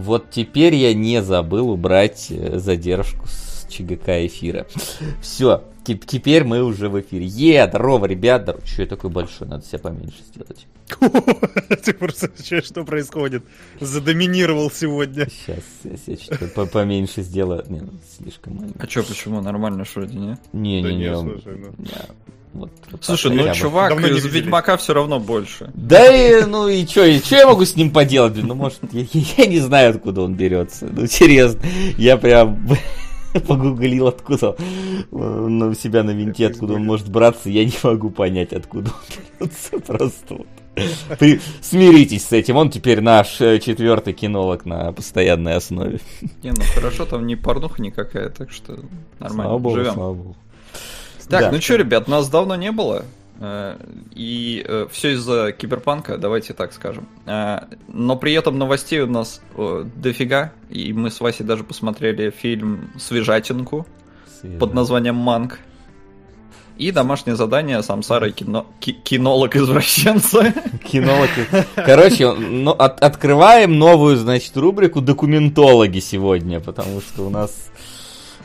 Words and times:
Вот 0.00 0.30
теперь 0.30 0.74
я 0.74 0.94
не 0.94 1.22
забыл 1.22 1.70
убрать 1.70 2.28
э, 2.30 2.58
задержку 2.58 3.26
с 3.28 3.66
ЧГК 3.68 4.26
эфира. 4.26 4.66
Все, 5.20 5.64
теперь 5.84 6.44
мы 6.44 6.62
уже 6.62 6.88
в 6.88 6.98
эфире. 7.00 7.26
Е, 7.26 7.68
здорово, 7.68 8.06
ребят. 8.06 8.48
Что 8.64 8.82
я 8.82 8.88
такой 8.88 9.10
большой? 9.10 9.46
Надо 9.46 9.64
себя 9.66 9.78
поменьше 9.78 10.22
сделать. 10.32 10.66
Ты 11.84 11.92
просто 11.92 12.30
что 12.62 12.84
происходит? 12.84 13.44
Задоминировал 13.78 14.70
сегодня. 14.70 15.28
Сейчас 15.28 16.06
я 16.06 16.16
что-то 16.16 16.66
поменьше 16.66 17.20
сделаю. 17.20 17.64
Не, 17.68 17.80
ну, 17.80 17.90
слишком 18.18 18.56
маленько. 18.56 18.78
А 18.82 18.88
что, 18.88 19.02
почему? 19.02 19.42
Нормально, 19.42 19.84
что 19.84 20.00
ли, 20.00 20.16
не? 20.16 20.38
Не, 20.52 20.82
не, 20.82 20.96
не. 20.96 21.10
Ну. 22.52 22.60
Вот, 22.60 22.70
вот 22.90 23.04
Слушай, 23.04 23.32
ну 23.32 23.54
чувак 23.54 23.90
Давно 23.90 24.08
из 24.08 24.24
Ведьмака 24.24 24.76
все 24.76 24.94
равно 24.94 25.20
больше. 25.20 25.70
Да 25.74 26.04
и 26.06 26.44
ну 26.44 26.68
и 26.68 26.84
что, 26.86 27.04
и 27.04 27.18
что 27.18 27.36
я 27.36 27.46
могу 27.46 27.64
с 27.64 27.76
ним 27.76 27.90
поделать? 27.90 28.34
Ну, 28.42 28.54
может, 28.54 28.80
я, 28.92 29.04
я 29.36 29.46
не 29.46 29.60
знаю, 29.60 29.90
откуда 29.90 30.22
он 30.22 30.34
берется. 30.34 30.88
Ну, 30.90 31.06
серьезно, 31.06 31.60
я 31.96 32.16
прям 32.16 32.66
погуглил, 33.46 34.08
откуда 34.08 34.56
он 35.12 35.62
у 35.62 35.74
себя 35.74 36.02
на 36.02 36.10
винте, 36.10 36.46
откуда 36.46 36.74
он 36.74 36.84
может 36.84 37.08
браться, 37.08 37.48
я 37.48 37.64
не 37.64 37.74
могу 37.82 38.10
понять, 38.10 38.52
откуда 38.52 38.90
он 38.90 39.46
берется. 39.48 39.78
Просто 39.78 40.34
вот. 40.34 40.46
Вы 41.18 41.40
смиритесь 41.60 42.26
с 42.26 42.32
этим, 42.32 42.56
он 42.56 42.70
теперь 42.70 43.00
наш 43.00 43.40
э, 43.40 43.58
четвертый 43.58 44.12
кинолог 44.12 44.64
на 44.64 44.92
постоянной 44.92 45.54
основе. 45.54 46.00
Не, 46.42 46.50
ну 46.50 46.62
хорошо, 46.74 47.04
там 47.04 47.26
не 47.26 47.36
порнуха 47.36 47.82
никакая, 47.82 48.30
так 48.30 48.50
что 48.50 48.78
нормально, 49.18 49.42
слава 49.44 49.58
богу, 49.58 49.76
живем. 49.76 49.94
Слава 49.94 50.14
богу. 50.14 50.36
Так, 51.30 51.40
да. 51.42 51.52
ну 51.52 51.60
что, 51.60 51.76
ребят, 51.76 52.08
нас 52.08 52.28
давно 52.28 52.56
не 52.56 52.72
было. 52.72 53.04
Э, 53.40 53.76
и 54.14 54.64
э, 54.66 54.86
все 54.90 55.12
из-за 55.12 55.52
киберпанка, 55.52 56.18
давайте 56.18 56.52
так 56.52 56.72
скажем. 56.72 57.08
Э, 57.26 57.60
но 57.88 58.16
при 58.16 58.34
этом 58.34 58.58
новостей 58.58 59.00
у 59.00 59.06
нас 59.06 59.40
дофига. 59.96 60.52
И 60.68 60.92
мы 60.92 61.10
с 61.10 61.20
Васей 61.20 61.46
даже 61.46 61.64
посмотрели 61.64 62.30
фильм 62.30 62.90
«Свежатинку» 62.98 63.86
Свежа. 64.40 64.58
под 64.58 64.74
названием 64.74 65.14
«Манк». 65.14 65.60
И 66.76 66.92
домашнее 66.92 67.36
задание 67.36 67.82
Самсара 67.82 68.28
и 68.28 68.32
кино... 68.32 68.66
кинолог-извращенца. 68.80 70.54
Кинолог. 70.90 71.28
Короче, 71.74 72.32
ну, 72.32 72.70
от, 72.70 73.02
открываем 73.02 73.78
новую, 73.78 74.16
значит, 74.16 74.56
рубрику 74.56 75.02
«Документологи» 75.02 75.98
сегодня, 75.98 76.58
потому 76.60 77.02
что 77.02 77.26
у 77.26 77.30
нас 77.30 77.70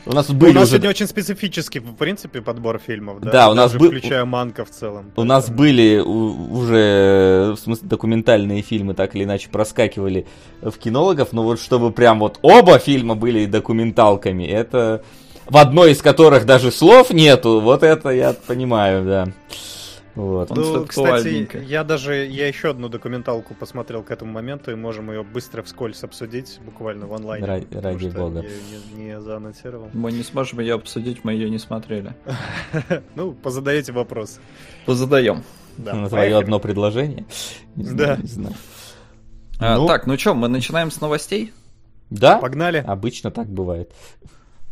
у 0.06 0.12
нас 0.12 0.30
были 0.30 0.52
У 0.52 0.54
нас 0.54 0.64
уже... 0.64 0.72
сегодня 0.72 0.90
очень 0.90 1.06
специфический, 1.06 1.80
в 1.80 1.94
принципе, 1.94 2.40
подбор 2.40 2.78
фильмов, 2.78 3.20
да? 3.20 3.30
Да, 3.30 3.50
у 3.50 3.54
нас 3.54 3.74
был... 3.74 3.88
Включая 3.88 4.24
Манка 4.24 4.64
в 4.64 4.70
целом. 4.70 5.12
У 5.16 5.24
нас 5.24 5.50
были 5.50 5.98
уже, 5.98 7.54
в 7.54 7.58
смысле, 7.58 7.88
документальные 7.88 8.62
фильмы 8.62 8.94
так 8.94 9.14
или 9.14 9.24
иначе 9.24 9.48
проскакивали 9.50 10.26
в 10.62 10.72
кинологов, 10.72 11.32
но 11.32 11.42
вот 11.42 11.60
чтобы 11.60 11.90
прям 11.90 12.20
вот 12.20 12.38
оба 12.42 12.78
фильма 12.78 13.14
были 13.14 13.46
документалками, 13.46 14.44
это... 14.44 15.02
В 15.48 15.58
одной 15.58 15.92
из 15.92 16.02
которых 16.02 16.44
даже 16.44 16.72
слов 16.72 17.12
нету, 17.12 17.60
вот 17.60 17.84
это 17.84 18.10
я 18.10 18.32
понимаю, 18.32 19.04
да. 19.04 19.28
Вот. 20.16 20.48
Ну, 20.48 20.86
кстати, 20.86 21.48
я 21.66 21.84
даже, 21.84 22.24
я 22.24 22.48
еще 22.48 22.70
одну 22.70 22.88
документалку 22.88 23.54
посмотрел 23.54 24.02
к 24.02 24.10
этому 24.10 24.32
моменту, 24.32 24.72
и 24.72 24.74
можем 24.74 25.10
ее 25.10 25.22
быстро 25.22 25.62
вскользь 25.62 26.02
обсудить, 26.02 26.58
буквально 26.64 27.06
в 27.06 27.12
онлайне. 27.12 27.46
Ради, 27.46 27.66
ради 27.70 28.08
бога. 28.08 28.40
Я 28.40 28.48
не, 28.96 29.04
не 29.04 29.20
заанонсировал. 29.20 29.90
Мы 29.92 30.12
не 30.12 30.22
сможем 30.22 30.60
ее 30.60 30.74
обсудить, 30.74 31.22
мы 31.22 31.34
ее 31.34 31.50
не 31.50 31.58
смотрели. 31.58 32.14
ну, 33.14 33.34
позадаете 33.34 33.92
вопрос. 33.92 34.40
Позадаем. 34.86 35.44
Да, 35.76 35.92
На 35.92 36.08
твое 36.08 36.38
одно 36.38 36.58
предложение? 36.60 37.26
да. 37.76 38.18
А, 39.58 39.76
ну... 39.76 39.86
Так, 39.86 40.06
ну 40.06 40.16
что, 40.16 40.34
мы 40.34 40.48
начинаем 40.48 40.90
с 40.90 41.00
новостей? 41.02 41.52
Да. 42.08 42.38
Погнали. 42.38 42.82
Обычно 42.86 43.30
так 43.30 43.48
бывает. 43.48 43.92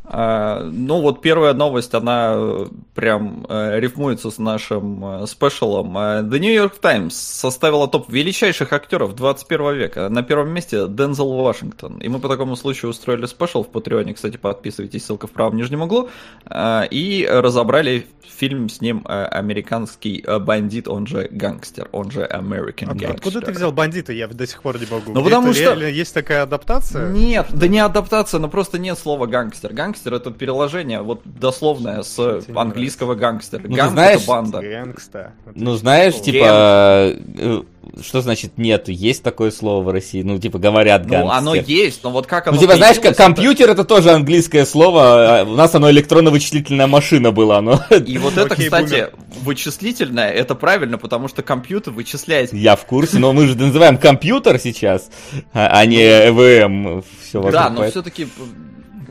А, 0.07 0.63
ну 0.71 1.01
вот 1.01 1.23
первая 1.23 1.55
новость, 1.55 1.95
она 1.95 2.35
э, 2.37 2.67
прям 2.95 3.47
э, 3.49 3.81
рифмуется 3.81 4.31
с 4.31 4.37
нашим 4.37 5.23
э, 5.23 5.27
спешалом. 5.27 5.97
The 5.97 6.39
New 6.39 6.53
York 6.53 6.79
Times 6.79 7.15
составила 7.15 7.89
топ 7.89 8.13
величайших 8.13 8.75
актеров 8.75 9.17
21 9.17 9.75
века. 9.75 10.09
На 10.11 10.23
первом 10.23 10.51
месте 10.51 10.87
Дензел 10.89 11.33
Вашингтон. 11.33 11.99
И 12.01 12.09
мы 12.09 12.19
по 12.19 12.29
такому 12.29 12.55
случаю 12.55 12.91
устроили 12.91 13.25
спешл 13.25 13.65
в 13.65 13.69
Патреоне. 13.69 14.13
Кстати, 14.13 14.37
подписывайтесь, 14.37 15.07
ссылка 15.07 15.27
в 15.27 15.31
правом 15.31 15.57
нижнем 15.57 15.81
углу. 15.81 16.11
И 16.55 17.29
разобрали 17.31 18.07
фильм 18.23 18.69
с 18.69 18.81
ним 18.81 19.05
«Американский 19.07 20.25
бандит», 20.41 20.89
он 20.89 21.07
же 21.07 21.29
гангстер, 21.31 21.89
он 21.93 22.11
же 22.11 22.29
American 22.31 22.95
Gangster. 22.95 23.15
Откуда 23.15 23.41
ты 23.41 23.53
взял 23.53 23.73
бандита? 23.73 24.13
Я 24.13 24.29
до 24.29 24.47
сих 24.47 24.61
пор 24.61 24.79
не 24.79 24.87
могу. 24.87 25.13
Ну 25.13 25.23
потому 25.25 25.53
что... 25.55 25.75
Есть 25.75 26.13
такая 26.15 26.43
адаптация? 26.43 27.11
Нет, 27.11 27.47
да 27.53 27.69
не 27.69 27.79
адаптация, 27.79 28.41
но 28.41 28.49
просто 28.49 28.79
нет 28.79 28.99
слова 28.99 29.27
гангстер. 29.27 29.73
Гангстер 29.73 29.94
гангстер 29.95 30.15
это 30.15 30.31
переложение, 30.31 31.03
вот 31.03 31.23
дословное 31.25 32.03
с 32.03 32.43
английского 32.55 33.15
гангстер. 33.15 33.63
Ну, 33.65 33.77
Gang 33.77 33.93
знаешь, 33.93 34.21
это 34.23 34.29
банда. 34.29 34.61
Gangsta. 34.61 35.33
Ну, 35.55 35.75
знаешь, 35.77 36.21
типа, 36.21 37.17
э, 37.39 37.63
что 38.03 38.21
значит 38.21 38.59
нет? 38.59 38.89
Есть 38.89 39.23
такое 39.23 39.51
слово 39.51 39.85
в 39.85 39.89
России? 39.91 40.23
Ну, 40.23 40.39
типа, 40.39 40.59
говорят 40.59 41.03
гангстер. 41.03 41.25
Ну, 41.25 41.31
оно 41.31 41.55
есть, 41.55 42.03
но 42.03 42.11
вот 42.11 42.27
как 42.27 42.49
оно 42.49 42.57
Ну, 42.57 42.61
типа, 42.61 42.77
знаешь, 42.77 42.99
как 42.99 43.17
компьютер 43.17 43.71
это 43.71 43.85
тоже 43.85 44.11
английское 44.11 44.67
слово, 44.67 45.41
а 45.41 45.45
у 45.45 45.55
нас 45.55 45.75
оно 45.75 45.91
электронно-вычислительная 45.91 46.87
машина 46.87 47.31
была, 47.31 47.61
но... 47.61 47.81
И 48.07 48.19
вот 48.19 48.37
это, 48.37 48.57
кстати, 48.57 49.09
вычислительное, 49.43 50.31
это 50.31 50.55
правильно, 50.55 50.99
потому 50.99 51.29
что 51.29 51.43
компьютер 51.43 51.93
вычисляет... 51.93 52.53
Я 52.53 52.77
в 52.77 52.85
курсе, 52.85 53.19
но 53.19 53.33
мы 53.33 53.47
же 53.47 53.57
называем 53.57 53.99
компьютер 53.99 54.59
сейчас, 54.59 55.11
а, 55.53 55.69
а 55.69 55.87
не 55.87 56.03
ЭВМ. 56.03 57.03
Все 57.23 57.51
да, 57.51 57.71
но 57.71 57.89
все-таки 57.89 58.29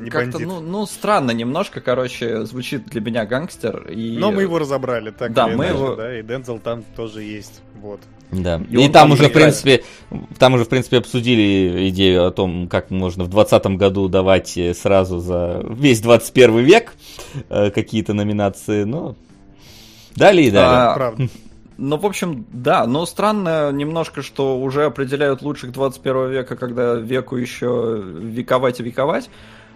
не 0.03 0.09
как-то, 0.09 0.39
ну, 0.39 0.59
ну, 0.59 0.85
странно 0.85 1.31
немножко, 1.31 1.81
короче, 1.81 2.45
звучит 2.45 2.85
для 2.85 3.01
меня 3.01 3.25
гангстер. 3.25 3.87
И... 3.89 4.17
Но 4.17 4.31
мы 4.31 4.43
его 4.43 4.59
разобрали, 4.59 5.11
так 5.11 5.33
да, 5.33 5.47
мы 5.47 5.65
иначе, 5.65 5.73
его... 5.73 5.95
да, 5.95 6.19
и 6.19 6.23
Дензел 6.23 6.59
там 6.59 6.83
тоже 6.95 7.23
есть, 7.23 7.61
вот. 7.75 7.99
Да, 8.31 8.61
и, 8.69 8.85
и 8.85 8.89
там 8.89 9.11
уже, 9.11 9.27
играет. 9.27 9.31
в 9.31 9.61
принципе, 9.61 9.83
там 10.39 10.53
уже, 10.55 10.65
в 10.65 10.69
принципе, 10.69 10.97
обсудили 10.97 11.89
идею 11.89 12.25
о 12.25 12.31
том, 12.31 12.67
как 12.67 12.89
можно 12.89 13.23
в 13.23 13.29
2020 13.29 13.77
году 13.77 14.09
давать 14.09 14.57
сразу 14.75 15.19
за 15.19 15.63
весь 15.69 16.01
21 16.01 16.59
век 16.59 16.93
э, 17.49 17.69
какие-то 17.69 18.13
номинации, 18.13 18.83
но 18.83 19.15
дали 20.15 20.43
и 20.43 20.51
дали. 20.51 20.75
А, 20.75 20.93
правда. 20.95 21.29
Ну, 21.77 21.97
в 21.97 22.05
общем, 22.05 22.45
да, 22.51 22.85
но 22.85 23.05
странно 23.05 23.71
немножко, 23.71 24.21
что 24.21 24.59
уже 24.59 24.85
определяют 24.85 25.41
лучших 25.41 25.71
21 25.71 26.29
века, 26.29 26.55
когда 26.55 26.95
веку 26.95 27.35
еще 27.35 28.01
вековать 28.03 28.79
и 28.79 28.83
вековать. 28.83 29.29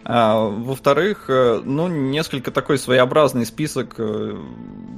А, 0.09 0.47
во-вторых, 0.47 1.25
э, 1.27 1.61
ну, 1.65 1.89
несколько 1.89 2.49
такой 2.49 2.77
своеобразный 2.77 3.45
список, 3.45 3.95
э, 3.97 4.37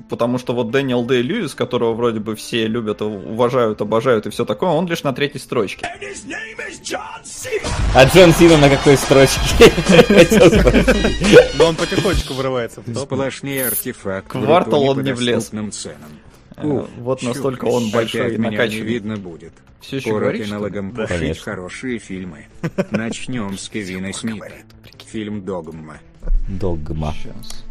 потому 0.07 0.37
что 0.37 0.53
вот 0.53 0.69
Дэниел 0.69 1.03
Дэй 1.03 1.23
Льюис, 1.23 1.55
которого 1.55 1.95
вроде 1.95 2.19
бы 2.19 2.35
все 2.35 2.67
любят, 2.67 3.01
уважают, 3.01 3.81
обожают 3.81 4.27
и 4.27 4.29
все 4.29 4.45
такое, 4.45 4.69
он 4.69 4.85
лишь 4.85 5.01
на 5.01 5.11
третьей 5.11 5.39
строчке. 5.39 5.87
А 7.95 8.05
Джон 8.05 8.33
Сина 8.33 8.57
на 8.57 8.69
какой 8.69 8.97
строчке? 8.97 9.73
Но 11.57 11.65
он 11.65 11.75
потихонечку 11.75 12.35
вырывается 12.35 12.81
в 12.81 12.93
топ. 12.93 13.05
Сплошнее 13.05 13.65
артефакт. 13.65 14.27
Квартал 14.27 14.83
он 14.83 15.01
не 15.01 15.13
влез. 15.13 15.47
Ценам. 15.47 15.71
Уф, 16.61 16.87
вот 16.97 17.23
настолько 17.23 17.65
он 17.65 17.89
большой 17.89 18.35
и 18.35 18.37
накачанный. 18.37 18.81
видно 18.81 19.17
будет. 19.17 19.53
Все 19.81 19.97
еще 19.97 20.11
говоришь, 20.11 20.49
налогом 20.49 20.93
да, 20.93 21.07
пушить 21.07 21.39
хорошие 21.39 21.97
фильмы. 21.97 22.45
Начнем 22.91 23.57
с 23.57 23.69
Кевина 23.69 24.13
Смита. 24.13 24.51
Фильм 25.11 25.43
«Догма». 25.43 25.97
«Догма». 26.47 27.13
Сейчас. 27.13 27.65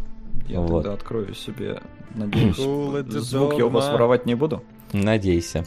Я 0.48 0.60
вот. 0.60 0.82
тогда 0.82 0.94
открою 0.94 1.34
себе, 1.34 1.80
надеюсь, 2.14 2.56
звук 2.56 3.54
я 3.58 3.66
у 3.66 3.70
вас 3.70 3.88
воровать 3.88 4.26
не 4.26 4.34
буду. 4.34 4.62
Надейся 4.92 5.64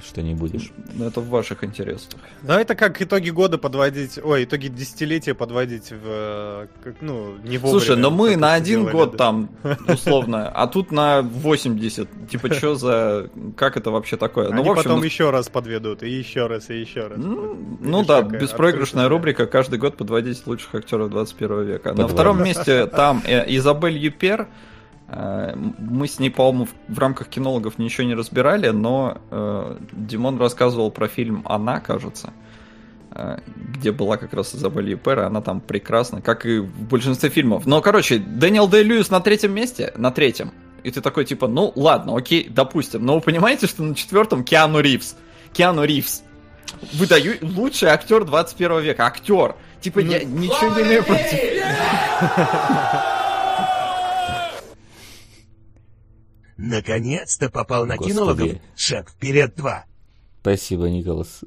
что 0.00 0.22
не 0.22 0.34
будешь. 0.34 0.70
Ну, 0.94 1.06
это 1.06 1.20
в 1.20 1.28
ваших 1.28 1.64
интересах. 1.64 2.20
Да, 2.42 2.60
это 2.60 2.74
как 2.74 3.00
итоги 3.00 3.30
года 3.30 3.58
подводить, 3.58 4.18
ой, 4.22 4.44
итоги 4.44 4.68
десятилетия 4.68 5.34
подводить 5.34 5.90
в, 5.90 6.68
ну, 7.00 7.36
не 7.44 7.58
вовремя. 7.58 7.80
Слушай, 7.80 7.96
но 7.96 8.10
мы 8.10 8.36
на 8.36 8.54
один 8.54 8.80
делали, 8.80 8.92
год 8.92 9.10
да. 9.12 9.18
там, 9.18 9.50
условно, 9.88 10.48
а 10.48 10.66
тут 10.66 10.90
на 10.92 11.22
80. 11.22 12.28
Типа, 12.28 12.52
что 12.54 12.74
за, 12.74 13.30
как 13.56 13.76
это 13.76 13.90
вообще 13.90 14.16
такое? 14.16 14.46
Они 14.46 14.56
ну, 14.56 14.62
в 14.62 14.70
общем, 14.70 14.84
потом 14.84 14.98
ну... 15.00 15.04
еще 15.04 15.30
раз 15.30 15.48
подведут, 15.48 16.02
и 16.02 16.10
еще 16.10 16.46
раз, 16.46 16.70
и 16.70 16.78
еще 16.78 17.06
раз. 17.06 17.18
Ну, 17.18 17.58
ну 17.80 18.04
да, 18.04 18.22
беспроигрышная 18.22 19.08
рубрика, 19.08 19.46
каждый 19.46 19.78
год 19.78 19.96
подводить 19.96 20.46
лучших 20.46 20.74
актеров 20.74 21.10
21 21.10 21.62
века. 21.64 21.92
На 21.94 22.08
втором 22.08 22.42
месте 22.42 22.86
там 22.86 23.22
э, 23.26 23.44
Изабель 23.56 23.98
Юпер, 23.98 24.42
Э, 24.42 24.46
мы 25.08 26.08
с 26.08 26.18
ней, 26.18 26.30
по-моему, 26.30 26.68
в 26.88 26.98
рамках 26.98 27.28
кинологов 27.28 27.78
ничего 27.78 28.06
не 28.06 28.14
разбирали, 28.14 28.70
но 28.70 29.18
э, 29.30 29.76
Димон 29.92 30.38
рассказывал 30.38 30.90
про 30.90 31.06
фильм 31.06 31.42
«Она», 31.44 31.78
кажется, 31.78 32.32
э, 33.12 33.38
где 33.46 33.92
была 33.92 34.16
как 34.16 34.34
раз 34.34 34.54
Изабель 34.54 34.90
Юпера, 34.90 35.26
она 35.26 35.42
там 35.42 35.60
прекрасна, 35.60 36.20
как 36.20 36.44
и 36.44 36.58
в 36.58 36.88
большинстве 36.88 37.30
фильмов. 37.30 37.66
Но, 37.66 37.80
короче, 37.82 38.18
Дэниел 38.18 38.66
Дэй 38.66 38.82
Льюис 38.82 39.10
на 39.10 39.20
третьем 39.20 39.54
месте, 39.54 39.92
на 39.96 40.10
третьем. 40.10 40.50
И 40.82 40.90
ты 40.90 41.00
такой, 41.00 41.24
типа, 41.24 41.46
ну 41.46 41.72
ладно, 41.76 42.16
окей, 42.16 42.48
допустим. 42.48 43.04
Но 43.04 43.14
вы 43.14 43.20
понимаете, 43.20 43.68
что 43.68 43.84
на 43.84 43.94
четвертом 43.94 44.42
Киану 44.42 44.80
Ривз. 44.80 45.16
Киану 45.52 45.84
Ривз. 45.84 46.22
выдаю 46.92 47.38
лучший 47.42 47.88
актер 47.90 48.24
21 48.24 48.80
века. 48.80 49.06
Актер. 49.06 49.54
Типа, 49.80 50.00
ну, 50.00 50.10
я 50.10 50.24
ничего 50.24 50.74
не 50.76 50.82
имею 50.82 51.04
против. 51.04 51.40
Наконец-то 56.56 57.50
попал 57.50 57.86
на 57.86 57.98
кинологов. 57.98 58.52
Шаг 58.76 59.10
вперед 59.10 59.54
два. 59.56 59.84
Спасибо, 60.40 60.88
Николас. 60.88 61.40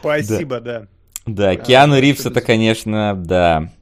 Спасибо, 0.00 0.60
да. 0.60 0.88
Да, 1.24 1.56
Киану 1.56 1.98
Ривз 1.98 2.26
это, 2.26 2.40
конечно, 2.40 3.14
да. 3.16 3.72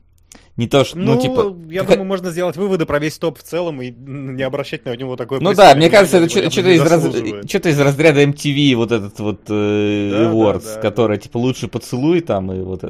Не 0.56 0.68
то, 0.68 0.84
что, 0.84 0.96
ну, 0.98 1.14
ну 1.14 1.20
типа... 1.20 1.56
Я 1.68 1.80
как... 1.80 1.90
думаю, 1.90 2.06
можно 2.06 2.30
сделать 2.30 2.56
выводы 2.56 2.86
про 2.86 3.00
весь 3.00 3.18
топ 3.18 3.38
в 3.38 3.42
целом 3.42 3.82
и 3.82 3.90
не 3.90 4.42
обращать 4.42 4.84
на 4.84 4.94
него 4.96 5.16
такое... 5.16 5.40
Ну 5.40 5.52
да, 5.52 5.74
мне 5.74 5.90
кажется, 5.90 6.18
это 6.18 6.28
что-то 6.28 6.68
из, 6.68 6.80
раз... 6.80 7.02
что 7.48 7.68
из 7.68 7.80
разряда 7.80 8.22
MTV, 8.22 8.76
вот 8.76 8.92
этот 8.92 9.18
вот 9.18 9.40
э, 9.48 10.10
да, 10.12 10.30
Awards, 10.30 10.64
да, 10.64 10.74
да, 10.76 10.80
который, 10.80 11.18
типа, 11.18 11.38
лучший 11.38 11.68
поцелуй 11.68 12.20
там 12.20 12.52
и 12.52 12.60
вот... 12.60 12.82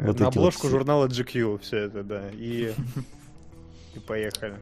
вот 0.00 0.20
на 0.20 0.28
обложку 0.28 0.66
вот 0.66 0.72
журнала 0.72 1.06
GQ 1.06 1.60
все 1.62 1.76
это, 1.78 2.02
да, 2.02 2.22
и... 2.34 2.74
И 3.94 3.98
поехали. 3.98 4.54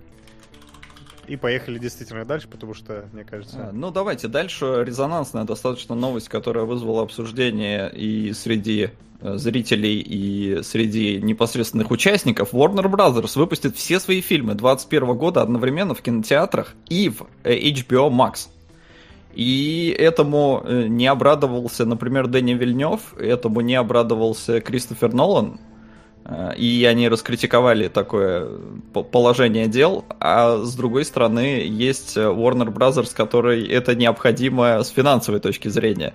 И 1.28 1.36
поехали 1.36 1.78
действительно 1.78 2.24
дальше, 2.24 2.48
потому 2.48 2.72
что, 2.72 3.04
мне 3.12 3.22
кажется... 3.22 3.68
А, 3.68 3.72
ну, 3.72 3.90
давайте 3.90 4.28
дальше. 4.28 4.82
Резонансная 4.84 5.44
достаточно 5.44 5.94
новость, 5.94 6.30
которая 6.30 6.64
вызвала 6.64 7.02
обсуждение 7.02 7.92
и 7.94 8.32
среди 8.32 8.90
э, 9.20 9.36
зрителей, 9.36 10.00
и 10.00 10.62
среди 10.62 11.20
непосредственных 11.20 11.90
участников. 11.90 12.54
Warner 12.54 12.90
Brothers 12.90 13.38
выпустит 13.38 13.76
все 13.76 14.00
свои 14.00 14.22
фильмы 14.22 14.54
2021 14.54 15.18
года 15.18 15.42
одновременно 15.42 15.94
в 15.94 16.00
кинотеатрах 16.00 16.74
и 16.88 17.10
в 17.10 17.26
э, 17.44 17.58
HBO 17.58 18.08
Max. 18.10 18.48
И 19.34 19.94
этому 19.98 20.62
э, 20.64 20.86
не 20.88 21.06
обрадовался, 21.06 21.84
например, 21.84 22.26
Дэнни 22.26 22.54
Вильнев, 22.54 23.14
этому 23.18 23.60
не 23.60 23.74
обрадовался 23.74 24.62
Кристофер 24.62 25.12
Нолан, 25.12 25.60
и 26.56 26.84
они 26.84 27.08
раскритиковали 27.08 27.88
такое 27.88 28.48
положение 28.92 29.66
дел, 29.66 30.04
а 30.20 30.58
с 30.58 30.74
другой 30.74 31.04
стороны 31.04 31.62
есть 31.66 32.16
Warner 32.16 32.72
Brothers, 32.72 33.14
который 33.14 33.66
это 33.66 33.94
необходимо 33.94 34.82
с 34.82 34.90
финансовой 34.90 35.40
точки 35.40 35.68
зрения. 35.68 36.12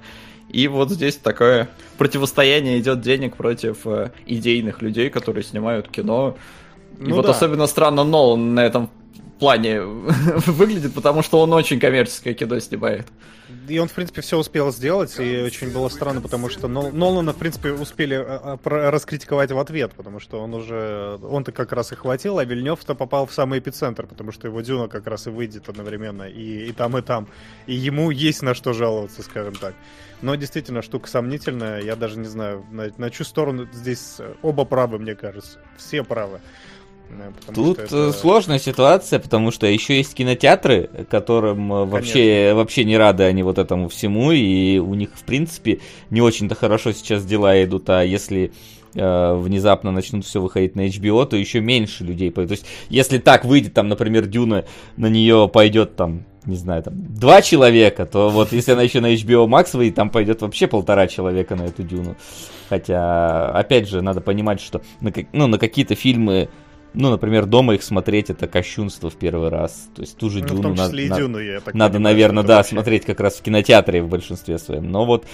И 0.50 0.68
вот 0.68 0.92
здесь 0.92 1.16
такое 1.16 1.68
противостояние 1.98 2.80
идет 2.80 3.02
денег 3.02 3.36
против 3.36 3.88
э, 3.88 4.12
идейных 4.28 4.84
людей, 4.84 5.10
которые 5.10 5.44
снимают 5.44 5.90
кино. 5.90 6.38
И 7.00 7.06
ну 7.06 7.16
вот 7.16 7.26
да. 7.26 7.32
особенно 7.32 7.66
странно 7.66 8.04
Нолан 8.04 8.54
на 8.54 8.60
этом 8.60 8.92
плане 9.40 9.82
выглядит, 10.46 10.94
потому 10.94 11.24
что 11.24 11.42
он 11.42 11.52
очень 11.54 11.80
коммерческое 11.80 12.36
кино 12.36 12.60
снимает. 12.60 13.08
И 13.68 13.80
он, 13.80 13.88
в 13.88 13.94
принципе, 13.94 14.22
все 14.22 14.38
успел 14.38 14.72
сделать, 14.72 15.18
и 15.20 15.42
очень 15.42 15.72
было 15.72 15.90
странно, 15.90 16.22
потому 16.22 16.50
что 16.50 16.68
Нолана, 16.68 17.34
в 17.34 17.38
принципе, 17.38 17.72
успели 17.72 18.16
а, 18.16 18.60
а, 18.64 18.92
раскритиковать 18.92 19.52
в 19.52 19.60
ответ, 19.60 19.94
потому 19.94 20.20
что 20.20 20.42
он 20.42 20.54
уже... 20.54 21.20
Он-то 21.24 21.52
как 21.52 21.72
раз 21.72 21.92
и 21.92 21.96
хватил, 21.96 22.40
а 22.40 22.46
Вильнев-то 22.46 22.96
попал 22.96 23.26
в 23.26 23.34
самый 23.34 23.60
эпицентр, 23.60 24.06
потому 24.06 24.32
что 24.32 24.48
его 24.48 24.62
Дюна 24.62 24.88
как 24.88 25.08
раз 25.08 25.28
и 25.28 25.30
выйдет 25.30 25.70
одновременно, 25.70 26.24
и, 26.24 26.68
и 26.68 26.72
там, 26.74 26.98
и 26.98 27.02
там. 27.02 27.28
И 27.68 27.74
ему 27.74 28.12
есть 28.12 28.42
на 28.42 28.54
что 28.54 28.74
жаловаться, 28.74 29.22
скажем 29.24 29.56
так. 29.56 29.76
Но 30.22 30.36
действительно, 30.36 30.82
штука 30.82 31.10
сомнительная, 31.10 31.82
я 31.82 31.96
даже 31.96 32.18
не 32.18 32.28
знаю, 32.28 32.66
на, 32.72 32.90
на 32.98 33.10
чью 33.10 33.26
сторону 33.26 33.68
здесь 33.74 34.18
оба 34.42 34.64
правы, 34.64 34.98
мне 34.98 35.16
кажется. 35.16 35.60
Все 35.78 36.04
правы. 36.04 36.40
Тут 37.54 37.80
это... 37.80 38.10
Э, 38.10 38.12
сложная 38.12 38.60
ситуация, 38.60 39.20
потому 39.20 39.52
что 39.52 39.68
еще 39.68 39.98
есть 39.98 40.14
кинотеатры, 40.14 40.90
которым 41.10 41.72
э, 41.72 41.86
вообще, 41.86 42.54
вообще 42.54 42.84
не 42.84 42.98
рады 42.98 43.24
они 43.24 43.44
вот 43.44 43.58
этому 43.58 43.90
всему, 43.90 44.32
и 44.32 44.78
у 44.80 44.94
них, 44.94 45.10
в 45.14 45.24
принципе, 45.24 45.80
не 46.10 46.22
очень-то 46.22 46.56
хорошо 46.56 46.92
сейчас 46.92 47.26
дела 47.26 47.64
идут, 47.64 47.90
а 47.90 48.04
если 48.04 48.52
э, 48.96 49.34
внезапно 49.36 49.92
начнут 49.92 50.26
все 50.26 50.42
выходить 50.42 50.76
на 50.76 50.88
HBO, 50.88 51.26
то 51.26 51.36
еще 51.36 51.60
меньше 51.60 52.04
людей. 52.04 52.32
То 52.32 52.42
есть, 52.42 52.66
если 52.90 53.18
так 53.18 53.46
выйдет, 53.46 53.74
там, 53.74 53.88
например, 53.88 54.26
Дюна, 54.26 54.66
на 54.98 55.08
нее 55.08 55.50
пойдет 55.52 55.96
там 55.96 56.26
не 56.46 56.56
знаю, 56.56 56.84
там, 56.84 56.94
два 57.16 57.42
человека, 57.42 58.06
то 58.06 58.30
вот 58.30 58.52
если 58.52 58.74
она 58.74 58.82
еще 58.82 59.00
на 59.00 59.14
HBO 59.14 59.48
Max 59.48 59.76
выйдет, 59.78 59.96
там 59.96 60.10
пойдет 60.10 60.42
вообще 60.42 60.68
полтора 60.68 61.08
человека 61.08 61.56
на 61.56 61.64
эту 61.64 61.84
Дюну. 61.84 62.16
Хотя, 62.70 63.50
опять 63.52 63.88
же, 63.88 64.02
надо 64.02 64.22
понимать, 64.22 64.60
что 64.60 64.82
на, 65.00 65.12
ну, 65.32 65.48
на 65.48 65.58
какие-то 65.58 65.96
фильмы 65.96 66.50
ну, 66.94 67.10
например, 67.10 67.46
дома 67.46 67.76
их 67.76 67.84
смотреть 67.84 68.30
это 68.30 68.48
кощунство 68.48 69.10
в 69.10 69.16
первый 69.16 69.50
раз. 69.50 69.90
То 69.96 70.02
есть 70.02 70.18
ту 70.18 70.30
же 70.30 70.42
ну, 70.42 70.48
Дюну, 70.48 70.76
надо, 70.76 70.96
и 70.96 71.10
Дюну 71.10 71.40
я 71.40 71.60
так 71.60 71.74
надо, 71.74 71.96
понимаю, 71.96 72.14
наверное, 72.14 72.44
да, 72.44 72.58
вообще... 72.58 72.76
смотреть 72.76 73.06
как 73.06 73.20
раз 73.20 73.36
в 73.36 73.42
кинотеатре 73.42 74.04
в 74.04 74.08
большинстве 74.08 74.58
своем. 74.58 74.92
Но 74.92 75.06
вот 75.06 75.26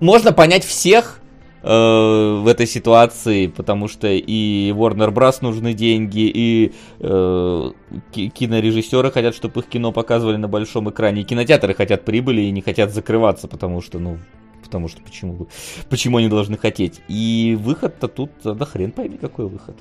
можно 0.00 0.32
понять 0.32 0.64
всех 0.64 1.20
э, 1.62 1.68
в 1.68 2.46
этой 2.46 2.66
ситуации, 2.66 3.46
потому 3.46 3.88
что 3.88 4.08
и 4.08 4.70
Warner 4.70 5.12
Bros. 5.12 5.38
нужны 5.42 5.74
деньги, 5.74 6.30
и 6.32 6.72
э, 6.98 7.70
кинорежиссеры 8.12 9.10
хотят, 9.10 9.34
чтобы 9.34 9.60
их 9.60 9.66
кино 9.66 9.92
показывали 9.92 10.36
на 10.36 10.48
большом 10.48 10.90
экране, 10.90 11.22
и 11.22 11.24
кинотеатры 11.24 11.74
хотят 11.74 12.04
прибыли 12.04 12.42
и 12.42 12.50
не 12.50 12.62
хотят 12.62 12.92
закрываться, 12.92 13.46
потому 13.46 13.80
что, 13.80 13.98
ну, 13.98 14.18
потому 14.64 14.88
что 14.88 15.02
почему, 15.02 15.48
почему 15.88 16.18
они 16.18 16.28
должны 16.28 16.56
хотеть. 16.56 17.00
И 17.08 17.56
выход-то 17.60 18.08
тут, 18.08 18.30
да 18.42 18.64
хрен 18.64 18.92
пойми, 18.92 19.18
какой 19.18 19.46
выход. 19.46 19.76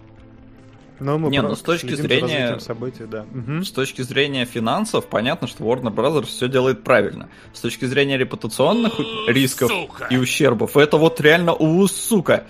Но 1.00 1.18
мы 1.18 1.30
не, 1.30 1.42
ну 1.42 1.56
с 1.56 1.62
точки 1.62 1.96
зрения 1.96 2.60
событий, 2.60 3.06
да. 3.06 3.26
С 3.64 3.72
точки 3.72 4.02
зрения 4.02 4.46
финансов, 4.46 5.08
понятно, 5.08 5.48
что 5.48 5.64
Warner 5.64 5.94
Brothers 5.94 6.26
все 6.28 6.48
делает 6.48 6.84
правильно. 6.84 7.30
С 7.54 7.62
точки 7.62 7.86
зрения 7.86 8.18
репутационных 8.18 8.94
рисков 9.28 9.72
сука. 9.72 10.08
и 10.10 10.18
ущербов, 10.18 10.78
это 10.78 10.98
вот 10.98 11.22
реально 11.22 11.54
у 11.54 11.88
сука. 11.88 12.46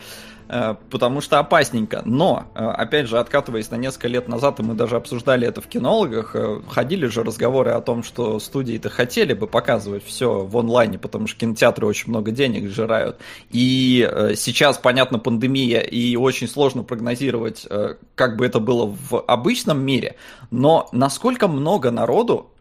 Э, 0.50 0.75
потому 0.90 1.22
что 1.22 1.38
опасненько. 1.38 2.01
Но, 2.06 2.46
э, 2.56 2.66
опять 2.66 3.07
же, 3.07 3.19
откатываясь 3.19 3.69
на 3.69 3.75
несколько 3.75 4.07
лет 4.07 4.28
назад, 4.28 4.60
и 4.60 4.63
мы 4.63 4.74
даже 4.74 4.96
обсуждали 4.96 5.48
это 5.48 5.62
в 5.62 5.68
кинологах, 5.68 6.36
э, 6.36 6.62
ходили 6.68 7.06
же 7.06 7.24
разговоры 7.24 7.69
о 7.72 7.81
том, 7.81 8.01
что 8.01 8.40
студии-то 8.40 8.90
хотели 8.90 9.34
бы 9.34 9.46
показывать 9.46 10.04
все 10.04 10.44
в 10.44 10.57
онлайне, 10.57 10.98
потому 10.98 11.28
что 11.28 11.40
кинотеатры 11.40 11.86
очень 11.86 12.10
много 12.10 12.31
денег 12.31 12.68
сжирают. 12.68 13.18
И 13.51 14.10
сейчас, 14.36 14.80
понятно, 14.80 15.19
пандемия, 15.19 15.81
и 15.81 16.16
очень 16.16 16.48
сложно 16.48 16.84
прогнозировать, 16.84 17.68
как 18.16 18.38
бы 18.38 18.46
это 18.46 18.60
было 18.60 18.86
в 18.88 19.22
обычном 19.22 19.81
мире, 19.81 20.16
но 20.50 20.90
насколько 20.92 21.48
много 21.48 21.92
народу 21.92 22.51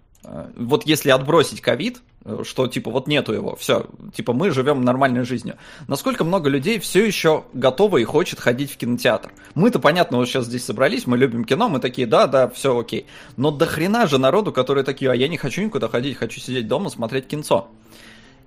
вот 0.57 0.85
если 0.87 1.11
отбросить 1.11 1.61
ковид, 1.61 2.03
что 2.45 2.67
типа 2.67 2.91
вот 2.91 3.07
нету 3.07 3.33
его, 3.33 3.57
все, 3.57 3.87
типа 4.15 4.33
мы 4.33 4.51
живем 4.51 4.83
нормальной 4.83 5.25
жизнью. 5.25 5.57
Насколько 5.87 6.25
много 6.25 6.49
людей 6.49 6.79
все 6.79 7.05
еще 7.05 7.45
готовы 7.53 8.03
и 8.03 8.05
хочет 8.05 8.41
ходить 8.41 8.73
в 8.73 8.77
кинотеатр? 8.77 9.33
Мы-то, 9.55 9.79
понятно, 9.79 10.19
вот 10.19 10.29
сейчас 10.29 10.47
здесь 10.47 10.65
собрались, 10.65 11.07
мы 11.07 11.17
любим 11.17 11.45
кино, 11.45 11.69
мы 11.69 11.81
такие, 11.81 12.07
да, 12.07 12.27
да, 12.27 12.49
все 12.49 12.79
окей. 12.79 13.07
Но 13.37 13.51
до 13.51 13.67
хрена 13.67 14.07
же 14.07 14.19
народу, 14.19 14.53
которые 14.53 14.85
такие, 14.85 15.11
а 15.11 15.15
я 15.15 15.29
не 15.29 15.37
хочу 15.37 15.63
никуда 15.63 15.89
ходить, 15.89 16.17
хочу 16.17 16.41
сидеть 16.41 16.69
дома, 16.69 16.91
смотреть 16.91 17.27
кинцо. 17.27 17.69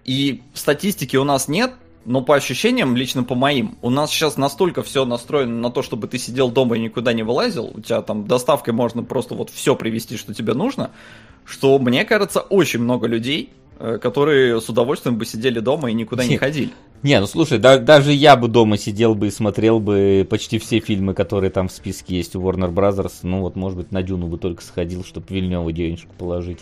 И 0.05 0.41
статистики 0.53 1.15
у 1.15 1.23
нас 1.23 1.47
нет, 1.47 1.73
но 2.05 2.21
по 2.21 2.35
ощущениям, 2.35 2.95
лично 2.95 3.23
по 3.23 3.35
моим, 3.35 3.77
у 3.81 3.89
нас 3.89 4.09
сейчас 4.09 4.37
настолько 4.37 4.81
все 4.81 5.05
настроено 5.05 5.59
на 5.59 5.69
то, 5.69 5.83
чтобы 5.83 6.07
ты 6.07 6.17
сидел 6.17 6.49
дома 6.49 6.77
и 6.77 6.79
никуда 6.79 7.13
не 7.13 7.23
вылазил, 7.23 7.71
у 7.73 7.81
тебя 7.81 8.01
там 8.01 8.27
доставкой 8.27 8.73
можно 8.73 9.03
просто 9.03 9.35
вот 9.35 9.49
все 9.51 9.75
привезти, 9.75 10.17
что 10.17 10.33
тебе 10.33 10.53
нужно, 10.53 10.91
что, 11.45 11.77
мне 11.77 12.05
кажется, 12.05 12.41
очень 12.41 12.79
много 12.79 13.07
людей 13.07 13.51
Э, 13.51 13.60
которые 14.01 14.61
с 14.61 14.69
удовольствием 14.69 15.17
бы 15.17 15.25
сидели 15.25 15.59
дома 15.59 15.89
и 15.89 15.93
никуда 15.93 16.25
не 16.25 16.37
ходили. 16.37 16.71
Не, 17.03 17.19
ну 17.19 17.25
слушай, 17.25 17.57
да, 17.57 17.79
даже 17.79 18.13
я 18.13 18.35
бы 18.35 18.47
дома 18.47 18.77
сидел 18.77 19.15
бы 19.15 19.27
и 19.27 19.31
смотрел 19.31 19.79
бы 19.79 20.25
почти 20.29 20.59
все 20.59 20.79
фильмы, 20.79 21.15
которые 21.15 21.49
там 21.49 21.67
в 21.67 21.71
списке 21.71 22.17
есть 22.17 22.35
у 22.35 22.41
Warner 22.41 22.71
Brothers. 22.71 23.13
Ну 23.23 23.41
вот, 23.41 23.55
может 23.55 23.77
быть, 23.77 23.91
на 23.91 24.03
Дюну 24.03 24.27
бы 24.27 24.37
только 24.37 24.61
сходил, 24.63 25.03
чтобы 25.03 25.25
Вильнёву 25.29 25.71
денежку 25.71 26.11
положить. 26.17 26.59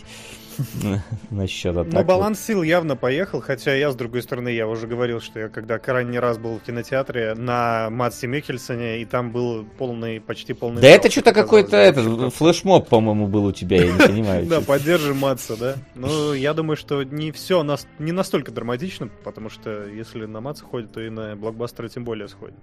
насчет 1.30 1.76
атаки. 1.76 1.94
Но 1.94 2.04
баланс 2.04 2.40
сил 2.40 2.62
явно 2.62 2.96
поехал, 2.96 3.40
хотя 3.40 3.74
я, 3.74 3.90
с 3.90 3.96
другой 3.96 4.22
стороны, 4.22 4.48
я 4.48 4.66
уже 4.66 4.86
говорил, 4.86 5.20
что 5.20 5.38
я 5.40 5.48
когда 5.48 5.78
крайний 5.78 6.18
раз 6.18 6.38
был 6.38 6.58
в 6.58 6.62
кинотеатре 6.62 7.34
на 7.34 7.88
Матсе 7.90 8.26
Микельсоне, 8.26 9.02
и 9.02 9.04
там 9.04 9.30
был 9.32 9.64
полный, 9.78 10.20
почти 10.20 10.52
полный... 10.52 10.82
Да 10.82 10.88
это 10.88 11.10
что-то 11.10 11.32
какой-то 11.32 11.76
этот 11.76 12.34
флешмоб, 12.34 12.88
по-моему, 12.88 13.26
был 13.26 13.46
у 13.46 13.52
тебя, 13.52 13.84
я 13.84 13.92
не 13.92 13.98
понимаю. 14.06 14.46
Да, 14.46 14.60
поддержим 14.60 15.18
Матса, 15.18 15.56
да. 15.56 15.74
Ну, 15.94 16.32
я 16.32 16.54
думаю, 16.54 16.76
что 16.76 17.02
не 17.02 17.32
все, 17.32 17.64
не 17.98 18.12
настолько 18.12 18.52
драматично, 18.52 19.08
потому 19.24 19.50
что 19.50 19.86
если 19.86 20.26
на 20.26 20.40
Матса 20.40 20.64
ходит, 20.64 20.92
то 20.92 21.00
и 21.00 21.10
на 21.10 21.36
блокбастеры 21.36 21.88
тем 21.88 22.04
более 22.04 22.28
сходит 22.28 22.56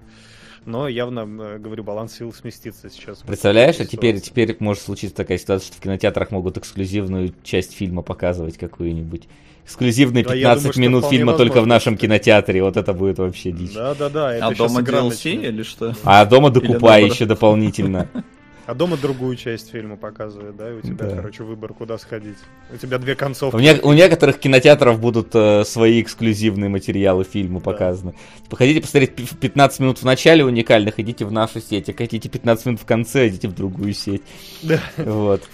но 0.67 0.87
явно, 0.87 1.21
э, 1.21 1.57
говорю, 1.59 1.83
баланс 1.83 2.17
сил 2.17 2.33
сместится 2.33 2.89
сейчас. 2.89 3.19
Представляешь, 3.19 3.79
а 3.79 3.85
теперь, 3.85 4.19
теперь 4.19 4.55
может 4.59 4.83
случиться 4.83 5.15
такая 5.15 5.37
ситуация, 5.37 5.67
что 5.67 5.77
в 5.77 5.79
кинотеатрах 5.79 6.29
могут 6.31 6.57
эксклюзивную 6.57 7.33
часть 7.41 7.73
фильма 7.73 8.01
показывать 8.01 8.57
какую-нибудь. 8.57 9.27
Эксклюзивные 9.65 10.23
15 10.23 10.43
да, 10.43 10.71
думаю, 10.71 10.89
минут 10.89 11.09
фильма 11.09 11.33
только 11.33 11.61
в 11.61 11.67
нашем 11.67 11.97
кинотеатре, 11.97 12.61
вот 12.61 12.77
это 12.77 12.93
будет 12.93 13.17
вообще 13.17 13.51
дичь. 13.51 13.73
Да, 13.73 13.95
да, 13.95 14.09
да. 14.09 14.29
а 14.47 14.53
дома 14.53 14.81
DLC 14.81 15.47
или 15.47 15.63
что? 15.63 15.95
А 16.03 16.25
дома 16.25 16.49
докупай 16.49 17.05
еще 17.05 17.25
дополнительно. 17.25 18.09
А 18.67 18.73
дома 18.73 18.97
другую 18.97 19.37
часть 19.37 19.71
фильма 19.71 19.95
показывают, 19.95 20.57
да? 20.57 20.69
И 20.69 20.73
у 20.73 20.81
тебя, 20.81 21.05
да. 21.05 21.15
короче, 21.15 21.43
выбор, 21.43 21.73
куда 21.73 21.97
сходить. 21.97 22.35
У 22.69 22.75
тебя 22.75 22.97
две 22.97 23.15
концовки. 23.15 23.55
У, 23.55 23.59
не, 23.59 23.73
у 23.75 23.93
некоторых 23.93 24.39
кинотеатров 24.39 24.99
будут 24.99 25.29
э, 25.33 25.63
свои 25.63 26.01
эксклюзивные 26.01 26.69
материалы 26.69 27.23
фильма 27.23 27.61
да. 27.61 27.71
показаны. 27.71 28.13
Хотите 28.51 28.81
посмотреть 28.81 29.13
15 29.39 29.79
минут 29.79 29.99
в 29.99 30.03
начале 30.03 30.43
уникальных, 30.43 30.99
идите 30.99 31.23
в 31.23 31.31
нашу 31.31 31.61
сеть. 31.61 31.89
А 31.89 31.93
хотите 31.93 32.27
15 32.27 32.65
минут 32.65 32.81
в 32.81 32.85
конце, 32.85 33.29
идите 33.29 33.47
в 33.47 33.55
другую 33.55 33.93
сеть. 33.93 34.23
Да. 34.61 34.81
Вот. 34.97 35.47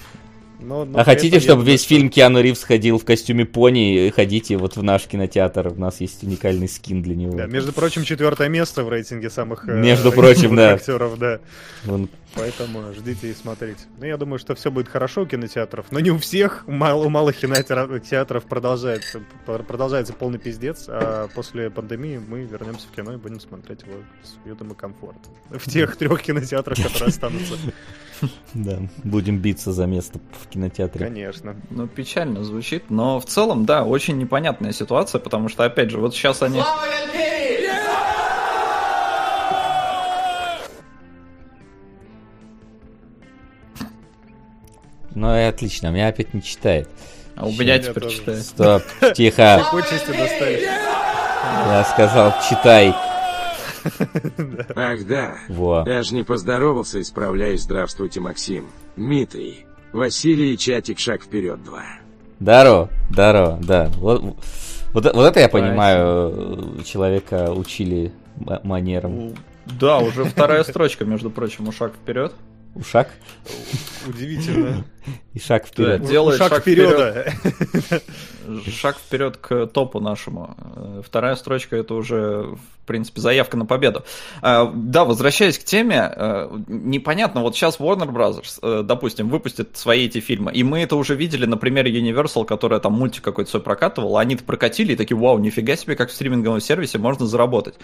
Но, 0.63 0.85
но 0.85 0.99
а 0.99 1.03
хотите, 1.03 1.39
чтобы 1.39 1.63
весь 1.63 1.83
фильм 1.83 2.09
Киану 2.09 2.41
Ривз 2.41 2.63
ходил 2.63 2.97
в 2.97 3.05
костюме 3.05 3.45
пони, 3.45 4.11
ходите 4.15 4.55
вот 4.57 4.77
в 4.77 4.83
наш 4.83 5.03
кинотеатр, 5.03 5.67
у 5.67 5.79
нас 5.79 5.99
есть 5.99 6.23
уникальный 6.23 6.69
скин 6.69 7.01
для 7.01 7.15
него. 7.15 7.35
Да, 7.35 7.47
между 7.47 7.73
прочим, 7.73 8.03
четвертое 8.03 8.47
место 8.47 8.83
в 8.83 8.89
рейтинге 8.89 9.29
самых 9.29 9.67
э, 9.67 9.73
между 9.73 10.11
прочим, 10.11 10.55
да. 10.55 10.73
актеров, 10.73 11.19
да. 11.19 11.39
Вон. 11.83 12.09
Поэтому 12.35 12.93
ждите 12.93 13.29
и 13.29 13.33
смотрите. 13.33 13.81
Ну, 13.99 14.05
я 14.05 14.17
думаю, 14.17 14.39
что 14.39 14.55
все 14.55 14.71
будет 14.71 14.87
хорошо 14.87 15.21
у 15.21 15.25
кинотеатров, 15.25 15.91
но 15.91 15.99
не 15.99 16.11
у 16.11 16.17
всех. 16.17 16.63
У, 16.67 16.71
мал, 16.71 17.01
у 17.01 17.09
малых 17.09 17.37
кинотеатров 17.37 18.45
продолжается, 18.45 19.21
продолжается 19.45 20.13
полный 20.13 20.39
пиздец, 20.39 20.85
а 20.87 21.27
после 21.33 21.69
пандемии 21.69 22.17
мы 22.17 22.43
вернемся 22.43 22.87
в 22.87 22.95
кино 22.95 23.13
и 23.13 23.17
будем 23.17 23.39
смотреть 23.39 23.83
его 23.83 23.93
с 24.23 24.45
уютом 24.45 24.71
и 24.71 24.75
комфортом. 24.75 25.31
В 25.49 25.69
тех 25.69 25.95
трех 25.95 26.21
кинотеатрах, 26.21 26.77
которые 26.77 27.09
останутся. 27.09 27.55
Да, 28.53 28.79
будем 29.03 29.39
биться 29.39 29.73
за 29.73 29.85
место 29.85 30.19
в 30.31 30.47
кинотеатре. 30.47 31.05
Конечно. 31.05 31.57
Ну, 31.69 31.87
печально 31.87 32.43
звучит, 32.43 32.89
но 32.89 33.19
в 33.19 33.25
целом, 33.25 33.65
да, 33.65 33.83
очень 33.83 34.17
непонятная 34.17 34.71
ситуация, 34.71 35.19
потому 35.19 35.49
что, 35.49 35.65
опять 35.65 35.89
же, 35.89 35.97
вот 35.97 36.15
сейчас 36.15 36.41
они... 36.41 36.61
Ну 45.15 45.35
и 45.35 45.41
отлично, 45.41 45.87
меня 45.87 46.07
опять 46.07 46.33
не 46.33 46.41
читает. 46.41 46.89
А 47.35 47.45
у 47.47 47.51
меня 47.51 47.79
теперь 47.79 48.09
читает. 48.09 48.43
Стоп, 48.43 48.83
тихо. 49.15 49.63
Я 51.65 51.83
сказал, 51.91 52.33
читай. 52.49 52.93
Ах 54.75 55.05
да. 55.05 55.35
Во. 55.49 55.83
Даже 55.83 56.15
не 56.15 56.23
поздоровался, 56.23 57.01
исправляюсь. 57.01 57.61
Здравствуйте, 57.61 58.19
Максим. 58.19 58.67
Дмитрий. 58.95 59.65
Василий 59.91 60.53
и 60.53 60.57
чатик 60.57 60.99
шаг 60.99 61.23
вперед 61.23 61.63
два. 61.63 61.83
Даро, 62.39 62.89
Даро, 63.09 63.59
да. 63.61 63.89
Вот, 63.97 64.21
вот, 64.93 65.13
вот 65.13 65.25
это 65.25 65.39
я 65.39 65.49
понимаю, 65.49 66.81
человека 66.83 67.51
учили 67.51 68.11
манерам. 68.63 69.35
Да, 69.65 69.99
уже 69.99 70.25
вторая 70.25 70.63
строчка, 70.63 71.05
между 71.05 71.29
прочим, 71.29 71.67
у 71.67 71.71
шаг 71.71 71.93
вперед. 71.93 72.33
Ушак. 72.75 73.09
Удивительно. 74.07 74.83
И 75.33 75.39
шаг 75.39 75.67
вперед. 75.67 76.01
Да, 76.01 76.07
делает 76.07 76.37
шаг, 76.37 76.49
шаг 76.49 76.61
вперед. 76.61 77.33
Шаг 78.67 78.97
вперед 78.97 79.37
к 79.37 79.67
топу 79.67 79.99
нашему. 79.99 80.55
Вторая 81.05 81.35
строчка 81.35 81.77
это 81.77 81.93
уже, 81.93 82.55
в 82.83 82.85
принципе, 82.85 83.21
заявка 83.21 83.55
на 83.55 83.65
победу. 83.65 84.03
А, 84.41 84.69
да, 84.73 85.05
возвращаясь 85.05 85.57
к 85.57 85.63
теме, 85.63 86.11
э, 86.13 86.49
непонятно, 86.67 87.41
вот 87.41 87.55
сейчас 87.55 87.79
Warner 87.79 88.09
Brothers, 88.09 88.59
э, 88.61 88.83
допустим, 88.83 89.29
выпустит 89.29 89.77
свои 89.77 90.05
эти 90.05 90.19
фильмы, 90.19 90.51
и 90.51 90.61
мы 90.63 90.81
это 90.81 90.97
уже 90.97 91.15
видели 91.15 91.45
на 91.45 91.57
примере 91.57 91.97
Universal, 91.97 92.45
которая 92.45 92.79
там 92.79 92.93
мультик 92.93 93.23
какой-то 93.23 93.49
свой 93.49 93.63
прокатывала, 93.63 94.19
они-то 94.19 94.43
прокатили 94.43 94.93
и 94.93 94.95
такие, 94.95 95.17
вау, 95.17 95.39
нифига 95.39 95.75
себе, 95.77 95.95
как 95.95 96.09
в 96.09 96.13
стриминговом 96.13 96.59
сервисе 96.59 96.97
можно 96.97 97.25
заработать. 97.25 97.75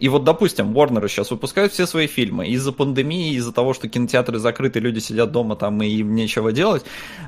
И 0.00 0.08
вот, 0.08 0.24
допустим, 0.24 0.72
Warner 0.76 1.08
сейчас 1.08 1.30
выпускают 1.30 1.72
все 1.72 1.86
свои 1.86 2.08
фильмы 2.08 2.48
из-за 2.48 2.72
пандемии, 2.72 3.34
из-за 3.34 3.52
того, 3.52 3.72
что 3.72 3.88
кинотеатры 3.88 4.38
закрыты, 4.38 4.80
люди 4.80 4.98
сидят 4.98 5.30
дома 5.30 5.54
там 5.56 5.80
и 5.82 5.88
им 5.88 6.14
нечего 6.14 6.52
делать, 6.52 6.67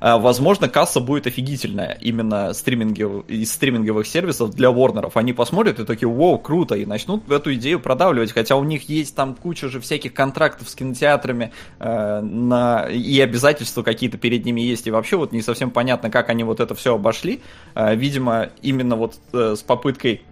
а, 0.00 0.18
возможно, 0.18 0.68
касса 0.68 1.00
будет 1.00 1.26
офигительная 1.26 1.98
именно 2.00 2.52
стриминги, 2.54 3.02
из 3.28 3.52
стриминговых 3.52 4.06
сервисов 4.06 4.50
для 4.54 4.68
Warner. 4.68 5.10
Они 5.14 5.32
посмотрят 5.32 5.78
и 5.78 5.84
такие, 5.84 6.08
вау, 6.08 6.38
круто, 6.38 6.74
и 6.74 6.86
начнут 6.86 7.30
эту 7.30 7.54
идею 7.54 7.80
продавливать, 7.80 8.32
хотя 8.32 8.56
у 8.56 8.64
них 8.64 8.88
есть 8.88 9.14
там 9.14 9.34
куча 9.34 9.68
же 9.68 9.80
всяких 9.80 10.14
контрактов 10.14 10.68
с 10.68 10.74
кинотеатрами 10.74 11.52
э, 11.78 12.20
на... 12.20 12.86
и 12.90 13.20
обязательства 13.20 13.82
какие-то 13.82 14.18
перед 14.18 14.44
ними 14.44 14.62
есть, 14.62 14.86
и 14.86 14.90
вообще 14.90 15.16
вот 15.16 15.32
не 15.32 15.42
совсем 15.42 15.70
понятно, 15.70 16.10
как 16.10 16.30
они 16.30 16.44
вот 16.44 16.60
это 16.60 16.74
все 16.74 16.94
обошли. 16.94 17.40
Э, 17.74 17.94
видимо, 17.94 18.50
именно 18.62 18.96
вот 18.96 19.16
э, 19.32 19.54
с 19.56 19.62
попыткой 19.62 20.22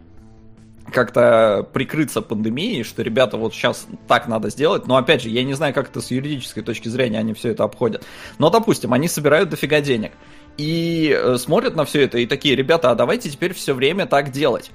как-то 0.93 1.67
прикрыться 1.73 2.23
пандемией, 2.23 2.83
что 2.83 3.03
ребята 3.03 3.37
вот 3.37 3.55
сейчас 3.55 3.87
так 4.07 4.29
надо 4.29 4.51
сделать, 4.51 4.87
но 4.87 4.97
опять 4.97 5.23
же, 5.23 5.29
я 5.29 5.45
не 5.45 5.55
знаю, 5.55 5.75
как 5.75 5.91
это 5.91 6.01
с 6.01 6.11
юридической 6.11 6.63
точки 6.63 6.89
зрения 6.89 7.19
они 7.19 7.35
все 7.35 7.51
это 7.51 7.65
обходят. 7.65 8.05
Но, 8.39 8.51
допустим, 8.51 8.93
они 8.93 9.09
собирают 9.09 9.51
дофига 9.51 9.81
денег 9.81 10.13
и 10.57 11.17
э, 11.17 11.37
смотрят 11.39 11.77
на 11.77 11.85
все 11.85 12.03
это 12.03 12.19
и 12.19 12.27
такие, 12.27 12.57
ребята, 12.57 12.91
а 12.91 12.95
давайте 12.95 13.31
теперь 13.31 13.55
все 13.55 13.75
время 13.75 14.07
так 14.07 14.31
делать. 14.31 14.71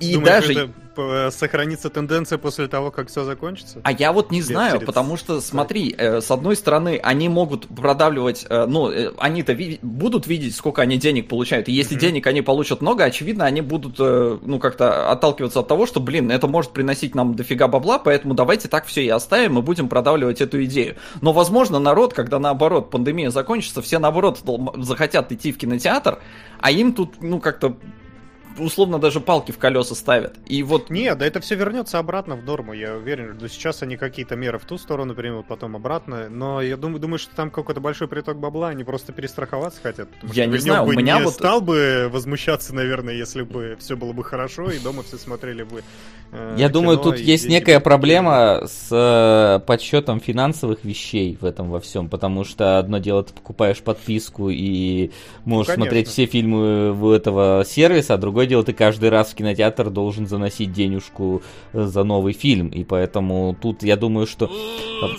И 0.00 0.14
Думаешь, 0.14 0.46
даже... 0.46 0.60
это 0.94 1.30
сохранится 1.30 1.88
тенденция 1.88 2.38
после 2.38 2.68
того, 2.68 2.90
как 2.90 3.08
все 3.08 3.24
закончится? 3.24 3.80
А 3.84 3.92
я 3.92 4.12
вот 4.12 4.30
не 4.30 4.42
знаю, 4.42 4.74
перед... 4.74 4.86
потому 4.86 5.16
что, 5.16 5.40
смотри, 5.40 5.94
э, 5.96 6.20
с 6.20 6.30
одной 6.30 6.56
стороны, 6.56 7.00
они 7.02 7.28
могут 7.28 7.68
продавливать, 7.68 8.44
э, 8.48 8.66
ну, 8.66 8.90
э, 8.90 9.12
они-то 9.18 9.52
ви- 9.52 9.78
будут 9.82 10.26
видеть, 10.26 10.54
сколько 10.54 10.82
они 10.82 10.98
денег 10.98 11.28
получают, 11.28 11.68
и 11.68 11.72
если 11.72 11.96
mm-hmm. 11.96 12.00
денег 12.00 12.26
они 12.26 12.42
получат 12.42 12.80
много, 12.80 13.04
очевидно, 13.04 13.44
они 13.44 13.60
будут, 13.60 13.96
э, 13.98 14.38
ну, 14.42 14.58
как-то 14.58 15.10
отталкиваться 15.10 15.60
от 15.60 15.68
того, 15.68 15.86
что, 15.86 16.00
блин, 16.00 16.30
это 16.30 16.46
может 16.46 16.72
приносить 16.72 17.14
нам 17.14 17.34
дофига 17.34 17.68
бабла, 17.68 17.98
поэтому 17.98 18.34
давайте 18.34 18.68
так 18.68 18.86
все 18.86 19.04
и 19.04 19.08
оставим, 19.08 19.58
и 19.58 19.62
будем 19.62 19.88
продавливать 19.88 20.40
эту 20.40 20.62
идею. 20.64 20.96
Но, 21.20 21.32
возможно, 21.32 21.78
народ, 21.78 22.12
когда, 22.12 22.38
наоборот, 22.38 22.90
пандемия 22.90 23.30
закончится, 23.30 23.82
все, 23.82 23.98
наоборот, 23.98 24.40
захотят 24.76 25.32
идти 25.32 25.52
в 25.52 25.58
кинотеатр, 25.58 26.18
а 26.60 26.70
им 26.70 26.92
тут, 26.92 27.22
ну, 27.22 27.40
как-то 27.40 27.76
условно 28.58 28.98
даже 28.98 29.20
палки 29.20 29.52
в 29.52 29.58
колеса 29.58 29.94
ставят. 29.94 30.36
И 30.46 30.62
вот... 30.62 30.90
Не, 30.90 31.14
да 31.14 31.26
это 31.26 31.40
все 31.40 31.54
вернется 31.54 31.98
обратно 31.98 32.36
в 32.36 32.44
норму, 32.44 32.72
я 32.72 32.96
уверен. 32.96 33.38
Но 33.40 33.48
сейчас 33.48 33.82
они 33.82 33.96
какие-то 33.96 34.36
меры 34.36 34.58
в 34.58 34.64
ту 34.64 34.78
сторону 34.78 35.14
примут, 35.14 35.46
потом 35.46 35.76
обратно. 35.76 36.28
Но 36.28 36.60
я 36.60 36.76
думаю, 36.76 37.00
думаю 37.00 37.18
что 37.18 37.34
там 37.34 37.50
какой-то 37.50 37.80
большой 37.80 38.08
приток 38.08 38.38
бабла, 38.38 38.68
они 38.68 38.84
просто 38.84 39.12
перестраховаться 39.12 39.80
хотят. 39.82 40.08
Я 40.22 40.46
не 40.46 40.58
знаю, 40.58 40.84
у 40.84 40.92
меня 40.92 41.18
не 41.18 41.24
вот... 41.24 41.34
стал 41.34 41.60
бы 41.60 42.08
возмущаться, 42.12 42.74
наверное, 42.74 43.14
если 43.14 43.42
бы 43.42 43.76
все 43.78 43.96
было 43.96 44.12
бы 44.12 44.24
хорошо, 44.24 44.70
и 44.70 44.78
дома 44.78 45.02
все 45.02 45.16
смотрели 45.16 45.62
бы 45.62 45.82
Я 46.56 46.70
думаю, 46.70 46.96
тут 46.96 47.18
есть 47.18 47.46
некая 47.46 47.78
проблема 47.78 48.62
с 48.66 48.88
э, 48.90 49.60
подсчетом 49.66 50.18
финансовых 50.18 50.82
вещей 50.82 51.36
в 51.38 51.44
этом 51.44 51.70
во 51.70 51.78
всем, 51.78 52.08
потому 52.08 52.44
что 52.44 52.78
одно 52.78 52.96
дело, 52.96 53.22
ты 53.22 53.34
покупаешь 53.34 53.80
подписку 53.80 54.48
и 54.48 55.10
можешь 55.44 55.76
ну, 55.76 55.82
смотреть 55.82 56.08
все 56.08 56.24
фильмы 56.24 56.92
в 56.92 57.10
этого 57.10 57.64
сервиса, 57.66 58.14
а 58.14 58.16
другое 58.16 58.46
дело, 58.46 58.64
ты 58.64 58.72
каждый 58.72 59.10
раз 59.10 59.32
в 59.32 59.34
кинотеатр 59.34 59.90
должен 59.90 60.26
заносить 60.26 60.72
денежку 60.72 61.42
э, 61.74 61.84
за 61.84 62.02
новый 62.02 62.32
фильм, 62.32 62.68
и 62.68 62.82
поэтому 62.82 63.54
тут 63.60 63.82
я 63.82 63.96
думаю, 63.96 64.26
что 64.26 64.50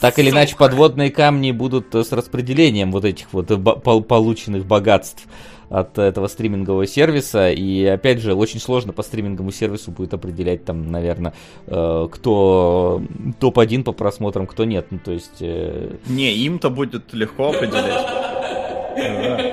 так 0.02 0.18
или 0.18 0.32
иначе 0.32 0.56
подводные 0.56 1.12
камни 1.12 1.52
будут 1.52 1.94
э, 1.94 2.04
с 2.04 2.12
распределением 2.12 2.92
вот 2.92 3.06
этих 3.06 3.32
вот 3.34 3.52
э, 3.52 3.58
полученных 3.58 4.66
богатств 4.66 5.28
от 5.70 5.98
этого 5.98 6.28
стримингового 6.28 6.88
сервиса. 6.88 7.52
И 7.52 7.86
опять 7.86 8.20
же, 8.20 8.34
очень 8.34 8.60
сложно 8.60 8.94
по 8.94 9.04
стриминговому 9.04 9.52
сервису 9.52 9.92
будет 9.92 10.14
определять 10.14 10.66
там, 10.66 10.92
наверное, 10.92 11.34
кто 11.66 13.02
топ-1 13.40 13.84
по 13.84 13.92
просмотрам, 13.92 14.48
кто 14.48 14.66
нет. 14.66 14.88
Ну, 14.92 15.00
то 15.04 15.12
есть... 15.12 15.42
Не, 15.42 16.36
им-то 16.36 16.70
будет 16.70 17.14
легко 17.14 17.50
определять. 17.50 18.06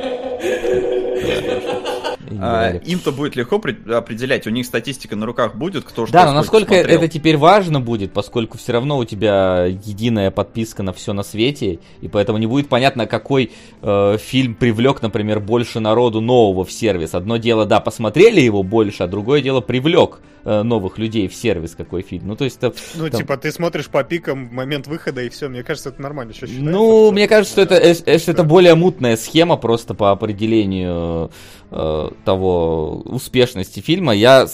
А, 2.43 2.73
им-то 2.85 3.13
будет 3.13 3.37
легко 3.37 3.57
определять, 3.57 4.47
у 4.47 4.51
них 4.51 4.67
статистика 4.67 5.17
на 5.17 5.27
руках 5.27 5.55
будет, 5.55 5.85
кто 5.85 6.07
что 6.07 6.13
Да, 6.13 6.27
но 6.27 6.33
насколько 6.33 6.75
смотрел. 6.75 6.99
это 6.99 7.09
теперь 7.09 7.37
важно 7.37 7.81
будет, 7.81 8.13
поскольку 8.13 8.59
все 8.59 8.73
равно 8.73 8.99
у 8.99 9.05
тебя 9.05 9.67
единая 9.67 10.31
подписка 10.31 10.83
на 10.83 10.93
все 10.93 11.13
на 11.13 11.23
свете, 11.23 11.81
и 12.01 12.09
поэтому 12.09 12.39
не 12.39 12.47
будет 12.47 12.69
понятно, 12.69 13.07
какой 13.07 13.53
э, 13.83 14.19
фильм 14.19 14.55
привлек, 14.55 15.03
например, 15.03 15.41
больше 15.41 15.81
народу 15.81 16.21
нового 16.21 16.65
в 16.65 16.73
сервис. 16.73 17.15
Одно 17.15 17.37
дело, 17.37 17.67
да, 17.67 17.81
посмотрели 17.81 18.41
его 18.41 18.63
больше, 18.63 19.03
а 19.03 19.07
другое 19.07 19.43
дело 19.43 19.61
привлек 19.61 20.21
э, 20.45 20.63
новых 20.63 20.99
людей 20.99 21.29
в 21.29 21.35
сервис 21.35 21.75
какой 21.75 22.03
фильм. 22.03 22.29
Ну, 22.29 22.37
то 22.37 22.45
есть 22.45 22.59
это... 22.59 22.75
Ну, 22.95 23.09
там... 23.09 23.21
типа, 23.21 23.37
ты 23.37 23.53
смотришь 23.53 23.89
по 23.89 24.03
пикам 24.05 24.49
в 24.49 24.53
момент 24.53 24.87
выхода, 24.87 25.23
и 25.23 25.29
все, 25.29 25.49
мне 25.49 25.63
кажется, 25.63 25.91
это 25.91 26.01
нормально 26.01 26.33
еще 26.33 26.47
считается. 26.47 26.71
Ну, 26.71 27.13
мне 27.13 27.29
кажется, 27.29 27.53
что 27.53 27.63
это, 27.63 27.75
э, 27.75 28.19
что 28.19 28.31
это 28.31 28.45
более 28.45 28.75
мутная 28.75 29.17
схема 29.17 29.57
просто 29.57 29.95
по 29.95 30.11
определению 30.11 31.31
э, 31.71 32.11
того 32.31 33.03
успешности 33.07 33.81
фильма. 33.81 34.15
Я 34.15 34.47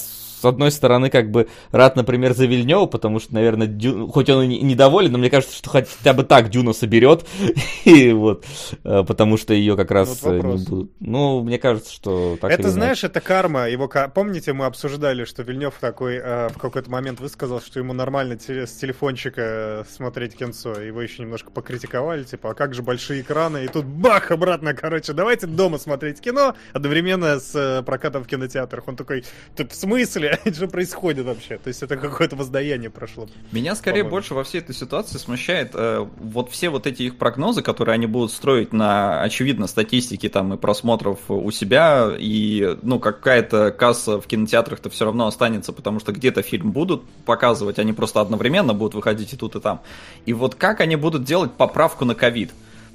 одной 0.47 0.71
стороны, 0.71 1.11
как 1.11 1.31
бы 1.31 1.49
рад, 1.71 1.97
например, 1.97 2.35
за 2.35 2.47
Вильнева, 2.47 2.87
потому 2.87 3.21
что, 3.21 3.35
наверное, 3.35 3.67
Дю... 3.67 4.09
хоть 4.09 4.29
он 4.31 4.45
и 4.45 4.63
недоволен, 4.63 5.13
но 5.13 5.19
мне 5.19 5.31
кажется, 5.31 5.57
что 5.57 5.71
хотя 5.71 6.13
бы 6.13 6.25
так 6.25 6.51
Дюна 6.51 6.73
соберет, 6.73 7.25
и 7.85 8.13
вот, 8.13 8.45
э, 8.85 9.05
потому 9.07 9.37
что 9.37 9.55
ее 9.55 9.77
как 9.77 9.91
раз 9.91 10.23
вот 10.23 10.33
не 10.33 10.41
будут. 10.41 10.91
Ну, 11.01 11.43
мне 11.43 11.59
кажется, 11.59 11.93
что 11.93 12.37
так 12.41 12.51
Это, 12.51 12.71
знаешь, 12.71 13.05
это 13.05 13.21
карма. 13.21 13.69
Его, 13.69 13.91
помните, 14.15 14.53
мы 14.53 14.67
обсуждали, 14.67 15.25
что 15.25 15.43
Вильнев 15.43 15.75
такой 15.81 16.17
э, 16.17 16.49
в 16.49 16.59
какой-то 16.59 16.91
момент 16.91 17.21
высказал, 17.21 17.61
что 17.61 17.79
ему 17.79 17.93
нормально 17.93 18.39
с 18.39 18.73
телефончика 18.73 19.87
смотреть 19.91 20.37
кинцо. 20.37 20.81
Его 20.81 21.03
еще 21.03 21.23
немножко 21.23 21.51
покритиковали, 21.51 22.25
типа, 22.25 22.51
а 22.51 22.55
как 22.55 22.75
же 22.75 22.83
большие 22.83 23.23
экраны? 23.23 23.65
И 23.65 23.69
тут 23.69 23.85
бах, 23.85 24.31
обратно, 24.31 24.75
короче, 24.75 25.13
давайте 25.13 25.47
дома 25.47 25.79
смотреть 25.79 26.21
кино 26.21 26.55
одновременно 26.73 27.41
с 27.41 27.55
э, 27.55 27.83
прокатом 27.83 28.25
в 28.25 28.27
кинотеатрах. 28.27 28.87
Он 28.89 28.97
такой, 28.97 29.25
в 29.57 29.75
смысле? 29.75 30.36
Что 30.53 30.69
происходит 30.69 31.27
вообще? 31.27 31.59
То 31.59 31.69
есть 31.69 31.83
это 31.83 31.97
какое-то 31.97 32.37
воздаяние 32.37 32.91
прошло. 32.91 33.29
Меня 33.53 33.75
скорее 33.75 34.05
больше 34.05 34.35
во 34.35 34.45
всей 34.45 34.59
этой 34.59 34.75
ситуации 34.75 35.19
смущает 35.19 35.71
э, 35.75 36.07
вот 36.19 36.51
все 36.51 36.69
вот 36.69 36.87
эти 36.87 37.05
их 37.05 37.17
прогнозы, 37.17 37.63
которые 37.63 37.95
они 37.95 38.07
будут 38.07 38.33
строить 38.33 38.73
на, 38.73 39.23
очевидно, 39.23 39.67
статистике 39.67 40.29
там 40.29 40.55
и 40.55 40.57
просмотров 40.57 41.19
у 41.29 41.51
себя, 41.51 42.11
и, 42.19 42.77
ну, 42.83 42.99
какая-то 42.99 43.71
касса 43.73 44.21
в 44.21 44.27
кинотеатрах-то 44.27 44.91
все 44.91 45.05
равно 45.05 45.27
останется, 45.27 45.73
потому 45.73 46.01
что 46.01 46.13
где-то 46.13 46.43
фильм 46.43 46.73
будут 46.73 47.05
показывать, 47.25 47.79
они 47.79 47.93
просто 47.93 48.21
одновременно 48.21 48.75
будут 48.75 48.95
выходить 48.95 49.33
и 49.33 49.37
тут, 49.37 49.57
и 49.57 49.61
там. 49.61 49.83
И 50.25 50.33
вот 50.33 50.55
как 50.55 50.81
они 50.81 50.97
будут 50.97 51.25
делать 51.25 51.53
поправку 51.53 52.05
на 52.05 52.15
ковид? 52.15 52.51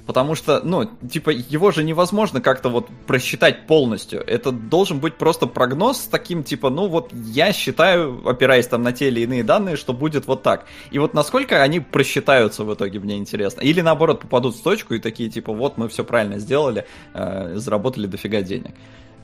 Потому 0.06 0.34
что, 0.34 0.60
ну, 0.64 0.90
типа, 1.08 1.30
его 1.30 1.70
же 1.70 1.84
невозможно 1.84 2.40
как-то 2.40 2.68
вот 2.68 2.88
просчитать 3.06 3.66
полностью. 3.66 4.22
Это 4.26 4.50
должен 4.50 4.98
быть 4.98 5.16
просто 5.16 5.46
прогноз 5.46 5.98
с 5.98 6.06
таким, 6.06 6.42
типа, 6.42 6.70
ну 6.70 6.88
вот 6.88 7.12
я 7.12 7.52
считаю, 7.52 8.20
опираясь 8.28 8.66
там 8.66 8.82
на 8.82 8.92
те 8.92 9.08
или 9.08 9.20
иные 9.20 9.44
данные, 9.44 9.76
что 9.76 9.92
будет 9.92 10.26
вот 10.26 10.42
так. 10.42 10.66
И 10.90 10.98
вот 10.98 11.14
насколько 11.14 11.62
они 11.62 11.78
просчитаются 11.80 12.64
в 12.64 12.74
итоге, 12.74 12.98
мне 12.98 13.16
интересно. 13.16 13.60
Или 13.60 13.80
наоборот 13.80 14.20
попадут 14.20 14.56
в 14.56 14.62
точку 14.62 14.94
и 14.94 14.98
такие, 14.98 15.30
типа, 15.30 15.52
вот 15.52 15.78
мы 15.78 15.88
все 15.88 16.04
правильно 16.04 16.38
сделали, 16.38 16.84
э, 17.14 17.52
заработали 17.56 18.06
дофига 18.06 18.42
денег. 18.42 18.74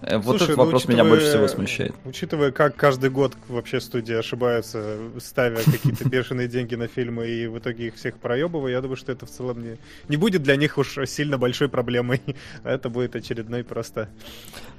Э, 0.03 0.19
вот 0.19 0.39
Слушай, 0.39 0.45
этот 0.45 0.57
ну, 0.57 0.65
вопрос 0.65 0.87
ну, 0.87 0.95
меня 0.95 1.05
больше 1.05 1.27
всего 1.29 1.49
смущает. 1.49 1.95
Учитывая, 2.05 2.51
как 2.53 2.77
каждый 2.77 3.11
год 3.11 3.35
вообще 3.49 3.81
студии 3.81 4.15
ошибаются, 4.15 4.99
ставя 5.19 5.59
какие-то 5.63 6.09
бешеные 6.09 6.49
деньги 6.49 6.75
на 6.75 6.87
фильмы 6.87 7.29
и 7.29 7.47
в 7.47 7.59
итоге 7.59 7.89
их 7.89 7.97
всех 7.97 8.19
проебывая, 8.19 8.73
я 8.73 8.81
думаю, 8.81 8.97
что 8.97 9.13
это 9.13 9.27
в 9.27 9.31
целом 9.31 9.63
не, 9.63 9.77
не 10.09 10.17
будет 10.17 10.43
для 10.43 10.57
них 10.57 10.79
уж 10.79 10.99
сильно 11.07 11.39
большой 11.39 11.69
проблемой. 11.69 12.21
Это 12.65 12.89
будет 12.89 13.17
очередной 13.17 13.65
просто... 13.65 14.09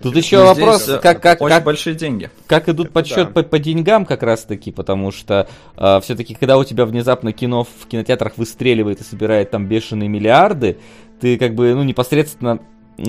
Тут 0.02 0.16
еще 0.16 0.40
ну, 0.40 0.46
вопрос, 0.46 0.84
здесь, 0.84 1.00
как, 1.02 1.22
как, 1.22 1.42
очень 1.42 1.56
как, 1.56 1.64
большие 1.64 1.96
деньги. 1.96 2.30
Как 2.48 2.70
идут 2.70 2.92
подсчет 2.92 3.28
да. 3.28 3.32
по, 3.34 3.44
по 3.44 3.60
деньгам 3.60 4.06
как 4.06 4.24
раз-таки, 4.24 4.72
потому 4.72 5.12
что 5.12 5.50
э, 5.76 6.00
все-таки, 6.02 6.36
когда 6.36 6.58
у 6.58 6.64
тебя 6.64 6.86
внезапно 6.86 7.34
кино 7.34 7.66
в 7.66 7.88
кинотеатрах 7.88 8.38
выстреливает 8.38 9.02
и 9.02 9.04
собирает 9.04 9.52
там 9.52 9.68
бешеные 9.68 10.08
миллиарды, 10.08 10.78
ты 11.20 11.38
как 11.38 11.56
бы, 11.56 11.74
ну, 11.74 11.84
непосредственно 11.84 12.60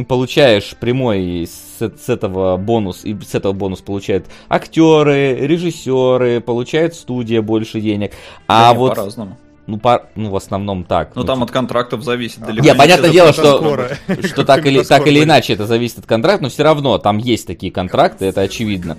получаешь 0.09 0.75
прямой 0.79 1.43
с, 1.80 2.04
с 2.04 2.08
этого 2.08 2.56
бонус, 2.56 3.04
и 3.04 3.16
с 3.20 3.34
этого 3.34 3.52
бонус 3.52 3.80
получают 3.80 4.26
актеры, 4.49 5.34
режиссеры, 5.34 6.40
получает 6.40 6.94
студия 6.94 7.42
больше 7.42 7.80
денег. 7.80 8.12
А 8.46 8.72
да 8.72 8.78
вот... 8.78 8.94
По-разному. 8.94 9.37
Ну, 9.70 9.78
по, 9.78 10.08
ну, 10.16 10.30
в 10.30 10.37
основном 10.37 10.82
так. 10.82 11.14
Ну, 11.14 11.20
ну 11.20 11.26
там 11.26 11.37
типа... 11.37 11.44
от 11.44 11.50
контрактов 11.52 12.02
зависит 12.02 12.40
далеко. 12.40 12.64
Нет, 12.64 12.76
понятное 12.76 13.10
дело, 13.10 13.32
что, 13.32 13.88
что 14.25 14.44
так, 14.44 14.66
или, 14.66 14.82
так 14.82 15.06
или 15.06 15.22
иначе 15.22 15.52
это 15.52 15.66
зависит 15.66 15.99
от 15.99 16.06
контракта, 16.06 16.42
но 16.42 16.49
все 16.49 16.64
равно 16.64 16.99
там 16.99 17.18
есть 17.18 17.46
такие 17.46 17.70
контракты, 17.70 18.25
это 18.26 18.40
очевидно. 18.40 18.99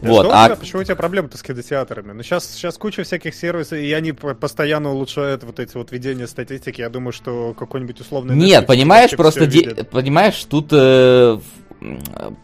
Вот, 0.00 0.28
а... 0.30 0.54
Почему 0.54 0.82
у 0.82 0.84
тебя 0.84 0.94
проблемы-то 0.94 1.36
с 1.36 1.42
кинотеатрами? 1.42 2.12
Ну, 2.12 2.22
сейчас, 2.22 2.48
сейчас 2.52 2.78
куча 2.78 3.02
всяких 3.02 3.34
сервисов, 3.34 3.78
и 3.78 3.92
они 3.92 4.12
постоянно 4.12 4.92
улучшают 4.92 5.42
вот 5.42 5.58
эти 5.58 5.76
вот 5.76 5.90
ведения 5.90 6.28
статистики. 6.28 6.82
Я 6.82 6.88
думаю, 6.88 7.12
что 7.12 7.52
какой-нибудь 7.58 8.00
условный... 8.00 8.36
Нет, 8.36 8.64
понимаешь, 8.66 9.10
просто, 9.12 9.46
де... 9.46 9.74
понимаешь, 9.90 10.44
тут 10.44 10.68
э, 10.70 11.38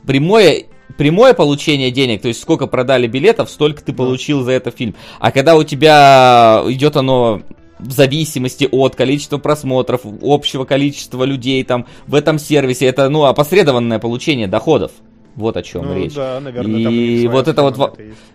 прямое 0.06 0.64
прямое 0.96 1.34
получение 1.34 1.90
денег, 1.90 2.22
то 2.22 2.28
есть 2.28 2.40
сколько 2.40 2.66
продали 2.66 3.06
билетов, 3.06 3.50
столько 3.50 3.84
ты 3.84 3.92
получил 3.92 4.42
за 4.42 4.52
это 4.52 4.70
фильм. 4.70 4.94
А 5.20 5.30
когда 5.30 5.54
у 5.54 5.62
тебя 5.62 6.62
идет 6.66 6.96
оно 6.96 7.42
в 7.78 7.92
зависимости 7.92 8.68
от 8.70 8.96
количества 8.96 9.38
просмотров, 9.38 10.00
общего 10.22 10.64
количества 10.64 11.24
людей 11.24 11.62
там 11.64 11.86
в 12.06 12.14
этом 12.14 12.38
сервисе. 12.38 12.86
Это, 12.86 13.08
ну, 13.08 13.24
опосредованное 13.24 13.98
получение 13.98 14.46
доходов. 14.48 14.92
Вот 15.38 15.56
о 15.56 15.62
чем 15.62 15.86
ну, 15.86 15.94
речь. 15.94 16.14
Да, 16.14 16.40
наверное, 16.40 16.90
и 16.90 17.28
вот 17.28 17.46
это 17.46 17.62
вот 17.62 17.78
это 17.78 17.92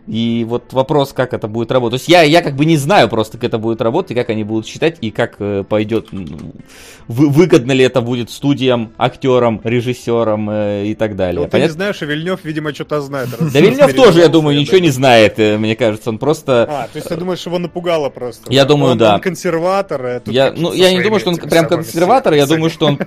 и 0.07 0.45
вот 0.48 0.72
вопрос, 0.72 1.12
как 1.12 1.33
это 1.33 1.50
будет 1.50 1.69
работать. 1.69 1.99
То 1.99 2.01
есть 2.01 2.10
я, 2.10 2.21
я 2.21 2.41
как 2.41 2.56
бы 2.56 2.63
не 2.63 2.78
знаю 2.78 3.10
просто, 3.10 3.38
как 3.38 3.43
это 3.43 3.58
будет 3.58 3.82
работать, 3.82 4.12
и 4.12 4.15
как 4.15 4.30
они 4.30 4.45
будут 4.45 4.65
считать, 4.65 4.99
и 5.01 5.12
как 5.12 5.36
э, 5.39 5.65
пойдет, 5.67 6.08
вы, 6.12 7.30
выгодно 7.30 7.73
ли 7.73 7.84
это 7.84 7.99
будет 7.99 8.30
студиям, 8.30 8.93
актерам, 8.97 9.60
режиссерам 9.65 10.49
э, 10.49 10.86
и 10.88 10.95
так 10.95 11.17
далее. 11.17 11.41
Ну, 11.43 11.49
ты 11.49 11.60
не 11.60 11.69
знаешь, 11.69 12.01
и 12.01 12.06
Вильнев, 12.06 12.39
видимо, 12.43 12.73
что-то 12.73 13.01
знает. 13.01 13.30
Да 13.38 13.60
Вильнев 13.60 13.93
тоже, 13.93 14.21
я 14.21 14.30
думаю, 14.30 14.58
ничего 14.58 14.78
не 14.78 14.91
знает, 14.91 15.39
э, 15.39 15.58
мне 15.58 15.75
кажется, 15.75 16.10
он 16.10 16.19
просто... 16.19 16.63
А, 16.69 16.88
то 16.88 16.95
есть 16.95 17.10
ты 17.10 17.17
думаешь, 17.17 17.45
его 17.45 17.60
напугало 17.60 18.10
просто? 18.10 18.49
Я 18.49 18.63
думаю, 18.63 18.95
да. 18.95 19.15
Он 19.15 19.19
консерватор, 19.19 20.06
а 20.06 20.21
я, 20.28 20.54
ну, 20.56 20.71
я 20.71 20.93
не 20.93 21.01
думаю, 21.01 21.19
что 21.19 21.32
он 21.32 21.36
прям 21.36 21.67
консерватор, 21.67 22.34
я 22.34 22.45
думаю, 22.45 22.69
что 22.69 22.86
он, 22.86 22.99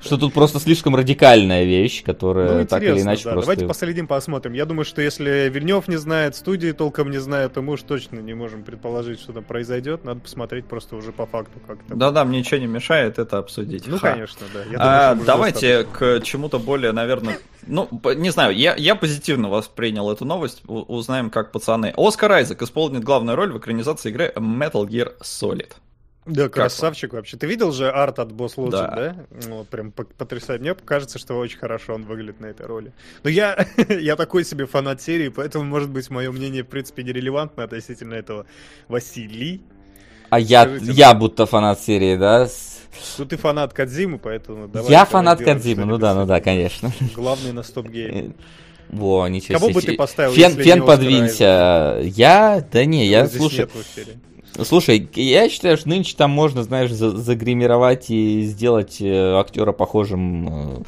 что 0.00 0.16
тут 0.16 0.32
просто 0.32 0.58
слишком 0.58 0.96
радикальная 0.96 1.64
вещь, 1.64 2.02
которая 2.02 2.60
ну, 2.60 2.66
так 2.66 2.82
или 2.82 3.00
иначе 3.00 3.24
просто... 3.24 3.40
Давайте 3.40 3.66
последим, 3.66 4.06
посмотрим. 4.06 4.52
Я 4.54 4.66
думаю, 4.66 4.84
что 4.84 5.02
если 5.02 5.48
Вильнев 5.48 5.88
не 5.88 5.96
знает, 5.96 6.36
студии 6.36 6.72
толком 6.72 7.10
не 7.10 7.18
знает, 7.18 7.54
то 7.54 7.62
мы 7.62 7.74
уж 7.74 7.82
точно 7.82 8.20
не 8.20 8.34
можем 8.34 8.62
предположить, 8.62 9.20
что 9.20 9.32
там 9.32 9.44
произойдет. 9.44 10.04
Надо 10.04 10.20
посмотреть 10.20 10.66
просто 10.66 10.96
уже 10.96 11.12
по 11.12 11.26
факту 11.26 11.60
как-то. 11.66 11.94
Да-да, 11.94 12.24
мне 12.24 12.40
ничего 12.40 12.60
не 12.60 12.66
мешает 12.66 13.18
это 13.18 13.38
обсудить. 13.38 13.86
Ну, 13.86 13.98
Ха. 13.98 14.12
конечно, 14.12 14.46
да. 14.52 14.60
Я 14.70 14.76
а, 14.78 15.10
думаю, 15.10 15.26
давайте 15.26 15.84
к 15.84 16.20
чему-то 16.22 16.58
более, 16.58 16.92
наверное, 16.92 17.38
ну, 17.66 17.88
не 18.16 18.30
знаю, 18.30 18.56
я, 18.56 18.74
я 18.76 18.94
позитивно 18.94 19.48
воспринял 19.48 20.10
эту 20.10 20.24
новость. 20.24 20.62
У, 20.66 20.80
узнаем, 20.80 21.30
как 21.30 21.52
пацаны. 21.52 21.92
Оскар 21.96 22.32
Айзек 22.32 22.62
исполнит 22.62 23.04
главную 23.04 23.36
роль 23.36 23.52
в 23.52 23.58
экранизации 23.58 24.10
игры 24.10 24.32
Metal 24.36 24.86
Gear 24.86 25.12
Solid. 25.22 25.72
Да, 26.30 26.44
как 26.44 26.54
красавчик 26.54 27.12
он? 27.12 27.18
вообще. 27.18 27.36
Ты 27.36 27.46
видел 27.46 27.72
же 27.72 27.90
арт 27.90 28.18
от 28.18 28.30
Boss 28.30 28.56
Logic, 28.56 28.70
да? 28.70 28.94
да? 28.94 29.16
Ну, 29.48 29.64
прям 29.64 29.92
потрясает. 29.92 30.60
Мне 30.60 30.74
кажется, 30.74 31.18
что 31.18 31.34
очень 31.34 31.58
хорошо 31.58 31.94
он 31.94 32.04
выглядит 32.04 32.40
на 32.40 32.46
этой 32.46 32.66
роли. 32.66 32.92
Но 33.24 33.30
я, 33.30 33.66
я 33.88 34.16
такой 34.16 34.44
себе 34.44 34.66
фанат 34.66 35.02
серии, 35.02 35.28
поэтому, 35.28 35.64
может 35.64 35.90
быть, 35.90 36.08
мое 36.10 36.30
мнение, 36.30 36.62
в 36.62 36.68
принципе, 36.68 37.02
нерелевантно 37.02 37.64
относительно 37.64 38.14
этого 38.14 38.46
Василий. 38.88 39.62
А 40.30 40.38
я, 40.38 40.64
я 40.80 41.14
будто 41.14 41.46
фанат 41.46 41.80
серии, 41.80 42.16
да? 42.16 42.48
Ну, 43.18 43.24
ты 43.24 43.36
фанат 43.36 43.72
Кадзимы, 43.72 44.18
поэтому 44.18 44.68
давай. 44.68 44.90
Я 44.90 45.04
фанат 45.04 45.42
Кадзимы, 45.42 45.84
ну 45.84 45.98
да, 45.98 46.14
ну 46.14 46.26
да, 46.26 46.40
конечно. 46.40 46.92
Главный 47.14 47.52
на 47.52 47.62
стоп-гейме. 47.62 48.34
Во, 48.88 49.28
ничего 49.28 49.58
Кого 49.58 49.70
себе. 49.70 49.80
бы 49.80 49.86
ты 49.86 49.92
поставил, 49.94 50.32
Фен, 50.32 50.52
фен 50.52 50.84
подвинься. 50.84 52.00
Я? 52.02 52.64
Да 52.72 52.84
не, 52.84 53.06
я, 53.06 53.28
слушай... 53.28 53.68
Слушай, 54.64 55.08
я 55.14 55.48
считаю, 55.48 55.76
что 55.76 55.88
нынче 55.88 56.14
там 56.16 56.30
можно, 56.30 56.62
знаешь, 56.62 56.90
загримировать 56.90 58.10
и 58.10 58.42
сделать 58.42 59.00
э, 59.00 59.34
актера 59.38 59.72
похожим 59.72 60.84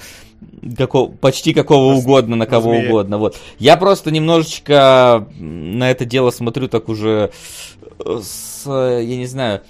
э, 0.62 0.74
какого, 0.76 1.10
почти 1.10 1.54
какого 1.54 1.92
на, 1.92 1.98
угодно, 1.98 2.36
на 2.36 2.46
кого 2.46 2.72
на 2.72 2.78
угодно. 2.80 3.18
Вот. 3.18 3.38
Я 3.58 3.76
просто 3.76 4.10
немножечко 4.10 5.28
на 5.38 5.90
это 5.90 6.04
дело 6.04 6.30
смотрю 6.30 6.68
так 6.68 6.88
уже 6.88 7.30
э, 7.98 8.20
с, 8.22 8.62
я 8.66 9.16
не 9.16 9.26
знаю, 9.26 9.62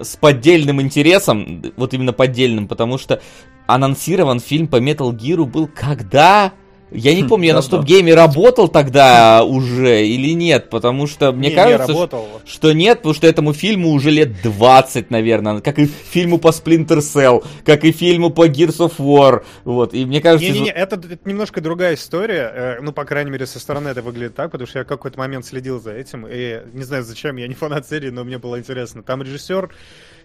с 0.00 0.16
поддельным 0.16 0.80
интересом, 0.80 1.62
вот 1.76 1.94
именно 1.94 2.12
поддельным, 2.12 2.68
потому 2.68 2.98
что 2.98 3.20
анонсирован 3.66 4.40
фильм 4.40 4.68
по 4.68 4.76
Metal 4.76 5.10
Gear 5.10 5.44
был 5.44 5.68
когда? 5.72 6.52
Я 6.94 7.14
не 7.14 7.22
хм, 7.22 7.28
помню, 7.28 7.48
я 7.48 7.54
на 7.54 7.62
стоп-гейме 7.62 8.14
работал 8.14 8.68
тогда 8.68 9.44
уже 9.44 10.06
или 10.06 10.32
нет, 10.34 10.70
потому 10.70 11.06
что 11.06 11.32
мне 11.32 11.50
не, 11.50 11.54
кажется, 11.54 11.92
не 11.92 12.48
что 12.48 12.72
нет, 12.72 12.98
потому 12.98 13.14
что 13.14 13.26
этому 13.26 13.52
фильму 13.52 13.90
уже 13.90 14.10
лет 14.10 14.42
20, 14.42 15.10
наверное, 15.10 15.60
как 15.60 15.78
и 15.78 15.86
фильму 15.86 16.38
по 16.38 16.48
Splinter 16.48 16.98
Cell, 16.98 17.44
как 17.64 17.84
и 17.84 17.92
фильму 17.92 18.30
по 18.30 18.46
Gears 18.46 18.78
of 18.78 18.96
War, 18.98 19.44
вот, 19.64 19.94
и 19.94 20.04
мне 20.04 20.20
кажется... 20.20 20.50
Не-не-не, 20.50 20.70
это, 20.70 20.96
это 20.96 21.28
немножко 21.28 21.60
другая 21.60 21.94
история, 21.94 22.52
э, 22.54 22.80
ну, 22.80 22.92
по 22.92 23.04
крайней 23.04 23.30
мере, 23.30 23.46
со 23.46 23.58
стороны 23.58 23.88
это 23.88 24.02
выглядит 24.02 24.34
так, 24.34 24.50
потому 24.50 24.66
что 24.66 24.80
я 24.80 24.84
какой-то 24.84 25.18
момент 25.18 25.46
следил 25.46 25.80
за 25.80 25.92
этим, 25.92 26.26
и 26.28 26.60
не 26.72 26.84
знаю 26.84 27.04
зачем, 27.04 27.36
я 27.36 27.48
не 27.48 27.54
фанат 27.54 27.88
серии, 27.88 28.10
но 28.10 28.24
мне 28.24 28.38
было 28.38 28.58
интересно. 28.58 29.02
Там 29.02 29.22
режиссер, 29.22 29.70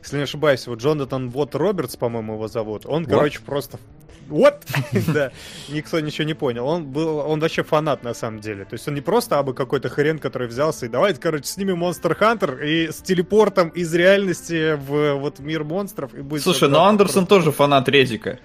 если 0.03 0.17
не 0.17 0.23
ошибаюсь, 0.23 0.67
вот 0.67 0.79
Джонатан 0.79 1.29
Вот 1.29 1.55
Робертс, 1.55 1.95
по-моему, 1.95 2.33
его 2.33 2.47
зовут, 2.47 2.85
он, 2.85 3.03
What? 3.03 3.09
короче, 3.09 3.39
просто 3.45 3.79
вот, 4.27 4.65
да, 5.07 5.31
никто 5.69 5.99
ничего 5.99 6.25
не 6.25 6.33
понял. 6.33 6.67
Он 6.67 6.85
был, 6.85 7.17
он 7.17 7.39
вообще 7.39 7.63
фанат 7.63 8.03
на 8.03 8.13
самом 8.13 8.39
деле. 8.39 8.65
То 8.65 8.73
есть 8.73 8.87
он 8.87 8.95
не 8.95 9.01
просто 9.01 9.39
абы 9.39 9.53
какой-то 9.53 9.89
хрен, 9.89 10.19
который 10.19 10.47
взялся 10.47 10.85
и 10.85 10.89
давайте, 10.89 11.19
короче, 11.19 11.45
снимем 11.45 11.83
Monster 11.83 12.17
Hunter 12.17 12.65
и 12.65 12.91
с 12.91 12.97
телепортом 12.97 13.69
из 13.69 13.93
реальности 13.93 14.75
в 14.75 15.15
вот 15.15 15.39
мир 15.39 15.63
монстров. 15.63 16.13
И 16.13 16.21
будет 16.21 16.43
Слушай, 16.43 16.69
но 16.69 16.85
Андерсон 16.85 17.27
тоже 17.27 17.51
фанат 17.51 17.87
Редика. 17.89 18.39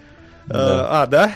А, 0.48 1.06
да? 1.06 1.32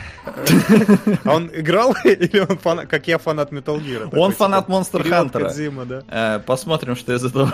А 1.25 1.35
он 1.35 1.51
играл 1.53 1.95
или 2.05 2.41
он 2.41 2.59
фанат, 2.59 2.87
как 2.87 3.07
я 3.07 3.19
фанат 3.19 3.53
Metal 3.53 3.79
Gear? 3.81 4.17
Он 4.19 4.33
фанат 4.33 4.69
Monster 4.69 5.03
Hunter. 5.05 6.05
Э, 6.09 6.41
посмотрим, 6.41 6.97
что 6.97 7.15
из 7.15 7.25
этого. 7.25 7.53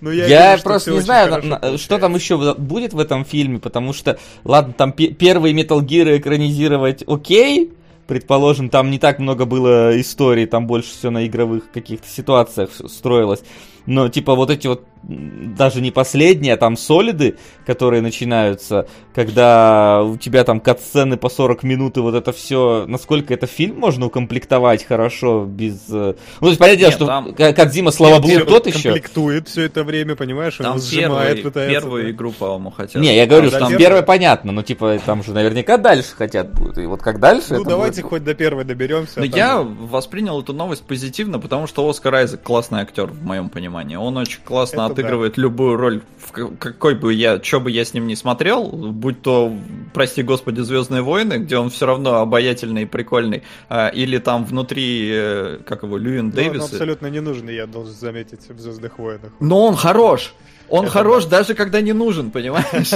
Ну, 0.00 0.10
я 0.10 0.26
я 0.26 0.52
вижу, 0.52 0.64
просто 0.64 0.90
не 0.92 1.00
знаю, 1.00 1.42
на, 1.44 1.78
что 1.78 1.98
там 1.98 2.14
еще 2.14 2.54
будет 2.54 2.92
в 2.92 2.98
этом 2.98 3.24
фильме, 3.24 3.58
потому 3.58 3.92
что, 3.92 4.18
ладно, 4.44 4.74
там 4.76 4.92
первые 4.92 5.54
Metal 5.54 5.80
Gear 5.80 6.18
экранизировать 6.18 7.02
окей, 7.06 7.72
предположим, 8.06 8.68
там 8.68 8.90
не 8.90 8.98
так 8.98 9.18
много 9.18 9.44
было 9.44 10.00
историй, 10.00 10.46
там 10.46 10.66
больше 10.66 10.90
все 10.90 11.10
на 11.10 11.26
игровых 11.26 11.70
каких-то 11.72 12.08
ситуациях 12.08 12.70
строилось. 12.72 13.42
Но, 13.86 14.08
типа, 14.08 14.34
вот 14.34 14.50
эти 14.50 14.66
вот 14.66 14.84
даже 15.06 15.80
не 15.80 15.90
последние, 15.90 16.54
а 16.54 16.56
там 16.56 16.76
солиды, 16.76 17.36
которые 17.64 18.02
начинаются, 18.02 18.88
когда 19.14 20.02
у 20.02 20.16
тебя 20.16 20.42
там 20.42 20.60
катсцены 20.60 21.16
по 21.16 21.28
40 21.28 21.62
минут 21.62 21.96
и 21.96 22.00
вот 22.00 22.14
это 22.14 22.32
все, 22.32 22.84
насколько 22.88 23.32
это 23.32 23.46
фильм 23.46 23.78
можно 23.78 24.06
укомплектовать 24.06 24.84
хорошо 24.84 25.44
без... 25.44 25.84
Э, 25.90 26.14
ну, 26.40 26.40
то 26.40 26.46
есть, 26.48 26.58
понятное 26.58 26.78
дело, 26.78 26.92
что 26.92 27.06
там... 27.06 27.34
Кадзима, 27.34 27.92
слава 27.92 28.20
богу, 28.20 28.44
тот 28.46 28.66
еще... 28.66 28.90
комплектует 28.90 29.48
все 29.48 29.62
это 29.62 29.84
время, 29.84 30.16
понимаешь, 30.16 30.56
там 30.56 30.74
он 30.74 30.80
сжимает, 30.80 31.42
пытается... 31.42 31.80
первую 31.80 32.10
игру, 32.10 32.32
по-моему, 32.32 32.70
хотят. 32.70 33.00
Не, 33.00 33.14
я 33.16 33.26
говорю, 33.26 33.48
а, 33.48 33.50
что 33.50 33.58
там 33.60 33.76
первая 33.76 34.02
понятно, 34.02 34.50
но, 34.50 34.62
типа, 34.62 34.98
там 35.04 35.22
же 35.22 35.32
наверняка 35.32 35.78
дальше 35.78 36.16
хотят 36.16 36.52
будет, 36.52 36.78
и 36.78 36.86
вот 36.86 37.02
как 37.02 37.20
дальше... 37.20 37.54
Ну, 37.54 37.64
давайте 37.64 38.02
будет... 38.02 38.10
хоть 38.10 38.24
до 38.24 38.34
первой 38.34 38.64
доберемся. 38.64 39.20
Но 39.20 39.24
я 39.24 39.62
воспринял 39.62 40.40
эту 40.40 40.52
новость 40.52 40.82
позитивно, 40.82 41.38
потому 41.38 41.68
что 41.68 41.88
Оскар 41.88 42.14
Айзек 42.16 42.42
классный 42.42 42.80
актер, 42.80 43.06
в 43.06 43.24
моем 43.24 43.50
понимании. 43.50 43.75
Он 43.98 44.16
очень 44.16 44.40
классно 44.44 44.82
это 44.82 44.92
отыгрывает 44.92 45.34
да. 45.36 45.42
любую 45.42 45.76
роль, 45.76 46.02
в 46.18 46.32
какой 46.32 46.94
бы 46.94 47.12
я, 47.12 47.42
что 47.42 47.60
бы 47.60 47.70
я 47.70 47.84
с 47.84 47.94
ним 47.94 48.06
не 48.06 48.16
смотрел, 48.16 48.68
будь 48.68 49.22
то, 49.22 49.52
прости 49.92 50.22
господи, 50.22 50.60
Звездные 50.60 51.02
войны, 51.02 51.34
где 51.34 51.58
он 51.58 51.70
все 51.70 51.86
равно 51.86 52.16
обаятельный 52.16 52.82
и 52.82 52.86
прикольный, 52.86 53.42
а, 53.68 53.88
или 53.88 54.18
там 54.18 54.44
внутри, 54.44 55.10
э, 55.12 55.58
как 55.66 55.82
его, 55.82 55.96
Льюин 55.96 56.30
Дэвис. 56.30 56.62
Он 56.62 56.68
абсолютно 56.70 57.06
не 57.08 57.20
нужен, 57.20 57.48
я 57.48 57.66
должен 57.66 57.94
заметить, 57.94 58.48
в 58.48 58.58
Звездных 58.58 58.98
войнах. 58.98 59.32
Но 59.40 59.66
он 59.66 59.76
хорош! 59.76 60.34
Он 60.68 60.84
это 60.84 60.92
хорош 60.92 61.24
да. 61.24 61.38
даже 61.38 61.54
когда 61.54 61.80
не 61.80 61.92
нужен, 61.92 62.30
понимаешь? 62.30 62.92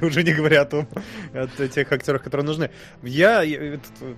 Уже 0.02 0.22
не 0.22 0.32
говоря 0.32 0.62
о 0.62 0.64
том, 0.64 0.88
о 1.32 1.68
тех 1.68 1.90
актерах, 1.90 2.22
которые 2.22 2.46
нужны. 2.46 2.70
Я 3.02 3.44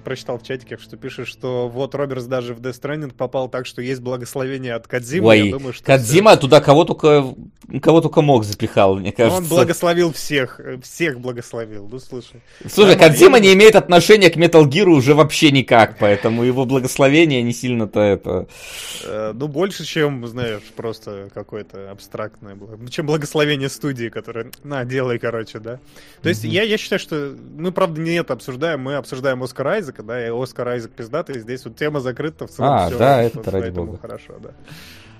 прочитал 0.05 0.39
в 0.39 0.43
чатике, 0.43 0.79
что 0.79 0.97
пишет, 0.97 1.27
что 1.27 1.69
вот 1.69 1.95
Робертс 1.95 2.25
даже 2.27 2.55
в 2.55 2.61
Death 2.61 2.81
Stranding 2.81 3.13
попал 3.13 3.49
так, 3.49 3.67
что 3.67 3.83
есть 3.83 4.01
благословение 4.01 4.75
от 4.75 4.87
Кадзима. 4.87 5.29
Ой, 5.29 5.51
думаю, 5.51 5.73
что 5.73 5.85
Кадзима 5.85 6.33
все... 6.33 6.41
туда 6.41 6.61
кого 6.61 6.85
только, 6.85 7.35
кого 7.83 8.01
только 8.01 8.23
мог 8.23 8.45
запихал, 8.45 8.97
мне 8.97 9.13
кажется. 9.13 9.39
Он 9.39 9.49
благословил 9.49 10.13
всех, 10.13 10.61
всех 10.83 11.21
благословил, 11.21 11.89
ну 11.91 11.99
слушай. 11.99 12.41
Слушай, 12.69 12.97
Кадзима 12.97 13.41
не 13.41 13.53
имеет 13.55 13.77
отношения 13.77 14.31
к 14.31 14.37
Metal 14.37 14.65
Gear 14.65 14.87
уже 14.87 15.15
вообще 15.15 15.51
никак, 15.51 15.99
поэтому 15.99 16.45
его 16.45 16.65
благословение 16.65 17.43
не 17.43 17.53
сильно-то 17.53 18.01
это... 18.01 18.49
Э, 19.05 19.33
ну, 19.35 19.49
больше, 19.49 19.85
чем, 19.85 20.27
знаешь, 20.27 20.63
просто 20.75 21.29
какое-то 21.35 21.91
абстрактное 21.91 22.55
было 22.55 22.76
чем 22.89 23.07
благословение 23.07 23.69
студии, 23.69 24.09
которая, 24.09 24.51
на, 24.65 24.85
делай, 24.85 25.19
короче, 25.19 25.59
да. 25.59 25.79
То 26.23 26.29
есть 26.29 26.45
mm-hmm. 26.45 26.51
я, 26.51 26.63
я 26.63 26.79
считаю, 26.79 26.99
что 26.99 27.37
мы, 27.57 27.73
правда, 27.73 28.01
не 28.01 28.15
это 28.15 28.33
обсуждаем, 28.33 28.81
мы 28.81 28.95
обсуждаем 28.95 29.43
Оскар 29.43 29.67
Айзека, 29.69 30.03
да, 30.03 30.27
и 30.27 30.31
Оскар 30.31 30.69
Айзек 30.69 30.93
пиздатый, 30.93 31.39
здесь 31.39 31.65
вот 31.65 31.77
тема 31.77 32.01
закрыта 32.01 32.47
в 32.47 32.51
целом. 32.51 32.73
А, 32.73 32.87
все, 32.89 32.99
да, 32.99 33.23
это 33.23 33.51
ради 33.51 33.71
бога. 33.71 33.99
Хорошо, 33.99 34.35
да. 34.41 34.51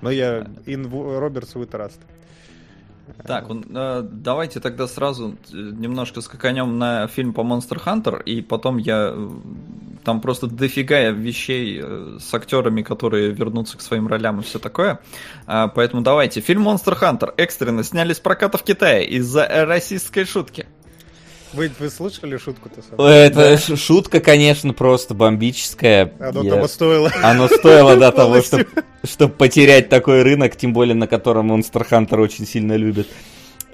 Но 0.01 0.11
я 0.11 0.47
in 0.65 0.87
Робертс 1.19 1.55
with 1.55 1.71
Rust. 1.71 1.99
Так, 3.25 3.47
э, 3.49 4.07
давайте 4.11 4.59
тогда 4.59 4.87
сразу 4.87 5.35
э, 5.51 5.55
немножко 5.55 6.21
скаканем 6.21 6.77
на 6.77 7.07
фильм 7.07 7.33
по 7.33 7.41
Monster 7.41 7.81
Hunter, 7.83 8.21
и 8.23 8.41
потом 8.41 8.77
я... 8.77 9.15
Э, 10.07 10.11
там 10.17 10.21
просто 10.21 10.47
дофига 10.47 11.09
вещей 11.09 11.83
с 12.19 12.33
актерами, 12.33 12.81
которые 12.81 13.31
вернутся 13.31 13.77
к 13.77 13.81
своим 13.81 14.07
ролям 14.07 14.39
и 14.39 14.43
все 14.43 14.57
такое. 14.57 14.99
А, 15.45 15.67
поэтому 15.67 16.01
давайте. 16.01 16.39
Фильм 16.39 16.67
Monster 16.67 16.97
Hunter 16.99 17.33
экстренно 17.37 17.83
сняли 17.83 18.13
с 18.13 18.19
проката 18.19 18.57
в 18.57 18.63
Китае 18.63 19.05
из-за 19.05 19.45
российской 19.65 20.25
шутки. 20.25 20.65
Вы, 21.53 21.71
вы 21.79 21.89
слышали 21.89 22.37
шутку-то? 22.37 22.81
Это 23.03 23.57
да. 23.67 23.75
шутка, 23.75 24.19
конечно, 24.19 24.73
просто 24.73 25.13
бомбическая. 25.13 26.13
Оно 26.19 26.43
Я... 26.43 26.51
того 26.51 26.67
стоило. 26.67 27.11
Оно 27.23 27.47
стоило, 27.47 27.95
до 27.95 28.11
того, 28.11 28.41
чтобы 28.41 28.67
чтоб 29.03 29.33
потерять 29.33 29.89
такой 29.89 30.23
рынок, 30.23 30.55
тем 30.55 30.73
более 30.73 30.95
на 30.95 31.07
котором 31.07 31.51
Monster 31.51 31.87
Hunter 31.89 32.21
очень 32.21 32.45
сильно 32.45 32.73
любит. 32.75 33.07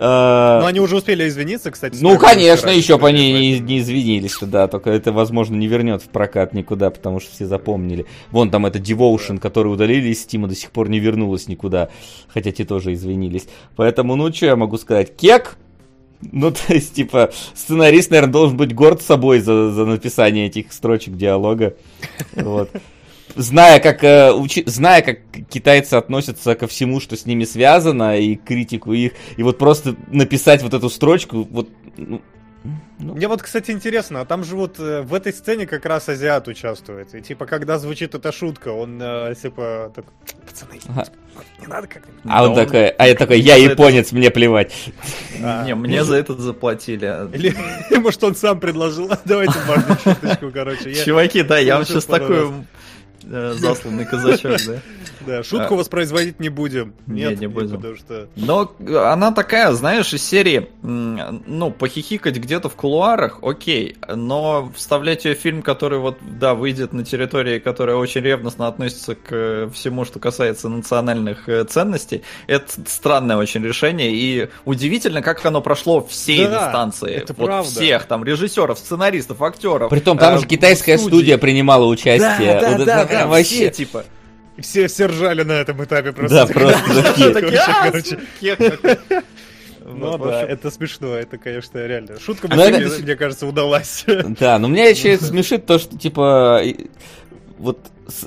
А, 0.06 0.60
Но 0.60 0.66
они 0.66 0.82
уже 0.82 0.98
успели 0.98 1.26
извиниться, 1.30 1.72
кстати. 1.72 1.98
Ну, 2.02 2.18
конечно, 2.18 2.70
еще 2.70 3.00
по 3.00 3.08
ней 3.08 3.54
не, 3.54 3.60
не 3.60 3.80
извинились, 3.80 4.38
да, 4.42 4.68
только 4.68 4.90
это, 4.90 5.14
возможно, 5.14 5.56
не 5.56 5.68
вернет 5.68 6.02
в 6.02 6.10
прокат 6.10 6.54
никуда, 6.54 6.90
потому 6.90 7.22
что 7.22 7.32
все 7.32 7.46
запомнили. 7.46 8.06
Вон 8.30 8.52
там 8.52 8.66
это 8.66 8.80
Devotion, 8.80 9.40
который 9.40 9.70
удалили 9.70 10.10
из 10.10 10.22
Стима, 10.22 10.50
до 10.50 10.56
сих 10.56 10.72
пор 10.72 10.90
не 10.90 11.00
вернулась 11.00 11.48
никуда, 11.48 11.88
хотя 12.28 12.52
те 12.52 12.66
тоже 12.66 12.92
извинились. 12.92 13.48
Поэтому, 13.78 14.18
ну, 14.18 14.34
что 14.34 14.48
я 14.48 14.58
могу 14.58 14.78
сказать? 14.78 15.16
Кек, 15.16 15.56
ну, 16.34 16.52
то 16.68 16.74
есть, 16.74 16.96
типа, 16.96 17.32
сценарист, 17.54 18.12
наверное, 18.12 18.34
должен 18.34 18.58
быть 18.58 18.76
горд 18.76 19.02
собой 19.02 19.40
за, 19.40 19.72
за 19.72 19.86
написание 19.86 20.48
этих 20.48 20.74
строчек 20.74 21.16
диалога. 21.16 21.76
Вот. 22.34 22.70
Зная 23.36 23.80
как, 23.80 24.04
э, 24.04 24.32
учи, 24.32 24.64
зная, 24.66 25.02
как 25.02 25.20
китайцы 25.50 25.96
относятся 25.96 26.56
ко 26.56 26.68
всему, 26.68 27.00
что 27.00 27.16
с 27.16 27.26
ними 27.26 27.46
связано, 27.46 28.18
и 28.18 28.36
критику 28.36 28.94
их, 28.94 29.14
и 29.38 29.44
вот 29.44 29.58
просто 29.58 29.96
написать 30.12 30.62
вот 30.62 30.74
эту 30.74 30.90
строчку, 30.90 31.48
вот, 31.50 31.70
ну, 31.98 32.22
ну. 33.00 33.16
Мне 33.16 33.28
вот, 33.28 33.42
кстати, 33.42 33.72
интересно, 33.72 34.22
а 34.22 34.26
там 34.26 34.44
же 34.44 34.56
вот 34.56 34.80
э, 34.80 35.02
в 35.02 35.14
этой 35.14 35.34
сцене 35.34 35.68
как 35.68 35.86
раз 35.86 36.08
азиат 36.08 36.48
участвует. 36.48 37.14
И 37.14 37.22
типа, 37.22 37.46
когда 37.46 37.78
звучит 37.78 38.16
эта 38.16 38.32
шутка, 38.32 38.70
он 38.70 39.00
э, 39.02 39.36
типа 39.42 39.92
так, 39.94 40.06
пацаны, 40.48 40.80
ага. 40.88 41.06
не 41.60 41.68
надо 41.68 41.88
как-нибудь. 41.88 42.22
А 42.26 42.44
он, 42.44 42.52
он 42.52 42.56
такой, 42.56 42.88
а 42.88 43.08
я 43.08 43.16
такой, 43.16 43.42
я 43.42 43.56
японец, 43.56 44.08
это... 44.08 44.16
мне 44.16 44.32
плевать. 44.32 44.74
А, 45.44 45.66
не, 45.66 45.76
мне 45.76 46.06
за 46.06 46.16
это 46.16 46.36
заплатили. 46.36 47.06
Или, 47.34 47.54
может, 47.98 48.24
он 48.24 48.36
сам 48.36 48.62
предложил, 48.62 49.12
давайте 49.26 49.60
важную 49.68 49.98
шуточку, 50.02 50.52
короче. 50.54 50.94
Чуваки, 51.04 51.44
да, 51.44 51.58
я 51.58 51.76
вам 51.76 51.86
сейчас 51.86 52.06
такую 52.06 52.66
засланный 53.24 54.06
казачок, 54.06 54.58
да? 54.68 54.80
Да, 55.26 55.44
шутку 55.44 55.76
а. 55.76 55.78
воспроизводить 55.78 56.40
не 56.40 56.50
будем. 56.50 56.94
Нет, 57.08 57.40
не 57.40 57.48
будем. 57.48 57.78
Потому 57.78 57.96
что... 57.96 58.28
Но 58.36 58.76
она 59.10 59.32
такая, 59.32 59.72
знаешь, 59.72 60.14
из 60.14 60.24
серии, 60.24 60.70
ну, 60.82 61.72
похихикать 61.72 62.36
где-то 62.36 62.70
в 62.70 62.76
кулуарах, 62.76 63.40
окей, 63.42 63.96
но 64.08 64.72
вставлять 64.76 65.26
ее 65.26 65.36
в 65.36 65.40
фильм, 65.40 65.62
который 65.62 66.00
вот, 66.00 66.18
да, 66.22 66.56
выйдет 66.56 66.94
на 66.94 67.06
территории, 67.06 67.60
которая 67.60 67.96
очень 67.96 68.22
ревностно 68.22 68.68
относится 68.68 69.16
к 69.16 69.70
всему, 69.74 70.06
что 70.06 70.20
касается 70.20 70.70
национальных 70.70 71.48
э, 71.48 71.64
ценностей, 71.66 72.24
это 72.48 72.68
странное 72.86 73.38
очень 73.38 73.64
решение, 73.64 74.12
и 74.14 74.50
удивительно, 74.66 75.22
как 75.22 75.46
оно 75.46 75.62
прошло 75.62 76.06
все 76.06 76.48
да, 76.48 76.68
инстанции. 76.68 77.14
Это 77.14 77.34
вот 77.34 77.46
правда. 77.46 77.70
всех, 77.70 78.06
там, 78.06 78.24
режиссеров, 78.24 78.78
сценаристов, 78.78 79.42
актеров. 79.42 79.90
Притом, 79.90 80.18
там 80.18 80.36
э, 80.36 80.40
же 80.40 80.48
китайская 80.48 80.98
студии. 80.98 81.16
студия 81.16 81.38
принимала 81.38 81.86
участие. 81.86 82.60
Да, 82.60 82.78
да, 82.78 82.86
да, 82.86 83.06
да, 83.20 83.28
вообще. 83.28 83.56
Все, 83.56 83.70
типа. 83.72 84.06
Все, 84.60 84.88
все 84.88 85.08
ржали 85.08 85.44
на 85.44 85.54
этом 85.54 85.84
этапе 85.84 86.12
просто. 86.12 86.46
Да, 86.46 86.54
просто 86.54 87.34
такие. 87.34 88.68
Ну 89.86 90.18
да, 90.18 90.44
это 90.44 90.72
смешно, 90.72 91.16
это, 91.16 91.38
конечно, 91.38 91.78
реально. 91.80 92.20
Шутка, 92.20 92.48
мне 92.48 93.16
кажется, 93.16 93.46
удалась. 93.48 94.06
Да, 94.40 94.58
но 94.60 94.68
меня 94.68 94.86
еще 94.86 95.18
смешит 95.18 95.66
то, 95.66 95.78
что, 95.78 95.98
типа, 95.98 96.62
вот 97.58 97.80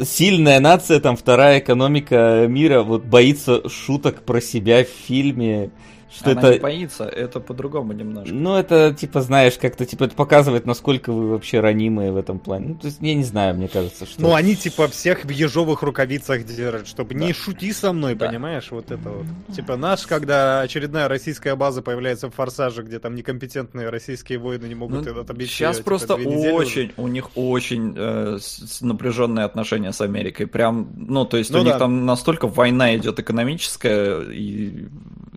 сильная 0.05 0.61
нация, 0.61 1.01
там, 1.01 1.17
вторая 1.17 1.61
экономика 1.61 2.47
мира, 2.49 2.83
вот 2.83 3.05
боится 3.05 3.69
шуток 3.69 4.23
про 4.23 4.41
себя 4.41 4.85
в 4.85 4.89
фильме. 4.89 5.71
Что 6.09 6.31
Она 6.31 6.41
это... 6.41 6.53
не 6.55 6.59
боится, 6.61 7.05
это 7.05 7.41
по-другому 7.41 7.93
немножко. 7.93 8.33
Ну, 8.33 8.57
это, 8.57 8.95
типа, 8.95 9.21
знаешь, 9.23 9.59
как-то, 9.59 9.85
типа, 9.85 10.05
это 10.05 10.15
показывает, 10.15 10.65
насколько 10.65 11.13
вы 11.13 11.31
вообще 11.31 11.59
ранимые 11.59 12.13
в 12.13 12.17
этом 12.17 12.39
плане. 12.39 12.69
Ну, 12.69 12.75
то 12.77 12.87
есть, 12.87 12.99
я 13.01 13.15
не 13.15 13.25
знаю, 13.25 13.57
мне 13.57 13.67
кажется, 13.67 14.07
что... 14.07 14.23
Ну, 14.23 14.33
они, 14.33 14.55
типа, 14.55 14.87
всех 14.87 15.25
в 15.25 15.31
ежовых 15.31 15.83
рукавицах 15.83 16.45
держат, 16.45 16.87
чтобы 16.87 17.15
да. 17.15 17.27
не 17.27 17.33
шути 17.33 17.73
со 17.73 17.93
мной, 17.93 18.15
да. 18.15 18.29
понимаешь, 18.29 18.69
вот 18.71 18.93
это 18.93 19.09
вот. 19.09 19.27
Типа, 19.55 19.77
наш, 19.77 20.07
когда 20.07 20.61
очередная 20.61 21.09
российская 21.09 21.57
база 21.57 21.83
появляется 21.83 22.31
в 22.31 22.35
Форсаже, 22.35 22.83
где 22.83 23.01
там 23.01 23.17
некомпетентные 23.17 23.89
российские 23.89 24.39
воины 24.39 24.67
не 24.67 24.77
могут 24.77 25.05
ну, 25.07 25.11
это 25.11 25.33
объяснить. 25.33 25.57
Сейчас 25.57 25.79
типа, 25.79 25.87
просто 25.87 26.15
очень, 26.15 26.93
у 26.97 27.09
них 27.09 27.31
очень 27.35 27.95
э, 27.97 28.39
напряженные 28.81 29.45
отношения 29.45 29.93
с 29.93 30.01
Америкой. 30.01 30.47
Прям, 30.47 30.89
ну, 30.97 31.25
то 31.25 31.37
есть, 31.37 31.51
ну, 31.51 31.61
у 31.61 31.65
да. 31.65 31.71
них 31.71 31.79
там 31.79 32.07
настолько 32.07 32.47
война 32.47 32.95
идет 32.95 33.19
экономическая 33.19 34.21
и 34.21 34.87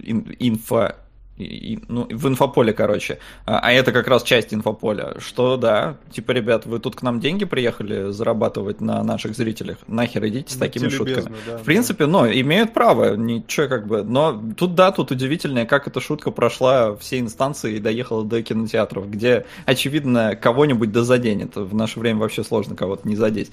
инфа 0.04 0.96
и, 1.40 1.80
ну, 1.88 2.06
в 2.10 2.28
инфополе, 2.28 2.74
короче, 2.74 3.20
а, 3.46 3.60
а 3.60 3.72
это 3.72 3.94
как 3.94 4.08
раз 4.08 4.24
часть 4.24 4.54
инфополя, 4.54 5.16
что 5.20 5.56
да, 5.56 5.98
типа, 6.12 6.32
ребят, 6.32 6.66
вы 6.66 6.80
тут 6.80 6.98
к 6.98 7.02
нам 7.02 7.22
деньги 7.22 7.46
приехали 7.46 8.12
зарабатывать 8.12 8.82
на 8.82 9.02
наших 9.04 9.36
зрителях, 9.36 9.78
нахер 9.88 10.28
идите 10.28 10.52
с 10.52 10.56
ну, 10.56 10.60
такими 10.60 10.90
шутками. 10.90 11.34
Да, 11.48 11.58
в 11.58 11.64
принципе, 11.64 12.06
да. 12.06 12.12
ну, 12.12 12.28
имеют 12.28 12.74
право, 12.74 13.16
ничего 13.16 13.68
как 13.68 13.88
бы, 13.88 14.04
но 14.04 14.42
тут 14.58 14.76
да, 14.76 14.92
тут 14.92 15.12
удивительное, 15.12 15.66
как 15.66 15.88
эта 15.88 16.02
шутка 16.02 16.32
прошла 16.32 16.98
все 16.98 17.20
инстанции 17.20 17.76
и 17.76 17.80
доехала 17.80 18.26
до 18.26 18.44
кинотеатров, 18.44 19.10
где, 19.10 19.46
очевидно, 19.66 20.36
кого-нибудь 20.36 20.92
да 20.92 21.04
заденет. 21.04 21.56
В 21.56 21.74
наше 21.74 22.00
время 22.00 22.20
вообще 22.20 22.44
сложно 22.44 22.76
кого-то 22.76 23.08
не 23.08 23.16
задеть. 23.16 23.52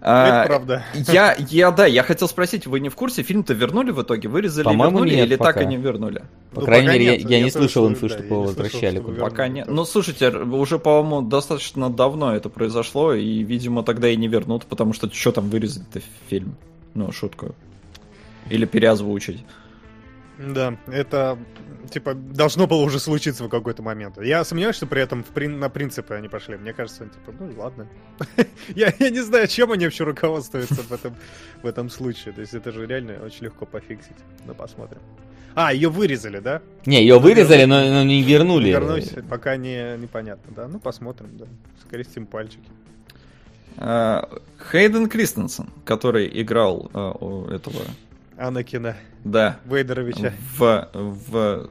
Это 0.00 0.42
а, 0.42 0.46
правда. 0.46 0.84
Я, 0.94 1.36
я, 1.48 1.70
да, 1.70 1.86
я 1.86 2.02
хотел 2.02 2.28
спросить, 2.28 2.66
вы 2.66 2.80
не 2.80 2.88
в 2.88 2.94
курсе, 2.94 3.22
фильм-то 3.22 3.54
вернули 3.54 3.90
в 3.90 4.02
итоге? 4.02 4.28
Вырезали, 4.28 4.68
вернули 4.68 5.14
нет, 5.14 5.26
или 5.26 5.36
пока. 5.36 5.54
так 5.54 5.62
и 5.62 5.66
не 5.66 5.76
вернули? 5.76 6.24
По 6.52 6.60
ну, 6.60 6.66
крайней 6.66 6.88
мере, 6.88 7.06
нет, 7.18 7.30
я, 7.30 7.38
я 7.38 7.44
не 7.44 7.50
слышал 7.50 7.88
инфы, 7.88 8.08
да, 8.08 8.14
что 8.14 8.22
его 8.22 8.42
возвращали. 8.42 9.00
Слышал, 9.00 9.20
пока 9.20 9.48
нет. 9.48 9.68
Ну, 9.68 9.84
слушайте, 9.84 10.30
уже, 10.30 10.78
по-моему, 10.78 11.22
достаточно 11.22 11.90
давно 11.90 12.34
это 12.36 12.48
произошло, 12.48 13.14
и, 13.14 13.42
видимо, 13.42 13.82
тогда 13.82 14.08
и 14.08 14.16
не 14.16 14.28
вернут, 14.28 14.66
потому 14.66 14.92
что 14.92 15.12
что 15.12 15.32
там 15.32 15.48
вырезать-то 15.48 16.00
фильм? 16.28 16.56
Ну, 16.94 17.10
шутку. 17.12 17.54
Или 18.50 18.64
переозвучить. 18.64 19.44
Да, 20.38 20.76
это 20.86 21.38
типа 21.90 22.14
должно 22.14 22.66
было 22.66 22.82
уже 22.82 22.98
случиться 22.98 23.44
в 23.44 23.48
какой-то 23.48 23.82
момент. 23.82 24.20
Я 24.20 24.44
сомневаюсь, 24.44 24.76
что 24.76 24.86
при 24.86 25.00
этом 25.00 25.24
в 25.24 25.28
прин... 25.28 25.58
на 25.58 25.68
принципы 25.68 26.14
они 26.14 26.28
пошли. 26.28 26.56
Мне 26.56 26.72
кажется, 26.72 27.04
типа, 27.04 27.34
ну 27.38 27.52
ладно. 27.56 27.88
я, 28.74 28.92
я 28.98 29.10
не 29.10 29.20
знаю, 29.20 29.48
чем 29.48 29.72
они 29.72 29.84
вообще 29.84 30.04
руководствуются 30.04 30.82
в 30.82 30.92
этом, 30.92 31.14
в 31.62 31.66
этом 31.66 31.88
случае. 31.90 32.34
То 32.34 32.40
есть 32.40 32.54
это 32.54 32.72
же 32.72 32.86
реально 32.86 33.24
очень 33.24 33.44
легко 33.44 33.66
пофиксить. 33.66 34.16
Ну, 34.44 34.54
посмотрим. 34.54 35.00
А, 35.54 35.72
ее 35.72 35.88
вырезали, 35.88 36.40
да? 36.40 36.60
Не, 36.84 37.00
ее 37.00 37.18
вырезали, 37.18 37.64
но, 37.64 37.80
но 37.80 38.04
не 38.04 38.22
вернули. 38.22 38.68
Вернусь, 38.68 39.14
пока 39.30 39.56
не 39.56 39.96
непонятно, 39.96 40.52
да. 40.54 40.68
Ну, 40.68 40.78
посмотрим, 40.78 41.38
да. 41.38 41.46
Скрестим 41.82 42.26
пальчики. 42.26 42.68
А, 43.78 44.28
Хейден 44.70 45.08
Кристенсен, 45.08 45.70
который 45.84 46.28
играл 46.42 46.90
uh, 46.92 47.54
этого 47.54 47.82
Анакина. 48.38 48.96
Да. 49.24 49.58
Вейдеровича. 49.64 50.32
В, 50.56 50.88
в 50.92 51.70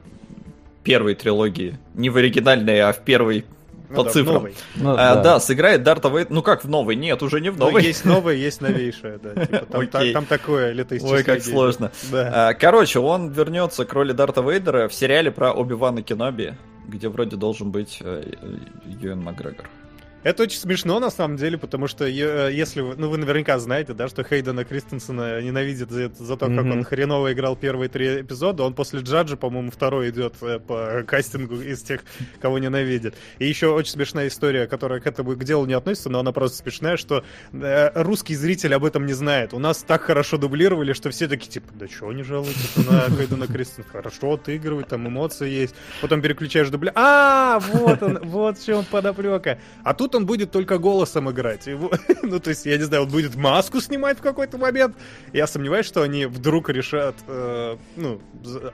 первой 0.82 1.14
трилогии. 1.14 1.78
Не 1.94 2.10
в 2.10 2.16
оригинальной, 2.16 2.80
а 2.80 2.92
в 2.92 3.00
первой 3.00 3.44
ну, 3.88 3.96
по 3.96 4.04
да, 4.04 4.10
цифрам. 4.10 4.48
Ну, 4.76 4.90
а, 4.90 5.14
да. 5.14 5.22
да, 5.22 5.40
сыграет 5.40 5.82
Дарта 5.82 6.08
Вейдер. 6.08 6.32
Ну 6.32 6.42
как 6.42 6.64
в 6.64 6.68
новой? 6.68 6.96
Нет, 6.96 7.22
уже 7.22 7.40
не 7.40 7.50
в 7.50 7.58
новой. 7.58 7.72
Ну, 7.72 7.78
есть 7.78 8.04
новая, 8.04 8.34
есть 8.34 8.60
новейшая, 8.60 9.18
да. 9.18 9.46
Типа, 9.46 9.66
там, 9.66 9.86
та, 9.88 10.12
там 10.12 10.26
такое 10.26 10.72
летоисчисление. 10.72 11.18
Ой, 11.18 11.24
как 11.24 11.42
сложно. 11.42 11.92
Да. 12.10 12.48
А, 12.48 12.54
короче, 12.54 12.98
он 12.98 13.30
вернется 13.30 13.84
к 13.84 13.92
роли 13.92 14.12
Дарта 14.12 14.42
Вейдера 14.42 14.88
в 14.88 14.94
сериале 14.94 15.30
про 15.30 15.52
Оби-Вана 15.52 16.02
Кеноби, 16.02 16.54
где 16.88 17.08
вроде 17.08 17.36
должен 17.36 17.70
быть 17.70 17.98
э, 18.00 18.32
Юэн 19.00 19.22
Макгрегор. 19.22 19.66
Это 20.26 20.42
очень 20.42 20.58
смешно, 20.58 20.98
на 20.98 21.10
самом 21.10 21.36
деле, 21.36 21.56
потому 21.56 21.86
что 21.86 22.04
э, 22.04 22.52
если 22.52 22.80
вы, 22.80 22.96
ну, 22.96 23.08
вы 23.08 23.16
наверняка 23.16 23.60
знаете, 23.60 23.94
да, 23.94 24.08
что 24.08 24.24
Хейдена 24.24 24.64
Кристенсена 24.64 25.40
ненавидят 25.40 25.92
за, 25.92 26.08
за 26.12 26.36
то, 26.36 26.46
как 26.46 26.56
mm-hmm. 26.56 26.72
он 26.72 26.82
хреново 26.82 27.32
играл 27.32 27.54
первые 27.54 27.88
три 27.88 28.22
эпизода. 28.22 28.64
Он 28.64 28.74
после 28.74 29.02
Джаджа, 29.02 29.36
по-моему, 29.36 29.70
второй 29.70 30.10
идет 30.10 30.34
э, 30.40 30.58
по 30.58 31.04
кастингу 31.06 31.60
из 31.60 31.80
тех, 31.82 32.00
кого 32.40 32.58
ненавидят. 32.58 33.14
И 33.38 33.46
еще 33.46 33.68
очень 33.68 33.92
смешная 33.92 34.26
история, 34.26 34.66
которая 34.66 34.98
к 34.98 35.06
этому 35.06 35.36
к 35.36 35.44
делу 35.44 35.64
не 35.64 35.74
относится, 35.74 36.10
но 36.10 36.18
она 36.18 36.32
просто 36.32 36.58
смешная, 36.58 36.96
что 36.96 37.22
э, 37.52 37.90
русский 37.94 38.34
зритель 38.34 38.74
об 38.74 38.84
этом 38.84 39.06
не 39.06 39.12
знает. 39.12 39.54
У 39.54 39.60
нас 39.60 39.84
так 39.86 40.02
хорошо 40.02 40.38
дублировали, 40.38 40.92
что 40.92 41.10
все 41.10 41.28
такие, 41.28 41.52
типа, 41.52 41.68
да 41.74 41.86
чего 41.86 42.12
не 42.12 42.24
жалуются 42.24 42.80
на 42.80 43.02
Хейдена 43.16 43.46
Кристенсена? 43.46 43.86
Хорошо 43.92 44.32
отыгрывает, 44.32 44.88
там 44.88 45.06
эмоции 45.06 45.48
есть. 45.48 45.76
Потом 46.00 46.20
переключаешь 46.20 46.68
дубля. 46.68 46.90
А, 46.96 47.60
вот 47.60 48.02
он, 48.02 48.18
вот 48.24 48.58
в 48.58 48.66
чем 48.66 48.84
подоплека. 48.84 49.60
А 49.84 49.94
тут 49.94 50.15
он 50.16 50.26
будет 50.26 50.50
только 50.50 50.78
голосом 50.78 51.30
играть. 51.30 51.66
Его, 51.66 51.90
ну, 52.22 52.40
то 52.40 52.50
есть, 52.50 52.66
я 52.66 52.76
не 52.76 52.84
знаю, 52.84 53.04
он 53.04 53.08
будет 53.08 53.36
маску 53.36 53.80
снимать 53.80 54.18
в 54.18 54.22
какой-то 54.22 54.58
момент. 54.58 54.96
Я 55.32 55.46
сомневаюсь, 55.46 55.86
что 55.86 56.02
они 56.02 56.26
вдруг 56.26 56.68
решат, 56.68 57.14
э, 57.28 57.76
ну, 57.96 58.20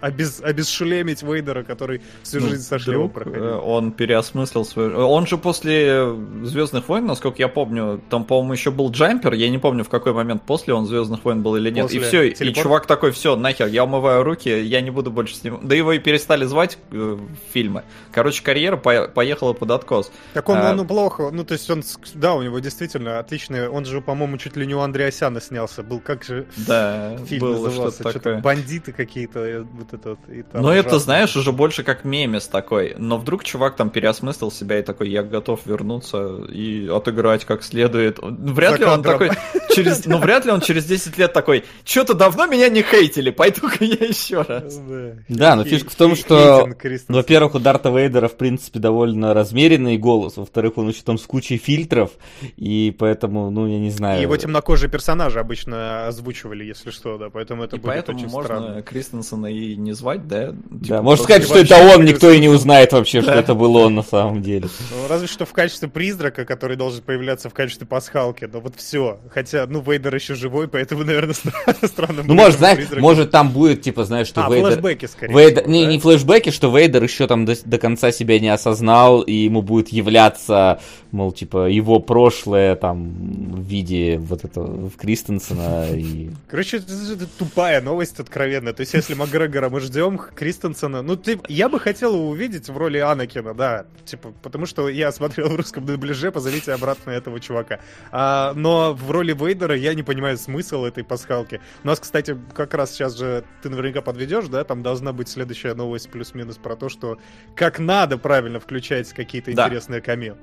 обез, 0.01 0.41
обезшелемить 0.43 1.23
Вейдера, 1.23 1.63
который 1.63 2.01
всю 2.23 2.41
ну, 2.41 2.49
жизнь 2.49 2.63
со 2.63 2.79
шлемом 2.79 3.11
проходил. 3.11 3.45
Э, 3.45 3.57
он 3.57 3.93
переосмыслил 3.93 4.65
свой... 4.65 4.95
Он 4.95 5.27
же 5.27 5.39
после 5.39 6.15
Звездных 6.45 6.89
войн, 6.89 7.07
насколько 7.07 7.39
я 7.39 7.49
помню, 7.49 8.01
там, 8.09 8.25
по-моему, 8.25 8.53
еще 8.53 8.71
был 8.71 8.91
джампер, 8.91 9.35
я 9.35 9.51
не 9.51 9.59
помню, 9.59 9.85
в 9.85 9.89
какой 9.89 10.13
момент 10.13 10.43
после 10.43 10.75
он 10.75 10.87
Звездных 10.87 11.25
войн 11.25 11.43
был 11.43 11.57
или 11.57 11.71
нет. 11.71 11.85
После 11.85 12.01
и 12.01 12.03
все, 12.03 12.31
телепорт? 12.31 12.59
и 12.59 12.63
чувак 12.63 12.87
такой, 12.87 13.13
все, 13.13 13.37
нахер, 13.37 13.67
я 13.67 13.85
умываю 13.85 14.23
руки, 14.23 14.49
я 14.49 14.81
не 14.81 14.91
буду 14.91 15.11
больше 15.11 15.35
снимать. 15.35 15.67
Да 15.67 15.75
его 15.75 15.93
и 15.93 15.99
перестали 15.99 16.45
звать 16.45 16.79
э, 16.91 17.19
фильмы. 17.53 17.85
Короче, 18.13 18.43
карьера 18.43 18.77
по 18.77 19.09
поехала 19.09 19.53
под 19.53 19.71
откос. 19.71 20.13
Так 20.35 20.49
он, 20.49 20.59
а... 20.59 20.73
ну, 20.75 20.85
плохо, 20.85 21.22
ну, 21.31 21.45
то 21.45 21.53
есть 21.53 21.71
он, 21.71 21.83
да, 22.15 22.35
у 22.35 22.43
него 22.43 22.59
действительно 22.59 23.19
отличный, 23.19 23.69
он 23.69 23.85
же, 23.85 24.01
по-моему, 24.01 24.39
чуть 24.39 24.57
ли 24.57 24.67
не 24.67 24.75
у 24.75 24.81
Андреасяна 24.81 25.41
снялся, 25.41 25.83
был 25.83 26.01
как 26.01 26.25
же 26.25 26.47
да, 26.57 27.17
фильм 27.27 27.41
было 27.41 27.67
назывался, 27.67 28.01
что-то, 28.01 28.11
что-то 28.11 28.41
бандиты 28.43 28.93
какие-то, 28.93 29.41
э, 29.41 29.61
вот 29.63 29.93
это 29.93 30.11
вот. 30.11 30.19
Но 30.53 30.61
ужасно. 30.61 30.79
это, 30.79 30.99
знаешь, 30.99 31.37
уже 31.37 31.53
больше 31.53 31.83
как 31.83 32.05
мемес 32.05 32.47
такой, 32.47 32.95
но 32.99 33.19
вдруг 33.19 33.45
чувак 33.45 33.77
там 33.77 33.91
переосмыслил 33.91 34.51
себя 34.51 34.79
и 34.79 34.83
такой, 34.83 35.11
я 35.11 35.23
готов 35.23 35.61
вернуться 35.67 36.45
и 36.49 36.89
отыграть 36.89 37.45
как 37.45 37.63
следует. 37.63 38.19
Вряд 38.21 38.73
За 38.73 38.79
ли 38.79 38.85
он 38.85 39.03
такой, 39.03 39.31
через, 39.75 40.07
ну 40.07 40.19
вряд 40.19 40.45
ли 40.45 40.53
он 40.53 40.61
через 40.61 40.85
10 40.85 41.19
лет 41.19 41.33
такой, 41.33 41.65
что-то 41.85 42.15
давно 42.15 42.47
меня 42.47 42.69
не 42.69 42.83
хейтили, 42.83 43.31
пойду-ка 43.31 43.85
я 43.85 44.07
еще 44.07 44.43
раз. 44.43 44.81
Да, 45.29 45.57
но 45.57 45.65
фишка 45.65 45.91
в 45.91 45.95
том, 45.95 46.17
что, 46.17 46.69
во-первых, 47.09 47.55
у 47.55 47.59
Дарта 47.59 47.91
Вейдера, 47.91 48.29
в 48.29 48.37
принципе, 48.37 48.79
довольно 48.79 49.35
размеренный 49.35 49.99
голос, 49.99 50.37
во-вторых, 50.37 50.79
он 50.79 50.89
еще 50.89 51.03
там 51.13 51.19
с 51.19 51.27
кучей 51.27 51.59
фильтров, 51.59 52.11
и 52.57 52.95
поэтому, 52.99 53.51
ну, 53.51 53.67
я 53.67 53.79
не 53.79 53.91
знаю. 53.91 54.19
И 54.19 54.23
его 54.23 54.37
темнокожие 54.37 54.91
персонажи 54.91 55.39
обычно 55.39 56.07
озвучивали, 56.07 56.65
если 56.65 56.91
что, 56.91 57.19
да, 57.19 57.29
поэтому 57.31 57.65
это 57.65 57.77
и 57.77 57.79
будет 57.79 57.93
поэтому 57.93 58.19
очень 58.19 58.29
можно 58.29 58.57
странно. 58.57 58.83
Кристенсена 58.83 59.47
и 59.47 59.77
не 59.77 59.93
звать, 59.93 60.27
да? 60.27 60.49
Типа, 60.49 60.59
да, 60.71 61.03
можно 61.03 61.25
сказать, 61.25 61.45
что 61.45 61.59
это 61.59 61.77
он, 61.77 62.05
никто 62.05 62.31
и 62.31 62.41
не 62.41 62.49
узнает 62.49 62.93
вообще, 62.93 63.21
что 63.21 63.33
это 63.33 63.55
был 63.55 63.77
он 63.77 63.95
на 63.95 64.03
самом 64.03 64.43
деле. 64.43 64.69
Ну, 64.91 65.09
разве 65.09 65.27
что 65.27 65.45
в 65.45 65.53
качестве 65.53 65.89
призрака, 65.89 66.45
который 66.45 66.77
должен 66.77 67.03
появляться 67.03 67.51
в 67.51 67.55
качестве 67.55 67.87
пасхалки, 67.87 68.49
но 68.51 68.61
вот 68.61 68.75
все. 68.77 69.21
Хотя, 69.31 69.67
ну, 69.67 69.81
Вейдер 69.81 70.15
еще 70.15 70.35
живой, 70.35 70.69
поэтому, 70.69 71.05
наверное, 71.05 71.35
странно. 71.85 72.23
Ну, 72.25 72.35
может, 72.35 72.59
знаешь, 72.59 72.89
может 72.99 73.31
там 73.31 73.51
будет, 73.51 73.83
типа, 73.83 74.05
знаешь, 74.05 74.29
что 74.29 74.47
а, 74.47 74.51
Вейдер... 74.51 74.73
флешбеки, 74.73 75.07
скорее 75.07 75.35
Вейдер... 75.35 75.69
Не, 75.69 75.87
не 75.87 75.99
флешбеки, 75.99 76.51
что 76.51 76.77
Вейдер 76.77 77.03
еще 77.03 77.27
там 77.27 77.45
до, 77.45 77.55
до 77.65 77.79
конца 77.79 78.13
себя 78.13 78.39
не 78.39 78.49
осознал, 78.49 79.23
и 79.23 79.33
ему 79.33 79.63
будет 79.63 79.89
являться, 79.91 80.81
мол, 81.13 81.31
типа, 81.33 81.69
его 81.69 82.01
прошлое 82.01 82.75
там 82.75 83.11
в 83.53 83.63
виде 83.63 84.19
вот 84.19 84.45
этого 84.45 84.89
в 84.89 84.97
Кристенсена 84.97 85.91
и... 85.95 86.31
Короче, 86.49 86.79
это, 86.79 86.93
это 87.13 87.27
тупая 87.39 87.81
новость 87.83 88.19
откровенно. 88.19 88.73
То 88.73 88.81
есть, 88.81 88.95
если 88.95 89.15
Макгрегора 89.15 89.69
мы 89.69 89.81
ждем 89.81 90.19
Кристенсена, 90.19 91.03
ну, 91.03 91.17
ты, 91.17 91.39
я 91.49 91.69
бы 91.69 91.79
хотел 91.79 92.15
его 92.15 92.29
увидеть 92.31 92.69
в 92.69 92.77
роли 92.77 92.99
Анакина, 92.99 93.55
да, 93.55 93.85
типа, 94.05 94.33
потому 94.43 94.67
что 94.67 94.89
я 94.89 95.13
смотрел 95.13 95.49
в 95.49 95.57
русском 95.57 95.85
дубляже, 95.85 96.33
позовите 96.33 96.73
обратно 96.73 97.11
этого 97.11 97.41
чувака. 97.41 97.81
А, 98.11 98.55
но 98.55 98.95
в 98.95 99.11
роли 99.11 99.35
Вейдера 99.35 99.77
я 99.77 99.95
не 99.95 100.03
понимаю 100.03 100.39
смысл 100.39 100.85
этой 100.85 101.05
пасхалки. 101.05 101.61
У 101.85 101.87
нас, 101.87 102.01
кстати, 102.01 102.37
как 102.55 102.73
раз 102.75 102.93
сейчас 102.93 103.19
же 103.19 103.45
ты 103.63 103.69
наверняка 103.69 104.01
подведешь, 104.01 104.49
да, 104.49 104.65
там 104.65 104.83
должна 104.83 105.13
быть 105.13 105.29
следующая 105.29 105.75
новость 105.75 106.11
плюс-минус 106.11 106.57
про 106.57 106.75
то, 106.75 106.89
что 106.89 107.19
как 107.55 107.79
надо 107.79 108.17
правильно 108.17 108.61
включать 108.61 109.13
какие-то 109.13 109.53
да. 109.53 109.67
интересные 109.67 110.01
камео. 110.01 110.37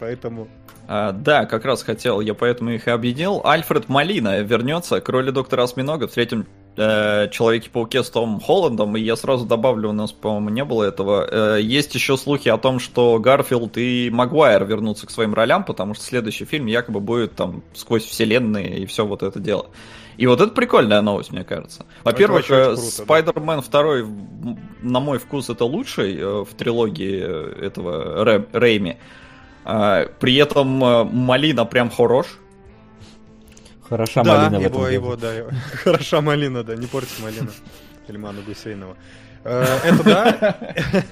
Поэтому... 0.00 0.48
А, 0.88 1.12
да, 1.12 1.46
как 1.46 1.64
раз 1.64 1.82
хотел, 1.82 2.20
я 2.20 2.34
поэтому 2.34 2.70
их 2.70 2.86
и 2.86 2.90
объединил. 2.90 3.40
Альфред 3.44 3.88
Малина 3.88 4.40
вернется 4.40 5.00
к 5.00 5.08
роли 5.08 5.30
доктора 5.30 5.64
Осьминога 5.64 6.06
в 6.06 6.12
третьем 6.12 6.46
э, 6.76 7.28
Человеке-пауке 7.30 8.04
с 8.04 8.10
Томом 8.10 8.40
Холландом, 8.40 8.96
и 8.96 9.00
я 9.00 9.16
сразу 9.16 9.46
добавлю, 9.46 9.90
у 9.90 9.92
нас, 9.92 10.12
по-моему, 10.12 10.50
не 10.50 10.64
было 10.64 10.84
этого. 10.84 11.56
Э, 11.56 11.60
есть 11.60 11.94
еще 11.94 12.16
слухи 12.16 12.48
о 12.48 12.58
том, 12.58 12.78
что 12.78 13.18
Гарфилд 13.18 13.76
и 13.78 14.10
Магуайр 14.12 14.64
вернутся 14.64 15.06
к 15.06 15.10
своим 15.10 15.34
ролям, 15.34 15.64
потому 15.64 15.94
что 15.94 16.04
следующий 16.04 16.44
фильм 16.44 16.66
якобы 16.66 17.00
будет 17.00 17.34
там 17.34 17.64
сквозь 17.74 18.04
вселенные 18.04 18.78
и 18.78 18.86
все 18.86 19.04
вот 19.04 19.22
это 19.22 19.40
дело. 19.40 19.66
И 20.16 20.26
вот 20.26 20.40
это 20.40 20.52
прикольная 20.52 21.02
новость, 21.02 21.30
мне 21.32 21.44
кажется. 21.44 21.84
Во-первых, 22.02 22.46
Спайдермен 22.78 23.60
да. 23.70 23.82
2, 23.82 24.56
на 24.82 25.00
мой 25.00 25.18
вкус, 25.18 25.50
это 25.50 25.64
лучший 25.64 26.16
э, 26.16 26.44
в 26.44 26.54
трилогии 26.56 27.22
э, 27.22 27.66
этого 27.66 28.24
Рэ, 28.24 28.46
Рэйми. 28.52 28.96
При 30.20 30.36
этом 30.36 30.82
э, 30.82 31.04
малина 31.04 31.64
прям 31.64 31.90
хорош. 31.90 32.26
Хороша 33.88 34.22
да, 34.22 34.48
малина 34.48 34.62
его, 34.62 34.78
в 34.78 34.82
этом 34.82 34.92
его, 34.92 35.16
да, 35.16 35.32
его. 35.34 35.50
Хороша 35.84 36.20
малина, 36.20 36.62
да, 36.62 36.76
не 36.76 36.86
порти 36.86 37.20
малина. 37.22 37.50
Ильмана 38.08 38.42
Гусейнова. 38.42 38.96
Э, 39.44 39.64
это 39.84 40.04
да. 40.04 40.56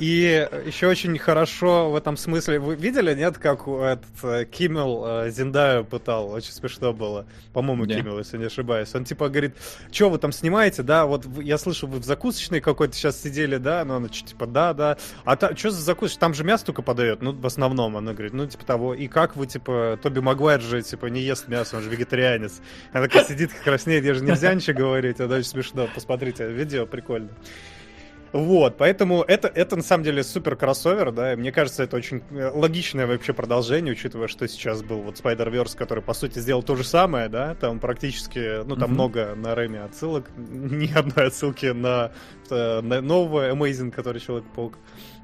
И 0.00 0.48
еще 0.66 0.88
очень 0.88 1.16
хорошо 1.18 1.90
в 1.90 1.96
этом 1.96 2.16
смысле. 2.16 2.58
Вы 2.58 2.76
видели, 2.76 3.14
нет, 3.14 3.38
как 3.38 3.68
этот 3.68 4.04
э, 4.22 4.44
Киммел 4.46 5.04
э, 5.06 5.30
Зиндаю 5.30 5.84
пытал? 5.84 6.30
Очень 6.30 6.52
смешно 6.52 6.92
было. 6.92 7.26
По-моему, 7.52 7.84
yeah. 7.84 7.96
Киммел, 7.96 8.18
если 8.18 8.38
не 8.38 8.46
ошибаюсь. 8.46 8.94
Он 8.94 9.04
типа 9.04 9.28
говорит, 9.28 9.54
что 9.90 10.08
вы 10.08 10.18
там 10.18 10.32
снимаете, 10.32 10.82
да? 10.82 11.06
Вот 11.06 11.26
я 11.42 11.58
слышу, 11.58 11.86
вы 11.86 11.98
в 11.98 12.04
закусочной 12.04 12.60
какой-то 12.60 12.94
сейчас 12.94 13.20
сидели, 13.20 13.58
да? 13.58 13.84
Ну, 13.84 13.96
она 13.96 14.08
типа, 14.08 14.46
да, 14.46 14.72
да. 14.72 14.96
А 15.24 15.36
та, 15.36 15.54
что 15.54 15.70
за 15.70 15.82
закусочная? 15.82 16.20
Там 16.20 16.34
же 16.34 16.44
мясо 16.44 16.66
только 16.66 16.82
подает, 16.82 17.20
ну, 17.20 17.32
в 17.32 17.46
основном. 17.46 17.96
Она 17.96 18.12
говорит, 18.12 18.32
ну, 18.32 18.46
типа 18.46 18.64
того. 18.64 18.94
И 18.94 19.08
как 19.08 19.36
вы, 19.36 19.46
типа, 19.46 19.98
Тоби 20.02 20.20
Магуайр 20.20 20.60
же, 20.60 20.82
типа, 20.82 21.06
не 21.06 21.20
ест 21.20 21.48
мясо, 21.48 21.76
он 21.76 21.82
же 21.82 21.90
вегетарианец. 21.90 22.60
Она 22.92 23.04
такая 23.04 23.24
сидит, 23.24 23.52
краснеет, 23.64 24.04
я 24.04 24.14
же 24.14 24.24
нельзя 24.24 24.54
ничего 24.54 24.78
говорить. 24.78 25.20
Это 25.20 25.34
очень 25.34 25.48
смешно. 25.48 25.88
Посмотрите, 25.94 26.50
видео 26.50 26.86
прикольно. 26.86 27.28
Вот, 28.32 28.78
поэтому 28.78 29.22
это, 29.22 29.48
это 29.48 29.76
на 29.76 29.82
самом 29.82 30.04
деле 30.04 30.22
супер 30.22 30.56
кроссовер, 30.56 31.12
да, 31.12 31.34
и 31.34 31.36
мне 31.36 31.52
кажется, 31.52 31.82
это 31.82 31.96
очень 31.96 32.22
э, 32.30 32.50
логичное 32.54 33.06
вообще 33.06 33.34
продолжение, 33.34 33.92
учитывая, 33.92 34.26
что 34.26 34.48
сейчас 34.48 34.82
был 34.82 35.02
вот 35.02 35.20
Spider-Verse, 35.20 35.76
который, 35.76 36.02
по 36.02 36.14
сути, 36.14 36.38
сделал 36.38 36.62
то 36.62 36.74
же 36.74 36.84
самое, 36.84 37.28
да, 37.28 37.54
там 37.54 37.78
практически, 37.78 38.64
ну, 38.64 38.76
там 38.76 38.90
mm-hmm. 38.90 38.94
много 38.94 39.34
на 39.34 39.54
Рэме 39.54 39.82
отсылок, 39.82 40.30
ни 40.36 40.90
одной 40.92 41.26
отсылки 41.26 41.66
на, 41.66 42.12
э, 42.48 42.80
на 42.80 43.02
нового 43.02 43.50
Amazing, 43.50 43.90
который 43.90 44.20
Человек-паук. 44.20 44.78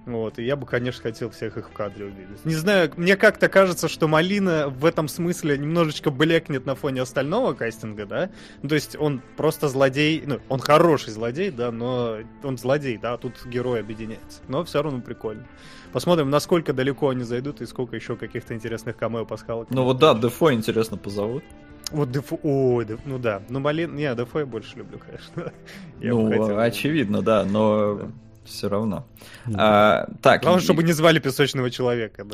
Вот, 0.09 0.39
и 0.39 0.43
я 0.43 0.57
бы, 0.57 0.65
конечно, 0.65 1.03
хотел 1.03 1.29
всех 1.29 1.59
их 1.59 1.69
в 1.69 1.73
кадре 1.73 2.07
увидеть. 2.07 2.43
Не 2.47 2.55
знаю, 2.55 2.91
мне 2.97 3.15
как-то 3.15 3.51
кажется, 3.51 3.89
что 3.89 4.09
Малина 4.09 4.71
в 4.71 4.87
этом 4.87 5.07
смысле 5.07 5.59
немножечко 5.59 6.11
блекнет 6.11 6.65
на 6.65 6.75
фоне 6.75 7.03
остального 7.03 7.53
кастинга, 7.53 8.07
да? 8.07 8.31
То 8.67 8.75
есть 8.75 8.97
он 8.99 9.21
просто 9.37 9.69
злодей, 9.69 10.23
ну, 10.25 10.41
он 10.49 10.61
хороший 10.61 11.11
злодей, 11.13 11.51
да, 11.51 11.71
но 11.71 12.21
он 12.43 12.57
злодей, 12.57 12.97
да, 12.97 13.13
а 13.13 13.19
тут 13.19 13.35
герой 13.45 13.81
объединяется. 13.81 14.41
Но 14.49 14.65
все 14.65 14.83
равно 14.83 15.03
прикольно. 15.03 15.47
Посмотрим, 15.93 16.31
насколько 16.31 16.73
далеко 16.73 17.11
они 17.11 17.25
зайдут 17.25 17.61
и 17.61 17.67
сколько 17.67 17.95
еще 17.95 18.17
каких-то 18.17 18.55
интересных 18.55 18.97
камео 18.97 19.27
пасхалок. 19.27 19.69
Ну 19.69 19.85
вот 19.85 19.99
да, 19.99 20.15
Дефо 20.15 20.55
интересно 20.55 20.97
позовут. 20.97 21.45
Вот 21.91 22.11
Дефо, 22.11 22.41
ой, 22.43 22.87
Дефо, 22.87 23.03
ну 23.05 23.19
да, 23.19 23.43
ну 23.51 23.61
Малин, 23.61 23.95
не, 23.95 24.15
Дефо 24.15 24.41
я 24.41 24.47
больше 24.47 24.79
люблю, 24.79 24.99
конечно. 24.99 25.53
ну, 26.01 26.59
очевидно, 26.59 27.21
да, 27.21 27.45
но... 27.45 27.95
Да 27.97 28.11
все 28.49 28.69
равно. 28.69 29.07
А, 29.55 30.09
так. 30.23 30.43
Главное, 30.43 30.63
чтобы 30.63 30.83
не 30.83 30.93
звали 30.93 31.19
песочного 31.19 31.71
человека. 31.71 32.27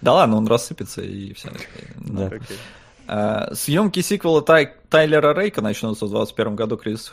Да 0.00 0.12
ладно, 0.12 0.36
он 0.36 0.46
рассыпется 0.46 1.02
и 1.02 1.32
все. 1.32 1.50
Да. 1.96 2.30
А, 3.06 3.54
съемки 3.54 4.00
сиквела 4.00 4.40
Тай, 4.40 4.72
Тайлера 4.88 5.34
Рейка 5.34 5.60
начнутся 5.60 6.06
в 6.06 6.10
2021 6.10 6.56
году. 6.56 6.76
Крис 6.76 7.12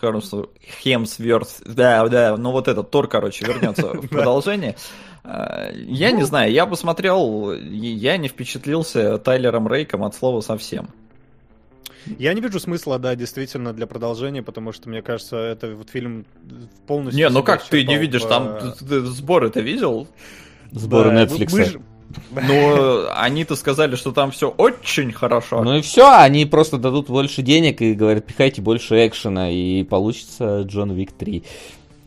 Хемсверт, 0.81 1.49
да, 1.65 2.07
да, 2.07 2.37
ну 2.37 2.51
вот 2.51 2.67
этот 2.67 2.91
Тор, 2.91 3.07
короче, 3.07 3.45
вернется 3.45 3.87
в 3.93 4.07
продолжение. 4.09 4.75
А, 5.23 5.69
я 5.73 6.11
не 6.11 6.23
знаю, 6.23 6.51
я 6.51 6.65
посмотрел, 6.65 7.53
я 7.53 8.17
не 8.17 8.27
впечатлился 8.29 9.17
Тайлером 9.17 9.67
Рейком 9.67 10.03
от 10.03 10.15
слова 10.15 10.41
совсем. 10.41 10.89
Я 12.17 12.33
не 12.33 12.41
вижу 12.41 12.59
смысла, 12.59 12.99
да, 12.99 13.15
действительно, 13.15 13.73
для 13.73 13.87
продолжения, 13.87 14.41
потому 14.41 14.71
что, 14.71 14.89
мне 14.89 15.01
кажется, 15.01 15.37
это 15.37 15.75
вот 15.75 15.89
фильм 15.89 16.25
полностью... 16.87 17.23
Не, 17.23 17.29
ну 17.29 17.43
как 17.43 17.63
ты 17.63 17.83
не 17.85 17.97
видишь, 17.97 18.23
там 18.23 18.73
сборы 18.79 19.49
ты 19.49 19.61
видел? 19.61 20.07
Сборы 20.71 21.11
да, 21.11 21.23
Netflix. 21.23 21.49
Мы, 21.51 21.81
мы 22.31 22.41
Ну, 22.47 23.05
они-то 23.13 23.55
сказали, 23.55 23.95
что 23.95 24.11
там 24.11 24.31
все 24.31 24.49
очень 24.49 25.11
хорошо. 25.11 25.63
Ну 25.63 25.77
и 25.77 25.81
все, 25.81 26.09
они 26.17 26.45
просто 26.45 26.77
дадут 26.77 27.07
больше 27.07 27.41
денег 27.41 27.81
и 27.81 27.93
говорят, 27.93 28.25
пихайте 28.25 28.61
больше 28.61 29.07
экшена, 29.07 29.51
и 29.51 29.83
получится 29.83 30.61
Джон 30.61 30.91
Вик 30.93 31.11
3. 31.11 31.43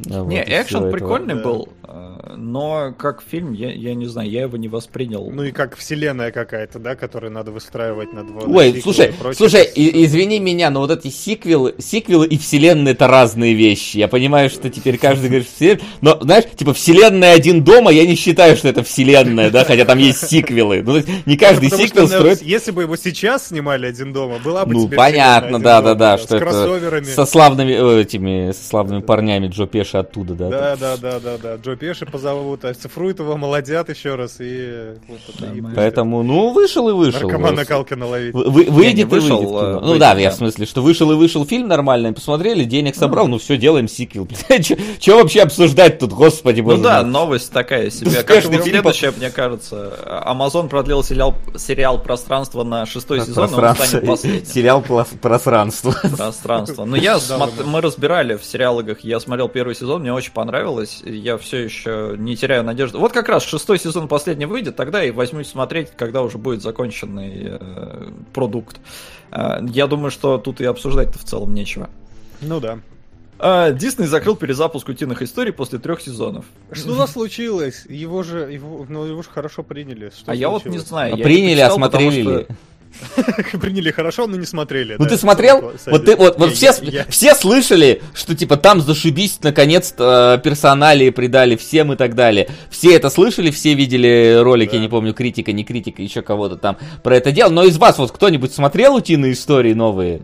Вот, 0.07 0.29
не, 0.29 0.43
экшен 0.43 0.91
прикольный 0.91 1.35
да. 1.35 1.43
был, 1.43 1.69
э, 1.83 2.35
но 2.37 2.95
как 2.97 3.23
фильм, 3.23 3.53
я, 3.53 3.73
я 3.73 3.95
не 3.95 4.07
знаю, 4.07 4.29
я 4.29 4.43
его 4.43 4.57
не 4.57 4.69
воспринял. 4.69 5.31
Ну 5.31 5.45
и 5.45 5.53
как 5.53 5.77
вселенная 5.77 6.31
какая-то, 6.31 6.79
да, 6.79 6.95
которую 6.95 7.33
надо 7.33 7.51
выстраивать 7.53 8.13
на 8.13 8.25
два. 8.25 8.43
Ой, 8.43 8.81
слушай, 8.83 9.15
слушай, 9.33 9.65
и, 9.65 10.05
извини 10.05 10.41
меня, 10.41 10.71
но 10.71 10.81
вот 10.81 10.91
эти 10.91 11.09
сиквелы, 11.09 11.75
сиквелы 11.79 12.27
и 12.27 12.37
вселенная 12.37 12.93
это 12.93 13.07
разные 13.07 13.55
вещи. 13.55 13.99
Я 13.99 14.09
понимаю, 14.09 14.51
что 14.51 14.69
теперь 14.69 14.99
каждый 14.99 15.29
говорит 15.29 15.49
вселенная, 15.49 15.85
но 16.01 16.19
знаешь, 16.21 16.45
типа 16.55 16.75
вселенная 16.75 17.33
один 17.33 17.65
дома, 17.65 17.91
я 17.91 18.07
не 18.07 18.15
считаю, 18.15 18.57
что 18.57 18.69
это 18.69 18.83
вселенная, 18.83 19.51
да, 19.51 19.65
хотя 19.65 19.85
там 19.85 19.99
есть 19.99 20.29
сиквелы. 20.29 20.83
Ну, 20.83 21.03
не 21.25 21.37
каждый 21.37 21.71
ну, 21.71 21.77
сиквел 21.77 22.09
строит. 22.09 22.43
Если 22.43 22.73
бы 22.73 22.83
его 22.83 22.97
сейчас 22.97 23.49
снимали 23.49 23.87
один 23.87 24.13
дома, 24.13 24.39
была 24.39 24.67
бы 24.67 24.75
Ну 24.75 24.89
понятно, 24.89 25.61
да, 25.61 25.81
да, 25.81 25.95
да, 25.95 26.19
что 26.19 26.37
это 26.37 27.05
со 27.05 27.25
славными 27.25 28.01
этими, 28.01 28.53
со 28.53 28.69
славными 28.69 29.01
парнями 29.01 29.49
Джо 29.49 29.67
Пеш 29.67 29.94
Пеши 29.95 29.99
оттуда, 29.99 30.35
да? 30.35 30.49
Да, 30.49 30.77
да, 30.77 30.97
да, 30.97 31.21
да, 31.21 31.39
да. 31.39 31.57
Джо 31.57 31.77
Пеши 31.77 32.07
позовут, 32.07 32.65
оцифруют 32.65 33.19
его, 33.19 33.37
молодят 33.37 33.89
еще 33.89 34.15
раз 34.15 34.37
и... 34.41 34.95
Вот, 35.09 35.21
и 35.55 35.63
Поэтому, 35.75 36.23
ну, 36.23 36.53
вышел 36.53 36.89
и 36.89 36.93
вышел. 36.93 37.23
Наркоман 37.23 37.55
накалки 37.55 37.95
наловить. 37.95 38.35
Вы, 38.35 38.65
выйдет 38.65 39.01
и 39.01 39.05
вышел, 39.05 39.39
выйдет. 39.39 39.83
Ну 39.83 39.99
да, 39.99 40.15
я 40.15 40.31
в 40.31 40.35
смысле, 40.35 40.67
что 40.67 40.83
вышел 40.83 41.11
и 41.13 41.15
вышел 41.15 41.47
фильм 41.47 41.69
нормальный, 41.69 42.13
посмотрели, 42.13 42.65
денег 42.65 42.97
собрал, 42.97 43.29
ну 43.29 43.39
все, 43.39 43.57
делаем 43.57 43.89
сиквел. 43.89 44.29
Че 44.99 45.15
вообще 45.17 45.43
обсуждать 45.43 45.99
тут, 45.99 46.13
господи 46.13 46.61
боже 46.61 46.79
Ну 46.79 46.83
да, 46.83 47.03
новость 47.03 47.53
такая 47.53 47.91
себе. 47.91 48.23
Как 48.23 48.45
следующая, 48.45 49.13
мне 49.13 49.31
кажется, 49.31 49.93
Amazon 50.27 50.69
продлил 50.69 51.03
сериал, 51.03 51.35
сериал 51.57 51.99
«Пространство» 51.99 52.65
на 52.65 52.87
шестой 52.87 53.21
сезон, 53.21 53.55
он 53.55 53.75
станет 53.77 54.07
последним. 54.07 54.47
Сериал 54.47 54.83
«Пространство». 55.21 55.95
«Пространство». 56.17 56.85
Ну 56.85 56.97
я, 56.97 57.19
мы 57.65 57.81
разбирали 57.81 58.37
в 58.37 58.45
сериалогах, 58.45 59.01
я 59.01 59.21
смотрел 59.21 59.49
первый 59.49 59.74
сезон, 59.75 60.03
мне 60.03 60.13
очень 60.13 60.33
понравилось. 60.33 61.03
Я 61.05 61.37
все 61.39 61.59
еще 61.59 62.15
не 62.17 62.37
теряю 62.37 62.65
надежды. 62.65 62.99
Вот 62.99 63.13
как 63.13 63.29
раз 63.29 63.45
шестой 63.45 63.79
сезон 63.79 64.09
последний 64.09 64.47
выйдет, 64.47 64.77
тогда 64.77 65.05
и 65.05 65.11
возьмусь 65.11 65.49
смотреть, 65.49 65.91
когда 65.97 66.23
уже 66.23 66.39
будет 66.39 66.63
законченный 66.63 67.59
э, 67.61 68.11
продукт. 68.33 68.81
Э, 69.31 69.59
я 69.69 69.87
думаю, 69.87 70.11
что 70.11 70.39
тут 70.39 70.61
и 70.61 70.65
обсуждать-то 70.65 71.19
в 71.19 71.25
целом 71.25 71.55
нечего. 71.55 71.91
Ну 72.41 72.61
да. 72.61 72.79
А, 73.39 73.73
Дисней 73.73 74.07
закрыл 74.07 74.37
перезапуск 74.37 74.89
утиных 74.89 75.21
историй 75.23 75.53
после 75.53 75.79
трех 75.79 76.01
сезонов. 76.01 76.45
Что 76.71 77.07
случилось? 77.07 77.85
Его 77.89 78.23
же, 78.23 78.51
его, 78.51 78.87
ну, 78.89 79.05
его 79.05 79.23
же 79.23 79.29
хорошо 79.29 79.63
приняли. 79.63 80.11
Что 80.11 80.33
а 80.33 80.35
случилось? 80.35 80.41
я 80.41 80.49
вот 80.49 80.67
не 80.67 80.79
знаю. 80.79 81.15
А 81.15 81.17
приняли, 81.17 81.61
осмотрели 81.61 82.23
ли? 82.23 82.47
Приняли 83.61 83.91
хорошо, 83.91 84.27
но 84.27 84.37
не 84.37 84.47
смотрели. 84.47 84.97
Ну 84.99 85.05
да, 85.05 85.11
ты 85.11 85.17
смотрел? 85.17 85.73
Вот 85.87 86.05
ты 86.05 86.17
вот, 86.17 86.39
вот 86.39 86.53
все, 86.53 86.73
я... 86.83 87.05
все 87.09 87.35
слышали, 87.35 88.03
что 88.15 88.35
типа 88.35 88.57
там 88.57 88.81
зашибись, 88.81 89.39
наконец-то 89.43 90.41
персоналии 90.43 91.11
придали 91.11 91.57
всем 91.57 91.93
и 91.93 91.97
так 91.97 92.15
далее. 92.15 92.49
Все 92.71 92.95
это 92.95 93.11
слышали, 93.11 93.51
все 93.51 93.75
видели 93.75 94.39
ролики, 94.41 94.73
да. 94.73 94.79
не 94.79 94.89
помню, 94.89 95.15
критика, 95.15 95.53
не 95.53 95.65
критика, 95.65 96.03
еще 96.03 96.23
кого-то 96.23 96.57
там 96.57 96.79
про 97.03 97.17
это 97.17 97.33
дело. 97.33 97.51
Но 97.51 97.65
из 97.65 97.77
вас 97.79 97.99
вот 97.99 98.13
кто-нибудь 98.13 98.53
смотрел 98.53 98.95
утиные 98.95 99.33
истории 99.33 99.75
новые? 99.75 100.23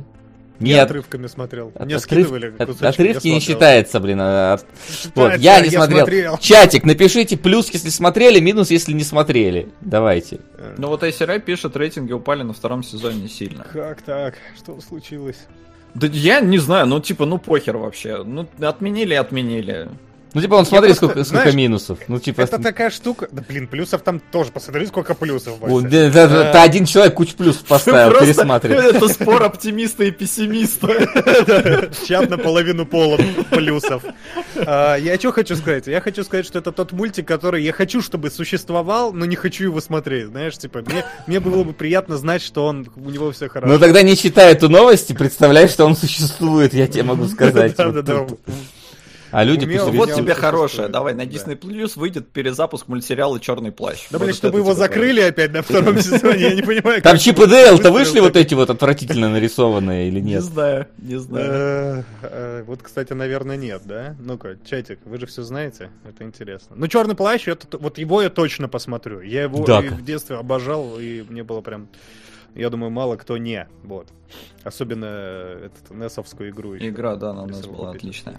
Нет. 0.61 0.77
Я 0.77 0.83
отрывками 0.83 1.27
смотрел. 1.27 1.73
Мне 1.79 1.97
Отрыв... 1.97 2.27
скидывали 2.27 2.51
кусочки, 2.51 2.85
Отрывки 2.85 3.29
не 3.29 3.41
считается, 3.41 3.99
блин. 3.99 4.19
А... 4.21 4.59
Считается, 4.89 5.11
вот, 5.15 5.37
я 5.39 5.61
не 5.61 5.69
я 5.69 5.79
смотрел. 5.79 5.99
смотрел. 5.99 6.39
Чатик, 6.39 6.85
напишите 6.85 7.39
плюс, 7.39 7.71
если 7.71 7.89
смотрели, 7.89 8.41
минус, 8.41 8.71
если 8.71 8.93
не 8.93 9.03
смотрели. 9.03 9.71
Давайте. 9.81 10.41
Ну 10.77 10.89
вот 10.89 11.03
ACRI 11.03 11.41
пишет, 11.41 11.77
рейтинги 11.77 12.13
упали 12.13 12.43
на 12.43 12.53
втором 12.53 12.83
сезоне 12.83 13.29
сильно. 13.29 13.65
Как 13.73 14.03
так? 14.03 14.35
Что 14.57 14.79
случилось? 14.81 15.39
Да 15.95 16.07
я 16.07 16.41
не 16.41 16.59
знаю, 16.59 16.87
ну 16.87 17.01
типа, 17.01 17.25
ну 17.25 17.39
похер 17.39 17.79
вообще. 17.79 18.23
Ну 18.23 18.47
отменили, 18.61 19.15
отменили. 19.15 19.89
Ну, 20.33 20.41
типа, 20.41 20.55
он 20.55 20.67
смотри, 20.67 20.89
просто, 20.89 21.07
сколько, 21.07 21.25
сколько 21.25 21.43
знаешь, 21.43 21.55
минусов. 21.55 21.99
Ну, 22.07 22.21
типа... 22.21 22.43
Это 22.43 22.59
такая 22.59 22.91
штука. 22.91 23.29
Да, 23.33 23.43
блин, 23.49 23.67
плюсов 23.67 24.03
там 24.03 24.21
тоже. 24.21 24.53
Посмотри, 24.53 24.87
сколько 24.87 25.15
плюсов. 25.15 25.55
О, 25.61 25.81
да, 25.81 26.11
да, 26.11 26.29
да, 26.29 26.51
это 26.51 26.63
один 26.63 26.85
человек 26.85 27.15
кучу 27.15 27.37
плюсов 27.37 27.65
поставил, 27.69 28.19
пересматривает. 28.19 28.95
Это 28.97 29.09
спор 29.09 29.43
оптимиста 29.43 30.05
и 30.05 30.11
пессимиста. 30.11 30.89
Чат 32.07 32.31
наполовину 32.31 32.87
пола 32.87 33.19
плюсов. 33.51 34.05
А, 34.57 34.97
я 34.97 35.17
что 35.17 35.33
хочу 35.33 35.57
сказать? 35.57 35.87
Я 35.87 36.01
хочу 36.01 36.23
сказать, 36.23 36.47
что 36.47 36.59
это 36.59 36.73
тот 36.73 36.93
мультик, 36.93 37.27
который 37.27 37.63
я 37.63 37.73
хочу, 37.73 38.01
чтобы 38.01 38.31
существовал, 38.31 39.13
но 39.13 39.25
не 39.27 39.37
хочу 39.37 39.65
его 39.65 39.81
смотреть. 39.81 40.27
Знаешь, 40.27 40.57
типа, 40.57 40.83
мне, 40.87 41.05
мне 41.27 41.41
было 41.41 41.65
бы 41.65 41.73
приятно 41.73 42.17
знать, 42.17 42.43
что 42.43 42.67
он, 42.67 42.89
у 42.97 43.11
него 43.11 43.33
все 43.33 43.49
хорошо. 43.49 43.73
Ну, 43.73 43.79
тогда 43.79 44.03
не 44.03 44.17
читай 44.17 44.53
эту 44.53 44.69
новость 44.69 45.11
и 45.11 45.15
представляй, 45.15 45.69
что 45.69 45.85
он 45.87 45.97
существует, 45.97 46.75
я 46.75 46.87
тебе 46.87 47.03
могу 47.03 47.27
сказать. 47.27 47.75
Да, 47.77 47.91
да, 47.91 48.03
да. 48.03 48.27
А 49.31 49.45
люди 49.45 49.65
Умел, 49.65 49.91
Вот 49.91 50.15
тебе 50.15 50.35
хорошее. 50.35 50.89
Давай, 50.89 51.15
на 51.15 51.23
Disney 51.23 51.59
Plus 51.59 51.93
выйдет 51.97 52.29
перезапуск 52.31 52.89
мультсериала 52.89 53.39
Черный 53.41 53.73
плащ. 53.73 54.09
Да, 54.11 54.19
блин, 54.19 54.35
чтобы 54.35 54.59
его 54.59 54.75
закрыли 54.75 55.21
опять 55.21 55.53
на 55.53 55.63
втором 55.63 55.99
сезоне, 56.01 56.43
я 56.43 56.55
не 56.55 56.63
понимаю. 56.63 57.03
Там 57.03 57.19
Чип 57.19 57.39
и 57.41 57.47
Дейл-то 57.47 57.91
вышли 57.91 58.21
вот 58.21 58.37
эти 58.37 58.55
вот 58.55 58.71
отвратительно 58.71 59.29
нарисованные 59.29 60.09
или 60.09 60.21
нет? 60.21 60.43
Не 60.43 60.47
знаю, 60.47 60.87
не 60.99 61.17
знаю. 61.17 61.47
Э, 61.51 62.03
э, 62.23 62.65
вот, 62.67 62.83
кстати, 62.83 63.13
наверное, 63.13 63.57
нет, 63.57 63.83
да? 63.85 64.17
Ну-ка, 64.19 64.57
чатик, 64.69 64.99
вы 65.05 65.19
же 65.19 65.27
все 65.27 65.43
знаете, 65.43 65.91
это 66.09 66.25
интересно. 66.25 66.77
Ну, 66.77 66.87
Черный 66.89 67.15
плащ, 67.15 67.47
вот 67.73 67.99
его 67.99 68.23
я 68.23 68.31
точно 68.31 68.69
посмотрю. 68.69 69.21
Я 69.21 69.45
его 69.45 69.65
в 69.65 70.05
детстве 70.05 70.37
обожал, 70.37 70.99
и 70.99 71.23
мне 71.29 71.43
было 71.43 71.61
прям 71.61 71.89
я 72.55 72.71
думаю, 72.71 72.91
мало 72.91 73.17
кто 73.17 73.37
не. 73.39 73.67
Вот. 73.83 74.09
Особенно 74.65 75.07
эту 75.07 75.95
Несовскую 75.95 76.51
игру. 76.51 76.75
Еще 76.75 76.89
Игра, 76.89 77.15
да, 77.17 77.31
она 77.31 77.45
у 77.45 77.47
нас 77.47 77.67
была 77.67 77.91
отличная. 77.91 78.39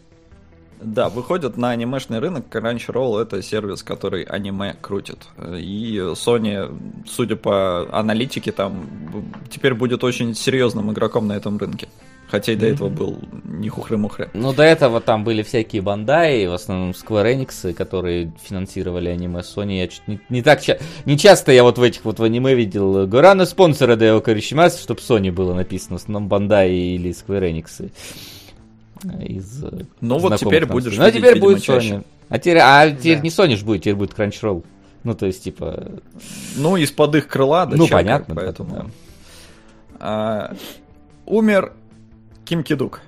Да, 0.83 1.09
выходят 1.09 1.57
на 1.57 1.71
анимешный 1.71 2.19
рынок. 2.19 2.45
Crunchyroll 2.49 3.21
это 3.21 3.41
сервис, 3.41 3.83
который 3.83 4.23
аниме 4.23 4.75
крутит. 4.81 5.19
И 5.57 5.97
Sony, 6.13 6.71
судя 7.07 7.35
по 7.35 7.87
аналитике, 7.91 8.51
там 8.51 8.87
теперь 9.49 9.73
будет 9.73 10.03
очень 10.03 10.35
серьезным 10.35 10.91
игроком 10.91 11.27
на 11.27 11.33
этом 11.33 11.57
рынке. 11.57 11.87
Хотя 12.27 12.53
и 12.53 12.55
до 12.55 12.65
этого 12.65 12.89
был 12.89 13.19
не 13.43 13.69
хухры-мухры. 13.69 14.29
Ну, 14.33 14.53
до 14.53 14.63
этого 14.63 15.01
там 15.01 15.23
были 15.23 15.43
всякие 15.43 15.83
бандаи, 15.83 16.47
в 16.47 16.53
основном 16.53 16.91
Square 16.91 17.35
Enix, 17.35 17.73
которые 17.73 18.33
финансировали 18.41 19.09
аниме 19.09 19.41
Sony. 19.41 19.77
Я 19.77 19.87
чуть 19.87 20.07
не, 20.07 20.19
не 20.29 20.41
так 20.41 20.59
ча- 20.61 20.79
не 21.05 21.15
часто 21.17 21.51
я 21.51 21.63
вот 21.63 21.77
в 21.77 21.83
этих 21.83 22.03
вот 22.05 22.17
в 22.17 22.23
аниме 22.23 22.55
видел 22.55 23.05
Гураны 23.05 23.45
спонсоры 23.45 23.97
Део 23.97 24.19
Коришимас, 24.19 24.81
чтобы 24.81 24.99
Sony 25.01 25.31
было 25.31 25.53
написано, 25.53 25.99
в 25.99 26.01
основном 26.01 26.27
бандаи 26.27 26.95
или 26.95 27.11
Square 27.11 27.51
Enix. 27.51 27.91
Из 29.03 29.63
ну 30.01 30.17
вот 30.17 30.37
теперь 30.37 30.65
будешь 30.65 30.97
Ну, 30.97 31.03
а 31.03 31.11
теперь 31.11 31.39
будет. 31.39 31.59
Sony. 31.59 32.05
А 32.29 32.39
теперь, 32.39 32.59
а 32.59 32.89
теперь 32.89 33.21
не 33.21 33.29
Sony 33.29 33.63
будет, 33.63 33.81
теперь 33.81 33.95
будет 33.95 34.13
Crunchyroll. 34.17 34.63
Ну, 35.03 35.13
то 35.13 35.25
есть, 35.25 35.43
типа... 35.43 36.01
Ну, 36.55 36.77
из-под 36.77 37.15
их 37.15 37.27
крыла, 37.27 37.65
да, 37.65 37.75
Ну, 37.75 37.87
понятно, 37.87 38.35
поэтому... 38.35 38.75
Да. 38.75 38.85
А, 39.99 40.55
умер 41.25 41.73
Ким 42.45 42.63
Кидук. 42.63 43.01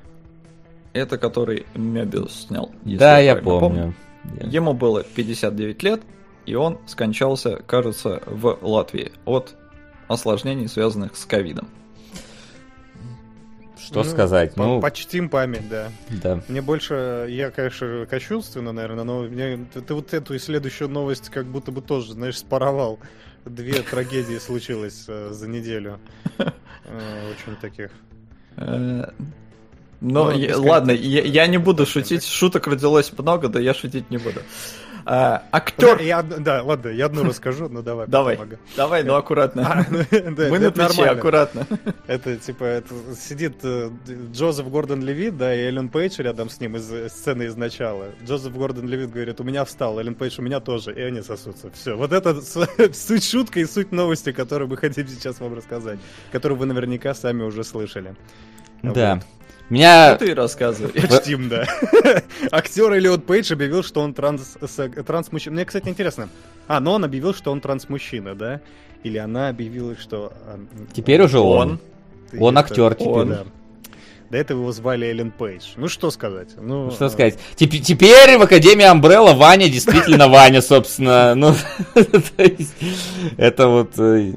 Это 0.92 1.18
который 1.18 1.66
Мебиус 1.74 2.48
снял. 2.48 2.72
Да, 2.84 3.20
я, 3.20 3.34
я 3.34 3.36
помню. 3.38 3.96
помню. 4.24 4.50
Ему 4.50 4.74
было 4.74 5.04
59 5.04 5.84
лет, 5.84 6.02
и 6.46 6.56
он 6.56 6.80
скончался, 6.86 7.62
кажется, 7.66 8.22
в 8.26 8.58
Латвии 8.62 9.12
от 9.26 9.56
осложнений, 10.08 10.68
связанных 10.68 11.16
с 11.16 11.26
ковидом. 11.26 11.68
Что 13.80 14.04
ну, 14.04 14.10
сказать? 14.10 14.56
Ну, 14.56 14.82
почтим 14.82 15.30
память, 15.30 15.68
да. 15.70 15.90
Да. 16.10 16.42
Мне 16.48 16.62
больше, 16.62 17.28
я, 17.30 17.52
конечно, 17.52 18.06
кощунственно, 18.10 18.72
наверное, 18.72 19.04
но 19.04 19.24
мне, 19.24 19.66
ты, 19.74 19.94
вот 19.94 20.14
эту 20.14 20.34
и 20.34 20.40
следующую 20.40 20.90
новость 20.90 21.30
как 21.30 21.46
будто 21.46 21.72
бы 21.72 21.82
тоже, 21.82 22.14
знаешь, 22.14 22.38
споровал. 22.38 23.00
Две 23.46 23.82
трагедии 23.92 24.38
случилось 24.38 25.06
э, 25.08 25.30
за 25.32 25.48
неделю. 25.48 26.00
Э, 26.88 27.32
очень 27.32 27.60
таких. 27.60 27.90
Э, 28.58 29.10
ну, 30.02 30.30
я, 30.30 30.56
ладно, 30.56 30.92
я, 30.92 31.24
я 31.24 31.48
не 31.48 31.58
буду 31.58 31.88
шутить, 31.88 32.24
шуток 32.24 32.68
родилось 32.68 33.12
много, 33.18 33.48
да 33.48 33.60
я 33.60 33.74
шутить 33.74 34.12
не 34.12 34.18
буду. 34.18 34.42
А, 35.08 35.44
актер... 35.52 35.98
Да, 35.98 36.04
я, 36.04 36.24
да, 36.24 36.64
ладно, 36.64 36.90
я 36.90 37.06
одну 37.06 37.24
расскажу, 37.24 37.70
но 37.70 37.84
давай. 37.84 38.08
Давай, 38.08 38.40
давай, 38.76 39.04
но 39.04 39.16
аккуратно. 39.16 39.62
А, 39.64 39.86
ну, 39.92 40.50
Мы 40.50 40.60
на 40.60 40.72
плече, 40.72 41.06
аккуратно. 41.06 41.68
Это, 42.08 42.38
типа, 42.38 42.64
это 42.64 42.94
сидит 43.16 43.58
э, 43.64 43.92
Джозеф 44.32 44.68
Гордон 44.68 45.04
Левит, 45.04 45.38
да, 45.38 45.54
и 45.54 45.60
Эллен 45.60 45.90
Пейдж 45.90 46.20
рядом 46.20 46.50
с 46.50 46.60
ним 46.60 46.76
из 46.76 47.12
сцены 47.12 47.44
из 47.44 47.56
начала. 47.56 48.08
Джозеф 48.24 48.54
Гордон 48.54 48.88
Левит 48.88 49.12
говорит, 49.12 49.40
у 49.40 49.44
меня 49.44 49.64
встал, 49.64 50.00
Эллен 50.00 50.16
Пейдж 50.16 50.40
у 50.40 50.42
меня 50.42 50.60
тоже, 50.60 50.92
и 50.92 51.02
они 51.02 51.22
сосутся. 51.22 51.70
Все, 51.72 51.96
вот 51.96 52.12
это 52.12 52.42
суть 52.94 53.24
шутка 53.24 53.60
и 53.60 53.66
суть 53.66 53.92
новости, 53.92 54.32
которую 54.32 54.70
мы 54.70 54.78
хотим 54.78 55.08
сейчас 55.08 55.40
вам 55.40 55.54
рассказать, 55.54 56.00
которую 56.32 56.58
вы 56.58 56.66
наверняка 56.66 57.14
сами 57.14 57.44
уже 57.44 57.64
слышали. 57.64 58.16
Да. 58.82 59.22
Меня... 59.70 60.16
Что 60.16 60.26
ты 60.26 60.36
рассказывай. 60.36 60.94
Чтим, 61.02 61.50
да. 61.50 61.66
Актер 62.52 62.98
Элиот 62.98 63.26
Пейдж 63.26 63.52
объявил, 63.52 63.84
что 63.84 64.02
он 64.02 64.14
транс, 64.14 64.58
транс-мужчина. 65.06 65.56
Мне, 65.56 65.66
кстати, 65.66 65.88
интересно. 65.88 66.30
А, 66.68 66.80
но 66.80 66.94
он 66.94 67.04
объявил, 67.04 67.34
что 67.34 67.52
он 67.52 67.62
транс-мужчина, 67.62 68.36
да? 68.36 68.62
Или 69.04 69.18
она 69.18 69.50
объявила, 69.50 69.96
что... 69.96 70.34
А, 70.46 70.60
теперь 70.94 71.22
уже 71.22 71.40
он. 71.40 71.80
Он, 72.34 72.42
он 72.42 72.58
актер 72.58 72.94
теперь. 72.94 73.08
Он. 73.08 73.30
Да. 73.30 73.44
До 74.30 74.38
этого 74.38 74.62
его 74.62 74.72
звали 74.72 75.08
Эллен 75.08 75.32
Пейдж. 75.32 75.64
Ну, 75.78 75.88
что 75.88 76.10
сказать? 76.10 76.50
Ну, 76.58 76.86
ну 76.86 76.92
что 76.92 77.10
сказать? 77.10 77.38
Теп- 77.56 77.80
теперь 77.80 78.38
в 78.38 78.42
Академии 78.42 78.86
Амбрелла 78.86 79.34
Ваня 79.34 79.70
действительно 79.70 80.28
Ваня, 80.30 80.62
собственно. 80.62 81.36
Ну, 81.36 81.56
это 83.38 83.68
вот 83.68 83.98
э, 84.00 84.34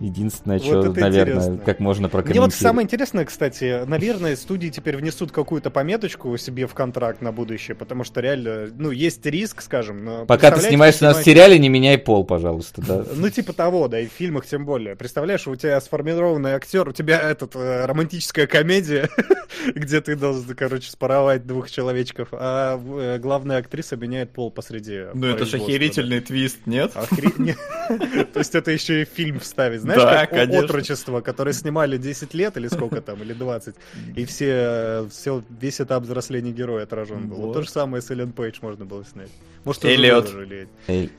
Единственное, 0.00 0.58
вот 0.58 0.66
что, 0.66 1.00
наверное, 1.00 1.34
интересно. 1.34 1.58
как 1.64 1.78
можно 1.78 2.08
прокомментировать. 2.08 2.52
Мне 2.52 2.56
вот 2.56 2.68
самое 2.68 2.84
интересное, 2.86 3.26
кстати, 3.26 3.84
наверное, 3.84 4.34
студии 4.34 4.68
теперь 4.68 4.96
внесут 4.96 5.30
какую-то 5.30 5.70
пометочку 5.70 6.34
себе 6.38 6.66
в 6.66 6.72
контракт 6.72 7.20
на 7.20 7.32
будущее, 7.32 7.74
потому 7.74 8.02
что 8.04 8.20
реально, 8.20 8.70
ну, 8.74 8.90
есть 8.90 9.24
риск, 9.26 9.60
скажем. 9.60 10.04
Но 10.04 10.24
Пока 10.24 10.52
ты 10.52 10.62
снимаешься 10.62 11.04
на 11.04 11.14
сериале, 11.14 11.58
не 11.58 11.68
меняй 11.68 11.98
пол, 11.98 12.24
пожалуйста, 12.24 12.80
да. 12.80 13.04
Ну, 13.14 13.28
типа 13.28 13.52
того, 13.52 13.88
да, 13.88 14.00
и 14.00 14.06
в 14.06 14.12
фильмах 14.12 14.46
тем 14.46 14.64
более. 14.64 14.96
Представляешь, 14.96 15.46
у 15.46 15.54
тебя 15.54 15.78
сформированный 15.80 16.52
актер, 16.52 16.88
у 16.88 16.92
тебя 16.92 17.20
этот 17.20 17.54
э, 17.54 17.84
романтическая 17.84 18.46
комедия, 18.46 19.10
где 19.74 20.00
ты 20.00 20.16
должен, 20.16 20.54
короче, 20.54 20.90
спаровать 20.90 21.46
двух 21.46 21.70
человечков, 21.70 22.28
а 22.32 22.80
э, 22.82 23.18
главная 23.18 23.58
актриса 23.58 23.96
меняет 23.96 24.32
пол 24.32 24.50
посреди. 24.50 25.02
Ну, 25.12 25.26
это 25.26 25.44
же 25.44 25.58
охерительный 25.58 26.20
твист, 26.20 26.60
нет? 26.64 26.92
То 28.32 28.38
есть 28.38 28.54
это 28.54 28.70
еще 28.70 29.02
и 29.02 29.04
фильм 29.04 29.40
вставить, 29.40 29.89
знаешь, 29.94 30.02
да, 30.02 30.26
как 30.26 30.30
конечно. 30.30 30.64
отрочество, 30.64 31.20
которые 31.20 31.54
снимали 31.54 31.96
10 31.96 32.34
лет 32.34 32.56
или 32.56 32.68
сколько 32.68 33.00
там, 33.00 33.22
или 33.22 33.32
20, 33.32 33.74
и 34.16 34.24
все, 34.24 35.06
все 35.10 35.42
весь 35.60 35.80
этап 35.80 36.02
взросления 36.02 36.52
героя 36.52 36.84
отражен 36.84 37.28
был. 37.28 37.36
Вот. 37.36 37.52
То 37.54 37.62
же 37.62 37.70
самое 37.70 38.02
с 38.02 38.10
Эллен 38.10 38.32
Пейдж 38.32 38.58
можно 38.62 38.84
было 38.84 39.04
снять. 39.04 39.30
Может, 39.64 39.84
Эллиот. 39.84 40.32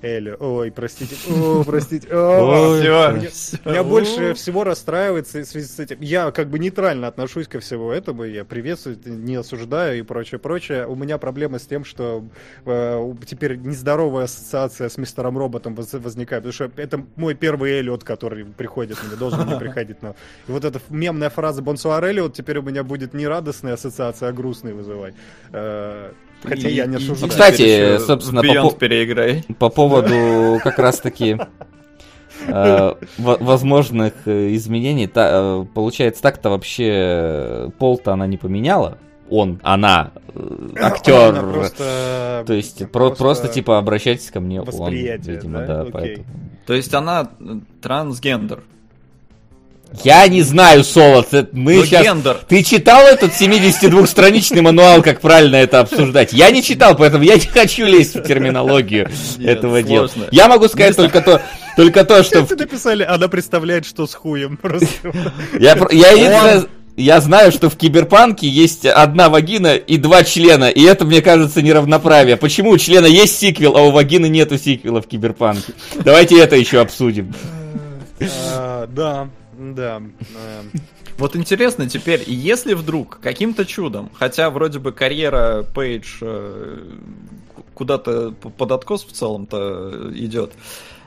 Эллиот. 0.01 0.41
Ой, 0.41 0.71
простите. 0.71 1.15
О, 1.29 1.63
простите. 1.63 2.07
Меня 3.65 3.83
больше 3.83 4.33
всего 4.33 4.63
расстраивает 4.63 5.27
в 5.27 5.29
связи 5.29 5.67
с 5.67 5.79
этим. 5.79 6.01
Я 6.01 6.31
как 6.31 6.49
бы 6.49 6.57
нейтрально 6.57 7.07
отношусь 7.07 7.47
ко 7.47 7.59
всему 7.59 7.91
этому. 7.91 8.23
Я 8.23 8.43
приветствую, 8.43 8.97
не 9.05 9.35
осуждаю 9.35 9.99
и 9.99 10.01
прочее, 10.01 10.39
прочее. 10.39 10.87
У 10.87 10.95
меня 10.95 11.19
проблема 11.19 11.59
с 11.59 11.67
тем, 11.67 11.85
что 11.85 12.25
э, 12.65 13.13
теперь 13.27 13.57
нездоровая 13.57 14.25
ассоциация 14.25 14.89
с 14.89 14.97
мистером 14.97 15.37
Роботом 15.37 15.75
возникает. 15.75 16.43
Потому 16.43 16.53
что 16.53 16.71
это 16.81 17.05
мой 17.15 17.35
первый 17.35 17.73
Эллиот, 17.73 18.03
который 18.03 18.45
приходит 18.45 18.97
мне, 19.03 19.15
должен 19.15 19.45
мне 19.45 19.57
приходить. 19.59 20.01
Но... 20.01 20.15
И 20.47 20.51
вот 20.51 20.65
эта 20.65 20.81
мемная 20.89 21.29
фраза 21.29 21.61
«Бонсуар 21.61 22.03
Эллиот» 22.03 22.33
теперь 22.33 22.57
у 22.57 22.63
меня 22.63 22.83
будет 22.83 23.13
не 23.13 23.27
радостная 23.27 23.73
ассоциация, 23.73 24.29
а 24.29 24.31
грустная 24.31 24.73
вызывать. 24.73 25.13
Э, 26.43 26.49
Хотя 26.49 26.69
и, 26.69 26.73
я 26.73 26.85
не 26.85 26.97
осуждаю. 26.97 27.29
Кстати, 27.29 27.97
собственно, 27.99 28.41
по, 28.41 28.71
переиграй. 28.71 29.43
по 29.59 29.69
поводу 29.69 30.59
как 30.63 30.79
раз-таки 30.79 31.37
э, 32.47 32.93
возможных 33.17 34.13
э, 34.25 34.55
изменений, 34.55 35.07
та, 35.07 35.29
э, 35.31 35.65
получается, 35.73 36.21
так-то 36.21 36.49
вообще 36.49 37.71
пол-то 37.77 38.13
она 38.13 38.27
не 38.27 38.37
поменяла. 38.37 38.97
Он, 39.29 39.59
она, 39.63 40.11
э, 40.35 40.67
актер. 40.77 41.33
Просто, 41.33 42.43
то 42.45 42.53
есть 42.53 42.91
просто, 42.91 43.17
просто 43.17 43.47
типа 43.47 43.77
обращайтесь 43.77 44.29
ко 44.29 44.39
мне. 44.39 44.61
Он, 44.61 44.93
видимо, 44.93 45.59
да, 45.59 45.83
да 45.83 45.91
поэтому. 45.91 46.25
То 46.65 46.73
есть 46.73 46.93
она 46.93 47.29
трансгендер. 47.81 48.63
Я 50.03 50.27
не 50.27 50.41
знаю, 50.41 50.83
Соло, 50.83 51.25
мы 51.51 51.75
Но 51.75 51.85
сейчас... 51.85 52.03
Гендер. 52.03 52.37
Ты 52.47 52.63
читал 52.63 53.05
этот 53.05 53.33
72-страничный 53.33 54.61
мануал, 54.61 55.01
как 55.01 55.19
правильно 55.19 55.57
это 55.57 55.81
обсуждать? 55.81 56.33
Я 56.33 56.49
не 56.51 56.63
читал, 56.63 56.95
поэтому 56.95 57.23
я 57.23 57.35
не 57.35 57.41
хочу 57.41 57.85
лезть 57.85 58.15
в 58.15 58.23
терминологию 58.23 59.09
Нет, 59.37 59.49
этого 59.57 59.83
дела. 59.83 60.09
Я 60.31 60.47
могу 60.47 60.67
сказать 60.67 60.95
только 60.95 61.21
то, 61.21 61.41
только 61.75 62.05
то, 62.05 62.23
что... 62.23 62.45
Ты 62.45 62.55
написали, 62.55 63.03
она 63.03 63.27
представляет, 63.27 63.85
что 63.85 64.07
с 64.07 64.13
хуем 64.13 64.57
просто. 64.57 64.87
Я, 65.59 65.77
я, 65.91 66.63
я 66.95 67.21
знаю, 67.21 67.51
что 67.51 67.69
в 67.69 67.75
Киберпанке 67.75 68.47
есть 68.47 68.85
одна 68.85 69.29
вагина 69.29 69.75
и 69.75 69.97
два 69.97 70.23
члена, 70.23 70.69
и 70.69 70.83
это, 70.83 71.05
мне 71.05 71.21
кажется, 71.21 71.61
неравноправие. 71.61 72.37
Почему 72.37 72.71
у 72.71 72.77
члена 72.77 73.07
есть 73.07 73.37
сиквел, 73.37 73.75
а 73.77 73.81
у 73.81 73.91
вагины 73.91 74.27
нету 74.27 74.57
сиквела 74.57 75.01
в 75.01 75.07
Киберпанке? 75.07 75.73
Давайте 75.95 76.39
это 76.39 76.55
еще 76.55 76.79
обсудим. 76.79 77.33
А, 78.53 78.87
да, 78.87 79.29
да. 79.61 80.01
Э. 80.35 80.63
Вот 81.17 81.35
интересно 81.35 81.87
теперь, 81.87 82.23
если 82.25 82.73
вдруг 82.73 83.19
каким-то 83.19 83.65
чудом, 83.65 84.09
хотя 84.13 84.49
вроде 84.49 84.79
бы 84.79 84.91
карьера 84.91 85.63
Пейдж 85.75 86.17
э, 86.21 86.79
куда-то 87.75 88.31
под 88.31 88.71
откос 88.71 89.05
в 89.05 89.11
целом-то 89.11 90.11
идет, 90.15 90.53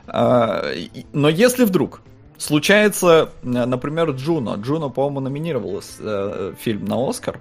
а, 0.06 0.72
но 1.12 1.28
если 1.28 1.64
вдруг 1.64 2.00
случается, 2.38 3.30
например, 3.42 4.10
Джуно, 4.10 4.54
Джуно, 4.56 4.88
по-моему, 4.88 5.20
номинировалась 5.20 5.96
э, 5.98 6.54
фильм 6.60 6.84
на 6.84 7.08
Оскар, 7.08 7.40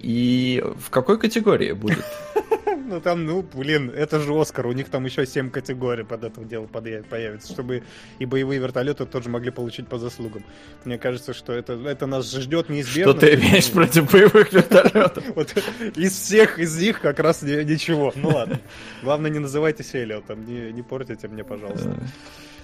и 0.00 0.62
в 0.78 0.90
какой 0.90 1.18
категории 1.18 1.72
будет? 1.72 2.04
Ну 2.90 3.00
там, 3.00 3.24
ну, 3.24 3.42
блин, 3.42 3.88
это 3.88 4.18
же 4.18 4.34
Оскар, 4.34 4.66
у 4.66 4.72
них 4.72 4.88
там 4.88 5.04
еще 5.04 5.24
7 5.24 5.50
категорий 5.50 6.02
под 6.02 6.24
это 6.24 6.40
дело 6.44 6.66
появится, 6.66 7.52
чтобы 7.52 7.84
и 8.18 8.24
боевые 8.26 8.58
вертолеты 8.58 9.06
тоже 9.06 9.28
могли 9.28 9.52
получить 9.52 9.86
по 9.86 9.96
заслугам. 9.96 10.44
Мне 10.84 10.98
кажется, 10.98 11.32
что 11.32 11.52
это, 11.52 11.74
это 11.74 12.06
нас 12.06 12.28
ждет 12.32 12.68
неизбежно. 12.68 13.12
Что 13.12 13.20
ты 13.20 13.34
имеешь 13.36 13.70
против 13.70 14.10
боевых 14.10 14.52
вертолетов? 14.52 15.24
Вот 15.36 15.54
из 15.96 16.12
всех 16.12 16.58
из 16.58 16.76
них 16.80 17.00
как 17.00 17.20
раз 17.20 17.42
ничего. 17.42 18.12
Ну 18.16 18.30
ладно. 18.30 18.58
Главное, 19.04 19.30
не 19.30 19.38
называйте 19.38 19.84
Эллиотом, 19.96 20.44
не, 20.44 20.72
не 20.72 20.82
портите 20.82 21.28
мне, 21.28 21.44
пожалуйста. 21.44 21.96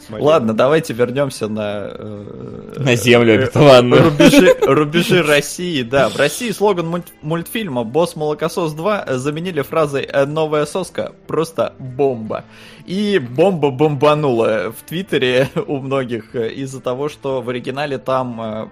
Ладно, 0.09 0.55
давайте 0.55 0.93
вернемся 0.93 1.49
на... 1.49 1.91
Э, 1.91 2.75
на 2.77 2.97
землю 2.97 3.35
э, 3.35 3.39
обетованную. 3.39 4.05
Рубежи, 4.05 4.57
рубежи 4.63 5.23
России, 5.23 5.83
да. 5.83 6.09
В 6.09 6.17
России 6.17 6.51
слоган 6.51 7.03
мультфильма 7.23 7.85
«Босс 7.85 8.17
Молокосос 8.17 8.75
2» 8.75 9.17
заменили 9.17 9.63
фразой 9.63 10.03
«Э, 10.03 10.25
«Новая 10.25 10.67
соска» 10.67 11.13
просто 11.27 11.75
бомба. 11.79 12.45
И 12.87 13.19
бомба 13.19 13.71
бомбанула 13.71 14.73
в 14.73 14.83
Твиттере 14.89 15.49
у 15.67 15.79
многих 15.79 16.35
из-за 16.35 16.81
того, 16.81 17.09
что 17.09 17.43
в 17.43 17.51
оригинале 17.51 17.99
там 17.99 18.71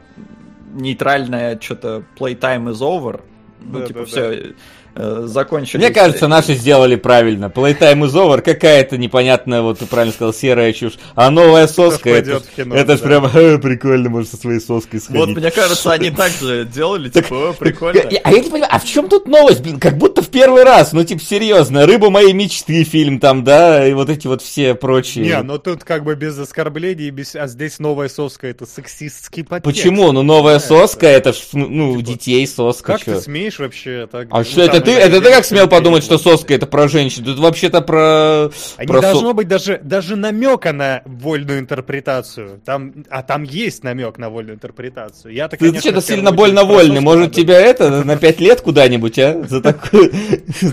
нейтральная 0.72 1.58
что-то 1.60 2.04
playtime 2.18 2.70
is 2.70 2.80
over. 2.80 3.20
Ну, 3.60 3.80
да, 3.80 3.86
типа, 3.86 4.00
да, 4.00 4.04
все, 4.04 4.30
да 4.30 4.48
э, 4.94 5.22
закончили. 5.26 5.78
Мне 5.80 5.90
кажется, 5.90 6.28
наши 6.28 6.54
сделали 6.54 6.96
правильно. 6.96 7.46
Playtime 7.46 8.02
is 8.04 8.12
over, 8.12 8.40
какая-то 8.40 8.98
непонятная, 8.98 9.62
вот 9.62 9.78
ты 9.78 9.86
правильно 9.86 10.12
сказал, 10.12 10.32
серая 10.32 10.72
чушь. 10.72 10.94
А 11.14 11.30
новая 11.30 11.66
соска, 11.66 12.10
это, 12.10 12.42
кино, 12.56 12.74
это 12.74 12.86
да. 12.86 12.96
ж 12.96 13.00
прям 13.00 13.26
э, 13.26 13.58
прикольно, 13.58 14.10
может 14.10 14.30
со 14.30 14.36
своей 14.36 14.60
соской 14.60 15.00
сходить. 15.00 15.20
Вот 15.20 15.36
мне 15.36 15.50
кажется, 15.50 15.92
они 15.92 16.10
так 16.10 16.30
же 16.32 16.64
делали, 16.64 17.08
типа, 17.08 17.54
прикольно. 17.58 18.02
А 18.22 18.32
я 18.32 18.38
не 18.38 18.50
понимаю, 18.50 18.70
а 18.70 18.78
в 18.78 18.84
чем 18.84 19.08
тут 19.08 19.26
новость, 19.26 19.62
блин, 19.62 19.78
как 19.80 19.96
будто 19.98 20.13
первый 20.34 20.64
раз, 20.64 20.92
ну 20.92 21.04
типа 21.04 21.22
серьезно, 21.22 21.86
«Рыба 21.86 22.10
моей 22.10 22.32
мечты» 22.32 22.82
фильм 22.82 23.20
там, 23.20 23.44
да, 23.44 23.86
и 23.86 23.92
вот 23.94 24.10
эти 24.10 24.26
вот 24.26 24.42
все 24.42 24.74
прочие. 24.74 25.24
Не, 25.24 25.42
ну 25.42 25.58
тут 25.58 25.84
как 25.84 26.02
бы 26.02 26.16
без 26.16 26.36
оскорблений, 26.36 27.10
без... 27.10 27.36
а 27.36 27.46
здесь 27.46 27.78
новая 27.78 28.08
соска, 28.08 28.48
это 28.48 28.66
сексистский 28.66 29.44
подтекст. 29.44 29.64
Почему? 29.64 30.10
Ну 30.10 30.22
новая 30.22 30.58
соска, 30.58 31.06
это 31.06 31.32
ж, 31.32 31.36
ну, 31.52 31.96
типа, 31.96 32.08
детей 32.10 32.46
соска. 32.46 32.94
Как 32.94 33.04
ты 33.04 33.20
смеешь 33.20 33.60
вообще 33.60 34.08
так? 34.10 34.26
А 34.30 34.42
что 34.42 34.62
это 34.62 34.80
ты, 34.80 34.90
это 34.90 35.20
ты 35.20 35.30
как 35.30 35.44
смел 35.44 35.68
подумать, 35.68 36.02
что 36.02 36.18
соска 36.18 36.52
это 36.52 36.66
про 36.66 36.88
женщин? 36.88 37.24
Тут 37.24 37.38
вообще-то 37.38 37.80
про... 37.80 38.50
А 38.76 38.84
не 38.84 39.00
должно 39.00 39.34
быть 39.34 39.46
даже, 39.46 39.80
даже 39.84 40.16
намека 40.16 40.72
на 40.72 41.02
вольную 41.04 41.60
интерпретацию. 41.60 42.60
Там, 42.64 43.04
а 43.08 43.22
там 43.22 43.44
есть 43.44 43.84
намек 43.84 44.18
на 44.18 44.30
вольную 44.30 44.56
интерпретацию. 44.56 45.32
Я-то, 45.32 45.56
ты 45.56 45.78
что-то 45.78 46.00
сильно 46.00 46.32
больно 46.32 46.64
вольный. 46.64 47.00
Может, 47.00 47.32
тебя 47.32 47.60
это 47.60 48.02
на 48.02 48.16
пять 48.16 48.40
лет 48.40 48.60
куда-нибудь, 48.62 49.16
а? 49.20 49.44
За 49.48 49.60
такую, 49.60 50.12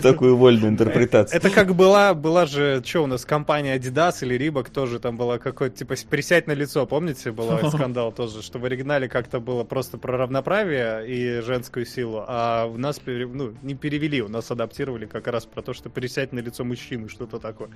такую 0.02 0.36
вольную 0.36 0.72
интерпретацию. 0.72 1.38
Это 1.38 1.50
как 1.50 1.76
была, 1.76 2.14
была 2.14 2.46
же, 2.46 2.82
что 2.86 3.04
у 3.04 3.08
нас, 3.08 3.24
компания 3.24 3.78
Adidas 3.78 4.18
или 4.22 4.38
Reebok 4.38 4.72
тоже 4.72 5.00
там 5.00 5.16
была 5.16 5.38
какой-то, 5.38 5.78
типа, 5.78 5.96
присядь 6.10 6.48
на 6.48 6.52
лицо, 6.52 6.86
помните, 6.86 7.32
был 7.32 7.58
скандал 7.70 8.12
тоже, 8.12 8.42
что 8.42 8.60
в 8.60 8.66
оригинале 8.66 9.08
как-то 9.08 9.40
было 9.40 9.64
просто 9.64 9.98
про 9.98 10.18
равноправие 10.18 11.08
и 11.08 11.42
женскую 11.42 11.86
силу, 11.86 12.26
а 12.28 12.66
у 12.66 12.78
нас, 12.78 13.00
ну, 13.06 13.54
не 13.62 13.76
перевели, 13.76 14.22
у 14.22 14.28
нас 14.28 14.42
нас 14.42 14.50
адаптировали 14.50 15.06
как 15.06 15.28
раз 15.28 15.46
про 15.46 15.62
то, 15.62 15.74
что 15.74 15.90
присядь 15.90 16.34
на 16.34 16.40
лицо 16.40 16.64
мужчины, 16.64 17.08
что-то 17.10 17.40
такое. 17.40 17.70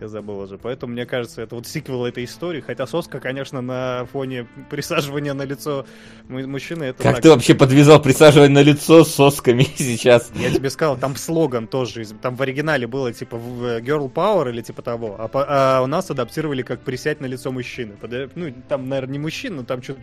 Я 0.00 0.08
забыл 0.08 0.38
уже. 0.40 0.58
Поэтому, 0.58 0.92
мне 0.92 1.06
кажется, 1.06 1.40
это 1.40 1.54
вот 1.54 1.66
сиквел 1.66 2.04
этой 2.04 2.24
истории. 2.24 2.60
Хотя 2.60 2.86
соска, 2.86 3.20
конечно, 3.20 3.62
на 3.62 4.06
фоне 4.12 4.46
присаживания 4.68 5.32
на 5.32 5.44
лицо 5.44 5.86
мужчины... 6.28 6.84
Это 6.84 7.02
как 7.02 7.14
так. 7.14 7.22
ты 7.22 7.30
вообще 7.30 7.54
подвязал 7.54 8.02
присаживание 8.02 8.54
на 8.54 8.62
лицо 8.62 9.04
с 9.04 9.14
сосками 9.14 9.62
сейчас? 9.76 10.30
Я 10.34 10.50
тебе 10.50 10.68
сказал, 10.68 10.98
там 10.98 11.09
слоган 11.16 11.66
тоже. 11.66 12.04
Там 12.20 12.36
в 12.36 12.42
оригинале 12.42 12.86
было 12.86 13.12
типа 13.12 13.36
Girl 13.36 14.12
Power 14.12 14.50
или 14.50 14.62
типа 14.62 14.82
того. 14.82 15.16
А, 15.18 15.30
а 15.32 15.82
у 15.82 15.86
нас 15.86 16.10
адаптировали 16.10 16.62
как 16.62 16.80
присядь 16.80 17.20
на 17.20 17.26
лицо 17.26 17.52
мужчины. 17.52 17.96
Ну, 18.34 18.54
там, 18.68 18.88
наверное, 18.88 19.12
не 19.12 19.18
мужчина, 19.18 19.56
но 19.56 19.64
там 19.64 19.82
что-то, 19.82 20.00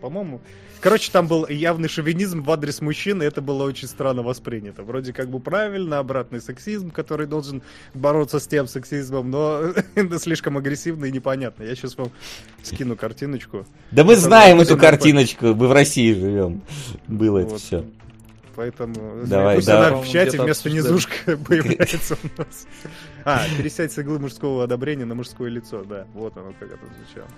по-моему... 0.00 0.40
Короче, 0.80 1.10
там 1.10 1.26
был 1.26 1.46
явный 1.48 1.88
шовинизм 1.88 2.42
в 2.42 2.50
адрес 2.50 2.80
мужчин, 2.80 3.20
и 3.20 3.26
это 3.26 3.42
было 3.42 3.64
очень 3.64 3.88
странно 3.88 4.22
воспринято. 4.22 4.84
Вроде 4.84 5.12
как 5.12 5.28
бы 5.28 5.40
правильно, 5.40 5.98
обратный 5.98 6.40
сексизм, 6.40 6.90
который 6.90 7.26
должен 7.26 7.62
бороться 7.94 8.38
с 8.38 8.46
тем 8.46 8.68
сексизмом, 8.68 9.30
но 9.30 9.72
это 9.96 10.18
слишком 10.20 10.56
агрессивно 10.56 11.06
и 11.06 11.12
непонятно. 11.12 11.64
Я 11.64 11.74
сейчас 11.74 11.96
вам 11.98 12.12
скину 12.62 12.96
картиночку. 12.96 13.66
Да 13.90 14.04
мы 14.04 14.14
знаем 14.14 14.60
эту 14.60 14.76
картиночку, 14.76 15.46
мы 15.46 15.66
в 15.66 15.72
России 15.72 16.12
живем. 16.12 16.62
Было 17.08 17.38
это 17.38 17.56
все. 17.56 17.84
Поэтому 18.58 19.24
Давай, 19.24 19.54
пусть 19.54 19.68
да. 19.68 19.86
она 19.86 19.98
в 19.98 20.08
чате 20.08 20.42
вместо 20.42 20.68
низушка 20.68 21.36
появляется 21.48 22.18
у 22.20 22.40
нас. 22.40 22.66
А, 23.24 23.44
пересядь 23.56 23.92
с 23.92 23.98
иглы 23.98 24.18
мужского 24.18 24.64
одобрения 24.64 25.04
на 25.04 25.14
мужское 25.14 25.48
лицо, 25.48 25.84
да. 25.84 26.06
Вот 26.12 26.36
оно 26.36 26.52
как 26.58 26.72
это 26.72 26.80
звучало. 26.86 27.28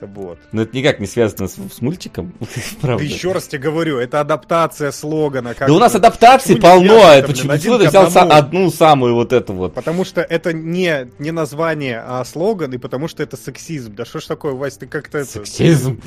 Вот. 0.00 0.38
Но 0.52 0.62
это 0.62 0.76
никак 0.76 1.00
не 1.00 1.06
связано 1.06 1.48
с, 1.48 1.54
с 1.54 1.80
мультиком, 1.80 2.32
правда. 2.80 3.04
Да 3.04 3.12
еще 3.12 3.32
раз 3.32 3.48
тебе 3.48 3.62
говорю, 3.62 3.98
это 3.98 4.20
адаптация 4.20 4.92
слогана. 4.92 5.54
Как 5.54 5.68
да 5.68 5.74
у 5.74 5.78
нас 5.78 5.94
адаптаций 5.94 6.56
полно, 6.56 7.12
это 7.12 7.28
почему, 7.28 7.78
ты 7.78 7.88
взял 7.88 8.10
са- 8.10 8.28
одну 8.28 8.70
самую 8.70 9.14
вот 9.14 9.32
эту 9.32 9.52
вот? 9.52 9.74
Потому 9.74 10.04
что 10.04 10.20
это 10.20 10.52
не, 10.52 11.08
не 11.18 11.30
название, 11.30 12.02
а 12.04 12.24
слоган, 12.24 12.72
и 12.72 12.78
потому 12.78 13.08
что 13.08 13.22
это 13.22 13.36
сексизм. 13.36 13.94
Да 13.94 14.04
что 14.04 14.20
ж 14.20 14.26
такое, 14.26 14.52
Вась, 14.52 14.76
ты 14.76 14.86
как-то 14.86 15.18
это... 15.18 15.30
Сексизм? 15.30 16.00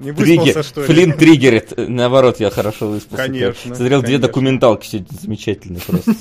Не 0.00 0.12
выспался, 0.12 0.62
что 0.62 0.80
ли? 0.82 0.86
Флинн 0.86 1.12
триггерит. 1.12 1.72
Наоборот, 1.76 2.40
я 2.40 2.50
хорошо 2.50 2.88
выспался. 2.88 3.26
Конечно. 3.26 3.74
Смотрел 3.74 4.02
две 4.02 4.18
документалки 4.18 4.86
сегодня 4.86 5.18
замечательные 5.20 5.80
просто. 5.80 6.14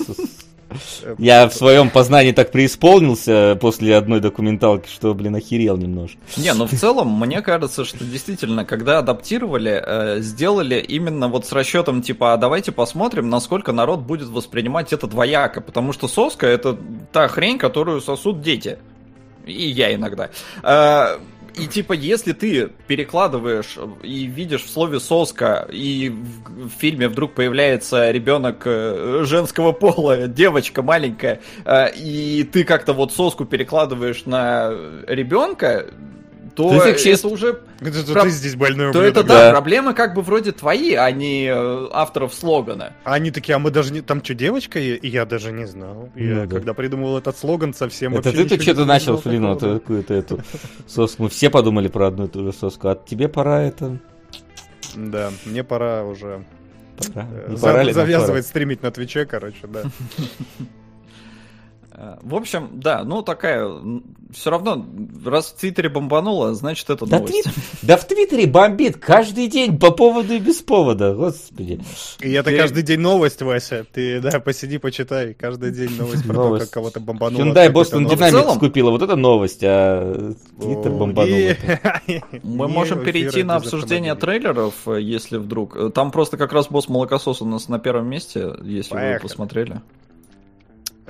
Я 1.18 1.48
в 1.48 1.54
своем 1.54 1.90
познании 1.90 2.32
так 2.32 2.52
преисполнился 2.52 3.58
после 3.60 3.96
одной 3.96 4.20
документалки, 4.20 4.88
что, 4.88 5.14
блин, 5.14 5.36
охерел 5.36 5.78
немножко. 5.78 6.18
Не, 6.38 6.54
ну 6.54 6.66
в 6.66 6.72
целом, 6.72 7.20
мне 7.20 7.42
кажется, 7.42 7.86
что 7.86 8.04
действительно, 8.04 8.66
когда 8.66 9.00
адаптировали, 9.00 9.82
э, 9.86 10.20
сделали 10.22 10.80
именно 10.80 11.28
вот 11.28 11.46
с 11.46 11.52
расчетом, 11.52 12.02
типа, 12.02 12.34
а 12.34 12.38
давайте 12.38 12.72
посмотрим, 12.72 13.30
насколько 13.30 13.72
народ 13.72 14.02
будет 14.02 14.30
воспринимать 14.30 14.94
это 14.94 15.08
двояко, 15.08 15.62
потому 15.62 15.94
что 15.94 16.08
соска 16.08 16.48
это 16.48 16.78
та 17.12 17.28
хрень, 17.28 17.58
которую 17.58 18.02
сосут 18.02 18.42
дети. 18.42 18.78
И 19.46 19.68
я 19.68 19.94
иногда. 19.94 20.30
И 21.56 21.68
типа, 21.68 21.94
если 21.94 22.32
ты 22.34 22.70
перекладываешь 22.88 23.78
и 24.04 24.26
видишь 24.26 24.64
в 24.64 24.70
слове 24.70 25.00
соска, 25.00 25.68
и 25.72 26.10
в, 26.10 26.68
в 26.68 26.72
фильме 26.80 27.08
вдруг 27.08 27.34
появляется 27.34 28.12
ребенок 28.12 28.64
э, 28.66 29.24
женского 29.26 29.72
пола, 29.72 30.28
девочка 30.28 30.82
маленькая, 30.82 31.42
э, 31.66 31.94
и 31.96 32.44
ты 32.44 32.64
как-то 32.64 32.94
вот 32.94 33.14
соску 33.14 33.46
перекладываешь 33.46 34.26
на 34.26 34.72
ребенка, 35.08 35.88
то, 36.56 36.70
то 36.70 36.76
это 36.76 36.98
сексист... 36.98 37.26
уже... 37.26 37.62
Это 37.80 38.14
Про... 38.14 38.24
ты 38.24 38.30
здесь 38.30 38.56
больной 38.56 38.94
То 38.94 39.02
это, 39.02 39.24
да, 39.24 39.48
да, 39.48 39.52
проблемы 39.52 39.94
как 39.94 40.14
бы 40.14 40.22
вроде 40.22 40.52
твои, 40.52 40.94
а 40.94 41.10
не 41.12 41.46
э, 41.48 41.88
авторов 41.92 42.34
слогана. 42.34 42.94
Они 43.04 43.32
такие, 43.32 43.56
а 43.56 43.60
мы 43.60 43.72
даже 43.72 43.94
не... 43.94 44.02
Там 44.02 44.24
что, 44.24 44.34
девочка? 44.34 44.80
И 44.80 45.08
я 45.08 45.26
даже 45.26 45.52
не 45.52 45.66
знал. 45.66 46.10
Я 46.16 46.36
ну, 46.36 46.48
да. 46.48 46.56
когда 46.56 46.74
придумал 46.74 47.18
этот 47.18 47.38
слоган, 47.38 47.74
совсем 47.74 48.16
Это 48.16 48.32
ты 48.32 48.48
тут 48.48 48.62
что-то 48.62 48.86
начал, 48.86 49.18
Флин, 49.18 49.46
вот 49.48 49.62
какую-то 49.62 50.14
эту 50.14 50.40
соску. 50.88 51.24
Мы 51.24 51.30
все 51.30 51.50
подумали 51.50 51.88
про 51.88 52.08
одну 52.08 52.26
и 52.26 52.28
ту 52.28 52.44
же 52.44 52.54
соску. 52.54 52.90
А 52.90 52.96
тебе 52.96 53.28
пора 53.28 53.64
это... 53.64 53.98
Да, 54.96 55.32
мне 55.46 55.64
пора 55.64 56.04
уже... 56.04 56.44
Пора. 57.14 57.28
Э, 57.32 57.56
За... 57.56 57.94
Завязывать 57.94 58.46
стримить 58.46 58.84
на 58.84 58.92
Твиче, 58.92 59.26
короче, 59.26 59.68
да. 59.68 59.84
Э, 61.94 62.16
в 62.22 62.36
общем, 62.36 62.70
да, 62.74 63.04
ну 63.04 63.22
такая, 63.22 63.70
все 64.32 64.50
равно, 64.50 64.86
раз 65.26 65.48
в 65.48 65.60
Твиттере 65.60 65.90
бомбануло, 65.90 66.54
значит 66.54 66.90
это 66.90 67.06
да 67.06 67.20
новость. 67.20 67.44
Твит... 67.44 67.56
Да 67.82 67.98
в 67.98 68.08
Твиттере 68.08 68.48
бомбит 68.48 68.98
каждый 68.98 69.48
день 69.48 69.78
по 69.78 69.92
поводу 69.92 70.34
и 70.34 70.40
без 70.40 70.62
повода, 70.62 71.14
господи. 71.14 71.82
И 72.22 72.32
это 72.32 72.50
Ты... 72.50 72.58
каждый 72.58 72.84
день 72.84 73.00
новость, 73.00 73.42
Вася. 73.42 73.86
Ты, 73.92 74.22
да, 74.22 74.40
посиди, 74.40 74.78
почитай. 74.78 75.34
Каждый 75.34 75.72
день 75.72 75.98
новость 75.98 76.26
про 76.26 76.34
то, 76.34 76.60
как 76.60 76.70
кого-то 76.70 77.00
бомбануло. 77.02 77.44
Hyundai 77.44 77.72
Boston 77.72 78.06
Dynamics 78.08 78.60
купила, 78.60 78.92
вот 78.92 79.02
это 79.02 79.16
новость, 79.18 79.64
а 79.64 80.34
Твиттер 80.60 80.92
бомбанул. 80.92 81.56
Мы 82.44 82.68
можем 82.70 83.04
перейти 83.04 83.44
на 83.44 83.58
обсуждение 83.58 84.16
трейлеров, 84.16 84.76
если 84.88 85.38
вдруг. 85.38 85.94
Там 85.94 86.12
просто 86.12 86.38
как 86.38 86.54
раз 86.54 86.68
босс 86.68 86.88
молокосос 86.88 87.42
у 87.42 87.46
нас 87.46 87.68
на 87.68 87.80
первом 87.80 88.08
месте, 88.08 88.54
если 88.62 88.96
вы 88.96 89.20
посмотрели. 89.22 89.82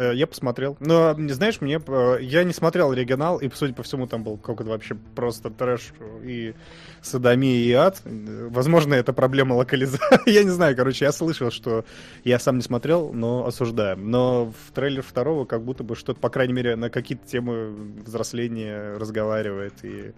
Э, 0.02 0.16
я 0.16 0.26
посмотрел. 0.26 0.78
Но, 0.80 1.14
не 1.14 1.32
знаешь, 1.34 1.62
мне... 1.62 1.80
Э, 1.88 2.18
я 2.20 2.44
не 2.44 2.54
смотрел 2.54 2.92
оригинал, 2.92 3.38
и, 3.38 3.50
судя 3.54 3.74
по 3.74 3.84
всему, 3.84 4.08
там 4.08 4.24
был 4.24 4.38
какой-то 4.38 4.72
вообще 4.72 4.96
просто 5.16 5.52
трэш 5.52 5.94
и 6.24 6.56
садомия 7.04 7.56
и 7.56 7.72
ад. 7.74 8.02
Возможно, 8.04 8.96
это 8.96 9.14
проблема 9.14 9.54
локализации. 9.54 10.02
я 10.32 10.44
не 10.44 10.50
знаю, 10.50 10.76
короче, 10.76 11.06
я 11.06 11.12
слышал, 11.12 11.52
что 11.52 11.86
я 12.24 12.40
сам 12.40 12.58
не 12.58 12.64
смотрел, 12.64 13.14
но 13.14 13.46
осуждаю. 13.46 13.98
Но 13.98 14.46
в 14.46 14.72
трейлер 14.74 15.04
второго 15.04 15.46
как 15.46 15.62
будто 15.62 15.84
бы 15.84 15.96
что-то, 15.96 16.20
по 16.20 16.30
крайней 16.30 16.54
мере, 16.54 16.76
на 16.76 16.90
какие-то 16.90 17.28
темы 17.28 17.70
взросления 18.04 18.98
разговаривает 18.98 19.74
и 19.84 20.14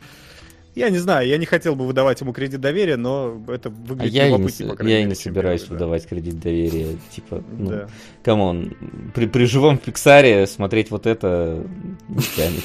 Я 0.76 0.90
не 0.90 0.98
знаю, 0.98 1.28
я 1.28 1.38
не 1.38 1.46
хотел 1.46 1.76
бы 1.76 1.86
выдавать 1.86 2.20
ему 2.22 2.34
кредит 2.34 2.60
доверия, 2.60 2.98
но 2.98 3.40
это 3.48 3.70
выглядит 3.70 4.14
а 4.14 4.18
я 4.18 4.28
любопытнее, 4.28 4.70
не, 4.70 4.76
по 4.76 4.84
Я 4.84 5.00
и 5.02 5.04
не 5.04 5.14
собираюсь 5.14 5.62
первый, 5.62 5.74
выдавать 5.74 6.04
да. 6.04 6.10
кредит 6.10 6.40
доверия. 6.40 6.98
Типа, 7.12 7.44
ну, 7.52 7.70
да. 7.70 7.88
come 8.24 8.53
on, 8.53 8.76
при, 9.14 9.28
при 9.28 9.46
живом 9.46 9.78
Пиксаре 9.78 10.48
смотреть 10.48 10.90
вот 10.90 11.06
это 11.06 11.64
не 12.08 12.22
тянет. 12.36 12.64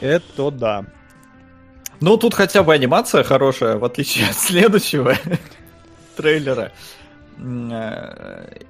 Это 0.00 0.50
да. 0.50 0.86
Ну, 2.00 2.18
тут 2.18 2.34
хотя 2.34 2.62
бы 2.62 2.74
анимация 2.74 3.22
хорошая, 3.22 3.78
в 3.78 3.84
отличие 3.84 4.28
от 4.28 4.36
следующего 4.36 5.16
трейлера. 6.16 6.72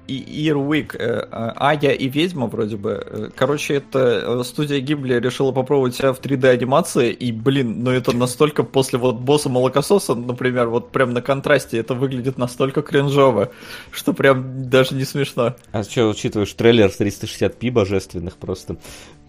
Ирвик, 0.07 0.95
э, 0.95 1.27
Ая 1.31 1.91
и 1.91 2.07
Ведьма 2.07 2.47
вроде 2.47 2.77
бы. 2.77 3.03
Э, 3.05 3.29
короче, 3.35 3.75
это 3.75 4.39
э, 4.39 4.43
студия 4.43 4.79
Гибли 4.79 5.19
решила 5.19 5.51
попробовать 5.51 5.95
себя 5.95 6.13
в 6.13 6.21
3D 6.21 6.47
анимации, 6.49 7.11
и, 7.11 7.31
блин, 7.31 7.83
ну 7.83 7.91
это 7.91 8.15
настолько 8.15 8.63
после 8.63 8.99
вот 8.99 9.15
босса 9.15 9.49
Молокососа, 9.49 10.15
например, 10.15 10.67
вот 10.69 10.91
прям 10.91 11.13
на 11.13 11.21
контрасте 11.21 11.77
это 11.77 11.93
выглядит 11.93 12.37
настолько 12.37 12.81
кринжово, 12.81 13.51
что 13.91 14.13
прям 14.13 14.69
даже 14.69 14.95
не 14.95 15.05
смешно. 15.05 15.55
А 15.71 15.83
что, 15.83 16.09
учитываешь 16.09 16.53
трейлер 16.53 16.89
с 16.89 16.99
360p 16.99 17.71
божественных 17.71 18.37
просто? 18.37 18.77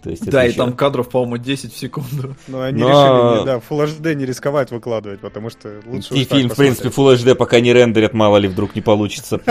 То 0.05 0.11
есть 0.11 0.23
да, 0.29 0.45
и 0.45 0.49
еще... 0.49 0.57
там 0.57 0.73
кадров, 0.73 1.09
по-моему, 1.09 1.37
10 1.37 1.73
в 1.73 1.77
секунду. 1.79 2.35
Но 2.47 2.61
они 2.61 2.79
Но... 2.79 2.89
решили, 2.89 3.39
не, 3.39 3.45
да, 3.45 3.55
Full 3.57 3.87
HD 3.87 4.13
не 4.13 4.23
рисковать 4.27 4.69
выкладывать, 4.69 5.19
потому 5.19 5.49
что 5.49 5.81
лучше 5.83 6.13
И 6.13 6.25
фильм, 6.25 6.51
в 6.51 6.55
принципе, 6.55 6.89
Full 6.89 7.15
HD 7.15 7.33
пока 7.33 7.59
не 7.59 7.73
рендерят, 7.73 8.13
мало 8.13 8.37
ли 8.37 8.47
вдруг 8.47 8.75
не 8.75 8.81
получится. 8.81 9.41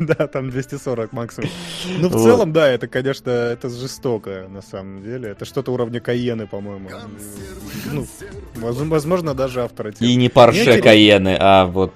Да, 0.00 0.26
там 0.26 0.48
240 0.50 1.12
максимум. 1.12 1.50
Ну, 1.98 2.08
в 2.08 2.22
целом, 2.22 2.52
да, 2.54 2.66
это, 2.66 2.88
конечно, 2.88 3.30
это 3.30 3.68
жестоко, 3.68 4.46
на 4.48 4.62
самом 4.62 5.02
деле. 5.02 5.28
Это 5.30 5.44
что-то 5.44 5.72
уровня 5.72 6.00
Каены, 6.00 6.46
по-моему. 6.46 6.88
Ну, 7.92 8.06
возможно, 8.56 9.34
даже 9.34 9.62
автора. 9.62 9.92
И 10.00 10.14
не 10.14 10.30
Порше 10.30 10.80
Каены, 10.80 11.36
а 11.38 11.66
вот 11.66 11.92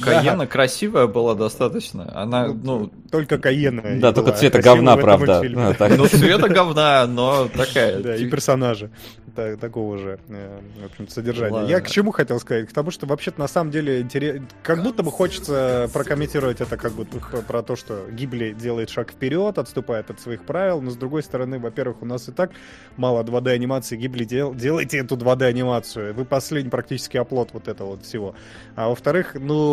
Каена 0.00 0.46
красивая 0.46 1.06
была 1.06 1.34
достаточно. 1.34 2.10
Она, 2.14 2.48
ну... 2.48 2.54
ну 2.62 2.92
только 3.10 3.38
Каена. 3.38 4.00
Да, 4.00 4.12
только 4.12 4.32
цвета 4.32 4.60
говна, 4.60 4.96
правда. 4.96 5.42
Ну, 5.42 6.06
цвета 6.06 6.48
говна, 6.48 7.06
но 7.06 7.48
такая. 7.48 8.00
Да, 8.00 8.16
и 8.16 8.26
персонажи 8.26 8.90
такого 9.60 9.98
же, 9.98 10.18
э, 10.28 10.60
в 10.82 10.86
общем 10.86 11.08
содержания. 11.08 11.68
Я 11.68 11.80
к 11.80 11.88
чему 11.88 12.10
хотел 12.10 12.40
сказать? 12.40 12.68
К 12.68 12.72
тому, 12.72 12.90
что 12.90 13.06
вообще-то 13.06 13.40
на 13.40 13.48
самом 13.48 13.70
деле 13.70 14.06
как 14.62 14.82
будто 14.82 15.02
бы 15.02 15.10
хочется 15.10 15.88
прокомментировать 15.92 16.60
это 16.60 16.76
как 16.76 16.92
будто 16.92 17.18
про 17.46 17.62
то, 17.62 17.76
что 17.76 18.06
Гибли 18.10 18.52
делает 18.52 18.90
шаг 18.90 19.10
вперед, 19.10 19.58
отступает 19.58 20.10
от 20.10 20.20
своих 20.20 20.42
правил, 20.42 20.80
но 20.80 20.90
с 20.90 20.96
другой 20.96 21.22
стороны, 21.22 21.58
во-первых, 21.58 22.02
у 22.02 22.06
нас 22.06 22.28
и 22.28 22.32
так 22.32 22.50
мало 22.96 23.22
2D 23.22 23.50
анимации. 23.50 23.96
Гибли, 23.96 24.24
дел... 24.24 24.54
делайте 24.54 24.98
эту 24.98 25.16
2D 25.16 25.44
анимацию. 25.44 26.14
Вы 26.14 26.24
последний 26.24 26.70
практически 26.70 27.16
оплот 27.16 27.50
вот 27.52 27.68
этого 27.68 27.90
вот 27.90 28.04
всего. 28.04 28.34
А 28.74 28.88
во-вторых, 28.88 29.36
ну, 29.38 29.67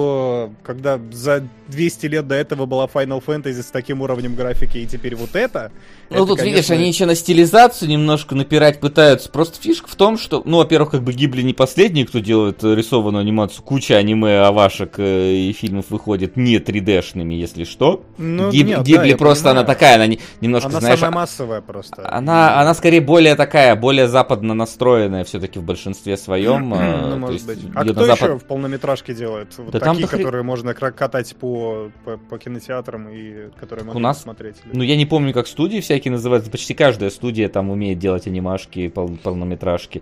когда 0.63 0.99
за 1.11 1.43
200 1.67 2.05
лет 2.07 2.27
до 2.27 2.35
этого 2.35 2.65
была 2.65 2.85
Final 2.85 3.23
Fantasy 3.25 3.61
с 3.61 3.71
таким 3.71 4.01
уровнем 4.01 4.35
графики, 4.35 4.77
и 4.77 4.85
теперь 4.85 5.15
вот 5.15 5.35
это... 5.35 5.71
Ну, 6.09 6.17
это, 6.17 6.25
тут, 6.27 6.39
конечно... 6.39 6.55
видишь, 6.55 6.71
они 6.71 6.87
еще 6.87 7.05
на 7.05 7.15
стилизацию 7.15 7.89
немножко 7.89 8.35
напирать 8.35 8.79
пытаются. 8.79 9.29
Просто 9.29 9.59
фишка 9.59 9.89
в 9.89 9.95
том, 9.95 10.17
что, 10.17 10.43
ну, 10.45 10.57
во-первых, 10.57 10.91
как 10.91 11.03
бы 11.03 11.13
Гибли 11.13 11.41
не 11.41 11.53
последний, 11.53 12.05
кто 12.05 12.19
делает 12.19 12.63
рисованную 12.63 13.21
анимацию. 13.21 13.63
Куча 13.63 13.97
аниме, 13.97 14.41
авашек 14.41 14.99
э, 14.99 15.33
и 15.33 15.53
фильмов 15.53 15.85
выходит 15.89 16.37
не 16.37 16.57
3D-шными, 16.57 17.33
если 17.33 17.63
что. 17.63 18.03
Ну, 18.17 18.51
Гиб... 18.51 18.67
нет, 18.67 18.83
Гибли 18.83 19.11
да, 19.11 19.17
просто, 19.17 19.51
она 19.51 19.63
такая, 19.63 19.95
она 19.95 20.05
не, 20.05 20.19
немножко, 20.41 20.69
она 20.69 20.79
знаешь... 20.79 20.99
Она 20.99 21.07
самая 21.07 21.21
массовая 21.21 21.61
просто. 21.61 22.07
Она, 22.07 22.61
она 22.61 22.75
скорее 22.75 23.01
более 23.01 23.35
такая, 23.35 23.75
более 23.75 24.07
западно 24.07 24.53
настроенная 24.53 25.23
все-таки 25.23 25.57
в 25.57 25.63
большинстве 25.63 26.17
своем. 26.17 26.69
ну, 26.69 26.75
э, 26.75 27.15
может 27.15 27.45
быть. 27.47 27.59
А 27.73 27.83
кто 27.83 28.05
запад... 28.05 28.21
еще 28.21 28.37
в 28.37 28.45
полнометражке 28.45 29.15
делает? 29.15 29.47
Вот 29.57 29.71
да 29.71 29.79
такие, 29.93 30.07
хри... 30.07 30.17
которые 30.17 30.43
можно 30.43 30.73
катать 30.73 31.35
по, 31.35 31.91
по, 32.03 32.17
по 32.17 32.37
кинотеатрам 32.37 33.09
и 33.09 33.49
которые 33.59 33.85
можно 33.85 33.99
У 33.99 34.03
нас... 34.03 34.21
смотреть. 34.21 34.57
Ну, 34.65 34.83
я 34.83 34.97
не 34.97 35.05
помню, 35.05 35.33
как 35.33 35.47
студии 35.47 35.79
всякие 35.79 36.11
называются. 36.11 36.51
Почти 36.51 36.73
каждая 36.73 37.09
студия 37.09 37.49
там 37.49 37.69
умеет 37.69 37.99
делать 37.99 38.27
анимашки, 38.27 38.87
пол, 38.89 39.17
полнометражки. 39.21 40.01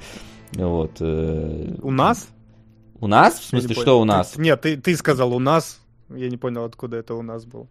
Вот. 0.53 0.97
Э, 0.99 1.75
у 1.81 1.91
нас? 1.91 2.27
У 2.99 3.07
нас? 3.07 3.39
В 3.39 3.43
смысле, 3.45 3.75
что 3.75 3.99
у 3.99 4.05
нас? 4.05 4.37
Нет, 4.37 4.61
ты, 4.61 4.77
ты 4.77 4.95
сказал 4.95 5.33
у 5.33 5.39
нас. 5.39 5.79
Я 6.09 6.29
не 6.29 6.37
понял, 6.37 6.63
откуда 6.63 6.97
это 6.97 7.15
у 7.15 7.21
нас 7.21 7.45
было. 7.45 7.67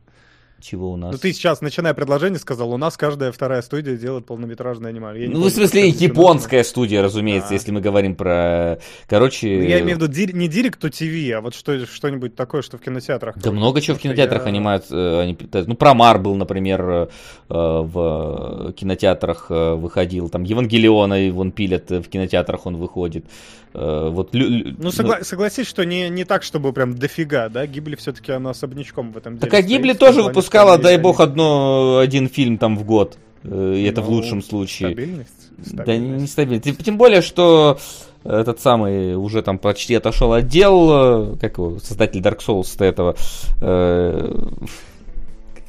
Чего 0.63 0.93
у 0.93 0.97
нас? 0.97 1.11
Ну 1.11 1.19
ты 1.19 1.33
сейчас, 1.33 1.61
начиная 1.61 1.93
предложение, 1.93 2.39
сказал, 2.39 2.73
у 2.73 2.77
нас 2.77 2.97
каждая 2.97 3.33
вторая 3.33 3.63
студия 3.63 3.97
делает 3.97 4.27
полнометражные 4.27 4.91
анимации. 4.91 5.27
Ну, 5.27 5.33
помню, 5.33 5.51
в 5.51 5.53
смысле, 5.53 5.89
японская 5.89 6.63
студия, 6.63 7.03
разумеется, 7.03 7.51
а. 7.51 7.55
если 7.55 7.73
мы 7.73 7.81
говорим 7.81 8.15
про... 8.15 8.79
Короче... 9.09 9.49
Ну, 9.49 9.63
я 9.65 9.81
имею 9.81 9.99
в 9.99 10.03
виду 10.03 10.37
не 10.39 10.47
Direct 10.47 10.79
to 10.79 10.89
TV, 10.89 11.33
а 11.33 11.41
вот 11.41 11.57
что, 11.57 11.85
что-нибудь 11.85 12.37
такое, 12.37 12.63
что 12.63 12.79
в 12.79 12.81
кинотеатрах. 12.81 13.37
Да 13.39 13.51
много 13.51 13.81
чего 13.81 13.97
в 13.97 14.01
кинотеатрах 14.01 14.43
я... 14.43 14.49
анимают. 14.49 14.85
Э, 14.91 15.23
они, 15.23 15.37
ну, 15.53 15.75
про 15.75 15.95
Марбл, 15.95 16.37
например, 16.37 16.81
э, 16.89 17.09
в 17.49 18.73
кинотеатрах 18.77 19.47
э, 19.51 19.75
выходил. 19.75 20.29
Там 20.29 20.45
Евангелиона 20.45 21.33
вон 21.33 21.51
пилят, 21.51 21.91
в 21.91 22.05
кинотеатрах 22.05 22.67
он 22.67 22.77
выходит. 22.77 23.27
Вот, 23.75 24.31
ну, 24.33 24.91
согла- 24.91 25.19
ну, 25.19 25.25
согласись, 25.25 25.67
что 25.67 25.85
не, 25.85 26.11
не 26.11 26.25
так, 26.25 26.43
чтобы 26.43 26.73
прям 26.73 26.95
дофига, 26.95 27.49
да? 27.49 27.67
Гибли 27.67 27.97
все-таки 27.97 28.33
она 28.33 28.51
особнячком 28.51 29.13
в 29.13 29.17
этом 29.17 29.39
деле. 29.39 29.51
Так 29.51 29.59
а 29.59 29.63
Гибли 29.63 29.95
тоже 29.95 30.23
выпускала, 30.23 30.77
дай 30.77 30.99
бог, 30.99 31.21
одно, 31.21 31.99
один 31.99 32.29
фильм 32.29 32.59
там 32.59 32.77
в 32.77 32.85
год. 32.85 33.17
Э, 33.45 33.75
и 33.77 33.85
это 33.85 34.01
ну, 34.01 34.07
в 34.09 34.11
лучшем 34.11 34.43
случае. 34.43 34.91
Стабильность? 34.91 35.51
стабильность. 35.65 35.87
Да, 35.87 35.97
не 35.97 36.27
стабильность. 36.27 36.85
Тем 36.85 36.97
более, 36.99 37.23
что 37.23 37.79
этот 38.25 38.61
самый 38.61 39.17
уже 39.17 39.43
там 39.43 39.59
почти 39.59 39.95
отошел 39.95 40.33
отдел, 40.33 41.33
э, 41.33 41.37
как 41.41 41.59
его, 41.59 41.79
создатель 41.79 42.21
Dark 42.21 42.39
Souls 42.39 42.85
этого. 42.85 43.17
Э, 43.61 44.49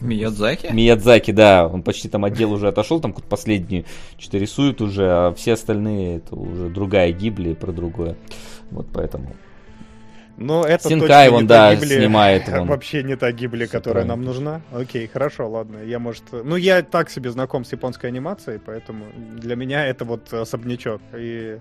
Миядзаки? 0.03 0.67
Миядзаки, 0.71 1.31
да, 1.31 1.67
он 1.67 1.81
почти 1.81 2.09
там 2.09 2.25
отдел 2.25 2.51
уже 2.51 2.67
отошел, 2.67 2.99
там 2.99 3.11
какую-то 3.11 3.29
последнюю 3.29 3.85
что-то 4.17 4.37
рисует 4.37 4.81
уже, 4.81 5.09
а 5.09 5.33
все 5.33 5.53
остальные 5.53 6.17
это 6.17 6.35
уже 6.35 6.69
другая 6.69 7.11
гибли 7.11 7.53
про 7.53 7.71
другое. 7.71 8.15
Вот 8.71 8.87
поэтому. 8.93 9.35
Но 10.37 10.65
это 10.65 10.89
Синкай 10.89 11.27
точно 11.27 11.37
он, 11.37 11.47
да, 11.47 11.75
гибли, 11.75 11.99
снимает. 11.99 12.49
Он. 12.53 12.67
Вообще 12.67 13.03
не 13.03 13.15
та 13.15 13.31
гибли, 13.31 13.65
которая 13.67 14.03
нам 14.03 14.23
нужна. 14.23 14.61
Окей, 14.71 15.07
хорошо, 15.07 15.47
ладно. 15.47 15.77
Я, 15.83 15.99
может... 15.99 16.23
Ну, 16.31 16.55
я 16.55 16.81
так 16.81 17.11
себе 17.11 17.29
знаком 17.29 17.63
с 17.63 17.71
японской 17.71 18.07
анимацией, 18.07 18.59
поэтому 18.59 19.05
для 19.37 19.55
меня 19.55 19.85
это 19.85 20.05
вот 20.05 20.33
особнячок. 20.33 21.01
И 21.15 21.59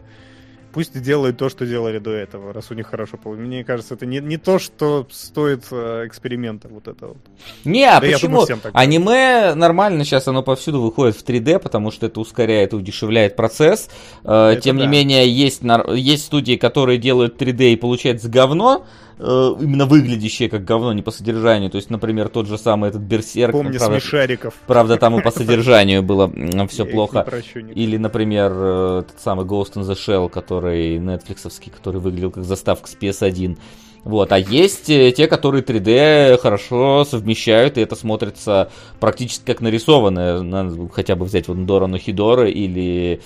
пусть 0.72 1.00
делают 1.00 1.38
то, 1.38 1.48
что 1.48 1.66
делали 1.66 1.98
до 1.98 2.10
этого, 2.10 2.52
раз 2.52 2.70
у 2.70 2.74
них 2.74 2.86
хорошо 2.86 3.16
получилось. 3.16 3.48
Мне 3.48 3.64
кажется, 3.64 3.94
это 3.94 4.06
не, 4.06 4.20
не 4.20 4.36
то, 4.36 4.58
что 4.58 5.06
стоит 5.10 5.64
э, 5.70 6.04
эксперимента 6.06 6.68
вот 6.68 6.88
это 6.88 7.08
вот. 7.08 7.18
Не, 7.64 7.84
а 7.84 8.00
да 8.00 8.06
почему? 8.06 8.46
Думаю, 8.46 8.60
Аниме 8.72 9.54
нормально 9.54 10.04
сейчас, 10.04 10.28
оно 10.28 10.42
повсюду 10.42 10.80
выходит 10.80 11.16
в 11.16 11.24
3D, 11.24 11.58
потому 11.58 11.90
что 11.90 12.06
это 12.06 12.20
ускоряет 12.20 12.72
и 12.72 12.76
удешевляет 12.76 13.36
процесс. 13.36 13.88
Э, 14.24 14.52
это 14.52 14.62
Тем 14.62 14.78
да. 14.78 14.84
не 14.84 14.88
менее, 14.88 15.28
есть, 15.28 15.62
есть 15.94 16.24
студии, 16.24 16.56
которые 16.56 16.98
делают 16.98 17.40
3D 17.40 17.72
и 17.72 17.76
получается 17.76 18.28
говно, 18.28 18.86
именно 19.22 19.86
выглядящее 19.86 20.48
как 20.48 20.64
говно, 20.64 20.92
не 20.92 21.02
по 21.02 21.10
содержанию. 21.10 21.70
То 21.70 21.76
есть, 21.76 21.90
например, 21.90 22.28
тот 22.28 22.48
же 22.48 22.58
самый 22.58 22.90
этот 22.90 23.02
Берсерк. 23.02 23.52
Помни 23.52 23.78
правда, 23.78 24.00
смешариков. 24.00 24.54
Правда, 24.66 24.96
там 24.96 25.18
и 25.18 25.22
по 25.22 25.30
содержанию 25.30 26.02
было 26.02 26.30
все 26.68 26.84
плохо. 26.84 27.26
Или, 27.74 27.96
например, 27.96 28.52
э, 28.54 29.02
тот 29.08 29.20
самый 29.22 29.46
Ghost 29.46 29.74
in 29.74 29.82
the 29.82 29.94
Shell, 29.94 30.28
который 30.28 30.98
нетфликсовский, 30.98 31.70
который 31.70 32.00
выглядел 32.00 32.30
как 32.30 32.44
заставка 32.44 32.88
с 32.88 32.96
PS1. 33.00 33.58
Вот, 34.04 34.32
а 34.32 34.38
есть 34.38 34.90
э, 34.90 35.12
те, 35.12 35.28
которые 35.28 35.62
3D 35.62 36.36
хорошо 36.38 37.04
совмещают, 37.04 37.78
и 37.78 37.82
это 37.82 37.94
смотрится 37.94 38.70
практически 38.98 39.44
как 39.44 39.60
нарисованное. 39.60 40.42
Надо 40.42 40.88
хотя 40.92 41.14
бы 41.14 41.24
взять 41.24 41.46
вот 41.46 41.64
Дорану 41.64 41.98
Хидора 41.98 42.48
или 42.48 43.20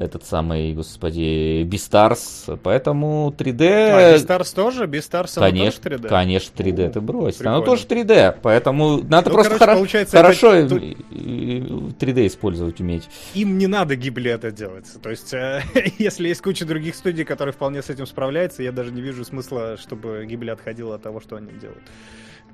этот 0.00 0.24
самый, 0.24 0.72
господи, 0.72 1.62
Beastars, 1.64 2.58
поэтому 2.62 3.34
3D... 3.36 3.62
А, 3.62 4.16
Beastars 4.16 4.54
тоже? 4.54 4.86
Beastars 4.86 5.38
конечно, 5.38 5.82
тоже 5.82 6.02
3D? 6.02 6.08
Конечно, 6.08 6.52
3D, 6.56 6.86
О, 6.86 6.90
ты 6.90 7.00
брось. 7.02 7.36
Прикольно. 7.36 7.56
Оно 7.58 7.66
тоже 7.66 7.84
3D, 7.86 8.38
поэтому 8.42 9.02
надо 9.04 9.28
ну, 9.28 9.34
просто 9.34 9.58
короче, 9.58 9.98
хоро- 9.98 10.10
хорошо 10.10 10.54
это... 10.54 10.74
3D 10.74 12.26
использовать 12.26 12.80
уметь. 12.80 13.10
Им 13.34 13.58
не 13.58 13.66
надо 13.66 13.94
гибли 13.94 14.30
это 14.30 14.50
делать. 14.50 14.86
То 15.02 15.10
есть, 15.10 15.34
э, 15.34 15.62
если 15.98 16.28
есть 16.28 16.40
куча 16.40 16.64
других 16.64 16.94
студий, 16.94 17.26
которые 17.26 17.52
вполне 17.52 17.82
с 17.82 17.90
этим 17.90 18.06
справляются, 18.06 18.62
я 18.62 18.72
даже 18.72 18.92
не 18.92 19.02
вижу 19.02 19.24
смысла, 19.26 19.76
чтобы 19.76 20.24
гибли 20.26 20.48
отходила 20.48 20.94
от 20.94 21.02
того, 21.02 21.20
что 21.20 21.36
они 21.36 21.52
делают. 21.52 21.82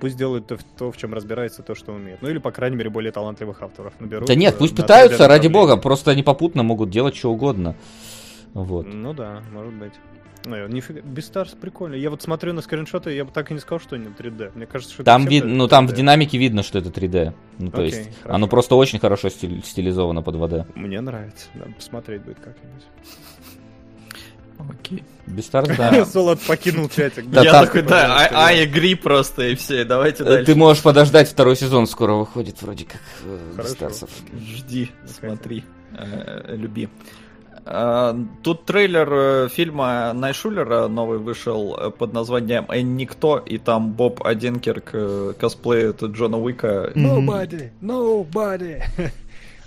Пусть 0.01 0.17
делают 0.17 0.47
то, 0.47 0.59
то, 0.79 0.93
в 0.93 0.97
чем 0.97 1.15
разбирается, 1.15 1.63
то, 1.63 1.75
что 1.75 1.93
умеют. 1.93 2.23
Ну 2.23 2.29
или, 2.29 2.39
по 2.39 2.51
крайней 2.51 2.77
мере, 2.77 2.91
более 2.91 3.13
талантливых 3.13 3.63
авторов 3.63 3.95
наберут. 4.01 4.29
Да 4.29 4.35
нет, 4.35 4.55
э, 4.55 4.59
пусть 4.59 4.77
пытаются, 4.77 5.29
ради 5.29 5.49
бога, 5.49 5.77
просто 5.77 6.11
они 6.11 6.23
попутно 6.23 6.63
могут 6.63 6.91
делать 6.91 7.17
что 7.17 7.33
угодно. 7.33 7.77
Вот. 8.55 8.87
Ну 8.87 9.13
да, 9.13 9.43
может 9.53 9.75
быть. 9.75 9.93
Ну, 10.47 10.69
нифига, 10.69 11.01
Beastars 11.01 11.57
прикольно. 11.61 11.97
Я 11.97 12.09
вот 12.09 12.23
смотрю 12.23 12.53
на 12.53 12.63
скриншоты, 12.63 13.13
я 13.13 13.25
бы 13.25 13.33
так 13.33 13.51
и 13.51 13.55
не 13.55 13.59
сказал, 13.59 13.81
что 13.81 13.97
они 13.97 14.07
3D. 14.07 14.53
Мне 14.55 14.67
кажется, 14.67 14.95
что 14.95 15.03
там 15.03 15.27
вид, 15.27 15.45
ну 15.45 15.67
там 15.67 15.89
в 15.89 15.93
динамике 15.93 16.39
видно, 16.39 16.63
что 16.63 16.79
это 16.79 16.91
3D. 16.91 17.35
Ну 17.59 17.71
то 17.71 17.79
Окей, 17.79 17.99
есть 17.99 18.17
хорошо. 18.23 18.35
оно 18.35 18.47
просто 18.47 18.77
очень 18.77 19.01
хорошо 19.01 19.29
стиль, 19.29 19.63
стилизовано 19.65 20.23
под 20.23 20.37
2D. 20.37 20.67
Мне 20.77 21.01
нравится, 21.01 21.49
надо 21.55 21.73
посмотреть 21.73 22.23
будет 22.23 22.39
как-нибудь. 22.39 22.85
Окей. 24.59 25.05
Beastars, 25.27 25.77
да. 25.77 26.05
Солод 26.05 26.41
покинул 26.41 26.89
чатик. 26.89 27.29
Да, 27.31 27.43
Я 27.43 27.65
такой, 27.65 27.83
да, 27.83 28.17
I, 28.17 28.29
I 28.33 28.67
agree 28.67 28.97
просто, 28.97 29.49
и 29.49 29.55
все, 29.55 29.85
давайте 29.85 30.23
э, 30.23 30.27
дальше. 30.27 30.47
Ты 30.47 30.55
можешь 30.55 30.83
подождать, 30.83 31.29
второй 31.29 31.57
сезон 31.57 31.87
скоро 31.87 32.15
выходит, 32.15 32.63
вроде 32.63 32.85
как, 32.85 33.01
Beastars'ов. 33.57 34.11
Жди, 34.39 34.91
смотри, 35.07 35.65
э, 35.93 36.55
люби. 36.57 36.89
А, 37.69 38.17
тут 38.45 38.65
трейлер 38.65 39.09
э, 39.13 39.49
фильма 39.49 40.13
Найшулера 40.13 40.87
новый 40.87 41.19
вышел 41.19 41.77
э, 41.77 41.91
под 41.91 42.13
названием 42.13 42.65
«Эн 42.69 42.97
Никто», 42.97 43.39
и 43.39 43.59
там 43.59 43.91
Боб 43.91 44.25
Одинкерк 44.25 44.91
э, 44.93 45.33
косплеит 45.39 46.01
Джона 46.01 46.39
Уика. 46.39 46.93
Nobody, 46.95 47.71
nobody. 47.83 48.85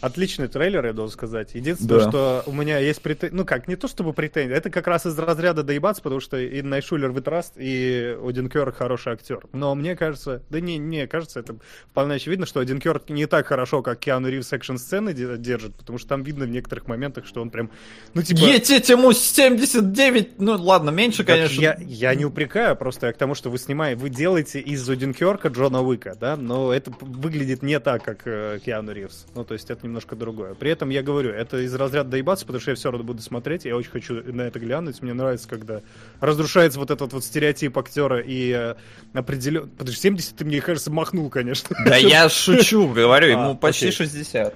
Отличный 0.01 0.47
трейлер, 0.47 0.85
я 0.85 0.93
должен 0.93 1.13
сказать. 1.13 1.55
Единственное, 1.55 1.99
да. 1.99 2.09
что 2.09 2.43
у 2.45 2.53
меня 2.53 2.77
есть 2.79 3.01
претензии... 3.01 3.35
Ну 3.35 3.45
как, 3.45 3.67
не 3.67 3.75
то 3.75 3.87
чтобы 3.87 4.13
претензии, 4.13 4.55
это 4.55 4.69
как 4.69 4.87
раз 4.87 5.05
из 5.05 5.17
разряда 5.19 5.63
доебаться, 5.63 6.01
потому 6.01 6.21
что 6.21 6.37
и 6.37 6.61
Найшулер 6.61 7.11
вытраст, 7.11 7.53
и 7.57 8.17
Один 8.23 8.49
Кёрк 8.49 8.77
хороший 8.77 9.13
актер. 9.13 9.41
Но 9.51 9.75
мне 9.75 9.97
кажется... 9.97 10.41
Да 10.49 10.61
не, 10.61 10.77
не, 10.77 11.05
кажется, 11.07 11.41
это 11.41 11.57
вполне 11.91 12.15
очевидно, 12.15 12.45
что 12.45 12.61
Один 12.61 12.79
Кёрк 12.79 13.09
не 13.09 13.25
так 13.25 13.47
хорошо, 13.47 13.81
как 13.81 13.99
Киану 13.99 14.29
Ривз 14.29 14.53
экшн-сцены 14.53 15.13
держит, 15.13 15.75
потому 15.75 15.97
что 15.97 16.07
там 16.09 16.23
видно 16.23 16.45
в 16.45 16.49
некоторых 16.49 16.87
моментах, 16.87 17.25
что 17.25 17.41
он 17.41 17.49
прям... 17.49 17.69
Ну 18.13 18.21
типа... 18.21 18.39
Етить 18.39 18.87
ему 18.87 19.11
79! 19.11 20.39
Ну 20.39 20.53
ладно, 20.53 20.91
меньше, 20.91 21.25
так 21.25 21.35
конечно. 21.35 21.59
Я, 21.59 21.77
я 21.81 22.15
не 22.15 22.23
упрекаю, 22.23 22.77
просто 22.77 23.07
я 23.07 23.13
к 23.13 23.17
тому, 23.17 23.35
что 23.35 23.49
вы 23.49 23.57
снимаете... 23.57 23.99
Вы 23.99 24.09
делаете 24.09 24.61
из 24.61 24.89
Один 24.89 25.13
Кёрка 25.13 25.49
Джона 25.49 25.81
Уика, 25.81 26.15
да? 26.17 26.37
Но 26.37 26.73
это 26.73 26.93
выглядит 27.01 27.63
не 27.63 27.79
так, 27.81 28.03
как 28.03 28.21
э, 28.25 28.59
Киану 28.63 28.93
Ривз. 28.93 29.25
Ну 29.35 29.43
то 29.43 29.53
есть 29.53 29.69
это 29.69 29.88
немножко 29.89 30.15
другое. 30.15 30.53
При 30.53 30.71
этом 30.71 30.89
я 30.89 31.03
говорю, 31.03 31.31
это 31.31 31.57
из 31.57 31.73
разряда 31.75 32.11
доебаться, 32.11 32.45
потому 32.45 32.61
что 32.61 32.71
я 32.71 32.75
все 32.75 32.91
равно 32.91 33.05
буду 33.05 33.21
смотреть, 33.21 33.65
я 33.65 33.75
очень 33.75 33.91
хочу 33.91 34.21
на 34.31 34.43
это 34.43 34.59
глянуть. 34.59 35.01
Мне 35.01 35.13
нравится, 35.13 35.47
когда 35.47 35.81
разрушается 36.19 36.79
вот 36.79 36.91
этот 36.91 37.11
вот 37.11 37.23
стереотип 37.23 37.77
актера 37.77 38.19
и 38.19 38.51
э, 38.51 38.75
определен... 39.13 39.69
Подожди, 39.69 39.99
70 39.99 40.35
ты, 40.35 40.45
мне 40.45 40.61
кажется, 40.61 40.91
махнул, 40.91 41.29
конечно. 41.29 41.75
Да 41.85 41.97
я 41.97 42.29
шучу, 42.29 42.87
говорю, 42.87 43.27
ему 43.31 43.51
а, 43.51 43.55
почти 43.55 43.91
60. 43.91 44.53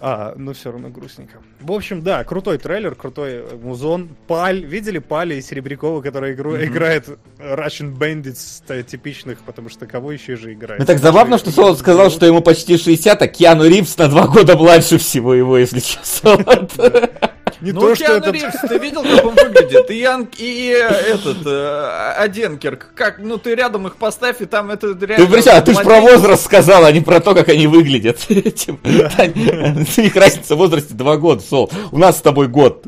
А, 0.00 0.34
ну 0.36 0.52
все 0.52 0.70
равно 0.72 0.88
грустненько. 0.88 1.38
В 1.60 1.72
общем, 1.72 2.02
да, 2.02 2.24
крутой 2.24 2.58
трейлер, 2.58 2.94
крутой 2.94 3.44
музон. 3.56 4.10
Паль, 4.26 4.64
видели 4.64 4.98
Пали 4.98 5.36
и 5.36 5.42
Серебрякова, 5.42 6.00
который 6.02 6.34
игру, 6.34 6.54
mm-hmm. 6.54 6.64
играет 6.66 7.08
Russian 7.38 7.96
Bandits 7.96 8.84
типичных, 8.84 9.38
потому 9.40 9.68
что 9.68 9.86
кого 9.86 10.12
еще 10.12 10.36
же 10.36 10.52
играет? 10.52 10.80
Ну 10.80 10.86
так 10.86 10.98
забавно, 10.98 11.38
что 11.38 11.50
Солод 11.50 11.78
сказал, 11.78 12.10
что 12.10 12.26
ему 12.26 12.40
почти 12.40 12.76
60, 12.76 13.22
а 13.22 13.28
Киану 13.28 13.66
Ривз 13.66 13.96
на 13.98 14.08
два 14.08 14.26
года 14.26 14.56
младше 14.56 14.98
всего 14.98 15.34
его, 15.34 15.58
если 15.58 15.80
честно. 15.80 16.38
Не 17.64 17.72
ну, 17.72 17.80
то, 17.80 17.94
что 17.94 18.12
это... 18.12 18.30
Ривз, 18.30 18.60
ты 18.68 18.78
видел, 18.78 19.02
как 19.02 19.24
он 19.24 19.34
выглядит? 19.34 19.90
И 19.90 19.98
Ян, 19.98 20.28
и 20.36 20.66
этот, 20.66 21.38
э, 21.46 22.12
Оденкерк. 22.18 22.88
Как, 22.94 23.18
ну 23.18 23.38
ты 23.38 23.54
рядом 23.54 23.86
их 23.86 23.96
поставь, 23.96 24.42
и 24.42 24.44
там 24.44 24.70
это 24.70 24.88
реально... 24.88 25.26
Ты, 25.26 25.32
причем, 25.32 25.64
ты 25.64 25.72
же 25.72 25.80
про 25.80 26.00
возраст 26.00 26.44
сказал, 26.44 26.84
а 26.84 26.92
не 26.92 27.00
про 27.00 27.20
то, 27.20 27.34
как 27.34 27.48
они 27.48 27.66
выглядят. 27.66 28.18
Их 28.28 30.14
разница 30.14 30.56
в 30.56 30.58
возрасте 30.58 30.92
два 30.92 31.16
года, 31.16 31.40
Сол. 31.40 31.70
У 31.90 31.96
нас 31.96 32.18
с 32.18 32.20
тобой 32.20 32.48
год. 32.48 32.84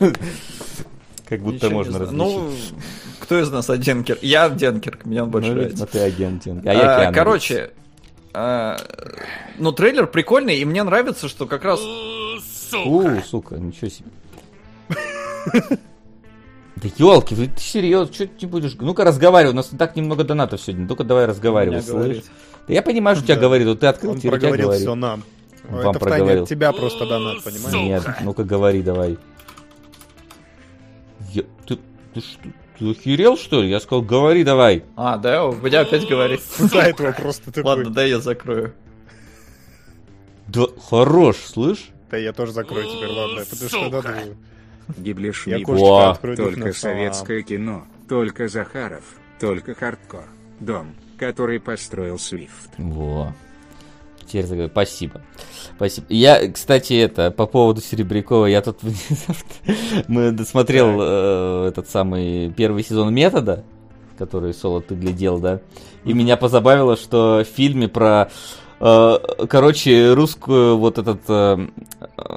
Как 1.28 1.40
будто 1.40 1.68
можно 1.68 1.98
различить. 1.98 2.16
Ну, 2.16 2.50
кто 3.20 3.38
из 3.38 3.50
нас 3.50 3.68
Оденкерк? 3.68 4.22
Я 4.22 4.44
Оденкерк, 4.44 5.04
меня 5.04 5.26
больше 5.26 5.50
ну, 5.50 5.56
нравится. 5.56 5.86
ты 5.86 5.98
Оденкерк, 5.98 6.64
а 6.66 6.72
я 6.72 7.08
а, 7.08 7.12
Короче, 7.12 7.72
а, 8.32 8.78
ну 9.58 9.72
трейлер 9.72 10.06
прикольный, 10.06 10.56
и 10.56 10.64
мне 10.64 10.82
нравится, 10.82 11.28
что 11.28 11.46
как 11.46 11.64
раз 11.64 11.80
сука! 12.74 12.88
У, 12.88 13.22
сука, 13.22 13.54
ничего 13.56 13.88
себе. 13.90 14.08
Да 16.76 16.88
елки, 16.98 17.34
ты 17.36 17.50
серьезно, 17.56 18.12
что 18.12 18.26
ты 18.26 18.32
не 18.42 18.46
будешь? 18.46 18.74
Ну-ка 18.78 19.04
разговаривай, 19.04 19.52
у 19.52 19.56
нас 19.56 19.68
так 19.68 19.96
немного 19.96 20.24
донатов 20.24 20.60
сегодня, 20.60 20.88
только 20.88 21.04
давай 21.04 21.26
разговаривай, 21.26 21.82
слышишь? 21.82 22.24
Да 22.66 22.74
я 22.74 22.82
понимаю, 22.82 23.16
что 23.16 23.24
тебя 23.24 23.36
говорит, 23.36 23.66
вот 23.68 23.80
ты 23.80 23.86
открыл, 23.86 24.12
Он 24.12 24.20
проговорил 24.20 24.72
все 24.72 24.94
нам. 24.94 25.22
Вам 25.68 25.90
Это 25.90 25.98
проговорил. 25.98 26.42
от 26.42 26.48
тебя 26.48 26.72
просто 26.72 27.06
донат, 27.06 27.42
понимаешь? 27.42 27.74
Нет, 27.74 28.16
ну-ка 28.22 28.44
говори 28.44 28.82
давай. 28.82 29.16
Я, 31.32 31.44
ты, 31.66 31.78
ты 32.12 32.20
что? 32.20 32.48
Ты 32.78 32.90
охерел, 32.90 33.36
что 33.36 33.62
ли? 33.62 33.70
Я 33.70 33.78
сказал, 33.80 34.02
говори 34.02 34.42
давай. 34.42 34.84
А, 34.96 35.16
да, 35.16 35.46
у 35.46 35.54
меня 35.54 35.80
опять 35.80 36.08
говорит. 36.08 36.40
За 36.58 36.80
этого 36.80 37.12
просто 37.12 37.52
ты 37.52 37.62
Ладно, 37.62 37.90
дай 37.90 38.10
я 38.10 38.18
закрою. 38.18 38.74
Да, 40.48 40.66
хорош, 40.88 41.36
слышь? 41.36 41.90
Да 42.14 42.18
я 42.18 42.32
тоже 42.32 42.52
закрою 42.52 42.84
теперь, 42.84 43.08
ладно, 43.08 43.42
потому 43.50 43.68
что 43.68 43.88
надо... 43.90 44.36
Гиблишвили. 44.96 45.64
Только 46.36 46.72
советское 46.72 47.42
кино, 47.42 47.86
только 48.08 48.46
Захаров, 48.46 49.02
только 49.40 49.74
хардкор. 49.74 50.26
Дом, 50.60 50.94
который 51.18 51.58
построил 51.58 52.16
Свифт. 52.20 52.70
Во. 52.78 53.34
Теперь. 54.26 54.68
Спасибо. 54.68 55.22
Спасибо. 55.74 56.06
Я, 56.08 56.52
кстати, 56.52 56.92
это, 56.92 57.32
по 57.32 57.46
поводу 57.46 57.80
Серебрякова, 57.80 58.46
я 58.46 58.62
тут 58.62 58.78
мы 60.06 60.30
досмотрел 60.30 61.00
э, 61.00 61.68
этот 61.70 61.90
самый 61.90 62.52
первый 62.52 62.84
сезон 62.84 63.12
метода, 63.12 63.64
который 64.16 64.54
Соло 64.54 64.80
ты 64.80 64.94
глядел, 64.94 65.40
да. 65.40 65.60
И 66.04 66.12
меня 66.12 66.36
позабавило, 66.36 66.96
что 66.96 67.42
в 67.44 67.56
фильме 67.56 67.88
про 67.88 68.30
короче, 68.78 70.12
русскую 70.12 70.76
вот 70.78 70.98
этот, 70.98 71.20
э, 71.28 71.68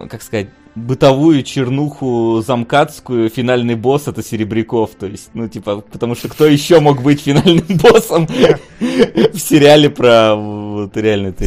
как 0.10 0.22
сказать, 0.22 0.50
бытовую 0.78 1.44
чернуху 1.44 2.44
замкатскую, 2.46 3.30
финальный 3.30 3.76
босс 3.76 4.08
это 4.08 4.22
Серебряков, 4.22 4.92
то 4.92 5.08
есть, 5.08 5.32
ну, 5.34 5.48
типа, 5.48 5.82
потому 5.82 6.16
что 6.16 6.30
кто 6.30 6.46
еще 6.46 6.80
мог 6.80 7.02
быть 7.02 7.22
финальным 7.22 7.66
боссом 7.70 8.28
в 8.80 9.40
сериале 9.40 9.90
про 9.90 10.36
вот 10.36 10.96
реально 10.96 11.30
это 11.30 11.46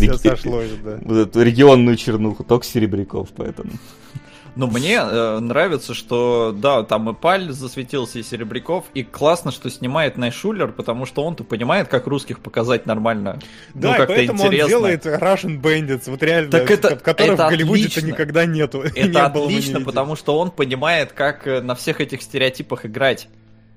регионную 1.43 1.97
чернуху, 1.97 2.45
только 2.45 2.67
Серебряков, 2.67 3.29
поэтому. 3.37 3.71
Но 4.61 4.67
мне 4.67 5.01
э, 5.01 5.39
нравится, 5.39 5.95
что, 5.95 6.55
да, 6.55 6.83
там 6.83 7.09
и 7.09 7.15
Паль 7.15 7.51
засветился, 7.51 8.19
и 8.19 8.23
Серебряков, 8.23 8.85
и 8.93 9.03
классно, 9.03 9.53
что 9.53 9.71
снимает 9.71 10.19
Найшулер, 10.19 10.71
потому 10.73 11.07
что 11.07 11.25
он-то 11.25 11.45
понимает, 11.45 11.89
как 11.89 12.07
русских 12.07 12.41
показать 12.41 12.85
нормально. 12.85 13.39
Ну, 13.73 13.81
да, 13.81 13.93
ну, 13.93 13.97
как-то 13.97 14.15
поэтому 14.17 14.39
интересно. 14.43 14.65
он 14.65 14.69
делает 14.69 15.07
Russian 15.07 15.59
Bandits, 15.63 16.11
вот 16.11 16.23
реально, 16.23 16.51
так 16.51 16.71
это, 16.71 16.97
которых 16.97 17.35
это 17.37 17.47
в 17.47 17.49
Голливуде-то 17.49 18.03
никогда 18.05 18.45
нету. 18.45 18.83
Это 18.95 19.09
не 19.09 19.17
отлично, 19.17 19.81
потому 19.81 20.15
что 20.15 20.39
он 20.39 20.51
понимает, 20.51 21.13
как 21.13 21.47
э, 21.47 21.63
на 21.63 21.75
всех 21.75 22.03
этих 22.03 22.21
стереотипах 22.21 22.85
играть. 22.85 23.29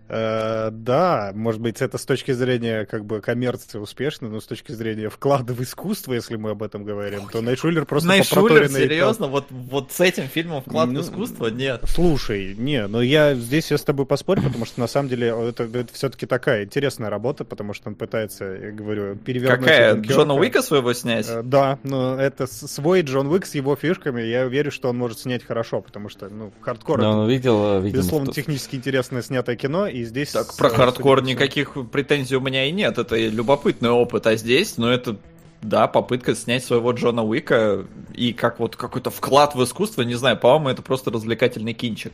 Э, 0.09 0.69
да, 0.71 1.31
может 1.33 1.61
быть, 1.61 1.81
это 1.81 1.97
с 1.97 2.05
точки 2.05 2.33
зрения 2.33 2.85
как 2.85 3.05
бы 3.05 3.21
коммерции 3.21 3.77
успешно, 3.77 4.27
но 4.27 4.41
с 4.41 4.45
точки 4.45 4.73
зрения 4.73 5.09
вклада 5.09 5.53
в 5.53 5.63
искусство, 5.63 6.13
если 6.13 6.35
мы 6.35 6.51
об 6.51 6.61
этом 6.61 6.83
говорим, 6.83 7.27
то 7.31 7.41
Найшулер 7.41 7.85
просто 7.85 8.09
Найшулер, 8.09 8.67
серьезно? 8.69 9.27
Вот, 9.27 9.45
вот 9.49 9.91
с 9.91 10.01
этим 10.01 10.27
фильмом 10.27 10.61
вклад 10.61 10.89
ну, 10.89 11.01
в 11.01 11.03
искусство? 11.03 11.47
Нет. 11.47 11.83
Слушай, 11.87 12.53
не, 12.57 12.85
но 12.87 13.01
я 13.01 13.33
здесь 13.33 13.71
я 13.71 13.77
с 13.77 13.83
тобой 13.83 14.05
поспорю, 14.05 14.43
потому 14.43 14.65
что 14.65 14.81
на 14.81 14.87
самом 14.87 15.07
деле 15.07 15.29
это, 15.29 15.63
это 15.63 15.93
все-таки 15.93 16.25
такая 16.25 16.65
интересная 16.65 17.09
работа, 17.09 17.45
потому 17.45 17.73
что 17.73 17.89
он 17.89 17.95
пытается, 17.95 18.43
я 18.43 18.71
говорю, 18.71 19.15
перевернуть... 19.15 19.61
Какая? 19.61 19.95
Джона 19.95 20.33
Уика 20.33 20.61
своего 20.61 20.93
снять? 20.93 21.27
Э, 21.29 21.43
да, 21.43 21.79
но 21.83 22.19
это 22.19 22.45
свой 22.45 23.03
Джон 23.03 23.27
Уик 23.27 23.45
с 23.45 23.55
его 23.55 23.75
фишками, 23.77 24.21
я 24.21 24.45
верю, 24.45 24.71
что 24.71 24.89
он 24.89 24.97
может 24.97 25.19
снять 25.19 25.45
хорошо, 25.45 25.81
потому 25.81 26.09
что, 26.09 26.27
ну, 26.29 26.51
хардкор... 26.59 26.99
Да, 26.99 27.09
он 27.09 27.29
видел, 27.29 27.79
видимо, 27.79 28.01
безусловно, 28.01 28.33
технически 28.33 28.75
интересное 28.75 29.21
снятое 29.21 29.55
кино, 29.55 29.87
и 29.87 30.02
здесь... 30.05 30.31
Так, 30.31 30.55
про 30.55 30.69
хардкор 30.69 31.23
никаких 31.23 31.73
претензий 31.91 32.35
у 32.35 32.41
меня 32.41 32.65
и 32.65 32.71
нет, 32.71 32.97
это 32.97 33.17
любопытный 33.17 33.89
опыт, 33.89 34.27
а 34.27 34.35
здесь, 34.35 34.77
ну, 34.77 34.87
это 34.87 35.17
да, 35.63 35.87
попытка 35.87 36.35
снять 36.35 36.63
своего 36.63 36.91
Джона 36.91 37.23
Уика 37.23 37.85
и 38.13 38.33
как 38.33 38.59
вот 38.59 38.75
какой-то 38.75 39.09
вклад 39.09 39.55
в 39.55 39.63
искусство, 39.63 40.01
не 40.01 40.15
знаю, 40.15 40.37
по-моему, 40.37 40.69
это 40.69 40.81
просто 40.81 41.11
развлекательный 41.11 41.73
кинчик 41.73 42.13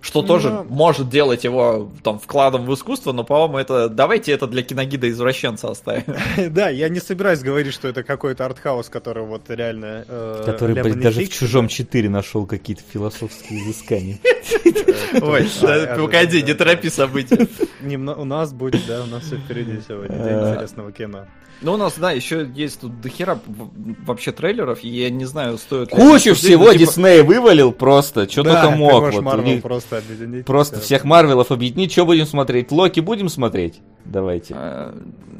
что 0.00 0.22
тоже 0.22 0.50
но... 0.50 0.64
может 0.64 1.08
делать 1.08 1.44
его 1.44 1.90
там 2.02 2.18
вкладом 2.18 2.64
в 2.64 2.74
искусство, 2.74 3.12
но, 3.12 3.24
по-моему, 3.24 3.58
это 3.58 3.88
давайте 3.88 4.32
это 4.32 4.46
для 4.46 4.62
киногида 4.62 5.10
извращенца 5.10 5.70
оставим. 5.70 6.04
Да, 6.50 6.68
я 6.68 6.88
не 6.88 7.00
собираюсь 7.00 7.40
говорить, 7.40 7.72
что 7.74 7.88
это 7.88 8.02
какой-то 8.02 8.46
артхаус, 8.46 8.88
который 8.88 9.24
вот 9.24 9.42
реально... 9.48 10.04
Э, 10.08 10.42
который 10.46 10.74
даже 10.94 11.24
в 11.24 11.28
«Чужом 11.28 11.66
4» 11.66 12.08
нашел 12.08 12.46
какие-то 12.46 12.82
философские 12.90 13.60
изыскания. 13.60 14.18
Ой, 15.20 15.48
погоди, 15.96 16.42
не 16.42 16.54
торопи 16.54 16.88
события. 16.88 17.46
у 17.82 18.24
нас 18.24 18.52
будет, 18.52 18.86
да, 18.86 19.02
у 19.02 19.06
нас 19.06 19.24
все 19.24 19.36
впереди 19.36 19.80
сегодня. 19.86 20.16
День 20.16 20.26
э, 20.26 20.52
интересного 20.52 20.92
кино. 20.92 21.26
Ну, 21.62 21.74
у 21.74 21.76
нас, 21.76 21.94
да, 21.98 22.10
еще 22.10 22.48
есть 22.54 22.80
тут 22.80 23.00
дохера 23.02 23.38
вообще 24.06 24.32
трейлеров, 24.32 24.82
и 24.82 24.88
я 24.88 25.10
не 25.10 25.26
знаю, 25.26 25.58
стоит 25.58 25.90
Кучу 25.90 26.34
всего 26.34 26.72
типа... 26.72 26.78
Дисней 26.78 27.22
вывалил 27.22 27.72
просто, 27.72 28.30
что 28.30 28.42
да, 28.42 28.62
только 28.62 28.76
мог. 28.76 29.12
Вот, 29.12 29.22
Marvel 29.22 29.60
просто 29.60 29.98
объединить. 29.98 30.46
Просто 30.46 30.80
всех 30.80 31.04
Марвелов 31.04 31.52
объединить. 31.52 31.92
Что 31.92 32.06
будем 32.06 32.26
смотреть? 32.26 32.72
Локи 32.72 33.00
будем 33.00 33.28
смотреть? 33.28 33.80
Давайте. 34.06 34.54
А, 34.56 34.94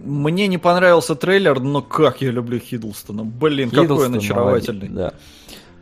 мне 0.04 0.46
не 0.46 0.58
понравился 0.58 1.14
трейлер, 1.14 1.58
но 1.60 1.80
как 1.80 2.20
я 2.20 2.30
люблю 2.30 2.58
Хиддлстона. 2.58 3.24
Блин, 3.24 3.70
Хиддлстон, 3.70 3.88
какой 3.88 4.06
он 4.06 4.14
очаровательный. 4.16 4.88
Молодец, 4.88 5.12
да. 5.12 5.14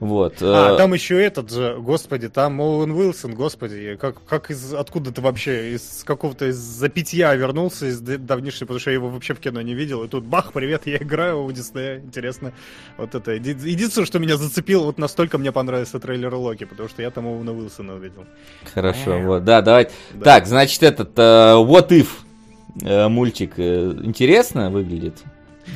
Вот. 0.01 0.37
А, 0.41 0.75
э, 0.75 0.77
там 0.77 0.95
еще 0.95 1.21
этот 1.21 1.51
же, 1.51 1.77
господи, 1.79 2.29
там 2.29 2.61
Оуэн 2.61 2.93
Уилсон, 2.93 3.35
господи, 3.35 3.97
как, 4.01 4.23
как 4.25 4.51
из, 4.51 4.73
откуда 4.73 5.13
ты 5.13 5.21
вообще, 5.21 5.75
из 5.75 6.05
какого-то 6.05 6.47
из 6.47 6.57
запитья 6.57 7.35
вернулся, 7.35 7.87
из 7.87 8.01
давнишнего, 8.01 8.67
потому 8.67 8.81
что 8.81 8.91
я 8.91 8.95
его 8.95 9.09
вообще 9.09 9.35
в 9.35 9.41
кино 9.41 9.61
не 9.61 9.75
видел, 9.75 10.05
и 10.05 10.09
тут 10.09 10.25
бах, 10.25 10.53
привет, 10.53 10.87
я 10.87 10.99
играю 10.99 11.45
у 11.45 11.51
Диснея, 11.51 11.99
интересно. 11.99 12.53
Вот 12.97 13.15
это, 13.15 13.33
единственное, 13.33 14.07
что 14.07 14.19
меня 14.21 14.37
зацепило, 14.37 14.85
вот 14.85 14.99
настолько 14.99 15.37
мне 15.39 15.51
понравился 15.51 15.99
трейлер 15.99 16.35
Локи, 16.35 16.65
потому 16.65 16.89
что 16.89 17.03
я 17.03 17.11
там 17.11 17.27
Оуэна 17.27 17.53
Уилсона 17.53 17.95
увидел. 17.95 18.25
Хорошо, 18.73 19.19
вот, 19.21 19.45
да, 19.45 19.63
давайте. 19.63 19.91
Да. 20.15 20.25
Так, 20.25 20.47
значит, 20.47 20.83
этот, 20.83 21.19
uh, 21.19 21.67
What 21.67 21.89
If 21.89 22.09
uh, 22.83 23.09
мультик 23.09 23.59
uh, 23.59 24.05
интересно 24.05 24.71
выглядит? 24.71 25.25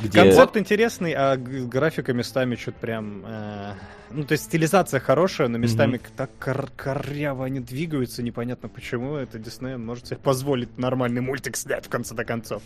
Где... 0.01 0.19
Концепт 0.19 0.57
интересный, 0.57 1.13
а 1.13 1.37
графика 1.37 2.13
местами 2.13 2.55
что-то 2.55 2.79
прям... 2.79 3.23
Э, 3.25 3.73
ну, 4.11 4.23
то 4.23 4.33
есть 4.33 4.45
стилизация 4.45 4.99
хорошая, 4.99 5.47
но 5.47 5.57
местами 5.57 5.97
mm-hmm. 5.97 6.11
так 6.15 6.29
кор- 6.39 6.71
коряво 6.75 7.45
они 7.45 7.59
двигаются, 7.59 8.23
непонятно 8.23 8.69
почему. 8.69 9.15
Это 9.15 9.39
Дисней 9.39 9.77
может 9.77 10.07
себе 10.07 10.17
позволить 10.17 10.77
нормальный 10.77 11.21
мультик 11.21 11.55
снять 11.55 11.85
в 11.85 11.89
конце-то 11.89 12.23
концов. 12.25 12.63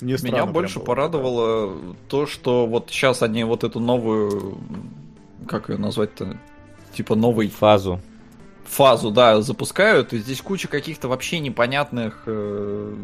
Мне 0.00 0.16
Меня 0.22 0.46
больше 0.46 0.80
порадовало 0.80 1.74
это. 1.74 1.96
то, 2.08 2.26
что 2.26 2.66
вот 2.66 2.90
сейчас 2.90 3.22
они 3.22 3.44
вот 3.44 3.64
эту 3.64 3.80
новую... 3.80 4.58
Как 5.46 5.68
ее 5.70 5.78
назвать-то? 5.78 6.38
Типа 6.92 7.14
новый... 7.14 7.48
Фазу 7.48 8.00
фазу, 8.68 9.10
да, 9.10 9.40
запускают, 9.40 10.12
и 10.12 10.18
здесь 10.18 10.40
куча 10.40 10.68
каких-то 10.68 11.08
вообще 11.08 11.38
непонятных 11.38 12.22
э, 12.26 12.94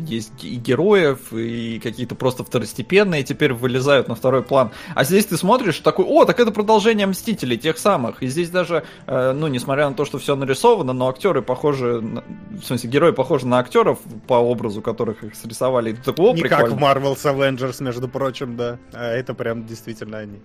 есть 0.00 0.44
и 0.44 0.56
героев, 0.56 1.32
и 1.32 1.78
какие-то 1.80 2.14
просто 2.14 2.44
второстепенные 2.44 3.22
теперь 3.22 3.52
вылезают 3.52 4.08
на 4.08 4.14
второй 4.14 4.42
план. 4.42 4.70
А 4.94 5.04
здесь 5.04 5.26
ты 5.26 5.36
смотришь 5.36 5.78
такой, 5.78 6.04
о, 6.04 6.24
так 6.24 6.40
это 6.40 6.50
продолжение 6.50 7.06
Мстителей, 7.06 7.56
тех 7.56 7.78
самых. 7.78 8.22
И 8.22 8.26
здесь 8.26 8.50
даже, 8.50 8.84
э, 9.06 9.32
ну, 9.32 9.46
несмотря 9.46 9.88
на 9.88 9.94
то, 9.94 10.04
что 10.04 10.18
все 10.18 10.36
нарисовано, 10.36 10.92
но 10.92 11.08
актеры 11.08 11.42
похожи, 11.42 12.00
на, 12.00 12.24
в 12.50 12.64
смысле, 12.64 12.90
герои 12.90 13.12
похожи 13.12 13.46
на 13.46 13.58
актеров 13.58 13.98
по 14.26 14.34
образу, 14.34 14.82
которых 14.82 15.24
их 15.24 15.34
срисовали. 15.36 15.90
И 15.90 15.94
ты 15.94 16.02
такой, 16.02 16.30
о, 16.30 16.34
Не 16.34 16.42
прикольно. 16.42 16.64
как 16.64 16.72
в 16.72 16.82
Marvel's 16.82 17.24
Avengers, 17.24 17.82
между 17.82 18.08
прочим, 18.08 18.56
да. 18.56 18.78
А 18.92 19.10
это 19.10 19.34
прям 19.34 19.66
действительно 19.66 20.18
они. 20.18 20.40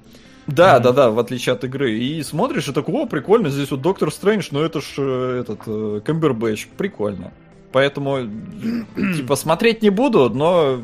Да, 0.49 0.77
mm-hmm. 0.77 0.81
да, 0.81 0.91
да, 0.91 1.09
в 1.11 1.19
отличие 1.19 1.53
от 1.53 1.63
игры. 1.63 1.97
И 1.97 2.23
смотришь, 2.23 2.67
и 2.67 2.73
такой, 2.73 2.95
о, 2.95 3.05
прикольно, 3.05 3.49
здесь 3.49 3.71
вот 3.71 3.81
Доктор 3.81 4.11
Стрэндж, 4.11 4.49
но 4.51 4.63
это 4.63 4.81
ж 4.81 4.85
э, 4.97 5.41
этот 5.41 5.61
э, 5.67 6.01
Камбербэтч, 6.03 6.67
прикольно. 6.77 7.31
Поэтому, 7.71 8.19
типа, 8.95 9.35
смотреть 9.35 9.81
не 9.81 9.89
буду, 9.89 10.29
но 10.29 10.79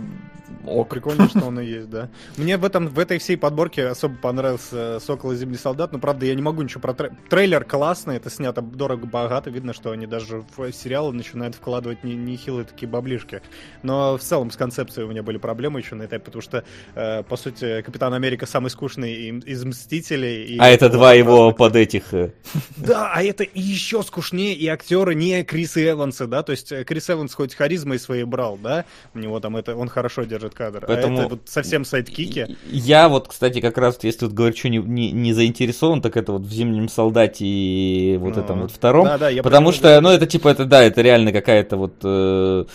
о, 0.67 0.83
прикольно, 0.83 1.27
что 1.27 1.45
он 1.45 1.59
и 1.59 1.65
есть, 1.65 1.89
да. 1.89 2.09
Мне 2.37 2.57
в, 2.57 2.65
этом, 2.65 2.87
в 2.87 2.99
этой 2.99 3.17
всей 3.19 3.37
подборке 3.37 3.87
особо 3.87 4.15
понравился 4.15 4.99
«Сокол 4.99 5.31
и 5.31 5.35
Зимний 5.35 5.57
солдат», 5.57 5.91
но, 5.91 5.99
правда, 5.99 6.25
я 6.25 6.35
не 6.35 6.41
могу 6.41 6.61
ничего 6.61 6.81
про 6.81 6.93
трей... 6.93 7.11
трейлер. 7.29 7.63
классный, 7.63 8.17
это 8.17 8.29
снято 8.29 8.61
дорого-богато, 8.61 9.49
видно, 9.49 9.73
что 9.73 9.91
они 9.91 10.07
даже 10.07 10.43
в 10.55 10.71
сериалы 10.71 11.13
начинают 11.13 11.55
вкладывать 11.55 12.03
не, 12.03 12.15
нехилые 12.15 12.65
такие 12.65 12.87
баблишки. 12.87 13.41
Но 13.83 14.17
в 14.17 14.21
целом 14.21 14.51
с 14.51 14.57
концепцией 14.57 15.05
у 15.05 15.09
меня 15.09 15.23
были 15.23 15.37
проблемы 15.37 15.79
еще 15.79 15.95
на 15.95 16.05
этапе, 16.05 16.25
потому 16.25 16.41
что, 16.41 16.63
э, 16.95 17.23
по 17.23 17.37
сути, 17.37 17.81
Капитан 17.81 18.13
Америка 18.13 18.45
самый 18.45 18.69
скучный 18.69 19.13
из 19.13 19.63
Мстителей. 19.63 20.45
И 20.45 20.57
а 20.59 20.69
это 20.69 20.89
два 20.89 21.13
его 21.13 21.51
под 21.51 21.75
этих... 21.75 22.13
Э. 22.13 22.31
Да, 22.77 23.11
а 23.13 23.23
это 23.23 23.45
еще 23.53 24.03
скучнее, 24.03 24.53
и 24.53 24.67
актеры 24.67 25.15
не 25.15 25.43
Крис 25.43 25.77
Эванса, 25.77 26.27
да, 26.27 26.43
то 26.43 26.51
есть 26.51 26.71
э, 26.71 26.83
Крис 26.83 27.09
Эванс 27.09 27.33
хоть 27.33 27.53
харизмой 27.53 27.99
своей 27.99 28.23
брал, 28.23 28.57
да, 28.57 28.85
у 29.13 29.19
него 29.19 29.39
там 29.39 29.57
это, 29.57 29.75
он 29.75 29.89
хорошо 29.89 30.23
держит 30.23 30.54
кадр. 30.55 30.83
Поэтому... 30.87 31.17
А 31.17 31.21
это 31.21 31.29
вот 31.29 31.41
совсем 31.45 31.85
сайдкики. 31.85 32.57
Я 32.71 33.09
вот, 33.09 33.27
кстати, 33.27 33.59
как 33.61 33.77
раз, 33.77 33.97
если 34.01 34.25
вот 34.25 34.33
говорю, 34.33 34.55
что 34.55 34.69
не, 34.69 34.77
не, 34.77 35.11
не 35.11 35.33
заинтересован, 35.33 36.01
так 36.01 36.17
это 36.17 36.31
вот 36.31 36.43
в 36.43 36.51
«Зимнем 36.51 36.89
солдате» 36.89 37.45
и 37.45 38.17
вот 38.17 38.35
ну, 38.35 38.41
этом 38.41 38.61
вот 38.61 38.71
втором. 38.71 39.05
Да, 39.05 39.17
да, 39.17 39.29
я 39.29 39.43
потому 39.43 39.71
что, 39.71 39.99
ну, 40.01 40.09
это 40.09 40.25
типа, 40.25 40.49
это 40.49 40.65
да, 40.65 40.81
это 40.81 41.01
реально 41.01 41.31
какая-то 41.31 41.77
вот 41.77 41.95
э, 42.03 42.65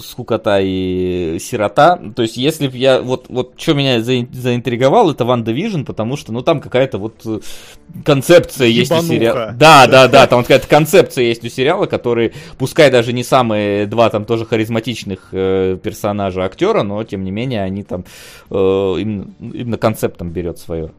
скукота 0.00 0.60
и 0.60 1.38
сирота. 1.40 2.00
То 2.16 2.22
есть, 2.22 2.36
если 2.36 2.68
бы 2.68 2.76
я, 2.76 3.00
вот, 3.00 3.26
вот 3.28 3.54
что 3.56 3.74
меня 3.74 4.00
заинтриговал, 4.00 5.10
это 5.10 5.24
WandaVision, 5.24 5.84
потому 5.84 6.16
что, 6.16 6.32
ну, 6.32 6.42
там 6.42 6.60
какая-то 6.60 6.98
вот 6.98 7.20
э, 7.26 7.40
концепция 8.04 8.68
Ебануха. 8.68 8.94
есть 8.94 9.10
у 9.10 9.14
сериала. 9.14 9.54
Да, 9.56 9.86
да, 9.86 10.08
да, 10.08 10.26
там 10.26 10.42
какая-то 10.42 10.66
концепция 10.66 11.24
есть 11.24 11.44
у 11.44 11.48
сериала, 11.48 11.86
который, 11.86 12.32
пускай 12.58 12.90
даже 12.90 13.12
не 13.12 13.22
самые 13.22 13.86
два 13.86 14.10
там 14.10 14.24
тоже 14.24 14.44
харизматичных 14.46 15.28
э, 15.32 15.78
персонажа 15.82 16.44
актера, 16.44 16.82
но 16.82 17.02
тем 17.04 17.24
не 17.24 17.30
менее 17.30 17.62
они 17.62 17.82
там 17.82 18.04
э, 18.50 18.54
именно, 18.54 19.32
именно 19.38 19.78
концептом 19.78 20.30
берет 20.30 20.58
свое. 20.58 20.92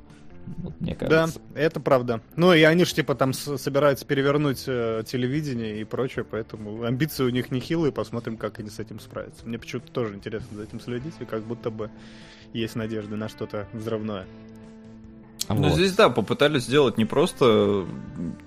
Вот, 0.57 0.79
мне 0.79 0.95
кажется. 0.95 1.39
Да, 1.53 1.59
это 1.59 1.79
правда. 1.79 2.21
Ну 2.35 2.53
и 2.53 2.61
они 2.61 2.85
же 2.85 2.93
типа 2.93 3.15
там 3.15 3.33
собираются 3.33 4.05
перевернуть 4.05 4.63
э, 4.67 5.03
телевидение 5.05 5.81
и 5.81 5.83
прочее, 5.83 6.23
поэтому 6.29 6.83
амбиции 6.83 7.23
у 7.23 7.29
них 7.29 7.51
нехилые, 7.51 7.91
посмотрим, 7.91 8.37
как 8.37 8.59
они 8.59 8.69
с 8.69 8.79
этим 8.79 8.99
справятся. 8.99 9.45
Мне 9.47 9.57
почему-то 9.57 9.91
тоже 9.91 10.13
интересно 10.13 10.57
за 10.57 10.63
этим 10.63 10.79
следить, 10.79 11.15
и 11.19 11.25
как 11.25 11.43
будто 11.43 11.71
бы 11.71 11.89
есть 12.53 12.75
надежда 12.75 13.15
на 13.15 13.27
что-то 13.27 13.67
взрывное. 13.73 14.25
Ну, 15.47 15.69
вот. 15.69 15.73
здесь, 15.73 15.93
да, 15.93 16.09
попытались 16.09 16.63
сделать 16.63 16.97
не 16.97 17.05
просто 17.05 17.85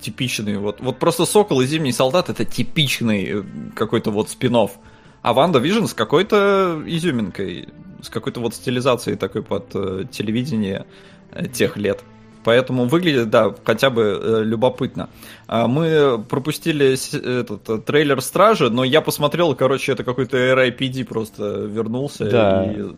типичный, 0.01 0.59
вот, 0.59 0.81
вот 0.81 0.99
просто 0.99 1.27
Сокол 1.27 1.61
и 1.61 1.67
Зимний 1.67 1.93
Солдат 1.93 2.29
это 2.29 2.45
типичный 2.45 3.25
э, 3.25 3.43
какой-то 3.75 4.11
вот 4.11 4.31
спин-офф. 4.31 4.71
А 5.23 5.33
WandaVision 5.33 5.85
с 5.87 5.95
какой-то 5.95 6.83
изюминкой, 6.87 7.69
с 8.03 8.09
какой-то 8.09 8.41
вот 8.41 8.55
стилизацией 8.55 9.17
такой 9.17 9.43
под 9.43 9.71
э, 9.75 10.05
телевидение 10.11 10.87
э, 11.33 11.47
тех 11.47 11.77
лет. 11.77 12.03
Поэтому 12.45 12.87
выглядит, 12.87 13.31
да, 13.31 13.55
хотя 13.65 13.91
бы 13.91 14.03
э, 14.03 14.43
любопытно. 14.45 15.11
А 15.47 15.67
мы 15.67 16.25
пропустили 16.29 16.97
этот 17.41 17.85
трейлер 17.85 18.21
Стражи, 18.23 18.71
но 18.71 18.85
я 18.85 19.01
посмотрел, 19.01 19.55
короче, 19.55 19.93
это 19.93 20.05
какой-то 20.05 20.37
RIPD 20.37 21.05
просто 21.05 21.45
вернулся. 21.45 22.31
Да. 22.31 22.65
И 22.65 22.95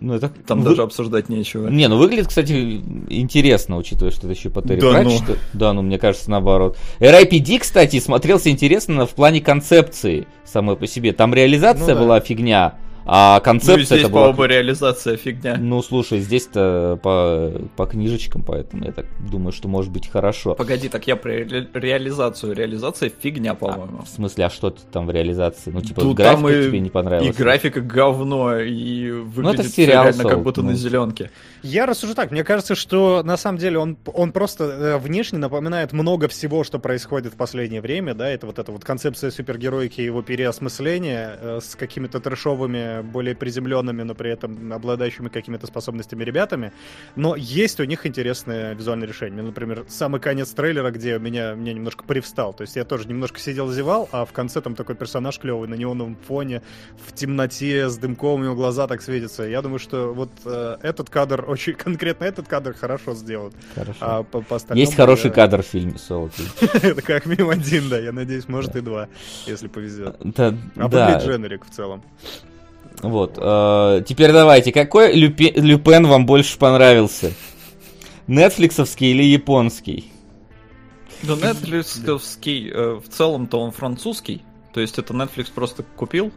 ну, 0.00 0.14
это... 0.14 0.30
Там 0.46 0.60
Вы... 0.60 0.70
даже 0.70 0.82
обсуждать 0.82 1.28
нечего. 1.28 1.68
Не, 1.68 1.88
ну 1.88 1.98
выглядит, 1.98 2.28
кстати, 2.28 2.82
интересно, 3.08 3.76
учитывая, 3.76 4.10
что 4.10 4.26
это 4.26 4.34
еще 4.34 4.50
по 4.50 4.62
Терри 4.62 4.80
да, 4.80 5.02
ну. 5.02 5.18
Да, 5.52 5.72
ну, 5.72 5.82
мне 5.82 5.98
кажется, 5.98 6.30
наоборот. 6.30 6.78
RIPD, 7.00 7.58
кстати, 7.58 8.00
смотрелся 8.00 8.50
интересно 8.50 9.06
в 9.06 9.10
плане 9.10 9.40
концепции 9.40 10.26
самой 10.44 10.76
по 10.76 10.86
себе. 10.86 11.12
Там 11.12 11.34
реализация 11.34 11.94
ну, 11.94 11.94
да. 11.94 12.00
была 12.00 12.20
фигня, 12.20 12.74
а 13.12 13.40
концепция 13.40 13.76
ну, 13.76 13.82
здесь, 13.82 14.00
это 14.02 14.08
была... 14.08 14.32
по 14.32 14.44
реализация 14.44 15.16
фигня. 15.16 15.56
Ну, 15.58 15.82
слушай, 15.82 16.20
здесь-то 16.20 16.96
по, 17.02 17.50
по 17.76 17.86
книжечкам, 17.86 18.44
поэтому 18.44 18.84
я 18.84 18.92
так 18.92 19.06
думаю, 19.28 19.50
что 19.50 19.66
может 19.66 19.90
быть 19.90 20.08
хорошо. 20.08 20.54
Погоди, 20.54 20.88
так 20.88 21.08
я 21.08 21.16
про 21.16 21.32
ре- 21.32 21.68
реализацию. 21.74 22.54
Реализация 22.54 23.10
фигня, 23.10 23.54
по-моему. 23.54 23.98
А, 24.02 24.04
в 24.04 24.08
смысле, 24.08 24.46
а 24.46 24.50
что 24.50 24.70
там 24.70 25.08
в 25.08 25.10
реализации? 25.10 25.72
Ну, 25.72 25.80
типа, 25.80 26.02
Тут 26.02 26.18
графика 26.18 26.52
и, 26.52 26.66
тебе 26.68 26.78
не 26.78 26.88
понравилась? 26.90 27.36
И 27.36 27.42
графика 27.42 27.80
говно, 27.80 28.60
и 28.60 29.10
выглядит 29.10 29.58
ну, 29.58 29.64
это 29.64 29.68
сериал, 29.68 30.04
реально 30.04 30.24
как 30.24 30.42
будто 30.44 30.62
ну. 30.62 30.70
на 30.70 30.76
зеленке. 30.76 31.32
Я 31.64 31.86
рассужу 31.86 32.14
так, 32.14 32.30
мне 32.30 32.44
кажется, 32.44 32.76
что 32.76 33.22
на 33.24 33.36
самом 33.36 33.58
деле 33.58 33.78
он, 33.78 33.98
он 34.14 34.30
просто 34.30 34.64
э, 34.64 34.98
внешне 34.98 35.38
напоминает 35.38 35.92
много 35.92 36.28
всего, 36.28 36.62
что 36.62 36.78
происходит 36.78 37.34
в 37.34 37.36
последнее 37.36 37.80
время, 37.80 38.14
да, 38.14 38.30
это 38.30 38.46
вот 38.46 38.60
эта 38.60 38.70
вот 38.70 38.84
концепция 38.84 39.32
супергероики, 39.32 40.00
его 40.00 40.22
переосмысления 40.22 41.36
э, 41.40 41.58
с 41.60 41.74
какими-то 41.74 42.20
трешовыми 42.20 42.99
более 43.02 43.34
приземленными, 43.34 44.02
но 44.02 44.14
при 44.14 44.30
этом 44.30 44.72
обладающими 44.72 45.28
какими-то 45.28 45.66
способностями 45.66 46.24
ребятами. 46.24 46.72
Но 47.16 47.36
есть 47.36 47.80
у 47.80 47.84
них 47.84 48.06
интересные 48.06 48.74
визуальные 48.74 49.08
решения. 49.08 49.42
Например, 49.42 49.84
самый 49.88 50.20
конец 50.20 50.50
трейлера, 50.50 50.90
где 50.90 51.18
меня, 51.18 51.54
меня 51.54 51.72
немножко 51.72 52.04
привстал. 52.04 52.52
То 52.52 52.62
есть 52.62 52.76
я 52.76 52.84
тоже 52.84 53.08
немножко 53.08 53.40
сидел, 53.40 53.70
зевал, 53.70 54.08
а 54.12 54.24
в 54.24 54.32
конце 54.32 54.60
там 54.60 54.74
такой 54.74 54.94
персонаж 54.94 55.38
клевый 55.38 55.68
на 55.68 55.74
неоновом 55.74 56.16
фоне, 56.26 56.62
в 57.06 57.12
темноте, 57.14 57.88
с 57.88 57.96
дымком, 57.98 58.40
у 58.40 58.44
него 58.44 58.54
глаза 58.54 58.86
так 58.86 59.02
светятся. 59.02 59.44
Я 59.44 59.62
думаю, 59.62 59.78
что 59.78 60.12
вот 60.12 60.30
э, 60.44 60.76
этот 60.82 61.10
кадр, 61.10 61.44
очень 61.48 61.74
конкретно 61.84 62.24
этот 62.24 62.48
кадр 62.48 62.74
хорошо 62.74 63.14
сделан. 63.14 63.52
Хорошо. 63.74 63.98
А 64.00 64.22
по, 64.22 64.40
по 64.40 64.58
Есть 64.74 64.94
хороший 64.94 65.26
я... 65.26 65.32
кадр 65.32 65.62
в 65.62 65.66
фильме 65.66 65.98
Солоки. 65.98 66.42
Это 66.82 67.02
как 67.02 67.26
минимум 67.26 67.50
один, 67.50 67.88
да. 67.88 67.98
Я 67.98 68.12
надеюсь, 68.12 68.48
может 68.48 68.76
и 68.76 68.80
два, 68.80 69.08
если 69.46 69.68
повезет. 69.68 70.16
Да, 70.20 70.54
а 70.76 70.88
да. 70.88 71.18
дженерик 71.18 71.64
в 71.64 71.70
целом. 71.70 72.02
Вот. 73.00 73.38
Э, 73.38 74.02
теперь 74.06 74.32
давайте, 74.32 74.72
какой 74.72 75.12
Люпе, 75.14 75.50
Люпен 75.50 76.06
вам 76.06 76.26
больше 76.26 76.58
понравился? 76.58 77.32
Нетфликсовский 78.26 79.10
или 79.10 79.22
японский? 79.24 80.12
Да, 81.22 81.34
Нетфликсовский, 81.34 82.70
э, 82.70 83.00
в 83.04 83.08
целом-то 83.08 83.60
он 83.60 83.72
французский. 83.72 84.42
То 84.72 84.80
есть 84.80 84.98
это 84.98 85.12
Netflix 85.14 85.48
просто 85.52 85.82
купил, 85.96 86.32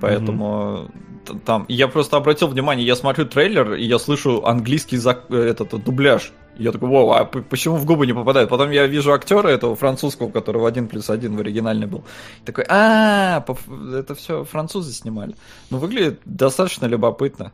Поэтому 0.00 0.88
mm-hmm. 1.26 1.40
там 1.44 1.64
я 1.68 1.88
просто 1.88 2.16
обратил 2.16 2.48
внимание, 2.48 2.86
я 2.86 2.96
смотрю 2.96 3.26
трейлер 3.26 3.74
и 3.74 3.84
я 3.84 3.98
слышу 3.98 4.44
английский 4.44 4.96
зак... 4.96 5.24
Э, 5.30 5.36
этот 5.36 5.82
дубляж. 5.84 6.32
Я 6.58 6.72
такой, 6.72 6.88
вау, 6.88 7.10
а 7.12 7.24
почему 7.24 7.76
в 7.76 7.84
губы 7.84 8.06
не 8.06 8.12
попадает? 8.12 8.48
Потом 8.48 8.70
я 8.70 8.86
вижу 8.86 9.12
актера 9.12 9.48
этого 9.48 9.76
французского, 9.76 10.30
который 10.30 10.60
в 10.60 10.66
один 10.66 10.88
плюс 10.88 11.08
один 11.08 11.36
в 11.36 11.40
оригинальный 11.40 11.86
был. 11.86 12.04
И 12.42 12.46
такой, 12.46 12.64
а, 12.68 13.44
это 13.94 14.14
все 14.14 14.44
французы 14.44 14.92
снимали. 14.92 15.34
Ну, 15.70 15.78
выглядит 15.78 16.20
достаточно 16.24 16.86
любопытно. 16.86 17.52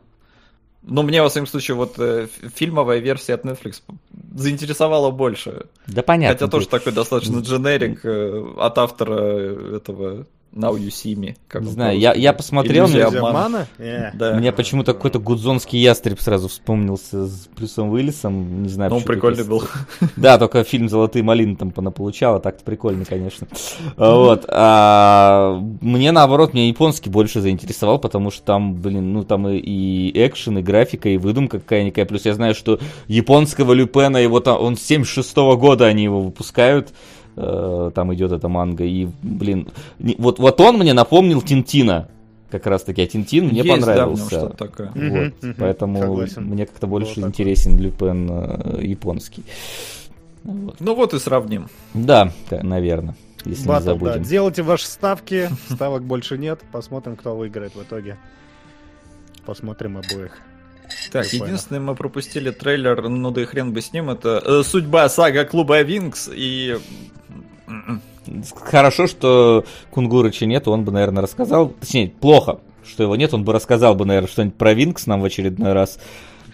Но 0.87 1.01
мне, 1.01 1.21
во 1.21 1.29
всяком 1.29 1.47
случае, 1.47 1.75
вот 1.75 1.95
э, 1.97 2.27
фильмовая 2.53 2.99
версия 2.99 3.33
от 3.33 3.43
Netflix 3.43 3.81
заинтересовала 4.35 5.09
больше. 5.09 5.65
Да 5.87 6.03
понятно. 6.03 6.35
Хотя 6.35 6.47
тоже 6.47 6.67
такой 6.67 6.93
достаточно 6.93 7.39
дженерик 7.39 8.05
э, 8.05 8.53
от 8.57 8.77
автора 8.77 9.75
этого 9.77 10.27
Now 10.55 10.77
You 10.77 10.87
See 10.87 11.15
Me. 11.15 11.35
Как 11.49 11.63
не 11.63 11.69
знаю, 11.69 11.99
я, 11.99 12.13
я 12.13 12.31
посмотрел... 12.31 12.87
Мне, 12.87 13.03
обмана? 13.03 13.67
Yeah. 13.77 14.11
Да. 14.13 14.33
Мне 14.35 14.53
почему-то 14.53 14.93
какой-то 14.93 15.19
гудзонский 15.19 15.79
ястреб 15.79 16.19
сразу 16.21 16.47
вспомнился 16.47 17.27
с 17.27 17.49
Плюсом 17.55 17.89
Уиллисом. 17.89 18.63
Не 18.63 18.69
знаю, 18.69 18.91
Ну, 18.91 19.01
прикольный 19.01 19.43
был. 19.43 19.63
Да, 20.15 20.37
только 20.37 20.63
фильм 20.63 20.87
«Золотые 20.87 21.23
малины» 21.23 21.57
там 21.57 21.71
понаполучал, 21.71 22.35
а 22.35 22.39
так-то 22.39 22.63
прикольный, 22.63 23.05
конечно. 23.05 23.47
Вот. 23.97 24.45
А, 24.47 25.59
мне, 25.81 26.11
наоборот, 26.11 26.53
мне 26.53 26.69
японский 26.69 27.09
больше 27.09 27.41
заинтересовал, 27.41 27.99
потому 27.99 28.31
что 28.31 28.43
там, 28.43 28.75
блин, 28.75 29.11
ну, 29.11 29.23
там 29.23 29.47
и, 29.49 29.57
и 29.57 30.25
экшен, 30.25 30.59
и 30.59 30.61
графика, 30.61 31.09
и 31.09 31.17
выдумка 31.17 31.59
какая-никакая. 31.59 32.05
Плюс 32.05 32.25
я 32.25 32.33
знаю, 32.33 32.55
что 32.55 32.79
японского 33.07 33.73
Люпена, 33.73 34.17
его 34.17 34.39
там, 34.39 34.61
он 34.61 34.77
с 34.77 34.81
76 34.81 35.35
-го 35.35 35.57
года 35.57 35.85
они 35.85 36.03
его 36.03 36.21
выпускают. 36.21 36.93
Э, 37.37 37.91
там 37.93 38.13
идет 38.13 38.31
эта 38.31 38.47
манга. 38.47 38.83
И, 38.85 39.07
блин, 39.21 39.69
вот, 39.99 40.39
вот 40.39 40.61
он 40.61 40.77
мне 40.77 40.93
напомнил 40.93 41.41
Тинтина. 41.41 42.09
Как 42.49 42.67
раз 42.67 42.83
таки, 42.83 43.01
а 43.01 43.07
Тинтин 43.07 43.47
мне 43.47 43.61
Есть, 43.61 43.69
понравился. 43.69 44.41
Да, 44.41 44.49
такое. 44.49 44.87
Вот, 44.87 44.95
mm-hmm, 44.95 45.55
поэтому 45.57 45.99
Согласен. 45.99 46.45
мне 46.45 46.65
как-то 46.65 46.87
больше 46.87 47.19
вот 47.19 47.27
интересен 47.27 47.77
Люпен 47.77 48.29
э, 48.29 48.85
японский. 48.85 49.43
Вот. 50.43 50.75
Ну 50.79 50.95
вот 50.95 51.13
и 51.13 51.19
сравним. 51.19 51.67
Да, 51.93 52.31
наверное. 52.51 53.15
Если 53.43 53.67
Батл, 53.67 53.89
не 53.89 53.93
забудем. 53.93 54.23
Да. 54.23 54.29
Делайте 54.29 54.61
ваши 54.61 54.85
ставки. 54.87 55.49
Ставок 55.69 56.03
больше 56.03 56.37
нет. 56.37 56.61
Посмотрим, 56.71 57.15
кто 57.15 57.35
выиграет 57.35 57.75
в 57.75 57.81
итоге. 57.81 58.17
Посмотрим 59.45 59.97
обоих. 59.97 60.37
Так, 61.11 61.29
Прикольно. 61.29 61.51
единственное, 61.51 61.81
мы 61.81 61.95
пропустили 61.95 62.51
трейлер, 62.51 63.07
ну 63.07 63.31
да 63.31 63.41
и 63.41 63.45
хрен 63.45 63.73
бы 63.73 63.81
с 63.81 63.93
ним, 63.93 64.09
это 64.09 64.41
э, 64.45 64.63
судьба 64.63 65.09
сага 65.09 65.45
клуба 65.45 65.81
Винкс 65.81 66.29
и 66.33 66.77
Хорошо, 68.55 69.07
что 69.07 69.65
Кунгурыча 69.91 70.45
нет, 70.45 70.67
он 70.67 70.83
бы, 70.83 70.91
наверное, 70.91 71.21
рассказал. 71.21 71.69
Точнее, 71.69 72.09
плохо, 72.09 72.59
что 72.83 73.03
его 73.03 73.15
нет, 73.15 73.33
он 73.33 73.43
бы 73.43 73.53
рассказал 73.53 73.95
бы, 73.95 74.05
наверное, 74.05 74.29
что-нибудь 74.29 74.57
про 74.57 74.73
Винкс 74.73 75.05
нам 75.07 75.21
в 75.21 75.25
очередной 75.25 75.73
раз. 75.73 75.99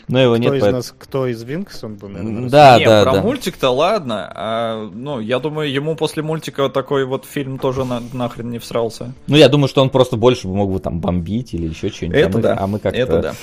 Но 0.07 0.19
его 0.19 0.35
кто 0.35 0.43
нет. 0.43 0.53
Из 0.55 0.61
по... 0.61 0.71
нас, 0.71 0.95
кто 0.97 1.27
из 1.27 1.43
Винкс, 1.43 1.83
он 1.83 1.95
бы, 1.95 2.09
наверное, 2.09 2.49
Да, 2.49 2.79
не, 2.79 2.85
да, 2.85 3.03
про 3.03 3.13
да. 3.13 3.21
мультик-то 3.21 3.69
ладно. 3.69 4.31
А, 4.33 4.89
ну, 4.93 5.19
я 5.19 5.39
думаю, 5.39 5.71
ему 5.71 5.95
после 5.95 6.23
мультика 6.23 6.69
такой 6.69 7.05
вот 7.05 7.25
фильм 7.25 7.59
тоже 7.59 7.85
на, 7.85 8.01
нахрен 8.13 8.49
не 8.49 8.59
всрался. 8.59 9.13
Ну, 9.27 9.37
я 9.37 9.49
думаю, 9.49 9.67
что 9.67 9.81
он 9.81 9.89
просто 9.89 10.17
больше 10.17 10.47
мог 10.47 10.71
бы 10.71 10.79
там 10.79 10.99
бомбить 10.99 11.53
или 11.53 11.67
еще 11.67 11.89
что-нибудь. 11.89 12.17
Это 12.17 12.27
а 12.27 12.31
мы, 12.31 12.41
да. 12.41 12.57
А 12.59 12.67
мы 12.67 12.79
как-то 12.79 13.21
да. 13.21 13.33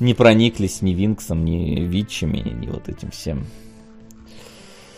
не 0.00 0.14
прониклись 0.14 0.82
ни 0.82 0.92
Винксом, 0.92 1.44
ни 1.44 1.80
Витчами, 1.80 2.38
ни 2.38 2.66
вот 2.66 2.88
этим 2.88 3.10
всем. 3.10 3.46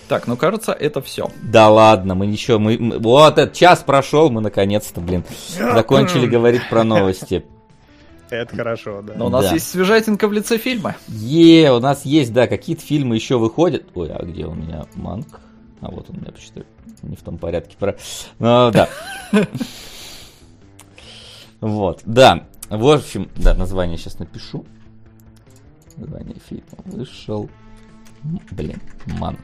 Так, 0.08 0.26
ну 0.26 0.38
кажется, 0.38 0.72
это 0.72 1.02
все. 1.02 1.30
Да 1.42 1.68
ладно, 1.68 2.14
мы 2.14 2.26
ничего, 2.26 2.58
мы, 2.58 2.78
мы 2.78 2.98
вот 2.98 3.36
этот 3.36 3.54
час 3.54 3.80
прошел, 3.80 4.30
мы 4.30 4.40
наконец-то, 4.40 5.02
блин, 5.02 5.22
закончили 5.50 6.26
говорить 6.26 6.62
про 6.70 6.82
новости. 6.82 7.44
Это 8.30 8.56
хорошо, 8.56 9.02
да. 9.02 9.14
Но 9.14 9.26
у 9.26 9.30
нас 9.30 9.46
да. 9.46 9.54
есть 9.54 9.68
свежатинка 9.68 10.28
в 10.28 10.32
лице 10.32 10.58
фильма. 10.58 10.96
Е, 11.08 11.72
у 11.72 11.80
нас 11.80 12.04
есть, 12.04 12.32
да, 12.32 12.46
какие-то 12.46 12.82
фильмы 12.82 13.14
еще 13.14 13.38
выходят. 13.38 13.84
Ой, 13.94 14.10
а 14.10 14.24
где 14.24 14.44
у 14.46 14.54
меня 14.54 14.86
манг? 14.94 15.40
А 15.80 15.90
вот 15.90 16.10
он 16.10 16.16
у 16.16 16.20
меня 16.20 16.32
почти 16.32 16.64
не 17.02 17.16
в 17.16 17.22
том 17.22 17.38
порядке. 17.38 17.76
Про... 17.78 17.96
Ну, 18.38 18.70
да. 18.70 18.88
Вот, 21.60 22.02
да. 22.04 22.46
В 22.68 22.88
общем, 22.88 23.30
да, 23.36 23.54
название 23.54 23.96
сейчас 23.96 24.18
напишу. 24.18 24.64
Название 25.96 26.36
фильма 26.48 26.64
вышел. 26.84 27.48
Блин, 28.50 28.80
манг. 29.06 29.40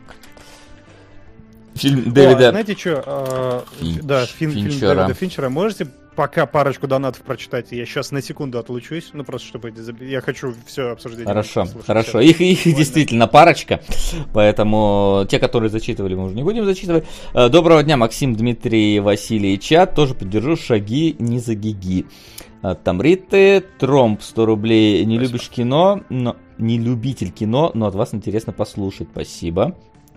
Фильм 1.75 2.13
Дэвида... 2.13 2.49
О, 2.49 2.51
знаете 2.51 2.77
что? 2.77 3.03
Э, 3.05 3.63
Финч, 3.81 4.03
да, 4.03 4.27
фильм, 4.27 4.53
фильм 4.53 4.69
Дэвида 4.69 5.15
Финчера. 5.15 5.49
Можете 5.49 5.89
пока 6.15 6.47
парочку 6.47 6.87
донатов 6.87 7.23
прочитать? 7.23 7.73
Я 7.73 7.85
сейчас 7.87 8.11
на 8.11 8.23
секунду 8.23 8.59
отлучусь. 8.59 9.11
Ну, 9.13 9.25
просто 9.25 9.49
чтобы... 9.49 9.73
Я 10.01 10.21
хочу 10.21 10.55
все 10.67 10.91
обсуждение. 10.91 11.27
Хорошо, 11.27 11.67
хорошо. 11.87 12.21
Их, 12.21 12.41
их 12.41 12.65
действительно 12.65 13.27
парочка. 13.27 13.81
Поэтому 14.33 15.27
те, 15.29 15.39
которые 15.39 15.71
зачитывали, 15.71 16.15
мы 16.15 16.25
уже 16.25 16.35
не 16.35 16.43
будем 16.43 16.65
зачитывать. 16.65 17.05
Э, 17.35 17.49
доброго 17.49 17.83
дня, 17.83 17.97
Максим, 17.97 18.35
Дмитрий, 18.35 19.01
Василий 19.01 19.55
и 19.55 19.61
чат. 19.61 19.95
Тоже 19.95 20.15
поддержу 20.15 20.57
шаги 20.57 21.17
не 21.19 21.39
за 21.39 21.55
гиги. 21.55 22.07
Э, 22.63 22.75
там 22.83 23.03
Риты, 23.03 23.65
Тромп 23.79 24.23
100 24.23 24.47
рублей. 24.47 25.05
Не 25.05 25.17
Спасибо. 25.17 25.23
любишь 25.23 25.49
кино, 25.49 26.01
но 26.09 26.37
не 26.59 26.79
любитель 26.79 27.31
кино, 27.31 27.71
но 27.75 27.87
от 27.87 27.95
вас 27.95 28.15
интересно 28.15 28.53
послушать. 28.53 29.09
Спасибо. 29.13 29.77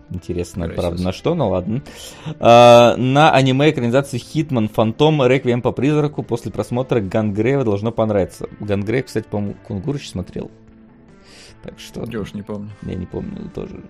Интересно, 0.09 0.65
Красис. 0.65 0.79
правда, 0.79 1.03
на 1.03 1.11
что, 1.11 1.35
ну 1.35 1.49
ладно. 1.49 1.81
А, 2.39 2.95
на 2.95 3.31
аниме 3.31 3.71
экранизации 3.71 4.17
Хитман 4.17 4.69
Фантом 4.69 5.25
Реквием 5.25 5.61
по 5.61 5.71
призраку 5.71 6.23
после 6.23 6.51
просмотра 6.51 7.01
Гангрейва 7.01 7.65
должно 7.65 7.91
понравиться. 7.91 8.47
Гангрейв, 8.59 9.05
кстати, 9.05 9.27
по-моему, 9.29 9.55
Кунгурыч 9.67 10.09
смотрел. 10.09 10.49
Так 11.63 11.79
что... 11.79 12.05
Я 12.09 12.21
уж 12.21 12.33
не 12.33 12.41
помню. 12.41 12.69
Я 12.83 12.95
не 12.95 13.05
помню 13.05 13.49
тоже. 13.53 13.81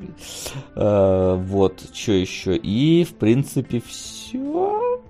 А, 0.75 1.35
вот, 1.35 1.83
что 1.93 2.13
еще. 2.13 2.55
И, 2.55 3.03
в 3.03 3.13
принципе, 3.15 3.81
все. 3.85 5.03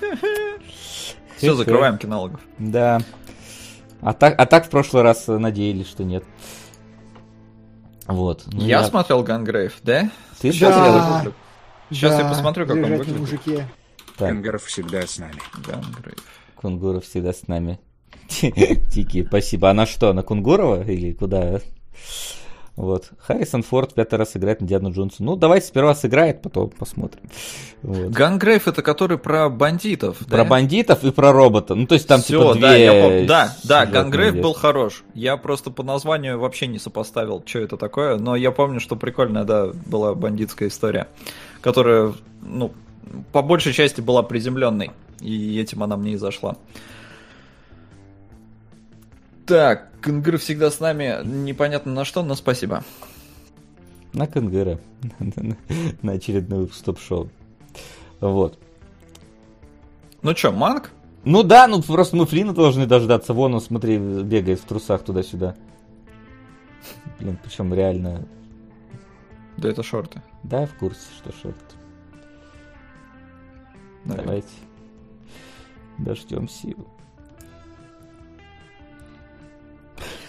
Все, 1.36 1.54
закрываем 1.54 1.98
кинологов. 1.98 2.40
Да. 2.58 3.00
А 4.00 4.12
так, 4.12 4.34
а 4.38 4.46
так 4.46 4.66
в 4.66 4.70
прошлый 4.70 5.02
раз 5.02 5.26
надеялись, 5.28 5.86
что 5.86 6.02
нет. 6.02 6.24
Вот. 8.06 8.44
Ну, 8.46 8.60
я, 8.62 8.80
я 8.80 8.84
смотрел 8.84 9.22
Гангрейв, 9.22 9.74
да? 9.82 10.10
Ты 10.40 10.52
да. 10.58 11.06
смотрел? 11.06 11.34
Сейчас 11.90 12.16
да. 12.16 12.22
я 12.22 12.28
посмотрю, 12.28 12.66
как 12.66 12.76
Лежать 12.76 12.90
он 12.90 12.98
выглядит. 12.98 13.20
Мужики. 13.20 13.62
Кангуров 14.16 14.64
всегда 14.64 15.06
с 15.06 15.18
нами. 15.18 15.40
Гангрейв. 15.66 16.18
Кунгуров 16.56 17.04
всегда 17.04 17.32
с 17.32 17.46
нами. 17.46 17.78
Тики, 18.28 19.24
спасибо. 19.24 19.70
А 19.70 19.74
на 19.74 19.86
что, 19.86 20.12
на 20.12 20.22
Кунгурова 20.22 20.82
или 20.82 21.12
куда? 21.12 21.60
Вот. 22.76 23.10
Харрисон 23.18 23.62
Форд 23.62 23.94
пятый 23.94 24.16
раз 24.16 24.36
играет 24.36 24.60
на 24.60 24.66
Диану 24.66 24.92
Джонсу. 24.92 25.24
Ну, 25.24 25.34
давайте 25.34 25.66
сперва 25.66 25.94
сыграет, 25.94 26.42
потом 26.42 26.68
посмотрим. 26.68 27.22
Вот. 27.82 28.10
Гангрейв 28.10 28.68
это 28.68 28.82
который 28.82 29.16
про 29.16 29.48
бандитов, 29.48 30.18
Про 30.18 30.38
да? 30.38 30.44
бандитов 30.44 31.02
и 31.02 31.10
про 31.10 31.32
робота. 31.32 31.74
Ну, 31.74 31.86
то 31.86 31.94
есть 31.94 32.06
там 32.06 32.20
Всё, 32.20 32.52
типа 32.52 32.60
да, 32.60 32.74
две... 32.74 32.84
Я 32.84 33.02
пом... 33.02 33.26
Да, 33.26 33.56
да, 33.64 33.86
Гангрейв 33.86 34.36
был 34.36 34.52
хорош. 34.52 35.04
Я 35.14 35.38
просто 35.38 35.70
по 35.70 35.82
названию 35.82 36.38
вообще 36.38 36.66
не 36.66 36.78
сопоставил, 36.78 37.42
что 37.46 37.60
это 37.60 37.78
такое, 37.78 38.16
но 38.16 38.36
я 38.36 38.50
помню, 38.50 38.78
что 38.80 38.94
прикольная, 38.94 39.44
да, 39.44 39.68
была 39.86 40.14
бандитская 40.14 40.68
история, 40.68 41.08
которая, 41.62 42.12
ну, 42.42 42.72
по 43.32 43.40
большей 43.40 43.72
части 43.72 44.02
была 44.02 44.22
приземленной, 44.22 44.90
и 45.20 45.58
этим 45.58 45.82
она 45.82 45.96
мне 45.96 46.12
и 46.12 46.16
зашла. 46.16 46.56
Так, 49.46 49.92
Кенгуру 50.02 50.38
всегда 50.38 50.70
с 50.70 50.80
нами, 50.80 51.24
непонятно 51.24 51.92
на 51.92 52.04
что, 52.04 52.22
но 52.24 52.34
спасибо. 52.34 52.82
На 54.12 54.26
Кенгура. 54.26 54.80
на 56.02 56.12
очередной 56.12 56.60
выпуск 56.60 56.80
стоп-шоу. 56.80 57.28
Вот. 58.20 58.58
Ну 60.22 60.34
что, 60.34 60.50
Манг? 60.50 60.90
Ну 61.24 61.42
да, 61.42 61.68
ну 61.68 61.80
просто 61.82 62.16
мы 62.16 62.26
Флина 62.26 62.52
должны 62.54 62.86
дождаться. 62.86 63.34
Вон 63.34 63.54
он, 63.54 63.60
смотри, 63.60 63.98
бегает 63.98 64.60
в 64.60 64.64
трусах 64.64 65.04
туда-сюда. 65.04 65.54
Блин, 67.20 67.38
причем 67.42 67.72
реально... 67.72 68.26
Да 69.56 69.68
это 69.68 69.82
шорты. 69.82 70.22
Да, 70.42 70.66
в 70.66 70.74
курсе, 70.74 71.00
что 71.18 71.32
шорты. 71.32 71.76
Давайте. 74.04 74.48
Дождемся 75.98 76.68
его. 76.68 76.86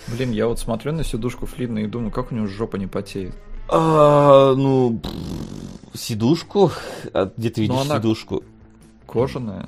Блин, 0.07 0.31
я 0.31 0.47
вот 0.47 0.59
смотрю 0.59 0.93
на 0.93 1.03
сидушку 1.03 1.45
Флина 1.45 1.79
и 1.79 1.87
думаю, 1.87 2.11
как 2.11 2.31
у 2.31 2.35
него 2.35 2.47
жопа 2.47 2.77
не 2.77 2.87
потеет. 2.87 3.35
А, 3.69 4.53
ну, 4.55 5.01
сидушку? 5.93 6.71
А 7.13 7.31
где 7.35 7.49
ты 7.49 7.61
видишь 7.61 7.75
ну, 7.75 7.81
она 7.81 7.97
сидушку? 7.97 8.43
Кожаная. 9.05 9.67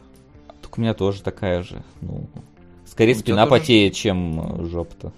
Так 0.62 0.78
у 0.78 0.82
меня 0.82 0.94
тоже 0.94 1.22
такая 1.22 1.64
же. 1.64 1.84
Ну, 2.02 2.28
скорее 2.86 3.16
спина 3.16 3.46
потеет, 3.46 3.94
тоже... 3.94 4.02
чем 4.02 4.62
э, 4.62 4.70
жопа-то. 4.70 5.12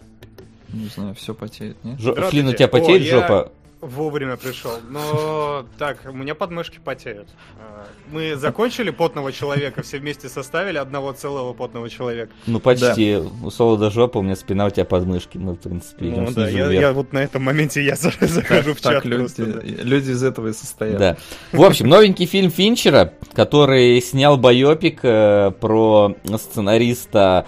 Не 0.69 0.87
знаю, 0.87 1.13
все 1.15 1.33
потеет, 1.33 1.77
нет? 1.83 1.99
Флин, 1.99 2.47
у 2.47 2.53
тебя 2.53 2.67
потеет 2.67 3.01
О, 3.01 3.05
жопа? 3.05 3.51
Вовремя 3.81 4.37
пришел. 4.37 4.71
Но 4.89 5.65
так, 5.77 5.97
у 6.05 6.13
меня 6.13 6.35
подмышки 6.35 6.79
потеют. 6.83 7.27
А, 7.59 7.85
мы 8.11 8.35
закончили 8.35 8.91
потного 8.91 9.31
человека, 9.31 9.81
все 9.81 9.97
вместе 9.97 10.29
составили 10.29 10.77
одного 10.77 11.11
целого 11.13 11.53
потного 11.53 11.89
человека. 11.89 12.31
Ну 12.45 12.59
почти. 12.59 13.15
Да. 13.15 13.47
У 13.47 13.49
Солода 13.49 13.89
жопа, 13.89 14.19
у 14.19 14.21
меня 14.21 14.35
спина, 14.35 14.67
у 14.67 14.69
тебя 14.69 14.85
подмышки. 14.85 15.37
Ну, 15.37 15.53
в 15.53 15.59
принципе, 15.59 16.05
ну, 16.05 16.31
да, 16.31 16.47
я, 16.47 16.71
я 16.71 16.93
вот 16.93 17.11
на 17.11 17.19
этом 17.19 17.43
моменте 17.43 17.83
я 17.83 17.95
захожу 17.95 18.73
в 18.73 18.81
чат. 18.81 18.93
Так, 18.93 19.05
люди, 19.05 19.33
да. 19.37 19.61
люди 19.63 20.11
из 20.11 20.23
этого 20.23 20.49
и 20.49 20.53
состоят. 20.53 20.97
Да. 20.97 21.17
В 21.51 21.63
общем, 21.63 21.87
новенький 21.87 22.25
фильм 22.25 22.51
Финчера, 22.51 23.13
который 23.33 23.99
снял 24.01 24.37
байопик 24.37 24.99
э, 25.03 25.51
про 25.59 26.15
сценариста 26.37 27.47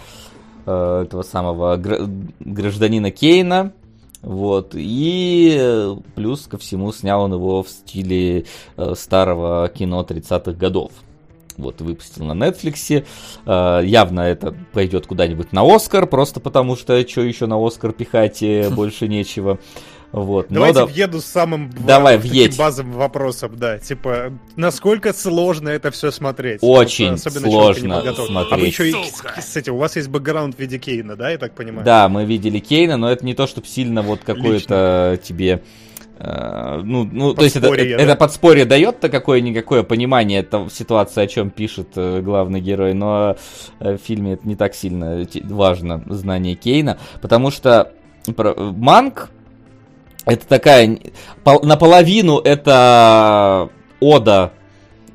э, 0.66 1.04
этого 1.06 1.22
самого 1.22 1.78
гражданина 1.78 3.12
Кейна, 3.12 3.74
вот. 4.24 4.72
И 4.74 5.96
плюс 6.16 6.48
ко 6.48 6.58
всему 6.58 6.92
снял 6.94 7.22
он 7.24 7.34
его 7.34 7.62
в 7.62 7.70
стиле 7.70 8.46
э, 8.78 8.94
старого 8.96 9.70
кино 9.70 10.06
30-х 10.08 10.54
годов. 10.54 10.92
Вот, 11.58 11.82
выпустил 11.82 12.26
на 12.26 12.32
Netflix. 12.32 13.06
Э, 13.46 13.82
явно 13.86 14.22
это 14.22 14.56
пойдет 14.72 15.06
куда-нибудь 15.06 15.52
на 15.52 15.64
Оскар, 15.64 16.08
просто 16.08 16.40
потому 16.40 16.76
что 16.76 17.06
что 17.06 17.22
еще 17.22 17.46
на 17.46 17.64
Оскар 17.64 17.92
пихать 17.92 18.42
э, 18.42 18.70
больше 18.74 19.08
нечего. 19.08 19.60
Вот. 20.14 20.46
Давайте 20.50 20.82
Но, 20.82 20.86
въеду 20.86 21.22
с 21.22 21.26
самым 21.26 21.72
Давай, 21.88 22.20
въедь. 22.20 22.56
базовым 22.56 22.94
вопросом, 22.94 23.58
да. 23.58 23.80
Типа, 23.80 24.32
насколько 24.56 25.12
сложно 25.12 25.70
это 25.70 25.90
все 25.90 26.12
смотреть? 26.12 26.60
Очень 26.62 27.16
Особенно 27.16 27.48
сложно 27.48 28.14
смотреть. 28.14 28.52
А 28.52 28.58
вы 28.58 28.68
еще 28.68 28.92
и, 28.92 28.96
кстати, 29.36 29.72
у 29.72 29.78
вас 29.78 29.96
есть 29.96 30.10
бэкграунд 30.10 30.56
в 30.56 30.60
виде 30.60 30.78
Кейна, 30.78 31.16
да, 31.16 31.32
я 31.32 31.40
так 31.40 31.56
понимаю? 31.56 31.84
Да, 31.84 32.10
мы 32.10 32.26
видели 32.26 32.60
Кейна, 32.60 32.96
но 32.96 33.12
это 33.12 33.26
не 33.26 33.34
то, 33.34 33.48
чтобы 33.48 33.66
сильно 33.66 34.04
вот 34.04 34.22
какое-то 34.24 35.20
тебе... 35.24 35.64
Uh, 36.20 36.84
ну, 36.84 37.10
ну 37.12 37.34
то 37.34 37.44
есть 37.44 37.56
это, 37.56 37.70
да? 37.70 37.76
это 37.76 38.16
подспорье 38.16 38.66
дает-то 38.66 39.10
какое-никакое 39.10 39.82
понимание 39.82 40.42
это 40.42 40.70
ситуации, 40.72 41.24
о 41.24 41.28
чем 41.28 41.50
пишет 41.50 41.98
uh, 41.98 42.22
главный 42.22 42.62
герой, 42.62 42.94
но 42.94 43.36
uh, 43.80 43.98
в 43.98 44.02
фильме 44.02 44.34
это 44.34 44.48
не 44.48 44.56
так 44.56 44.76
сильно 44.76 45.28
важно, 45.44 46.04
знание 46.08 46.56
Кейна, 46.56 47.00
потому 47.20 47.50
что 47.50 47.92
Манк, 48.28 49.32
это 50.26 50.48
такая, 50.48 51.00
наполовину 51.46 52.40
это 52.40 53.70
ода, 54.00 54.54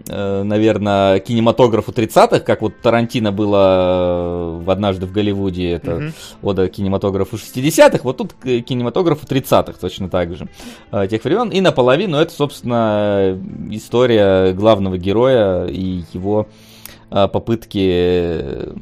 э, 0.07 0.43
наверное, 0.43 1.19
кинематографу 1.21 1.93
30-х, 1.93 2.41
как 2.41 2.63
вот 2.63 2.81
Тарантино 2.81 3.33
было 3.33 4.61
в 4.63 4.71
«Однажды 4.71 5.07
в 5.07 5.13
Голливуде», 5.13 5.73
это 5.73 5.91
mm-hmm. 5.93 6.13
ода 6.43 6.69
кинематографу 6.69 7.37
60-х, 7.37 8.01
вот 8.03 8.17
тут 8.19 8.35
кинематографу 8.43 9.27
30-х 9.27 9.75
точно 9.81 10.09
так 10.09 10.37
же, 10.37 10.49
э, 10.93 11.09
тех 11.09 11.25
времен, 11.25 11.49
и 11.49 11.61
наполовину 11.61 12.19
это, 12.19 12.33
собственно, 12.33 13.39
история 13.71 14.53
главного 14.53 14.99
героя 14.99 15.67
и 15.67 16.03
его 16.13 16.49
э, 17.11 17.29
попытки 17.29 18.75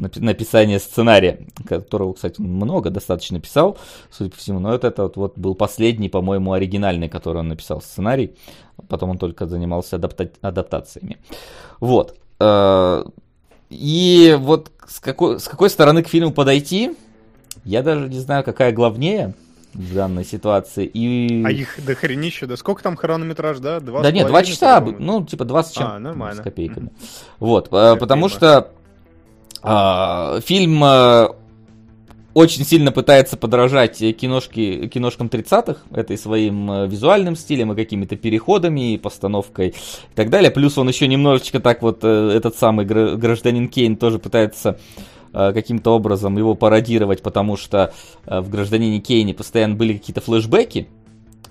написание 0.00 0.78
сценария, 0.78 1.46
которого, 1.66 2.14
кстати, 2.14 2.40
много 2.40 2.90
достаточно 2.90 3.40
писал, 3.40 3.78
судя 4.10 4.30
по 4.30 4.36
всему, 4.36 4.58
но 4.58 4.70
вот 4.70 4.84
это 4.84 5.02
вот, 5.04 5.16
вот 5.16 5.38
был 5.38 5.54
последний, 5.54 6.08
по-моему, 6.08 6.52
оригинальный, 6.52 7.08
который 7.08 7.38
он 7.38 7.48
написал 7.48 7.80
сценарий, 7.80 8.34
потом 8.88 9.10
он 9.10 9.18
только 9.18 9.46
занимался 9.46 9.96
адапта- 9.96 10.32
адаптациями. 10.40 11.18
Вот. 11.80 12.16
Э, 12.40 13.04
и 13.68 14.36
вот 14.40 14.70
с 14.86 15.00
какой, 15.00 15.38
с 15.38 15.44
какой 15.44 15.70
стороны 15.70 16.02
к 16.02 16.08
фильму 16.08 16.32
подойти, 16.32 16.96
я 17.64 17.82
даже 17.82 18.08
не 18.08 18.18
знаю, 18.18 18.42
какая 18.42 18.72
главнее 18.72 19.34
в 19.74 19.94
данной 19.94 20.24
ситуации. 20.24 20.84
И... 20.84 21.44
А 21.44 21.50
их 21.50 21.84
до 21.84 21.94
хренища, 21.94 22.46
да 22.46 22.56
сколько 22.56 22.82
там 22.82 22.96
хронометраж, 22.96 23.58
да? 23.58 23.80
Два 23.80 24.02
да 24.02 24.10
нет, 24.10 24.26
два 24.26 24.42
часа, 24.42 24.80
ну, 24.80 25.24
типа 25.24 25.44
20 25.44 25.74
чем 25.74 26.22
а, 26.22 26.34
с 26.34 26.40
копейками. 26.40 26.88
Mm-hmm. 26.88 27.36
Вот, 27.38 27.64
Терпимо. 27.70 27.96
потому 27.96 28.28
что 28.28 28.70
фильм 29.62 30.82
э, 30.84 31.28
очень 32.32 32.64
сильно 32.64 32.92
пытается 32.92 33.36
подражать 33.36 33.98
киношки, 33.98 34.88
киношкам 34.88 35.26
30-х, 35.26 35.82
этой 35.92 36.16
своим 36.16 36.70
э, 36.70 36.86
визуальным 36.86 37.36
стилем 37.36 37.72
и 37.72 37.76
какими-то 37.76 38.16
переходами, 38.16 38.94
и 38.94 38.98
постановкой 38.98 39.68
и 39.68 40.14
так 40.14 40.30
далее. 40.30 40.50
Плюс 40.50 40.78
он 40.78 40.88
еще 40.88 41.06
немножечко 41.06 41.60
так 41.60 41.82
вот, 41.82 42.00
э, 42.02 42.30
этот 42.34 42.56
самый 42.56 42.86
гражданин 42.86 43.68
Кейн 43.68 43.96
тоже 43.96 44.18
пытается 44.18 44.78
каким-то 45.32 45.92
образом 45.94 46.36
его 46.36 46.56
пародировать, 46.56 47.22
потому 47.22 47.56
что 47.56 47.92
в 48.26 48.50
гражданине 48.50 48.98
Кейне 48.98 49.32
постоянно 49.32 49.76
были 49.76 49.92
какие-то 49.92 50.20
флешбеки, 50.20 50.88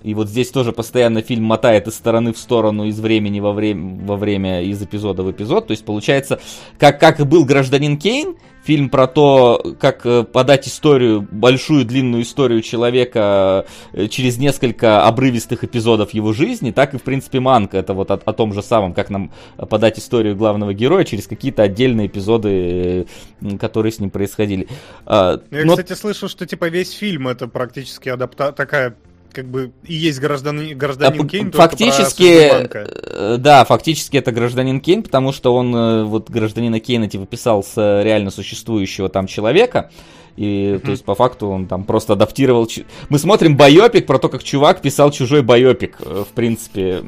и 0.02 0.14
вот 0.14 0.28
здесь 0.28 0.50
тоже 0.50 0.72
постоянно 0.72 1.22
фильм 1.22 1.44
мотает 1.44 1.86
из 1.86 1.94
стороны 1.94 2.32
в 2.32 2.38
сторону, 2.38 2.84
из 2.86 2.98
времени 3.00 3.40
во 3.40 3.52
время, 3.52 4.04
во 4.04 4.16
время 4.16 4.62
из 4.62 4.82
эпизода 4.82 5.22
в 5.22 5.30
эпизод. 5.30 5.66
То 5.66 5.72
есть 5.72 5.84
получается, 5.84 6.40
как, 6.78 7.00
как 7.00 7.20
и 7.20 7.24
был 7.24 7.44
«Гражданин 7.44 7.96
Кейн», 7.96 8.36
фильм 8.62 8.90
про 8.90 9.06
то, 9.06 9.74
как 9.80 10.04
э, 10.04 10.24
подать 10.24 10.68
историю, 10.68 11.26
большую 11.30 11.84
длинную 11.84 12.22
историю 12.22 12.62
человека 12.62 13.66
э, 13.92 14.08
через 14.08 14.38
несколько 14.38 15.04
обрывистых 15.06 15.64
эпизодов 15.64 16.12
его 16.12 16.32
жизни, 16.32 16.70
так 16.70 16.94
и, 16.94 16.98
в 16.98 17.02
принципе, 17.02 17.40
Манка. 17.40 17.78
Это 17.78 17.94
вот 17.94 18.10
о, 18.10 18.14
о 18.14 18.32
том 18.32 18.52
же 18.52 18.62
самом, 18.62 18.92
как 18.92 19.10
нам 19.10 19.32
подать 19.56 19.98
историю 19.98 20.36
главного 20.36 20.74
героя 20.74 21.04
через 21.04 21.26
какие-то 21.26 21.62
отдельные 21.62 22.06
эпизоды, 22.06 23.06
э, 23.40 23.56
которые 23.58 23.92
с 23.92 23.98
ним 23.98 24.10
происходили. 24.10 24.68
А, 25.06 25.40
Я, 25.50 25.64
Но... 25.64 25.72
кстати, 25.72 25.94
слышал, 25.94 26.28
что 26.28 26.46
типа 26.46 26.68
весь 26.68 26.92
фильм 26.92 27.28
это 27.28 27.48
практически 27.48 28.08
адапта 28.08 28.52
такая 28.52 28.94
как 29.32 29.46
бы 29.46 29.72
и 29.84 29.94
есть 29.94 30.20
гражданин, 30.20 30.76
гражданин 30.76 31.22
а, 31.22 31.28
Кейн, 31.28 31.52
фактически, 31.52 32.50
э, 32.72 33.36
да, 33.38 33.64
фактически 33.64 34.16
это 34.16 34.32
гражданин 34.32 34.80
Кейн, 34.80 35.02
потому 35.02 35.32
что 35.32 35.54
он 35.54 35.74
э, 35.74 36.04
вот 36.04 36.30
гражданина 36.30 36.80
Кейна 36.80 37.08
типа 37.08 37.26
писал 37.26 37.62
с 37.62 37.72
э, 37.76 38.02
реально 38.02 38.30
существующего 38.30 39.08
там 39.08 39.26
человека, 39.26 39.90
и 40.36 40.44
mm-hmm. 40.44 40.78
то 40.80 40.90
есть 40.90 41.04
по 41.04 41.14
факту 41.14 41.48
он 41.48 41.66
там 41.66 41.84
просто 41.84 42.14
адаптировал. 42.14 42.68
Мы 43.08 43.18
смотрим 43.18 43.56
байопик 43.56 44.06
про 44.06 44.18
то, 44.18 44.28
как 44.28 44.42
чувак 44.42 44.80
писал 44.82 45.10
чужой 45.10 45.42
байопик, 45.42 45.98
в 46.00 46.28
принципе, 46.34 47.02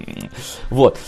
вот. 0.71 0.99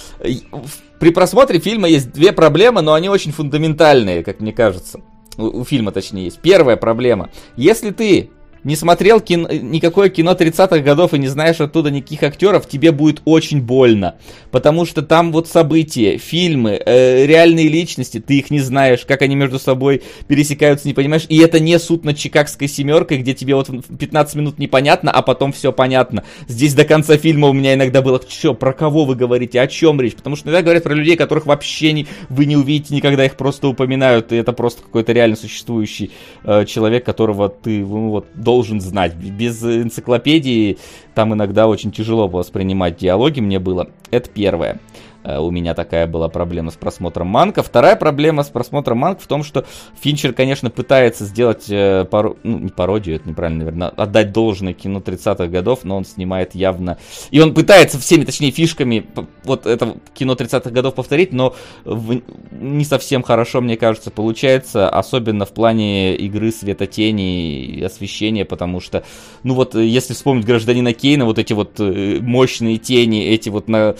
При 1.01 1.11
просмотре 1.11 1.59
фильма 1.59 1.89
есть 1.89 2.13
две 2.13 2.33
проблемы, 2.33 2.81
но 2.81 2.95
они 2.95 3.09
очень 3.09 3.33
фундаментальные, 3.33 4.25
как 4.25 4.41
мне 4.41 4.53
кажется. 4.53 5.01
У, 5.37 5.61
у 5.61 5.65
фильма, 5.65 5.93
точнее, 5.93 6.25
есть. 6.25 6.41
Первая 6.41 6.77
проблема. 6.77 7.31
Если 7.57 7.91
ты 7.91 8.31
не 8.65 8.77
смотрел 8.77 9.21
кино, 9.21 9.49
никакое 9.51 10.09
кино 10.09 10.33
30-х 10.33 10.79
годов 10.81 11.15
и 11.15 11.19
не 11.19 11.29
знаешь 11.29 11.61
оттуда 11.61 11.91
никаких 11.91 12.23
актеров, 12.23 12.69
тебе 12.69 12.93
будет 12.93 13.21
очень 13.25 13.61
больно. 13.61 14.17
Потому 14.51 14.87
что 14.87 15.03
там 15.03 15.33
вот 15.33 15.49
события, 15.49 16.19
фильмы, 16.19 16.81
э, 16.85 17.27
реальные 17.27 17.69
личности, 17.69 18.21
ты 18.21 18.39
их 18.39 18.51
не 18.51 18.61
знаешь, 18.61 19.05
как 19.07 19.23
они 19.23 19.37
между 19.37 19.59
собой 19.59 20.03
пересекаются, 20.27 20.89
не 20.89 20.95
понимаешь. 20.95 21.27
И 21.29 21.39
это 21.39 21.61
не 21.61 21.79
суд 21.79 22.05
над 22.05 22.17
Чикагской 22.17 22.69
семеркой, 22.69 23.19
где 23.19 23.35
тебе 23.35 23.55
вот 23.55 23.71
15 23.99 24.35
минут 24.37 24.59
непонятно, 24.59 25.11
а 25.11 25.23
потом 25.23 25.53
все 25.53 25.73
понятно. 25.73 26.25
Здесь 26.49 26.75
до 26.75 26.85
конца 26.85 27.17
фильма 27.17 27.49
у 27.49 27.53
меня 27.53 27.75
иногда 27.75 28.03
было, 28.03 28.21
что, 28.27 28.55
про 28.55 28.73
кого 28.73 29.05
вы 29.05 29.15
говорите, 29.15 29.61
о 29.61 29.67
чем 29.67 30.01
речь? 30.01 30.15
Потому 30.15 30.37
что 30.37 30.47
иногда 30.47 30.63
говорят 30.63 30.85
про 30.85 30.95
людей, 30.95 31.17
которых 31.17 31.47
вообще 31.47 31.93
не, 31.93 32.07
вы 32.29 32.47
не 32.47 32.57
увидите 32.57 32.95
никогда, 32.95 33.25
их 33.25 33.37
просто 33.37 33.69
упоминают, 33.69 34.33
и 34.33 34.37
это 34.37 34.53
просто 34.53 34.83
какой-то 34.83 35.13
реально 35.13 35.37
существующий 35.37 36.11
э, 36.45 36.65
человек, 36.65 37.05
которого 37.05 37.49
ты 37.49 37.81
ну, 37.81 38.11
вот, 38.11 38.27
должен 38.55 38.81
знать. 38.81 39.15
Без 39.17 39.63
энциклопедии 39.65 40.79
там 41.15 41.35
иногда 41.35 41.67
очень 41.67 41.91
тяжело 41.91 42.29
воспринимать 42.29 42.97
диалоги 42.97 43.41
мне 43.41 43.59
было. 43.59 43.89
Это 44.13 44.31
первое. 44.31 44.79
Э, 45.25 45.39
у 45.39 45.51
меня 45.51 45.75
такая 45.75 46.07
была 46.07 46.29
проблема 46.29 46.71
с 46.71 46.75
просмотром 46.75 47.29
Манка. 47.29 47.63
Вторая 47.63 47.97
проблема 47.97 48.43
с 48.43 48.49
просмотром 48.49 48.99
Манка 48.99 49.23
в 49.23 49.27
том, 49.27 49.43
что 49.43 49.65
Финчер, 50.01 50.33
конечно, 50.33 50.71
пытается 50.71 51.25
сделать 51.25 51.65
э, 51.69 52.05
пару... 52.05 52.37
ну, 52.43 52.59
не 52.59 52.69
пародию, 52.69 53.17
это 53.17 53.29
неправильно, 53.29 53.65
наверное, 53.65 53.89
отдать 53.89 54.33
должное 54.33 54.75
кино 54.75 55.01
30-х 55.01 55.47
годов, 55.47 55.81
но 55.85 55.97
он 55.97 56.05
снимает 56.05 56.55
явно... 56.55 56.99
И 57.31 57.41
он 57.41 57.55
пытается 57.55 57.99
всеми, 57.99 58.25
точнее, 58.25 58.51
фишками 58.51 59.07
вот 59.45 59.67
это 59.67 59.97
кино 60.15 60.35
30-х 60.35 60.71
годов 60.71 60.95
повторить, 60.95 61.33
но 61.33 61.57
в... 61.85 62.21
не 62.53 62.85
совсем 62.85 63.23
хорошо, 63.23 63.61
мне 63.61 63.77
кажется, 63.77 64.11
получается, 64.11 64.89
особенно 64.89 65.47
в 65.47 65.53
плане 65.53 66.17
игры 66.17 66.53
света 66.53 66.87
тени 66.87 67.65
и 67.65 67.83
освещения, 67.83 68.45
потому 68.45 68.81
что, 68.81 69.05
ну 69.43 69.55
вот, 69.55 69.75
если 69.75 70.13
вспомнить 70.13 70.45
гражданина 70.45 70.93
Кейна, 70.93 71.25
вот 71.25 71.39
эти 71.39 71.55
вот 71.55 71.81
э, 71.81 72.19
мощные 72.21 72.77
тени, 72.77 73.25
эти 73.25 73.49
вот 73.49 73.69
на 73.69 73.95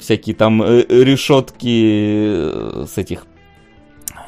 всякие 0.00 0.34
там 0.34 0.49
там 0.50 0.62
э, 0.62 0.84
решетки 0.88 2.82
э, 2.82 2.86
с 2.88 2.98
этих 2.98 3.24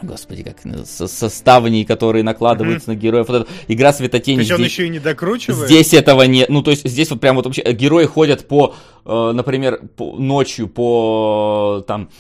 господи, 0.02 0.42
как 0.42 0.58
составней, 0.86 1.84
которые 1.84 2.22
накладываются 2.22 2.90
mm-hmm. 2.90 2.94
на 2.94 3.00
героев. 3.00 3.28
Вот 3.28 3.42
это, 3.42 3.50
игра 3.68 3.92
светотени. 3.92 4.36
То 4.36 4.40
есть 4.40 4.54
здесь, 4.54 4.66
еще 4.66 4.86
и 4.86 4.90
не 4.90 4.98
докручивает? 4.98 5.68
Здесь 5.68 5.94
этого 5.94 6.22
нет. 6.22 6.48
Ну, 6.48 6.62
то 6.62 6.70
есть 6.70 6.88
здесь 6.88 7.10
вот 7.10 7.20
прям 7.20 7.36
вот 7.36 7.46
вообще 7.46 7.62
герои 7.72 8.04
ходят 8.04 8.46
по, 8.48 8.74
э, 9.04 9.32
например, 9.34 9.80
по, 9.96 10.16
ночью 10.16 10.68
по 10.68 11.84
там 11.86 12.10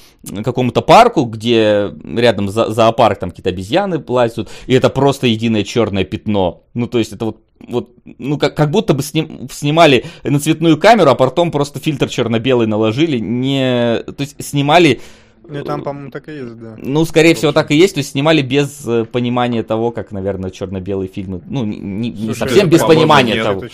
какому-то 0.44 0.82
парку, 0.82 1.24
где 1.24 1.92
рядом 2.04 2.48
за, 2.48 2.70
зоопарк, 2.70 3.18
там 3.18 3.30
какие-то 3.30 3.50
обезьяны 3.50 3.98
плазят, 3.98 4.48
и 4.66 4.74
это 4.74 4.88
просто 4.88 5.26
единое 5.26 5.64
черное 5.64 6.04
пятно. 6.04 6.64
Ну, 6.74 6.86
то 6.86 6.98
есть 6.98 7.12
это 7.12 7.24
вот 7.24 7.38
вот, 7.68 7.90
ну, 8.18 8.38
как, 8.38 8.56
как 8.56 8.70
будто 8.70 8.94
бы 8.94 9.02
сним, 9.02 9.48
снимали 9.50 10.04
на 10.24 10.40
цветную 10.40 10.78
камеру, 10.78 11.10
а 11.10 11.14
потом 11.14 11.50
просто 11.50 11.78
фильтр 11.78 12.08
черно-белый 12.08 12.66
наложили, 12.66 13.18
не, 13.18 14.02
то 14.02 14.20
есть 14.20 14.44
снимали 14.44 15.00
ну, 15.48 15.64
там, 15.64 15.82
по-моему, 15.82 16.10
так 16.10 16.28
и 16.28 16.32
есть, 16.32 16.58
да. 16.58 16.76
Ну, 16.78 17.04
скорее 17.04 17.34
всего, 17.34 17.52
так 17.52 17.70
и 17.70 17.76
есть. 17.76 17.94
То 17.94 17.98
есть 17.98 18.10
снимали 18.10 18.42
без 18.42 18.86
э, 18.86 19.04
понимания 19.04 19.62
того, 19.62 19.90
как, 19.90 20.12
наверное, 20.12 20.50
черно-белые 20.50 21.08
фильмы. 21.08 21.40
Ну, 21.46 21.64
не, 21.64 21.78
не, 21.78 22.10
Слушай, 22.12 22.28
не 22.28 22.34
совсем 22.34 22.68
без 22.68 22.80
понимания 22.82 23.34
нет, 23.34 23.44
того. 23.44 23.64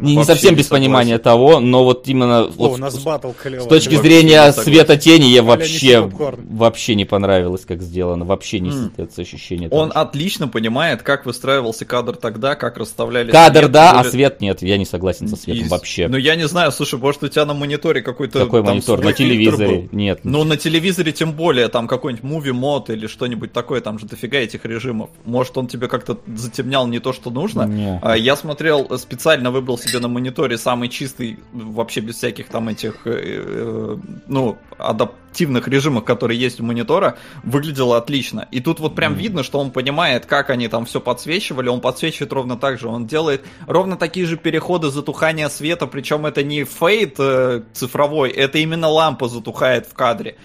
Не, 0.00 0.16
не 0.16 0.24
совсем 0.24 0.54
без 0.54 0.66
понимания 0.66 1.18
того, 1.18 1.60
но 1.60 1.84
вот 1.84 2.08
именно. 2.08 2.44
О, 2.44 2.48
вот, 2.48 2.72
у 2.72 2.76
нас 2.78 2.98
батл 2.98 3.30
клевый. 3.32 3.64
С 3.64 3.68
точки 3.68 3.96
зрения 3.96 4.52
света 4.52 4.96
тени 4.96 5.26
я 5.26 5.42
вообще, 5.42 6.00
вообще 6.00 6.94
не 6.94 7.04
понравилось, 7.04 7.64
как 7.66 7.82
сделано. 7.82 8.24
Вообще 8.24 8.60
не 8.60 8.72
это 8.96 9.20
ощущение. 9.20 9.68
Он 9.68 9.90
того, 9.90 10.00
отлично 10.00 10.48
понимает, 10.48 11.02
как 11.02 11.26
выстраивался 11.26 11.84
кадр 11.84 12.16
тогда, 12.16 12.54
как 12.54 12.78
расставляли. 12.78 13.30
Кадр, 13.30 13.60
свет, 13.60 13.72
да, 13.72 14.00
а 14.00 14.04
свет 14.04 14.40
нет. 14.40 14.62
Я 14.62 14.78
не 14.78 14.86
согласен 14.86 15.28
со 15.28 15.36
светом 15.36 15.66
и, 15.66 15.68
вообще. 15.68 16.08
Ну, 16.08 16.16
я 16.16 16.36
не 16.36 16.48
знаю, 16.48 16.72
слушай, 16.72 16.98
может, 16.98 17.22
у 17.22 17.28
тебя 17.28 17.44
на 17.44 17.54
мониторе 17.54 18.00
какой-то. 18.02 18.38
Какой 18.38 18.62
монитор? 18.62 19.02
На 19.04 19.12
телевизоре? 19.12 19.88
Нет. 19.92 20.20
Ну, 20.24 20.44
на 20.44 20.56
телевизоре 20.56 21.12
тем 21.18 21.32
более, 21.32 21.66
там 21.66 21.88
какой-нибудь 21.88 22.24
movie 22.24 22.52
мод 22.52 22.90
или 22.90 23.08
что-нибудь 23.08 23.52
такое, 23.52 23.80
там 23.80 23.98
же 23.98 24.06
дофига 24.06 24.38
этих 24.38 24.64
режимов. 24.64 25.10
Может, 25.24 25.58
он 25.58 25.66
тебе 25.66 25.88
как-то 25.88 26.16
затемнял 26.28 26.86
не 26.86 27.00
то, 27.00 27.12
что 27.12 27.30
нужно. 27.30 27.62
Не. 27.64 27.98
А, 28.00 28.16
я 28.16 28.36
смотрел, 28.36 28.96
специально 28.98 29.50
выбрал 29.50 29.78
себе 29.78 29.98
на 29.98 30.06
мониторе 30.06 30.56
самый 30.56 30.88
чистый, 30.88 31.40
вообще 31.52 32.02
без 32.02 32.18
всяких 32.18 32.46
там 32.48 32.68
этих, 32.68 33.04
э, 33.04 33.10
э, 33.16 33.96
ну, 34.28 34.58
адаптивных 34.78 35.66
режимов, 35.66 36.04
которые 36.04 36.38
есть 36.38 36.60
у 36.60 36.62
монитора, 36.62 37.18
выглядело 37.42 37.96
отлично. 37.96 38.46
И 38.52 38.60
тут 38.60 38.78
вот 38.78 38.94
прям 38.94 39.14
mm. 39.14 39.16
видно, 39.16 39.42
что 39.42 39.58
он 39.58 39.72
понимает, 39.72 40.24
как 40.24 40.50
они 40.50 40.68
там 40.68 40.84
все 40.84 41.00
подсвечивали, 41.00 41.68
он 41.68 41.80
подсвечивает 41.80 42.32
ровно 42.32 42.56
так 42.56 42.78
же, 42.78 42.86
он 42.86 43.08
делает 43.08 43.44
ровно 43.66 43.96
такие 43.96 44.24
же 44.24 44.36
переходы 44.36 44.90
затухания 44.90 45.48
света, 45.48 45.88
причем 45.88 46.26
это 46.26 46.44
не 46.44 46.62
фейт 46.62 47.16
э, 47.18 47.62
цифровой, 47.72 48.30
это 48.30 48.58
именно 48.58 48.86
лампа 48.86 49.26
затухает 49.26 49.84
в 49.86 49.94
кадре 49.94 50.36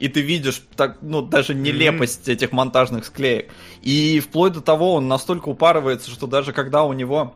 и 0.00 0.08
ты 0.08 0.22
видишь 0.22 0.62
так, 0.76 0.96
ну, 1.02 1.22
даже 1.22 1.54
нелепость 1.54 2.28
mm-hmm. 2.28 2.32
этих 2.32 2.52
монтажных 2.52 3.04
склеек. 3.04 3.50
И 3.82 4.18
вплоть 4.20 4.54
до 4.54 4.60
того 4.60 4.94
он 4.94 5.06
настолько 5.06 5.50
упарывается, 5.50 6.10
что 6.10 6.26
даже 6.26 6.52
когда 6.52 6.84
у 6.84 6.92
него 6.92 7.34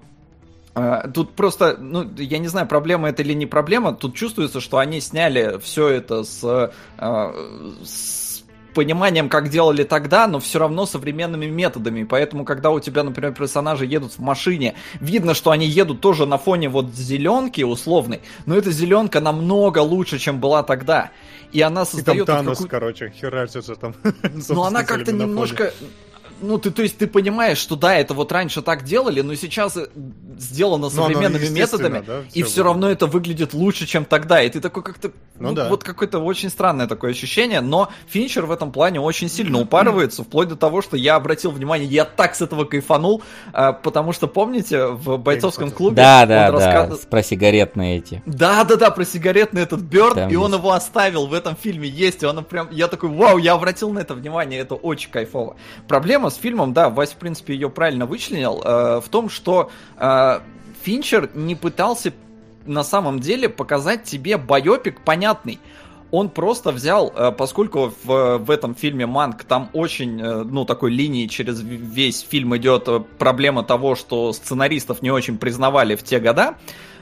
Uh, 0.76 1.08
тут 1.12 1.36
просто, 1.36 1.76
ну, 1.78 2.10
я 2.16 2.38
не 2.38 2.48
знаю, 2.48 2.66
проблема 2.66 3.08
это 3.08 3.22
или 3.22 3.32
не 3.32 3.46
проблема, 3.46 3.94
тут 3.94 4.16
чувствуется, 4.16 4.60
что 4.60 4.78
они 4.78 5.00
сняли 5.00 5.60
все 5.60 5.86
это 5.86 6.24
с, 6.24 6.42
uh, 6.42 7.84
с 7.84 8.23
пониманием, 8.74 9.28
как 9.28 9.48
делали 9.48 9.84
тогда, 9.84 10.26
но 10.26 10.40
все 10.40 10.58
равно 10.58 10.86
современными 10.86 11.46
методами. 11.46 12.04
Поэтому, 12.04 12.44
когда 12.44 12.70
у 12.70 12.80
тебя, 12.80 13.02
например, 13.02 13.32
персонажи 13.32 13.86
едут 13.86 14.12
в 14.12 14.18
машине, 14.18 14.74
видно, 15.00 15.34
что 15.34 15.50
они 15.50 15.66
едут 15.66 16.00
тоже 16.00 16.26
на 16.26 16.36
фоне 16.36 16.68
вот 16.68 16.92
зеленки 16.94 17.62
условной, 17.62 18.20
но 18.46 18.56
эта 18.56 18.70
зеленка 18.70 19.20
намного 19.20 19.78
лучше, 19.78 20.18
чем 20.18 20.40
была 20.40 20.62
тогда 20.62 21.10
и 21.54 21.60
она 21.60 21.84
создает... 21.84 22.22
И 22.22 22.26
там 22.26 22.38
Танос, 22.38 22.58
какую... 22.58 22.70
короче, 22.70 23.12
херачится 23.16 23.76
там. 23.76 23.94
Но 24.48 24.64
она 24.64 24.82
как-то 24.82 25.12
немножко 25.12 25.72
ну, 26.44 26.58
ты, 26.58 26.70
то 26.70 26.82
есть 26.82 26.98
ты 26.98 27.06
понимаешь, 27.06 27.58
что 27.58 27.76
да, 27.76 27.96
это 27.96 28.14
вот 28.14 28.30
раньше 28.32 28.62
так 28.62 28.84
делали, 28.84 29.20
но 29.20 29.34
сейчас 29.34 29.76
э, 29.76 29.88
сделано 30.38 30.90
современными 30.90 31.48
методами, 31.48 32.04
да, 32.06 32.22
и 32.32 32.42
все 32.42 32.56
будет. 32.56 32.64
равно 32.66 32.90
это 32.90 33.06
выглядит 33.06 33.54
лучше, 33.54 33.86
чем 33.86 34.04
тогда. 34.04 34.42
И 34.42 34.50
ты 34.50 34.60
такой 34.60 34.82
как-то, 34.82 35.12
ну, 35.38 35.50
ну 35.50 35.54
да. 35.54 35.68
вот 35.68 35.82
какое-то 35.82 36.18
очень 36.18 36.50
странное 36.50 36.86
такое 36.86 37.12
ощущение, 37.12 37.60
но 37.60 37.90
Финчер 38.08 38.46
в 38.46 38.52
этом 38.52 38.72
плане 38.72 39.00
очень 39.00 39.28
сильно 39.28 39.58
упарывается, 39.58 40.22
вплоть 40.22 40.48
до 40.48 40.56
того, 40.56 40.82
что 40.82 40.96
я 40.96 41.16
обратил 41.16 41.50
внимание, 41.50 41.88
я 41.88 42.04
так 42.04 42.34
с 42.34 42.42
этого 42.42 42.64
кайфанул, 42.64 43.22
а, 43.52 43.72
потому 43.72 44.12
что, 44.12 44.26
помните, 44.26 44.86
в 44.86 45.16
бойцовском 45.16 45.70
клубе... 45.70 45.96
Да, 45.96 46.26
да, 46.26 46.50
да, 46.50 46.82
рассказ... 46.82 47.06
про 47.06 47.22
сигаретные 47.22 47.98
эти. 47.98 48.22
Да, 48.26 48.64
да, 48.64 48.76
да, 48.76 48.90
про 48.90 49.04
сигаретный 49.04 49.62
этот 49.62 49.80
Бёрд, 49.80 50.30
и 50.30 50.36
он 50.36 50.54
его 50.54 50.72
оставил 50.72 51.26
в 51.26 51.32
этом 51.32 51.56
фильме 51.56 51.88
есть, 51.88 52.22
и 52.22 52.26
он 52.26 52.44
прям, 52.44 52.68
я 52.70 52.88
такой, 52.88 53.10
вау, 53.10 53.38
я 53.38 53.54
обратил 53.54 53.90
на 53.90 54.00
это 54.00 54.14
внимание, 54.14 54.60
это 54.60 54.74
очень 54.74 55.10
кайфово. 55.10 55.56
Проблема 55.88 56.30
с 56.34 56.36
фильмом, 56.36 56.72
да, 56.72 56.90
Вася, 56.90 57.14
в 57.14 57.18
принципе, 57.18 57.54
ее 57.54 57.70
правильно 57.70 58.06
вычленил, 58.06 58.60
э, 58.62 59.00
в 59.00 59.08
том, 59.08 59.28
что 59.28 59.70
э, 59.96 60.40
Финчер 60.82 61.30
не 61.34 61.54
пытался 61.54 62.12
на 62.66 62.84
самом 62.84 63.20
деле 63.20 63.48
показать 63.48 64.04
тебе 64.04 64.36
байопик 64.36 65.00
понятный. 65.00 65.58
Он 66.10 66.28
просто 66.28 66.70
взял, 66.70 67.12
э, 67.14 67.32
поскольку 67.32 67.92
в, 68.04 68.38
в 68.38 68.50
этом 68.50 68.74
фильме 68.74 69.06
Манк 69.06 69.42
там 69.44 69.70
очень, 69.72 70.20
э, 70.20 70.44
ну, 70.44 70.64
такой 70.64 70.92
линии 70.92 71.26
через 71.26 71.60
весь 71.60 72.20
фильм 72.20 72.56
идет 72.56 72.84
э, 72.86 73.00
проблема 73.18 73.64
того, 73.64 73.96
что 73.96 74.32
сценаристов 74.32 75.02
не 75.02 75.10
очень 75.10 75.38
признавали 75.38 75.96
в 75.96 76.04
те 76.04 76.20
года, 76.20 76.56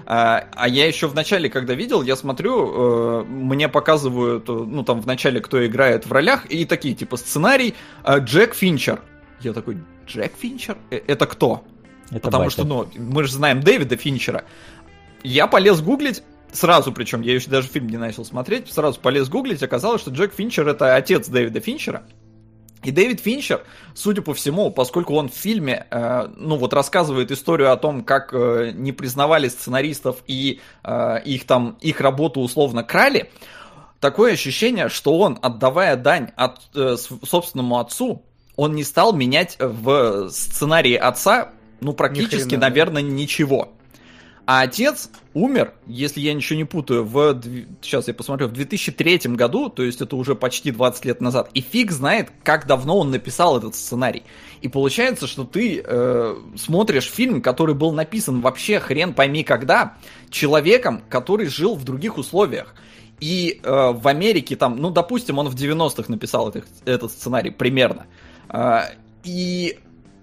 а, 0.05 0.67
я 0.67 0.89
еще 0.89 1.07
в 1.07 1.15
начале, 1.15 1.49
когда 1.49 1.75
видел, 1.75 2.03
я 2.03 2.17
смотрю, 2.17 3.25
мне 3.25 3.69
показывают, 3.69 4.49
ну 4.49 4.83
там 4.83 5.01
в 5.01 5.07
начале, 5.07 5.41
кто 5.41 5.65
играет 5.65 6.07
в 6.07 6.13
ролях, 6.13 6.51
и 6.51 6.65
такие 6.65 6.97
типа 6.97 7.17
сценарий 7.17 7.75
Джек 8.05 8.55
Финчер. 8.55 9.01
Я 9.43 9.53
такой, 9.53 9.79
Джек 10.07 10.33
Финчер? 10.39 10.77
Э, 10.91 11.01
это 11.07 11.27
кто? 11.27 11.65
Это 12.11 12.21
Потому 12.21 12.45
батя. 12.45 12.53
что, 12.53 12.65
ну, 12.65 12.89
мы 12.97 13.25
же 13.25 13.33
знаем 13.33 13.63
Дэвида 13.63 13.97
Финчера. 13.97 14.45
Я 15.23 15.47
полез 15.47 15.81
гуглить, 15.81 16.23
сразу, 16.53 16.93
причем 16.93 17.23
я 17.23 17.35
еще 17.35 17.51
даже 17.51 17.69
фильм 17.69 17.89
не 17.89 17.97
начал 17.97 18.25
смотреть, 18.25 18.71
сразу 18.71 19.01
полез 19.01 19.29
гуглить, 19.29 19.63
оказалось, 19.63 20.01
что 20.03 20.11
Джек 20.11 20.35
Финчер 20.35 20.69
это 20.69 20.95
отец 20.95 21.29
Дэвида 21.29 21.61
Финчера. 21.61 22.03
И 22.83 22.91
Дэвид 22.91 23.21
Финчер, 23.21 23.65
судя 23.95 24.23
по 24.23 24.35
всему, 24.35 24.71
поскольку 24.71 25.15
он 25.15 25.29
в 25.29 25.35
фильме, 25.35 25.87
э, 25.91 26.29
ну 26.37 26.57
вот 26.57 26.75
рассказывает 26.75 27.31
историю 27.31 27.73
о 27.73 27.77
том, 27.77 28.03
как 28.03 28.35
э, 28.35 28.73
не 28.75 28.91
признавали 28.91 29.49
сценаристов 29.49 30.19
и 30.27 30.61
э, 30.83 31.23
их 31.25 31.47
там 31.47 31.79
их 31.81 32.01
работу 32.01 32.41
условно 32.41 32.83
крали, 32.83 33.31
такое 34.01 34.33
ощущение, 34.33 34.89
что 34.89 35.17
он, 35.17 35.39
отдавая 35.41 35.97
дань 35.97 36.33
от 36.35 36.59
э, 36.75 36.97
собственному 36.97 37.79
отцу, 37.79 38.25
он 38.57 38.75
не 38.75 38.85
стал 38.85 39.13
менять 39.13 39.57
в 39.59 40.31
сценарии 40.31 40.95
отца, 40.95 41.53
ну, 41.81 41.93
практически, 41.93 42.51
хрена, 42.51 42.69
наверное, 42.69 43.03
ничего. 43.03 43.73
А 44.45 44.63
отец 44.63 45.09
умер, 45.35 45.73
если 45.87 46.21
я 46.21 46.35
ничего 46.35 46.57
не 46.57 46.65
путаю, 46.65 47.05
в, 47.05 47.41
сейчас 47.81 48.09
я 48.09 48.15
посмотрю, 48.15 48.49
в 48.49 48.53
2003 48.53 49.19
году, 49.37 49.69
то 49.69 49.85
есть 49.85 50.01
это 50.01 50.17
уже 50.17 50.35
почти 50.35 50.73
20 50.73 51.05
лет 51.05 51.21
назад, 51.21 51.51
и 51.55 51.61
фиг 51.61 51.93
знает, 51.93 52.31
как 52.43 52.67
давно 52.67 52.99
он 52.99 53.11
написал 53.11 53.57
этот 53.57 53.77
сценарий. 53.77 54.25
И 54.61 54.69
получается, 54.69 55.29
что 55.29 55.45
ты 55.45 55.81
э, 55.85 56.37
смотришь 56.57 57.09
фильм, 57.09 57.41
который 57.41 57.77
был 57.77 57.93
написан 57.93 58.41
вообще 58.41 58.81
хрен 58.81 59.15
пойми 59.15 59.45
когда, 59.45 59.97
человеком, 60.29 61.03
который 61.09 61.47
жил 61.47 61.77
в 61.77 61.85
других 61.85 62.19
условиях. 62.19 62.75
И 63.21 63.61
э, 63.63 63.93
в 63.93 64.09
Америке 64.09 64.57
там, 64.57 64.77
ну, 64.77 64.91
допустим, 64.91 65.39
он 65.39 65.49
в 65.49 65.55
90-х 65.55 66.05
написал 66.09 66.49
этот, 66.49 66.67
этот 66.85 67.13
сценарий 67.13 67.51
примерно. 67.51 68.07
А, 68.53 68.91
и 69.25 69.79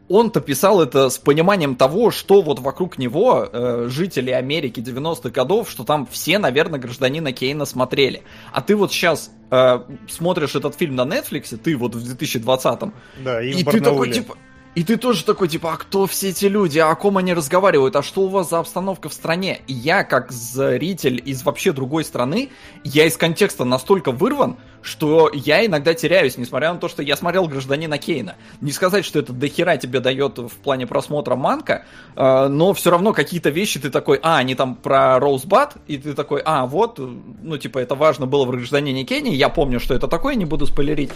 он-то 0.09 0.41
писал 0.41 0.81
это 0.81 1.09
с 1.09 1.17
пониманием 1.19 1.75
того, 1.75 2.09
что 2.11 2.41
вот 2.41 2.59
вокруг 2.59 2.97
него 2.97 3.47
э, 3.51 3.87
жители 3.89 4.31
Америки 4.31 4.79
90-х 4.79 5.29
годов, 5.29 5.69
что 5.69 5.83
там 5.83 6.07
все, 6.07 6.39
наверное, 6.39 6.79
гражданина 6.79 7.31
Кейна 7.31 7.65
смотрели. 7.65 8.23
А 8.51 8.61
ты 8.61 8.75
вот 8.75 8.91
сейчас 8.91 9.31
э, 9.51 9.79
смотришь 10.07 10.55
этот 10.55 10.75
фильм 10.75 10.95
на 10.95 11.03
Netflix, 11.03 11.55
ты 11.57 11.77
вот 11.77 11.95
в 11.95 12.19
2020-м, 12.19 12.93
да, 13.23 13.41
и, 13.41 13.51
и 13.51 13.63
ты 13.63 13.79
такой 13.79 14.11
типа... 14.11 14.35
И 14.75 14.83
ты 14.83 14.97
тоже 14.97 15.25
такой, 15.25 15.47
типа, 15.47 15.73
а 15.73 15.77
кто 15.77 16.05
все 16.05 16.29
эти 16.29 16.45
люди, 16.45 16.77
а 16.79 16.91
о 16.91 16.95
ком 16.95 17.17
они 17.17 17.33
разговаривают, 17.33 17.95
а 17.95 18.03
что 18.03 18.21
у 18.21 18.27
вас 18.27 18.49
за 18.49 18.59
обстановка 18.59 19.09
в 19.09 19.13
стране? 19.13 19.61
И 19.67 19.73
я, 19.73 20.03
как 20.03 20.31
зритель 20.31 21.21
из 21.25 21.43
вообще 21.43 21.71
другой 21.71 22.03
страны, 22.03 22.49
я 22.83 23.05
из 23.05 23.17
контекста 23.17 23.65
настолько 23.65 24.11
вырван, 24.11 24.57
что 24.81 25.29
я 25.33 25.65
иногда 25.65 25.93
теряюсь, 25.93 26.37
несмотря 26.37 26.73
на 26.73 26.79
то, 26.79 26.87
что 26.87 27.03
я 27.03 27.15
смотрел 27.15 27.47
«Гражданина 27.47 27.97
Кейна». 27.97 28.35
Не 28.61 28.71
сказать, 28.71 29.05
что 29.05 29.19
это 29.19 29.33
дохера 29.33 29.77
тебе 29.77 29.99
дает 29.99 30.37
в 30.37 30.49
плане 30.49 30.87
просмотра 30.87 31.35
манка, 31.35 31.85
э, 32.15 32.47
но 32.47 32.73
все 32.73 32.91
равно 32.91 33.13
какие-то 33.13 33.49
вещи 33.49 33.79
ты 33.79 33.89
такой, 33.89 34.19
а, 34.21 34.37
они 34.37 34.55
там 34.55 34.75
про 34.75 35.19
Роузбат, 35.19 35.77
и 35.87 35.97
ты 35.97 36.13
такой, 36.13 36.41
а, 36.45 36.65
вот, 36.65 36.99
ну, 36.99 37.57
типа, 37.57 37.79
это 37.79 37.95
важно 37.95 38.25
было 38.25 38.45
в 38.45 38.51
«Гражданине 38.51 39.03
Кейне», 39.03 39.33
я 39.35 39.49
помню, 39.49 39.79
что 39.79 39.93
это 39.93 40.07
такое, 40.07 40.35
не 40.35 40.45
буду 40.45 40.65
спойлерить. 40.65 41.11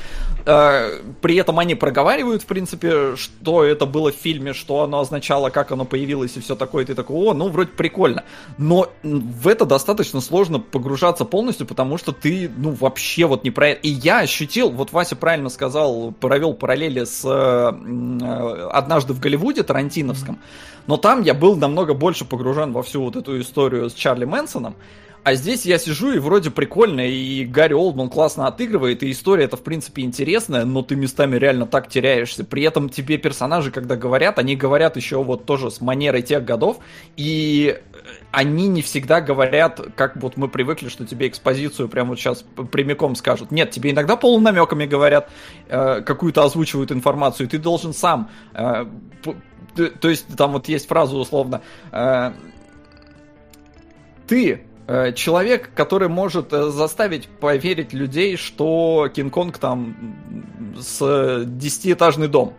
Э, 0.45 0.99
при 1.21 1.35
этом 1.35 1.59
они 1.59 1.75
проговаривают, 1.75 2.43
в 2.43 2.45
принципе, 2.45 3.15
что 3.43 3.65
это 3.65 3.85
было 3.85 4.11
в 4.11 4.15
фильме, 4.15 4.53
что 4.53 4.83
оно 4.83 5.01
означало, 5.01 5.49
как 5.49 5.71
оно 5.73 5.83
появилось 5.83 6.37
и 6.37 6.39
все 6.39 6.55
такое, 6.55 6.83
и 6.83 6.87
ты 6.87 6.95
такой, 6.95 7.17
о, 7.17 7.33
ну, 7.33 7.49
вроде 7.49 7.71
прикольно. 7.71 8.23
Но 8.57 8.89
в 9.03 9.47
это 9.49 9.65
достаточно 9.65 10.21
сложно 10.21 10.59
погружаться 10.59 11.25
полностью, 11.25 11.67
потому 11.67 11.97
что 11.97 12.13
ты, 12.13 12.49
ну, 12.55 12.71
вообще 12.71 13.25
вот 13.25 13.43
не 13.43 13.51
про 13.51 13.69
это. 13.69 13.81
И 13.81 13.89
я 13.89 14.19
ощутил, 14.19 14.69
вот 14.69 14.93
Вася 14.93 15.17
правильно 15.17 15.49
сказал, 15.49 16.13
провел 16.13 16.53
параллели 16.53 17.03
с 17.03 17.25
э, 17.25 18.67
«Однажды 18.71 19.11
в 19.11 19.19
Голливуде» 19.19 19.63
Тарантиновском, 19.63 20.39
но 20.87 20.95
там 20.95 21.21
я 21.21 21.33
был 21.33 21.57
намного 21.57 21.93
больше 21.93 22.23
погружен 22.23 22.71
во 22.71 22.81
всю 22.81 23.03
вот 23.03 23.17
эту 23.17 23.41
историю 23.41 23.89
с 23.89 23.93
Чарли 23.93 24.23
Мэнсоном, 24.23 24.75
а 25.23 25.35
здесь 25.35 25.65
я 25.65 25.77
сижу 25.77 26.11
и 26.11 26.19
вроде 26.19 26.51
прикольно, 26.51 27.01
и 27.07 27.45
Гарри 27.45 27.73
Олдман 27.73 28.09
классно 28.09 28.47
отыгрывает, 28.47 29.03
и 29.03 29.11
история 29.11 29.45
это 29.45 29.55
в 29.55 29.63
принципе 29.63 30.01
интересная, 30.01 30.65
но 30.65 30.81
ты 30.81 30.97
местами 30.97 31.37
реально 31.37 31.65
так 31.65 31.87
теряешься. 31.87 32.43
При 32.43 32.63
этом 32.63 32.89
тебе 32.89 33.17
персонажи, 33.17 33.71
когда 33.71 33.95
говорят, 33.95 34.37
они 34.37 34.57
говорят 34.57 34.97
еще 34.97 35.23
вот 35.23 35.45
тоже 35.45 35.71
с 35.71 35.79
манерой 35.79 36.23
тех 36.23 36.43
годов, 36.43 36.79
и 37.15 37.79
они 38.31 38.67
не 38.67 38.81
всегда 38.81 39.21
говорят, 39.21 39.79
как 39.95 40.17
вот 40.17 40.35
мы 40.35 40.49
привыкли, 40.49 40.89
что 40.89 41.05
тебе 41.05 41.29
экспозицию 41.29 41.87
прямо 41.87 42.09
вот 42.09 42.19
сейчас 42.19 42.43
прямиком 42.71 43.15
скажут. 43.15 43.51
Нет, 43.51 43.71
тебе 43.71 43.91
иногда 43.91 44.17
полунамеками 44.17 44.85
говорят, 44.85 45.29
э, 45.69 46.01
какую-то 46.01 46.43
озвучивают 46.43 46.91
информацию, 46.91 47.47
и 47.47 47.49
ты 47.49 47.59
должен 47.59 47.93
сам... 47.93 48.29
Э, 48.53 48.85
то 49.73 50.09
есть 50.09 50.27
там 50.35 50.51
вот 50.51 50.67
есть 50.67 50.87
фраза 50.87 51.15
условно... 51.15 51.61
Э, 51.91 52.33
ты 54.27 54.63
человек, 55.15 55.71
который 55.73 56.09
может 56.09 56.51
э, 56.51 56.69
заставить 56.69 57.27
поверить 57.27 57.93
людей, 57.93 58.35
что 58.35 59.09
Кинг-Конг 59.13 59.57
там 59.57 59.95
с 60.77 61.43
десятиэтажный 61.45 62.27
дом. 62.27 62.53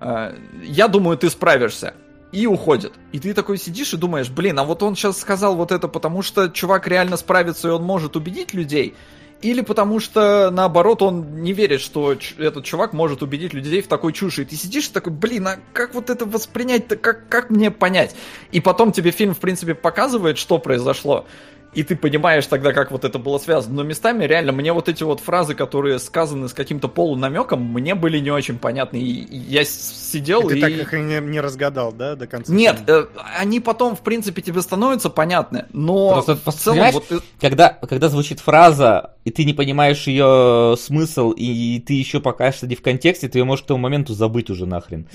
Э, 0.00 0.34
я 0.62 0.88
думаю, 0.88 1.18
ты 1.18 1.28
справишься. 1.28 1.94
И 2.32 2.46
уходит. 2.46 2.92
И 3.10 3.18
ты 3.18 3.34
такой 3.34 3.58
сидишь 3.58 3.92
и 3.92 3.96
думаешь, 3.96 4.30
блин, 4.30 4.60
а 4.60 4.64
вот 4.64 4.84
он 4.84 4.94
сейчас 4.94 5.18
сказал 5.18 5.56
вот 5.56 5.72
это, 5.72 5.88
потому 5.88 6.22
что 6.22 6.48
чувак 6.48 6.86
реально 6.86 7.16
справится 7.16 7.66
и 7.66 7.70
он 7.72 7.82
может 7.82 8.14
убедить 8.14 8.54
людей. 8.54 8.94
Или 9.42 9.62
потому 9.62 10.00
что, 10.00 10.50
наоборот, 10.50 11.00
он 11.00 11.42
не 11.42 11.54
верит, 11.54 11.80
что 11.80 12.14
этот 12.38 12.64
чувак 12.64 12.92
может 12.92 13.22
убедить 13.22 13.54
людей 13.54 13.80
в 13.80 13.86
такой 13.86 14.12
чуши. 14.12 14.42
И 14.42 14.44
ты 14.44 14.54
сидишь 14.54 14.88
такой, 14.88 15.12
блин, 15.12 15.46
а 15.48 15.58
как 15.72 15.94
вот 15.94 16.10
это 16.10 16.26
воспринять-то, 16.26 16.96
как, 16.96 17.28
как 17.28 17.48
мне 17.48 17.70
понять? 17.70 18.14
И 18.52 18.60
потом 18.60 18.92
тебе 18.92 19.12
фильм, 19.12 19.34
в 19.34 19.38
принципе, 19.38 19.74
показывает, 19.74 20.36
что 20.36 20.58
произошло 20.58 21.26
и 21.72 21.84
ты 21.84 21.94
понимаешь 21.94 22.46
тогда, 22.46 22.72
как 22.72 22.90
вот 22.90 23.04
это 23.04 23.18
было 23.18 23.38
связано. 23.38 23.76
Но 23.76 23.82
местами 23.84 24.24
реально 24.24 24.52
мне 24.52 24.72
вот 24.72 24.88
эти 24.88 25.04
вот 25.04 25.20
фразы, 25.20 25.54
которые 25.54 25.98
сказаны 26.00 26.48
с 26.48 26.52
каким-то 26.52 26.88
полунамеком, 26.88 27.62
мне 27.62 27.94
были 27.94 28.18
не 28.18 28.30
очень 28.30 28.58
понятны. 28.58 28.96
И 28.96 29.36
я 29.36 29.64
сидел 29.64 30.48
и... 30.48 30.54
Ты 30.54 30.60
так 30.60 30.70
их 30.70 30.92
не, 30.92 31.20
не 31.20 31.40
разгадал, 31.40 31.92
да, 31.92 32.16
до 32.16 32.26
конца? 32.26 32.52
Нет, 32.52 32.82
э, 32.88 33.06
они 33.38 33.60
потом, 33.60 33.94
в 33.94 34.00
принципе, 34.00 34.42
тебе 34.42 34.62
становятся 34.62 35.10
понятны, 35.10 35.66
но 35.72 36.14
Просто, 36.14 36.36
в 36.50 36.54
целом... 36.54 36.90
Вот... 36.92 37.04
Когда, 37.40 37.68
когда 37.68 38.08
звучит 38.08 38.40
фраза, 38.40 39.14
и 39.24 39.30
ты 39.30 39.44
не 39.44 39.54
понимаешь 39.54 40.06
ее 40.08 40.76
смысл, 40.76 41.30
и 41.30 41.78
ты 41.80 41.92
еще 41.92 42.20
пока 42.20 42.50
что 42.50 42.66
не 42.66 42.74
в 42.74 42.82
контексте, 42.82 43.28
ты 43.28 43.38
ее 43.38 43.44
можешь 43.44 43.64
к 43.64 43.68
тому 43.68 43.78
моменту 43.78 44.12
забыть 44.12 44.50
уже 44.50 44.66
нахрен. 44.66 45.06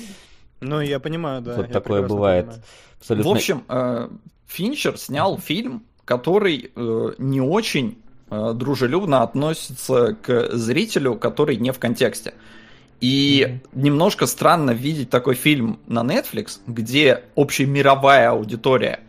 Ну, 0.62 0.80
я 0.80 1.00
понимаю, 1.00 1.42
да. 1.42 1.56
Вот 1.56 1.72
такое 1.72 2.02
бывает. 2.02 2.48
Абсолютно. 3.00 3.30
В 3.30 3.36
общем, 3.36 3.64
э, 3.68 4.08
Финчер 4.48 4.98
снял 4.98 5.38
фильм, 5.38 5.84
который 6.06 6.72
э, 6.74 7.12
не 7.18 7.42
очень 7.42 7.98
э, 8.30 8.54
дружелюбно 8.56 9.24
относится 9.24 10.16
к 10.22 10.56
зрителю, 10.56 11.16
который 11.16 11.58
не 11.58 11.72
в 11.72 11.80
контексте. 11.80 12.36
И 13.02 13.46
mm-hmm. 13.46 13.82
немножко 13.82 14.26
странно 14.26 14.72
видеть 14.72 15.10
такой 15.10 15.36
фильм 15.36 15.80
на 15.88 16.02
Netflix, 16.02 16.60
где 16.66 17.24
общемировая 17.36 18.30
аудитория, 18.30 19.02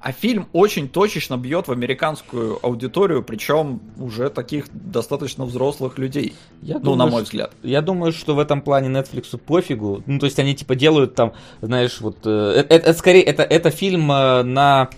а 0.00 0.12
фильм 0.12 0.48
очень 0.52 0.88
точечно 0.88 1.36
бьет 1.36 1.68
в 1.68 1.72
американскую 1.72 2.58
аудиторию, 2.64 3.22
причем 3.22 3.80
уже 3.98 4.30
таких 4.30 4.66
достаточно 4.72 5.44
взрослых 5.44 5.98
людей. 5.98 6.34
Я 6.60 6.74
ну, 6.74 6.80
думаю, 6.80 6.98
на 6.98 7.06
мой 7.06 7.22
взгляд. 7.22 7.52
Я 7.62 7.82
думаю, 7.82 8.12
что 8.12 8.34
в 8.34 8.38
этом 8.38 8.62
плане 8.62 8.88
Netflix 8.88 9.36
пофигу. 9.38 10.02
Ну, 10.06 10.18
то 10.18 10.26
есть 10.26 10.38
они 10.38 10.54
типа 10.54 10.74
делают 10.74 11.14
там, 11.14 11.32
знаешь, 11.60 12.00
вот. 12.00 12.18
Э, 12.24 12.52
это, 12.56 12.74
это 12.74 12.94
скорее 12.94 13.22
это, 13.22 13.42
это 13.42 13.70
фильм 13.70 14.10
э, 14.10 14.42
на 14.42 14.90
Э, 14.90 14.94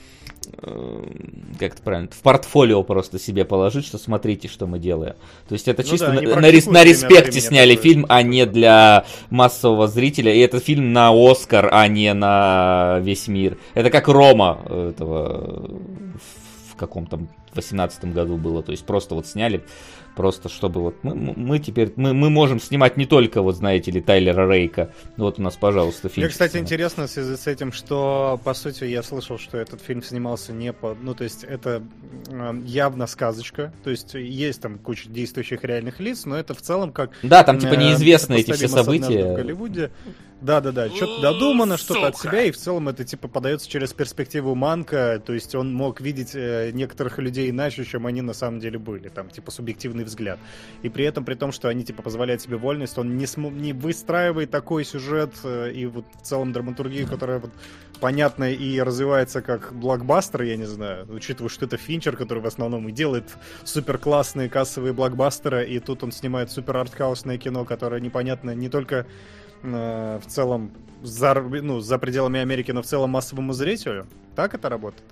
как 1.58 1.72
это 1.74 1.82
правильно, 1.82 2.08
в 2.10 2.22
портфолио 2.22 2.82
просто 2.82 3.18
себе 3.18 3.44
положить, 3.44 3.86
что 3.86 3.98
смотрите, 3.98 4.48
что 4.48 4.66
мы 4.66 4.78
делаем. 4.78 5.14
То 5.48 5.54
есть 5.54 5.68
это 5.68 5.82
ну 5.82 5.88
чисто 5.88 6.06
да, 6.06 6.20
на, 6.20 6.40
на, 6.40 6.50
рес, 6.50 6.66
на 6.66 6.84
респекте 6.84 7.40
сняли 7.40 7.76
фильм, 7.76 8.06
а 8.08 8.22
не 8.22 8.46
для 8.46 9.04
массового 9.30 9.88
зрителя. 9.88 10.34
И 10.34 10.38
это 10.38 10.60
фильм 10.60 10.92
на 10.92 11.10
Оскар, 11.12 11.68
а 11.72 11.86
не 11.88 12.12
на 12.14 12.98
весь 13.02 13.28
мир. 13.28 13.58
Это 13.74 13.90
как 13.90 14.08
Рома 14.08 14.60
этого 14.68 15.70
в 16.70 16.76
каком-то 16.76 17.20
18 17.54 18.12
году 18.12 18.36
было. 18.36 18.62
То 18.62 18.72
есть 18.72 18.84
просто 18.84 19.14
вот 19.14 19.26
сняли 19.26 19.64
Просто 20.16 20.48
чтобы 20.48 20.80
вот 20.80 21.02
мы, 21.02 21.14
мы 21.14 21.58
теперь, 21.58 21.92
мы, 21.96 22.14
мы 22.14 22.30
можем 22.30 22.60
снимать 22.60 22.96
не 22.96 23.06
только, 23.06 23.42
вот 23.42 23.56
знаете 23.56 23.90
ли, 23.90 24.00
Тайлера 24.00 24.48
Рейка. 24.50 24.92
Вот 25.16 25.38
у 25.38 25.42
нас, 25.42 25.56
пожалуйста, 25.56 26.08
фильм. 26.08 26.24
Мне, 26.24 26.30
кстати, 26.30 26.56
интересно 26.56 27.06
в 27.06 27.10
связи 27.10 27.36
с 27.36 27.46
этим, 27.46 27.72
что, 27.72 28.40
по 28.44 28.54
сути, 28.54 28.84
я 28.84 29.02
слышал, 29.02 29.38
что 29.38 29.58
этот 29.58 29.80
фильм 29.80 30.02
снимался 30.02 30.52
не 30.52 30.72
по... 30.72 30.96
Ну, 31.00 31.14
то 31.14 31.24
есть 31.24 31.42
это 31.44 31.82
э, 32.28 32.54
явно 32.64 33.06
сказочка. 33.06 33.72
То 33.82 33.90
есть 33.90 34.14
есть 34.14 34.60
там 34.60 34.78
куча 34.78 35.08
действующих 35.08 35.64
реальных 35.64 36.00
лиц, 36.00 36.24
но 36.24 36.36
это 36.36 36.54
в 36.54 36.62
целом 36.62 36.92
как... 36.92 37.10
Да, 37.22 37.42
там 37.42 37.58
типа 37.58 37.74
неизвестны 37.74 38.34
эти 38.34 38.52
все 38.52 38.68
события. 38.68 39.32
В 39.32 39.36
Голливуде. 39.36 39.90
Да-да-да, 40.44 40.90
что-то 40.90 41.22
додумано, 41.22 41.78
что-то 41.78 42.08
от 42.08 42.18
себя, 42.18 42.42
и 42.42 42.50
в 42.50 42.58
целом 42.58 42.90
это 42.90 43.02
типа 43.02 43.28
подается 43.28 43.66
через 43.66 43.94
перспективу 43.94 44.54
Манка, 44.54 45.22
то 45.24 45.32
есть 45.32 45.54
он 45.54 45.72
мог 45.72 46.02
видеть 46.02 46.32
э, 46.34 46.70
некоторых 46.74 47.18
людей 47.18 47.48
иначе, 47.48 47.82
чем 47.86 48.06
они 48.06 48.20
на 48.20 48.34
самом 48.34 48.60
деле 48.60 48.78
были, 48.78 49.08
там 49.08 49.30
типа 49.30 49.50
субъективный 49.50 50.04
взгляд. 50.04 50.38
И 50.82 50.90
при 50.90 51.06
этом, 51.06 51.24
при 51.24 51.34
том, 51.34 51.50
что 51.50 51.68
они 51.68 51.82
типа 51.82 52.02
позволяют 52.02 52.42
себе 52.42 52.58
вольность, 52.58 52.98
он 52.98 53.16
не, 53.16 53.26
см- 53.26 53.56
не 53.58 53.72
выстраивает 53.72 54.50
такой 54.50 54.84
сюжет 54.84 55.32
э, 55.44 55.72
и 55.72 55.86
вот 55.86 56.04
в 56.20 56.26
целом 56.26 56.52
драматургию, 56.52 57.08
которая 57.08 57.38
вот 57.38 57.50
понятна 58.00 58.52
и 58.52 58.78
развивается 58.80 59.40
как 59.40 59.72
блокбастер, 59.72 60.42
я 60.42 60.56
не 60.56 60.66
знаю, 60.66 61.06
учитывая, 61.08 61.48
что 61.48 61.64
это 61.64 61.78
Финчер, 61.78 62.18
который 62.18 62.42
в 62.42 62.46
основном 62.46 62.86
и 62.86 62.92
делает 62.92 63.24
супер 63.64 63.96
классные 63.96 64.50
кассовые 64.50 64.92
блокбастеры, 64.92 65.66
и 65.66 65.78
тут 65.80 66.02
он 66.02 66.12
снимает 66.12 66.50
супер 66.50 66.76
артхаусное 66.76 67.38
кино, 67.38 67.64
которое 67.64 68.02
непонятно 68.02 68.54
не 68.54 68.68
только 68.68 69.06
Э, 69.64 70.20
в 70.22 70.30
целом 70.30 70.70
за, 71.02 71.34
ну, 71.34 71.80
за 71.80 71.98
пределами 71.98 72.40
Америки, 72.40 72.70
но 72.70 72.82
в 72.82 72.86
целом 72.86 73.10
массовому 73.10 73.52
зрителю. 73.52 74.06
Так 74.36 74.54
это 74.54 74.68
работает? 74.68 75.04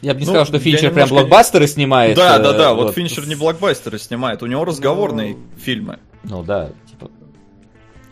Я 0.00 0.14
бы 0.14 0.20
не 0.20 0.26
ну, 0.26 0.32
сказал, 0.32 0.46
что 0.46 0.58
Финчер 0.60 0.92
прям 0.92 1.08
блокбастеры 1.08 1.66
снимает. 1.66 2.16
Да, 2.16 2.38
да, 2.38 2.52
да, 2.52 2.74
вот, 2.74 2.86
вот 2.86 2.94
Финчер 2.94 3.26
не 3.26 3.34
блокбастеры 3.34 3.98
снимает, 3.98 4.42
у 4.44 4.46
него 4.46 4.64
разговорные 4.64 5.34
ну, 5.34 5.60
фильмы. 5.60 5.98
Ну 6.22 6.44
да, 6.44 6.70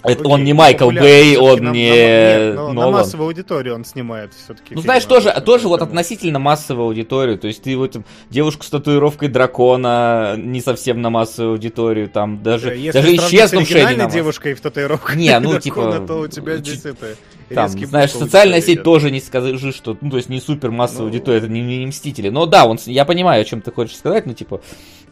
это 0.07 0.21
Окей, 0.21 0.33
он 0.33 0.45
не 0.45 0.53
Майкл 0.53 0.91
Бэй, 0.91 1.37
он 1.37 1.61
на, 1.61 1.71
не... 1.71 1.91
Нет, 1.91 2.55
но 2.55 2.73
на 2.73 2.91
массовую 2.91 3.27
аудиторию 3.27 3.75
он 3.75 3.85
снимает 3.85 4.33
все-таки. 4.35 4.75
Ну, 4.75 4.81
знаешь, 4.81 5.05
тоже, 5.05 5.33
тоже 5.45 5.69
вот 5.69 5.83
относительно 5.83 6.39
массовую 6.39 6.87
аудиторию. 6.87 7.39
То 7.39 7.49
есть 7.49 7.63
ты 7.63 7.77
вот 7.77 7.97
девушку 8.31 8.65
с 8.65 8.71
татуировкой 8.71 9.29
дракона 9.29 10.35
не 10.37 10.61
совсем 10.61 11.03
на 11.03 11.11
массовую 11.11 11.53
аудиторию, 11.53 12.09
там 12.09 12.43
даже, 12.43 12.75
Если 12.75 12.93
даже 12.93 13.17
исчезнувшая 13.17 13.91
не 13.91 13.97
на 13.97 14.11
девушкой 14.11 14.55
в 14.55 14.61
татуировке 14.61 15.17
не, 15.17 15.39
ну, 15.41 15.59
типа, 15.59 16.05
то 16.07 16.21
у 16.21 16.29
тебя 16.29 16.57
здесь 16.59 16.85
это... 16.85 17.17
Там, 17.53 17.69
знаешь, 17.69 18.11
социальная 18.11 18.61
сеть 18.61 18.83
тоже 18.83 19.11
не 19.11 19.21
скажи, 19.21 19.57
что, 19.73 19.97
ну, 20.01 20.11
то 20.11 20.17
есть 20.17 20.29
не 20.29 20.41
супер 20.41 20.71
массовая 20.71 21.05
ну... 21.05 21.09
аудитория, 21.09 21.39
это 21.39 21.49
не, 21.49 21.61
не 21.63 21.87
Мстители. 21.87 22.29
Но 22.29 22.47
да, 22.47 22.67
он, 22.67 22.79
я 22.87 23.05
понимаю, 23.05 23.43
о 23.43 23.45
чем 23.45 23.63
ты 23.63 23.73
хочешь 23.73 23.97
сказать, 23.97 24.27
но 24.27 24.33
типа, 24.33 24.61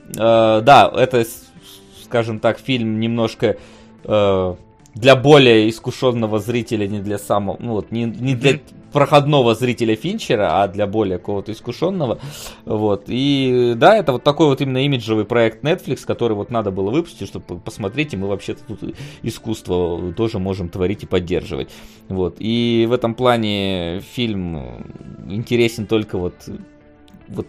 э, 0.09 0.15
да, 0.17 0.93
это, 0.95 1.25
скажем 2.03 2.41
так, 2.41 2.59
фильм 2.59 3.01
немножко 3.01 3.57
э, 4.05 4.55
для 4.95 5.17
более 5.17 5.69
искушенного 5.69 6.39
зрителя, 6.39 6.87
не 6.87 7.01
для 7.01 7.19
самого, 7.19 7.57
ну 7.61 7.73
вот, 7.73 7.91
не, 7.91 8.05
не 8.05 8.35
для 8.35 8.61
проходного 8.93 9.57
зрителя 9.57 9.97
Финчера, 9.97 10.63
а 10.63 10.69
для 10.69 10.87
более 10.87 11.19
какого-то 11.19 11.51
искушенного. 11.51 12.21
Вот. 12.65 13.05
И 13.09 13.75
да, 13.77 13.97
это 13.97 14.13
вот 14.13 14.23
такой 14.23 14.47
вот 14.47 14.61
именно 14.61 14.85
имиджевый 14.85 15.25
проект 15.25 15.65
Netflix, 15.65 16.07
который 16.07 16.35
вот 16.35 16.51
надо 16.51 16.71
было 16.71 16.91
выпустить, 16.91 17.29
чтобы 17.29 17.59
посмотреть, 17.59 18.15
и 18.15 18.17
мы 18.17 18.29
вообще-то 18.29 18.63
тут 18.65 18.95
искусство 19.23 20.13
тоже 20.13 20.39
можем 20.39 20.69
творить 20.69 21.03
и 21.03 21.07
поддерживать. 21.07 21.71
Вот. 22.09 22.37
И 22.39 22.87
в 22.89 22.93
этом 22.93 23.17
плане 23.17 24.01
фильм 24.15 24.87
интересен 25.29 25.87
только 25.87 26.17
вот, 26.17 26.35
вот 27.27 27.49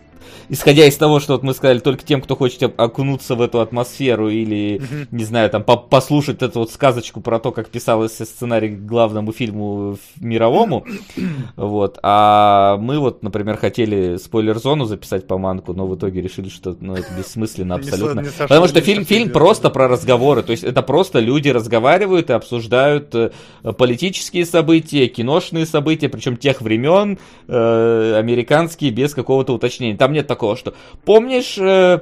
исходя 0.50 0.86
из 0.86 0.96
того, 0.98 1.20
что 1.20 1.34
вот 1.34 1.44
мы 1.44 1.54
сказали, 1.54 1.80
только 1.80 2.04
тем, 2.04 2.22
кто 2.22 2.36
хочет 2.36 2.64
окунуться 2.78 3.36
в 3.36 3.42
эту 3.42 3.60
атмосферу 3.60 4.30
или, 4.30 4.80
mm-hmm. 4.80 5.08
не 5.12 5.24
знаю, 5.24 5.50
там, 5.50 5.64
по 5.64 5.78
послушать 5.78 6.42
эту 6.42 6.60
вот 6.60 6.72
сказочку 6.72 7.22
про 7.22 7.40
то, 7.40 7.52
как 7.52 7.70
писался 7.70 8.26
сценарий 8.26 8.70
к 8.70 8.86
главному 8.86 9.32
фильму 9.32 9.98
мировому, 10.20 10.86
вот, 11.56 12.00
а 12.04 12.78
мы 12.78 13.00
вот, 13.00 13.24
например, 13.24 13.58
хотели 13.58 14.18
спойлер-зону 14.18 14.86
записать 14.86 15.28
по 15.28 15.38
манку, 15.38 15.74
но 15.74 15.88
в 15.88 15.96
итоге 15.96 16.22
решили, 16.22 16.50
что, 16.50 16.76
ну, 16.80 16.96
это 16.96 17.08
бессмысленно 17.18 17.76
абсолютно, 17.76 18.22
не, 18.22 18.30
потому 18.38 18.68
что 18.68 18.82
фильм, 18.82 19.06
фильм 19.06 19.30
просто 19.30 19.70
про 19.70 19.88
разговоры, 19.88 20.44
то 20.44 20.52
есть 20.52 20.64
это 20.64 20.82
просто 20.82 21.20
люди 21.20 21.50
разговаривают 21.50 22.30
и 22.30 22.34
обсуждают 22.34 23.14
э, 23.16 23.32
политические 23.78 24.46
события, 24.46 25.08
киношные 25.08 25.66
события, 25.66 26.10
причем 26.10 26.38
тех 26.38 26.62
времен, 26.62 27.18
э, 27.48 28.16
американские, 28.18 28.92
без 28.92 29.14
какого-то 29.14 29.54
уточнения. 29.54 29.98
Там 29.98 30.14
нет 30.16 30.28
такого, 30.28 30.56
что 30.58 30.74
помнишь 31.04 31.58
э, 31.58 32.00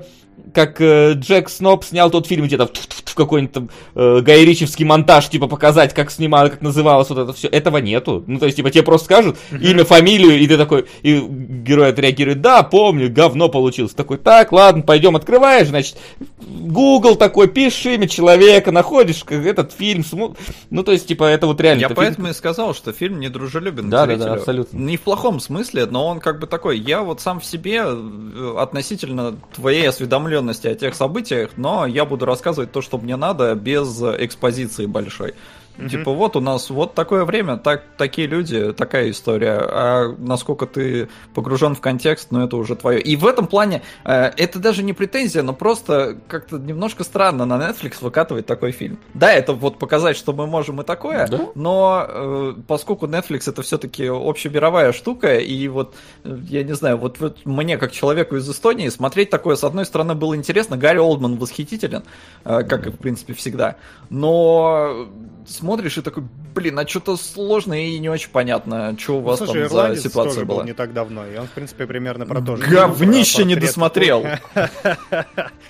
как 0.53 0.79
э, 0.79 1.13
Джек 1.13 1.49
Сноп 1.49 1.83
снял 1.83 2.09
тот 2.11 2.27
фильм, 2.27 2.45
где-то 2.45 2.67
в 2.67 3.15
какой-нибудь 3.15 3.53
там 3.53 3.69
э, 3.95 4.21
гайричевский 4.21 4.85
монтаж, 4.85 5.29
типа, 5.29 5.47
показать, 5.47 5.93
как 5.93 6.11
снимал, 6.11 6.49
как 6.49 6.61
называлось 6.61 7.09
вот 7.09 7.19
это 7.19 7.33
все. 7.33 7.47
Этого 7.47 7.77
нету. 7.77 8.23
Ну, 8.27 8.39
то 8.39 8.45
есть, 8.45 8.57
типа, 8.57 8.71
тебе 8.71 8.83
просто 8.83 9.05
скажут 9.05 9.37
имя, 9.51 9.83
фамилию, 9.83 10.39
и 10.39 10.47
ты 10.47 10.57
такой, 10.57 10.85
и 11.01 11.19
герой 11.19 11.89
отреагирует, 11.89 12.41
да, 12.41 12.63
помню, 12.63 13.11
говно 13.11 13.49
получилось. 13.49 13.93
Такой, 13.93 14.17
так, 14.17 14.51
ладно, 14.51 14.83
пойдем, 14.83 15.15
открываешь, 15.15 15.67
значит, 15.67 15.97
Google 16.39 17.15
такой, 17.15 17.47
пишешь 17.47 17.85
имя 17.85 18.07
человека, 18.07 18.71
находишь 18.71 19.23
этот 19.29 19.73
фильм, 19.73 20.03
см... 20.03 20.35
ну, 20.69 20.83
то 20.83 20.91
есть, 20.91 21.07
типа, 21.07 21.25
это 21.25 21.47
вот 21.47 21.59
реально. 21.61 21.81
Я 21.81 21.89
поэтому 21.89 22.27
фильм... 22.27 22.31
и 22.31 22.33
сказал, 22.33 22.73
что 22.73 22.91
фильм 22.91 23.19
недружелюбен 23.19 23.89
да, 23.89 24.05
да, 24.05 24.15
да, 24.15 24.33
абсолютно. 24.33 24.77
Не 24.77 24.97
в 24.97 25.01
плохом 25.01 25.39
смысле, 25.39 25.85
но 25.85 26.07
он 26.07 26.19
как 26.19 26.39
бы 26.39 26.47
такой, 26.47 26.79
я 26.79 27.01
вот 27.01 27.21
сам 27.21 27.39
в 27.39 27.45
себе 27.45 27.83
э, 27.85 28.55
относительно 28.57 29.35
твоей 29.53 29.87
осведомленности 29.87 30.22
осведомленности 30.23 30.67
о 30.67 30.75
тех 30.75 30.95
событиях, 30.95 31.51
но 31.57 31.85
я 31.85 32.05
буду 32.05 32.25
рассказывать 32.25 32.71
то, 32.71 32.81
что 32.81 32.97
мне 32.97 33.15
надо, 33.15 33.55
без 33.55 34.01
экспозиции 34.01 34.85
большой. 34.85 35.33
Mm-hmm. 35.77 35.89
Типа, 35.89 36.11
вот 36.11 36.35
у 36.35 36.39
нас 36.39 36.69
вот 36.69 36.93
такое 36.93 37.25
время, 37.25 37.57
так, 37.57 37.83
такие 37.97 38.27
люди, 38.27 38.73
такая 38.73 39.09
история. 39.09 39.57
А 39.59 40.15
насколько 40.17 40.67
ты 40.67 41.09
погружен 41.33 41.75
в 41.75 41.81
контекст, 41.81 42.29
ну 42.31 42.43
это 42.45 42.57
уже 42.57 42.75
твое. 42.75 43.01
И 43.01 43.15
в 43.15 43.25
этом 43.25 43.47
плане 43.47 43.81
э, 44.05 44.31
это 44.37 44.59
даже 44.59 44.83
не 44.83 44.93
претензия, 44.93 45.41
но 45.41 45.53
просто 45.53 46.17
как-то 46.27 46.57
немножко 46.57 47.03
странно 47.03 47.45
на 47.45 47.55
Netflix 47.55 47.97
выкатывать 48.01 48.45
такой 48.45 48.71
фильм. 48.71 48.99
Да, 49.13 49.31
это 49.31 49.53
вот 49.53 49.79
показать, 49.79 50.15
что 50.15 50.33
мы 50.33 50.45
можем 50.47 50.81
и 50.81 50.83
такое, 50.83 51.27
да? 51.27 51.47
но 51.55 52.05
э, 52.07 52.53
поскольку 52.67 53.07
Netflix 53.07 53.49
это 53.49 53.61
все-таки 53.61 54.07
общемировая 54.07 54.91
штука, 54.93 55.37
и 55.37 55.67
вот, 55.67 55.95
э, 56.23 56.37
я 56.49 56.63
не 56.63 56.73
знаю, 56.73 56.97
вот, 56.97 57.19
вот 57.19 57.45
мне, 57.45 57.77
как 57.77 57.91
человеку 57.91 58.35
из 58.35 58.49
Эстонии, 58.49 58.89
смотреть 58.89 59.29
такое, 59.29 59.55
с 59.55 59.63
одной 59.63 59.85
стороны, 59.85 60.13
было 60.13 60.35
интересно. 60.35 60.77
Гарри 60.77 60.99
Олдман 60.99 61.37
восхитителен, 61.37 62.03
э, 62.45 62.63
как 62.63 62.87
и, 62.87 62.91
в 62.91 62.97
принципе, 62.97 63.33
всегда. 63.33 63.77
Но 64.09 65.07
смотришь 65.47 65.97
и 65.97 66.01
такой, 66.01 66.23
блин, 66.53 66.77
а 66.79 66.87
что-то 66.87 67.17
сложно 67.17 67.73
и 67.73 67.97
не 67.99 68.09
очень 68.09 68.29
понятно, 68.29 68.95
что 68.97 69.17
у 69.17 69.21
вас 69.21 69.39
ну, 69.39 69.45
слушай, 69.45 69.69
там 69.69 69.95
за 69.95 70.01
ситуация 70.01 70.33
тоже 70.33 70.45
была. 70.45 70.59
был 70.59 70.65
не 70.65 70.73
так 70.73 70.93
давно, 70.93 71.27
и 71.27 71.37
он, 71.37 71.47
в 71.47 71.51
принципе, 71.51 71.85
примерно 71.85 72.25
про 72.25 72.41
то 72.41 72.55
же. 72.55 72.63
Говнище 72.63 73.43
не 73.43 73.55
досмотрел! 73.55 74.25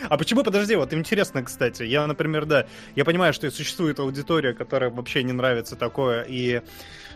А 0.09 0.17
почему, 0.17 0.43
подожди, 0.43 0.75
вот 0.75 0.93
интересно, 0.93 1.43
кстати, 1.43 1.83
я, 1.83 2.05
например, 2.05 2.45
да, 2.45 2.65
я 2.95 3.05
понимаю, 3.05 3.33
что 3.33 3.49
существует 3.49 3.99
аудитория, 3.99 4.53
которая 4.53 4.89
вообще 4.89 5.23
не 5.23 5.31
нравится 5.31 5.75
такое, 5.75 6.23
и 6.23 6.61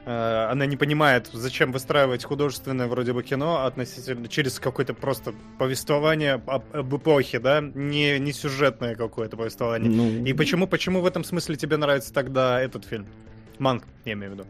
она 0.08 0.66
не 0.66 0.78
понимает, 0.78 1.30
зачем 1.34 1.72
выстраивать 1.74 2.24
художественное 2.24 2.88
вроде 2.88 3.12
бы 3.12 3.24
кино 3.24 3.66
относительно 3.66 4.28
через 4.30 4.60
какое-то 4.60 4.94
просто 4.94 5.34
повествование 5.58 6.34
об, 6.34 6.64
об 6.74 6.96
эпохе, 6.96 7.40
да, 7.40 7.60
не, 7.62 8.18
не 8.18 8.32
сюжетное 8.32 8.96
какое-то 8.96 9.36
повествование. 9.36 9.90
Ну... 9.90 10.26
И 10.26 10.34
почему, 10.34 10.66
почему 10.66 11.02
в 11.02 11.06
этом 11.06 11.26
смысле 11.26 11.58
тебе 11.58 11.76
нравится 11.76 12.14
тогда 12.14 12.62
этот 12.62 12.86
фильм? 12.86 13.06
Манк, 13.60 13.84
я 14.06 14.14
имею 14.14 14.32
в 14.32 14.36
виду. 14.36 14.46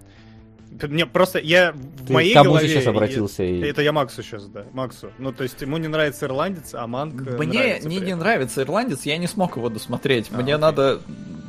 Мне 0.82 1.06
просто 1.06 1.40
я 1.40 1.72
в 1.72 2.08
Ты 2.08 2.14
моей 2.14 2.34
голове. 2.36 2.68
сейчас 2.68 2.88
обратился 2.88 3.44
и... 3.44 3.62
Это 3.62 3.82
я 3.82 3.92
Максу 3.92 4.22
сейчас, 4.22 4.46
да, 4.48 4.66
Максу. 4.74 5.10
Ну 5.18 5.32
то 5.32 5.44
есть 5.44 5.60
ему 5.62 5.78
не 5.78 5.88
нравится 5.88 6.26
ирландец, 6.26 6.74
а 6.74 6.86
Манк. 6.88 7.28
Э, 7.28 7.38
Мне 7.38 7.80
не, 7.84 7.98
не 8.00 8.16
нравится 8.16 8.62
ирландец, 8.62 9.04
я 9.04 9.18
не 9.18 9.28
смог 9.28 9.58
его 9.58 9.70
досмотреть. 9.70 10.28
А, 10.32 10.36
Мне 10.36 10.54
окей. 10.56 10.62
надо 10.62 11.00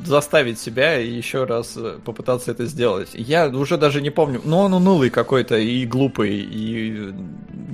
заставить 0.05 0.59
себя 0.59 0.95
еще 0.95 1.43
раз 1.43 1.73
э, 1.77 1.99
попытаться 2.03 2.51
это 2.51 2.65
сделать. 2.65 3.09
Я 3.13 3.47
уже 3.49 3.77
даже 3.77 4.01
не 4.01 4.09
помню, 4.09 4.41
но 4.43 4.61
он 4.61 4.73
унылый 4.73 5.09
какой-то 5.09 5.57
и 5.57 5.85
глупый 5.85 6.39
и 6.39 7.13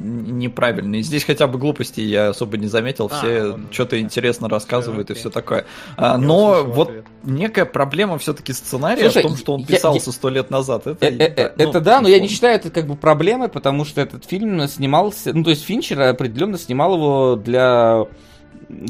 неправильный. 0.06 1.02
Здесь 1.02 1.24
хотя 1.24 1.48
бы 1.48 1.58
глупости 1.58 2.02
я 2.02 2.30
особо 2.30 2.58
не 2.58 2.68
заметил, 2.68 3.10
а, 3.12 3.18
все 3.18 3.54
он... 3.54 3.68
что-то 3.72 4.00
интересно 4.00 4.48
рассказывают 4.50 5.08
все, 5.08 5.14
и 5.14 5.18
все 5.18 5.30
такое. 5.30 5.66
А, 5.98 6.18
но 6.18 6.64
вот 6.64 6.90
ответ. 6.90 7.06
некая 7.24 7.66
проблема 7.66 8.18
все-таки 8.18 8.54
сценария 8.54 9.04
Слушай, 9.04 9.24
в 9.24 9.28
том, 9.28 9.38
что 9.38 9.54
он 9.54 9.66
писался 9.66 10.12
сто 10.12 10.30
лет 10.30 10.50
назад. 10.50 10.88
Это, 10.88 11.06
э, 11.06 11.16
э, 11.18 11.54
ну, 11.58 11.70
это 11.70 11.82
да, 11.82 12.02
но 12.02 12.08
я 12.08 12.20
не 12.20 12.28
считаю 12.28 12.56
это 12.56 12.70
как 12.70 12.88
бы 12.88 12.96
проблемой, 12.96 13.50
потому 13.50 13.86
что 13.86 14.02
этот 14.02 14.26
фильм 14.26 14.68
снимался, 14.68 15.34
ну 15.34 15.44
то 15.44 15.50
есть 15.50 15.64
Финчер 15.66 16.02
определенно 16.02 16.58
снимал 16.58 16.96
его 16.96 17.36
для 17.36 18.06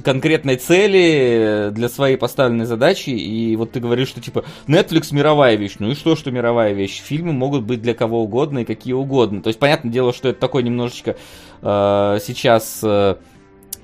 конкретной 0.03 0.55
цели, 0.57 1.69
для 1.71 1.89
своей 1.89 2.17
поставленной 2.17 2.65
задачи, 2.65 3.09
и 3.09 3.55
вот 3.55 3.71
ты 3.71 3.79
говоришь, 3.79 4.09
что 4.09 4.21
типа 4.21 4.45
Netflix 4.67 5.13
мировая 5.13 5.55
вещь, 5.55 5.75
ну 5.79 5.91
и 5.91 5.95
что, 5.95 6.15
что 6.15 6.31
мировая 6.31 6.73
вещь? 6.73 7.01
Фильмы 7.01 7.33
могут 7.33 7.63
быть 7.63 7.81
для 7.81 7.93
кого 7.93 8.23
угодно 8.23 8.59
и 8.59 8.65
какие 8.65 8.93
угодно. 8.93 9.41
То 9.41 9.47
есть, 9.47 9.59
понятное 9.59 9.91
дело, 9.91 10.13
что 10.13 10.29
это 10.29 10.39
такой 10.39 10.63
немножечко 10.63 11.17
э, 11.61 12.19
сейчас... 12.25 12.81
Э, 12.83 13.17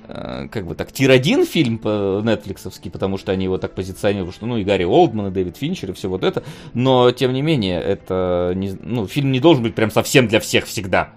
э 0.08 0.48
как 0.50 0.66
бы 0.66 0.74
так, 0.74 0.90
тир-1 0.90 1.44
фильм 1.46 1.80
нетфликсовский, 1.84 2.90
потому 2.90 3.18
что 3.18 3.32
они 3.32 3.44
его 3.44 3.58
так 3.58 3.74
позиционируют, 3.74 4.34
что, 4.34 4.46
ну, 4.46 4.56
и 4.56 4.64
Гарри 4.64 4.84
Олдман, 4.84 5.28
и 5.28 5.30
Дэвид 5.30 5.56
Финчер, 5.56 5.90
и 5.90 5.92
все 5.92 6.08
вот 6.08 6.24
это, 6.24 6.42
но, 6.74 7.12
тем 7.12 7.32
не 7.32 7.40
менее, 7.40 7.80
это, 7.80 8.52
не, 8.56 8.72
ну, 8.80 9.06
фильм 9.06 9.30
не 9.30 9.40
должен 9.40 9.62
быть 9.62 9.74
прям 9.74 9.90
совсем 9.90 10.26
для 10.26 10.40
всех 10.40 10.66
всегда. 10.66 11.12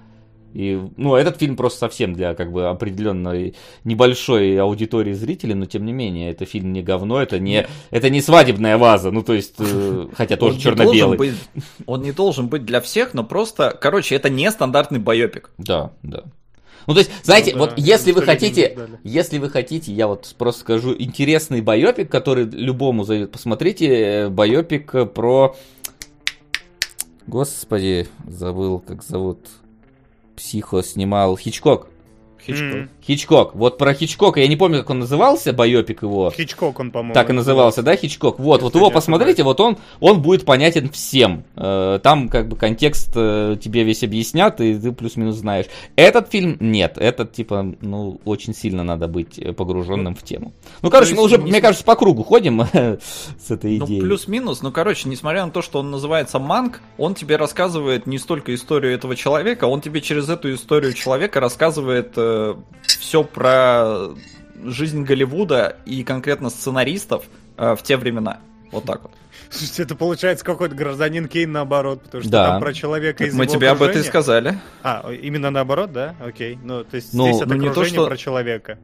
И, 0.56 0.82
ну, 0.95 1.15
этот 1.15 1.38
фильм 1.38 1.57
просто 1.57 1.80
совсем 1.80 2.14
для 2.14 2.34
как 2.34 2.53
бы 2.53 2.69
определенной 2.69 3.56
небольшой 3.84 4.57
аудитории 4.57 5.11
зрителей, 5.11 5.53
но 5.53 5.65
тем 5.65 5.86
не 5.86 5.91
менее, 5.91 6.32
это 6.32 6.45
фильм 6.45 6.72
не 6.72 6.82
говно, 6.82 7.22
это 7.22 7.40
не, 7.40 7.68
это 7.91 8.10
не 8.10 8.22
свадебная 8.22 8.77
ваза, 8.77 9.11
ну, 9.11 9.22
то 9.22 9.34
есть, 9.34 9.56
э, 9.60 10.07
хотя 10.15 10.38
тоже 10.38 10.57
черно-белый. 10.57 11.34
Он 11.86 12.02
не 12.02 12.14
должен 12.14 12.48
быть 12.48 12.64
для 12.64 12.80
всех, 12.80 13.14
но 13.14 13.26
просто, 13.26 13.77
короче, 13.80 14.15
это 14.15 14.30
не 14.30 14.49
стандартный 14.49 14.99
байопик. 14.99 15.49
Да, 15.57 15.91
да. 16.03 16.23
Ну, 16.88 16.94
то 16.94 16.99
есть, 16.99 17.11
знаете, 17.23 17.52
ну, 17.52 17.65
да, 17.65 17.72
вот 17.72 17.73
если 17.77 18.14
вы 18.14 18.22
хотите, 18.22 18.77
если 19.03 19.40
вы 19.40 19.49
хотите, 19.49 19.91
я 19.91 20.07
вот 20.07 20.34
просто 20.38 20.61
скажу, 20.61 20.95
интересный 20.98 21.60
байопик, 21.60 22.10
который 22.10 22.45
любому 22.45 23.03
зайдет, 23.03 23.34
посмотрите 23.34 23.88
э, 23.88 24.30
байопик 24.30 25.11
про... 25.14 25.57
Господи, 27.27 28.07
забыл, 28.26 28.80
как 28.80 29.03
зовут 29.03 29.40
Психо 30.35 30.81
снимал 30.81 31.37
Хичкок. 31.37 31.87
Хичкок. 32.39 32.61
Mm. 32.61 32.89
Хичкок. 33.07 33.53
Вот 33.53 33.77
про 33.77 33.94
Хичкока, 33.94 34.40
я 34.40 34.48
не 34.48 34.56
помню, 34.56 34.80
как 34.80 34.90
он 34.90 34.99
назывался, 34.99 35.53
байопик 35.53 36.02
его. 36.02 36.32
Хичкок 36.36 36.80
он, 36.80 36.90
по-моему. 36.90 37.14
Так 37.14 37.30
и 37.30 37.34
назывался, 37.34 37.84
да, 37.84 37.95
Хичкок? 37.95 38.40
Вот, 38.40 38.64
вот 38.64 38.73
его 38.73 38.90
посмотрите, 38.90 39.44
вот 39.44 39.60
он, 39.60 39.77
он 39.99 40.22
будет 40.22 40.44
понятен 40.44 40.90
всем. 40.90 41.44
Э, 41.56 41.99
там 42.02 42.30
как 42.30 42.48
бы 42.48 42.56
контекст 42.56 43.11
э, 43.15 43.57
тебе 43.61 43.84
весь 43.84 44.03
объяснят, 44.03 44.60
и 44.60 44.73
ты 44.76 44.91
плюс-минус 44.91 45.36
знаешь. 45.36 45.68
Этот 45.95 46.32
фильм 46.32 46.57
нет, 46.60 46.98
этот 46.98 47.32
типа, 47.34 47.76
ну, 47.82 48.19
очень 48.26 48.56
сильно 48.56 48.84
надо 48.84 49.07
быть 49.07 49.40
погруженным 49.56 50.15
в 50.15 50.23
тему. 50.23 50.53
Ну, 50.82 50.90
короче, 50.90 51.14
мы 51.14 51.23
уже, 51.23 51.38
мне 51.38 51.61
кажется, 51.61 51.86
по 51.86 51.95
кругу 51.95 52.23
ходим 52.23 52.61
с 52.73 53.52
этой 53.52 53.77
ну, 53.77 53.86
идеей. 53.86 54.02
Ну, 54.02 54.07
плюс-минус, 54.07 54.64
ну, 54.64 54.72
короче, 54.72 55.10
несмотря 55.10 55.45
на 55.45 55.52
то, 55.52 55.61
что 55.61 55.80
он 55.80 55.91
называется 55.91 56.40
Манг, 56.40 56.82
он 56.98 57.14
тебе 57.14 57.36
рассказывает 57.36 58.07
не 58.07 58.18
столько 58.18 58.56
историю 58.56 58.95
этого 58.95 59.15
человека, 59.15 59.65
он 59.65 59.82
тебе 59.82 60.02
через 60.02 60.27
эту 60.27 60.52
историю 60.56 60.94
человека 60.94 61.40
рассказывает 61.40 62.14
э, 62.15 62.56
все 63.06 63.23
про 63.23 64.10
жизнь 64.64 65.03
Голливуда 65.03 65.77
и 65.86 66.03
конкретно 66.03 66.49
сценаристов 66.49 67.26
э, 67.56 67.76
в 67.76 67.84
те 67.84 67.98
времена. 67.98 68.40
Вот 68.72 68.86
так 68.86 69.03
вот. 69.03 69.11
Слушайте, 69.52 69.84
это 69.84 69.95
получается 69.95 70.44
какой-то 70.44 70.73
гражданин 70.73 71.27
Кейн 71.27 71.52
наоборот, 71.52 72.02
потому 72.02 72.23
что 72.23 72.32
да. 72.32 72.48
там 72.48 72.61
про 72.61 72.73
человека 72.73 73.23
из 73.23 73.36
Мы 73.36 73.45
тебе 73.45 73.69
окружения. 73.69 73.72
об 73.72 73.90
этом 73.90 74.02
и 74.02 74.06
сказали. 74.06 74.60
А, 74.82 75.11
именно 75.11 75.52
наоборот, 75.52 75.94
да? 75.94 76.15
Окей. 76.19 76.57
Ну, 76.64 76.84
то 76.84 76.95
есть 76.95 77.14
ну, 77.14 77.26
здесь 77.27 77.41
это 77.41 77.53
ну, 77.53 77.61
не 77.61 77.72
то, 77.72 77.86
что... 77.86 78.07
про 78.07 78.18
человека. 78.18 78.80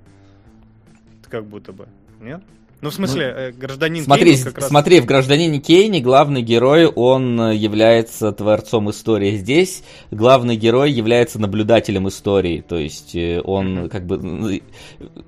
Как 1.29 1.45
будто 1.45 1.73
бы. 1.73 1.87
Нет? 2.19 2.43
Ну, 2.81 2.89
в 2.89 2.93
смысле, 2.95 3.33
ну, 3.35 3.39
э, 3.41 3.51
гражданин 3.51 4.03
смотри, 4.03 4.33
Кейн 4.33 4.43
как 4.43 4.57
раз... 4.57 4.67
Смотри, 4.69 4.99
в 5.01 5.05
«Гражданине 5.05 5.59
Кейне» 5.59 6.01
главный 6.01 6.41
герой, 6.41 6.87
он 6.87 7.39
э, 7.39 7.55
является 7.55 8.31
творцом 8.31 8.89
истории. 8.89 9.37
Здесь 9.37 9.83
главный 10.09 10.55
герой 10.55 10.91
является 10.91 11.39
наблюдателем 11.39 12.07
истории. 12.07 12.63
То 12.67 12.77
есть 12.77 13.15
э, 13.15 13.39
он 13.43 13.87
как 13.87 14.07
бы 14.07 14.61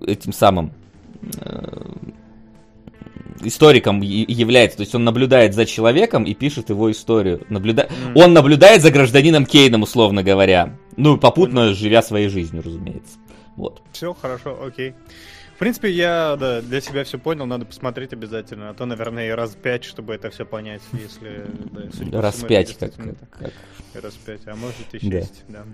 этим 0.05 0.33
самым 0.33 0.71
историком 3.41 4.01
является, 4.01 4.77
то 4.77 4.81
есть 4.81 4.93
он 4.95 5.03
наблюдает 5.03 5.53
за 5.53 5.65
человеком 5.65 6.23
и 6.23 6.33
пишет 6.33 6.69
его 6.69 6.91
историю. 6.91 7.45
Наблюда... 7.49 7.83
Mm. 7.83 8.23
Он 8.23 8.33
наблюдает 8.33 8.81
за 8.81 8.91
гражданином 8.91 9.45
Кейном, 9.45 9.83
условно 9.83 10.23
говоря. 10.23 10.77
Ну, 10.97 11.17
попутно 11.17 11.73
живя 11.73 12.01
своей 12.01 12.29
жизнью, 12.29 12.63
разумеется. 12.65 13.17
Вот. 13.55 13.81
Все, 13.91 14.13
хорошо, 14.13 14.57
окей. 14.65 14.93
В 15.55 15.59
принципе, 15.59 15.91
я 15.91 16.35
да, 16.39 16.61
для 16.61 16.81
себя 16.81 17.03
все 17.03 17.17
понял, 17.19 17.45
надо 17.45 17.65
посмотреть 17.65 18.11
обязательно. 18.13 18.69
А 18.69 18.73
то, 18.73 18.85
наверное, 18.85 19.27
и 19.27 19.31
раз 19.31 19.55
пять, 19.55 19.83
чтобы 19.83 20.13
это 20.13 20.29
все 20.29 20.45
понять, 20.45 20.81
если... 20.93 21.45
Да, 22.09 22.21
раз 22.21 22.35
всему, 22.35 22.49
пять, 22.49 22.77
как, 22.77 22.93
как... 22.95 23.53
Раз 24.01 24.13
пять, 24.15 24.41
а 24.47 24.55
может 24.55 24.93
и 24.93 24.99
шесть, 24.99 25.43
да. 25.47 25.59
да. 25.59 25.65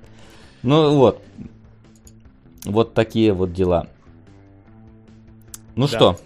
Ну 0.64 0.96
вот. 0.96 1.24
Вот 2.66 2.94
такие 2.94 3.32
вот 3.32 3.54
дела. 3.54 3.88
Ну 5.76 5.88
да. 5.88 5.96
что, 5.96 6.20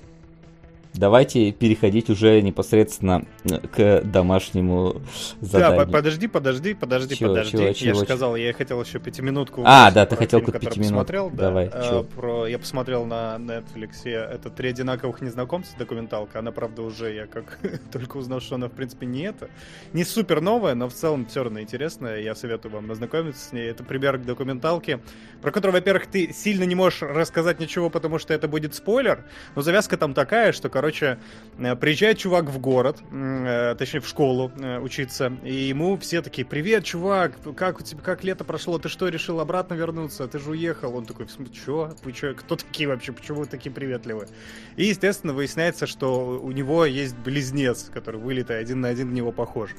Давайте 0.93 1.51
переходить 1.51 2.09
уже 2.09 2.39
непосредственно 2.41 3.25
к 3.71 4.01
домашнему 4.03 5.01
заданию. 5.41 5.85
Да, 5.85 5.91
подожди, 5.91 6.27
подожди, 6.27 6.73
подожди, 6.73 7.15
чего, 7.15 7.29
подожди. 7.29 7.57
Чего, 7.57 7.73
чего, 7.73 7.87
я 7.89 7.93
же 7.95 8.01
сказал, 8.01 8.35
я 8.35 8.53
хотел 8.53 8.81
еще 8.81 8.99
пятиминутку. 8.99 9.63
А, 9.65 9.91
да, 9.91 10.05
ты 10.05 10.15
хотел 10.15 10.39
фильм, 10.39 10.51
пятиминутку. 10.51 10.83
Посмотрел, 10.83 11.29
Давай. 11.29 11.69
Да, 11.69 12.03
про, 12.03 12.47
я 12.47 12.59
посмотрел 12.59 13.05
на 13.05 13.35
Netflix, 13.37 14.09
это 14.09 14.49
«Три 14.49 14.69
одинаковых 14.69 15.21
незнакомца» 15.21 15.71
документалка. 15.77 16.39
Она, 16.39 16.51
правда, 16.51 16.81
уже, 16.83 17.13
я 17.13 17.27
как 17.27 17.59
только 17.91 18.17
узнал, 18.17 18.39
что 18.41 18.55
она, 18.55 18.67
в 18.67 18.71
принципе, 18.71 19.05
не 19.05 19.23
это. 19.23 19.49
Не 19.93 20.03
супер 20.03 20.41
новая, 20.41 20.75
но 20.75 20.89
в 20.89 20.93
целом 20.93 21.25
все 21.25 21.43
равно 21.43 21.61
интересная. 21.61 22.21
Я 22.21 22.35
советую 22.35 22.71
вам 22.71 22.91
ознакомиться 22.91 23.49
с 23.49 23.51
ней. 23.51 23.69
Это 23.69 23.83
пример 23.83 24.17
документалки, 24.17 24.99
про 25.41 25.51
которую, 25.51 25.73
во-первых, 25.73 26.07
ты 26.07 26.31
сильно 26.33 26.63
не 26.63 26.75
можешь 26.75 27.01
рассказать 27.01 27.59
ничего, 27.59 27.89
потому 27.89 28.19
что 28.19 28.33
это 28.33 28.47
будет 28.47 28.75
спойлер, 28.75 29.25
но 29.55 29.61
завязка 29.61 29.97
там 29.97 30.13
такая, 30.13 30.51
что, 30.51 30.69
короче, 30.69 31.19
э, 31.57 31.75
приезжает 31.75 32.17
чувак 32.17 32.45
в 32.45 32.59
город, 32.59 32.99
э, 33.11 33.32
точнее 33.77 34.01
в 34.01 34.07
школу 34.07 34.51
э, 34.57 34.79
учиться, 34.79 35.31
и 35.43 35.53
ему 35.53 35.97
все 35.97 36.21
такие, 36.21 36.45
привет, 36.45 36.83
чувак, 36.83 37.33
как 37.55 37.79
у 37.79 37.83
тебя, 37.83 38.01
как 38.01 38.23
лето 38.23 38.43
прошло, 38.43 38.77
ты 38.79 38.89
что, 38.89 39.07
решил 39.07 39.39
обратно 39.39 39.73
вернуться, 39.73 40.27
ты 40.27 40.39
же 40.39 40.51
уехал? 40.51 40.95
Он 40.95 41.05
такой, 41.05 41.27
чё, 41.51 41.93
вы 42.03 42.11
чё, 42.13 42.33
кто 42.35 42.55
такие 42.55 42.87
вообще, 42.87 43.11
почему 43.11 43.39
вы 43.39 43.45
такие 43.45 43.71
приветливые? 43.71 44.27
И, 44.75 44.85
естественно, 44.85 45.33
выясняется, 45.33 45.87
что 45.87 46.39
у 46.41 46.51
него 46.51 46.85
есть 46.85 47.15
близнец, 47.17 47.89
который 47.93 48.19
вылитый, 48.19 48.59
один 48.59 48.81
на 48.81 48.89
один 48.89 49.09
на 49.09 49.13
него 49.13 49.31
похож. 49.31 49.71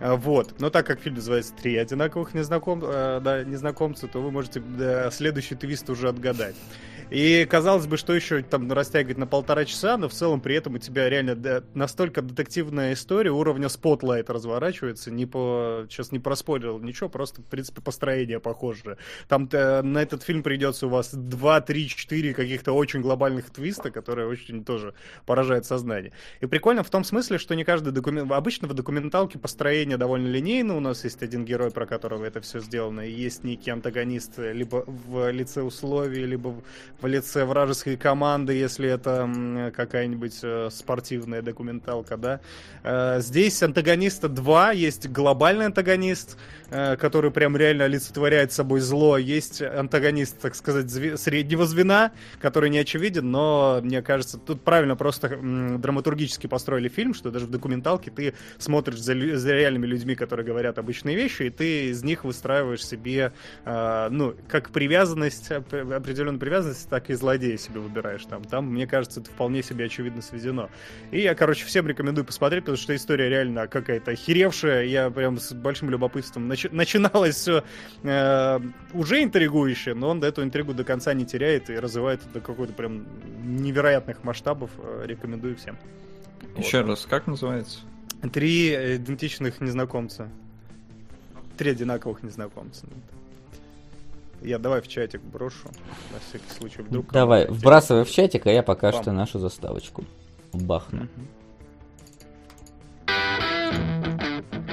Вот. 0.00 0.60
Но 0.60 0.70
так 0.70 0.86
как 0.86 1.00
фильм 1.00 1.16
называется 1.16 1.52
«Три 1.60 1.76
одинаковых 1.76 2.32
незнаком... 2.32 2.80
да, 2.80 3.42
незнакомца», 3.44 4.06
то 4.06 4.20
вы 4.20 4.30
можете 4.30 4.60
да, 4.60 5.10
следующий 5.10 5.56
твист 5.56 5.90
уже 5.90 6.08
отгадать. 6.08 6.54
И 7.10 7.46
казалось 7.48 7.86
бы, 7.86 7.96
что 7.96 8.14
еще 8.14 8.42
там 8.42 8.70
растягивать 8.70 9.16
на 9.16 9.26
полтора 9.26 9.64
часа, 9.64 9.96
но 9.96 10.08
в 10.08 10.12
целом 10.12 10.40
при 10.40 10.54
этом 10.54 10.74
у 10.74 10.78
тебя 10.78 11.08
реально 11.08 11.62
настолько 11.74 12.20
детективная 12.20 12.92
история 12.92 13.30
уровня 13.30 13.68
Spotlight 13.68 14.30
разворачивается. 14.30 15.10
Не 15.10 15.24
по... 15.24 15.86
Сейчас 15.88 16.12
не 16.12 16.18
проспорил 16.18 16.78
ничего, 16.78 17.08
просто, 17.08 17.40
в 17.40 17.46
принципе, 17.46 17.80
построение 17.80 18.40
похоже. 18.40 18.98
Там 19.26 19.48
э, 19.52 19.82
на 19.82 20.02
этот 20.02 20.22
фильм 20.22 20.42
придется 20.42 20.86
у 20.86 20.90
вас 20.90 21.14
2, 21.14 21.60
3, 21.62 21.88
4 21.88 22.34
каких-то 22.34 22.72
очень 22.72 23.00
глобальных 23.00 23.50
твиста, 23.50 23.90
которые 23.90 24.28
очень 24.28 24.64
тоже 24.64 24.92
поражают 25.24 25.64
сознание. 25.64 26.12
И 26.40 26.46
прикольно 26.46 26.82
в 26.82 26.90
том 26.90 27.04
смысле, 27.04 27.38
что 27.38 27.54
не 27.54 27.64
каждый 27.64 27.92
документ... 27.92 28.30
Обычно 28.30 28.68
в 28.68 28.74
документалке 28.74 29.38
построение 29.38 29.96
довольно 29.96 30.28
линейно. 30.28 30.76
У 30.76 30.80
нас 30.80 31.04
есть 31.04 31.22
один 31.22 31.46
герой, 31.46 31.70
про 31.70 31.86
которого 31.86 32.24
это 32.24 32.42
все 32.42 32.60
сделано, 32.60 33.00
и 33.00 33.10
есть 33.10 33.44
некий 33.44 33.70
антагонист 33.70 34.38
либо 34.38 34.84
в 34.86 35.30
лице 35.30 35.62
условий, 35.62 36.26
либо 36.26 36.54
в 37.00 37.06
лице 37.06 37.44
вражеской 37.44 37.96
команды, 37.96 38.54
если 38.54 38.88
это 38.88 39.72
какая-нибудь 39.74 40.40
э, 40.42 40.68
спортивная 40.72 41.42
документалка, 41.42 42.16
да. 42.16 42.40
Э, 42.82 43.20
здесь 43.20 43.62
антагониста 43.62 44.28
два, 44.28 44.72
есть 44.72 45.08
глобальный 45.08 45.66
антагонист, 45.66 46.36
э, 46.70 46.96
который 46.96 47.30
прям 47.30 47.56
реально 47.56 47.84
олицетворяет 47.84 48.52
собой 48.52 48.80
зло, 48.80 49.16
есть 49.16 49.62
антагонист, 49.62 50.40
так 50.40 50.56
сказать, 50.56 50.90
среднего 50.90 51.66
звена, 51.66 52.10
который 52.40 52.68
не 52.68 52.78
очевиден, 52.78 53.30
но, 53.30 53.80
мне 53.82 54.02
кажется, 54.02 54.36
тут 54.38 54.62
правильно 54.62 54.96
просто 54.96 55.28
драматургически 55.28 56.48
построили 56.48 56.88
фильм, 56.88 57.14
что 57.14 57.30
даже 57.30 57.46
в 57.46 57.50
документалке 57.50 58.10
ты 58.10 58.34
смотришь 58.58 58.98
за, 58.98 59.14
за 59.36 59.52
реальными 59.52 59.86
людьми, 59.86 60.16
которые 60.16 60.44
говорят 60.44 60.78
обычные 60.78 61.14
вещи, 61.14 61.42
и 61.44 61.50
ты 61.50 61.90
из 61.90 62.02
них 62.02 62.24
выстраиваешь 62.24 62.84
себе, 62.84 63.32
ну, 63.64 64.34
как 64.48 64.70
привязанность, 64.70 65.50
определенную 65.50 66.40
привязанность 66.40 66.87
так 66.88 67.10
и 67.10 67.14
злодея 67.14 67.56
себе 67.56 67.80
выбираешь 67.80 68.24
там. 68.24 68.44
Там, 68.44 68.66
мне 68.66 68.86
кажется, 68.86 69.20
это 69.20 69.30
вполне 69.30 69.62
себе 69.62 69.86
очевидно 69.86 70.22
сведено. 70.22 70.70
И 71.10 71.20
я, 71.20 71.34
короче, 71.34 71.64
всем 71.64 71.86
рекомендую 71.86 72.24
посмотреть, 72.24 72.64
потому 72.64 72.76
что 72.76 72.94
история 72.94 73.28
реально 73.28 73.66
какая-то 73.66 74.12
охеревшая. 74.12 74.84
Я 74.84 75.10
прям 75.10 75.38
с 75.38 75.52
большим 75.52 75.90
любопытством. 75.90 76.50
Начи- 76.50 76.72
начиналось 76.72 77.36
все 77.36 77.64
э, 78.02 78.60
уже 78.92 79.22
интригующе, 79.22 79.94
но 79.94 80.10
он 80.10 80.22
эту 80.22 80.42
интригу 80.42 80.74
до 80.74 80.84
конца 80.84 81.14
не 81.14 81.24
теряет 81.24 81.70
и 81.70 81.78
развивает 81.78 82.20
до 82.32 82.40
какой-то 82.40 82.72
прям 82.72 83.06
невероятных 83.44 84.24
масштабов. 84.24 84.70
Э, 84.78 85.04
рекомендую 85.06 85.56
всем. 85.56 85.78
Еще 86.56 86.82
вот. 86.82 86.90
раз, 86.90 87.06
как 87.06 87.26
называется? 87.26 87.80
Три 88.32 88.74
идентичных 88.96 89.60
незнакомца. 89.60 90.28
Три 91.56 91.70
одинаковых 91.70 92.22
незнакомца. 92.22 92.86
Я 94.42 94.58
давай 94.58 94.80
в 94.80 94.88
чатик 94.88 95.20
брошу, 95.22 95.68
на 96.12 96.18
всякий 96.28 96.50
случай. 96.56 96.82
Вдруг 96.82 97.10
давай, 97.12 97.46
вбрасывай 97.48 98.04
в 98.04 98.10
чатик, 98.10 98.46
а 98.46 98.50
я 98.50 98.62
пока 98.62 98.92
Вам. 98.92 99.02
что 99.02 99.12
нашу 99.12 99.38
заставочку 99.38 100.04
бахну. 100.52 101.08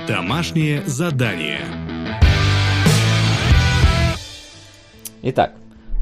Домашнее 0.07 0.83
задание. 0.85 1.61
Итак, 5.23 5.53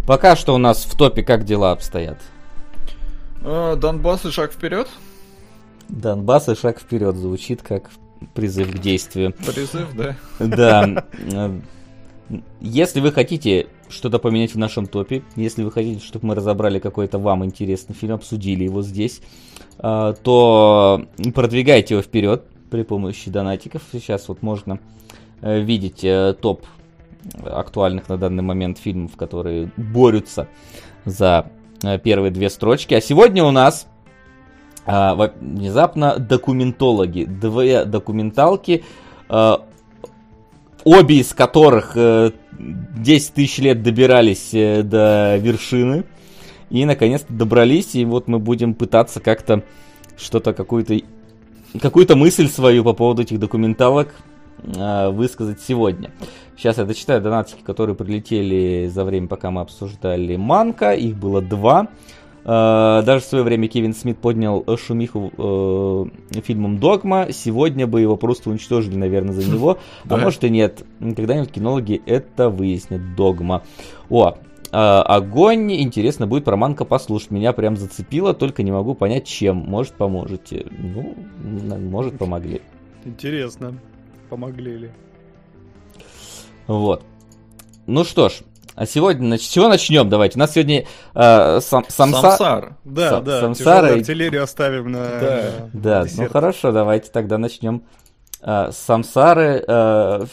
пока 0.05 0.35
что 0.35 0.53
у 0.53 0.57
нас 0.57 0.83
в 0.83 0.97
топе 0.97 1.23
как 1.23 1.45
дела 1.45 1.71
обстоят? 1.71 2.17
А, 3.45 3.77
Донбасс 3.77 4.25
и 4.25 4.31
шаг 4.31 4.51
вперед. 4.51 4.89
Донбасс 5.87 6.49
и 6.49 6.55
шаг 6.55 6.79
вперед 6.81 7.15
звучит 7.15 7.61
как 7.61 7.89
призыв 8.33 8.73
к 8.73 8.79
действию. 8.79 9.31
Призыв, 9.33 9.95
да? 9.95 10.15
Да. 10.39 11.05
Если 12.61 12.99
вы 12.99 13.11
хотите 13.11 13.67
что-то 13.89 14.19
поменять 14.19 14.53
в 14.53 14.57
нашем 14.57 14.85
топе, 14.87 15.23
если 15.35 15.63
вы 15.63 15.71
хотите, 15.71 16.03
чтобы 16.03 16.27
мы 16.27 16.35
разобрали 16.35 16.79
какой-то 16.79 17.19
вам 17.19 17.45
интересный 17.45 17.95
фильм, 17.95 18.15
обсудили 18.15 18.63
его 18.63 18.81
здесь, 18.81 19.21
а, 19.79 20.13
то 20.13 21.05
продвигайте 21.33 21.95
его 21.95 22.01
вперед 22.01 22.45
при 22.69 22.83
помощи 22.83 23.29
донатиков. 23.29 23.83
Сейчас 23.91 24.27
вот 24.27 24.41
можно 24.41 24.79
э, 25.41 25.59
видеть 25.61 26.03
э, 26.03 26.33
топ 26.41 26.65
актуальных 27.45 28.09
на 28.09 28.17
данный 28.17 28.43
момент 28.43 28.79
фильмов, 28.79 29.15
которые 29.15 29.71
борются 29.77 30.47
за 31.05 31.51
э, 31.83 31.99
первые 31.99 32.31
две 32.31 32.49
строчки. 32.49 32.95
А 32.95 33.01
сегодня 33.01 33.43
у 33.43 33.51
нас 33.51 33.87
а, 34.85 35.15
внезапно 35.39 36.17
документологи, 36.17 37.25
две 37.25 37.85
документалки, 37.85 38.83
обе 40.83 41.19
из 41.19 41.33
которых 41.33 41.93
10 41.95 41.97
э, 41.97 43.33
тысяч 43.33 43.57
лет 43.59 43.83
добирались 43.83 44.53
э, 44.53 44.83
до 44.83 45.37
вершины. 45.37 46.05
И 46.69 46.85
наконец-то 46.85 47.31
добрались, 47.31 47.93
и 47.93 48.03
вот 48.03 48.27
мы 48.27 48.39
будем 48.39 48.73
пытаться 48.73 49.19
как-то 49.19 49.63
что-то, 50.17 50.53
какую-то 50.53 50.99
какую-то 51.79 52.15
мысль 52.15 52.47
свою 52.47 52.83
по 52.83 52.93
поводу 52.93 53.23
этих 53.23 53.39
документалок 53.39 54.13
э, 54.63 55.09
высказать 55.09 55.61
сегодня. 55.61 56.11
Сейчас 56.57 56.77
я 56.77 56.85
дочитаю 56.85 57.21
донатики, 57.21 57.61
которые 57.63 57.95
прилетели 57.95 58.87
за 58.87 59.03
время, 59.03 59.27
пока 59.27 59.51
мы 59.51 59.61
обсуждали 59.61 60.35
Манка. 60.35 60.93
Их 60.93 61.15
было 61.15 61.41
два. 61.41 61.87
Э, 62.45 63.01
даже 63.05 63.23
в 63.23 63.27
свое 63.27 63.43
время 63.43 63.67
Кевин 63.67 63.93
Смит 63.93 64.17
поднял 64.17 64.65
шумиху 64.77 65.31
э, 65.37 66.41
фильмом 66.41 66.77
«Догма». 66.79 67.27
Сегодня 67.31 67.87
бы 67.87 68.01
его 68.01 68.17
просто 68.17 68.49
уничтожили, 68.49 68.95
наверное, 68.95 69.33
за 69.33 69.49
него. 69.49 69.77
А 70.09 70.17
может 70.17 70.43
и 70.43 70.49
нет. 70.49 70.85
Когда-нибудь 70.99 71.51
кинологи 71.51 72.01
это 72.05 72.49
выяснят. 72.49 73.15
«Догма». 73.15 73.63
О, 74.09 74.35
э, 74.71 74.75
огонь. 74.75 75.71
Интересно 75.73 76.27
будет 76.27 76.43
про 76.43 76.57
Манка 76.57 76.85
послушать. 76.85 77.31
Меня 77.31 77.53
прям 77.53 77.77
зацепило, 77.77 78.33
только 78.33 78.63
не 78.63 78.71
могу 78.71 78.93
понять, 78.93 79.25
чем. 79.25 79.57
Может, 79.57 79.93
поможете. 79.93 80.65
Ну, 80.71 81.15
может, 81.79 82.17
помогли. 82.17 82.61
Интересно. 83.05 83.77
Помогли 84.29 84.77
ли? 84.77 84.91
Вот. 86.67 87.03
Ну 87.85 88.03
что 88.05 88.29
ж, 88.29 88.39
а 88.75 88.85
сегодня, 88.85 89.37
с 89.37 89.41
чего 89.41 89.67
начнем? 89.67 90.09
Давайте. 90.09 90.37
У 90.37 90.39
нас 90.39 90.53
сегодня 90.53 90.85
э, 91.13 91.59
сам, 91.61 91.85
самса... 91.87 92.21
Самсар. 92.21 92.77
Да, 92.83 93.09
Сам, 93.09 93.23
да. 93.23 93.41
Самсара. 93.41 93.93
артиллерию 93.93 94.43
оставим 94.43 94.91
на 94.91 95.07
Да, 95.73 96.03
да 96.03 96.05
ну 96.17 96.29
хорошо, 96.29 96.71
давайте 96.71 97.11
тогда 97.11 97.37
начнем. 97.37 97.83
Э, 98.41 98.71
Самсары, 98.71 99.63
э, 99.67 100.25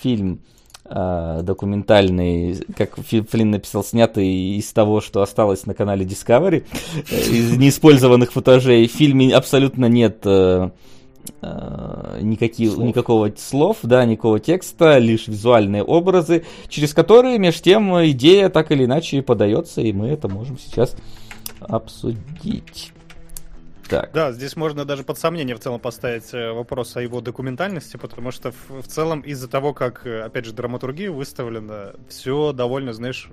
фильм 0.00 0.42
э, 0.84 1.40
документальный, 1.42 2.62
как 2.76 2.96
Флинн 2.96 3.52
написал, 3.52 3.82
снятый 3.82 4.28
из 4.58 4.72
того, 4.72 5.00
что 5.00 5.22
осталось 5.22 5.66
на 5.66 5.74
канале 5.74 6.04
Discovery, 6.04 6.64
из 7.10 7.56
неиспользованных 7.56 8.32
футажей. 8.32 8.86
В 8.86 8.92
фильме 8.92 9.34
абсолютно 9.34 9.86
нет... 9.86 10.20
Э, 10.24 10.68
э, 10.68 10.70
никаких, 11.42 12.72
слов. 12.72 12.86
никакого 12.86 13.32
слов, 13.36 13.78
да, 13.82 14.04
никакого 14.04 14.40
текста, 14.40 14.98
лишь 14.98 15.28
визуальные 15.28 15.82
образы, 15.82 16.44
через 16.68 16.94
которые, 16.94 17.38
между 17.38 17.62
тем, 17.62 17.92
идея 18.10 18.48
так 18.48 18.70
или 18.72 18.84
иначе 18.84 19.22
подается, 19.22 19.80
и 19.80 19.92
мы 19.92 20.08
это 20.08 20.28
можем 20.28 20.58
сейчас 20.58 20.96
обсудить. 21.60 22.92
Так. 23.88 24.10
Да, 24.12 24.32
здесь 24.32 24.54
можно 24.54 24.84
даже 24.84 25.02
под 25.02 25.18
сомнение 25.18 25.56
в 25.56 25.60
целом 25.60 25.80
поставить 25.80 26.34
э, 26.34 26.52
вопрос 26.52 26.94
о 26.96 27.02
его 27.02 27.22
документальности, 27.22 27.96
потому 27.96 28.30
что 28.32 28.52
в, 28.52 28.82
в 28.82 28.86
целом 28.86 29.20
из-за 29.22 29.48
того, 29.48 29.72
как, 29.72 30.06
э, 30.06 30.20
опять 30.20 30.44
же, 30.44 30.52
драматургия 30.52 31.10
выставлена, 31.10 31.94
все 32.08 32.52
довольно, 32.52 32.92
знаешь, 32.92 33.30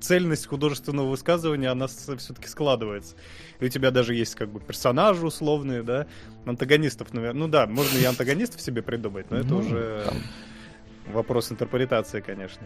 цельность 0.00 0.46
художественного 0.46 1.08
высказывания, 1.08 1.68
она 1.68 1.86
все-таки 1.86 2.48
складывается. 2.48 3.14
И 3.60 3.66
у 3.66 3.68
тебя 3.68 3.90
даже 3.90 4.14
есть 4.14 4.34
как 4.34 4.50
бы 4.50 4.60
персонажи 4.60 5.26
условные, 5.26 5.82
да, 5.82 6.06
антагонистов, 6.44 7.12
наверное. 7.12 7.40
Ну 7.40 7.48
да, 7.48 7.66
можно 7.66 7.98
и 7.98 8.04
антагонистов 8.04 8.60
себе 8.60 8.82
придумать, 8.82 9.30
но 9.30 9.38
это 9.38 9.48
ну, 9.48 9.58
уже 9.58 10.04
вопрос 11.12 11.50
интерпретации, 11.50 12.20
конечно. 12.20 12.62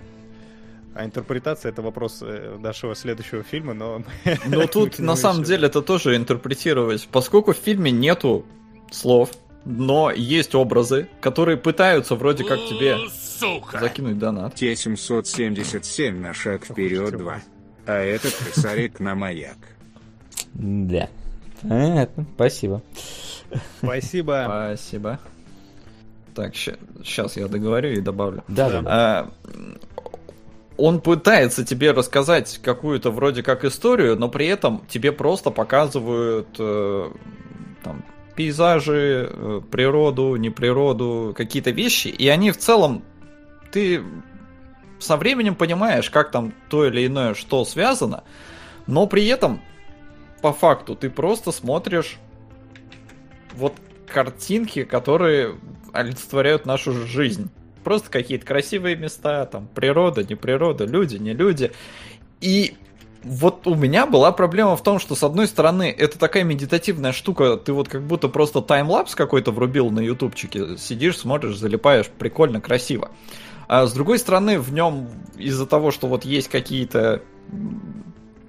А 0.95 1.07
интерпретация 1.07 1.71
это 1.73 1.81
вопрос 1.81 2.19
э, 2.21 2.59
нашего 2.61 2.95
следующего 2.95 3.43
фильма, 3.43 3.73
но... 3.73 4.03
Но 4.47 4.67
тут 4.73 4.99
на 4.99 5.17
самом 5.17 5.43
деле 5.43 5.69
это 5.69 5.81
тоже 5.81 6.17
интерпретировать. 6.17 7.09
Поскольку 7.11 7.55
в 7.55 7.57
фильме 7.57 7.91
нету 7.91 8.45
слов, 8.91 9.31
но 9.65 10.11
есть 10.11 10.55
образы, 10.55 11.09
которые 11.21 11.57
пытаются 11.57 12.15
вроде 12.15 12.45
как 12.45 12.59
тебе 12.69 12.99
Сука. 13.09 13.79
закинуть 13.79 14.19
донат. 14.19 14.55
Т-777 14.57 16.11
на 16.13 16.35
шаг 16.35 16.67
вперед 16.67 17.17
2. 17.17 17.43
А 17.87 17.99
этот 17.99 18.35
косарик 18.35 19.01
на 19.01 19.15
маяк. 19.15 19.57
Да. 20.55 21.09
Понятно, 21.63 22.27
спасибо. 22.35 22.83
Спасибо. 23.79 24.45
Спасибо. 24.47 25.21
Так, 26.35 26.55
сейчас 26.57 27.37
я 27.37 27.47
договорю 27.47 27.91
и 27.91 28.01
добавлю. 28.01 28.43
Да, 28.49 28.71
да. 28.71 28.83
А, 28.87 29.31
он 30.77 31.01
пытается 31.01 31.65
тебе 31.65 31.93
рассказать 31.93 32.59
какую-то 32.63 33.11
вроде 33.11 33.43
как 33.43 33.65
историю, 33.65 34.17
но 34.17 34.29
при 34.29 34.47
этом 34.47 34.83
тебе 34.89 35.13
просто 35.13 35.51
показывают 35.51 36.49
э, 36.59 37.11
там, 37.85 38.05
пейзажи, 38.35 39.29
э, 39.31 39.61
природу, 39.71 40.37
не 40.37 40.51
природу, 40.51 41.35
какие-то 41.37 41.71
вещи, 41.71 42.09
и 42.09 42.29
они 42.29 42.51
в 42.51 42.57
целом 42.57 43.03
ты 43.71 44.03
со 44.99 45.17
временем 45.17 45.55
понимаешь, 45.55 46.11
как 46.11 46.31
там 46.31 46.55
то 46.69 46.87
или 46.87 47.07
иное 47.07 47.35
что 47.35 47.65
связано, 47.65 48.25
но 48.87 49.07
при 49.07 49.27
этом 49.27 49.61
по 50.43 50.53
факту 50.53 50.95
ты 50.97 51.09
просто 51.09 51.53
смотришь 51.53 52.19
вот 53.55 53.75
картинки, 54.07 54.85
которые 54.85 55.57
олицетворяют 55.93 56.67
нашу 56.67 56.93
жизнь. 57.07 57.51
Просто 57.85 58.11
какие-то 58.11 58.45
красивые 58.45 58.97
места, 58.97 59.47
там 59.47 59.69
природа, 59.75 60.23
не 60.23 60.35
природа, 60.35 60.85
люди, 60.85 61.17
не 61.17 61.33
люди. 61.33 61.73
И 62.41 62.77
вот 63.23 63.67
у 63.67 63.75
меня 63.75 64.07
была 64.07 64.33
проблема 64.33 64.77
в 64.77 64.83
том, 64.83 64.99
что 64.99 65.15
с 65.15 65.23
одной 65.23 65.47
стороны 65.47 65.95
это 65.97 66.19
такая 66.19 66.45
медитативная 66.45 67.13
штука, 67.13 67.57
ты 67.57 67.73
вот 67.73 67.89
как 67.89 68.03
будто 68.03 68.29
просто 68.29 68.61
таймлапс 68.61 69.15
какой-то 69.15 69.53
врубил 69.53 69.91
на 69.91 70.01
ютубчике, 70.01 70.77
сидишь, 70.77 71.19
смотришь, 71.19 71.57
залипаешь, 71.57 72.09
прикольно, 72.09 72.61
красиво. 72.61 73.11
А 73.69 73.87
с 73.87 73.93
другой 73.93 74.19
стороны 74.19 74.59
в 74.59 74.73
нем 74.73 75.09
из-за 75.37 75.67
того, 75.67 75.91
что 75.93 76.09
вот 76.09 76.25
есть 76.25 76.49
какие-то 76.49 77.23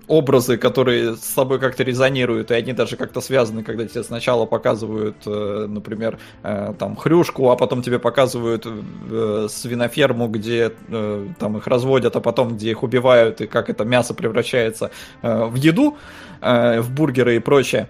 образы, 0.07 0.57
которые 0.57 1.15
с 1.15 1.21
собой 1.23 1.59
как-то 1.59 1.83
резонируют, 1.83 2.51
и 2.51 2.53
они 2.53 2.73
даже 2.73 2.97
как-то 2.97 3.21
связаны, 3.21 3.63
когда 3.63 3.85
тебе 3.85 4.03
сначала 4.03 4.45
показывают, 4.45 5.15
э, 5.25 5.65
например, 5.67 6.19
э, 6.43 6.73
там 6.77 6.95
хрюшку, 6.95 7.49
а 7.49 7.55
потом 7.55 7.81
тебе 7.81 7.99
показывают 7.99 8.65
э, 8.65 9.47
свиноферму, 9.49 10.27
где 10.27 10.71
там 11.39 11.57
их 11.57 11.67
разводят, 11.67 12.15
а 12.15 12.19
потом 12.19 12.55
где 12.55 12.71
их 12.71 12.83
убивают, 12.83 13.41
и 13.41 13.47
как 13.47 13.69
это 13.69 13.85
мясо 13.85 14.13
превращается 14.13 14.91
в 15.21 15.55
еду, 15.55 15.97
в 16.41 16.85
бургеры 16.89 17.35
и 17.35 17.39
прочее. 17.39 17.87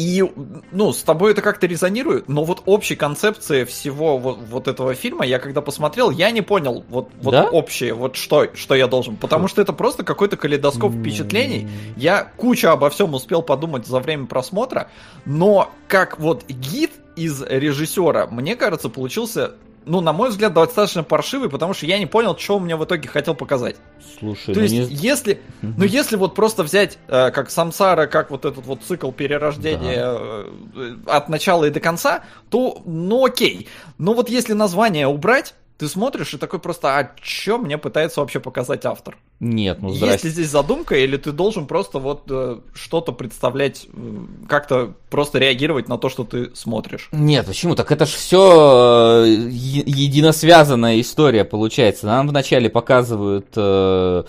И, 0.00 0.24
ну, 0.72 0.94
с 0.94 1.02
тобой 1.02 1.32
это 1.32 1.42
как-то 1.42 1.66
резонирует, 1.66 2.26
но 2.26 2.42
вот 2.42 2.62
общей 2.64 2.96
концепции 2.96 3.64
всего 3.64 4.16
вот, 4.16 4.38
вот 4.48 4.66
этого 4.66 4.94
фильма, 4.94 5.26
я 5.26 5.38
когда 5.38 5.60
посмотрел, 5.60 6.10
я 6.10 6.30
не 6.30 6.40
понял 6.40 6.86
вот, 6.88 7.10
вот 7.20 7.32
да? 7.32 7.44
общее, 7.50 7.92
вот 7.92 8.16
что, 8.16 8.48
что 8.54 8.74
я 8.74 8.86
должен. 8.86 9.16
Потому 9.16 9.46
что 9.46 9.60
это 9.60 9.74
просто 9.74 10.02
какой-то 10.02 10.38
калейдоскоп 10.38 10.94
впечатлений. 10.94 11.68
Я 11.98 12.32
кучу 12.38 12.68
обо 12.68 12.88
всем 12.88 13.12
успел 13.12 13.42
подумать 13.42 13.86
за 13.86 13.98
время 13.98 14.24
просмотра, 14.24 14.90
но 15.26 15.70
как 15.86 16.18
вот 16.18 16.46
гид 16.48 16.92
из 17.16 17.42
режиссера, 17.42 18.26
мне 18.26 18.56
кажется, 18.56 18.88
получился 18.88 19.52
ну, 19.86 20.00
на 20.00 20.12
мой 20.12 20.30
взгляд, 20.30 20.52
достаточно 20.52 21.02
паршивый, 21.02 21.48
потому 21.48 21.74
что 21.74 21.86
я 21.86 21.98
не 21.98 22.06
понял, 22.06 22.36
что 22.36 22.56
он 22.56 22.64
мне 22.64 22.76
в 22.76 22.84
итоге 22.84 23.08
хотел 23.08 23.34
показать. 23.34 23.76
Слушай, 24.18 24.54
То 24.54 24.60
ну 24.60 24.66
есть, 24.66 24.74
не... 24.74 24.94
если, 24.94 25.40
ну, 25.62 25.84
если 25.84 26.16
вот 26.16 26.34
просто 26.34 26.62
взять, 26.62 26.98
э, 27.08 27.30
как 27.30 27.50
Самсара, 27.50 28.06
как 28.06 28.30
вот 28.30 28.44
этот 28.44 28.66
вот 28.66 28.82
цикл 28.82 29.10
перерождения 29.10 30.02
да. 30.02 30.44
э, 30.74 30.96
от 31.06 31.28
начала 31.28 31.64
и 31.64 31.70
до 31.70 31.80
конца, 31.80 32.22
то, 32.50 32.82
ну, 32.84 33.24
окей. 33.24 33.68
Но 33.98 34.12
вот 34.14 34.28
если 34.28 34.52
название 34.52 35.06
убрать, 35.06 35.54
ты 35.80 35.88
смотришь 35.88 36.34
и 36.34 36.36
такой 36.36 36.58
просто, 36.58 36.98
а 36.98 37.10
что 37.22 37.56
мне 37.56 37.78
пытается 37.78 38.20
вообще 38.20 38.38
показать 38.38 38.84
автор? 38.84 39.16
Нет, 39.40 39.78
ну 39.80 39.88
здрасте. 39.88 40.12
Есть 40.12 40.24
ли 40.24 40.30
здесь 40.30 40.50
задумка, 40.50 40.94
или 40.94 41.16
ты 41.16 41.32
должен 41.32 41.66
просто 41.66 41.98
вот 41.98 42.24
э, 42.28 42.58
что-то 42.74 43.12
представлять, 43.12 43.86
э, 43.90 44.26
как-то 44.46 44.92
просто 45.08 45.38
реагировать 45.38 45.88
на 45.88 45.96
то, 45.96 46.10
что 46.10 46.24
ты 46.24 46.54
смотришь? 46.54 47.08
Нет, 47.12 47.46
почему? 47.46 47.74
Так 47.76 47.92
это 47.92 48.04
же 48.04 48.12
все 48.12 49.24
э, 49.24 49.28
единосвязанная 49.48 51.00
история 51.00 51.46
получается. 51.46 52.04
Нам 52.04 52.28
вначале 52.28 52.68
показывают 52.68 53.48
э, 53.56 54.24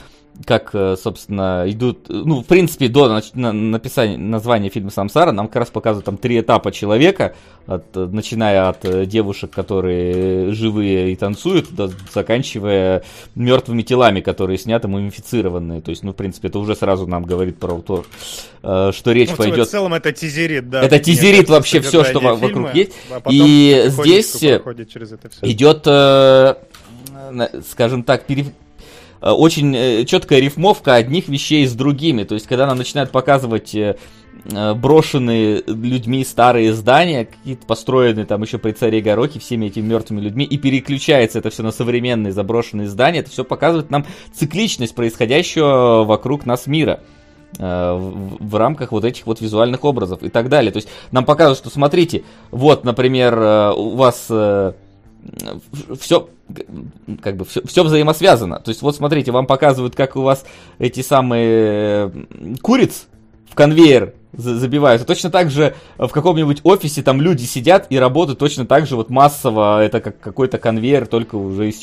как, 0.46 0.72
э, 0.74 0.96
собственно, 1.02 1.64
идут, 1.68 2.08
ну, 2.10 2.42
в 2.42 2.46
принципе, 2.46 2.88
до 2.88 3.22
написания 3.34 4.18
названия 4.18 4.70
фильма 4.70 4.92
«Самсара» 4.92 5.32
нам 5.32 5.48
как 5.48 5.58
раз 5.58 5.70
показывают 5.70 6.06
там 6.06 6.18
три 6.18 6.40
этапа 6.40 6.72
человека, 6.72 7.36
от, 7.68 7.96
начиная 7.96 8.70
от 8.70 8.86
э, 8.86 9.06
девушек, 9.06 9.52
которые 9.52 10.52
живые 10.54 11.12
и 11.12 11.16
танцуют, 11.16 11.72
до, 11.72 11.92
заканчивая 12.14 13.04
мертвыми 13.36 13.82
телами, 13.82 14.22
которые 14.22 14.58
сняты 14.58 14.88
мумифицированные. 14.88 15.82
То 15.82 15.92
есть, 15.92 16.04
ну, 16.04 16.12
в 16.12 16.16
принципе, 16.16 16.48
это 16.48 16.60
уже 16.60 16.76
сразу 16.76 17.08
нам 17.08 17.24
говорит 17.24 17.58
про 17.58 17.80
то, 17.82 18.06
э, 18.64 18.92
что 18.94 19.12
речь 19.12 19.30
ну, 19.32 19.36
пойдет... 19.36 19.68
В 19.68 19.72
целом 19.72 19.94
это 19.94 20.12
тизерит, 20.12 20.70
да. 20.70 20.82
Это 20.84 21.00
тизерит 21.00 21.50
вообще 21.50 21.82
все, 21.82 22.04
что 22.04 22.20
фильма, 22.20 22.36
вокруг 22.36 22.74
есть. 22.74 22.92
А 23.10 23.22
и 23.30 23.86
здесь 23.88 24.36
идет, 25.44 25.88
скажем 27.68 28.04
так, 28.04 28.26
пере 28.26 28.46
Э, 28.46 28.61
очень 29.22 29.76
э, 29.76 30.06
четкая 30.06 30.40
рифмовка 30.40 30.96
одних 30.96 31.28
вещей 31.28 31.66
с 31.68 31.74
другими. 31.74 32.24
То 32.24 32.34
есть, 32.34 32.48
когда 32.48 32.66
нам 32.66 32.78
начинают 32.78 33.12
показывать 33.12 33.76
э, 33.76 33.96
брошенные 34.76 35.62
людьми 35.68 36.26
старые 36.26 36.74
здания, 36.74 37.26
какие-то 37.26 37.66
построенные 37.68 38.26
там 38.26 38.42
еще 38.42 38.58
при 38.58 38.72
царе 38.72 39.02
Горохе 39.02 39.40
всеми 39.40 39.68
этими 39.68 39.86
мертвыми 39.86 40.22
людьми, 40.22 40.46
и 40.46 40.58
переключается 40.58 41.40
это 41.40 41.52
все 41.52 41.62
на 41.62 41.72
современные 41.72 42.34
заброшенные 42.34 42.88
здания, 42.88 43.20
это 43.20 43.30
все 43.30 43.44
показывает 43.44 43.92
нам 43.92 44.06
цикличность 44.34 44.96
происходящего 44.96 46.04
вокруг 46.04 46.46
нас 46.46 46.66
мира 46.66 47.02
в 47.60 48.56
рамках 48.56 48.94
вот 48.94 49.04
этих 49.04 49.28
вот 49.28 49.42
визуальных 49.42 49.84
образов 49.84 50.24
и 50.24 50.30
так 50.30 50.48
далее. 50.48 50.72
То 50.72 50.78
есть 50.78 50.88
нам 51.12 51.26
показывают, 51.26 51.60
что 51.60 51.70
смотрите, 51.70 52.24
вот, 52.50 52.86
например, 52.86 53.74
у 53.76 53.96
вас 53.98 54.32
все 56.00 56.30
как 57.22 57.38
бы 57.38 57.46
все, 57.46 57.66
все 57.66 57.84
взаимосвязано. 57.84 58.60
То 58.60 58.70
есть 58.70 58.82
вот 58.82 58.96
смотрите, 58.96 59.32
вам 59.32 59.46
показывают, 59.46 59.96
как 59.96 60.16
у 60.16 60.22
вас 60.22 60.46
эти 60.80 61.02
самые 61.02 62.12
куриц 62.62 63.08
в 63.50 63.56
конвейер 63.56 64.14
забиваются. 64.34 65.06
Точно 65.06 65.30
так 65.30 65.52
же 65.52 65.76
в 65.98 66.08
каком-нибудь 66.08 66.62
офисе 66.64 67.02
там 67.02 67.22
люди 67.22 67.44
сидят 67.44 67.88
и 67.90 67.98
работают 67.98 68.40
точно 68.40 68.66
так 68.66 68.88
же 68.88 68.96
вот 68.96 69.10
массово. 69.10 69.84
Это 69.84 70.00
как 70.00 70.20
какой-то 70.20 70.58
конвейер, 70.58 71.06
только 71.06 71.36
уже 71.36 71.70
из 71.70 71.80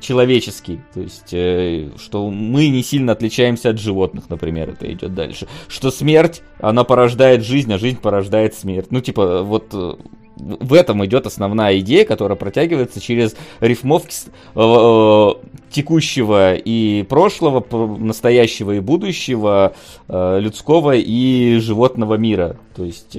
человеческий. 0.00 0.80
То 0.94 1.00
есть, 1.00 1.32
э, 1.32 1.90
что 1.96 2.28
мы 2.30 2.68
не 2.68 2.82
сильно 2.82 3.12
отличаемся 3.12 3.70
от 3.70 3.78
животных, 3.78 4.28
например, 4.28 4.70
это 4.70 4.92
идет 4.92 5.14
дальше. 5.14 5.46
Что 5.68 5.90
смерть, 5.90 6.42
она 6.60 6.82
порождает 6.84 7.44
жизнь, 7.44 7.72
а 7.72 7.78
жизнь 7.78 7.98
порождает 8.00 8.54
смерть. 8.54 8.88
Ну, 8.90 9.00
типа, 9.00 9.42
вот 9.42 9.68
э, 9.72 9.94
в 10.38 10.72
этом 10.72 11.04
идет 11.04 11.26
основная 11.26 11.78
идея, 11.80 12.04
которая 12.04 12.36
протягивается 12.36 13.00
через 13.00 13.36
рифмовки 13.60 14.14
э, 14.54 14.60
э, 14.60 15.34
текущего 15.70 16.54
и 16.54 17.02
прошлого, 17.02 17.64
настоящего 17.98 18.72
и 18.72 18.80
будущего, 18.80 19.74
э, 20.08 20.38
людского 20.40 20.94
и 20.94 21.58
животного 21.58 22.14
мира. 22.14 22.56
То 22.74 22.84
есть 22.84 23.16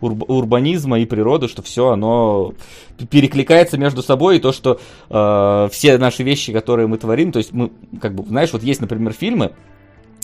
урб, 0.00 0.30
урбанизма 0.30 1.00
и 1.00 1.04
природы, 1.04 1.48
что 1.48 1.62
все 1.62 1.88
оно 1.88 2.54
перекликается 3.10 3.76
между 3.76 4.04
собой, 4.04 4.36
и 4.36 4.40
то, 4.40 4.52
что 4.52 4.78
все 5.72 5.98
наши 5.98 6.22
вещи, 6.22 6.52
которые 6.52 6.86
мы 6.86 6.96
творим, 6.96 7.32
то 7.32 7.38
есть 7.40 7.52
мы, 7.52 7.72
как 8.00 8.14
бы, 8.14 8.24
знаешь, 8.24 8.52
вот 8.52 8.62
есть, 8.62 8.80
например, 8.80 9.12
фильмы, 9.12 9.50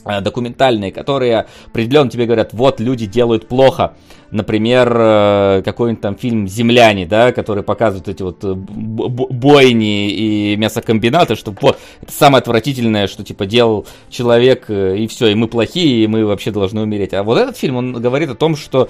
документальные, 0.04 0.92
которые 0.92 1.46
определенно 1.66 2.10
тебе 2.10 2.26
говорят, 2.26 2.52
вот 2.52 2.80
люди 2.80 3.06
делают 3.06 3.48
плохо. 3.48 3.94
Например, 4.30 4.96
э, 4.96 5.62
какой-нибудь 5.64 6.00
там 6.00 6.16
фильм 6.16 6.46
«Земляне», 6.46 7.04
да, 7.04 7.32
который 7.32 7.64
показывает 7.64 8.08
эти 8.08 8.22
вот 8.22 8.44
э, 8.44 8.54
бойни 8.54 10.08
и 10.08 10.56
мясокомбинаты, 10.56 11.34
что 11.34 11.52
вот, 11.60 11.78
это 12.00 12.12
самое 12.12 12.40
отвратительное, 12.40 13.08
что 13.08 13.24
типа 13.24 13.46
делал 13.46 13.86
человек, 14.08 14.70
и 14.70 15.08
все, 15.08 15.26
и 15.28 15.34
мы 15.34 15.48
плохие, 15.48 16.04
и 16.04 16.06
мы 16.06 16.24
вообще 16.24 16.52
должны 16.52 16.80
умереть. 16.80 17.12
А 17.12 17.24
вот 17.24 17.38
этот 17.38 17.56
фильм, 17.56 17.76
он 17.76 17.92
говорит 17.94 18.30
о 18.30 18.36
том, 18.36 18.54
что 18.56 18.88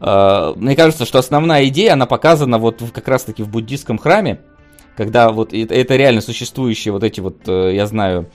мне 0.00 0.76
кажется, 0.76 1.06
что 1.06 1.20
основная 1.20 1.68
идея, 1.68 1.92
она 1.92 2.06
показана 2.06 2.58
вот 2.58 2.82
как 2.92 3.06
раз-таки 3.06 3.44
в 3.44 3.48
буддийском 3.48 3.98
храме, 3.98 4.40
когда 4.96 5.30
вот 5.30 5.54
это 5.54 5.96
реально 5.96 6.20
существующие 6.20 6.92
вот 6.92 7.04
эти 7.04 7.20
вот, 7.20 7.46
я 7.46 7.86
знаю, 7.86 8.28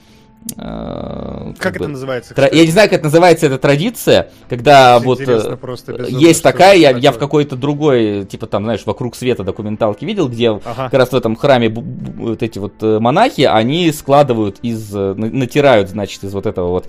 Э, 0.56 1.52
как, 1.54 1.58
как 1.58 1.76
это 1.76 1.84
бы, 1.84 1.90
называется? 1.90 2.34
Тра- 2.34 2.48
я 2.50 2.64
не 2.64 2.70
знаю, 2.70 2.88
как 2.88 2.98
это 2.98 3.04
называется 3.06 3.46
эта 3.46 3.58
традиция, 3.58 4.30
когда 4.48 4.98
вот 4.98 5.20
э, 5.20 5.56
просто, 5.56 6.06
есть 6.08 6.42
такая, 6.42 6.76
я, 6.76 6.90
я 6.90 7.12
в 7.12 7.18
какой-то 7.18 7.56
другой, 7.56 8.24
типа 8.24 8.46
там, 8.46 8.64
знаешь, 8.64 8.82
вокруг 8.86 9.16
света 9.16 9.44
документалки 9.44 10.04
видел, 10.04 10.28
где 10.28 10.50
ага. 10.50 10.62
как 10.64 10.94
раз 10.94 11.10
в 11.10 11.16
этом 11.16 11.36
храме 11.36 11.68
вот 11.68 12.42
эти 12.42 12.58
вот 12.58 12.74
э, 12.82 12.98
монахи, 12.98 13.42
они 13.42 13.90
складывают 13.92 14.58
из, 14.62 14.92
натирают, 14.92 15.90
значит, 15.90 16.24
из 16.24 16.32
вот 16.32 16.46
этого 16.46 16.68
вот 16.70 16.86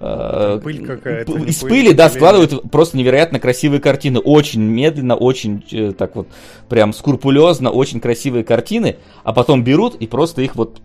пыль 0.00 0.86
какая-то. 0.86 1.32
Из 1.32 1.58
пыль, 1.58 1.70
пыли, 1.70 1.92
да, 1.92 2.08
складывают 2.08 2.70
просто 2.70 2.96
невероятно 2.96 3.38
красивые 3.38 3.82
картины. 3.82 4.18
Очень 4.18 4.62
медленно, 4.62 5.14
очень 5.14 5.92
так 5.92 6.16
вот 6.16 6.28
прям 6.70 6.94
скрупулезно, 6.94 7.70
очень 7.70 8.00
красивые 8.00 8.42
картины, 8.42 8.96
а 9.24 9.34
потом 9.34 9.62
берут 9.62 9.96
и 9.96 10.06
просто 10.06 10.40
их 10.40 10.56
вот 10.56 10.80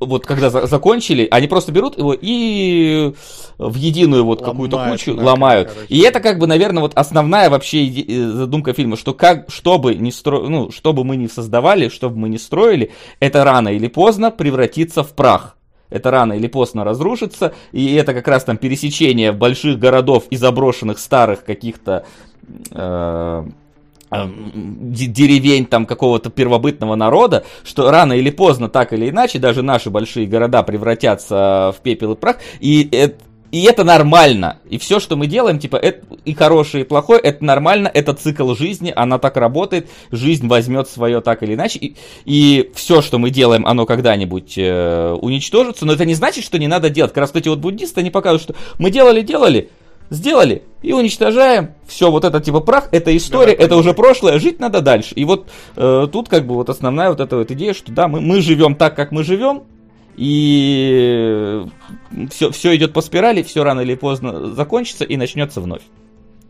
вот 0.00 0.26
когда 0.26 0.50
за 0.50 0.66
закончили, 0.66 1.28
они 1.30 1.46
просто 1.46 1.72
берут 1.72 1.98
его 1.98 2.16
и 2.18 3.12
в 3.58 3.74
единую 3.76 4.24
вот 4.24 4.42
какую-то 4.42 4.88
кучу 4.88 5.14
на, 5.14 5.24
ломают. 5.24 5.68
Короче. 5.68 5.86
И 5.94 6.00
это 6.00 6.20
как 6.20 6.38
бы, 6.38 6.46
наверное, 6.46 6.80
вот 6.80 6.92
основная 6.94 7.50
вообще 7.50 7.86
э, 7.86 8.28
задумка 8.28 8.72
фильма, 8.72 8.96
что 8.96 9.12
как, 9.12 9.50
чтобы 9.50 9.94
не 9.94 10.10
стро... 10.10 10.48
ну, 10.48 10.70
чтобы 10.70 11.04
мы 11.04 11.16
не 11.16 11.28
создавали, 11.28 11.88
чтобы 11.88 12.16
мы 12.16 12.28
не 12.28 12.38
строили, 12.38 12.92
это 13.20 13.44
рано 13.44 13.68
или 13.68 13.88
поздно 13.88 14.30
превратится 14.30 15.02
в 15.02 15.12
прах. 15.12 15.56
Это 15.90 16.10
рано 16.10 16.34
или 16.34 16.46
поздно 16.46 16.84
разрушится, 16.84 17.52
и 17.72 17.94
это 17.94 18.14
как 18.14 18.28
раз 18.28 18.44
там 18.44 18.56
пересечение 18.56 19.32
больших 19.32 19.78
городов 19.78 20.24
и 20.30 20.36
заброшенных 20.36 21.00
старых 21.00 21.44
каких-то 21.44 22.04
э, 22.70 23.44
деревень 24.10 25.66
там 25.66 25.86
какого-то 25.86 26.30
первобытного 26.30 26.94
народа, 26.96 27.44
что 27.64 27.90
рано 27.90 28.12
или 28.14 28.30
поздно, 28.30 28.68
так 28.68 28.92
или 28.92 29.10
иначе, 29.10 29.38
даже 29.38 29.62
наши 29.62 29.90
большие 29.90 30.26
города 30.26 30.62
превратятся 30.62 31.74
в 31.76 31.82
пепел 31.82 32.12
и 32.12 32.16
прах, 32.16 32.36
и 32.58 32.88
это, 32.90 33.22
и 33.52 33.62
это 33.64 33.84
нормально. 33.84 34.58
И 34.68 34.78
все, 34.78 35.00
что 35.00 35.16
мы 35.16 35.26
делаем, 35.26 35.58
типа, 35.58 35.76
это 35.76 36.04
и 36.24 36.34
хорошее, 36.34 36.84
и 36.84 36.86
плохое, 36.86 37.20
это 37.20 37.44
нормально, 37.44 37.90
это 37.92 38.14
цикл 38.14 38.54
жизни, 38.54 38.92
она 38.94 39.18
так 39.18 39.36
работает, 39.36 39.88
жизнь 40.10 40.46
возьмет 40.46 40.88
свое 40.88 41.20
так 41.20 41.42
или 41.42 41.54
иначе, 41.54 41.78
и, 41.78 41.96
и 42.24 42.70
все, 42.74 43.02
что 43.02 43.18
мы 43.18 43.30
делаем, 43.30 43.66
оно 43.66 43.86
когда-нибудь 43.86 44.54
э, 44.56 45.16
уничтожится, 45.20 45.86
но 45.86 45.92
это 45.92 46.04
не 46.04 46.14
значит, 46.14 46.44
что 46.44 46.58
не 46.58 46.68
надо 46.68 46.90
делать. 46.90 47.12
Как 47.12 47.22
раз 47.22 47.30
эти 47.34 47.48
вот 47.48 47.58
буддисты, 47.58 48.00
они 48.00 48.10
показывают, 48.10 48.42
что 48.42 48.54
мы 48.78 48.90
делали-делали, 48.90 49.70
сделали 50.10 50.62
и 50.82 50.92
уничтожаем. 50.92 51.70
Все, 51.86 52.10
вот 52.10 52.24
это 52.24 52.40
типа 52.40 52.60
прах, 52.60 52.88
это 52.92 53.16
история, 53.16 53.56
да, 53.56 53.64
это 53.64 53.76
уже 53.76 53.94
прошлое, 53.94 54.38
жить 54.38 54.60
надо 54.60 54.82
дальше. 54.82 55.14
И 55.14 55.24
вот 55.24 55.48
э, 55.76 56.08
тут 56.12 56.28
как 56.28 56.46
бы 56.46 56.54
вот 56.54 56.68
основная 56.68 57.10
вот 57.10 57.20
эта 57.20 57.36
вот 57.36 57.50
идея, 57.50 57.72
что 57.72 57.92
да, 57.92 58.08
мы, 58.08 58.20
мы 58.20 58.40
живем 58.40 58.74
так, 58.74 58.96
как 58.96 59.12
мы 59.12 59.24
живем, 59.24 59.62
и 60.16 61.64
все, 62.30 62.50
все 62.50 62.76
идет 62.76 62.92
по 62.92 63.00
спирали, 63.00 63.42
все 63.42 63.64
рано 63.64 63.80
или 63.80 63.94
поздно 63.94 64.50
закончится 64.50 65.04
и 65.04 65.16
начнется 65.16 65.60
вновь. 65.60 65.82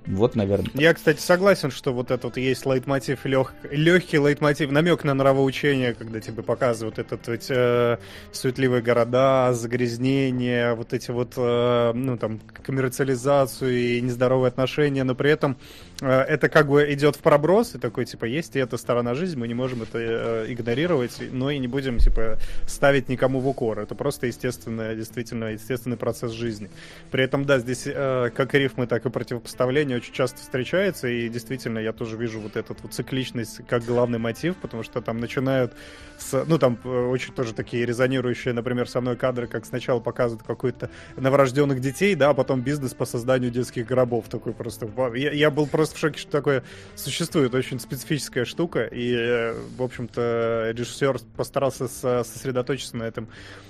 Вот, 0.07 0.35
наверное. 0.35 0.71
Я, 0.75 0.95
кстати, 0.95 1.21
согласен, 1.21 1.71
что 1.71 1.93
вот 1.93 2.11
этот 2.11 2.37
есть 2.37 2.65
лейтмотив, 2.67 3.25
лег... 3.27 3.53
легкий 3.71 4.19
лейтмотив, 4.19 4.71
намек 4.71 5.05
на 5.05 5.15
нравоучение, 5.15 5.95
когда 5.95 6.21
тебе 6.21 6.43
показывают 6.43 6.99
этот 6.99 7.29
ведь, 7.29 7.51
э, 7.51 7.99
суетливые 8.33 8.83
города, 8.83 9.53
загрязнение, 9.53 10.75
вот 10.75 10.93
эти 10.93 11.11
вот, 11.11 11.35
э, 11.37 11.93
ну, 11.95 12.17
там, 12.17 12.41
коммерциализацию 12.63 13.73
и 13.73 14.01
нездоровые 14.01 14.49
отношения, 14.49 15.05
но 15.05 15.15
при 15.15 15.31
этом 15.31 15.57
это 16.01 16.49
как 16.49 16.69
бы 16.69 16.93
идет 16.93 17.17
в 17.17 17.21
проброс, 17.21 17.75
и 17.75 17.79
такой, 17.79 18.05
типа, 18.05 18.25
есть 18.25 18.57
и 18.57 18.59
эта 18.59 18.77
сторона 18.77 19.15
жизни, 19.15 19.39
мы 19.39 19.49
не 19.49 19.55
можем 19.55 19.83
это 19.83 19.99
э, 19.99 20.47
игнорировать, 20.49 21.21
но 21.31 21.51
и 21.51 21.59
не 21.59 21.69
будем, 21.69 21.99
типа, 21.99 22.39
ставить 22.67 23.09
никому 23.09 23.41
в 23.41 23.49
укор. 23.49 23.81
Это 23.81 23.95
просто 23.95 24.27
естественный, 24.27 24.97
действительно, 24.97 25.53
естественный 25.53 25.97
процесс 25.97 26.33
жизни. 26.33 26.71
При 27.11 27.25
этом, 27.25 27.45
да, 27.45 27.59
здесь 27.59 27.85
э, 27.87 28.31
как 28.35 28.55
рифмы, 28.55 28.87
так 28.87 29.05
и 29.07 29.11
противопоставления 29.11 29.97
очень 29.97 30.15
часто 30.15 30.39
встречаются, 30.39 31.09
и 31.09 31.29
действительно, 31.29 31.79
я 31.79 31.93
тоже 31.93 32.17
вижу 32.17 32.41
вот 32.41 32.57
эту 32.57 32.77
вот 32.83 32.93
цикличность 32.93 33.61
как 33.69 33.85
главный 33.85 34.19
мотив, 34.19 34.57
потому 34.57 34.83
что 34.83 35.01
там 35.01 35.19
начинают 35.19 35.75
с, 36.19 36.45
ну, 36.47 36.59
там 36.59 36.79
очень 36.85 37.35
тоже 37.35 37.55
такие 37.55 37.85
резонирующие, 37.85 38.55
например, 38.55 38.89
со 38.89 39.01
мной 39.01 39.17
кадры, 39.17 39.47
как 39.47 39.67
сначала 39.67 40.01
показывают 40.01 40.47
какой-то 40.47 40.91
новорожденных 41.17 41.81
детей, 41.81 42.15
да, 42.15 42.31
а 42.31 42.35
потом 42.35 42.63
бизнес 42.63 42.95
по 42.95 43.05
созданию 43.05 43.51
детских 43.51 43.87
гробов, 43.87 44.29
такой 44.29 44.53
просто, 44.53 44.89
я, 45.15 45.33
я 45.33 45.51
был 45.51 45.67
просто 45.67 45.90
просто 45.91 45.97
в 45.97 45.99
шоке, 45.99 46.19
что 46.19 46.31
такое 46.31 46.63
существует. 46.95 47.55
Очень 47.55 47.81
специфическая 47.81 48.45
штука. 48.45 48.85
И, 48.85 49.13
э, 49.15 49.55
в 49.77 49.83
общем-то, 49.83 50.73
режиссер 50.75 51.19
постарался 51.37 51.89
сосредоточиться 51.89 52.97
на 52.97 53.05
этом 53.05 53.29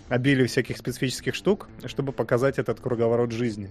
обилии 0.09 0.47
всяких 0.47 0.77
специфических 0.77 1.35
штук, 1.35 1.69
чтобы 1.87 2.13
показать 2.13 2.59
этот 2.59 2.81
круговорот 2.81 3.33
жизни. 3.33 3.71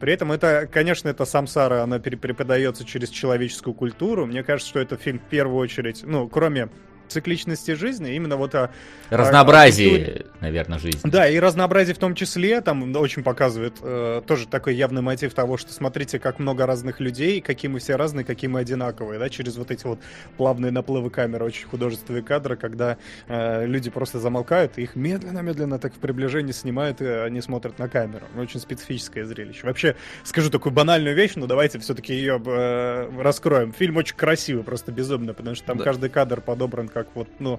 При 0.00 0.12
этом 0.12 0.32
это, 0.32 0.68
конечно, 0.70 1.08
это 1.08 1.24
самсара, 1.24 1.82
она 1.82 1.98
преподается 1.98 2.84
через 2.84 3.10
человеческую 3.10 3.74
культуру. 3.74 4.26
Мне 4.26 4.42
кажется, 4.42 4.70
что 4.70 4.80
это 4.80 4.96
фильм 4.96 5.18
в 5.18 5.28
первую 5.28 5.58
очередь, 5.58 6.02
ну, 6.04 6.28
кроме 6.28 6.70
цикличности 7.08 7.72
жизни, 7.72 8.14
именно 8.14 8.36
вот 8.36 8.54
о... 8.54 8.70
Разнообразие, 9.10 10.26
о, 10.40 10.44
наверное, 10.44 10.78
жизни. 10.78 11.00
Да, 11.04 11.28
и 11.28 11.38
разнообразие 11.38 11.94
в 11.94 11.98
том 11.98 12.14
числе, 12.14 12.60
там 12.60 12.94
очень 12.96 13.22
показывает 13.22 13.74
э, 13.82 14.22
тоже 14.26 14.46
такой 14.48 14.74
явный 14.74 15.02
мотив 15.02 15.34
того, 15.34 15.56
что 15.56 15.72
смотрите, 15.72 16.18
как 16.18 16.38
много 16.38 16.66
разных 16.66 17.00
людей, 17.00 17.40
какие 17.40 17.70
мы 17.70 17.78
все 17.78 17.96
разные, 17.96 18.24
какие 18.24 18.48
мы 18.48 18.60
одинаковые, 18.60 19.18
да, 19.18 19.28
через 19.28 19.56
вот 19.56 19.70
эти 19.70 19.86
вот 19.86 20.00
плавные 20.36 20.72
наплывы 20.72 21.10
камеры, 21.10 21.44
очень 21.44 21.66
художественные 21.66 22.22
кадры, 22.22 22.56
когда 22.56 22.96
э, 23.28 23.66
люди 23.66 23.90
просто 23.90 24.18
замолкают, 24.18 24.78
и 24.78 24.82
их 24.82 24.96
медленно-медленно 24.96 25.78
так 25.78 25.94
в 25.94 25.98
приближении 25.98 26.52
снимают, 26.52 27.00
и 27.00 27.06
они 27.06 27.40
смотрят 27.40 27.78
на 27.78 27.88
камеру. 27.88 28.24
Очень 28.36 28.60
специфическое 28.60 29.24
зрелище. 29.24 29.66
Вообще, 29.66 29.96
скажу 30.24 30.50
такую 30.50 30.72
банальную 30.72 31.14
вещь, 31.14 31.32
но 31.36 31.46
давайте 31.46 31.78
все-таки 31.78 32.14
ее 32.14 32.40
э, 32.44 33.10
раскроем. 33.20 33.72
Фильм 33.72 33.96
очень 33.96 34.16
красивый, 34.16 34.64
просто 34.64 34.92
безумно, 34.92 35.34
потому 35.34 35.54
что 35.54 35.66
там 35.66 35.78
да. 35.78 35.84
каждый 35.84 36.10
кадр 36.10 36.40
подобран 36.40 36.88
как 36.94 37.08
вот, 37.14 37.28
ну, 37.40 37.58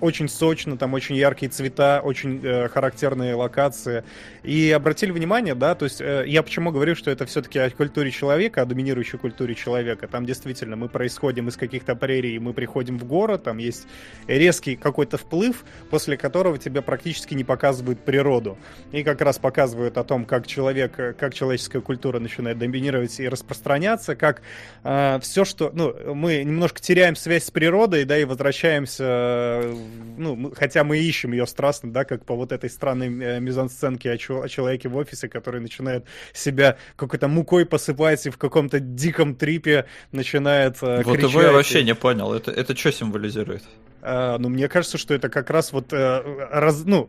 очень 0.00 0.28
сочно, 0.28 0.76
там 0.76 0.94
очень 0.94 1.16
яркие 1.16 1.50
цвета, 1.50 2.00
очень 2.02 2.40
э, 2.42 2.68
характерные 2.68 3.34
локации. 3.34 4.04
И 4.42 4.70
обратили 4.70 5.10
внимание, 5.10 5.54
да, 5.54 5.74
то 5.74 5.84
есть 5.84 6.00
э, 6.00 6.24
я 6.26 6.42
почему 6.42 6.70
говорю, 6.70 6.94
что 6.94 7.10
это 7.10 7.26
все-таки 7.26 7.58
о 7.58 7.70
культуре 7.70 8.10
человека, 8.10 8.62
о 8.62 8.64
доминирующей 8.64 9.18
культуре 9.18 9.54
человека. 9.54 10.08
Там 10.08 10.24
действительно 10.24 10.76
мы 10.76 10.88
происходим 10.88 11.48
из 11.48 11.56
каких-то 11.56 11.94
прерий, 11.94 12.38
мы 12.38 12.52
приходим 12.52 12.98
в 12.98 13.04
город, 13.04 13.44
там 13.44 13.58
есть 13.58 13.86
резкий 14.26 14.76
какой-то 14.76 15.18
вплыв, 15.18 15.64
после 15.90 16.16
которого 16.16 16.58
тебе 16.58 16.80
практически 16.80 17.34
не 17.34 17.44
показывают 17.44 18.00
природу. 18.00 18.56
И 18.92 19.02
как 19.02 19.20
раз 19.20 19.38
показывают 19.38 19.98
о 19.98 20.04
том, 20.04 20.24
как 20.24 20.46
человек, 20.46 20.94
как 20.94 21.34
человеческая 21.34 21.80
культура 21.80 22.18
начинает 22.18 22.58
доминировать 22.58 23.18
и 23.20 23.28
распространяться, 23.28 24.16
как 24.16 24.42
э, 24.84 25.18
все, 25.20 25.44
что, 25.44 25.70
ну, 25.74 26.14
мы 26.14 26.42
немножко 26.44 26.80
теряем 26.80 27.16
связь 27.16 27.44
с 27.44 27.50
природой, 27.50 28.04
да, 28.04 28.16
и 28.16 28.24
возвращаемся 28.24 28.61
возвращаемся, 28.62 29.76
ну, 30.16 30.52
хотя 30.56 30.84
мы 30.84 30.98
ищем 30.98 31.32
ее 31.32 31.46
страстно, 31.46 31.92
да, 31.92 32.04
как 32.04 32.24
по 32.24 32.34
вот 32.34 32.52
этой 32.52 32.70
странной 32.70 33.08
э, 33.08 33.40
мизансценке 33.40 34.12
о, 34.12 34.42
о 34.42 34.48
человеке 34.48 34.88
в 34.88 34.96
офисе, 34.96 35.28
который 35.28 35.60
начинает 35.60 36.04
себя 36.32 36.76
какой-то 36.96 37.28
мукой 37.28 37.66
посыпать 37.66 38.26
и 38.26 38.30
в 38.30 38.38
каком-то 38.38 38.78
диком 38.80 39.34
трипе 39.34 39.86
начинает 40.12 40.76
э, 40.82 41.02
Вот 41.02 41.16
кричать. 41.16 41.30
его 41.30 41.42
я 41.42 41.52
вообще 41.52 41.82
не 41.82 41.94
понял, 41.94 42.32
это, 42.32 42.50
это 42.50 42.76
что 42.76 42.92
символизирует? 42.92 43.62
А, 44.02 44.38
ну, 44.38 44.48
мне 44.48 44.68
кажется, 44.68 44.98
что 44.98 45.14
это 45.14 45.28
как 45.28 45.50
раз 45.50 45.72
вот 45.72 45.92
э, 45.92 46.48
раз, 46.50 46.82
ну, 46.84 47.08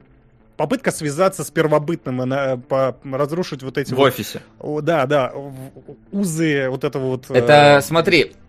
попытка 0.57 0.91
связаться 0.91 1.43
с 1.43 1.51
первобытным, 1.51 2.21
она, 2.21 2.57
по, 2.57 2.97
разрушить 3.03 3.63
вот 3.63 3.77
эти... 3.77 3.93
В 3.93 3.97
вот, 3.97 4.07
офисе. 4.07 4.41
О, 4.59 4.81
да, 4.81 5.05
да, 5.05 5.34
узы 6.11 6.67
вот 6.69 6.84
этого 6.84 7.05
вот... 7.07 7.30
Это, 7.30 7.77
э, 7.77 7.81
смотри, 7.81 8.34
Э, 8.34 8.43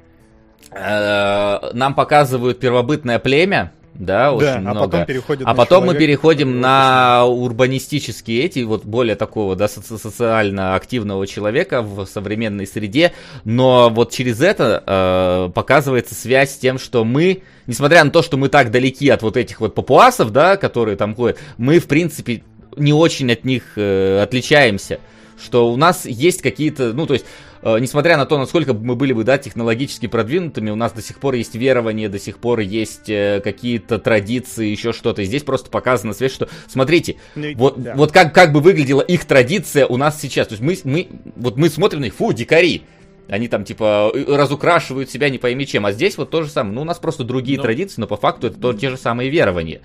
нам 0.75 1.95
показывают 1.95 2.59
первобытное 2.59 3.19
племя, 3.19 3.73
да, 3.95 4.33
очень 4.33 4.47
да, 4.47 4.59
много. 4.59 4.81
А 4.81 4.85
потом, 4.85 5.07
переходит 5.07 5.47
а 5.47 5.55
потом 5.55 5.87
мы 5.87 5.95
переходим 5.95 6.61
на 6.61 7.25
урбанистические 7.27 8.43
эти, 8.43 8.61
вот 8.61 8.85
более 8.85 9.15
такого, 9.15 9.55
да, 9.55 9.67
соци- 9.67 9.99
социально 9.99 10.75
активного 10.75 11.27
человека 11.27 11.83
в 11.83 12.05
современной 12.07 12.67
среде, 12.67 13.13
но 13.45 13.91
вот 13.91 14.11
через 14.11 14.41
это 14.41 14.83
э, 14.85 15.51
показывается 15.55 16.15
связь 16.15 16.55
с 16.55 16.59
тем, 16.59 16.79
что 16.79 17.05
мы, 17.05 17.43
несмотря 17.67 18.03
на 18.03 18.11
то, 18.11 18.23
что 18.23 18.37
мы 18.37 18.49
так 18.49 18.73
далеки 18.73 19.09
от 19.11 19.23
вот 19.23 19.37
этих 19.37 19.61
вот 19.61 19.75
папуасов, 19.75 20.33
да, 20.33 20.57
которые 20.57 20.97
там 20.97 21.15
ходят, 21.15 21.39
мы, 21.57 21.79
в 21.79 21.87
принципе, 21.87 22.43
не 22.77 22.93
очень 22.93 23.31
от 23.31 23.45
них 23.45 23.63
э, 23.77 24.21
отличаемся. 24.23 24.99
Что 25.43 25.71
у 25.71 25.77
нас 25.77 26.07
есть 26.07 26.43
какие-то, 26.43 26.93
ну, 26.93 27.07
то 27.07 27.15
есть, 27.15 27.27
э, 27.27 27.54
несмотря 27.81 28.19
на 28.19 28.27
то, 28.27 28.37
насколько 28.37 28.75
мы 28.75 28.95
были 28.95 29.15
бы, 29.15 29.25
да, 29.25 29.39
технологически 29.39 30.07
продвинутыми, 30.07 30.71
у 30.71 30.77
нас 30.77 30.93
до 30.93 31.01
сих 31.01 31.19
пор 31.19 31.35
есть 31.35 31.55
верование, 31.55 32.11
до 32.11 32.19
сих 32.19 32.39
пор 32.39 32.61
есть 32.61 33.09
э, 33.09 33.41
какие-то 33.43 33.99
традиции, 33.99 34.67
еще 34.67 34.93
что-то. 34.93 35.23
И 35.23 35.25
здесь 35.25 35.45
просто 35.45 35.71
показано 35.71 36.13
свет, 36.13 36.31
что, 36.31 36.49
смотрите, 36.69 37.17
ну, 37.35 37.55
вот, 37.57 37.83
да. 37.83 37.95
вот 37.95 38.13
как, 38.13 38.35
как 38.35 38.53
бы 38.53 38.61
выглядела 38.61 39.01
их 39.01 39.25
традиция 39.25 39.87
у 39.87 39.97
нас 39.97 40.21
сейчас. 40.21 40.49
То 40.49 40.57
есть 40.57 40.63
мы, 40.63 40.77
мы, 40.85 41.09
вот 41.37 41.57
мы 41.57 41.71
смотрим 41.71 42.01
на 42.01 42.05
них, 42.05 42.15
фу, 42.15 42.33
дикари. 42.35 42.83
Они 43.29 43.49
там, 43.49 43.65
типа, 43.65 44.13
разукрашивают 44.29 45.09
себя 45.11 45.31
не 45.31 45.39
пойми 45.39 45.67
чем. 45.67 45.87
А 45.87 45.93
здесь 45.93 46.19
вот 46.19 46.29
то 46.29 46.43
же 46.43 46.51
самое. 46.51 46.75
Ну, 46.75 46.83
у 46.83 46.85
нас 46.85 46.99
просто 46.99 47.25
другие 47.25 47.57
но... 47.57 47.63
традиции, 47.63 47.99
но 47.99 48.07
по 48.07 48.19
факту 48.19 48.49
это 48.49 48.61
то, 48.61 48.75
те 48.75 48.91
же 48.91 48.99
самые 48.99 49.31
верования. 49.31 49.81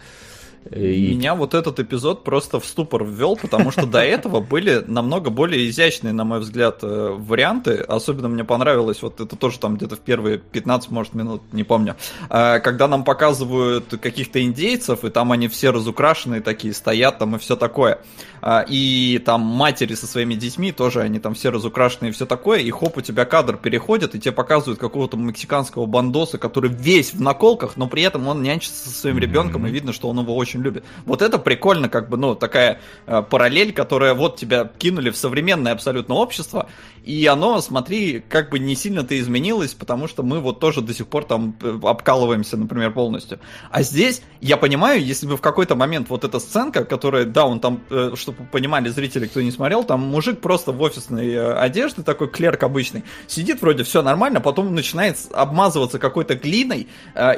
И... 0.71 1.13
Меня 1.15 1.35
вот 1.35 1.53
этот 1.53 1.79
эпизод 1.79 2.23
просто 2.23 2.59
в 2.59 2.65
ступор 2.65 3.03
ввел, 3.03 3.35
потому 3.35 3.71
что 3.71 3.85
до 3.85 3.99
этого 3.99 4.39
были 4.39 4.83
намного 4.85 5.29
более 5.29 5.69
изящные, 5.69 6.13
на 6.13 6.25
мой 6.25 6.39
взгляд, 6.39 6.79
э, 6.83 7.15
варианты. 7.17 7.75
Особенно 7.77 8.27
мне 8.27 8.43
понравилось, 8.43 9.01
вот 9.01 9.19
это 9.19 9.35
тоже 9.35 9.59
там 9.59 9.77
где-то 9.77 9.95
в 9.95 9.99
первые 9.99 10.37
15, 10.37 10.91
может, 10.91 11.13
минут, 11.13 11.41
не 11.53 11.63
помню, 11.63 11.95
э, 12.29 12.59
когда 12.59 12.87
нам 12.87 13.03
показывают 13.03 13.85
каких-то 14.01 14.43
индейцев, 14.43 15.03
и 15.03 15.09
там 15.09 15.31
они 15.31 15.47
все 15.47 15.71
разукрашенные 15.71 16.41
такие, 16.41 16.73
стоят 16.73 17.17
там 17.19 17.35
и 17.35 17.39
все 17.39 17.55
такое. 17.55 17.99
А, 18.41 18.65
и 18.67 19.21
там 19.25 19.41
матери 19.41 19.95
со 19.95 20.07
своими 20.07 20.35
детьми 20.35 20.71
тоже, 20.71 21.01
они 21.01 21.19
там 21.19 21.33
все 21.33 21.49
разукрашенные 21.49 22.11
и 22.11 22.13
все 22.13 22.25
такое, 22.25 22.59
и 22.59 22.71
хоп, 22.71 22.97
у 22.97 23.01
тебя 23.01 23.25
кадр 23.25 23.57
переходит, 23.57 24.15
и 24.15 24.19
тебе 24.19 24.31
показывают 24.31 24.79
какого-то 24.79 25.17
мексиканского 25.17 25.85
бандоса, 25.85 26.37
который 26.37 26.69
весь 26.69 27.13
в 27.13 27.21
наколках, 27.21 27.75
но 27.75 27.87
при 27.87 28.03
этом 28.03 28.27
он 28.27 28.41
нянчится 28.41 28.89
со 28.89 28.95
своим 28.95 29.17
ребенком, 29.17 29.67
и 29.67 29.71
видно, 29.71 29.93
что 29.93 30.09
он 30.09 30.19
его 30.19 30.35
очень 30.35 30.48
любит. 30.57 30.83
Вот 31.05 31.21
это 31.21 31.37
прикольно, 31.37 31.89
как 31.89 32.09
бы, 32.09 32.17
ну, 32.17 32.35
такая 32.35 32.79
э, 33.05 33.21
параллель, 33.21 33.73
которая 33.73 34.13
вот 34.13 34.37
тебя 34.37 34.69
кинули 34.77 35.09
в 35.09 35.17
современное 35.17 35.73
абсолютно 35.73 36.15
общество, 36.15 36.67
и 37.03 37.25
оно, 37.25 37.59
смотри, 37.61 38.23
как 38.27 38.49
бы 38.49 38.59
не 38.59 38.75
сильно-то 38.75 39.19
изменилось, 39.19 39.73
потому 39.73 40.07
что 40.07 40.23
мы 40.23 40.39
вот 40.39 40.59
тоже 40.59 40.81
до 40.81 40.93
сих 40.93 41.07
пор 41.07 41.25
там 41.25 41.55
э, 41.61 41.79
обкалываемся, 41.83 42.57
например, 42.57 42.91
полностью. 42.91 43.39
А 43.71 43.81
здесь, 43.81 44.21
я 44.41 44.57
понимаю, 44.57 45.03
если 45.03 45.25
бы 45.25 45.37
в 45.37 45.41
какой-то 45.41 45.75
момент 45.75 46.09
вот 46.09 46.23
эта 46.23 46.39
сценка, 46.39 46.85
которая, 46.85 47.25
да, 47.25 47.45
он 47.45 47.59
там, 47.59 47.81
э, 47.89 48.11
чтобы 48.15 48.45
понимали 48.51 48.89
зрители, 48.89 49.27
кто 49.27 49.41
не 49.41 49.51
смотрел, 49.51 49.83
там 49.83 50.01
мужик 50.01 50.39
просто 50.39 50.71
в 50.71 50.81
офисной 50.81 51.29
э, 51.29 51.53
одежде, 51.53 52.03
такой 52.03 52.29
клерк 52.29 52.63
обычный, 52.63 53.03
сидит 53.27 53.61
вроде 53.61 53.83
все 53.83 54.01
нормально, 54.01 54.41
потом 54.41 54.73
начинает 54.75 55.17
обмазываться 55.31 55.99
какой-то 55.99 56.35
глиной 56.35 56.87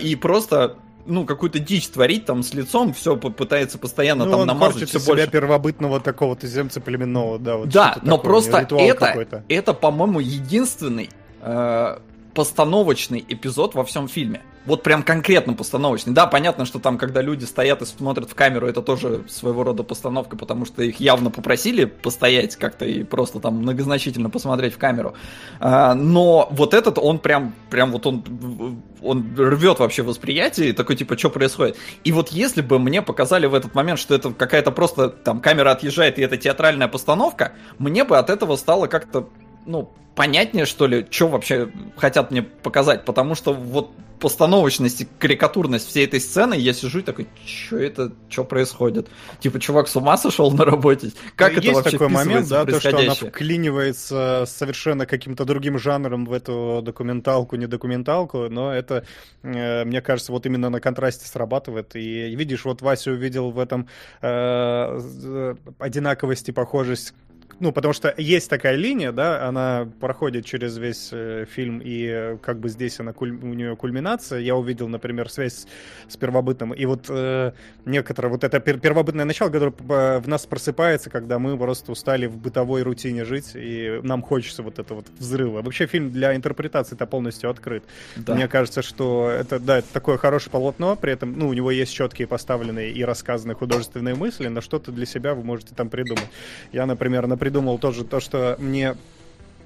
и 0.02 0.16
просто 0.16 0.78
ну, 1.06 1.26
какую-то 1.26 1.60
дичь 1.60 1.88
творить 1.90 2.26
там 2.26 2.44
с 2.44 2.54
лицом, 2.54 2.94
все 2.94 3.16
пытается 3.16 3.78
постоянно 3.78 4.26
ну, 4.26 4.32
там 4.32 4.48
намазать 4.48 4.90
все 4.90 5.00
больше. 5.00 5.24
себя 5.24 5.32
первобытного 5.32 6.00
такого 6.00 6.36
туземца 6.36 6.82
племенного, 6.82 7.40
да. 7.40 7.58
Вот 7.58 7.70
да, 7.70 7.98
но 8.02 8.18
такое, 8.18 8.30
просто 8.30 8.68
это, 8.72 9.46
это, 9.48 9.74
по-моему, 9.74 10.20
единственный 10.20 11.10
э, 11.42 11.98
постановочный 12.34 13.24
эпизод 13.28 13.76
во 13.76 13.84
всем 13.84 14.08
фильме. 14.08 14.42
Вот 14.66 14.84
прям 14.84 15.02
конкретно 15.02 15.54
постановочный. 15.54 16.14
Да, 16.14 16.28
понятно, 16.28 16.66
что 16.66 16.78
там, 16.78 17.00
когда 17.00 17.22
люди 17.22 17.46
стоят 17.46 17.82
и 17.82 17.86
смотрят 17.86 18.30
в 18.30 18.36
камеру, 18.36 18.68
это 18.68 18.84
тоже 18.84 19.24
своего 19.28 19.64
рода 19.64 19.82
постановка, 19.82 20.38
потому 20.38 20.66
что 20.66 20.84
их 20.84 21.00
явно 21.00 21.32
попросили 21.32 21.86
постоять 21.86 22.56
как-то 22.58 22.86
и 22.86 23.04
просто 23.04 23.40
там 23.40 23.56
многозначительно 23.56 24.30
посмотреть 24.30 24.76
в 24.76 24.78
камеру. 24.78 25.16
А, 25.60 25.96
но 25.96 26.48
вот 26.52 26.76
этот, 26.76 27.00
он 27.00 27.18
прям, 27.18 27.56
прям 27.72 27.92
вот 27.92 28.06
он, 28.06 28.84
он 29.02 29.34
рвет 29.36 29.80
вообще 29.80 30.04
восприятие, 30.04 30.70
и 30.70 30.74
такой 30.74 30.96
типа, 30.96 31.18
что 31.18 31.32
происходит? 31.32 31.78
И 32.04 32.12
вот 32.12 32.30
если 32.30 32.62
бы 32.62 32.78
мне 32.78 33.02
показали 33.02 33.48
в 33.48 33.56
этот 33.56 33.74
момент, 33.74 33.98
что 33.98 34.14
это 34.14 34.32
какая-то 34.32 34.72
просто 34.72 35.10
там 35.10 35.42
камера 35.42 35.72
отъезжает, 35.72 36.20
и 36.20 36.22
это 36.22 36.38
театральная 36.38 36.88
постановка, 36.88 37.54
мне 37.80 38.04
бы 38.04 38.18
от 38.18 38.30
этого 38.30 38.56
стало 38.58 38.86
как-то 38.86 39.28
ну, 39.66 39.92
понятнее, 40.16 40.66
что 40.66 40.88
ли, 40.88 41.06
что 41.10 41.28
вообще 41.28 41.72
хотят 41.98 42.32
мне 42.32 42.44
показать, 42.44 43.06
потому 43.06 43.36
что 43.36 43.54
вот 43.54 43.92
постановочность 44.22 45.02
и 45.02 45.08
карикатурность 45.18 45.88
всей 45.88 46.06
этой 46.06 46.20
сцены, 46.22 46.54
я 46.54 46.74
сижу 46.74 47.00
и 47.00 47.02
такой, 47.02 47.28
что 47.44 47.78
это, 47.78 48.14
что 48.30 48.44
происходит? 48.44 49.10
Типа, 49.40 49.60
чувак 49.60 49.88
с 49.88 49.96
ума 49.96 50.16
сошел 50.16 50.52
на 50.52 50.64
работе? 50.64 51.12
Как 51.36 51.54
ну, 51.54 51.58
это 51.58 51.68
Есть 51.68 51.76
вообще 51.76 51.92
такой 51.92 52.10
момент, 52.10 52.48
да, 52.48 52.64
то, 52.66 52.80
что 52.80 52.98
она 53.00 53.16
вклинивается 53.16 54.46
совершенно 54.48 55.08
каким-то 55.08 55.44
другим 55.44 55.80
жанром 55.80 56.26
в 56.26 56.34
эту 56.34 56.82
документалку, 56.84 57.56
не 57.56 57.66
документалку, 57.66 58.48
но 58.48 58.72
это, 58.72 59.06
э, 59.42 59.86
мне 59.86 60.02
кажется, 60.02 60.32
вот 60.32 60.46
именно 60.46 60.70
на 60.70 60.80
контрасте 60.80 61.26
срабатывает. 61.26 61.96
И 61.96 62.36
видишь, 62.36 62.64
вот 62.64 62.84
Вася 62.84 63.12
увидел 63.12 63.50
в 63.50 63.58
этом 63.58 63.88
э, 64.22 65.56
одинаковость 65.80 66.48
и 66.50 66.52
похожесть 66.52 67.16
ну, 67.62 67.72
потому 67.72 67.94
что 67.94 68.14
есть 68.18 68.50
такая 68.50 68.76
линия, 68.76 69.12
да, 69.12 69.48
она 69.48 69.88
проходит 70.00 70.46
через 70.46 70.78
весь 70.78 71.10
э, 71.12 71.46
фильм, 71.50 71.80
и 71.80 72.08
э, 72.08 72.38
как 72.42 72.60
бы 72.60 72.70
здесь 72.70 73.00
она 73.00 73.14
куль... 73.14 73.32
у 73.32 73.54
нее 73.54 73.76
кульминация. 73.76 74.40
Я 74.40 74.56
увидел, 74.56 74.88
например, 74.88 75.30
связь 75.30 75.68
с 76.10 76.18
первобытным, 76.18 76.74
и 76.74 76.86
вот 76.86 77.06
э, 77.10 77.52
некоторое 77.86 78.30
вот 78.30 78.44
это 78.44 78.60
пер 78.60 78.80
первобытное 78.80 79.26
начало, 79.26 79.50
которое 79.50 80.20
в 80.20 80.28
нас 80.28 80.46
просыпается, 80.48 81.12
когда 81.12 81.38
мы 81.38 81.56
просто 81.56 81.92
устали 81.92 82.26
в 82.26 82.36
бытовой 82.36 82.82
рутине 82.82 83.26
жить, 83.26 83.52
и 83.54 84.00
нам 84.02 84.24
хочется 84.24 84.64
вот 84.64 84.80
этого 84.80 84.98
вот 84.98 85.08
взрыва. 85.20 85.62
Вообще 85.62 85.86
фильм 85.86 86.12
для 86.12 86.36
интерпретации 86.36 86.96
это 86.96 87.06
полностью 87.06 87.50
открыт. 87.52 87.84
Да. 88.16 88.34
Мне 88.34 88.48
кажется, 88.48 88.82
что 88.82 89.30
это, 89.30 89.60
да, 89.60 89.78
это 89.78 89.88
такое 89.94 90.18
хорошее 90.18 90.52
полотно, 90.52 90.96
при 90.96 91.14
этом, 91.14 91.38
ну, 91.38 91.48
у 91.48 91.54
него 91.54 91.70
есть 91.70 91.94
четкие 91.94 92.28
поставленные 92.28 92.92
и 92.92 93.04
рассказанные 93.04 93.56
художественные 93.56 94.16
мысли, 94.16 94.48
но 94.48 94.62
что-то 94.62 94.92
для 94.92 95.06
себя 95.06 95.36
вы 95.36 95.44
можете 95.44 95.76
там 95.76 95.90
придумать. 95.90 96.28
Я, 96.72 96.88
например, 96.88 97.12
например 97.12 97.28
придумал 97.52 97.80
тоже 97.80 98.06
то, 98.06 98.22
что 98.22 98.56
мне 98.60 98.96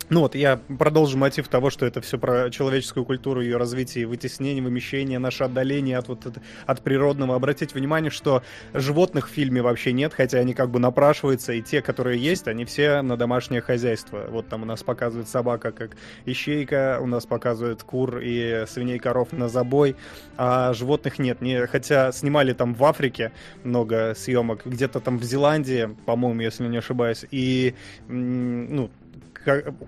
ну 0.09 0.21
вот, 0.21 0.35
я 0.35 0.59
продолжу 0.79 1.17
мотив 1.17 1.47
того, 1.47 1.69
что 1.69 1.85
это 1.85 2.01
все 2.01 2.17
про 2.17 2.49
человеческую 2.49 3.05
культуру, 3.05 3.41
ее 3.41 3.57
развитие, 3.57 4.05
вытеснение, 4.05 4.63
вымещение, 4.63 5.19
наше 5.19 5.43
отдаление 5.43 5.97
от, 5.97 6.07
вот, 6.07 6.25
от 6.65 6.81
природного. 6.81 7.35
Обратите 7.35 7.73
внимание, 7.73 8.11
что 8.11 8.43
животных 8.73 9.27
в 9.27 9.31
фильме 9.31 9.61
вообще 9.61 9.93
нет, 9.93 10.13
хотя 10.13 10.39
они 10.39 10.53
как 10.53 10.69
бы 10.69 10.79
напрашиваются, 10.79 11.53
и 11.53 11.61
те, 11.61 11.81
которые 11.81 12.19
есть, 12.19 12.47
они 12.47 12.65
все 12.65 13.01
на 13.01 13.17
домашнее 13.17 13.61
хозяйство. 13.61 14.25
Вот 14.29 14.47
там 14.47 14.63
у 14.63 14.65
нас 14.65 14.83
показывают 14.83 15.27
собака 15.27 15.71
как 15.71 15.97
ищейка, 16.25 16.99
у 17.01 17.07
нас 17.07 17.25
показывают 17.25 17.83
кур 17.83 18.19
и 18.21 18.65
свиней 18.67 18.99
коров 18.99 19.31
на 19.31 19.49
забой, 19.49 19.95
а 20.37 20.73
животных 20.73 21.17
нет. 21.19 21.41
Не, 21.41 21.65
хотя 21.65 22.11
снимали 22.11 22.53
там 22.53 22.75
в 22.75 22.83
Африке 22.83 23.31
много 23.63 24.13
съемок, 24.15 24.65
где-то 24.65 24.99
там 24.99 25.17
в 25.17 25.23
Зеландии, 25.23 25.89
по-моему, 26.05 26.41
если 26.41 26.67
не 26.67 26.77
ошибаюсь, 26.77 27.25
и 27.31 27.73
ну, 28.07 28.91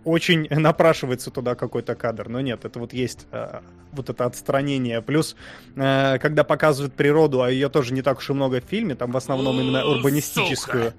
очень 0.03 0.47
напрашивается 0.49 1.31
туда 1.31 1.55
какой-то 1.55 1.95
кадр, 1.95 2.29
но 2.29 2.41
нет, 2.41 2.65
это 2.65 2.79
вот 2.79 2.93
есть 2.93 3.27
э, 3.31 3.59
вот 3.91 4.09
это 4.09 4.25
отстранение. 4.25 5.01
Плюс, 5.01 5.35
э, 5.75 6.17
когда 6.19 6.43
показывают 6.43 6.93
природу, 6.93 7.41
а 7.41 7.51
ее 7.51 7.69
тоже 7.69 7.93
не 7.93 8.01
так 8.01 8.19
уж 8.19 8.29
и 8.29 8.33
много 8.33 8.61
в 8.61 8.65
фильме, 8.65 8.95
там 8.95 9.11
в 9.11 9.17
основном 9.17 9.59
именно 9.59 9.85
урбанистическую. 9.85 10.93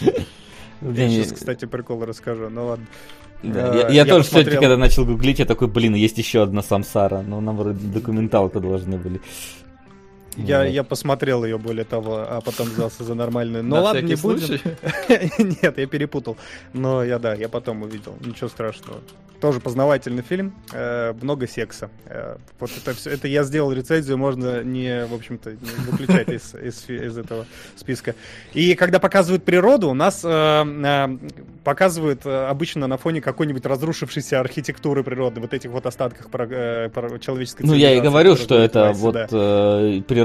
Я 0.00 1.08
сейчас, 1.08 1.32
кстати, 1.32 1.64
прикол 1.64 2.04
расскажу, 2.04 2.48
ну 2.50 2.66
ладно. 2.66 2.86
Да, 3.42 3.74
я, 3.74 3.80
я, 3.82 3.88
я 3.88 4.04
тоже 4.04 4.24
посмотрел... 4.24 4.52
сегодня, 4.52 4.60
когда 4.60 4.76
начал 4.76 5.04
гуглить, 5.04 5.38
я 5.38 5.44
такой, 5.44 5.68
блин, 5.68 5.94
есть 5.94 6.18
еще 6.18 6.42
одна 6.42 6.62
самсара, 6.62 7.22
но 7.22 7.40
нам 7.40 7.56
вроде 7.56 7.86
документалку 7.86 8.60
должны 8.60 8.96
были. 8.96 9.20
Я, 10.38 10.64
я 10.64 10.84
посмотрел 10.84 11.44
ее, 11.44 11.58
более 11.58 11.84
того, 11.84 12.24
а 12.28 12.40
потом 12.40 12.68
взялся 12.68 13.04
за 13.04 13.14
нормальную. 13.14 13.64
Ну 13.64 13.82
ладно, 13.82 14.00
не 14.00 14.14
будем. 14.14 14.60
Нет, 15.62 15.78
я 15.78 15.86
перепутал. 15.86 16.36
Но 16.72 17.04
я, 17.04 17.18
да, 17.18 17.34
я 17.34 17.48
потом 17.48 17.82
увидел. 17.82 18.16
Ничего 18.20 18.48
страшного. 18.48 19.00
Тоже 19.40 19.60
познавательный 19.60 20.22
фильм. 20.22 20.52
Э, 20.72 21.12
много 21.20 21.46
секса. 21.46 21.90
Э, 22.06 22.36
вот 22.58 22.70
это 22.76 22.92
все. 22.94 23.10
Это 23.10 23.28
я 23.28 23.44
сделал 23.44 23.72
рецензию, 23.72 24.18
можно 24.18 24.64
не, 24.64 25.06
в 25.06 25.14
общем-то, 25.14 25.56
выключать 25.90 26.28
из, 26.28 26.54
из, 26.54 26.90
из 26.90 27.18
этого 27.18 27.46
списка. 27.76 28.16
И 28.52 28.74
когда 28.74 28.98
показывают 28.98 29.44
природу, 29.44 29.90
у 29.90 29.94
нас 29.94 30.22
э, 30.24 31.18
показывают 31.62 32.26
обычно 32.26 32.88
на 32.88 32.96
фоне 32.96 33.20
какой-нибудь 33.20 33.64
разрушившейся 33.64 34.40
архитектуры 34.40 35.04
природы, 35.04 35.40
вот 35.40 35.54
этих 35.54 35.70
вот 35.70 35.86
остатках 35.86 36.28
человеческой 37.20 37.62
Ну, 37.62 37.74
я 37.74 37.94
и 37.94 38.00
говорю, 38.00 38.34
что 38.34 38.58
это 38.58 38.92
вот 38.92 39.14
да. 39.14 39.26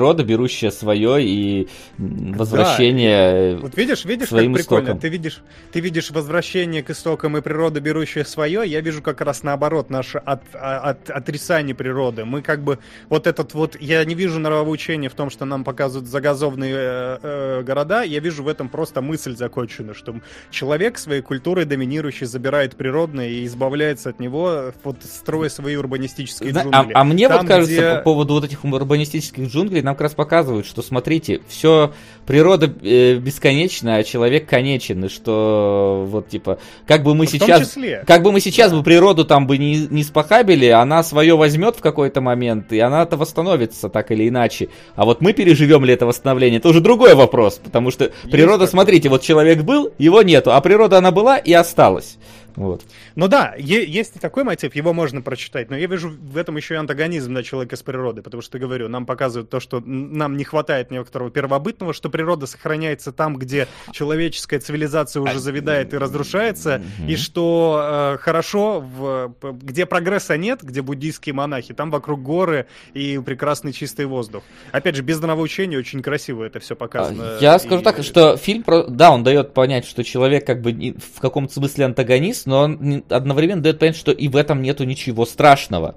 Природа, 0.03 0.23
берущая 0.25 0.69
свое 0.69 1.23
и 1.23 1.69
возвращение 1.97 3.55
да. 3.55 3.61
Вот 3.61 3.77
видишь, 3.77 4.03
видишь, 4.03 4.27
как 4.27 4.39
прикольно. 4.39 4.57
Истокам. 4.59 4.99
Ты 4.99 5.07
видишь, 5.07 5.41
ты 5.71 5.79
видишь 5.79 6.11
возвращение 6.11 6.83
к 6.83 6.89
истокам 6.89 7.37
и 7.37 7.41
природа, 7.41 7.79
берущая 7.79 8.25
свое. 8.25 8.63
Я 8.65 8.81
вижу 8.81 9.01
как 9.01 9.21
раз 9.21 9.43
наоборот 9.43 9.89
наше 9.89 10.17
от, 10.17 10.41
от, 10.53 11.09
отрицание 11.09 11.73
природы. 11.73 12.25
Мы 12.25 12.41
как 12.41 12.63
бы 12.63 12.79
вот 13.07 13.27
этот 13.27 13.53
вот, 13.53 13.77
я 13.79 14.03
не 14.03 14.13
вижу 14.13 14.39
нравоучения 14.39 15.09
в 15.09 15.13
том, 15.13 15.29
что 15.29 15.45
нам 15.45 15.63
показывают 15.63 16.09
загазованные 16.09 16.73
э, 16.75 17.17
э, 17.23 17.63
города. 17.63 18.03
Я 18.03 18.19
вижу 18.19 18.43
в 18.43 18.49
этом 18.49 18.67
просто 18.67 19.01
мысль 19.01 19.37
законченную, 19.37 19.95
что 19.95 20.15
человек 20.51 20.97
своей 20.97 21.21
культурой 21.21 21.63
доминирующей 21.63 22.25
забирает 22.25 22.75
природное 22.75 23.29
и 23.29 23.45
избавляется 23.45 24.09
от 24.09 24.19
него, 24.19 24.73
вот 24.83 24.97
строя 25.03 25.47
свои 25.47 25.77
урбанистические 25.77 26.51
джунгли. 26.51 26.91
А, 26.93 27.01
а 27.01 27.03
мне 27.05 27.29
Там, 27.29 27.39
вот 27.39 27.47
кажется, 27.47 27.73
где... 27.73 27.95
по 27.95 28.01
поводу 28.01 28.33
вот 28.33 28.43
этих 28.43 28.65
урбанистических 28.65 29.47
джунглей, 29.47 29.81
нам 29.81 29.92
нам 29.93 29.95
как 29.95 30.01
раз 30.01 30.13
показывают, 30.13 30.65
что, 30.65 30.81
смотрите, 30.81 31.41
все, 31.47 31.93
природа 32.25 32.73
э, 32.81 33.15
бесконечна, 33.15 33.97
а 33.97 34.03
человек 34.03 34.47
конечен, 34.47 35.05
и 35.05 35.07
что, 35.07 36.05
вот, 36.07 36.29
типа, 36.29 36.57
как 36.87 37.03
бы 37.03 37.15
мы 37.15 37.27
в 37.27 37.29
сейчас, 37.29 37.69
числе. 37.69 38.03
как 38.05 38.23
бы 38.23 38.31
мы 38.31 38.39
сейчас 38.39 38.71
да. 38.71 38.77
бы 38.77 38.83
природу 38.83 39.23
там 39.23 39.45
бы 39.47 39.57
не, 39.57 39.87
не 39.87 40.03
спохабили, 40.03 40.65
она 40.67 41.03
свое 41.03 41.35
возьмет 41.35 41.75
в 41.75 41.81
какой-то 41.81 42.21
момент, 42.21 42.73
и 42.73 42.79
она-то 42.79 43.17
восстановится 43.17 43.89
так 43.89 44.11
или 44.11 44.27
иначе. 44.27 44.69
А 44.95 45.05
вот 45.05 45.21
мы 45.21 45.33
переживем 45.33 45.85
ли 45.85 45.93
это 45.93 46.05
восстановление, 46.05 46.59
это 46.59 46.69
уже 46.69 46.81
другой 46.81 47.13
вопрос, 47.13 47.59
потому 47.63 47.91
что 47.91 48.05
Есть 48.05 48.31
природа, 48.31 48.67
смотрите, 48.67 49.09
вот 49.09 49.21
человек 49.21 49.61
был, 49.61 49.93
его 49.97 50.21
нету, 50.23 50.53
а 50.53 50.61
природа 50.61 50.97
она 50.97 51.11
была 51.11 51.37
и 51.37 51.53
осталась. 51.53 52.17
Вот. 52.55 52.83
Ну 53.15 53.27
да, 53.27 53.55
есть 53.57 54.15
и 54.15 54.19
такой 54.19 54.43
мотив, 54.43 54.75
его 54.75 54.93
можно 54.93 55.21
прочитать, 55.21 55.69
но 55.69 55.77
я 55.77 55.87
вижу 55.87 56.09
в 56.09 56.37
этом 56.37 56.57
еще 56.57 56.75
и 56.75 56.77
антагонизм 56.77 57.33
на 57.33 57.43
человека 57.43 57.75
с 57.75 57.83
природы, 57.83 58.21
потому 58.21 58.41
что, 58.41 58.59
говорю, 58.59 58.89
нам 58.89 59.05
показывают 59.05 59.49
то, 59.49 59.59
что 59.59 59.79
нам 59.79 60.37
не 60.37 60.43
хватает 60.43 60.91
некоторого 60.91 61.31
первобытного, 61.31 61.93
что 61.93 62.09
природа 62.09 62.45
сохраняется 62.45 63.11
там, 63.11 63.37
где 63.37 63.67
человеческая 63.91 64.59
цивилизация 64.59 65.21
уже 65.21 65.39
завидает 65.39 65.93
и 65.93 65.97
разрушается, 65.97 66.81
и 67.07 67.15
что 67.15 68.13
э, 68.15 68.17
хорошо, 68.19 68.79
в, 68.79 69.35
где 69.41 69.85
прогресса 69.85 70.37
нет, 70.37 70.61
где 70.63 70.81
буддийские 70.81 71.33
монахи, 71.33 71.73
там 71.73 71.91
вокруг 71.91 72.21
горы 72.21 72.67
и 72.93 73.19
прекрасный 73.25 73.73
чистый 73.73 74.05
воздух. 74.05 74.43
Опять 74.71 74.95
же, 74.95 75.03
без 75.03 75.19
нравоучения 75.19 75.77
очень 75.77 76.01
красиво 76.01 76.43
это 76.43 76.59
все 76.59 76.75
показано. 76.75 77.37
Я 77.39 77.57
скажу 77.59 77.81
и... 77.81 77.83
так, 77.83 78.03
что 78.03 78.37
фильм, 78.37 78.63
да, 78.89 79.11
он 79.11 79.23
дает 79.23 79.53
понять, 79.53 79.85
что 79.85 80.03
человек 80.03 80.45
как 80.45 80.61
бы 80.61 80.73
в 80.97 81.19
каком-то 81.19 81.53
смысле 81.53 81.85
антагонист, 81.85 82.42
но 82.45 82.61
он 82.61 83.03
одновременно 83.09 83.61
дает 83.61 83.79
понять, 83.79 83.95
что 83.95 84.11
и 84.11 84.27
в 84.27 84.35
этом 84.35 84.61
нету 84.61 84.83
ничего 84.83 85.25
страшного. 85.25 85.95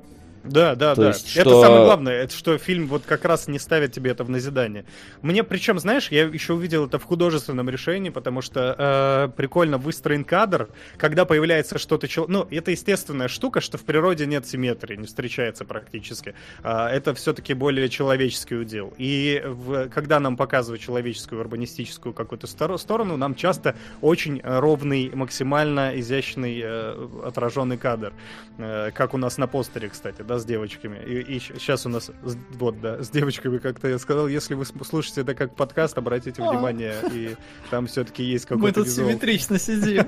Да, 0.49 0.75
да, 0.75 0.95
То 0.95 1.03
да. 1.03 1.09
Есть, 1.09 1.29
что... 1.29 1.41
Это 1.41 1.61
самое 1.61 1.85
главное, 1.85 2.15
это 2.23 2.35
что 2.35 2.59
фильм 2.59 2.87
вот 2.87 3.03
как 3.07 3.25
раз 3.25 3.49
не 3.49 3.59
ставит 3.59 3.93
тебе 3.93 4.11
это 4.11 4.25
в 4.25 4.31
назидание. 4.31 4.85
Мне 5.23 5.45
причем, 5.45 5.79
знаешь, 5.79 6.09
я 6.11 6.25
еще 6.25 6.55
увидел 6.55 6.87
это 6.87 6.99
в 6.99 7.05
художественном 7.05 7.69
решении, 7.71 8.11
потому 8.11 8.43
что 8.43 8.75
э, 8.79 9.29
прикольно 9.37 9.79
выстроен 9.79 10.25
кадр, 10.25 10.69
когда 10.97 11.25
появляется 11.25 11.79
что-то... 11.79 12.07
Ну, 12.29 12.47
это 12.51 12.71
естественная 12.71 13.29
штука, 13.29 13.61
что 13.61 13.79
в 13.79 13.85
природе 13.85 14.27
нет 14.27 14.47
симметрии, 14.47 14.97
не 14.97 15.07
встречается 15.07 15.65
практически. 15.65 16.35
Э, 16.63 16.87
это 16.87 17.15
все-таки 17.15 17.55
более 17.55 17.89
человеческий 17.89 18.57
удел. 18.57 18.93
И 18.99 19.43
в, 19.45 19.89
когда 19.89 20.21
нам 20.21 20.37
показывают 20.37 20.83
человеческую 20.83 21.41
урбанистическую 21.41 22.13
какую-то 22.13 22.47
сторону, 22.47 23.17
нам 23.17 23.35
часто 23.35 23.77
очень 24.01 24.41
ровный, 24.43 25.11
максимально 25.15 25.99
изящный 26.01 26.61
э, 26.63 27.09
отраженный 27.25 27.79
кадр. 27.79 28.13
Э, 28.59 28.91
как 28.93 29.15
у 29.15 29.19
нас 29.19 29.39
на 29.39 29.47
постере, 29.47 29.89
кстати, 29.89 30.23
да, 30.23 30.36
с 30.39 30.45
девочками. 30.45 31.03
И, 31.05 31.37
и 31.37 31.39
сейчас 31.39 31.87
у 31.87 31.89
нас, 31.89 32.11
вот, 32.55 32.81
да, 32.81 33.03
с 33.03 33.11
девочками 33.11 33.59
как-то 33.59 33.89
я 33.89 33.99
сказал, 33.99 34.29
если 34.29 34.55
вы 34.55 34.65
слушаете 34.65 35.23
это 35.23 35.35
как 35.35 35.55
подкаст, 35.55 35.97
обратите 35.99 36.43
внимание, 36.43 36.95
и 37.13 37.37
там 37.71 37.87
все-таки 37.87 38.23
есть 38.23 38.47
какой-то 38.47 38.81
Мы 38.81 38.85
тут 38.85 38.95
симметрично 38.95 39.59
сидим. 39.59 40.07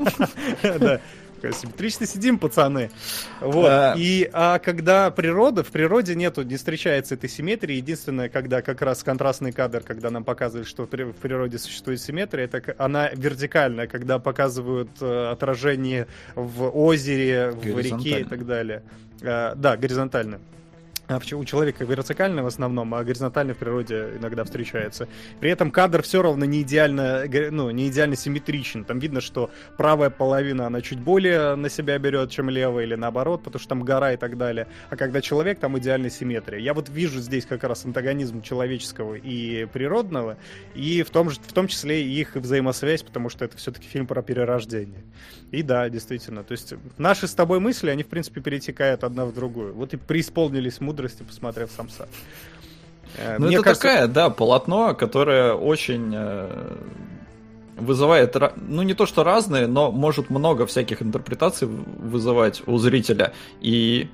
Да, 0.78 1.00
симметрично 1.52 2.06
сидим, 2.06 2.38
пацаны. 2.38 2.90
Вот. 3.40 3.68
А... 3.68 3.94
И 3.96 4.28
а 4.32 4.58
когда 4.58 5.10
природа, 5.10 5.62
в 5.62 5.68
природе 5.68 6.14
нету, 6.14 6.42
не 6.42 6.56
встречается 6.56 7.14
этой 7.14 7.28
симметрии. 7.28 7.76
Единственное, 7.76 8.28
когда 8.28 8.62
как 8.62 8.82
раз 8.82 9.02
контрастный 9.02 9.52
кадр, 9.52 9.82
когда 9.82 10.10
нам 10.10 10.24
показывают, 10.24 10.68
что 10.68 10.84
в 10.84 10.88
природе 10.88 11.58
существует 11.58 12.00
симметрия, 12.00 12.44
это 12.44 12.74
она 12.78 13.10
вертикальная, 13.10 13.86
когда 13.86 14.18
показывают 14.18 14.90
э, 15.00 15.30
отражение 15.30 16.06
в 16.34 16.68
озере, 16.68 17.50
в 17.50 17.78
реке 17.78 18.20
и 18.20 18.24
так 18.24 18.46
далее. 18.46 18.82
А, 19.22 19.54
да, 19.54 19.76
горизонтально. 19.76 20.40
А 21.08 21.18
у 21.32 21.44
человека 21.44 21.86
вертикальный 21.86 22.42
в 22.42 22.46
основном, 22.46 22.94
а 22.94 23.02
горизонтальный 23.02 23.54
в 23.54 23.56
природе 23.56 24.10
иногда 24.18 24.44
встречается. 24.44 25.08
При 25.40 25.50
этом 25.50 25.70
кадр 25.70 26.02
все 26.02 26.20
равно 26.20 26.44
не 26.44 26.60
идеально, 26.60 27.24
ну, 27.50 27.70
не 27.70 27.88
идеально 27.88 28.14
симметричен. 28.14 28.84
Там 28.84 28.98
видно, 28.98 29.22
что 29.22 29.50
правая 29.78 30.10
половина, 30.10 30.66
она 30.66 30.82
чуть 30.82 30.98
более 30.98 31.54
на 31.54 31.70
себя 31.70 31.98
берет, 31.98 32.30
чем 32.30 32.50
левая, 32.50 32.84
или 32.84 32.94
наоборот, 32.94 33.42
потому 33.42 33.58
что 33.58 33.70
там 33.70 33.84
гора 33.84 34.12
и 34.12 34.16
так 34.18 34.36
далее. 34.36 34.66
А 34.90 34.96
когда 34.96 35.22
человек, 35.22 35.58
там 35.58 35.78
идеальная 35.78 36.10
симметрия. 36.10 36.60
Я 36.60 36.74
вот 36.74 36.90
вижу 36.90 37.20
здесь 37.20 37.46
как 37.46 37.64
раз 37.64 37.86
антагонизм 37.86 38.42
человеческого 38.42 39.14
и 39.14 39.64
природного, 39.64 40.36
и 40.74 41.02
в 41.02 41.08
том, 41.08 41.30
же, 41.30 41.40
в 41.40 41.54
том 41.54 41.68
числе 41.68 42.04
их 42.04 42.36
взаимосвязь, 42.36 43.02
потому 43.02 43.30
что 43.30 43.46
это 43.46 43.56
все-таки 43.56 43.88
фильм 43.88 44.06
про 44.06 44.20
перерождение. 44.20 45.04
И 45.52 45.62
да, 45.62 45.88
действительно, 45.88 46.44
то 46.44 46.52
есть 46.52 46.74
наши 46.98 47.26
с 47.26 47.34
тобой 47.34 47.60
мысли, 47.60 47.88
они, 47.88 48.02
в 48.02 48.08
принципе, 48.08 48.42
перетекают 48.42 49.04
одна 49.04 49.24
в 49.24 49.32
другую. 49.32 49.72
Вот 49.72 49.94
и 49.94 49.96
преисполнились 49.96 50.82
мудрости 50.82 50.97
мудрости, 50.98 51.22
посмотрев 51.22 51.70
самса. 51.70 52.08
Э, 53.16 53.36
ну, 53.38 53.48
это 53.48 53.62
кажется... 53.62 53.82
такая, 53.82 54.06
да, 54.08 54.30
полотно, 54.30 54.94
которое 54.94 55.54
очень 55.54 56.12
э, 56.12 56.76
вызывает, 57.76 58.36
ну, 58.56 58.82
не 58.82 58.94
то 58.94 59.06
что 59.06 59.22
разные, 59.22 59.68
но 59.68 59.92
может 59.92 60.28
много 60.28 60.66
всяких 60.66 61.00
интерпретаций 61.00 61.68
вызывать 61.68 62.62
у 62.66 62.78
зрителя. 62.78 63.32
И 63.60 64.08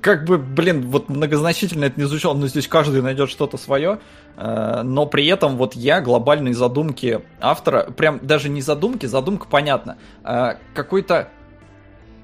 как 0.00 0.24
бы, 0.24 0.38
блин, 0.38 0.88
вот 0.88 1.08
многозначительно 1.08 1.84
это 1.84 2.00
не 2.00 2.06
звучало, 2.06 2.34
но 2.34 2.48
здесь 2.48 2.66
каждый 2.66 3.00
найдет 3.00 3.30
что-то 3.30 3.56
свое, 3.56 4.00
э, 4.36 4.82
но 4.82 5.06
при 5.06 5.26
этом 5.26 5.56
вот 5.56 5.74
я 5.74 6.00
глобальные 6.00 6.54
задумки 6.54 7.20
автора, 7.40 7.90
прям 7.92 8.18
даже 8.22 8.48
не 8.48 8.60
задумки, 8.60 9.06
задумка 9.06 9.46
понятна, 9.48 9.96
какой-то 10.74 11.28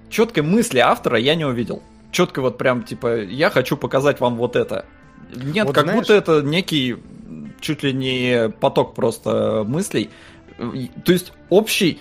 четкой 0.08 0.42
мысли 0.42 0.80
автора 0.80 1.16
я 1.18 1.36
не 1.36 1.44
увидел 1.44 1.82
четко 2.10 2.40
вот 2.40 2.58
прям, 2.58 2.82
типа, 2.82 3.22
я 3.22 3.50
хочу 3.50 3.76
показать 3.76 4.20
вам 4.20 4.36
вот 4.36 4.56
это. 4.56 4.86
Нет, 5.34 5.66
вот 5.66 5.74
как 5.74 5.84
знаешь... 5.84 6.00
будто 6.00 6.14
это 6.14 6.42
некий 6.42 6.96
чуть 7.60 7.82
ли 7.82 7.92
не 7.92 8.48
поток 8.48 8.94
просто 8.94 9.64
мыслей. 9.66 10.10
То 11.04 11.12
есть 11.12 11.32
общий 11.48 12.00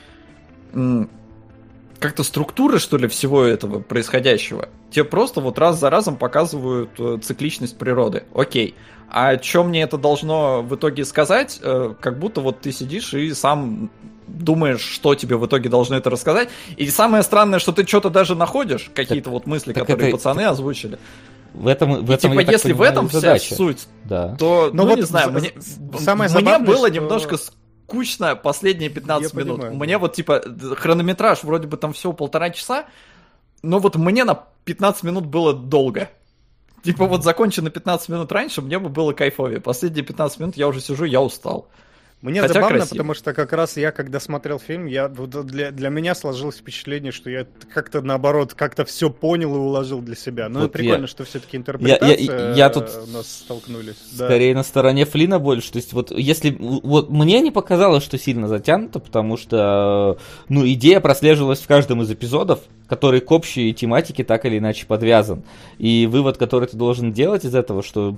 как-то 2.00 2.24
структуры, 2.24 2.80
что 2.80 2.98
ли, 2.98 3.08
всего 3.08 3.44
этого 3.44 3.82
происходящего. 3.82 4.70
Тебе 4.90 5.04
просто 5.04 5.42
вот 5.42 5.60
раз 5.60 5.80
за 5.80 5.90
разом 5.90 6.16
показывают 6.16 6.92
э, 6.98 7.18
цикличность 7.22 7.78
природы. 7.78 8.24
Окей. 8.34 8.76
А 9.10 9.38
что 9.42 9.64
мне 9.64 9.82
это 9.82 9.98
должно 9.98 10.62
в 10.62 10.76
итоге 10.76 11.04
сказать? 11.04 11.60
Э, 11.62 11.94
как 12.00 12.18
будто 12.18 12.42
вот 12.42 12.62
ты 12.62 12.72
сидишь 12.72 13.14
и 13.14 13.34
сам 13.34 13.92
думаешь, 14.30 14.82
что 14.82 15.16
тебе 15.16 15.38
в 15.38 15.46
итоге 15.46 15.70
должны 15.70 15.96
это 15.96 16.10
рассказать. 16.10 16.50
И 16.78 16.90
самое 16.90 17.24
странное, 17.24 17.60
что 17.60 17.72
ты 17.72 17.86
что-то 17.86 18.10
даже 18.10 18.36
находишь, 18.36 18.90
какие-то 18.94 19.30
вот 19.30 19.46
мысли, 19.46 19.74
которые 19.74 20.10
это, 20.10 20.18
пацаны 20.18 20.44
так... 20.44 20.52
озвучили. 20.52 21.00
В 21.54 21.68
этом, 21.68 22.06
в 22.06 22.12
этом 22.12 22.34
и, 22.34 22.38
типа, 22.38 22.52
если 22.52 22.74
понимаю, 22.74 22.92
в 22.92 22.94
этом 22.94 23.10
задача. 23.10 23.46
вся 23.46 23.56
суть, 23.56 23.88
да. 24.04 24.36
то, 24.36 24.70
ну, 24.72 24.84
ну 24.84 24.90
вот 24.90 24.98
не 24.98 25.02
знаю, 25.04 25.32
мне, 25.32 25.52
самое 25.98 26.30
мне 26.30 26.60
было 26.60 26.88
что... 26.88 26.96
немножко 26.96 27.38
скучно 27.38 28.36
последние 28.36 28.90
15 28.90 29.34
Я 29.34 29.40
минут. 29.40 29.58
Понимаю. 29.58 29.78
Мне 29.78 29.98
вот, 29.98 30.14
типа, 30.14 30.44
хронометраж 30.78 31.44
вроде 31.44 31.68
бы 31.68 31.78
там 31.78 31.94
всего 31.94 32.14
полтора 32.14 32.52
часа, 32.52 32.86
но 33.64 33.80
вот 33.80 33.96
мне 33.96 34.24
на 34.26 34.44
15 34.66 35.04
минут 35.04 35.26
было 35.26 35.54
долго. 35.54 36.10
Типа 36.84 37.06
вот 37.06 37.24
закончено 37.24 37.70
15 37.70 38.10
минут 38.10 38.32
раньше, 38.32 38.62
мне 38.62 38.80
бы 38.80 38.90
было 38.90 39.12
кайфовее. 39.14 39.60
Последние 39.60 40.06
15 40.06 40.40
минут 40.40 40.58
я 40.58 40.68
уже 40.68 40.80
сижу, 40.80 41.04
я 41.04 41.22
устал. 41.22 41.68
Мне 42.22 42.42
Хотя 42.42 42.56
забавно, 42.56 42.80
красиво. 42.80 42.96
потому 42.96 43.14
что 43.14 43.34
как 43.34 43.54
раз 43.54 43.78
я, 43.78 43.92
когда 43.92 44.20
смотрел 44.20 44.60
фильм, 44.60 44.88
я, 44.88 45.08
для, 45.08 45.72
для 45.72 45.90
меня 45.90 46.14
сложилось 46.14 46.58
впечатление, 46.58 47.14
что 47.14 47.30
я 47.30 47.48
как-то 47.74 48.02
наоборот, 48.02 48.54
как-то 48.54 48.84
все 48.84 49.10
понял 49.10 49.56
и 49.56 49.58
уложил 49.58 50.02
для 50.02 50.18
себя. 50.18 50.50
Ну, 50.50 50.62
вот 50.62 50.74
прикольно, 50.74 51.04
я, 51.04 51.08
что 51.08 51.24
все-таки 51.24 51.56
интерпретация 51.56 52.18
я, 52.18 52.50
я, 52.50 52.54
я 52.56 52.70
тут 52.70 52.90
у 53.08 53.12
нас 53.12 53.32
столкнулись. 53.32 53.96
Скорее 54.14 54.54
да. 54.54 54.58
на 54.58 54.64
стороне 54.64 55.06
Флина 55.06 55.40
больше. 55.40 55.72
То 55.72 55.78
есть, 55.78 55.94
вот 55.94 56.12
если. 56.12 56.58
Вот 56.60 57.10
мне 57.10 57.40
не 57.40 57.52
показалось, 57.52 58.04
что 58.04 58.18
сильно 58.18 58.50
затянуто, 58.50 59.00
потому 59.00 59.38
что 59.38 60.18
ну, 60.50 60.68
идея 60.68 61.00
прослеживалась 61.00 61.60
в 61.60 61.68
каждом 61.68 62.02
из 62.02 62.12
эпизодов, 62.12 62.60
который 62.88 63.22
к 63.22 63.32
общей 63.32 63.74
тематике 63.74 64.26
так 64.26 64.46
или 64.46 64.58
иначе 64.58 64.86
подвязан. 64.86 65.44
И 65.78 66.06
вывод, 66.06 66.38
который 66.38 66.68
ты 66.68 66.76
должен 66.76 67.14
делать 67.14 67.46
из 67.46 67.56
этого, 67.56 67.82
что 67.82 68.18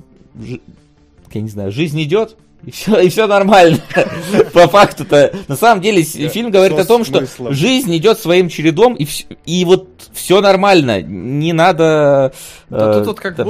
я 1.36 1.42
не 1.42 1.50
знаю, 1.50 1.72
жизнь 1.72 2.02
идет, 2.02 2.38
и 2.66 2.72
все, 2.72 3.00
и 3.00 3.10
все 3.10 3.28
нормально. 3.28 3.80
По 4.54 4.68
факту-то. 4.68 5.34
На 5.48 5.56
самом 5.56 5.82
деле, 5.82 6.04
фильм 6.04 6.52
говорит 6.52 6.78
о 6.78 6.86
том, 6.86 7.04
что 7.04 7.26
жизнь 7.52 7.96
идет 7.98 8.20
своим 8.20 8.50
чередом, 8.50 8.96
и, 8.96 9.08
и 9.46 9.66
вот 9.66 9.90
все 10.14 10.42
нормально. 10.42 11.02
Не 11.02 11.54
надо 11.54 12.34
э, 12.70 13.04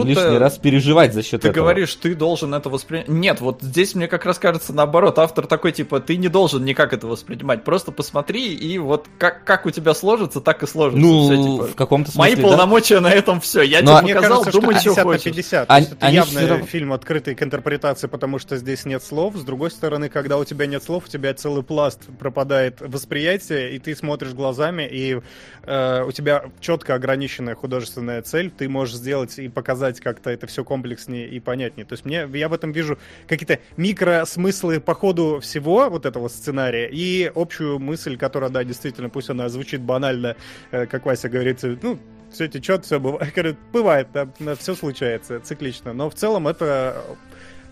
лишний 0.03 0.37
раз 0.37 0.57
переживать 0.57 1.13
за 1.13 1.23
счет 1.23 1.41
ты 1.41 1.49
этого. 1.49 1.53
Ты 1.53 1.59
говоришь, 1.59 1.95
ты 1.95 2.15
должен 2.15 2.53
это 2.53 2.69
воспринимать. 2.69 3.09
Нет, 3.09 3.41
вот 3.41 3.61
здесь 3.61 3.95
мне 3.95 4.07
как 4.07 4.25
раз 4.25 4.39
кажется 4.39 4.73
наоборот. 4.73 5.19
Автор 5.19 5.47
такой, 5.47 5.71
типа, 5.71 5.99
ты 5.99 6.17
не 6.17 6.29
должен 6.29 6.63
никак 6.63 6.93
это 6.93 7.07
воспринимать. 7.07 7.63
Просто 7.63 7.91
посмотри, 7.91 8.53
и 8.53 8.77
вот 8.77 9.07
как, 9.17 9.43
как 9.43 9.65
у 9.65 9.71
тебя 9.71 9.93
сложится, 9.93 10.39
так 10.39 10.63
и 10.63 10.67
сложится. 10.67 11.01
Ну, 11.01 11.25
все, 11.25 11.35
типа, 11.35 11.67
в 11.67 11.75
каком-то 11.75 12.11
смысле, 12.11 12.35
Мои 12.35 12.41
да? 12.41 12.49
полномочия 12.49 12.99
на 12.99 13.11
этом 13.11 13.41
все. 13.41 13.61
Я 13.61 13.81
Но 13.81 14.01
тебе 14.01 14.15
показал, 14.15 14.43
кажется, 14.43 14.61
думай, 14.61 14.75
что, 14.75 14.83
50 14.83 14.93
что 14.93 15.03
хочешь. 15.03 15.23
50. 15.23 15.65
А, 15.67 15.81
это 15.81 16.07
явно 16.07 16.47
равно... 16.47 16.65
фильм 16.65 16.93
открытый 16.93 17.35
к 17.35 17.43
интерпретации, 17.43 18.07
потому 18.07 18.39
что 18.39 18.57
здесь 18.57 18.85
нет 18.85 19.01
нет 19.01 19.03
слов, 19.03 19.35
с 19.35 19.43
другой 19.43 19.71
стороны, 19.71 20.09
когда 20.09 20.37
у 20.37 20.45
тебя 20.45 20.67
нет 20.67 20.83
слов, 20.83 20.90
слов, 20.91 21.05
у 21.05 21.07
тебя 21.07 21.33
целый 21.33 21.63
пласт 21.63 22.01
пропадает 22.19 22.81
восприятие, 22.81 23.71
и 23.71 23.79
ты 23.79 23.95
смотришь 23.95 24.33
глазами, 24.33 24.85
и 24.91 25.21
э, 25.63 26.03
у 26.03 26.11
тебя 26.11 26.43
четко 26.59 26.95
ограниченная 26.95 27.55
художественная 27.55 28.21
цель, 28.21 28.51
ты 28.51 28.67
можешь 28.67 28.95
сделать 28.95 29.39
и 29.39 29.47
показать 29.47 30.01
как-то 30.01 30.29
это 30.31 30.47
все 30.47 30.65
комплекснее 30.65 31.29
и 31.29 31.39
понятнее. 31.39 31.85
То 31.85 31.93
есть 31.93 32.03
мне, 32.03 32.27
я 32.33 32.49
в 32.49 32.53
этом 32.53 32.73
вижу 32.73 32.99
какие-то 33.25 33.59
микросмыслы 33.77 34.81
по 34.81 34.93
ходу 34.93 35.39
всего 35.39 35.89
вот 35.89 36.05
этого 36.05 36.27
сценария 36.27 36.89
и 36.91 37.31
общую 37.33 37.79
мысль, 37.79 38.17
которая, 38.17 38.49
да, 38.49 38.65
действительно, 38.65 39.09
пусть 39.09 39.29
она 39.29 39.47
звучит 39.47 39.79
банально, 39.79 40.35
э, 40.71 40.87
как 40.87 41.05
Вася 41.05 41.29
говорит, 41.29 41.59
ну, 41.81 41.99
все 42.33 42.49
течет, 42.49 42.83
все 42.85 42.99
бывает, 42.99 43.57
бывает, 43.71 44.07
да, 44.13 44.27
все 44.55 44.75
случается 44.75 45.39
циклично, 45.39 45.93
но 45.93 46.09
в 46.09 46.15
целом 46.15 46.49
это 46.49 47.01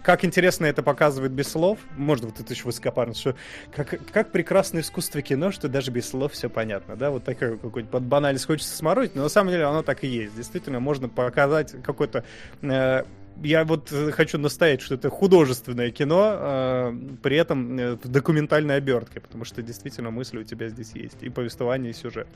как 0.03 0.26
интересно 0.26 0.65
это 0.65 0.84
показывает 0.84 1.31
без 1.31 1.49
слов, 1.49 1.80
можно 1.97 2.27
вот 2.27 2.39
это 2.39 2.53
еще 2.53 2.63
высокопарно, 2.63 3.13
что 3.13 3.35
как, 3.76 3.99
как 4.11 4.31
прекрасно 4.31 4.80
искусство 4.80 5.21
кино, 5.21 5.51
что 5.51 5.67
даже 5.67 5.91
без 5.91 6.09
слов 6.09 6.34
все 6.34 6.49
понятно, 6.49 6.95
да, 6.95 7.11
вот 7.11 7.23
такой 7.23 7.57
какой-то 7.57 7.89
под 7.89 8.03
банальность 8.03 8.45
хочется 8.45 8.76
сморозить, 8.76 9.15
но 9.15 9.23
на 9.23 9.30
самом 9.30 9.51
деле 9.51 9.65
оно 9.65 9.84
так 9.84 10.03
и 10.03 10.07
есть. 10.07 10.35
Действительно, 10.35 10.80
можно 10.80 11.09
показать 11.09 11.76
какой-то 11.84 12.23
э, 12.61 13.03
я 13.44 13.64
вот 13.64 13.91
э, 13.91 14.11
хочу 14.11 14.38
настоять, 14.38 14.82
что 14.82 14.95
это 14.95 15.10
художественное 15.10 15.91
кино, 15.91 16.34
э, 16.34 16.94
при 17.22 17.38
этом 17.38 17.78
э, 17.78 17.98
документальной 18.03 18.78
обертке, 18.78 19.20
потому 19.20 19.45
что 19.45 19.61
действительно 19.61 20.11
мысли 20.11 20.40
у 20.40 20.44
тебя 20.44 20.70
здесь 20.70 20.91
есть, 20.94 21.18
и 21.22 21.30
повествование, 21.30 21.91
и 21.91 21.94
сюжет. 21.94 22.28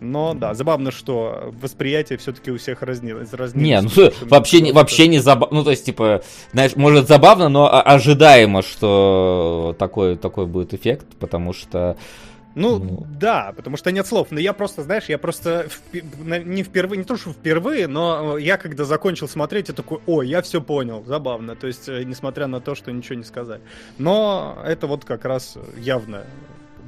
Но 0.00 0.34
да, 0.34 0.54
забавно, 0.54 0.90
что 0.90 1.52
восприятие 1.60 2.18
все-таки 2.18 2.50
у 2.50 2.58
всех 2.58 2.82
разнилось. 2.82 3.30
Не, 3.54 3.80
ну 3.80 3.90
вообще, 4.22 4.60
не, 4.60 4.72
вообще 4.72 5.08
не 5.08 5.18
забавно, 5.18 5.58
ну 5.58 5.64
то 5.64 5.70
есть, 5.70 5.84
типа, 5.84 6.22
знаешь, 6.52 6.76
может 6.76 7.08
забавно, 7.08 7.48
но 7.48 7.70
ожидаемо, 7.72 8.62
что 8.62 9.74
такой, 9.78 10.16
такой 10.16 10.46
будет 10.46 10.74
эффект, 10.74 11.06
потому 11.18 11.52
что 11.52 11.96
ну, 12.56 12.78
ну, 12.78 13.06
да, 13.20 13.52
потому 13.54 13.76
что 13.76 13.92
нет 13.92 14.06
слов. 14.06 14.28
Но 14.30 14.40
я 14.40 14.54
просто, 14.54 14.82
знаешь, 14.82 15.04
я 15.08 15.18
просто 15.18 15.68
не 15.92 16.62
впервые, 16.62 16.98
не 16.98 17.04
то, 17.04 17.18
что 17.18 17.30
впервые, 17.30 17.86
но 17.86 18.38
я 18.38 18.56
когда 18.56 18.84
закончил 18.86 19.28
смотреть, 19.28 19.68
я 19.68 19.74
такой, 19.74 19.98
о, 20.06 20.22
я 20.22 20.40
все 20.40 20.62
понял, 20.62 21.04
забавно. 21.06 21.54
То 21.54 21.66
есть, 21.66 21.86
э, 21.86 22.02
несмотря 22.04 22.46
на 22.46 22.62
то, 22.62 22.74
что 22.74 22.90
ничего 22.92 23.16
не 23.16 23.24
сказали. 23.24 23.60
Но 23.98 24.58
это 24.64 24.86
вот 24.86 25.04
как 25.04 25.26
раз 25.26 25.58
явно 25.76 26.24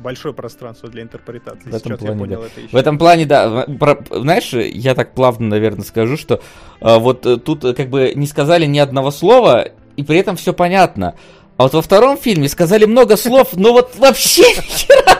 большое 0.02 0.32
пространство 0.32 0.88
для 0.88 1.02
интерпретации. 1.02 1.68
В 1.68 1.74
этом 1.74 1.92
Сейчас 1.92 1.98
плане, 1.98 2.14
я 2.14 2.18
понял 2.18 2.40
да. 2.40 2.46
это 2.46 2.60
еще. 2.62 2.70
В 2.70 2.76
этом 2.76 2.98
плане, 2.98 3.26
да. 3.26 3.66
Про, 3.78 3.98
знаешь, 4.10 4.54
я 4.54 4.94
так 4.94 5.12
плавно, 5.12 5.48
наверное, 5.48 5.84
скажу, 5.84 6.16
что 6.16 6.40
а, 6.80 6.98
вот 6.98 7.26
э, 7.26 7.36
тут 7.36 7.64
э, 7.66 7.74
как 7.74 7.90
бы 7.90 8.12
не 8.14 8.26
сказали 8.26 8.64
ни 8.64 8.78
одного 8.78 9.10
слова, 9.10 9.68
и 9.96 10.02
при 10.02 10.16
этом 10.16 10.36
все 10.36 10.54
понятно. 10.54 11.14
А 11.58 11.64
вот 11.64 11.74
во 11.74 11.82
втором 11.82 12.16
фильме 12.16 12.48
сказали 12.48 12.84
много 12.84 13.16
слов, 13.16 13.48
но 13.54 13.72
вот 13.72 13.96
вообще 13.96 14.44
хера 14.62 15.18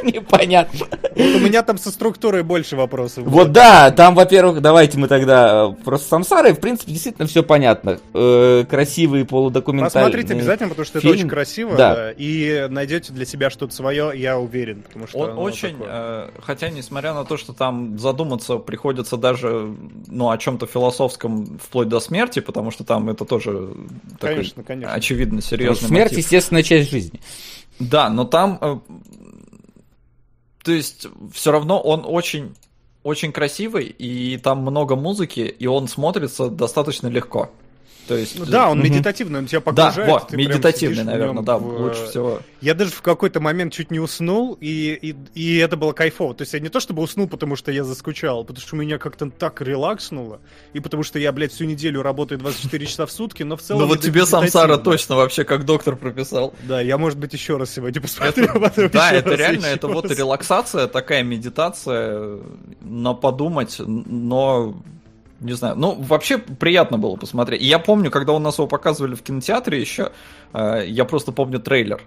непонятно. 0.04 0.86
Вот 0.90 1.18
у 1.18 1.38
меня 1.38 1.62
там 1.62 1.78
со 1.78 1.90
структурой 1.90 2.42
больше 2.42 2.76
вопросов. 2.76 3.24
Вот 3.26 3.52
да, 3.52 3.90
там, 3.90 4.14
во-первых, 4.14 4.60
давайте 4.60 4.98
мы 4.98 5.08
тогда 5.08 5.70
э, 5.70 5.84
просто 5.84 6.08
самсары, 6.08 6.54
в 6.54 6.60
принципе, 6.60 6.92
действительно 6.92 7.26
все 7.26 7.42
понятно. 7.42 7.98
Э, 8.14 8.64
красивый 8.68 9.24
полудокументальный 9.24 10.10
Посмотрите 10.10 10.34
обязательно, 10.34 10.68
потому 10.70 10.86
что 10.86 11.00
фильм. 11.00 11.12
это 11.12 11.20
очень 11.20 11.28
красиво, 11.28 11.76
да. 11.76 11.94
да. 11.94 12.10
и 12.12 12.66
найдете 12.68 13.12
для 13.12 13.24
себя 13.24 13.50
что-то 13.50 13.74
свое, 13.74 14.12
я 14.14 14.38
уверен. 14.38 14.82
Потому 14.82 15.06
что 15.06 15.18
Он 15.18 15.38
очень, 15.38 15.76
э, 15.80 16.28
хотя, 16.40 16.70
несмотря 16.70 17.14
на 17.14 17.24
то, 17.24 17.36
что 17.36 17.52
там 17.52 17.98
задуматься 17.98 18.56
приходится 18.56 19.16
даже 19.16 19.74
ну, 20.06 20.30
о 20.30 20.38
чем-то 20.38 20.66
философском 20.66 21.58
вплоть 21.58 21.88
до 21.88 22.00
смерти, 22.00 22.40
потому 22.40 22.70
что 22.70 22.84
там 22.84 23.08
это 23.08 23.24
тоже 23.24 23.74
конечно, 24.20 24.62
такой, 24.62 24.64
конечно. 24.64 24.94
очевидно 24.94 25.42
серьезно 25.42 25.88
Смерть, 25.88 26.12
мотив. 26.12 26.18
естественная 26.18 26.62
часть 26.62 26.90
жизни. 26.90 27.20
Да, 27.78 28.10
но 28.10 28.24
там, 28.24 28.58
э, 28.60 28.78
то 30.62 30.72
есть, 30.72 31.06
все 31.32 31.52
равно 31.52 31.80
он 31.80 32.04
очень, 32.06 32.54
очень 33.02 33.32
красивый, 33.32 33.86
и 33.86 34.36
там 34.36 34.58
много 34.58 34.96
музыки, 34.96 35.40
и 35.40 35.66
он 35.66 35.88
смотрится 35.88 36.48
достаточно 36.48 37.08
легко. 37.08 37.50
То 38.10 38.16
есть... 38.16 38.36
Ну, 38.36 38.44
да, 38.44 38.68
он 38.68 38.82
медитативный, 38.82 39.38
он 39.38 39.46
тебя 39.46 39.60
погружает. 39.60 39.96
Да, 39.96 40.04
вот, 40.04 40.32
медитативный, 40.32 41.04
наверное, 41.04 41.44
да, 41.44 41.58
в... 41.58 41.80
лучше 41.80 42.06
всего. 42.08 42.40
Я 42.60 42.74
даже 42.74 42.90
в 42.90 43.02
какой-то 43.02 43.38
момент 43.38 43.72
чуть 43.72 43.92
не 43.92 44.00
уснул, 44.00 44.58
и, 44.60 44.98
и, 45.00 45.16
и 45.40 45.58
это 45.58 45.76
было 45.76 45.92
кайфово. 45.92 46.34
То 46.34 46.42
есть 46.42 46.52
я 46.52 46.58
не 46.58 46.70
то 46.70 46.80
чтобы 46.80 47.04
уснул, 47.04 47.28
потому 47.28 47.54
что 47.54 47.70
я 47.70 47.84
заскучал, 47.84 48.44
потому 48.44 48.66
что 48.66 48.74
меня 48.74 48.98
как-то 48.98 49.30
так 49.30 49.62
релакснуло, 49.62 50.40
и 50.72 50.80
потому 50.80 51.04
что 51.04 51.20
я, 51.20 51.30
блядь, 51.30 51.52
всю 51.52 51.66
неделю 51.66 52.02
работаю 52.02 52.40
24 52.40 52.84
часа 52.84 53.06
в 53.06 53.12
сутки, 53.12 53.44
но 53.44 53.56
в 53.56 53.62
целом... 53.62 53.82
Ну 53.82 53.86
вот 53.86 54.00
тебе 54.00 54.26
сам 54.26 54.48
Сара 54.48 54.76
точно 54.76 55.14
вообще 55.14 55.44
как 55.44 55.64
доктор 55.64 55.94
прописал. 55.94 56.52
Да, 56.64 56.80
я, 56.80 56.98
может 56.98 57.16
быть, 57.16 57.32
еще 57.32 57.58
раз 57.58 57.70
сегодня 57.70 58.02
посмотрю. 58.02 58.48
Да, 58.92 59.12
это 59.12 59.36
реально, 59.36 59.66
это 59.66 59.86
вот 59.86 60.10
релаксация, 60.10 60.88
такая 60.88 61.22
медитация, 61.22 62.40
на 62.80 63.14
подумать, 63.14 63.76
но 63.78 64.74
не 65.40 65.54
знаю. 65.54 65.76
Ну, 65.76 65.96
вообще 65.98 66.38
приятно 66.38 66.98
было 66.98 67.16
посмотреть. 67.16 67.62
И 67.62 67.66
я 67.66 67.78
помню, 67.78 68.10
когда 68.10 68.32
у 68.32 68.38
нас 68.38 68.58
его 68.58 68.68
показывали 68.68 69.14
в 69.14 69.22
кинотеатре 69.22 69.80
еще, 69.80 70.12
э, 70.52 70.84
я 70.86 71.04
просто 71.04 71.32
помню 71.32 71.58
трейлер. 71.58 72.02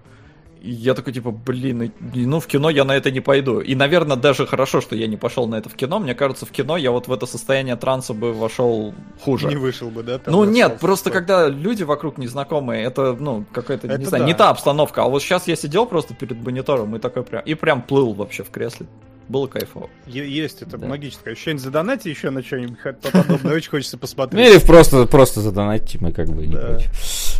И 0.61 0.71
я 0.71 0.93
такой, 0.93 1.11
типа, 1.11 1.31
блин, 1.31 1.91
ну 2.13 2.39
в 2.39 2.47
кино 2.47 2.69
я 2.69 2.85
на 2.85 2.93
это 2.95 3.11
не 3.11 3.19
пойду. 3.19 3.59
И, 3.59 3.75
наверное, 3.75 4.15
даже 4.15 4.45
хорошо, 4.45 4.79
что 4.79 4.95
я 4.95 5.07
не 5.07 5.17
пошел 5.17 5.45
на 5.45 5.55
это 5.55 5.67
в 5.67 5.73
кино. 5.73 5.99
Мне 5.99 6.15
кажется, 6.15 6.45
в 6.45 6.51
кино 6.51 6.77
я 6.77 6.91
вот 6.91 7.09
в 7.09 7.11
это 7.11 7.25
состояние 7.25 7.75
транса 7.75 8.13
бы 8.13 8.31
вошел 8.31 8.93
хуже. 9.21 9.47
Не 9.49 9.57
вышел 9.57 9.89
бы, 9.89 10.03
да? 10.03 10.21
Ну 10.25 10.45
нет, 10.45 10.79
просто 10.79 11.11
когда 11.11 11.49
люди 11.49 11.83
вокруг 11.83 12.17
незнакомые, 12.17 12.85
это, 12.85 13.13
ну, 13.19 13.43
какая-то, 13.51 13.89
не 13.89 14.05
знаю, 14.05 14.23
да. 14.23 14.27
не 14.27 14.33
та 14.33 14.49
обстановка. 14.51 15.03
А 15.03 15.09
вот 15.09 15.21
сейчас 15.21 15.47
я 15.47 15.57
сидел 15.57 15.85
просто 15.85 16.13
перед 16.13 16.41
монитором 16.41 16.95
и 16.95 16.99
такой 16.99 17.23
прям, 17.23 17.43
и 17.43 17.55
прям 17.55 17.81
плыл 17.81 18.13
вообще 18.13 18.43
в 18.43 18.49
кресле. 18.49 18.87
Было 19.29 19.47
кайфово. 19.47 19.89
Есть 20.05 20.61
это 20.61 20.77
да. 20.77 20.87
магическое 20.87 21.31
ощущение. 21.31 21.59
Задонати 21.59 22.09
еще 22.09 22.29
на 22.29 22.43
что-нибудь 22.43 22.77
подобное. 23.11 23.55
Очень 23.55 23.69
хочется 23.69 23.97
посмотреть. 23.97 24.45
Ну, 24.45 24.51
или 24.51 24.59
просто, 24.59 25.05
просто 25.05 25.41
задонатить 25.41 26.01
мы 26.01 26.11
как 26.11 26.27
бы 26.27 26.45
не 26.45 26.53
да. 26.53 26.79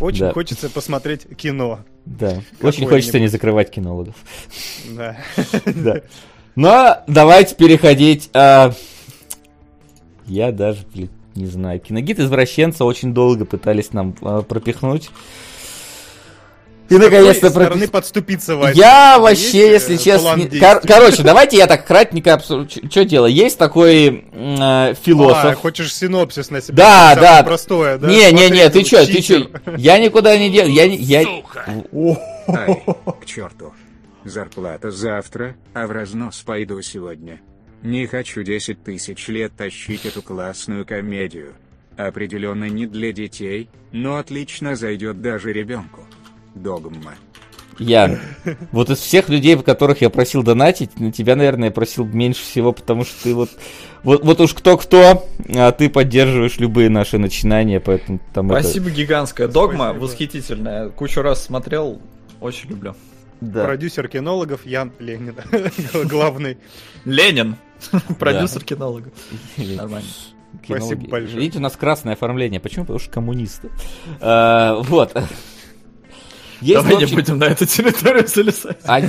Очень 0.00 0.20
да. 0.20 0.32
хочется 0.32 0.70
посмотреть 0.70 1.26
кино. 1.36 1.80
Да. 2.06 2.40
Очень 2.62 2.86
хочется 2.86 3.20
не 3.20 3.28
закрывать 3.28 3.70
кинологов. 3.70 4.14
Да. 4.90 5.16
да. 5.66 6.00
Но 6.56 7.02
давайте 7.06 7.54
переходить. 7.54 8.30
А... 8.32 8.72
Я 10.26 10.52
даже, 10.52 10.86
блин, 10.92 11.10
не 11.34 11.46
знаю. 11.46 11.80
Киногид 11.80 12.18
извращенца 12.18 12.84
очень 12.84 13.12
долго 13.12 13.44
пытались 13.44 13.92
нам 13.92 14.16
а, 14.22 14.42
пропихнуть. 14.42 15.10
И 16.88 16.96
наконец-то 16.96 17.50
стороны 17.50 17.88
подступиться, 17.88 18.56
Вася? 18.56 18.78
Я 18.78 19.18
вообще, 19.18 19.70
есть, 19.70 19.88
если 19.88 19.94
э, 19.94 19.98
честно... 19.98 20.34
Не... 20.36 20.60
Кор- 20.60 20.80
короче, 20.80 21.22
давайте 21.22 21.56
я 21.56 21.66
так 21.66 21.86
кратенько 21.86 22.38
Что 22.38 23.04
дело? 23.04 23.26
Есть 23.26 23.58
такой 23.58 24.26
э, 24.32 24.94
философ... 25.02 25.44
А, 25.44 25.54
хочешь 25.54 25.94
синопсис 25.94 26.50
на 26.50 26.60
себя? 26.60 26.74
Да, 26.74 27.14
да. 27.14 27.42
Простое, 27.42 27.96
да? 27.96 28.08
Не, 28.08 28.30
не, 28.32 28.50
не, 28.50 28.68
ты 28.68 28.82
чё, 28.82 29.04
ты 29.06 29.22
чё? 29.22 29.48
Я 29.76 29.98
никуда 29.98 30.36
не 30.36 30.50
делал. 30.50 30.68
Я, 30.68 30.84
я... 30.84 31.20
Ай, 32.48 32.82
к 33.20 33.24
черту. 33.24 33.72
Зарплата 34.24 34.90
завтра, 34.90 35.54
а 35.74 35.86
в 35.86 35.90
разнос 35.90 36.42
пойду 36.42 36.80
сегодня. 36.82 37.40
Не 37.82 38.06
хочу 38.06 38.42
10 38.42 38.82
тысяч 38.82 39.28
лет 39.28 39.52
тащить 39.56 40.06
эту 40.06 40.22
классную 40.22 40.86
комедию. 40.86 41.52
Определенно 41.96 42.68
не 42.68 42.86
для 42.86 43.12
детей, 43.12 43.68
но 43.92 44.16
отлично 44.16 44.74
зайдет 44.76 45.20
даже 45.20 45.52
ребенку. 45.52 46.00
Догма. 46.54 47.14
Я. 47.78 48.20
Вот 48.72 48.90
из 48.90 48.98
всех 48.98 49.28
людей, 49.28 49.56
которых 49.56 50.00
я 50.00 50.10
просил 50.10 50.42
донатить, 50.42 50.98
на 51.00 51.10
тебя, 51.10 51.34
наверное, 51.36 51.68
я 51.68 51.72
просил 51.72 52.04
меньше 52.04 52.42
всего, 52.42 52.72
потому 52.72 53.04
что 53.04 53.22
ты 53.22 53.34
вот... 53.34 53.50
Вот, 54.02 54.22
вот 54.22 54.38
уж 54.40 54.52
кто-кто, 54.52 55.26
а 55.48 55.72
ты 55.72 55.88
поддерживаешь 55.88 56.58
любые 56.58 56.90
наши 56.90 57.16
начинания, 57.16 57.80
поэтому 57.80 58.20
там 58.34 58.50
Спасибо 58.50 58.88
это... 58.88 58.96
гигантское. 58.96 59.48
Догма 59.48 59.86
Спасибо. 59.86 60.02
восхитительная. 60.02 60.88
Кучу 60.90 61.22
раз 61.22 61.42
смотрел, 61.42 62.02
очень 62.40 62.68
люблю. 62.68 62.94
Да. 63.40 63.64
Продюсер 63.64 64.08
кинологов 64.08 64.66
Ян 64.66 64.92
Ленин. 64.98 65.34
Главный. 66.04 66.58
Ленин. 67.06 67.56
Продюсер 68.18 68.62
кинологов. 68.62 69.12
Нормально. 69.56 70.08
Спасибо 70.62 71.08
большое. 71.08 71.40
Видите, 71.40 71.58
у 71.58 71.62
нас 71.62 71.74
красное 71.74 72.12
оформление. 72.12 72.60
Почему? 72.60 72.84
Потому 72.84 72.98
что 72.98 73.10
коммунисты. 73.10 73.70
А, 74.20 74.76
вот. 74.82 75.16
Есть 76.60 76.82
Давай 76.82 76.94
общем... 76.94 77.08
не 77.08 77.22
будем 77.22 77.38
на 77.38 77.44
эту 77.44 77.66
территорию 77.66 78.26
залезать. 78.26 78.78
А 78.84 79.00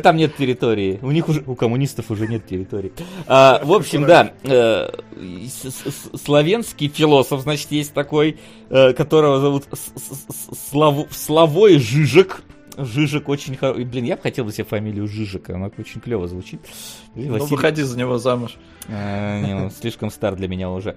там 0.00 0.16
нет 0.16 0.36
территории. 0.36 0.98
У 1.02 1.10
них 1.10 1.28
уже, 1.28 1.42
у 1.46 1.54
коммунистов 1.54 2.10
уже 2.10 2.26
нет 2.26 2.46
территории. 2.46 2.92
А, 3.26 3.60
в 3.64 3.72
общем, 3.72 4.06
да, 4.06 4.32
э, 4.42 4.90
славянский 6.24 6.88
философ, 6.88 7.42
значит, 7.42 7.70
есть 7.72 7.92
такой, 7.92 8.38
э, 8.70 8.92
которого 8.92 9.40
зовут 9.40 9.64
Слав... 10.70 11.06
Славой 11.10 11.78
Жижик. 11.78 12.42
Жижик 12.76 13.28
очень 13.28 13.56
хороший. 13.56 13.84
Блин, 13.84 14.04
я 14.04 14.16
бы 14.16 14.22
хотел 14.22 14.44
бы 14.44 14.52
себе 14.52 14.64
фамилию 14.64 15.06
Жижика, 15.06 15.54
она 15.54 15.70
очень 15.76 16.00
клево 16.00 16.26
звучит. 16.28 16.60
Ну, 17.14 17.44
выходи 17.46 17.82
за 17.82 17.98
него 17.98 18.18
замуж. 18.18 18.56
А, 18.88 19.40
не, 19.40 19.54
он 19.54 19.70
слишком 19.70 20.10
стар 20.10 20.36
для 20.36 20.48
меня 20.48 20.70
уже. 20.70 20.96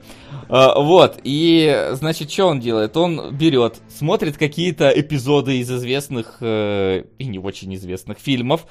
А, 0.50 0.80
вот, 0.80 1.20
и, 1.24 1.90
значит, 1.94 2.32
что 2.32 2.48
он 2.48 2.60
делает? 2.60 2.98
Он 2.98 3.36
берет, 3.36 3.76
смотрит 3.90 4.38
какие-то 4.38 4.90
эпизоды 4.90 5.60
из 5.60 5.72
известных 5.72 6.38
э, 6.42 7.04
и 7.18 7.26
не 7.26 7.40
очень 7.40 7.74
известных 7.76 8.20
фильмов 8.20 8.66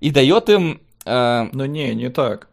и 0.00 0.10
дает 0.10 0.48
им... 0.48 0.80
Э, 1.04 1.48
ну 1.52 1.64
не, 1.64 1.94
не 1.94 2.10
так. 2.10 2.48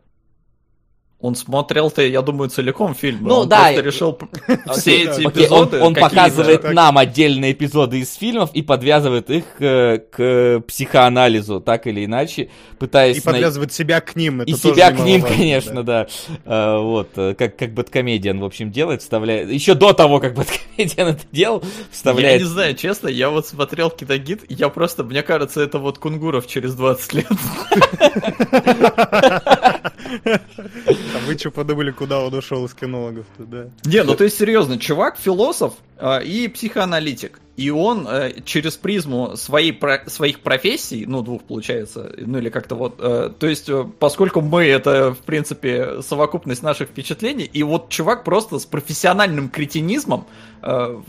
Он 1.21 1.33
смотрел-то, 1.33 2.01
я 2.01 2.21
думаю, 2.21 2.49
целиком 2.49 2.93
фильм. 2.93 3.23
Ну 3.23 3.35
он 3.35 3.49
да. 3.49 3.63
просто 3.63 3.81
решил 3.81 4.19
все 4.73 5.03
эти 5.03 5.21
эпизоды. 5.21 5.77
Он, 5.77 5.87
он 5.87 5.95
показывает 5.95 6.65
нам 6.65 6.97
отдельные 6.97 7.53
эпизоды 7.53 7.99
из 7.99 8.13
фильмов 8.15 8.49
и 8.53 8.61
подвязывает 8.61 9.29
их 9.29 9.45
к, 9.57 10.03
к 10.11 10.59
психоанализу, 10.67 11.61
так 11.61 11.87
или 11.87 12.03
иначе, 12.03 12.49
пытаясь... 12.79 13.17
И 13.17 13.21
подвязывает 13.21 13.69
на... 13.69 13.75
себя 13.75 14.01
к 14.01 14.17
ним. 14.17 14.41
Это 14.41 14.51
и 14.51 14.53
себя 14.55 14.91
к 14.91 14.99
ним, 14.99 15.21
конечно, 15.21 15.83
да. 15.83 16.03
да. 16.03 16.07
А, 16.45 16.79
вот, 16.79 17.09
э, 17.15 17.33
как, 17.33 17.55
как 17.55 17.73
Бэткомедиан, 17.73 18.39
в 18.39 18.45
общем, 18.45 18.71
делает, 18.71 19.01
вставляет... 19.01 19.49
Еще 19.49 19.73
до 19.73 19.93
того, 19.93 20.19
как 20.19 20.33
Бэткомедиан 20.35 21.07
это 21.07 21.23
делал, 21.31 21.63
вставляет... 21.91 22.41
Я 22.41 22.45
не 22.45 22.51
знаю, 22.51 22.75
честно, 22.75 23.07
я 23.07 23.29
вот 23.29 23.47
смотрел 23.47 23.89
Китагид, 23.89 24.43
я 24.49 24.67
просто, 24.67 25.05
мне 25.05 25.23
кажется, 25.23 25.61
это 25.61 25.79
вот 25.79 25.97
Кунгуров 25.97 26.45
через 26.45 26.75
20 26.75 27.13
лет. 27.13 27.25
А 31.13 31.19
вы 31.25 31.37
что 31.37 31.51
подумали, 31.51 31.91
куда 31.91 32.21
он 32.21 32.33
ушел 32.33 32.65
из 32.65 32.73
кинологов 32.73 33.25
да? 33.37 33.69
Не, 33.83 34.03
ну 34.03 34.15
то 34.15 34.23
есть 34.23 34.37
серьезно, 34.37 34.79
чувак 34.79 35.17
философ 35.17 35.73
э, 35.97 36.23
и 36.23 36.47
психоаналитик. 36.47 37.39
И 37.57 37.69
он 37.69 38.05
э, 38.07 38.41
через 38.43 38.75
призму 38.75 39.37
своей, 39.37 39.71
про, 39.71 40.03
своих 40.07 40.41
профессий, 40.41 41.05
ну, 41.05 41.21
двух 41.21 41.43
получается, 41.43 42.13
ну 42.17 42.39
или 42.39 42.49
как-то 42.49 42.75
вот, 42.75 42.95
э, 42.99 43.31
то 43.37 43.47
есть, 43.47 43.69
э, 43.69 43.85
поскольку 43.97 44.41
мы 44.41 44.65
это, 44.65 45.13
в 45.13 45.19
принципе, 45.19 46.01
совокупность 46.01 46.63
наших 46.63 46.89
впечатлений, 46.89 47.45
и 47.45 47.63
вот 47.63 47.89
чувак 47.89 48.25
просто 48.25 48.59
с 48.59 48.65
профессиональным 48.65 49.49
кретинизмом 49.49 50.27
э, 50.61 51.01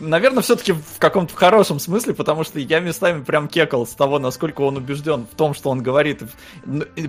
наверное, 0.00 0.42
все-таки 0.42 0.72
в 0.72 0.98
каком-то 0.98 1.34
хорошем 1.34 1.78
смысле, 1.78 2.14
потому 2.14 2.44
что 2.44 2.58
я 2.58 2.80
местами 2.80 3.22
прям 3.22 3.48
кекал 3.48 3.86
с 3.86 3.90
того, 3.90 4.18
насколько 4.18 4.62
он 4.62 4.76
убежден 4.76 5.26
в 5.30 5.36
том, 5.36 5.54
что 5.54 5.70
он 5.70 5.82
говорит. 5.82 6.22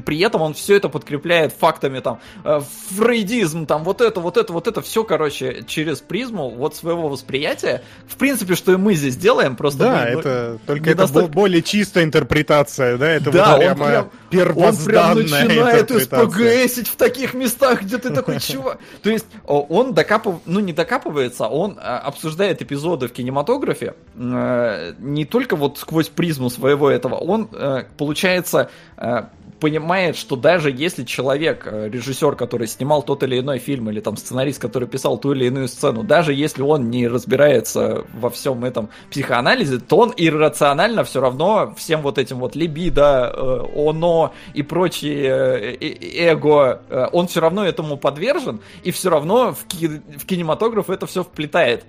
При 0.05 0.19
этом 0.19 0.41
он 0.41 0.53
все 0.53 0.75
это 0.75 0.89
подкрепляет 0.89 1.53
фактами, 1.53 1.99
там, 1.99 2.19
э, 2.43 2.61
фрейдизм, 2.89 3.65
там, 3.65 3.83
вот 3.83 4.01
это, 4.01 4.19
вот 4.19 4.37
это, 4.37 4.51
вот 4.53 4.67
это, 4.67 4.81
все, 4.81 5.03
короче, 5.03 5.63
через 5.67 5.99
призму 5.99 6.49
вот 6.49 6.75
своего 6.75 7.09
восприятия. 7.09 7.83
В 8.07 8.17
принципе, 8.17 8.55
что 8.55 8.73
и 8.73 8.77
мы 8.77 8.95
здесь 8.95 9.15
делаем, 9.15 9.55
просто... 9.55 9.79
Да, 9.79 9.91
мы, 9.91 10.19
это 10.19 10.49
ну, 10.53 10.59
только 10.65 10.89
это 10.91 11.01
настолько... 11.01 11.29
более 11.29 11.61
чистая 11.61 12.03
интерпретация, 12.03 12.97
да, 12.97 13.09
это 13.09 13.31
да, 13.31 13.51
вот 13.51 13.59
прямо 13.59 13.85
прям, 13.85 14.09
первозданная 14.29 15.11
Он 15.11 15.15
прям 15.15 15.29
начинает 15.29 15.89
СПГСить 15.89 16.87
в 16.87 16.95
таких 16.95 17.33
местах, 17.33 17.83
где 17.83 17.97
ты 17.97 18.09
такой, 18.09 18.39
чувак. 18.39 18.79
То 19.03 19.09
есть 19.09 19.25
он 19.45 19.93
докапывается, 19.93 20.49
ну 20.49 20.59
не 20.59 20.73
докапывается, 20.73 21.45
он 21.45 21.77
а, 21.79 21.99
обсуждает 21.99 22.61
эпизод 22.61 22.68
эпизоды 22.69 23.07
в 23.07 23.13
кинематографе, 23.13 23.95
э, 24.15 24.93
не 24.99 25.25
только 25.25 25.55
вот 25.55 25.79
сквозь 25.79 26.09
призму 26.09 26.49
своего 26.49 26.89
этого, 26.89 27.15
он, 27.15 27.49
э, 27.51 27.83
получается, 27.97 28.69
э, 28.97 29.23
понимает, 29.59 30.15
что 30.15 30.35
даже 30.35 30.71
если 30.71 31.03
человек, 31.03 31.63
э, 31.65 31.89
режиссер, 31.89 32.35
который 32.35 32.67
снимал 32.67 33.03
тот 33.03 33.23
или 33.23 33.39
иной 33.39 33.59
фильм, 33.59 33.89
или 33.89 33.99
там 33.99 34.17
сценарист, 34.17 34.61
который 34.61 34.87
писал 34.87 35.17
ту 35.17 35.33
или 35.33 35.45
иную 35.45 35.67
сцену, 35.67 36.03
даже 36.03 36.33
если 36.33 36.61
он 36.61 36.89
не 36.89 37.07
разбирается 37.07 38.05
во 38.13 38.29
всем 38.29 38.65
этом 38.65 38.89
психоанализе, 39.11 39.79
то 39.79 39.97
он 39.97 40.13
иррационально 40.15 41.03
все 41.03 41.21
равно 41.21 41.73
всем 41.77 42.01
вот 42.01 42.17
этим 42.17 42.39
вот 42.39 42.55
либидо, 42.55 43.33
э, 43.35 43.89
оно 43.89 44.33
и 44.53 44.63
прочие 44.63 45.77
э, 45.79 46.29
эго, 46.29 46.81
он 47.11 47.27
все 47.27 47.41
равно 47.41 47.65
этому 47.65 47.97
подвержен, 47.97 48.61
и 48.83 48.91
все 48.91 49.09
равно 49.09 49.53
в, 49.53 49.65
ки- 49.65 50.01
в 50.17 50.25
кинематограф 50.25 50.89
это 50.89 51.05
все 51.05 51.23
вплетает. 51.23 51.83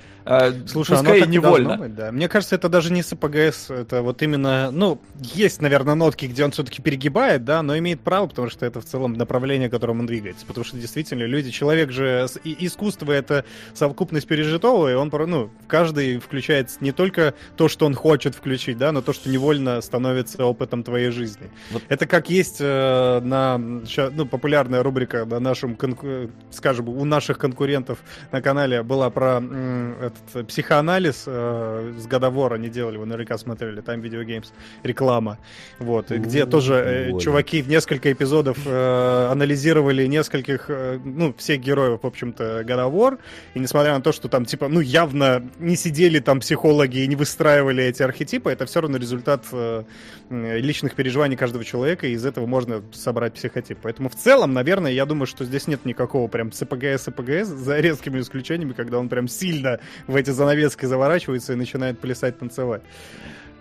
Слушай, 0.66 0.98
пускай 0.98 1.22
оно 1.22 1.32
невольно. 1.32 1.76
Быть, 1.76 1.94
да. 1.94 2.12
Мне 2.12 2.28
кажется, 2.28 2.54
это 2.54 2.68
даже 2.68 2.92
не 2.92 3.02
СПГС, 3.02 3.70
это 3.70 4.02
вот 4.02 4.22
именно, 4.22 4.70
ну, 4.70 5.00
есть, 5.18 5.60
наверное, 5.62 5.94
нотки, 5.94 6.26
где 6.26 6.44
он 6.44 6.50
все-таки 6.50 6.82
перегибает, 6.82 7.44
да, 7.44 7.59
но 7.62 7.78
имеет 7.78 8.00
право, 8.00 8.26
потому 8.26 8.50
что 8.50 8.66
это 8.66 8.80
в 8.80 8.84
целом 8.84 9.14
направление, 9.14 9.68
которым 9.68 10.00
он 10.00 10.06
двигается. 10.06 10.46
Потому 10.46 10.64
что 10.64 10.76
действительно 10.76 11.24
люди, 11.24 11.50
человек 11.50 11.90
же, 11.90 12.26
и 12.44 12.56
искусство 12.66 13.12
это 13.12 13.44
совокупность 13.74 14.26
пережитого, 14.26 14.90
и 14.90 14.94
он, 14.94 15.10
ну, 15.28 15.50
каждый 15.66 16.18
включает 16.18 16.70
не 16.80 16.92
только 16.92 17.34
то, 17.56 17.68
что 17.68 17.86
он 17.86 17.94
хочет 17.94 18.34
включить, 18.34 18.78
да, 18.78 18.92
но 18.92 19.02
то, 19.02 19.12
что 19.12 19.28
невольно 19.28 19.80
становится 19.80 20.44
опытом 20.44 20.82
твоей 20.82 21.10
жизни. 21.10 21.50
Вот. 21.70 21.82
Это 21.88 22.06
как 22.06 22.30
есть 22.30 22.58
э, 22.60 23.20
на, 23.20 23.58
ну, 23.58 24.26
популярная 24.26 24.82
рубрика 24.82 25.24
на 25.24 25.40
нашем, 25.40 25.76
конку... 25.76 26.30
скажем, 26.50 26.88
у 26.88 27.04
наших 27.04 27.38
конкурентов 27.38 27.98
на 28.32 28.40
канале 28.42 28.82
была 28.82 29.10
про 29.10 29.40
э, 29.42 30.10
этот 30.10 30.48
психоанализ 30.48 31.24
э, 31.26 31.94
с 31.98 32.06
годовора, 32.06 32.54
они 32.54 32.68
делали, 32.68 32.96
вы 32.96 33.06
наверняка 33.06 33.38
смотрели, 33.38 33.80
там 33.80 34.00
видеогеймс, 34.00 34.52
реклама, 34.82 35.38
вот, 35.78 36.10
где 36.10 36.46
тоже 36.46 36.74
э, 36.74 37.18
чуваки 37.18 37.49
чуваки 37.50 37.62
в 37.62 37.68
несколько 37.68 38.12
эпизодов 38.12 38.58
э, 38.64 39.28
анализировали 39.30 40.06
нескольких, 40.06 40.66
э, 40.68 40.98
ну, 41.04 41.34
всех 41.36 41.60
героев, 41.60 42.00
в 42.02 42.06
общем-то, 42.06 42.62
Годовор, 42.64 43.18
и 43.54 43.58
несмотря 43.58 43.94
на 43.94 44.00
то, 44.00 44.12
что 44.12 44.28
там, 44.28 44.44
типа, 44.44 44.68
ну, 44.68 44.80
явно 44.80 45.42
не 45.58 45.76
сидели 45.76 46.20
там 46.20 46.40
психологи 46.40 46.98
и 46.98 47.06
не 47.06 47.16
выстраивали 47.16 47.82
эти 47.84 48.02
архетипы, 48.02 48.50
это 48.50 48.66
все 48.66 48.80
равно 48.80 48.98
результат 48.98 49.44
э, 49.52 49.84
личных 50.30 50.94
переживаний 50.94 51.36
каждого 51.36 51.64
человека, 51.64 52.06
и 52.06 52.12
из 52.12 52.24
этого 52.24 52.46
можно 52.46 52.82
собрать 52.92 53.34
психотип. 53.34 53.78
Поэтому 53.82 54.08
в 54.08 54.14
целом, 54.14 54.52
наверное, 54.52 54.92
я 54.92 55.04
думаю, 55.06 55.26
что 55.26 55.44
здесь 55.44 55.66
нет 55.66 55.84
никакого 55.84 56.28
прям 56.28 56.52
СПГС, 56.52 57.02
СПГС, 57.02 57.48
за 57.48 57.80
резкими 57.80 58.20
исключениями, 58.20 58.72
когда 58.72 58.98
он 58.98 59.08
прям 59.08 59.28
сильно 59.28 59.80
в 60.06 60.16
эти 60.16 60.30
занавески 60.30 60.86
заворачивается 60.86 61.52
и 61.54 61.56
начинает 61.56 61.98
плясать, 61.98 62.38
танцевать. 62.38 62.82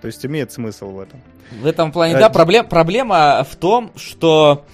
То 0.02 0.08
есть 0.08 0.26
имеет 0.26 0.52
смысл 0.52 0.92
в 0.92 1.00
этом. 1.00 1.22
В 1.52 1.66
этом 1.66 1.92
плане, 1.92 2.16
а, 2.16 2.20
да, 2.20 2.30
проблем, 2.30 2.68
проблема 2.68 3.46
в 3.50 3.56
том, 3.56 3.92
что 3.96 4.66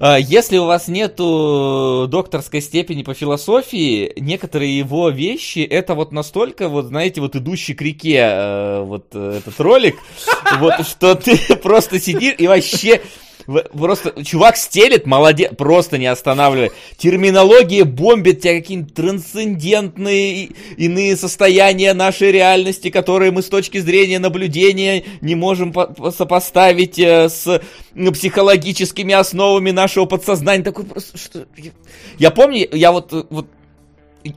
э, 0.00 0.16
если 0.20 0.56
у 0.56 0.64
вас 0.64 0.88
нету 0.88 2.06
докторской 2.10 2.60
степени 2.60 3.02
по 3.02 3.12
философии, 3.14 4.12
некоторые 4.16 4.76
его 4.76 5.10
вещи, 5.10 5.58
это 5.58 5.94
вот 5.94 6.12
настолько, 6.12 6.68
вот 6.68 6.86
знаете, 6.86 7.20
вот 7.20 7.36
идущий 7.36 7.74
к 7.74 7.82
реке, 7.82 8.18
э, 8.18 8.82
вот 8.82 9.08
э, 9.12 9.38
этот 9.38 9.60
ролик, 9.60 9.96
вот 10.58 10.86
что 10.86 11.14
ты 11.14 11.38
просто 11.62 12.00
сидишь 12.00 12.36
и 12.38 12.46
вообще 12.46 13.02
Просто 13.46 14.24
чувак 14.24 14.56
стелит, 14.56 15.06
молодец, 15.06 15.52
просто 15.56 15.98
не 15.98 16.06
останавливает. 16.06 16.72
Терминология 16.98 17.84
бомбит 17.84 18.40
тебя 18.40 18.54
какие-то 18.54 18.92
трансцендентные 18.92 20.50
иные 20.76 21.16
состояния 21.16 21.94
нашей 21.94 22.32
реальности, 22.32 22.90
которые 22.90 23.30
мы 23.30 23.42
с 23.42 23.48
точки 23.48 23.78
зрения 23.78 24.18
наблюдения 24.18 25.04
не 25.20 25.34
можем 25.34 25.72
сопоставить 26.16 26.98
э, 26.98 27.28
с 27.28 27.62
психологическими 27.94 29.14
основами 29.14 29.70
нашего 29.70 30.06
подсознания. 30.06 30.64
Такой 30.64 30.84
просто, 30.84 31.16
что... 31.16 31.46
Я 32.18 32.30
помню, 32.30 32.68
я 32.72 32.90
вот, 32.90 33.12
вот 33.30 33.46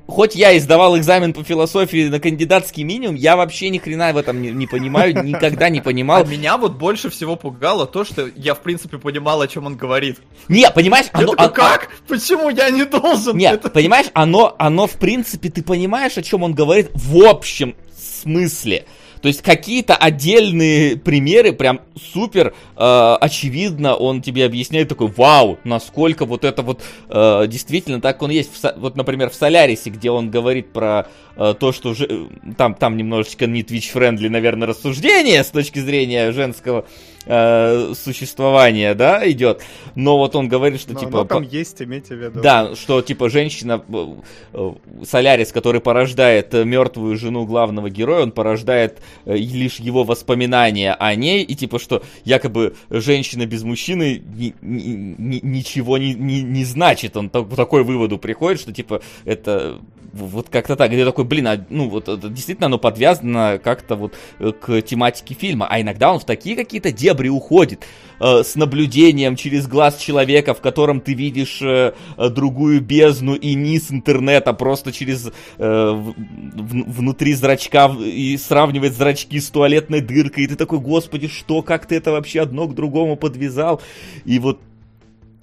хоть 0.07 0.35
я 0.35 0.57
издавал 0.57 0.97
экзамен 0.97 1.33
по 1.33 1.43
философии 1.43 2.07
на 2.07 2.19
кандидатский 2.19 2.83
минимум, 2.83 3.15
я 3.15 3.35
вообще 3.35 3.69
ни 3.69 3.77
хрена 3.77 4.13
в 4.13 4.17
этом 4.17 4.41
не, 4.41 4.51
не 4.51 4.67
понимаю, 4.67 5.23
никогда 5.23 5.69
не 5.69 5.81
понимал. 5.81 6.21
А 6.21 6.25
меня 6.25 6.57
вот 6.57 6.73
больше 6.73 7.09
всего 7.09 7.35
пугало 7.35 7.85
то, 7.85 8.03
что 8.03 8.29
я 8.35 8.53
в 8.53 8.59
принципе 8.59 8.97
понимал, 8.97 9.41
о 9.41 9.47
чем 9.47 9.65
он 9.65 9.75
говорит. 9.75 10.17
Не, 10.47 10.69
понимаешь, 10.71 11.07
оно... 11.13 11.31
Я 11.31 11.35
такой, 11.35 11.53
как? 11.53 11.89
Почему 12.07 12.49
я 12.49 12.69
не 12.69 12.85
должен? 12.85 13.37
Нет, 13.37 13.55
это... 13.55 13.69
понимаешь, 13.69 14.07
оно, 14.13 14.55
оно 14.57 14.87
в 14.87 14.93
принципе, 14.93 15.49
ты 15.49 15.63
понимаешь, 15.63 16.17
о 16.17 16.21
чем 16.21 16.43
он 16.43 16.53
говорит 16.53 16.89
в 16.93 17.25
общем 17.25 17.75
смысле. 18.21 18.85
То 19.21 19.27
есть 19.27 19.41
какие-то 19.41 19.95
отдельные 19.95 20.97
примеры, 20.97 21.51
прям 21.51 21.81
супер 22.13 22.53
э, 22.77 23.17
очевидно, 23.19 23.95
он 23.95 24.21
тебе 24.21 24.45
объясняет 24.45 24.89
такой, 24.89 25.07
вау, 25.07 25.59
насколько 25.63 26.25
вот 26.25 26.45
это 26.45 26.61
вот 26.61 26.81
э, 27.09 27.45
действительно 27.47 27.99
так 27.99 28.21
он 28.21 28.29
есть. 28.29 28.51
В, 28.55 28.73
вот, 28.77 28.95
например, 28.95 29.29
в 29.29 29.35
Солярисе, 29.35 29.89
где 29.89 30.09
он 30.09 30.31
говорит 30.31 30.71
про 30.71 31.07
то, 31.39 31.71
что 31.71 31.93
же, 31.93 32.27
там, 32.57 32.75
там 32.75 32.97
немножечко 32.97 33.47
не 33.47 33.63
Twitch-friendly, 33.63 34.27
наверное, 34.27 34.67
рассуждение 34.67 35.43
с 35.43 35.47
точки 35.47 35.79
зрения 35.79 36.31
женского 36.33 36.85
э, 37.25 37.93
существования, 37.95 38.93
да, 38.93 39.29
идет. 39.29 39.61
Но 39.95 40.17
вот 40.17 40.35
он 40.35 40.49
говорит, 40.49 40.81
что 40.81 40.93
но, 40.93 40.99
типа... 40.99 41.25
Там 41.25 41.45
по... 41.45 41.47
есть, 41.47 41.81
имейте 41.81 42.15
в 42.15 42.17
виду. 42.17 42.41
Да, 42.41 42.75
что 42.75 43.01
типа 43.01 43.29
женщина, 43.29 43.83
э, 43.87 44.05
э, 44.53 44.71
Солярис, 45.05 45.51
который 45.51 45.81
порождает 45.81 46.53
э, 46.53 46.65
мертвую 46.65 47.17
жену 47.17 47.45
главного 47.45 47.89
героя, 47.89 48.23
он 48.23 48.31
порождает 48.31 48.99
лишь 49.25 49.79
его 49.79 50.03
воспоминания 50.03 50.93
о 50.93 51.15
ней, 51.15 51.43
и 51.43 51.55
типа, 51.55 51.79
что 51.79 52.03
якобы 52.25 52.75
женщина 52.89 53.45
без 53.45 53.63
мужчины 53.63 54.21
ни, 54.35 54.53
ни, 54.61 55.15
ни, 55.17 55.39
ничего 55.43 55.97
не, 55.97 56.13
не, 56.13 56.41
не 56.41 56.65
значит. 56.65 57.15
Он 57.15 57.29
так, 57.29 57.47
такой 57.55 57.83
выводу 57.83 58.17
приходит, 58.17 58.59
что 58.59 58.73
типа 58.73 59.01
это 59.25 59.79
вот 60.13 60.49
как-то 60.49 60.75
так, 60.75 60.91
где 60.91 61.05
такой, 61.05 61.25
блин, 61.29 61.47
а, 61.47 61.65
ну 61.69 61.89
вот 61.89 62.05
действительно 62.33 62.65
оно 62.65 62.77
подвязано 62.77 63.59
как-то 63.63 63.95
вот 63.95 64.15
к 64.39 64.81
тематике 64.81 65.35
фильма, 65.35 65.67
а 65.69 65.79
иногда 65.79 66.11
он 66.11 66.19
в 66.19 66.25
такие 66.25 66.55
какие-то 66.55 66.91
дебри 66.91 67.29
уходит 67.29 67.85
э, 68.19 68.43
с 68.43 68.55
наблюдением 68.55 69.35
через 69.35 69.67
глаз 69.67 69.97
человека, 69.97 70.53
в 70.53 70.61
котором 70.61 70.99
ты 70.99 71.13
видишь 71.13 71.61
э, 71.61 71.93
другую 72.17 72.81
бездну 72.81 73.35
и 73.35 73.53
низ 73.53 73.91
интернета 73.91 74.53
просто 74.53 74.91
через 74.91 75.27
э, 75.27 75.31
в, 75.57 76.13
внутри 76.55 77.33
зрачка 77.33 77.95
и 78.03 78.37
сравнивать 78.37 78.93
зрачки 78.93 79.39
с 79.39 79.49
туалетной 79.49 80.01
дыркой, 80.01 80.45
и 80.45 80.47
ты 80.47 80.55
такой, 80.55 80.79
господи, 80.79 81.27
что, 81.27 81.61
как 81.61 81.85
ты 81.85 81.95
это 81.95 82.11
вообще 82.11 82.41
одно 82.41 82.67
к 82.67 82.75
другому 82.75 83.15
подвязал? 83.15 83.81
И 84.25 84.39
вот 84.39 84.59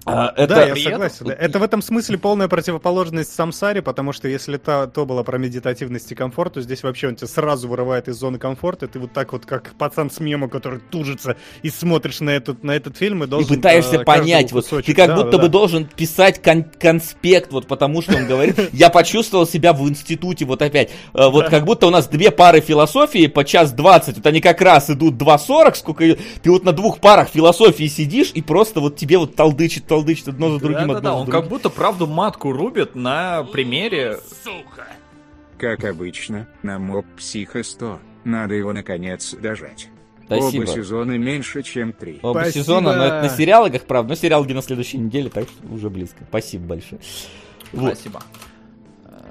а, 0.06 0.32
это... 0.36 0.54
Да, 0.54 0.66
я 0.66 0.76
согласен. 0.76 1.26
Да. 1.26 1.34
Это 1.34 1.58
в 1.58 1.62
этом 1.62 1.82
смысле 1.82 2.16
полная 2.18 2.48
противоположность 2.48 3.34
самсаре, 3.34 3.82
потому 3.82 4.12
что 4.12 4.28
если 4.28 4.56
то, 4.56 4.86
то 4.86 5.04
было 5.04 5.22
про 5.24 5.38
медитативность 5.38 6.10
и 6.12 6.14
комфорт, 6.14 6.54
то 6.54 6.60
здесь 6.60 6.82
вообще 6.82 7.08
он 7.08 7.16
тебя 7.16 7.26
сразу 7.26 7.68
вырывает 7.68 8.08
из 8.08 8.16
зоны 8.16 8.38
комфорта, 8.38 8.86
ты 8.86 8.98
вот 9.00 9.12
так 9.12 9.32
вот, 9.32 9.46
как 9.46 9.74
пацан 9.76 10.10
с 10.10 10.20
мема, 10.20 10.48
который 10.48 10.78
тужится, 10.78 11.36
и 11.62 11.70
смотришь 11.70 12.20
на 12.20 12.30
этот, 12.30 12.62
на 12.62 12.70
этот 12.70 12.96
фильм 12.96 13.24
и 13.24 13.26
должен... 13.26 13.52
И 13.52 13.56
пытаешься 13.56 13.96
э, 13.96 14.04
понять, 14.04 14.52
вот 14.52 14.68
ты 14.68 14.94
как 14.94 15.08
да, 15.08 15.16
будто 15.16 15.32
да, 15.32 15.38
бы 15.38 15.44
да. 15.44 15.48
должен 15.48 15.86
писать 15.86 16.40
кон- 16.40 16.70
конспект, 16.78 17.52
вот 17.52 17.66
потому 17.66 18.00
что 18.00 18.16
он 18.16 18.26
говорит, 18.26 18.56
я 18.72 18.90
почувствовал 18.90 19.46
себя 19.46 19.72
в 19.72 19.88
институте, 19.88 20.44
вот 20.44 20.62
опять, 20.62 20.90
э, 21.14 21.28
вот 21.28 21.48
как 21.48 21.64
будто 21.64 21.88
у 21.88 21.90
нас 21.90 22.06
две 22.06 22.30
пары 22.30 22.60
философии 22.60 23.26
по 23.26 23.44
час 23.44 23.72
двадцать, 23.72 24.16
вот 24.18 24.26
они 24.26 24.40
как 24.40 24.60
раз 24.60 24.88
идут 24.88 25.14
2.40, 25.14 25.74
сколько 25.74 26.16
ты 26.42 26.50
вот 26.50 26.64
на 26.64 26.72
двух 26.72 27.00
парах 27.00 27.28
философии 27.28 27.86
сидишь, 27.88 28.30
и 28.34 28.42
просто 28.42 28.80
вот 28.80 28.96
тебе 28.96 29.18
вот 29.18 29.34
толдычит, 29.34 29.86
толдычит 29.96 30.28
одно 30.28 30.50
за 30.50 30.58
другим, 30.58 30.88
да, 30.88 30.96
одно 30.96 31.00
да, 31.00 31.10
за 31.10 31.14
он 31.14 31.24
другим. 31.26 31.40
как 31.40 31.50
будто 31.50 31.70
правду 31.70 32.06
матку 32.06 32.52
рубит 32.52 32.94
на 32.94 33.44
примере... 33.44 34.18
Сука! 34.44 34.86
Как 35.58 35.84
обычно, 35.84 36.46
на 36.62 36.78
моб 36.78 37.06
Психо 37.16 37.62
100. 37.62 37.98
Надо 38.24 38.54
его 38.54 38.74
наконец 38.74 39.34
дожать. 39.34 39.88
Спасибо. 40.26 40.64
Оба 40.64 40.66
сезона 40.66 41.16
меньше, 41.16 41.62
чем 41.62 41.92
три. 41.92 42.18
Оба 42.22 42.40
Спасибо. 42.40 42.64
сезона, 42.64 42.94
но 42.94 43.04
это 43.04 43.22
на 43.22 43.28
сериалах, 43.30 43.82
правда. 43.84 44.10
Но 44.10 44.14
сериал 44.16 44.44
на 44.44 44.62
следующей 44.62 44.98
неделе, 44.98 45.30
так 45.30 45.48
что 45.48 45.72
уже 45.72 45.88
близко. 45.88 46.24
Спасибо 46.28 46.66
большое. 46.66 47.00
Спасибо. 47.72 48.20
Вот. 49.04 49.22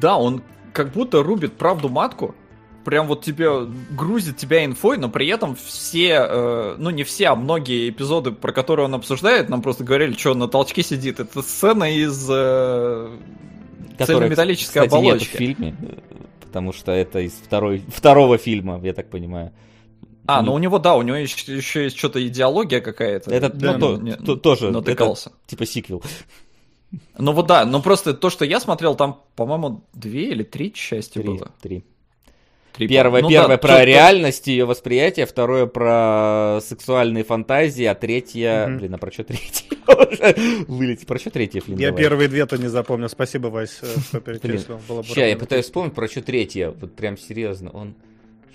Да, 0.00 0.16
он 0.16 0.42
как 0.72 0.92
будто 0.92 1.24
рубит 1.24 1.54
правду 1.54 1.88
матку, 1.88 2.36
прям 2.84 3.06
вот 3.06 3.22
тебе 3.24 3.66
грузит 3.90 4.36
тебя 4.36 4.64
инфой, 4.64 4.98
но 4.98 5.08
при 5.08 5.28
этом 5.28 5.56
все, 5.56 6.26
э, 6.28 6.76
ну 6.78 6.90
не 6.90 7.04
все, 7.04 7.28
а 7.28 7.34
многие 7.34 7.90
эпизоды, 7.90 8.32
про 8.32 8.52
которые 8.52 8.86
он 8.86 8.94
обсуждает, 8.94 9.48
нам 9.48 9.62
просто 9.62 9.84
говорили, 9.84 10.12
что 10.14 10.32
он 10.32 10.38
на 10.38 10.48
толчке 10.48 10.82
сидит. 10.82 11.20
Это 11.20 11.42
сцена 11.42 11.92
из 11.92 12.26
э, 12.30 13.16
цельнометаллической 13.98 14.82
кстати, 14.82 14.88
оболочки. 14.88 15.24
Нет 15.24 15.34
в 15.34 15.36
фильме, 15.36 15.76
потому 16.40 16.72
что 16.72 16.92
это 16.92 17.20
из 17.20 17.32
второй, 17.32 17.82
второго 17.88 18.38
фильма, 18.38 18.80
я 18.82 18.94
так 18.94 19.10
понимаю. 19.10 19.52
А, 20.26 20.42
ну 20.42 20.52
у 20.52 20.58
него, 20.58 20.78
да, 20.78 20.94
у 20.94 21.00
него 21.00 21.16
еще, 21.16 21.56
еще 21.56 21.84
есть 21.84 21.96
что-то 21.96 22.26
идеология 22.26 22.80
какая-то. 22.80 23.30
Это 23.30 23.48
да, 23.48 23.78
ну, 23.78 23.78
то, 23.78 23.96
не, 23.96 24.14
то, 24.14 24.36
тоже, 24.36 24.70
натыкался. 24.70 25.30
Это, 25.30 25.38
типа 25.46 25.64
сиквел. 25.64 26.02
Ну 27.18 27.32
вот 27.32 27.46
да, 27.46 27.64
но 27.64 27.80
просто 27.80 28.12
то, 28.12 28.28
что 28.28 28.44
я 28.44 28.60
смотрел, 28.60 28.94
там, 28.94 29.22
по-моему, 29.36 29.84
две 29.94 30.30
или 30.30 30.42
три 30.42 30.72
части 30.72 31.14
три, 31.14 31.22
было. 31.22 31.50
Три. 31.62 31.84
Три 32.78 32.86
первое, 32.86 33.22
ну, 33.22 33.28
первое 33.28 33.56
да, 33.56 33.58
про 33.58 33.84
реальность 33.84 34.46
ее 34.46 34.64
восприятие, 34.64 35.26
второе 35.26 35.66
про 35.66 36.60
сексуальные 36.62 37.24
фантазии, 37.24 37.84
а 37.84 37.96
третье... 37.96 38.68
Угу. 38.68 38.78
Блин, 38.78 38.94
а 38.94 38.98
про 38.98 39.10
что 39.10 39.24
третье? 39.24 39.64
Вылетит. 40.68 41.08
Про 41.08 41.18
что 41.18 41.30
третье, 41.30 41.60
Флин? 41.60 41.76
Я 41.76 41.88
давай. 41.88 42.04
первые 42.04 42.28
две-то 42.28 42.56
не 42.56 42.68
запомнил. 42.68 43.08
Спасибо, 43.08 43.48
Вась, 43.48 43.80
э, 43.82 43.86
что 44.08 44.20
перечислил. 44.20 44.80
Сейчас, 45.02 45.16
я 45.28 45.36
пытаюсь 45.36 45.64
вспомнить, 45.64 45.94
про 45.94 46.06
что 46.06 46.22
третье. 46.22 46.70
Вот 46.70 46.94
прям 46.94 47.18
серьезно. 47.18 47.70
Он... 47.70 47.96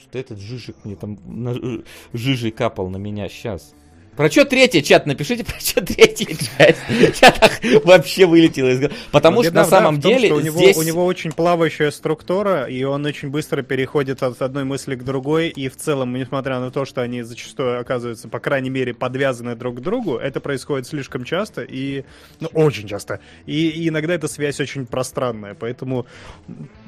Что 0.02 0.18
этот 0.18 0.40
жижик 0.40 0.78
мне 0.86 0.95
там... 0.95 1.84
Жижей 2.14 2.52
капал 2.52 2.90
на 2.90 2.98
меня. 2.98 3.28
Сейчас. 3.28 3.74
Про 4.15 4.30
что 4.30 4.45
третья, 4.45 4.81
чат, 4.81 5.07
напишите, 5.07 5.44
про 5.44 5.60
что 5.60 5.84
третья 5.84 6.27
часть. 6.27 7.19
Чат 7.19 7.60
вообще 7.84 8.26
вылетел 8.26 8.68
из 8.68 8.91
Потому 9.11 9.44
что 9.44 9.53
на 9.53 9.65
самом 9.65 9.99
деле 9.99 10.31
у 10.34 10.40
него, 10.40 10.61
у 10.76 10.84
него 10.84 11.06
очень 11.06 11.31
плавающая 11.31 11.90
структура, 11.90 12.65
и 12.65 12.84
он 12.84 13.06
очень 13.06 13.30
быстро 13.30 13.64
переходит 13.64 14.22
от 14.22 14.41
одной 14.41 14.65
мысли 14.65 14.95
к 14.95 15.03
другой, 15.03 15.49
и 15.49 15.68
в 15.68 15.76
целом, 15.77 16.14
несмотря 16.14 16.60
на 16.60 16.69
то, 16.69 16.85
что 16.85 17.02
они 17.02 17.23
зачастую 17.23 17.80
оказываются, 17.80 18.27
по 18.27 18.40
крайней 18.40 18.69
мере, 18.69 18.94
подвязаны 18.94 19.56
друг 19.56 19.77
к 19.77 19.80
другу, 19.80 20.18
это 20.18 20.40
происходит 20.40 20.88
слишком 20.88 21.23
часто, 21.23 21.64
и, 21.64 22.03
ну, 22.40 22.49
очень 22.53 22.88
часто, 22.88 23.19
и, 23.45 23.69
и 23.69 23.90
иногда 23.90 24.14
эта 24.14 24.27
связь 24.27 24.60
очень 24.60 24.85
пространная, 24.85 25.56
поэтому, 25.56 26.06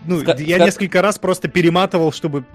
ну, 0.06 0.22
Ска- 0.22 0.42
я 0.44 0.58
ска- 0.58 0.66
несколько 0.66 1.02
раз 1.02 1.18
просто 1.18 1.48
перематывал, 1.48 2.12
чтобы 2.12 2.46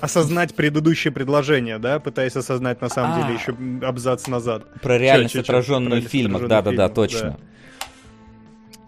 осознать 0.00 0.54
предыдущее 0.54 1.12
предложение, 1.12 1.78
да, 1.78 1.98
пытаясь 1.98 2.36
осознать 2.36 2.80
на 2.80 2.88
самом 2.88 3.22
деле 3.22 3.34
еще 3.34 3.54
абзац 3.86 4.26
назад. 4.26 4.64
Про 4.80 4.98
реальность, 4.98 5.36
отраженную 5.36 6.02
в 6.02 6.06
фильмах, 6.06 6.46
да-да-да, 6.46 6.88
точно. 6.88 7.30
Да. 7.30 7.36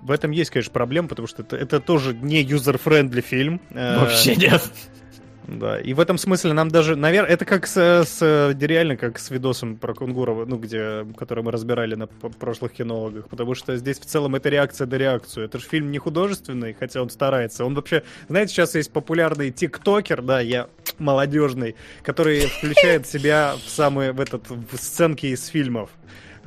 В 0.02 0.10
этом 0.12 0.31
есть, 0.31 0.51
конечно, 0.51 0.73
проблема, 0.73 1.09
потому 1.09 1.27
что 1.27 1.43
это, 1.43 1.56
это 1.56 1.81
тоже 1.81 2.14
не 2.14 2.40
user-friendly 2.40 3.20
фильм. 3.20 3.60
Э, 3.70 3.98
Вообще 3.98 4.36
нет. 4.36 4.62
Да, 5.48 5.78
и 5.78 5.94
в 5.94 6.01
этом 6.01 6.18
смысле 6.18 6.52
нам 6.55 6.70
даже, 6.70 6.97
наверное, 6.97 7.31
это 7.31 7.44
как 7.44 7.68
с, 7.68 7.77
с 7.77 8.56
реально 8.60 8.97
как 8.97 9.18
с 9.18 9.31
видосом 9.31 9.77
про 9.77 9.94
Кунгурова, 9.94 10.44
ну, 10.44 10.59
где, 10.59 11.06
который 11.16 11.44
мы 11.44 11.52
разбирали 11.52 11.94
на 11.94 12.09
прошлых 12.09 12.73
кинологах, 12.73 13.28
потому 13.28 13.55
что 13.55 13.77
здесь 13.77 14.01
в 14.01 14.06
целом 14.06 14.35
это 14.35 14.48
реакция 14.48 14.89
на 14.89 14.97
реакцию. 14.97 15.47
Это 15.47 15.59
же 15.59 15.66
фильм 15.66 15.93
не 15.93 15.98
художественный, 15.98 16.74
хотя 16.74 17.01
он 17.01 17.10
старается. 17.10 17.64
Он 17.64 17.74
вообще, 17.74 18.02
знаете, 18.28 18.55
сейчас 18.55 18.74
есть 18.74 18.90
популярный 18.90 19.52
тиктокер, 19.52 20.20
да, 20.20 20.40
я 20.40 20.68
молодежный, 20.98 21.77
который 22.02 22.40
включает 22.40 23.06
себя 23.06 23.55
в 23.55 23.68
самые, 23.68 24.12
в 24.12 24.20
этот, 24.20 24.51
в 24.51 24.77
сценки 24.77 25.27
из 25.27 25.47
фильмов. 25.47 25.90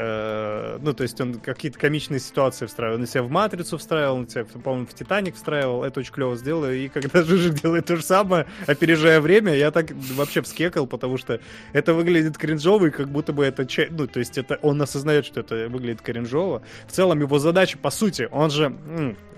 Э, 0.01 0.77
ну, 0.81 0.93
то 0.93 1.03
есть 1.03 1.19
он 1.19 1.33
какие-то 1.33 1.77
комичные 1.77 2.21
ситуации 2.21 2.65
встраивал. 2.65 2.99
Он 2.99 3.05
себя 3.05 3.21
в 3.21 3.29
«Матрицу» 3.29 3.77
встраивал, 3.77 4.15
он 4.15 4.29
себя, 4.29 4.45
по-моему, 4.45 4.87
в 4.87 4.93
«Титаник» 4.93 5.35
встраивал. 5.35 5.83
Это 5.83 5.99
очень 5.99 6.13
клево 6.13 6.37
сделал. 6.37 6.69
И 6.69 6.87
когда 6.87 7.21
Жижик 7.23 7.55
делает 7.55 7.85
то 7.85 7.97
же 7.97 8.01
самое, 8.01 8.45
опережая 8.65 9.19
время, 9.19 9.53
я 9.53 9.71
так 9.71 9.91
вообще 10.15 10.41
вскекал, 10.41 10.87
потому 10.87 11.17
что 11.17 11.41
это 11.73 11.93
выглядит 11.93 12.37
кринжово, 12.37 12.85
и 12.85 12.91
как 12.91 13.09
будто 13.09 13.33
бы 13.33 13.43
это... 13.43 13.67
Ну, 13.89 14.07
то 14.07 14.19
есть 14.19 14.37
это 14.37 14.57
он 14.61 14.81
осознает, 14.81 15.25
что 15.25 15.41
это 15.41 15.67
выглядит 15.67 16.01
кринжово. 16.01 16.61
В 16.87 16.93
целом 16.93 17.19
его 17.19 17.37
задача, 17.37 17.77
по 17.77 17.89
сути, 17.89 18.29
он 18.31 18.51
же 18.51 18.73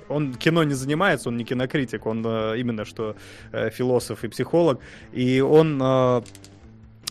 он 0.09 0.35
кино 0.35 0.63
не 0.63 0.73
занимается, 0.75 1.29
он 1.29 1.37
не 1.37 1.45
кинокритик, 1.45 2.05
он 2.05 2.21
э, 2.25 2.59
именно 2.59 2.83
что 2.83 3.15
э, 3.53 3.69
философ 3.69 4.25
и 4.25 4.27
психолог, 4.27 4.79
и 5.13 5.39
он 5.39 5.81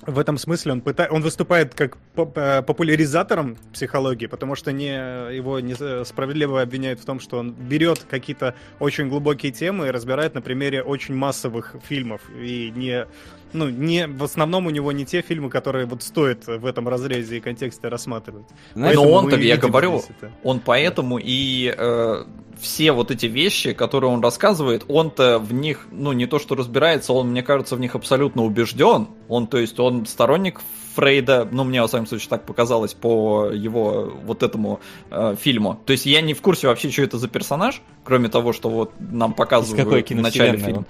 в 0.06 0.18
этом 0.18 0.38
смысле 0.38 0.72
он, 0.72 0.80
пыта... 0.80 1.08
он 1.10 1.22
выступает 1.22 1.74
как 1.74 1.98
э, 2.16 2.62
популяризатором 2.62 3.56
психологии, 3.72 4.26
потому 4.26 4.54
что 4.54 4.72
не, 4.72 4.88
его 5.34 5.60
не 5.60 5.74
справедливо 6.04 6.62
обвиняют 6.62 7.00
в 7.00 7.04
том, 7.04 7.20
что 7.20 7.38
он 7.38 7.52
берет 7.52 8.04
какие-то 8.08 8.54
очень 8.78 9.08
глубокие 9.08 9.52
темы 9.52 9.88
и 9.88 9.90
разбирает 9.90 10.34
на 10.34 10.42
примере 10.42 10.82
очень 10.82 11.14
массовых 11.14 11.76
фильмов. 11.82 12.22
И 12.34 12.72
не, 12.74 13.06
ну, 13.52 13.68
не, 13.68 14.06
в 14.06 14.22
основном 14.22 14.66
у 14.66 14.70
него 14.70 14.92
не 14.92 15.04
те 15.04 15.22
фильмы, 15.22 15.50
которые 15.50 15.86
вот 15.86 16.02
стоит 16.02 16.46
в 16.46 16.66
этом 16.66 16.88
разрезе 16.88 17.38
и 17.38 17.40
контексте 17.40 17.88
рассматривать. 17.88 18.46
Знаешь, 18.74 18.96
но 18.96 19.10
он-то, 19.10 19.36
я 19.36 19.56
говорю, 19.56 20.02
он 20.42 20.60
поэтому 20.60 21.18
и 21.18 21.74
э, 21.76 22.24
все 22.60 22.92
вот 22.92 23.10
эти 23.10 23.26
вещи, 23.26 23.72
которые 23.72 24.10
он 24.10 24.20
рассказывает, 24.20 24.84
он-то 24.88 25.38
в 25.38 25.52
них, 25.52 25.86
ну, 25.90 26.12
не 26.12 26.26
то 26.26 26.38
что 26.38 26.54
разбирается, 26.54 27.12
он, 27.12 27.30
мне 27.30 27.42
кажется, 27.42 27.76
в 27.76 27.80
них 27.80 27.94
абсолютно 27.94 28.44
убежден. 28.44 29.08
Он, 29.28 29.46
то 29.46 29.58
есть, 29.58 29.78
он 29.80 30.06
сторонник 30.06 30.60
Фрейда, 30.94 31.48
ну, 31.50 31.64
мне, 31.64 31.80
во 31.80 31.88
всяком 31.88 32.06
случае, 32.06 32.28
так 32.28 32.44
показалось 32.44 32.94
по 32.94 33.50
его 33.50 34.12
вот 34.24 34.42
этому 34.42 34.80
э, 35.10 35.36
фильму. 35.40 35.80
То 35.86 35.92
есть, 35.92 36.06
я 36.06 36.20
не 36.20 36.34
в 36.34 36.42
курсе 36.42 36.68
вообще, 36.68 36.90
что 36.90 37.02
это 37.02 37.18
за 37.18 37.28
персонаж, 37.28 37.80
кроме 38.04 38.28
того, 38.28 38.52
что 38.52 38.68
вот 38.68 38.92
нам 38.98 39.32
показывают 39.32 40.10
в 40.10 40.14
начале 40.14 40.58
фильма. 40.58 40.84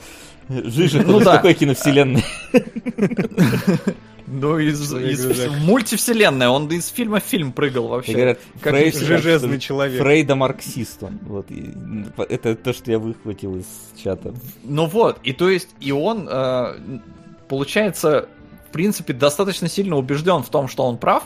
Жижик, 0.50 1.06
ну, 1.06 1.20
да. 1.20 1.36
какой 1.36 1.54
киновселенной? 1.54 2.24
Ну, 4.32 4.58
из, 4.58 4.94
из 4.94 5.48
мультивселенная, 5.62 6.50
он 6.50 6.68
из 6.68 6.86
фильма 6.88 7.18
в 7.18 7.24
фильм 7.24 7.52
прыгал 7.52 7.88
вообще. 7.88 8.12
И 8.12 8.14
говорят, 8.14 8.38
как 8.60 8.74
Фрейд, 8.74 8.94
железный 8.94 9.58
человек. 9.58 10.00
Фрейда 10.00 10.36
марксист 10.36 11.02
он. 11.02 11.18
Вот, 11.22 11.46
это 12.28 12.54
то, 12.54 12.72
что 12.72 12.92
я 12.92 13.00
выхватил 13.00 13.56
из 13.56 13.66
чата. 14.02 14.32
Ну 14.62 14.86
вот, 14.86 15.18
и 15.24 15.32
то 15.32 15.50
есть, 15.50 15.70
и 15.80 15.90
он, 15.90 16.28
э, 16.30 17.00
получается, 17.48 18.28
в 18.68 18.72
принципе, 18.72 19.14
достаточно 19.14 19.68
сильно 19.68 19.96
убежден 19.96 20.44
в 20.44 20.48
том, 20.48 20.68
что 20.68 20.84
он 20.84 20.96
прав, 20.98 21.24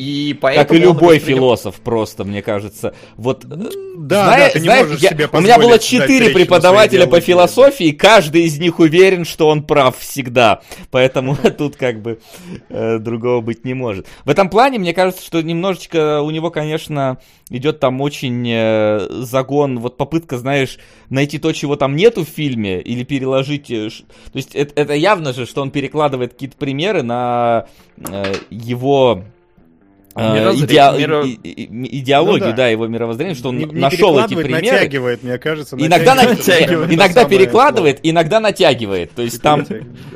И 0.00 0.32
поэтому 0.32 0.66
как 0.66 0.76
и 0.76 0.80
любой 0.80 1.16
восприним... 1.16 1.38
философ 1.40 1.74
просто, 1.76 2.24
мне 2.24 2.40
кажется. 2.40 2.94
Вот, 3.18 3.44
да, 3.44 4.24
зная, 4.24 4.46
да, 4.46 4.48
ты 4.48 4.58
не 4.60 4.64
знаешь, 4.64 4.86
можешь 4.86 5.02
я, 5.02 5.10
себе 5.10 5.28
У 5.30 5.40
меня 5.40 5.58
было 5.58 5.78
четыре 5.78 6.30
преподавателя 6.30 7.06
по 7.06 7.20
философии, 7.20 7.90
каждый 7.90 8.44
из 8.44 8.58
них 8.58 8.78
уверен, 8.78 9.26
что 9.26 9.48
он 9.48 9.62
прав 9.62 9.98
всегда. 9.98 10.62
Поэтому 10.90 11.36
тут 11.58 11.76
как 11.76 12.00
бы 12.00 12.18
э, 12.70 12.98
другого 12.98 13.42
быть 13.42 13.66
не 13.66 13.74
может. 13.74 14.06
В 14.24 14.30
этом 14.30 14.48
плане, 14.48 14.78
мне 14.78 14.94
кажется, 14.94 15.22
что 15.22 15.42
немножечко 15.42 16.22
у 16.22 16.30
него, 16.30 16.50
конечно, 16.50 17.18
идет 17.50 17.78
там 17.80 18.00
очень 18.00 18.42
э, 18.48 19.06
загон, 19.10 19.80
вот 19.80 19.98
попытка, 19.98 20.38
знаешь, 20.38 20.78
найти 21.10 21.36
то, 21.36 21.52
чего 21.52 21.76
там 21.76 21.94
нету 21.94 22.24
в 22.24 22.28
фильме, 22.28 22.80
или 22.80 23.04
переложить... 23.04 23.70
Э, 23.70 23.90
то 23.90 24.36
есть 24.36 24.54
это, 24.54 24.80
это 24.80 24.94
явно 24.94 25.34
же, 25.34 25.44
что 25.44 25.60
он 25.60 25.70
перекладывает 25.70 26.32
какие-то 26.32 26.56
примеры 26.56 27.02
на 27.02 27.66
э, 27.98 28.32
его 28.48 29.24
а, 30.14 30.52
идеал, 30.54 30.98
миро... 30.98 31.24
идеологию, 31.24 32.46
ну, 32.46 32.50
да. 32.50 32.56
да, 32.56 32.68
его 32.68 32.86
мировоззрения, 32.88 33.34
что 33.34 33.50
он 33.50 33.58
не, 33.58 33.64
не 33.64 33.80
нашел 33.80 34.18
эти 34.18 34.34
примеры. 34.34 34.72
натягивает, 34.72 35.22
мне 35.22 35.38
кажется. 35.38 35.76
Иногда, 35.76 36.16
натягивает, 36.16 36.92
иногда 36.92 37.24
перекладывает, 37.24 37.98
слово. 37.98 38.10
иногда 38.10 38.40
натягивает. 38.40 39.12
То 39.12 39.22
есть 39.22 39.40
там 39.40 39.64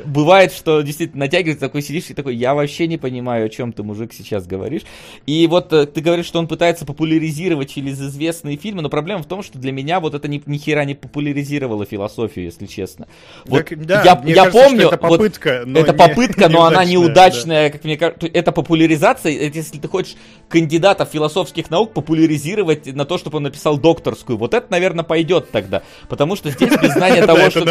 бывает, 0.03 0.51
что 0.51 0.81
действительно 0.81 1.25
натягивает, 1.25 1.59
такой 1.59 1.81
сидишь 1.81 2.09
и 2.09 2.13
такой, 2.13 2.35
я 2.35 2.53
вообще 2.53 2.87
не 2.87 2.97
понимаю, 2.97 3.45
о 3.45 3.49
чем 3.49 3.71
ты, 3.71 3.83
мужик, 3.83 4.11
сейчас 4.13 4.45
говоришь. 4.45 4.81
И 5.25 5.47
вот 5.47 5.71
э, 5.71 5.85
ты 5.85 6.01
говоришь, 6.01 6.25
что 6.25 6.39
он 6.39 6.47
пытается 6.47 6.85
популяризировать 6.85 7.71
через 7.71 8.01
известные 8.01 8.57
фильмы, 8.57 8.81
но 8.81 8.89
проблема 8.89 9.23
в 9.23 9.27
том, 9.27 9.43
что 9.43 9.59
для 9.59 9.71
меня 9.71 10.01
вот 10.01 10.13
это 10.13 10.27
ни, 10.27 10.41
ни 10.45 10.57
хера 10.57 10.83
не 10.83 10.95
популяризировало 10.95 11.85
философию, 11.85 12.45
если 12.45 12.65
честно. 12.65 13.07
Вот 13.45 13.69
так, 13.69 13.85
да, 13.85 14.03
я, 14.03 14.21
я 14.25 14.35
кажется, 14.35 14.51
помню, 14.51 14.87
это 14.87 14.97
попытка, 14.97 15.59
вот, 15.59 15.67
но, 15.67 15.79
это 15.79 15.93
не, 15.93 15.97
попытка, 15.97 16.49
но 16.49 16.65
она 16.65 16.83
неудачная, 16.83 17.69
да. 17.69 17.71
как 17.71 17.83
мне 17.85 17.97
кажется. 17.97 18.27
Это 18.27 18.51
популяризация, 18.51 19.31
если 19.31 19.84
ты 19.85 19.91
хочешь 19.91 20.15
кандидата 20.49 21.05
философских 21.05 21.69
наук 21.69 21.93
популяризировать 21.93 22.87
на 22.87 23.05
то, 23.05 23.17
чтобы 23.17 23.37
он 23.37 23.43
написал 23.43 23.77
докторскую. 23.77 24.37
Вот 24.37 24.53
это, 24.53 24.67
наверное, 24.69 25.03
пойдет 25.03 25.51
тогда. 25.51 25.83
Потому 26.09 26.35
что 26.35 26.49
здесь 26.49 26.71
без 26.81 26.93
знания 26.93 27.25
того, 27.25 27.49
что... 27.49 27.65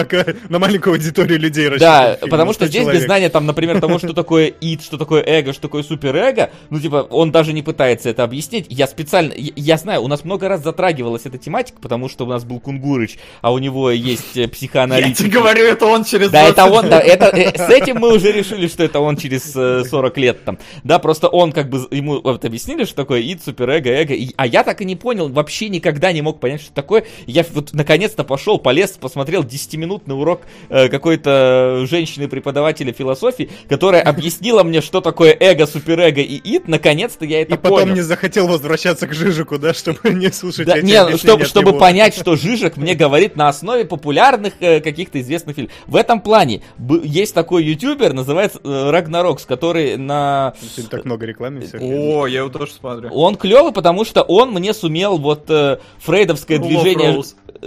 На 0.49 0.59
маленькую 0.59 0.95
аудиторию 0.95 1.39
людей 1.39 1.71
Да, 1.79 2.19
потому 2.21 2.53
что 2.53 2.67
здесь 2.67 2.87
без 2.87 3.03
знания, 3.03 3.31
там, 3.31 3.47
например, 3.47 3.81
того, 3.81 3.99
что 3.99 4.13
такое 4.15 4.47
ид, 4.47 4.83
что 4.83 4.97
такое 4.97 5.23
эго, 5.27 5.53
что 5.53 5.63
такое 5.63 5.83
суперэго, 5.83 6.51
ну, 6.71 6.81
типа, 6.81 7.07
он 7.11 7.33
даже 7.33 7.53
не 7.53 7.63
пытается 7.63 8.11
это 8.11 8.23
объяснить. 8.23 8.67
Я 8.69 8.87
специально... 8.87 9.33
Я 9.37 9.77
знаю, 9.77 10.03
у 10.03 10.09
нас 10.09 10.25
много 10.25 10.49
раз 10.49 10.63
затрагивалась 10.63 11.23
эта 11.25 11.39
тематика, 11.39 11.81
потому 11.81 12.09
что 12.09 12.25
у 12.25 12.29
нас 12.29 12.45
был 12.45 12.61
Кунгурыч, 12.61 13.19
а 13.41 13.53
у 13.53 13.59
него 13.59 13.91
есть 13.91 14.37
э, 14.37 14.47
психоаналитик. 14.47 15.21
Я 15.21 15.27
тебе 15.27 15.41
говорю, 15.41 15.65
это 15.65 15.87
он 15.87 16.05
через 16.05 16.31
Да, 16.31 16.43
это 16.43 16.67
он, 16.67 16.89
да, 16.89 17.01
это, 17.01 17.27
э, 17.27 17.57
с 17.57 17.71
этим 17.71 17.97
мы 17.99 18.15
уже 18.15 18.31
решили, 18.31 18.69
что 18.69 18.85
это 18.85 19.01
он 19.01 19.17
через 19.17 19.53
40 19.53 20.19
э, 20.19 20.21
лет 20.21 20.45
там. 20.45 20.59
Да, 20.85 20.99
просто 20.99 21.29
он 21.29 21.53
как 21.53 21.69
бы, 21.69 21.87
ему 22.05 22.21
вот 22.23 22.45
объяснили, 22.45 22.85
что 22.85 22.97
такое 22.97 23.21
ид, 23.21 23.43
суперэго, 23.43 23.91
эго, 23.91 24.15
и, 24.15 24.31
а 24.37 24.47
я 24.47 24.63
так 24.63 24.81
и 24.81 24.85
не 24.85 24.97
понял, 24.97 25.29
вообще 25.29 25.69
никогда 25.69 26.13
не 26.13 26.23
мог 26.23 26.39
понять, 26.39 26.61
что 26.61 26.73
такое. 26.73 27.05
Я 27.27 27.45
вот 27.53 27.73
наконец-то 27.73 28.25
пошел, 28.25 28.59
полез, 28.59 28.93
посмотрел 28.93 29.43
10-минутный 29.43 30.15
урок 30.15 30.43
э, 30.69 30.89
какой-то 30.89 31.85
женщины-преподавателя 31.89 32.93
философии, 32.93 33.51
которая 33.69 34.03
объяснила 34.03 34.63
мне, 34.63 34.81
что 34.81 35.01
такое 35.01 35.37
эго, 35.39 35.67
суперэго 35.67 36.21
и 36.21 36.37
ид, 36.37 36.69
наконец-то 36.69 37.25
я 37.25 37.43
это 37.43 37.55
и 37.55 37.57
понял. 37.57 37.77
И 37.77 37.81
потом 37.81 37.95
не 37.95 38.03
захотел 38.03 38.47
возвращаться 38.47 39.07
к 39.07 39.15
Жижику, 39.15 39.59
да, 39.59 39.75
чтобы 39.75 39.99
не 40.11 40.31
слушать 40.31 40.67
да, 40.67 40.77
эти 40.77 40.85
не, 40.85 41.17
чтобы, 41.17 41.45
чтобы 41.45 41.79
понять, 41.79 42.15
что 42.15 42.37
Жижик 42.45 42.77
мне 42.77 42.95
говорит 42.95 43.37
на 43.37 43.49
основе 43.49 43.85
популярных 43.85 44.55
э, 44.61 44.81
каких-то 44.81 45.21
известных 45.21 45.57
фильмов. 45.57 45.73
В 45.87 45.97
этом 45.97 46.21
плане 46.21 46.63
есть 47.03 47.35
такой 47.35 47.65
ютубер, 47.65 48.13
называется 48.13 48.61
э, 48.63 48.91
Рагнарокс, 48.91 49.47
который 49.47 49.97
на... 49.97 50.55
Так 50.91 51.05
много 51.05 51.27
рекламы. 51.27 51.63
О, 51.95 52.27
я 52.27 52.41
его 52.41 52.49
тоже 52.49 52.73
смотрю. 52.73 53.11
Он 53.13 53.37
клевый, 53.37 53.73
потому 53.73 54.05
что 54.05 54.23
он 54.23 54.53
мне 54.53 54.75
сумел 54.75 55.19
вот 55.19 55.45
э, 55.49 55.79
фрейдовское 55.99 56.59
Rule 56.59 56.69
движение 56.69 57.23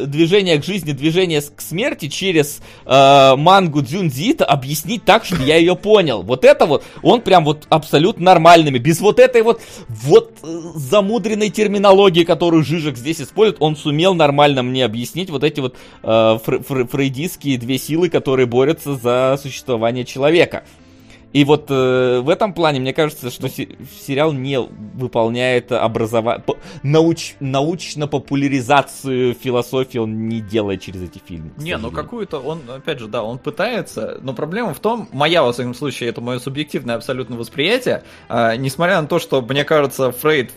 движение 0.06 0.60
к 0.60 0.64
жизни, 0.64 0.92
движение 0.92 1.42
к 1.42 1.62
смерти 1.62 2.08
через 2.08 2.60
э, 2.86 3.36
мангу 3.36 3.82
Дзюнзита 3.82 4.46
объяснить 4.46 5.04
так, 5.06 5.26
чтобы 5.26 5.44
я 5.44 5.58
ее 5.58 5.76
понял. 5.76 6.22
Вот 6.24 6.46
это 6.46 6.66
вот, 6.66 6.84
он 7.02 7.22
прям 7.22 7.46
вот 7.46 7.66
абсолютно 7.70 8.26
нормальными, 8.26 8.78
без 8.78 9.00
вот 9.00 9.20
этой 9.20 9.42
вот, 9.42 9.62
вот 9.88 10.34
э, 10.44 10.62
замудренной 10.76 11.50
терминологии, 11.50 12.24
которую 12.24 12.64
Жижик 12.64 12.98
здесь 12.98 13.22
использует, 13.22 13.62
он 13.62 13.76
сумел 13.76 14.14
нормально 14.14 14.64
мне 14.64 14.86
объяснить 14.86 15.30
вот 15.30 15.44
эти 15.44 15.60
вот 15.60 15.76
э, 16.04 16.40
фр 16.44 16.64
фр 16.64 16.88
фрейдистские 16.88 17.58
две 17.58 17.78
силы, 17.78 18.10
которые 18.10 18.46
борются 18.46 18.96
за 18.96 19.40
существование 19.42 20.06
человека. 20.06 20.64
И 21.34 21.44
вот 21.44 21.66
э, 21.70 22.20
в 22.22 22.30
этом 22.30 22.54
плане, 22.54 22.80
мне 22.80 22.94
кажется, 22.94 23.30
что 23.30 23.50
сериал 23.50 24.34
не 24.34 24.60
выполняет 24.60 25.72
образование, 25.72 26.44
науч, 26.84 27.36
научно-популяризацию 27.40 29.34
философии 29.34 29.98
он 29.98 30.28
не 30.28 30.42
делает 30.42 30.82
через 30.82 31.04
эти 31.04 31.22
фильмы. 31.24 31.52
Не, 31.58 31.78
ну 31.78 31.92
какую-то 31.92 32.40
он, 32.40 32.62
опять 32.70 33.00
же, 33.00 33.08
да, 33.08 33.24
он 33.24 33.40
пытается, 33.40 34.20
но 34.22 34.34
проблема 34.34 34.74
в 34.74 34.80
том, 34.80 35.10
моя, 35.12 35.44
во 35.44 35.52
всяком 35.52 35.74
случае, 35.74 36.10
это 36.10 36.22
мое 36.22 36.40
субъективное 36.40 36.96
абсолютно 36.96 37.36
восприятие, 37.36 38.04
э, 38.30 38.56
несмотря 38.58 39.02
на 39.02 39.08
то, 39.08 39.20
что, 39.20 39.42
мне 39.42 39.64
кажется, 39.64 40.12
Фрейд 40.12 40.52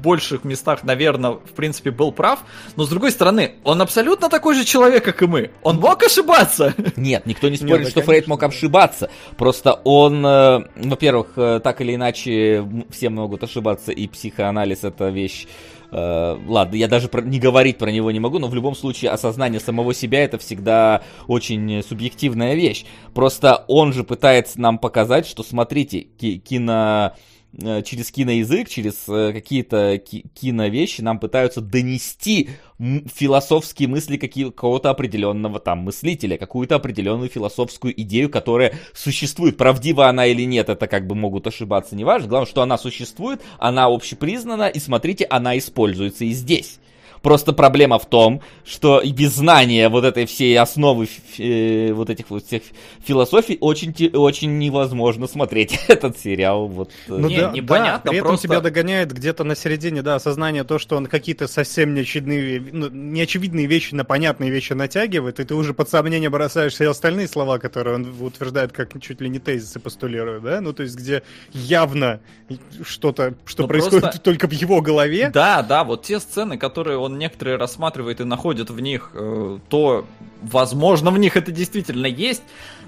больших 0.00 0.44
местах, 0.44 0.84
наверное, 0.84 1.32
в 1.32 1.52
принципе, 1.54 1.90
был 1.90 2.12
прав. 2.12 2.40
Но, 2.76 2.84
с 2.84 2.88
другой 2.88 3.10
стороны, 3.10 3.54
он 3.64 3.80
абсолютно 3.82 4.28
такой 4.28 4.54
же 4.54 4.64
человек, 4.64 5.04
как 5.04 5.22
и 5.22 5.26
мы. 5.26 5.50
Он 5.62 5.76
мог 5.76 6.02
ошибаться. 6.02 6.74
Нет, 6.96 7.26
никто 7.26 7.48
не 7.48 7.56
спорит, 7.56 7.80
Нет, 7.80 7.90
что 7.90 8.02
Фрейд 8.02 8.26
мог 8.26 8.42
ошибаться. 8.42 9.10
Просто 9.36 9.72
он, 9.84 10.24
э, 10.24 10.60
во-первых, 10.76 11.28
э, 11.36 11.60
так 11.62 11.80
или 11.80 11.94
иначе, 11.94 12.66
все 12.90 13.10
могут 13.10 13.42
ошибаться, 13.42 13.92
и 13.92 14.06
психоанализ 14.06 14.84
это 14.84 15.08
вещь 15.08 15.46
Uh, 15.90 16.38
ладно, 16.46 16.76
я 16.76 16.86
даже 16.86 17.08
про, 17.08 17.22
не 17.22 17.38
говорить 17.38 17.78
про 17.78 17.90
него 17.90 18.10
не 18.10 18.20
могу, 18.20 18.38
но 18.38 18.48
в 18.48 18.54
любом 18.54 18.74
случае 18.74 19.10
осознание 19.10 19.58
самого 19.58 19.94
себя 19.94 20.22
это 20.22 20.36
всегда 20.36 21.00
очень 21.28 21.82
субъективная 21.82 22.56
вещь. 22.56 22.84
Просто 23.14 23.64
он 23.68 23.94
же 23.94 24.04
пытается 24.04 24.60
нам 24.60 24.78
показать, 24.78 25.26
что 25.26 25.42
смотрите, 25.42 26.00
кино 26.00 26.88
Э, 26.88 27.10
через 27.56 28.10
киноязык, 28.10 28.68
через 28.68 29.08
э, 29.08 29.32
какие-то 29.32 29.98
киновещи 29.98 31.00
нам 31.00 31.18
пытаются 31.18 31.60
донести 31.60 32.50
философские 32.78 33.88
мысли 33.88 34.16
какого-то 34.16 34.90
определенного 34.90 35.58
там 35.58 35.78
мыслителя, 35.78 36.36
какую-то 36.36 36.76
определенную 36.76 37.28
философскую 37.28 37.98
идею, 38.02 38.30
которая 38.30 38.74
существует. 38.94 39.56
Правдива 39.56 40.08
она 40.08 40.26
или 40.26 40.42
нет, 40.42 40.68
это 40.68 40.86
как 40.86 41.06
бы 41.06 41.14
могут 41.14 41.46
ошибаться, 41.46 41.96
неважно. 41.96 42.28
Главное, 42.28 42.50
что 42.50 42.62
она 42.62 42.78
существует, 42.78 43.42
она 43.58 43.86
общепризнана, 43.86 44.68
и 44.68 44.78
смотрите, 44.78 45.24
она 45.24 45.58
используется 45.58 46.24
и 46.24 46.30
здесь. 46.30 46.78
Просто 47.22 47.52
проблема 47.52 47.98
в 47.98 48.06
том, 48.06 48.42
что 48.64 49.02
без 49.04 49.34
знания 49.34 49.88
вот 49.88 50.04
этой 50.04 50.26
всей 50.26 50.58
основы 50.58 51.08
э, 51.38 51.92
вот 51.92 52.10
этих 52.10 52.30
вот 52.30 52.44
всех 52.46 52.62
философий 53.04 53.58
очень, 53.60 53.94
очень 54.14 54.58
невозможно 54.58 55.26
смотреть 55.26 55.78
этот 55.88 56.18
сериал. 56.18 56.68
Вот. 56.68 56.90
Э. 57.08 57.16
Ну, 57.18 57.28
не, 57.28 57.38
да, 57.38 57.50
непонятно, 57.50 58.02
да, 58.04 58.10
при 58.10 58.18
этом 58.18 58.28
просто... 58.28 58.48
тебя 58.48 58.60
догоняет 58.60 59.12
где-то 59.12 59.44
на 59.44 59.54
середине, 59.54 60.02
да, 60.02 60.16
осознание 60.16 60.64
то, 60.64 60.78
что 60.78 60.96
он 60.96 61.06
какие-то 61.06 61.48
совсем 61.48 61.94
неочевидные, 61.94 62.60
ну, 62.72 62.88
неочевидные 62.90 63.66
вещи 63.66 63.94
на 63.94 64.04
понятные 64.04 64.50
вещи 64.50 64.72
натягивает, 64.72 65.40
и 65.40 65.44
ты 65.44 65.54
уже 65.54 65.74
под 65.74 65.88
сомнение 65.88 66.30
бросаешь 66.30 66.74
все 66.74 66.90
остальные 66.90 67.28
слова, 67.28 67.58
которые 67.58 67.96
он 67.96 68.14
утверждает, 68.20 68.72
как 68.72 69.00
чуть 69.00 69.20
ли 69.20 69.28
не 69.28 69.38
тезисы 69.38 69.80
постулирует, 69.80 70.42
да, 70.42 70.60
ну, 70.60 70.72
то 70.72 70.82
есть 70.82 70.96
где 70.96 71.22
явно 71.52 72.20
что-то, 72.82 73.34
что 73.44 73.62
ну, 73.62 73.68
происходит 73.68 74.02
просто... 74.02 74.20
только 74.20 74.48
в 74.48 74.52
его 74.52 74.80
голове. 74.80 75.30
Да, 75.32 75.62
да, 75.62 75.84
вот 75.84 76.02
те 76.02 76.20
сцены, 76.20 76.58
которые 76.58 76.98
он 76.98 77.07
он 77.08 77.18
некоторые 77.18 77.56
рассматривает 77.56 78.20
и 78.20 78.24
находит 78.24 78.70
в 78.70 78.78
них, 78.80 79.10
э, 79.14 79.58
то, 79.68 80.04
возможно, 80.42 81.10
в 81.10 81.18
них 81.18 81.36
это 81.36 81.50
действительно 81.50 82.06
есть, 82.06 82.42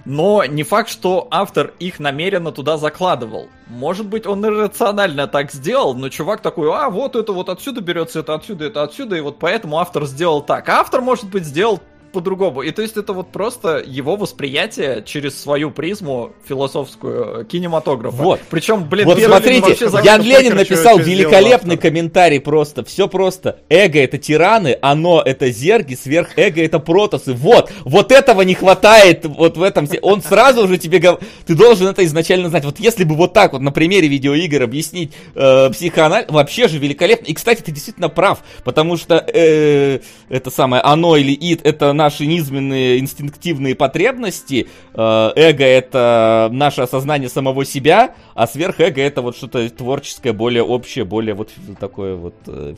но 0.05 0.45
не 0.45 0.63
факт, 0.63 0.89
что 0.89 1.27
автор 1.31 1.73
их 1.79 1.99
намеренно 1.99 2.53
туда 2.53 2.77
закладывал. 2.77 3.49
Может 3.67 4.07
быть, 4.07 4.27
он 4.27 4.45
иррационально 4.45 5.27
так 5.27 5.53
сделал, 5.53 5.95
но 5.95 6.09
чувак 6.09 6.41
такой, 6.41 6.71
а, 6.73 6.91
вот 6.91 7.17
это 7.17 7.33
вот 7.33 7.49
отсюда 7.49 7.81
берется, 7.81 8.21
это 8.21 8.35
отсюда, 8.35 8.67
это 8.67 8.83
отсюда, 8.83 9.17
и 9.17 9.21
вот 9.21 9.39
поэтому 9.39 9.79
автор 9.79 10.07
сделал 10.07 10.43
так. 10.43 10.69
А 10.69 10.81
автор, 10.81 11.01
может 11.01 11.27
быть, 11.27 11.45
сделал 11.45 11.81
по-другому. 12.13 12.63
И 12.63 12.71
то 12.71 12.83
есть 12.83 12.97
это 12.97 13.13
вот 13.13 13.33
просто 13.33 13.83
его 13.85 14.17
восприятие 14.17 15.03
через 15.05 15.41
свою 15.41 15.71
призму 15.71 16.33
философскую 16.47 17.45
кинематографа. 17.45 18.17
Вот. 18.17 18.41
Причем, 18.51 18.89
блин, 18.89 19.07
вот 19.07 19.21
смотрите, 19.21 19.77
Ян 20.05 20.23
Ленин 20.23 20.57
написал 20.57 20.99
великолепный 20.99 21.77
комментарий 21.77 22.41
просто. 22.41 22.85
Все 22.85 23.09
просто. 23.09 23.61
Эго 23.69 24.01
это 24.01 24.19
тираны, 24.19 24.77
оно 24.81 25.23
это 25.25 25.51
зерги, 25.51 25.95
сверхэго 25.95 26.63
это 26.63 26.79
протосы. 26.79 27.33
Вот, 27.33 27.71
вот 27.85 28.13
этого 28.13 28.43
не 28.43 28.55
хватает 28.55 29.25
вот 29.25 29.57
в 29.57 29.63
этом. 29.63 29.89
Он 30.03 30.23
сразу 30.23 30.67
же 30.69 30.79
тебе 30.79 30.99
говорит, 30.99 31.21
ты 31.47 31.55
должен 31.55 31.89
это 31.89 32.05
изначально 32.05 32.49
знать. 32.49 32.65
Вот 32.65 32.79
если 32.79 33.05
бы 33.05 33.15
вот 33.15 33.33
так 33.33 33.53
вот 33.53 33.63
на 33.63 33.73
примере 33.73 34.09
видеоигр 34.09 34.63
объяснить 34.63 35.13
э, 35.35 35.71
психоанализ, 35.71 36.29
вообще 36.29 36.69
же 36.69 36.79
великолепно. 36.79 37.27
И, 37.27 37.35
кстати, 37.35 37.63
ты 37.63 37.73
действительно 37.73 38.09
прав, 38.09 38.41
потому 38.65 38.97
что 38.97 39.17
э, 39.17 40.01
это 40.29 40.51
самое 40.51 40.83
оно 40.83 41.17
или 41.17 41.33
ид, 41.33 41.61
это 41.65 41.93
наши 42.01 42.25
низменные 42.25 42.99
инстинктивные 42.99 43.75
потребности, 43.75 44.69
э, 44.95 45.31
эго 45.37 45.65
это 45.65 46.49
наше 46.51 46.81
осознание 46.81 47.29
самого 47.29 47.67
себя, 47.67 48.15
а 48.35 48.47
сверхэго 48.47 49.03
это 49.03 49.21
вот 49.21 49.37
что-то 49.37 49.69
творческое, 49.69 50.33
более 50.33 50.63
общее, 50.63 51.05
более 51.05 51.35
вот 51.35 51.51
такое 51.79 52.17
вот 52.17 52.35
э, 52.47 52.75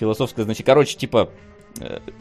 философское 0.00 0.44
значение. 0.44 0.64
Короче, 0.64 0.96
типа, 0.96 1.28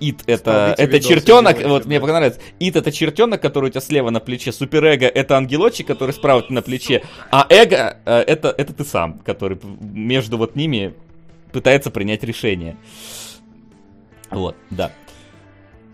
Ит 0.02 0.24
это, 0.28 0.76
это 0.78 1.00
чертенок, 1.00 1.64
вот 1.64 1.84
да. 1.84 1.88
мне 1.88 2.02
понравилось. 2.02 2.38
Ит 2.60 2.76
это 2.76 2.92
чертенок, 2.92 3.42
который 3.42 3.68
у 3.68 3.70
тебя 3.70 3.80
слева 3.80 4.10
на 4.10 4.20
плече. 4.20 4.52
Суперэго 4.52 5.08
это 5.08 5.38
ангелочек, 5.38 5.88
который 5.88 6.12
справа 6.12 6.44
на 6.50 6.62
плече. 6.62 7.04
А 7.32 7.48
эго 7.50 7.98
это, 8.04 8.54
это 8.58 8.74
ты 8.74 8.84
сам, 8.84 9.20
который 9.20 9.58
между 9.80 10.38
вот 10.38 10.58
ними 10.58 10.94
пытается 11.54 11.92
принять 11.92 12.24
решение. 12.26 12.76
Вот, 14.30 14.58
да. 14.70 14.92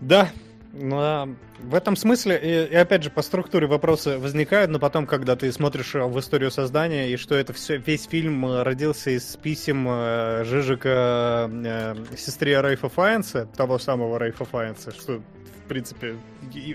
Да, 0.02 0.30
ну, 0.72 1.36
в 1.60 1.74
этом 1.76 1.94
смысле, 1.94 2.36
и, 2.42 2.72
и 2.72 2.74
опять 2.74 3.04
же, 3.04 3.10
по 3.10 3.22
структуре 3.22 3.68
вопросы 3.68 4.18
возникают, 4.18 4.68
но 4.72 4.80
потом, 4.80 5.06
когда 5.06 5.36
ты 5.36 5.52
смотришь 5.52 5.94
в 5.94 6.18
историю 6.18 6.50
создания, 6.50 7.08
и 7.08 7.16
что 7.16 7.36
это 7.36 7.52
все, 7.52 7.76
весь 7.76 8.06
фильм 8.06 8.62
родился 8.62 9.10
из 9.10 9.36
писем 9.36 9.86
э, 9.88 10.42
Жижика 10.44 11.48
э, 11.52 11.94
сестре 12.16 12.60
Рейфа 12.60 12.88
Файенса, 12.88 13.46
того 13.56 13.78
самого 13.78 14.18
Рейфа 14.18 14.44
Файенса, 14.44 14.90
что 14.90 15.22
принципе, 15.72 16.16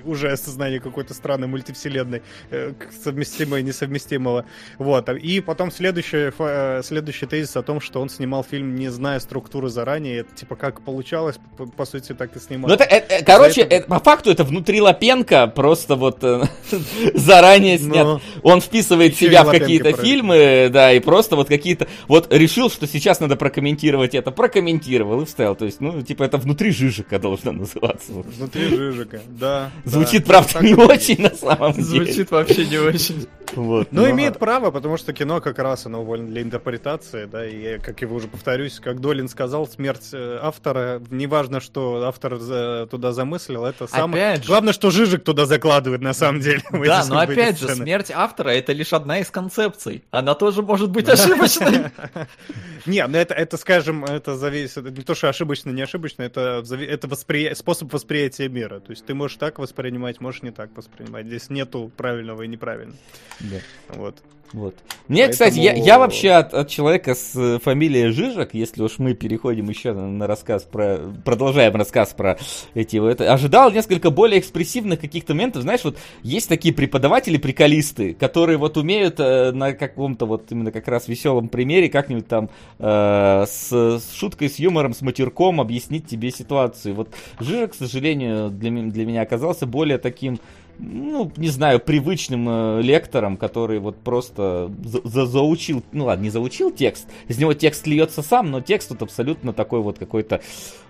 уже 0.06 0.32
осознание 0.32 0.80
какой-то 0.80 1.14
странной 1.14 1.48
мультивселенной, 1.48 2.24
э, 2.50 2.74
совместимого 3.04 3.60
и 3.60 3.64
несовместимого. 3.64 4.46
Вот. 4.80 5.08
И 5.10 5.40
потом 5.40 5.72
следующий, 5.72 6.32
э, 6.38 6.82
следующий 6.84 7.28
тезис 7.28 7.56
о 7.56 7.62
том, 7.62 7.80
что 7.80 8.02
он 8.02 8.10
снимал 8.10 8.44
фильм, 8.44 8.74
не 8.74 8.90
зная 8.90 9.20
структуры 9.20 9.70
заранее. 9.70 10.22
Это, 10.22 10.34
типа, 10.34 10.56
как 10.56 10.82
получалось, 10.82 11.36
по, 11.58 11.68
по 11.68 11.86
сути, 11.86 12.14
так 12.14 12.36
и 12.36 12.40
снимал. 12.40 12.70
Ну, 12.70 12.74
это, 12.74 12.86
это, 12.86 13.24
короче, 13.24 13.62
это... 13.62 13.76
Это, 13.76 13.88
по 13.88 14.00
факту 14.00 14.32
это 14.32 14.44
внутри 14.44 14.82
Лапенко 14.82 15.46
просто 15.48 15.96
вот 15.96 16.24
э, 16.24 16.46
заранее 17.14 17.78
снят. 17.78 18.04
Но... 18.04 18.22
Он 18.42 18.62
вписывает 18.62 19.14
Еще 19.14 19.28
себя 19.28 19.44
в 19.44 19.52
какие-то 19.52 19.94
фильмы, 19.94 20.70
да, 20.74 20.92
и 20.92 21.00
просто 21.00 21.36
вот 21.36 21.48
какие-то... 21.48 21.88
Вот 22.08 22.34
решил, 22.34 22.72
что 22.72 22.88
сейчас 22.88 23.20
надо 23.20 23.36
прокомментировать 23.36 24.16
это, 24.16 24.32
прокомментировал 24.32 25.22
и 25.22 25.26
вставил. 25.26 25.56
То 25.56 25.66
есть, 25.66 25.82
ну, 25.82 26.02
типа, 26.02 26.24
это 26.24 26.38
внутри 26.38 26.72
Жижика 26.72 27.20
должно 27.20 27.52
называться. 27.68 28.12
Внутри 28.12 28.64
Жижика, 28.64 28.87
да. 29.28 29.72
Звучит, 29.86 30.26
да, 30.26 30.42
правда, 30.42 30.68
не 30.68 30.74
очень 30.74 31.22
на 31.22 31.36
самом 31.36 31.74
деле. 31.74 32.06
Звучит 32.06 32.32
вообще 32.32 32.66
не 32.66 32.78
очень. 32.78 33.28
Вот, 33.56 33.92
но, 33.92 34.02
но 34.02 34.10
имеет 34.12 34.40
право, 34.40 34.72
потому 34.72 34.98
что 34.98 35.14
кино 35.14 35.42
как 35.42 35.60
раз 35.60 35.86
оно 35.86 36.04
вольно 36.04 36.28
для 36.28 36.42
интерпретации, 36.42 37.26
да, 37.26 37.46
и 37.46 37.80
как 37.80 38.02
я 38.02 38.08
уже 38.08 38.28
повторюсь, 38.28 38.80
как 38.80 39.00
Долин 39.00 39.28
сказал, 39.30 39.68
смерть 39.68 40.10
э, 40.12 40.40
автора, 40.42 41.02
неважно, 41.10 41.60
что 41.60 42.04
автор 42.06 42.38
за, 42.38 42.88
туда 42.92 43.14
замыслил, 43.14 43.66
это 43.66 43.88
самое... 43.88 44.32
Опять 44.32 44.44
же... 44.44 44.50
Главное, 44.50 44.74
что 44.74 44.92
Жижик 44.92 45.24
туда 45.24 45.46
закладывает 45.46 46.02
на 46.02 46.14
самом 46.14 46.42
деле. 46.42 46.62
Да, 46.88 47.06
но 47.06 47.20
опять 47.20 47.60
же, 47.60 47.68
смерть 47.68 48.12
автора 48.14 48.50
это 48.50 48.72
лишь 48.72 48.94
одна 48.94 49.20
из 49.20 49.30
концепций. 49.30 50.04
Она 50.10 50.36
тоже 50.36 50.62
может 50.62 50.90
быть 50.90 51.10
ошибочной. 51.10 51.92
Не, 52.86 53.06
ну 53.08 53.18
это, 53.18 53.34
это, 53.34 53.58
скажем, 53.58 54.06
это 54.06 54.36
зависит, 54.36 54.84
не 54.84 55.04
то, 55.04 55.16
что 55.16 55.28
ошибочно, 55.28 55.72
не 55.72 55.82
ошибочно, 55.82 56.24
это, 56.24 56.64
это 56.72 57.08
воспри... 57.08 57.54
способ 57.56 57.92
восприятия 57.92 58.48
мира. 58.48 58.67
То 58.68 58.92
есть 58.92 59.06
ты 59.06 59.14
можешь 59.14 59.38
так 59.38 59.60
воспринимать, 59.60 60.22
можешь 60.22 60.44
не 60.44 60.52
так 60.52 60.70
воспринимать. 60.76 61.26
Здесь 61.28 61.50
нету 61.50 61.92
правильного 61.96 62.44
и 62.44 62.48
неправильного. 62.48 62.98
Да. 63.40 63.58
Вот. 63.90 64.22
Вот. 64.54 64.76
Мне, 65.08 65.24
Поэтому... 65.24 65.32
кстати, 65.32 65.60
я, 65.60 65.74
я 65.74 66.00
вообще 66.00 66.32
от, 66.32 66.54
от 66.54 66.70
человека 66.70 67.16
с 67.16 67.36
э, 67.36 67.60
фамилией 67.60 68.10
Жижик, 68.12 68.54
если 68.54 68.82
уж 68.82 68.98
мы 68.98 69.14
переходим 69.14 69.70
еще 69.70 69.94
на, 69.94 70.08
на 70.08 70.28
рассказ 70.28 70.64
про... 70.64 71.00
Продолжаем 71.26 71.76
рассказ 71.76 72.14
про 72.14 72.38
эти... 72.74 72.98
Вот, 72.98 73.22
ожидал 73.22 73.72
несколько 73.72 74.10
более 74.10 74.40
экспрессивных 74.40 75.00
каких-то 75.00 75.34
моментов. 75.34 75.64
Знаешь, 75.64 75.84
вот 75.84 75.98
есть 76.24 76.50
такие 76.50 76.74
преподаватели-приколисты, 76.74 78.14
которые 78.14 78.58
вот 78.58 78.78
умеют 78.78 79.20
э, 79.20 79.52
на 79.52 79.74
каком-то 79.74 80.26
вот 80.26 80.52
именно 80.52 80.72
как 80.72 80.88
раз 80.88 81.08
веселом 81.08 81.50
примере 81.50 81.90
как-нибудь 81.90 82.28
там 82.28 82.50
э, 82.80 83.46
с, 83.48 83.70
с 83.72 84.14
шуткой, 84.14 84.50
с 84.50 84.60
юмором, 84.60 84.94
с 84.94 85.02
матерком 85.02 85.60
объяснить 85.60 86.08
тебе 86.08 86.32
ситуацию. 86.32 86.96
Вот 86.96 87.10
Жижик, 87.40 87.72
к 87.72 87.76
сожалению, 87.76 88.50
для, 88.50 88.72
для 88.72 89.06
меня 89.06 89.22
оказался 89.22 89.66
более 89.66 89.98
таким 89.98 90.40
ну, 90.80 91.32
не 91.38 91.50
знаю, 91.50 91.80
привычным 91.80 92.48
э, 92.50 92.82
лектором, 92.82 93.38
который 93.38 93.80
вот 93.80 93.98
просто 93.98 94.72
за 94.84 95.02
за 95.04 95.26
заучил, 95.26 95.84
ну 95.92 96.06
ладно, 96.06 96.24
не 96.24 96.30
заучил 96.30 96.72
текст, 96.72 97.08
из 97.28 97.38
него 97.38 97.54
текст 97.54 97.88
льется 97.88 98.22
сам, 98.22 98.52
но 98.52 98.62
текст 98.62 98.90
тут 98.90 99.02
абсолютно 99.02 99.54
такой 99.54 99.82
вот 99.82 99.98
какой-то, 99.98 100.42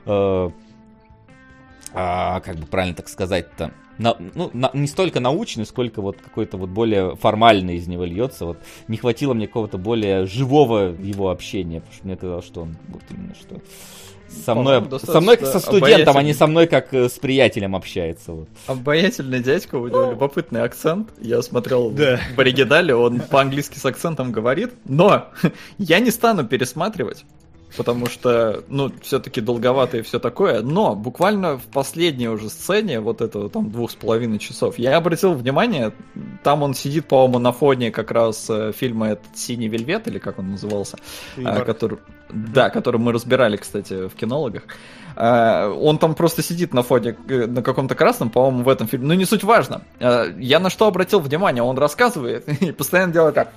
э, 0.05 0.49
а, 1.93 2.39
как 2.41 2.57
бы 2.57 2.65
правильно 2.65 2.95
так 2.95 3.07
сказать-то, 3.07 3.71
ну, 3.97 4.49
на, 4.53 4.69
не 4.73 4.87
столько 4.87 5.19
научный, 5.19 5.65
сколько 5.65 6.01
вот 6.01 6.17
какой-то 6.17 6.57
вот 6.57 6.69
более 6.69 7.15
формальный 7.15 7.77
из 7.77 7.87
него 7.87 8.05
льется. 8.05 8.45
Вот 8.45 8.59
не 8.87 8.97
хватило 8.97 9.33
мне 9.33 9.47
какого-то 9.47 9.77
более 9.77 10.25
живого 10.25 10.93
его 10.93 11.29
общения, 11.29 11.79
потому 11.79 11.95
что 11.95 12.07
мне 12.07 12.15
казалось, 12.15 12.45
что 12.45 12.61
он 12.61 12.77
вот 12.89 13.01
именно 13.09 13.33
что 13.35 13.59
со 14.29 14.55
мной, 14.55 14.83
со 14.99 15.21
мной 15.21 15.37
как 15.37 15.47
со 15.47 15.59
студентом, 15.59 16.17
а 16.17 16.23
не 16.23 16.33
со 16.33 16.47
мной 16.47 16.67
как 16.67 16.93
э, 16.93 17.09
с 17.09 17.13
приятелем 17.13 17.75
общается. 17.75 18.31
Вот. 18.33 18.49
Обаятельный 18.67 19.39
дядька, 19.39 19.75
у 19.75 19.87
него 19.87 20.11
любопытный 20.11 20.63
акцент. 20.63 21.09
Я 21.19 21.41
смотрел 21.41 21.89
да. 21.91 22.19
в 22.35 22.39
оригинале, 22.39 22.95
он 22.95 23.19
по-английски 23.21 23.77
с 23.77 23.85
акцентом 23.85 24.31
говорит, 24.31 24.71
но 24.85 25.27
я 25.77 25.99
не 25.99 26.11
стану 26.11 26.45
пересматривать 26.45 27.25
потому 27.75 28.07
что, 28.07 28.63
ну, 28.69 28.91
все-таки 29.01 29.41
долговато 29.41 29.97
и 29.97 30.01
все 30.01 30.19
такое, 30.19 30.61
но 30.61 30.95
буквально 30.95 31.57
в 31.57 31.63
последней 31.63 32.29
уже 32.29 32.49
сцене, 32.49 32.99
вот 32.99 33.21
этого 33.21 33.49
там 33.49 33.69
двух 33.69 33.91
с 33.91 33.95
половиной 33.95 34.39
часов, 34.39 34.79
я 34.79 34.97
обратил 34.97 35.33
внимание, 35.33 35.91
там 36.43 36.63
он 36.63 36.73
сидит, 36.73 37.07
по-моему, 37.07 37.39
на 37.39 37.51
фоне 37.51 37.91
как 37.91 38.11
раз 38.11 38.49
э, 38.49 38.71
фильма 38.71 39.09
этот 39.09 39.37
«Синий 39.37 39.67
вельвет», 39.67 40.07
или 40.07 40.19
как 40.19 40.39
он 40.39 40.51
назывался, 40.51 40.97
а, 41.43 41.61
который, 41.61 41.99
да, 42.29 42.69
который 42.69 42.97
мы 42.97 43.11
разбирали, 43.11 43.57
кстати, 43.57 44.07
в 44.07 44.15
кинологах, 44.15 44.63
а, 45.15 45.69
он 45.69 45.97
там 45.97 46.15
просто 46.15 46.41
сидит 46.41 46.73
на 46.73 46.83
фоне, 46.83 47.15
э, 47.27 47.47
на 47.47 47.61
каком-то 47.61 47.95
красном, 47.95 48.29
по-моему, 48.29 48.63
в 48.63 48.69
этом 48.69 48.87
фильме, 48.87 49.07
ну, 49.07 49.13
не 49.13 49.25
суть 49.25 49.43
важно. 49.43 49.81
А, 49.99 50.25
я 50.37 50.59
на 50.59 50.69
что 50.69 50.87
обратил 50.87 51.19
внимание, 51.19 51.63
он 51.63 51.77
рассказывает 51.77 52.47
и 52.61 52.71
постоянно 52.71 53.13
делает 53.13 53.35
так 53.35 53.49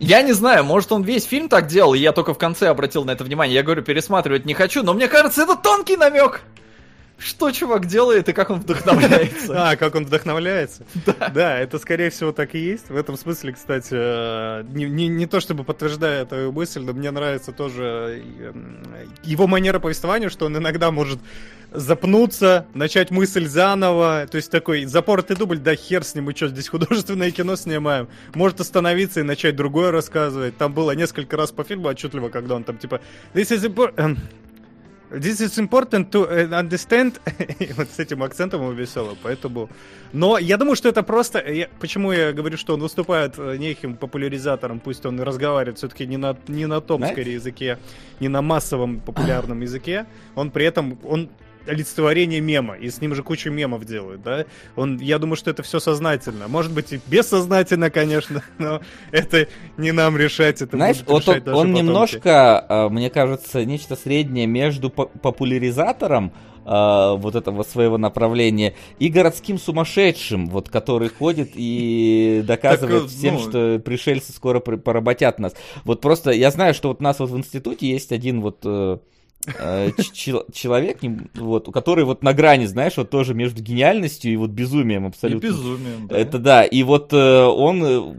я 0.00 0.22
не 0.22 0.32
знаю, 0.32 0.64
может 0.64 0.92
он 0.92 1.02
весь 1.02 1.24
фильм 1.24 1.48
так 1.48 1.66
делал, 1.66 1.94
и 1.94 1.98
я 1.98 2.12
только 2.12 2.32
в 2.32 2.38
конце 2.38 2.68
обратил 2.68 3.04
на 3.04 3.12
это 3.12 3.24
внимание. 3.24 3.54
Я 3.56 3.62
говорю, 3.62 3.82
пересматривать 3.82 4.46
не 4.46 4.54
хочу, 4.54 4.82
но 4.82 4.94
мне 4.94 5.08
кажется, 5.08 5.42
это 5.42 5.56
тонкий 5.56 5.96
намек. 5.96 6.42
Что 7.18 7.50
чувак 7.50 7.86
делает 7.86 8.28
и 8.28 8.32
как 8.32 8.50
он 8.50 8.60
вдохновляется? 8.60 9.52
А, 9.70 9.76
как 9.76 9.94
он 9.96 10.06
вдохновляется? 10.06 10.84
Да. 11.06 11.28
Да, 11.34 11.58
это 11.58 11.78
скорее 11.78 12.10
всего 12.10 12.32
так 12.32 12.54
и 12.54 12.58
есть. 12.58 12.90
В 12.90 12.96
этом 12.96 13.16
смысле, 13.16 13.52
кстати, 13.52 13.88
э, 13.90 14.64
не, 14.68 14.84
не, 14.84 15.08
не 15.08 15.26
то 15.26 15.40
чтобы 15.40 15.64
подтверждая 15.64 16.24
твою 16.26 16.52
мысль, 16.52 16.82
но 16.82 16.92
мне 16.92 17.10
нравится 17.10 17.52
тоже 17.52 18.22
э, 18.38 18.52
его 19.24 19.46
манера 19.48 19.80
повествования, 19.80 20.28
что 20.28 20.46
он 20.46 20.56
иногда 20.56 20.92
может 20.92 21.18
запнуться, 21.72 22.66
начать 22.74 23.10
мысль 23.10 23.46
заново. 23.46 24.26
То 24.30 24.36
есть 24.36 24.50
такой 24.50 24.84
запоротый 24.84 25.36
дубль, 25.36 25.58
да 25.58 25.74
хер 25.74 26.04
с 26.04 26.14
ним, 26.14 26.24
мы 26.24 26.36
что, 26.36 26.48
здесь 26.48 26.68
художественное 26.68 27.30
кино 27.30 27.56
снимаем. 27.56 28.08
Может 28.34 28.60
остановиться 28.60 29.20
и 29.20 29.22
начать 29.24 29.56
другое 29.56 29.90
рассказывать. 29.90 30.56
Там 30.56 30.72
было 30.72 30.92
несколько 30.92 31.36
раз 31.36 31.50
по 31.50 31.64
фильму 31.64 31.88
отчетливо, 31.88 32.28
когда 32.28 32.54
он 32.54 32.64
там 32.64 32.78
типа 32.78 33.00
This 33.34 33.50
is. 33.50 34.18
This 35.10 35.40
is 35.40 35.58
important 35.58 36.10
to 36.10 36.28
э, 36.28 36.48
understand. 36.48 37.18
вот 37.76 37.88
с 37.88 37.98
этим 37.98 38.22
акцентом 38.22 38.62
он 38.62 38.74
веселый, 38.74 39.16
поэтому... 39.22 39.70
Но 40.12 40.38
я 40.38 40.56
думаю, 40.58 40.76
что 40.76 40.88
это 40.90 41.02
просто... 41.02 41.38
Я... 41.50 41.68
Почему 41.80 42.12
я 42.12 42.32
говорю, 42.32 42.58
что 42.58 42.74
он 42.74 42.80
выступает 42.80 43.38
э, 43.38 43.56
неким 43.56 43.96
популяризатором, 43.96 44.80
пусть 44.80 45.06
он 45.06 45.18
и 45.20 45.24
разговаривает 45.24 45.78
все-таки 45.78 46.06
не 46.06 46.18
на, 46.18 46.36
не 46.46 46.66
на 46.66 46.80
том, 46.80 47.06
скорее, 47.06 47.34
языке, 47.34 47.78
не 48.20 48.28
на 48.28 48.42
массовом 48.42 49.00
популярном 49.00 49.62
языке. 49.62 50.06
Он 50.34 50.50
при 50.50 50.66
этом... 50.66 50.98
Он 51.04 51.30
олицетворение 51.66 52.40
мема, 52.40 52.74
и 52.74 52.90
с 52.90 53.00
ним 53.00 53.14
же 53.14 53.22
кучу 53.22 53.50
мемов 53.50 53.84
делают, 53.84 54.22
да? 54.22 54.46
Он, 54.76 54.98
я 54.98 55.18
думаю, 55.18 55.36
что 55.36 55.50
это 55.50 55.62
все 55.62 55.80
сознательно. 55.80 56.48
Может 56.48 56.72
быть, 56.72 56.92
и 56.92 57.00
бессознательно, 57.06 57.90
конечно, 57.90 58.42
но 58.58 58.80
это 59.10 59.48
не 59.76 59.92
нам 59.92 60.16
решать, 60.16 60.62
это 60.62 60.76
Знаешь, 60.76 61.02
вот 61.06 61.22
решать 61.22 61.46
он, 61.46 61.54
он 61.54 61.72
немножко, 61.72 62.64
а, 62.68 62.88
мне 62.88 63.10
кажется, 63.10 63.64
нечто 63.64 63.96
среднее 63.96 64.46
между 64.46 64.90
популяризатором 64.90 66.32
Uh, 66.68 67.16
вот 67.16 67.34
этого 67.34 67.62
своего 67.62 67.96
направления 67.96 68.74
и 68.98 69.08
городским 69.08 69.58
сумасшедшим, 69.58 70.48
вот 70.50 70.68
который 70.68 71.08
ходит 71.08 71.52
и 71.54 72.42
доказывает 72.46 73.04
так, 73.04 73.10
всем, 73.10 73.34
ну... 73.36 73.40
что 73.40 73.78
пришельцы 73.82 74.34
скоро 74.34 74.60
поработят 74.60 75.38
нас. 75.38 75.54
Вот 75.84 76.02
просто 76.02 76.30
я 76.30 76.50
знаю, 76.50 76.74
что 76.74 76.88
вот 76.88 77.00
у 77.00 77.02
нас 77.02 77.20
вот 77.20 77.30
в 77.30 77.38
институте 77.38 77.88
есть 77.88 78.12
один 78.12 78.42
вот 78.42 78.66
Э, 78.66 78.98
человек, 80.52 80.98
вот, 81.34 81.72
который 81.72 82.04
вот 82.04 82.22
на 82.22 82.32
грани, 82.32 82.66
знаешь, 82.66 82.96
вот 82.96 83.10
тоже 83.10 83.34
между 83.34 83.62
гениальностью 83.62 84.32
и 84.32 84.36
вот 84.36 84.50
безумием 84.50 85.06
абсолютно. 85.06 85.46
И 85.46 85.50
безумием, 85.50 86.08
да. 86.08 86.18
Это 86.18 86.38
да, 86.38 86.64
и 86.64 86.82
вот 86.82 87.12
э, 87.12 87.42
он 87.44 87.84
э, 87.84 88.14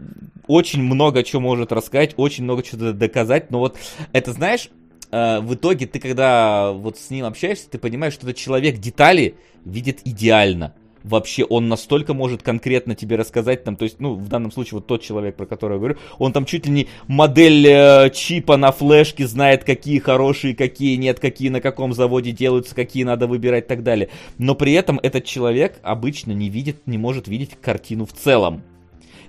очень 0.46 0.82
много 0.82 1.22
чего 1.22 1.40
может 1.40 1.72
рассказать, 1.72 2.14
очень 2.16 2.44
много 2.44 2.62
чего 2.62 2.92
доказать, 2.92 3.50
но 3.50 3.58
вот 3.58 3.76
это, 4.12 4.32
знаешь, 4.32 4.70
э, 5.10 5.40
в 5.40 5.54
итоге 5.54 5.86
ты, 5.86 6.00
когда 6.00 6.72
вот 6.72 6.98
с 6.98 7.10
ним 7.10 7.24
общаешься, 7.24 7.70
ты 7.70 7.78
понимаешь, 7.78 8.14
что 8.14 8.26
этот 8.26 8.36
человек 8.36 8.78
детали 8.78 9.36
видит 9.64 10.00
идеально 10.04 10.74
вообще 11.04 11.44
он 11.44 11.68
настолько 11.68 12.14
может 12.14 12.42
конкретно 12.42 12.94
тебе 12.94 13.16
рассказать, 13.16 13.64
там, 13.64 13.76
то 13.76 13.84
есть, 13.84 14.00
ну, 14.00 14.14
в 14.14 14.28
данном 14.28 14.52
случае 14.52 14.78
вот 14.78 14.86
тот 14.86 15.02
человек, 15.02 15.36
про 15.36 15.46
которого 15.46 15.76
я 15.76 15.78
говорю, 15.78 15.96
он 16.18 16.32
там 16.32 16.44
чуть 16.44 16.66
ли 16.66 16.72
не 16.72 16.88
модель 17.06 17.66
э, 17.66 18.10
чипа 18.10 18.56
на 18.56 18.72
флешке 18.72 19.26
знает, 19.26 19.64
какие 19.64 19.98
хорошие, 19.98 20.54
какие 20.54 20.96
нет, 20.96 21.20
какие 21.20 21.48
на 21.48 21.60
каком 21.60 21.92
заводе 21.92 22.32
делаются, 22.32 22.74
какие 22.74 23.04
надо 23.04 23.26
выбирать 23.26 23.64
и 23.64 23.68
так 23.68 23.82
далее. 23.82 24.08
Но 24.38 24.54
при 24.54 24.72
этом 24.72 24.98
этот 25.02 25.24
человек 25.24 25.78
обычно 25.82 26.32
не 26.32 26.48
видит, 26.48 26.86
не 26.86 26.98
может 26.98 27.28
видеть 27.28 27.56
картину 27.60 28.06
в 28.06 28.12
целом. 28.12 28.62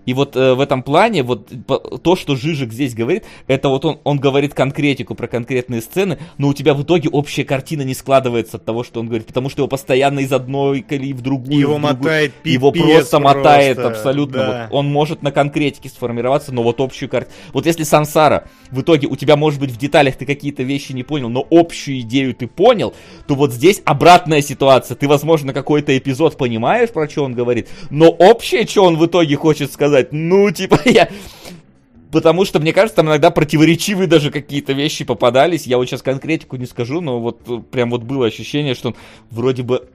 И 0.05 0.13
вот 0.13 0.35
э, 0.35 0.53
в 0.53 0.59
этом 0.59 0.83
плане, 0.83 1.23
вот 1.23 1.51
то, 2.03 2.15
что 2.15 2.35
Жижик 2.35 2.73
здесь 2.73 2.93
говорит, 2.93 3.23
это 3.47 3.69
вот 3.69 3.85
он, 3.85 3.99
он 4.03 4.19
говорит 4.19 4.53
конкретику 4.53 5.15
про 5.15 5.27
конкретные 5.27 5.81
сцены, 5.81 6.17
но 6.37 6.47
у 6.47 6.53
тебя 6.53 6.73
в 6.73 6.83
итоге 6.83 7.09
общая 7.09 7.43
картина 7.43 7.83
не 7.83 7.93
складывается 7.93 8.57
от 8.57 8.65
того, 8.65 8.83
что 8.83 8.99
он 8.99 9.07
говорит, 9.07 9.27
потому 9.27 9.49
что 9.49 9.61
его 9.61 9.67
постоянно 9.67 10.19
из 10.19 10.31
одной 10.31 10.81
колеи 10.81 11.13
в 11.13 11.21
другую. 11.21 11.59
Его 11.59 11.77
в 11.77 11.81
другую, 11.81 11.97
мотает 11.97 12.33
Его 12.43 12.71
просто 12.71 13.19
мотает 13.19 13.79
абсолютно. 13.79 14.37
Да. 14.37 14.67
Вот, 14.69 14.77
он 14.79 14.91
может 14.91 15.21
на 15.21 15.31
конкретике 15.31 15.89
сформироваться, 15.89 16.51
но 16.51 16.63
вот 16.63 16.81
общую 16.81 17.09
картину. 17.09 17.35
Вот 17.53 17.65
если 17.65 17.83
Сансара, 17.83 18.47
в 18.71 18.81
итоге 18.81 19.07
у 19.07 19.15
тебя, 19.15 19.35
может 19.35 19.59
быть, 19.59 19.71
в 19.71 19.77
деталях 19.77 20.15
ты 20.15 20.25
какие-то 20.25 20.63
вещи 20.63 20.93
не 20.93 21.03
понял, 21.03 21.29
но 21.29 21.45
общую 21.49 21.99
идею 21.99 22.33
ты 22.33 22.47
понял, 22.47 22.95
то 23.27 23.35
вот 23.35 23.53
здесь 23.53 23.81
обратная 23.85 24.41
ситуация. 24.41 24.95
Ты, 24.95 25.07
возможно, 25.07 25.53
какой-то 25.53 25.95
эпизод 25.95 26.37
понимаешь, 26.37 26.89
про 26.89 27.07
что 27.07 27.23
он 27.23 27.33
говорит, 27.33 27.69
но 27.89 28.09
общее, 28.09 28.65
что 28.65 28.85
он 28.85 28.97
в 28.97 29.05
итоге 29.05 29.35
хочет 29.35 29.71
сказать, 29.71 29.90
сказать, 29.91 30.11
ну, 30.11 30.49
типа, 30.51 30.79
я... 30.85 31.09
Потому 32.11 32.43
что, 32.43 32.59
мне 32.59 32.73
кажется, 32.73 32.97
там 32.97 33.07
иногда 33.07 33.31
противоречивые 33.31 34.07
даже 34.07 34.31
какие-то 34.31 34.73
вещи 34.73 35.05
попадались. 35.05 35.65
Я 35.65 35.77
вот 35.77 35.85
сейчас 35.85 36.01
конкретику 36.01 36.57
не 36.57 36.65
скажу, 36.65 36.99
но 36.99 37.21
вот 37.21 37.41
э, 37.47 37.61
прям 37.71 37.89
вот 37.89 38.03
было 38.03 38.25
ощущение, 38.25 38.75
что 38.75 38.89
он 38.89 38.95
вроде 39.29 39.63
бы 39.63 39.87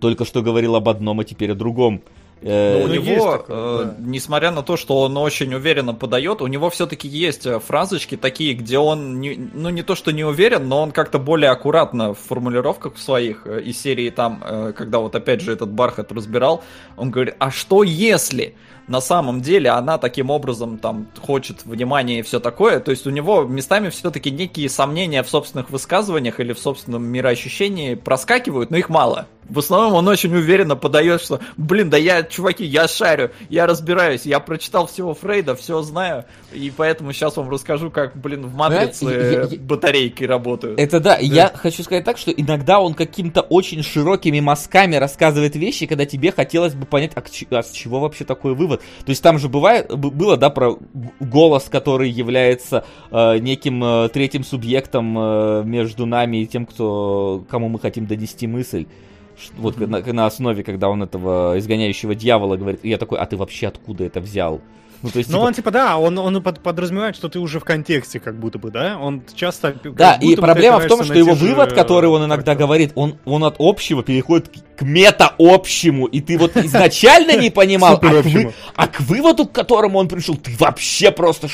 только 0.00 0.24
что 0.24 0.42
говорил 0.42 0.74
об 0.74 0.88
одном, 0.88 1.20
а 1.20 1.24
теперь 1.24 1.52
о 1.52 1.54
другом. 1.54 2.02
Э, 2.42 2.78
Но 2.78 2.84
у 2.84 2.88
ну, 2.88 2.94
него, 2.94 3.32
такое, 3.32 3.56
э, 3.56 3.84
да. 3.84 3.94
несмотря 3.98 4.50
на 4.50 4.62
то, 4.62 4.76
что 4.76 5.00
он 5.00 5.16
очень 5.16 5.54
уверенно 5.54 5.94
подает, 5.94 6.42
у 6.42 6.46
него 6.46 6.70
все-таки 6.70 7.08
есть 7.08 7.46
фразочки 7.66 8.16
такие, 8.16 8.54
где 8.54 8.78
он, 8.78 9.20
не, 9.20 9.50
ну 9.54 9.70
не 9.70 9.82
то 9.82 9.94
что 9.94 10.10
не 10.10 10.24
уверен, 10.24 10.68
но 10.68 10.82
он 10.82 10.92
как-то 10.92 11.18
более 11.18 11.50
аккуратно 11.50 12.14
в 12.14 12.18
формулировках 12.18 12.98
своих 12.98 13.46
из 13.46 13.80
серии 13.80 14.10
там, 14.10 14.42
когда 14.76 14.98
вот 14.98 15.14
опять 15.14 15.40
же 15.40 15.52
этот 15.52 15.70
Бархат 15.70 16.10
разбирал, 16.12 16.62
он 16.96 17.10
говорит, 17.10 17.36
а 17.38 17.50
что 17.50 17.82
если? 17.82 18.54
на 18.88 19.00
самом 19.00 19.40
деле 19.40 19.70
она 19.70 19.98
таким 19.98 20.30
образом 20.30 20.78
там 20.78 21.06
хочет 21.20 21.64
внимания 21.64 22.20
и 22.20 22.22
все 22.22 22.40
такое. 22.40 22.80
То 22.80 22.90
есть 22.90 23.06
у 23.06 23.10
него 23.10 23.44
местами 23.44 23.88
все-таки 23.90 24.30
некие 24.30 24.68
сомнения 24.68 25.22
в 25.22 25.28
собственных 25.28 25.70
высказываниях 25.70 26.40
или 26.40 26.52
в 26.52 26.58
собственном 26.58 27.04
мироощущении 27.04 27.94
проскакивают, 27.94 28.70
но 28.70 28.76
их 28.76 28.88
мало. 28.88 29.26
В 29.48 29.58
основном 29.58 29.94
он 29.94 30.08
очень 30.08 30.34
уверенно 30.34 30.76
подает, 30.76 31.20
что, 31.20 31.40
блин, 31.56 31.90
да 31.90 31.96
я, 31.96 32.22
чуваки, 32.32 32.64
я 32.64 32.88
шарю, 32.88 33.30
я 33.48 33.66
разбираюсь, 33.66 34.26
я 34.26 34.40
прочитал 34.40 34.88
всего 34.88 35.14
Фрейда, 35.14 35.54
все 35.54 35.82
знаю, 35.82 36.24
и 36.52 36.72
поэтому 36.76 37.12
сейчас 37.12 37.36
вам 37.36 37.48
расскажу, 37.48 37.90
как, 37.90 38.16
блин, 38.16 38.46
в 38.46 38.54
матрице 38.54 39.48
я, 39.52 39.58
батарейки 39.58 40.24
работают. 40.24 40.80
Это 40.80 40.98
да, 40.98 41.12
да, 41.16 41.18
я 41.20 41.52
хочу 41.54 41.82
сказать 41.82 42.04
так, 42.04 42.18
что 42.18 42.30
иногда 42.30 42.80
он 42.80 42.94
каким-то 42.94 43.42
очень 43.42 43.82
широкими 43.82 44.40
мазками 44.40 44.96
рассказывает 44.96 45.56
вещи, 45.56 45.86
когда 45.86 46.06
тебе 46.06 46.32
хотелось 46.32 46.74
бы 46.74 46.86
понять, 46.86 47.12
а, 47.14 47.22
а 47.50 47.62
с 47.62 47.70
чего 47.70 48.00
вообще 48.00 48.24
такой 48.24 48.54
вывод. 48.54 48.80
То 49.04 49.10
есть 49.10 49.22
там 49.22 49.38
же 49.38 49.48
бывает, 49.48 49.94
было, 49.94 50.36
да, 50.36 50.50
про 50.50 50.78
голос, 51.20 51.64
который 51.64 52.10
является 52.10 52.84
э, 53.10 53.38
неким 53.38 53.82
э, 53.84 54.08
третьим 54.08 54.44
субъектом 54.44 55.16
э, 55.18 55.62
между 55.64 56.06
нами 56.06 56.38
и 56.38 56.46
тем, 56.46 56.66
кто, 56.66 57.44
кому 57.48 57.68
мы 57.68 57.78
хотим 57.78 58.06
донести 58.06 58.46
мысль 58.46 58.86
вот 59.56 59.78
на, 59.78 60.00
на 60.00 60.26
основе, 60.26 60.62
когда 60.62 60.88
он 60.88 61.02
этого 61.02 61.58
изгоняющего 61.58 62.14
дьявола 62.14 62.56
говорит, 62.56 62.80
и 62.82 62.88
я 62.88 62.98
такой, 62.98 63.18
а 63.18 63.26
ты 63.26 63.36
вообще 63.36 63.68
откуда 63.68 64.04
это 64.04 64.20
взял? 64.20 64.60
Ну, 65.02 65.10
то 65.10 65.18
есть, 65.18 65.30
ну, 65.30 65.38
типа... 65.38 65.46
он, 65.46 65.54
типа, 65.54 65.70
да, 65.72 65.98
он, 65.98 66.16
он 66.16 66.40
под, 66.42 66.60
подразумевает, 66.60 67.16
что 67.16 67.28
ты 67.28 67.40
уже 67.40 67.58
в 67.58 67.64
контексте, 67.64 68.20
как 68.20 68.38
будто 68.38 68.60
бы, 68.60 68.70
да? 68.70 68.98
Он 69.00 69.22
часто... 69.34 69.74
Да, 69.82 70.14
и 70.14 70.36
проблема 70.36 70.78
в 70.78 70.86
том, 70.86 71.02
что 71.02 71.14
его 71.14 71.34
же... 71.34 71.44
вывод, 71.44 71.72
который 71.72 72.08
он 72.08 72.24
иногда 72.24 72.54
говорит, 72.54 72.92
он, 72.94 73.18
он 73.24 73.42
от 73.42 73.56
общего 73.58 74.04
переходит 74.04 74.48
к 74.76 74.82
мета-общему, 74.82 76.06
и 76.06 76.20
ты 76.20 76.38
вот 76.38 76.56
изначально 76.56 77.36
не 77.36 77.50
понимал, 77.50 77.94
а 77.94 77.98
к, 77.98 78.52
а 78.76 78.86
к 78.86 79.00
выводу, 79.00 79.46
к 79.46 79.52
которому 79.52 79.98
он 79.98 80.08
пришел, 80.08 80.36
ты 80.36 80.52
вообще 80.56 81.10
просто 81.10 81.48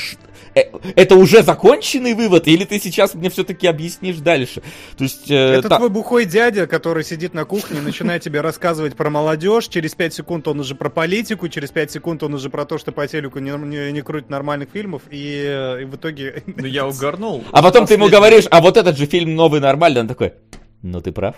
это 0.53 1.15
уже 1.15 1.43
законченный 1.43 2.13
вывод, 2.13 2.47
или 2.47 2.65
ты 2.65 2.79
сейчас 2.79 3.13
мне 3.13 3.29
все-таки 3.29 3.67
объяснишь 3.67 4.17
дальше? 4.17 4.61
То 4.97 5.03
есть, 5.03 5.29
э, 5.29 5.35
это 5.35 5.69
та... 5.69 5.77
твой 5.77 5.89
бухой 5.89 6.25
дядя, 6.25 6.67
который 6.67 7.03
сидит 7.03 7.33
на 7.33 7.45
кухне, 7.45 7.81
начинает 7.81 8.23
тебе 8.23 8.41
рассказывать 8.41 8.95
про 8.95 9.09
молодежь, 9.09 9.67
через 9.67 9.95
5 9.95 10.13
секунд 10.13 10.47
он 10.47 10.59
уже 10.59 10.75
про 10.75 10.89
политику, 10.89 11.47
через 11.47 11.71
5 11.71 11.91
секунд 11.91 12.23
он 12.23 12.33
уже 12.33 12.49
про 12.49 12.65
то, 12.65 12.77
что 12.77 12.91
по 12.91 13.07
телеку 13.07 13.39
не, 13.39 13.51
не, 13.51 13.91
не 13.91 14.01
крутит 14.01 14.29
нормальных 14.29 14.69
фильмов, 14.71 15.03
и, 15.09 15.77
и 15.81 15.85
в 15.85 15.95
итоге... 15.95 16.43
Ну 16.45 16.65
я 16.65 16.87
угорнул. 16.87 17.43
А 17.51 17.63
потом 17.63 17.85
ты 17.85 17.93
ему 17.93 18.09
говоришь, 18.09 18.45
а 18.51 18.61
вот 18.61 18.77
этот 18.77 18.97
же 18.97 19.05
фильм 19.05 19.35
новый 19.35 19.59
нормальный, 19.59 20.01
он 20.01 20.07
такой, 20.07 20.33
ну 20.81 21.01
ты 21.01 21.11
прав. 21.11 21.35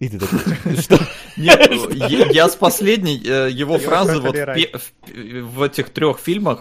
И 0.00 0.08
ты 0.08 0.18
такой, 0.18 0.76
что? 0.80 0.98
Нет, 1.36 1.70
я 2.32 2.48
с 2.48 2.54
последней 2.54 3.20
э, 3.24 3.48
его 3.50 3.78
фразы 3.78 4.20
вот 4.20 4.36
в 4.36 5.62
этих 5.62 5.90
трех 5.90 6.18
фильмах 6.20 6.60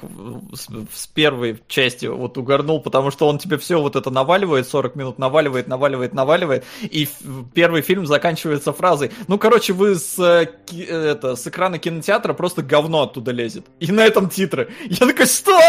с 0.93 1.07
первой 1.07 1.61
части 1.68 2.07
вот 2.07 2.38
угорнул, 2.38 2.81
потому 2.81 3.11
что 3.11 3.27
он 3.27 3.38
тебе 3.38 3.57
все 3.57 3.80
вот 3.80 3.95
это 3.95 4.09
наваливает, 4.09 4.68
40 4.68 4.95
минут 4.95 5.19
наваливает, 5.19 5.68
наваливает, 5.68 6.14
наваливает, 6.14 6.65
и 6.81 7.07
первый 7.53 7.81
фильм 7.81 8.07
заканчивается 8.07 8.73
фразой, 8.73 9.11
ну, 9.27 9.38
короче, 9.38 9.73
вы 9.73 9.95
с, 9.95 10.18
э, 10.19 10.47
это, 10.84 11.35
с 11.35 11.45
экрана 11.45 11.77
кинотеатра 11.77 12.34
просто 12.34 12.64
говно 12.64 13.03
оттуда 13.03 13.31
лезет. 13.31 13.68
И 13.80 13.91
на 13.91 14.05
этом 14.05 14.30
титры. 14.30 14.69
Я 14.85 15.05
такой, 15.05 15.27
что? 15.27 15.59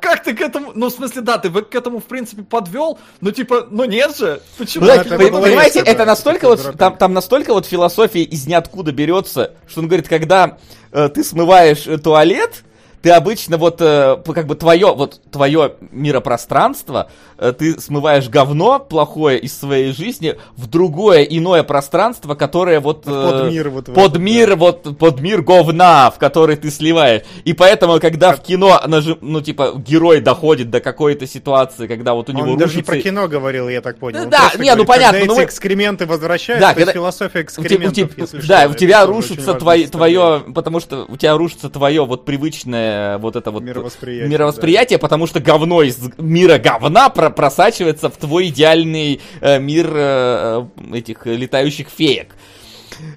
Как 0.00 0.22
ты 0.22 0.34
к 0.34 0.40
этому? 0.40 0.72
Ну, 0.74 0.88
в 0.88 0.92
смысле, 0.92 1.22
да, 1.22 1.38
ты 1.38 1.50
к 1.50 1.74
этому, 1.74 1.98
в 1.98 2.04
принципе, 2.04 2.42
подвел, 2.42 3.00
но 3.20 3.32
типа, 3.32 3.66
ну 3.70 3.84
нет 3.84 4.16
же. 4.16 4.40
Почему? 4.58 4.86
Понимаете, 4.86 5.80
это 5.80 6.04
настолько 6.04 6.46
вот, 6.48 6.76
там 6.78 6.99
там 7.00 7.14
настолько 7.14 7.54
вот 7.54 7.64
философия 7.64 8.22
из 8.22 8.46
ниоткуда 8.46 8.92
берется, 8.92 9.54
что 9.66 9.80
он 9.80 9.88
говорит, 9.88 10.06
когда 10.06 10.58
э, 10.92 11.08
ты 11.08 11.24
смываешь 11.24 11.86
э, 11.86 11.96
туалет, 11.96 12.62
ты 13.02 13.10
обычно 13.10 13.56
вот, 13.56 13.80
э, 13.80 14.18
как 14.34 14.46
бы 14.46 14.54
твое, 14.54 14.94
вот 14.94 15.20
твое 15.30 15.74
миропространство, 15.90 17.10
э, 17.38 17.52
ты 17.56 17.80
смываешь 17.80 18.28
говно 18.28 18.78
плохое 18.78 19.38
из 19.38 19.58
своей 19.58 19.92
жизни 19.92 20.36
в 20.56 20.66
другое 20.66 21.22
иное 21.22 21.62
пространство, 21.62 22.34
которое 22.34 22.80
вот... 22.80 23.04
Э, 23.06 23.10
под 23.10 23.50
мир 23.50 23.70
вот. 23.70 23.86
Под 23.86 23.98
этот, 23.98 24.18
мир, 24.18 24.50
да. 24.50 24.56
вот, 24.56 24.98
под 24.98 25.20
мир 25.20 25.42
говна, 25.42 26.10
в 26.10 26.18
который 26.18 26.56
ты 26.56 26.70
сливаешь. 26.70 27.22
И 27.44 27.54
поэтому, 27.54 27.98
когда 28.00 28.32
как... 28.32 28.40
в 28.40 28.42
кино, 28.42 28.80
ну, 29.20 29.40
типа, 29.40 29.74
герой 29.76 30.20
доходит 30.20 30.70
до 30.70 30.80
какой-то 30.80 31.26
ситуации, 31.26 31.86
когда 31.86 32.14
вот 32.14 32.28
у 32.28 32.32
него 32.32 32.52
Он 32.52 32.54
рушится... 32.54 32.66
даже 32.66 32.76
не 32.76 32.82
про 32.82 32.98
кино 32.98 33.28
говорил, 33.28 33.68
я 33.68 33.80
так 33.80 33.98
понял. 33.98 34.28
Да, 34.28 34.50
да 34.52 34.62
не, 34.62 34.74
ну 34.74 34.84
понятно. 34.84 35.20
Когда 35.20 35.34
ну, 35.34 35.40
эти 35.40 35.46
экскременты 35.46 36.06
возвращаются, 36.06 36.68
да, 36.68 36.74
когда... 36.74 36.92
философия 36.92 37.42
экскрементов, 37.42 37.90
у 37.90 37.94
тебя, 37.94 38.08
если 38.16 38.46
Да, 38.46 38.60
что, 38.64 38.70
у 38.70 38.74
тебя 38.74 39.06
рушится 39.06 39.54
твое, 39.54 39.86
твое, 39.86 40.44
потому 40.54 40.80
что 40.80 41.06
у 41.08 41.16
тебя 41.16 41.36
рушится 41.36 41.70
твое 41.70 42.04
вот 42.04 42.24
привычное 42.26 42.89
вот 43.18 43.36
это 43.36 43.50
вот 43.50 43.62
мировосприятие, 43.62 44.28
мировосприятие 44.28 44.98
да. 44.98 45.02
потому 45.02 45.26
что 45.26 45.40
говно 45.40 45.82
из 45.82 45.98
мира 46.18 46.58
говна 46.58 47.08
про 47.08 47.30
просачивается 47.30 48.10
в 48.10 48.16
твой 48.16 48.48
идеальный 48.48 49.20
э, 49.40 49.58
мир 49.58 49.90
э, 49.92 50.66
этих 50.92 51.26
летающих 51.26 51.88
феек. 51.88 52.34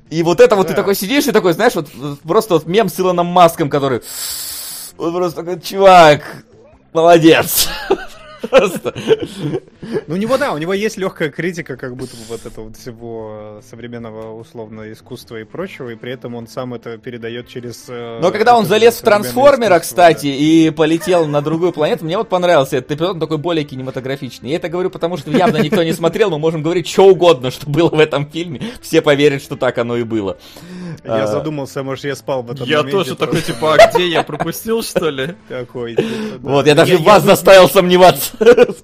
И 0.09 0.23
вот 0.23 0.39
это 0.39 0.55
вот 0.55 0.67
ты 0.67 0.73
такой 0.73 0.95
сидишь 0.95 1.27
и 1.27 1.31
такой, 1.31 1.53
знаешь, 1.53 1.75
вот 1.75 1.89
просто 2.23 2.55
вот 2.55 2.67
мем 2.67 2.89
с 2.89 2.99
Илоном 2.99 3.27
Маском, 3.27 3.69
который... 3.69 4.01
Он 4.97 5.13
просто 5.13 5.43
такой, 5.43 5.59
чувак, 5.59 6.45
молодец. 6.93 7.67
Просто. 8.49 8.93
Ну, 10.07 10.15
у 10.15 10.17
него, 10.17 10.37
да, 10.37 10.53
у 10.53 10.57
него 10.57 10.73
есть 10.73 10.97
легкая 10.97 11.29
критика, 11.29 11.77
как 11.77 11.95
будто 11.95 12.15
бы 12.15 12.23
вот 12.29 12.45
этого 12.45 12.71
всего 12.73 13.61
современного 13.69 14.37
условно 14.39 14.91
искусства 14.91 15.37
и 15.37 15.43
прочего, 15.43 15.89
и 15.89 15.95
при 15.95 16.11
этом 16.11 16.35
он 16.35 16.47
сам 16.47 16.73
это 16.73 16.97
передает 16.97 17.47
через... 17.47 17.85
Э, 17.87 18.19
Но 18.21 18.31
когда 18.31 18.57
он 18.57 18.65
залез 18.65 18.95
в 18.95 19.01
трансформера, 19.01 19.79
кстати, 19.79 20.27
и 20.27 20.69
полетел 20.71 21.25
на 21.27 21.41
другую 21.41 21.71
планету, 21.71 22.05
мне 22.05 22.17
вот 22.17 22.29
понравился 22.29 22.77
этот 22.77 22.91
эпизод, 22.91 23.11
он 23.11 23.19
такой 23.19 23.37
более 23.37 23.65
кинематографичный. 23.65 24.49
Я 24.49 24.57
это 24.57 24.69
говорю, 24.69 24.89
потому 24.89 25.17
что 25.17 25.31
явно 25.31 25.57
никто 25.57 25.83
не 25.83 25.93
смотрел, 25.93 26.29
мы 26.29 26.39
можем 26.39 26.63
говорить 26.63 26.87
что 26.87 27.07
угодно, 27.07 27.51
что 27.51 27.69
было 27.69 27.89
в 27.89 27.99
этом 27.99 28.29
фильме, 28.29 28.61
все 28.81 29.01
поверят, 29.01 29.41
что 29.41 29.55
так 29.55 29.77
оно 29.77 29.97
и 29.97 30.03
было. 30.03 30.37
Я 31.03 31.23
а. 31.23 31.27
задумался, 31.27 31.83
может, 31.83 32.05
я 32.05 32.15
спал 32.15 32.43
в 32.43 32.51
этом 32.51 32.65
Я 32.65 32.83
тоже 32.83 33.15
такой, 33.15 33.41
типа, 33.41 33.75
а 33.75 33.91
где 33.91 34.07
я 34.07 34.23
пропустил, 34.23 34.81
что 34.83 35.09
ли? 35.09 35.35
Такой. 35.49 35.97
Вот, 36.39 36.65
я 36.65 36.75
даже 36.75 36.97
вас 36.97 37.23
заставил 37.23 37.69
сомневаться. 37.69 38.31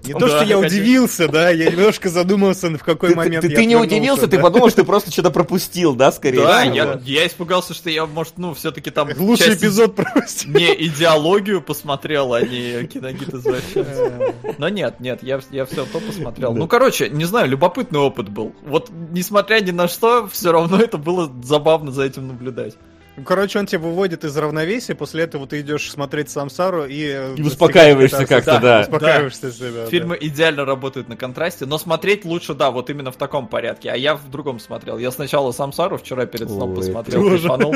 Не 0.04 0.14
то, 0.14 0.28
что 0.28 0.44
я 0.44 0.60
удивился, 0.60 1.28
да, 1.30 1.50
я 1.50 1.72
немножко 1.72 2.10
задумался, 2.10 2.70
в 2.70 2.84
какой 2.84 3.16
момент 3.16 3.46
Ты 3.46 3.66
не 3.66 3.76
удивился, 3.76 4.28
ты 4.28 4.38
подумал, 4.40 4.70
что 4.70 4.82
ты 4.82 4.84
просто 4.84 5.12
что-то 5.12 5.32
пропустил, 5.32 5.96
да, 5.96 6.12
скорее 6.12 6.44
Да, 6.44 6.64
я 7.04 7.26
испугался, 7.26 7.74
что 7.74 7.90
я, 7.90 8.06
может, 8.06 8.38
ну, 8.38 8.54
все-таки 8.54 8.92
там... 8.92 9.10
Лучший 9.18 9.56
эпизод 9.56 9.96
пропустил. 9.96 10.52
Не 10.52 10.74
идеологию 10.88 11.62
посмотрел, 11.62 12.34
а 12.34 12.42
не 12.42 12.86
киногид 12.88 13.34
извращенца. 13.34 14.34
Но 14.58 14.70
нет, 14.70 15.00
нет, 15.00 15.24
я 15.24 15.40
все 15.40 15.86
то 15.86 16.00
посмотрел. 16.00 16.54
Ну, 16.54 16.68
короче, 16.68 17.10
не 17.10 17.26
знаю, 17.26 17.50
любопытный 17.50 18.00
опыт 18.00 18.30
был. 18.30 18.54
Вот, 18.66 18.90
несмотря 19.12 19.62
ни 19.62 19.72
на 19.72 19.88
что, 19.88 20.28
все 20.28 20.52
равно 20.52 20.80
это 20.80 20.98
было 20.98 21.32
забавно 21.44 21.92
за 21.92 22.09
этим 22.10 22.28
наблюдать. 22.28 22.76
Ну, 23.20 23.26
короче, 23.26 23.60
он 23.60 23.66
тебя 23.66 23.80
выводит 23.80 24.24
из 24.24 24.38
равновесия, 24.38 24.96
после 24.96 25.24
этого 25.24 25.46
ты 25.46 25.60
идешь 25.60 25.92
смотреть 25.92 26.30
Самсару 26.30 26.86
и... 26.86 27.04
Э, 27.06 27.36
и 27.36 27.42
успокаиваешься 27.42 28.26
как-то, 28.26 28.60
да. 28.60 28.82
Успокаиваешься, 28.82 29.52
да. 29.60 29.72
да. 29.72 29.86
Фильмы 29.88 30.18
да. 30.18 30.26
идеально 30.26 30.64
работают 30.64 31.10
на 31.10 31.18
контрасте, 31.18 31.66
но 31.66 31.78
смотреть 31.78 32.24
лучше, 32.24 32.54
да, 32.54 32.72
вот 32.72 32.90
именно 32.90 33.12
в 33.12 33.18
таком 33.18 33.48
порядке. 33.48 33.92
А 33.92 33.98
я 33.98 34.16
в 34.16 34.30
другом 34.30 34.60
смотрел. 34.60 34.98
Я 34.98 35.12
сначала 35.12 35.52
Самсару 35.52 35.98
вчера 35.98 36.26
перед 36.28 36.50
сном 36.50 36.72
Ой, 36.72 36.76
посмотрел, 36.78 37.28
кайфанул. 37.30 37.76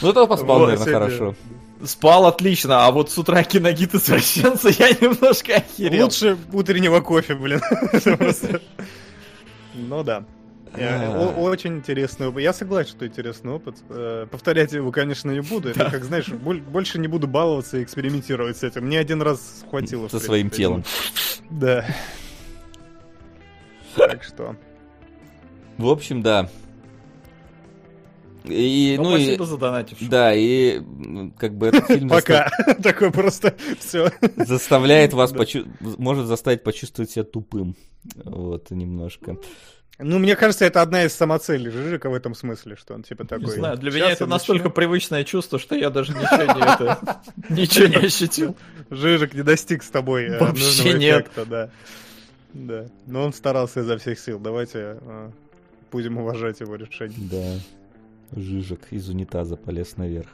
Ну, 0.00 0.10
это 0.10 0.26
поспал, 0.26 0.58
вот, 0.58 0.70
наверное, 0.70 0.92
хорошо. 0.92 1.34
Спал 1.84 2.26
отлично, 2.26 2.84
а 2.86 2.90
вот 2.90 3.10
с 3.10 3.18
утра 3.18 3.44
киногид 3.44 3.94
извращенца 3.94 4.68
я 4.68 4.90
немножко 4.90 5.56
охерел. 5.56 6.06
Лучше 6.06 6.36
утреннего 6.52 7.00
кофе, 7.00 7.34
блин. 7.36 7.60
Ну 9.74 10.04
да. 10.04 10.24
Очень 10.74 11.76
интересный 11.76 12.28
опыт. 12.28 12.42
Я 12.42 12.52
согласен, 12.52 12.90
что 12.90 13.06
интересный 13.06 13.52
опыт. 13.52 13.76
Э, 13.90 14.26
повторять 14.30 14.72
его, 14.72 14.90
конечно, 14.90 15.30
не 15.30 15.40
буду. 15.40 15.68
Это, 15.68 15.90
как 15.90 16.04
знаешь, 16.04 16.28
больше 16.28 16.98
не 16.98 17.08
буду 17.08 17.26
баловаться 17.26 17.78
и 17.78 17.82
экспериментировать 17.82 18.56
с 18.56 18.62
этим. 18.62 18.86
Мне 18.86 18.98
один 18.98 19.20
раз 19.20 19.64
хватило. 19.68 20.08
Со 20.08 20.18
своим 20.18 20.50
телом. 20.50 20.84
Да. 21.50 21.84
Так 23.94 24.24
что. 24.24 24.56
В 25.76 25.86
общем, 25.86 26.22
да. 26.22 26.48
И, 28.44 28.96
ну, 28.98 29.04
ну 29.04 29.10
спасибо 29.10 29.44
и, 29.44 29.46
за 29.46 29.56
донатив. 29.56 29.98
Да, 30.08 30.34
и 30.34 30.80
как 31.38 31.56
бы 31.56 31.68
этот 31.68 31.86
фильм... 31.86 32.08
Пока. 32.08 32.50
Такой 32.82 33.12
просто 33.12 33.54
все. 33.78 34.10
Заставляет 34.36 35.12
вас, 35.12 35.32
может 35.98 36.26
заставить 36.26 36.64
почувствовать 36.64 37.10
себя 37.10 37.24
тупым. 37.24 37.76
Вот, 38.14 38.70
немножко. 38.70 39.36
Ну, 39.98 40.18
мне 40.18 40.36
кажется, 40.36 40.64
это 40.64 40.82
одна 40.82 41.04
из 41.04 41.12
самоцелей 41.12 41.70
Жижика 41.70 42.10
в 42.10 42.14
этом 42.14 42.34
смысле, 42.34 42.76
что 42.76 42.94
он 42.94 43.02
типа 43.02 43.24
такой... 43.24 43.44
Не 43.44 43.50
знаю, 43.52 43.76
для 43.76 43.90
меня 43.90 44.10
это 44.10 44.26
настолько 44.26 44.70
привычное 44.70 45.22
чувство, 45.24 45.58
что 45.58 45.76
я 45.76 45.90
даже 45.90 46.12
ничего 46.12 46.54
не, 46.54 46.74
это, 46.74 47.22
ничего 47.50 47.86
не 47.86 48.06
ощутил. 48.06 48.56
Жижик 48.90 49.34
не 49.34 49.42
достиг 49.42 49.82
с 49.82 49.90
тобой 49.90 50.24
э, 50.24 50.38
Вообще 50.38 50.94
нет. 50.94 51.26
Эффекта, 51.26 51.46
да. 51.46 51.70
Да, 52.54 52.86
но 53.06 53.24
он 53.24 53.32
старался 53.32 53.80
изо 53.80 53.96
всех 53.98 54.18
сил. 54.18 54.38
Давайте 54.38 54.98
э, 55.00 55.30
будем 55.90 56.18
уважать 56.18 56.60
его 56.60 56.74
решение. 56.76 57.18
Да, 57.30 58.40
Жижик 58.40 58.80
из 58.90 59.08
унитаза 59.08 59.56
полез 59.56 59.96
наверх. 59.96 60.28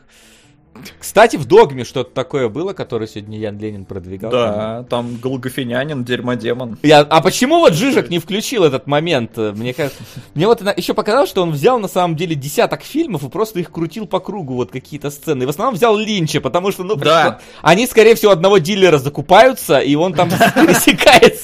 Кстати, 0.99 1.37
в 1.37 1.47
Догме 1.47 1.85
что-то 1.85 2.11
такое 2.11 2.49
было, 2.49 2.73
которое 2.73 3.07
сегодня 3.07 3.39
Ян 3.39 3.59
Ленин 3.59 3.85
продвигал. 3.85 4.31
Да, 4.31 4.85
там 4.89 5.17
Голгофинянин, 5.17 6.05
дерьмодемон. 6.05 6.79
Я, 6.83 7.01
а 7.01 7.21
почему 7.21 7.59
вот 7.59 7.75
Жижик 7.75 8.11
не 8.11 8.19
включил 8.19 8.65
этот 8.65 8.87
момент? 8.87 9.37
Мне 9.37 9.75
кажется, 9.75 10.03
мне 10.35 10.47
вот 10.47 10.63
еще 10.77 10.95
показалось, 10.95 11.31
что 11.31 11.43
он 11.43 11.53
взял 11.53 11.79
на 11.79 11.89
самом 11.89 12.17
деле 12.17 12.35
десяток 12.35 12.83
фильмов 12.83 13.25
и 13.25 13.29
просто 13.29 13.61
их 13.61 13.71
крутил 13.71 14.07
по 14.07 14.21
кругу, 14.21 14.55
вот 14.55 14.71
какие-то 14.71 15.11
сцены. 15.11 15.45
И 15.45 15.47
в 15.47 15.51
основном 15.51 15.75
взял 15.75 15.97
Линча, 15.97 16.41
потому 16.41 16.73
что, 16.73 16.85
ну, 16.85 16.97
да. 16.97 17.41
они, 17.63 17.87
скорее 17.87 18.15
всего, 18.15 18.33
одного 18.33 18.59
дилера 18.59 18.99
закупаются, 18.99 19.79
и 19.79 19.95
он 19.95 20.15
там 20.15 20.29
ним. 20.57 21.38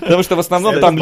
Потому 0.00 0.22
что 0.22 0.36
в 0.36 0.40
основном 0.40 0.80
там 0.80 0.98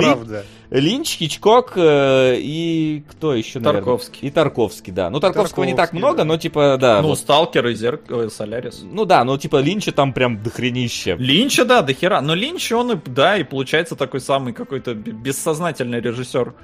Линч, 0.71 1.17
Хичкок 1.17 1.73
э, 1.77 2.37
и 2.39 3.05
кто 3.11 3.35
еще, 3.35 3.59
наверное? 3.59 3.81
Тарковский. 3.81 4.29
И 4.29 4.31
Тарковский, 4.31 4.93
да. 4.93 5.11
Ну, 5.11 5.21
Тарковского 5.21 5.65
не 5.65 5.75
так 5.75 5.93
много, 5.93 6.25
но 6.25 6.37
типа, 6.37 6.77
да. 6.81 7.01
Ну, 7.03 7.15
Сталкер 7.15 7.67
и 7.69 7.75
Зерк... 7.75 8.03
Солярис. 8.31 8.83
Ну 8.83 9.05
да, 9.05 9.25
ну 9.25 9.39
типа 9.39 9.61
Линча 9.61 9.93
там 9.93 10.13
прям 10.13 10.43
дохренище. 10.43 11.17
Линча, 11.19 11.65
да, 11.65 11.83
дохера. 11.83 12.21
Но 12.21 12.35
Линч, 12.35 12.71
он, 12.73 12.93
и, 12.93 12.97
да, 13.07 13.39
и 13.39 13.45
получается 13.45 13.97
такой 13.97 14.21
самый 14.21 14.53
какой-то 14.53 14.95
бессознательный 14.95 16.01
режиссер. 16.01 16.55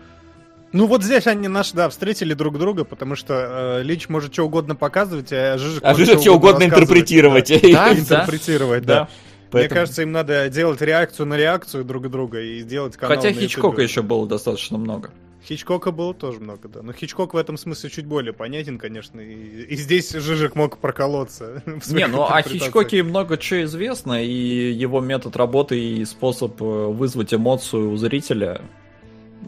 Ну 0.75 0.87
вот 0.89 1.05
здесь 1.05 1.29
они 1.29 1.47
наши, 1.47 1.73
да, 1.75 1.89
встретили 1.89 2.35
друг 2.35 2.59
друга, 2.59 2.85
потому 2.85 3.15
что 3.15 3.79
э, 3.79 3.83
Линч 3.85 4.09
может 4.09 4.33
что 4.33 4.43
угодно 4.43 4.75
показывать, 4.75 5.29
а 5.31 5.57
Жижик 5.57 5.85
а 5.85 5.95
Жижик 5.95 6.21
что 6.21 6.33
угодно 6.33 6.65
интерпретировать. 6.65 7.49
Да, 7.73 7.93
интерпретировать, 7.93 8.85
да. 8.85 9.09
Поэтому... 9.55 9.75
Мне 9.75 9.81
кажется, 9.81 10.03
им 10.03 10.13
надо 10.13 10.49
делать 10.49 10.81
реакцию 10.81 11.27
на 11.27 11.37
реакцию 11.37 11.85
друг 11.85 12.11
друга 12.11 12.41
и 12.41 12.63
делать 12.63 12.97
канал 12.97 13.17
Хотя 13.17 13.33
Хичкока 13.33 13.83
еще 13.83 14.03
было 14.03 14.27
достаточно 14.27 14.79
много. 14.79 15.11
Хичкока 15.47 15.91
было 15.91 16.15
тоже 16.15 16.41
много, 16.41 16.69
да. 16.69 16.83
Но 16.83 16.93
Хичкок 16.93 17.35
в 17.35 17.37
этом 17.37 17.59
смысле 17.59 17.91
чуть 17.91 18.07
более 18.07 18.33
понятен, 18.33 18.79
конечно. 18.79 19.21
И, 19.21 19.63
и 19.63 19.77
здесь 19.77 20.11
Жижик 20.11 20.55
мог 20.55 20.79
проколоться. 20.79 21.63
Не, 21.89 22.07
ну 22.07 22.25
о 22.25 22.43
Хичкоке 22.43 23.03
много 23.03 23.37
чего 23.37 23.65
известно, 23.65 24.23
и 24.23 24.73
его 24.73 25.01
метод 25.01 25.37
работы 25.37 25.79
и 25.79 26.05
способ 26.05 26.61
э, 26.63 26.65
вызвать 26.65 27.35
эмоцию 27.35 27.91
у 27.91 27.97
зрителя. 27.97 28.63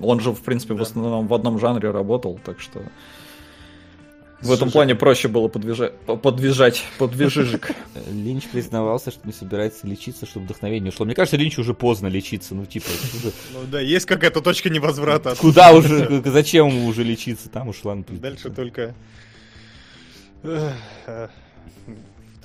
Он 0.03 0.21
же, 0.21 0.33
в 0.33 0.43
принципе, 0.43 0.75
да. 0.75 0.81
в 0.81 0.83
основном 0.83 1.27
в 1.29 1.35
одном 1.35 1.59
жанре 1.59 1.91
работал, 1.91 2.39
так 2.45 2.61
что... 2.61 2.83
В 4.47 4.53
этом 4.53 4.71
плане 4.71 4.95
проще 4.95 5.29
было 5.29 5.49
подвижать, 5.49 5.93
подвижать, 6.23 6.85
подвижижик. 6.99 7.71
Линч 8.11 8.45
признавался, 8.45 9.11
что 9.11 9.27
не 9.27 9.33
собирается 9.33 9.87
лечиться, 9.87 10.27
чтобы 10.27 10.47
вдохновение 10.47 10.91
ушло. 10.93 11.05
Мне 11.05 11.15
кажется, 11.15 11.37
Линч 11.37 11.59
уже 11.59 11.75
поздно 11.75 12.07
лечиться, 12.07 12.55
ну 12.55 12.65
типа. 12.67 12.87
Ну 13.53 13.61
да, 13.71 13.81
есть 13.81 14.07
какая-то 14.07 14.41
точка 14.41 14.71
невозврата. 14.71 15.35
Куда 15.37 15.73
уже, 15.73 16.23
зачем 16.25 16.69
ему 16.69 16.87
уже 16.87 17.03
лечиться? 17.03 17.49
Там 17.49 17.69
ушла. 17.69 17.97
Дальше 18.09 18.51
только 18.51 18.95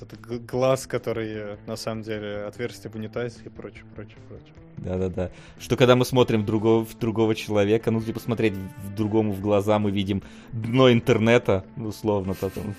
это 0.01 0.15
глаз, 0.17 0.87
который 0.87 1.29
э, 1.33 1.57
на 1.67 1.75
самом 1.75 2.03
деле 2.03 2.43
отверстие 2.45 2.91
в 2.91 2.95
унитазе 2.95 3.39
и 3.45 3.49
прочее, 3.49 3.83
прочее, 3.95 4.17
прочее. 4.27 4.53
Да-да-да. 4.77 5.31
Что 5.59 5.77
когда 5.77 5.95
мы 5.95 6.05
смотрим 6.05 6.45
другого, 6.45 6.85
в 6.85 6.97
другого 6.97 7.35
человека, 7.35 7.91
ну, 7.91 8.01
типа, 8.01 8.19
смотреть 8.19 8.53
в 8.53 8.95
другому 8.95 9.31
в 9.31 9.41
глаза, 9.41 9.77
мы 9.79 9.91
видим 9.91 10.23
дно 10.51 10.91
интернета, 10.91 11.63
условно, 11.77 12.33
потом. 12.33 12.75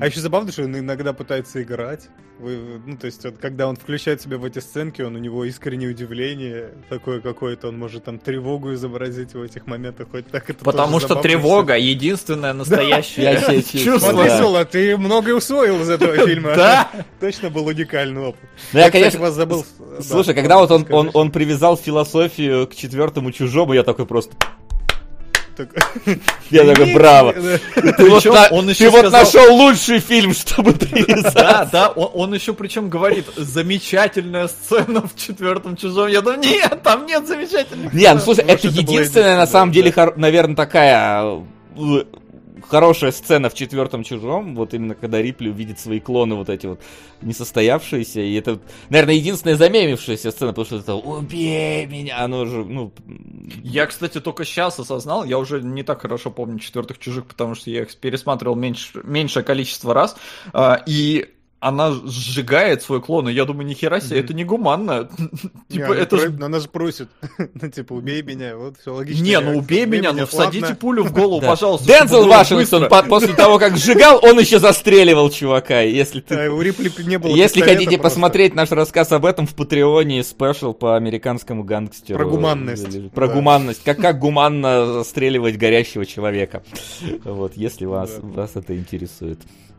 А 0.00 0.06
еще 0.06 0.20
забавно, 0.20 0.52
что 0.52 0.64
он 0.64 0.78
иногда 0.78 1.12
пытается 1.12 1.62
играть. 1.62 2.08
Вы, 2.38 2.80
ну, 2.84 2.96
то 2.96 3.06
есть, 3.06 3.22
вот, 3.24 3.38
когда 3.38 3.68
он 3.68 3.76
включает 3.76 4.20
себя 4.20 4.36
в 4.36 4.44
эти 4.44 4.58
сценки, 4.58 5.00
он 5.00 5.14
у 5.14 5.18
него 5.18 5.44
искреннее 5.44 5.90
удивление 5.90 6.70
такое 6.88 7.20
какое-то, 7.20 7.68
он 7.68 7.78
может 7.78 8.04
там 8.04 8.18
тревогу 8.18 8.74
изобразить 8.74 9.34
в 9.34 9.42
этих 9.42 9.66
моментах, 9.66 10.08
хоть 10.10 10.26
так 10.26 10.50
это 10.50 10.64
Потому 10.64 10.98
что 10.98 11.14
тревога 11.14 11.76
единственная 11.76 12.52
настоящая 12.52 13.62
чувство. 13.62 14.10
Смотри, 14.10 14.30
Соло, 14.30 14.64
ты 14.64 14.96
многое 14.96 15.34
усвоил 15.34 15.82
из 15.82 15.90
этого 15.90 16.16
фильма. 16.26 16.56
Да. 16.56 16.90
Точно 17.20 17.48
был 17.50 17.66
уникальный 17.66 18.22
опыт. 18.22 18.40
Ну, 18.72 18.80
я, 18.80 18.90
конечно, 18.90 19.20
вас 19.20 19.34
забыл. 19.34 19.64
Слушай, 20.00 20.34
когда 20.34 20.58
вот 20.58 20.70
он, 20.70 20.86
он, 20.90 21.10
он 21.14 21.30
привязал 21.30 21.76
философию 21.76 22.66
к 22.66 22.74
четвертому 22.74 23.30
чужому, 23.30 23.72
я 23.72 23.84
такой 23.84 24.06
просто... 24.06 24.34
Я 26.50 26.64
такой, 26.64 26.94
браво. 26.94 27.32
Ты 27.74 28.10
вот, 28.10 28.26
он 28.50 28.68
еще 28.68 28.84
ты 28.84 28.90
вот 28.90 29.12
нашел 29.12 29.54
лучший 29.54 29.98
фильм, 29.98 30.34
чтобы 30.34 30.72
привязать. 30.72 31.34
Да, 31.34 31.68
да, 31.70 31.88
он, 31.88 32.10
он 32.14 32.34
еще 32.34 32.52
причем 32.54 32.88
говорит, 32.88 33.26
замечательная 33.36 34.48
сцена 34.48 35.02
в 35.02 35.16
четвертом 35.16 35.76
чужом. 35.76 36.08
Я 36.08 36.20
думаю, 36.20 36.40
нет, 36.40 36.82
там 36.82 37.06
нет 37.06 37.26
замечательных 37.26 37.92
Нет, 37.92 38.14
ну 38.14 38.20
слушай, 38.20 38.44
это 38.44 38.68
единственная, 38.68 39.36
на 39.36 39.46
самом 39.46 39.72
деле, 39.72 39.92
наверное, 40.16 40.56
такая 40.56 41.42
э, 41.76 42.04
хорошая 42.62 43.12
сцена 43.12 43.50
в 43.50 43.54
четвертом 43.54 44.04
чужом, 44.04 44.54
вот 44.54 44.74
именно 44.74 44.94
когда 44.94 45.20
Рипли 45.20 45.48
увидит 45.48 45.78
свои 45.78 46.00
клоны 46.00 46.34
вот 46.34 46.48
эти 46.48 46.66
вот 46.66 46.80
несостоявшиеся, 47.20 48.20
и 48.20 48.34
это, 48.34 48.58
наверное, 48.88 49.14
единственная 49.14 49.56
замемившаяся 49.56 50.30
сцена, 50.30 50.52
потому 50.52 50.66
что 50.66 50.76
это 50.76 50.94
«Убей 50.94 51.86
меня!» 51.86 52.22
Оно 52.22 52.44
же, 52.46 52.64
ну... 52.64 52.92
Я, 53.62 53.86
кстати, 53.86 54.20
только 54.20 54.44
сейчас 54.44 54.78
осознал, 54.78 55.24
я 55.24 55.38
уже 55.38 55.62
не 55.62 55.82
так 55.82 56.02
хорошо 56.02 56.30
помню 56.30 56.58
четвертых 56.58 56.98
чужих, 56.98 57.26
потому 57.26 57.54
что 57.54 57.70
я 57.70 57.82
их 57.82 57.96
пересматривал 57.96 58.56
меньше, 58.56 59.00
меньшее 59.04 59.44
количество 59.44 59.94
раз, 59.94 60.16
а, 60.52 60.82
и 60.86 61.28
она 61.62 61.92
сжигает 61.92 62.82
свой 62.82 63.00
клон, 63.00 63.28
и 63.28 63.32
я 63.32 63.44
думаю, 63.44 63.64
нихера 63.64 64.00
себе, 64.00 64.18
это 64.18 64.34
не 64.34 64.44
гуманно. 64.44 65.08
типа, 65.68 65.92
это 65.92 66.18
же... 66.18 66.36
Она 66.42 66.58
же 66.58 66.68
просит, 66.68 67.08
ну, 67.54 67.68
типа, 67.70 67.92
убей 67.92 68.22
меня, 68.22 68.56
вот, 68.56 68.78
все 68.80 68.92
логично. 68.92 69.22
Не, 69.22 69.38
ну 69.38 69.58
убей 69.58 69.86
меня, 69.86 70.12
ну 70.12 70.26
всадите 70.26 70.74
пулю 70.74 71.04
в 71.04 71.12
голову, 71.14 71.40
пожалуйста. 71.40 71.86
Дензел 71.86 72.26
Вашингтон 72.26 72.88
после 73.08 73.34
того, 73.34 73.60
как 73.60 73.76
сжигал, 73.76 74.18
он 74.22 74.40
еще 74.40 74.58
застреливал 74.58 75.30
чувака, 75.30 75.82
если 75.82 76.20
ты... 76.20 76.50
у 76.50 76.60
Рипли 76.60 76.90
не 77.04 77.18
было 77.18 77.34
Если 77.34 77.60
хотите 77.60 77.96
посмотреть 77.96 78.56
наш 78.56 78.72
рассказ 78.72 79.12
об 79.12 79.24
этом 79.24 79.46
в 79.46 79.54
Патреоне, 79.54 80.24
спешл 80.24 80.72
по 80.72 80.96
американскому 80.96 81.62
гангстеру. 81.62 82.18
Про 82.18 82.28
гуманность. 82.28 83.12
Про 83.12 83.28
гуманность. 83.28 83.84
Как, 83.84 83.98
как 83.98 84.18
гуманно 84.18 84.86
застреливать 84.86 85.56
горящего 85.56 86.04
человека. 86.04 86.64
Вот, 87.22 87.56
если 87.56 87.84
вас, 87.84 88.18
вас 88.20 88.56
это 88.56 88.76
интересует. 88.76 89.38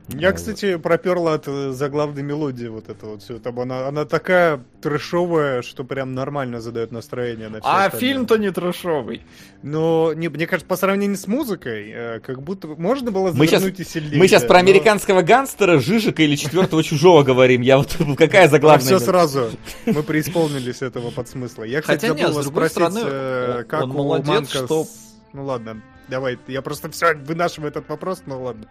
Я, 0.09 0.33
кстати, 0.33 0.77
проперла 0.77 1.35
от 1.35 1.47
э, 1.47 1.71
заглавной 1.71 2.23
мелодии 2.23 2.67
вот 2.67 2.89
это 2.89 3.05
вот 3.05 3.23
все. 3.23 3.39
Там 3.39 3.59
она, 3.59 3.87
она 3.87 4.03
такая 4.03 4.61
трэшовая, 4.81 5.61
что 5.61 5.85
прям 5.85 6.13
нормально 6.13 6.59
задает 6.59 6.91
настроение 6.91 7.47
на 7.47 7.61
все 7.61 7.69
А 7.69 7.89
фильм-то 7.89 8.37
не 8.37 8.51
трэшовый. 8.51 9.21
Но, 9.61 10.11
не, 10.13 10.27
мне 10.27 10.45
кажется, 10.45 10.67
по 10.67 10.75
сравнению 10.75 11.15
с 11.15 11.25
музыкой, 11.25 11.89
э, 11.89 12.19
как 12.19 12.43
будто 12.43 12.67
можно 12.67 13.11
было 13.11 13.31
мы 13.31 13.47
сейчас, 13.47 13.63
и 13.65 13.83
сильнее. 13.85 14.17
Мы 14.17 14.27
сейчас 14.27 14.43
про 14.43 14.55
но... 14.55 14.59
американского 14.59 15.21
гангстера, 15.21 15.79
Жижика 15.79 16.21
или 16.21 16.35
четвертого 16.35 16.83
чужого 16.83 17.23
говорим. 17.23 17.61
Я 17.61 17.77
вот 17.77 17.95
какая 18.17 18.49
заглавная? 18.49 18.85
Все 18.85 18.99
сразу. 18.99 19.51
Мы 19.85 20.03
преисполнились 20.03 20.81
этого 20.81 21.11
подсмысла. 21.11 21.63
Я, 21.63 21.79
кстати, 21.79 22.07
Хотя 22.07 22.13
нет, 22.13 22.33
с 22.33 22.37
другой 22.43 22.69
стороны, 22.69 22.99
э, 23.03 23.63
как 23.69 23.85
молодец, 23.85 24.49
что... 24.49 24.85
Ну 25.31 25.45
ладно, 25.45 25.81
давай, 26.09 26.37
я 26.47 26.61
просто 26.61 26.91
все 26.91 27.15
вынашиваю 27.15 27.71
этот 27.71 27.87
вопрос, 27.89 28.21
ну 28.25 28.43
ладно 28.43 28.67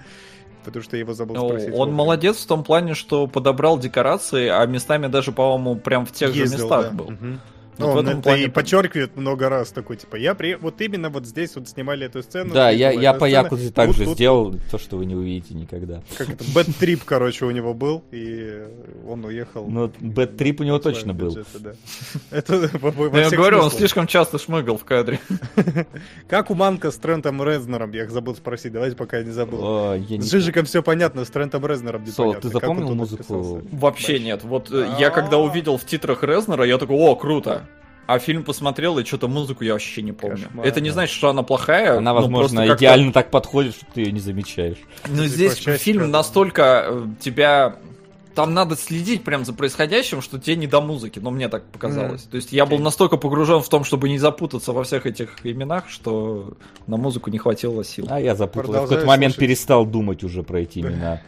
потому 0.64 0.82
что 0.82 0.96
я 0.96 1.00
его 1.00 1.14
забыл 1.14 1.36
спросить. 1.48 1.74
Он 1.74 1.92
молодец 1.92 2.38
в 2.38 2.46
том 2.46 2.64
плане, 2.64 2.94
что 2.94 3.26
подобрал 3.26 3.78
декорации, 3.78 4.48
а 4.48 4.64
местами 4.66 5.06
даже, 5.06 5.32
по-моему, 5.32 5.76
прям 5.76 6.06
в 6.06 6.12
тех 6.12 6.34
Ездил, 6.34 6.58
же 6.58 6.64
местах 6.64 6.90
да. 6.90 6.90
был. 6.90 7.04
Угу. 7.06 7.38
Ну, 7.82 7.92
вот 7.92 7.98
он 7.98 8.08
это 8.08 8.22
плане... 8.22 8.44
и 8.44 8.48
подчеркивает 8.48 9.16
много 9.16 9.48
раз 9.48 9.70
такой, 9.70 9.96
типа, 9.96 10.16
я 10.16 10.34
при... 10.34 10.54
вот 10.54 10.80
именно 10.80 11.10
вот 11.10 11.26
здесь 11.26 11.54
вот 11.54 11.68
снимали 11.68 12.06
эту 12.06 12.22
сцену. 12.22 12.54
Да, 12.54 12.70
я, 12.70 12.90
я 12.90 13.12
по 13.14 13.24
Якузе 13.24 13.70
также 13.70 14.04
тут, 14.04 14.14
сделал 14.14 14.54
то, 14.70 14.78
что 14.78 14.96
вы 14.96 15.06
не 15.06 15.14
увидите 15.14 15.54
никогда. 15.54 16.02
Как 16.16 16.28
это, 16.30 16.44
Trip, 16.44 17.00
короче, 17.04 17.44
у 17.44 17.50
него 17.50 17.74
был, 17.74 18.04
и 18.10 18.64
он 19.06 19.24
уехал. 19.24 19.66
Ну, 19.68 19.86
Trip 19.86 20.56
у 20.60 20.64
него 20.64 20.78
точно 20.78 21.14
был. 21.14 21.36
Это 22.30 22.70
Я 23.12 23.30
говорю, 23.30 23.60
он 23.60 23.70
слишком 23.70 24.06
часто 24.06 24.38
шмыгал 24.38 24.76
в 24.76 24.84
кадре. 24.84 25.20
Как 26.28 26.50
у 26.50 26.54
Манка 26.54 26.90
с 26.90 26.96
Трентом 26.96 27.42
Резнером, 27.42 27.92
я 27.92 28.08
забыл 28.08 28.34
спросить, 28.34 28.72
давайте 28.72 28.96
пока 28.96 29.18
я 29.18 29.24
не 29.24 29.32
забыл. 29.32 29.96
С 29.98 30.30
Жижиком 30.30 30.64
все 30.64 30.82
понятно, 30.82 31.24
с 31.24 31.30
Трентом 31.30 31.66
Резнером 31.66 32.06
Сол, 32.06 32.34
ты 32.34 32.48
запомнил 32.48 32.94
музыку? 32.94 33.62
Вообще 33.70 34.18
нет. 34.18 34.44
Вот 34.44 34.70
э, 34.70 34.86
я 34.98 35.10
когда 35.10 35.38
увидел 35.38 35.76
в 35.76 35.84
титрах 35.84 36.22
Резнера, 36.22 36.64
я 36.64 36.78
такой, 36.78 36.96
о, 36.96 37.16
круто. 37.16 37.68
А 38.06 38.18
фильм 38.18 38.42
посмотрел, 38.42 38.98
и 38.98 39.04
что-то 39.04 39.28
музыку 39.28 39.64
я 39.64 39.72
вообще 39.72 40.02
не 40.02 40.12
помню. 40.12 40.46
Кошмар, 40.46 40.66
это 40.66 40.80
не 40.80 40.90
да. 40.90 40.94
значит, 40.94 41.14
что 41.14 41.28
она 41.30 41.42
плохая. 41.42 41.98
Она, 41.98 42.12
возможно, 42.14 42.66
идеально 42.74 43.12
так 43.12 43.30
подходит, 43.30 43.74
что 43.74 43.86
ты 43.94 44.02
ее 44.02 44.12
не 44.12 44.20
замечаешь. 44.20 44.78
Но 45.08 45.24
здесь 45.26 45.54
фильм 45.54 46.10
настолько 46.10 46.86
э, 46.88 47.06
тебя 47.20 47.76
там 48.34 48.54
надо 48.54 48.76
следить 48.76 49.24
прям 49.24 49.44
за 49.44 49.52
происходящим, 49.52 50.22
что 50.22 50.38
тебе 50.38 50.56
не 50.56 50.66
до 50.66 50.80
музыки, 50.80 51.18
но 51.18 51.30
мне 51.30 51.48
так 51.48 51.64
показалось. 51.64 52.22
Mm. 52.22 52.30
То 52.30 52.36
есть 52.36 52.52
я 52.52 52.66
был 52.66 52.78
настолько 52.78 53.16
погружен 53.16 53.60
в 53.60 53.68
том, 53.68 53.84
чтобы 53.84 54.08
не 54.08 54.18
запутаться 54.18 54.72
во 54.72 54.84
всех 54.84 55.06
этих 55.06 55.36
именах, 55.44 55.88
что 55.88 56.54
на 56.86 56.96
музыку 56.96 57.30
не 57.30 57.38
хватило 57.38 57.84
сил. 57.84 58.06
А 58.08 58.20
я 58.20 58.34
запутался. 58.34 58.80
В 58.80 58.82
какой-то 58.84 59.06
момент 59.06 59.36
перестал 59.36 59.84
думать 59.84 60.24
уже 60.24 60.42
про 60.42 60.60
эти 60.60 60.80
имена. 60.80 61.20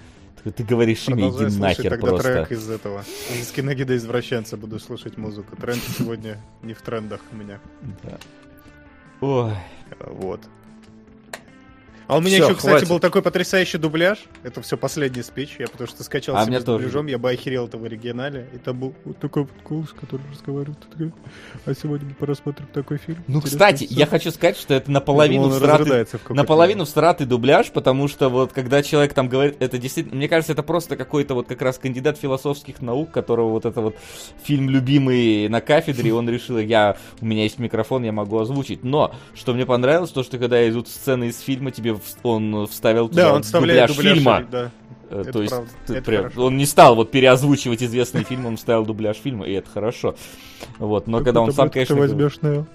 Ты 0.45 0.63
говоришь 0.63 1.09
имя, 1.09 1.31
иди 1.31 1.59
нахер 1.59 1.91
тогда 1.91 2.09
просто. 2.09 2.45
трек 2.45 2.53
из 2.53 2.69
этого. 2.69 3.05
Из 3.41 3.51
киногида 3.51 3.97
извращенца 3.97 4.57
буду 4.57 4.79
слушать 4.79 5.17
музыку. 5.17 5.57
Тренд 5.57 5.83
сегодня 5.97 6.39
не 6.63 6.75
в 6.75 6.83
трендах 6.83 7.21
у 7.33 7.37
меня. 7.37 7.61
Да. 8.03 8.19
Ой. 9.21 9.55
Вот. 10.01 10.41
А 12.07 12.19
у 12.19 12.21
меня 12.21 12.37
Всё, 12.37 12.45
еще, 12.45 12.55
кстати, 12.57 12.73
хватит. 12.73 12.89
был 12.89 13.01
такой 13.01 13.23
потрясающий 13.23 13.79
дубляж. 13.79 14.19
Это 14.43 14.61
все 14.61 14.77
последний 14.77 15.23
спич. 15.23 15.57
Я 15.59 15.69
потому 15.69 15.89
что 15.89 16.03
скачал 16.05 16.37
а 16.37 16.45
себе 16.45 16.61
с 16.61 16.65
дубляжом, 16.65 17.07
я 17.07 17.19
бы 17.19 17.31
охерел 17.31 17.67
это 17.67 17.79
в 17.79 17.85
оригинале. 17.85 18.49
И 18.53 18.59
там 18.59 18.79
был 18.79 18.95
вот 19.05 19.19
такой 19.19 19.43
вот 19.43 19.53
голос, 19.65 19.91
который 19.99 20.23
разговаривает. 20.31 20.79
А 21.65 21.75
сегодня 21.75 22.09
мы 22.09 22.27
посмотрим 22.27 22.67
такой 22.73 22.99
фильм. 22.99 23.25
Ну, 23.27 23.41
кстати, 23.41 23.87
я 23.89 24.07
хочу 24.07 24.31
сказать, 24.31 24.57
что 24.57 24.75
это 24.75 24.91
наполовину 24.91 25.49
всратый, 25.51 26.07
наполовину 26.31 26.85
всратый 26.85 27.27
дубляж, 27.27 27.71
потому 27.71 28.09
что 28.09 28.29
вот 28.29 28.53
когда 28.53 28.83
человек 28.83 29.15
там 29.15 29.29
говорит, 29.29 29.57
это 29.61 29.79
действительно, 29.79 30.17
мне 30.17 30.29
кажется, 30.29 30.53
это 30.53 30.63
просто 30.63 30.97
какой-то 30.97 31.35
вот 31.35 31.47
как 31.47 31.63
раз 31.63 31.79
кандидат 31.79 32.19
философских 32.19 32.83
наук, 32.83 33.11
которого 33.13 33.51
вот 33.51 33.65
это 33.65 33.81
вот 33.81 33.97
фильм 34.43 34.69
любимый 34.69 35.49
на 35.49 35.61
кафедре, 35.61 36.13
он 36.13 36.29
решил, 36.29 36.59
я, 36.59 36.97
у 37.21 37.27
меня 37.27 37.45
есть 37.45 37.59
микрофон, 37.59 38.05
я 38.05 38.13
могу 38.13 38.39
озвучить. 38.39 38.85
Но, 38.85 39.15
что 39.35 39.55
мне 39.55 39.65
понравилось, 39.65 40.11
то, 40.11 40.23
что 40.23 40.39
когда 40.39 40.69
идут 40.69 40.89
сцены 40.89 41.29
из 41.29 41.41
фильма, 41.41 41.71
тебе 41.71 41.94
он 42.23 42.67
вставил 42.67 43.09
туда 43.09 43.23
да, 43.23 43.35
он 43.35 43.43
дубляж, 43.43 43.95
дубляж 43.95 44.15
фильма. 44.15 44.47
Да. 44.51 44.71
Э, 45.11 45.21
это 45.21 45.33
то 45.33 45.43
есть 45.43 45.55
правда, 45.55 46.03
прям, 46.03 46.31
он 46.37 46.57
не 46.57 46.67
стал 46.67 46.95
вот 46.95 47.11
переозвучивать 47.11 47.83
известный 47.83 48.25
фильм, 48.25 48.47
он 48.47 48.57
вставил 48.57 48.85
дубляж 48.85 49.17
фильма, 49.17 49.47
и 49.47 49.53
это 49.53 49.69
хорошо. 49.71 50.17
Вот, 50.79 51.07
но 51.07 51.19
как 51.19 51.27
когда 51.27 51.41
он 51.43 51.53
сам, 51.53 51.71
конечно... 51.71 51.95
Ты 51.95 52.01
возьмешь 52.01 52.41
на 52.41 52.67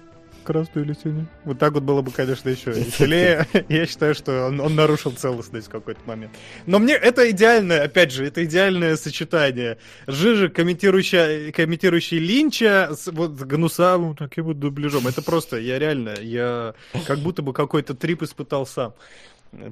красную 0.44 0.86
или 0.86 0.94
синюю. 0.94 1.28
Вот 1.46 1.60
так 1.60 1.74
вот 1.74 1.84
было 1.84 2.02
бы, 2.02 2.12
конечно, 2.12 2.50
еще 2.50 2.72
веселее. 2.72 3.48
Я 3.70 3.86
считаю, 3.86 4.16
что 4.16 4.48
он, 4.48 4.60
он 4.60 4.76
нарушил 4.76 5.12
целостность 5.12 5.68
в 5.68 5.70
какой-то 5.70 6.02
момент. 6.06 6.32
Но 6.66 6.80
мне 6.80 6.94
это 6.94 7.30
идеальное, 7.32 7.84
опять 7.84 8.12
же, 8.12 8.26
это 8.26 8.44
идеальное 8.46 8.96
сочетание. 8.98 9.78
Жижик, 10.08 10.54
комментирующий, 10.54 11.52
комментирующий 11.52 12.20
Линча 12.20 12.90
с 12.96 13.08
вот 13.12 13.32
гнусавым 13.32 14.16
таким 14.16 14.46
вот 14.46 14.60
дубляжом. 14.60 15.08
Это 15.08 15.22
просто, 15.22 15.58
я 15.58 15.80
реально, 15.80 16.16
я 16.20 16.74
как 17.06 17.20
будто 17.20 17.42
бы 17.42 17.54
какой-то 17.54 17.94
трип 17.94 18.24
испытал 18.24 18.66
сам. 18.66 18.94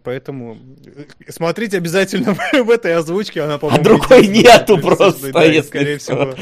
Поэтому 0.04 0.58
э, 0.86 1.06
смотрите 1.30 1.78
обязательно 1.78 2.34
в 2.54 2.70
этой 2.70 2.96
озвучке, 2.96 3.42
она, 3.42 3.58
по-моему... 3.60 3.82
А 3.82 3.84
другой 3.84 4.28
нету 4.28 4.78
просто, 4.80 5.32
да, 5.32 5.64
скорее 5.64 5.98
всего, 6.00 6.34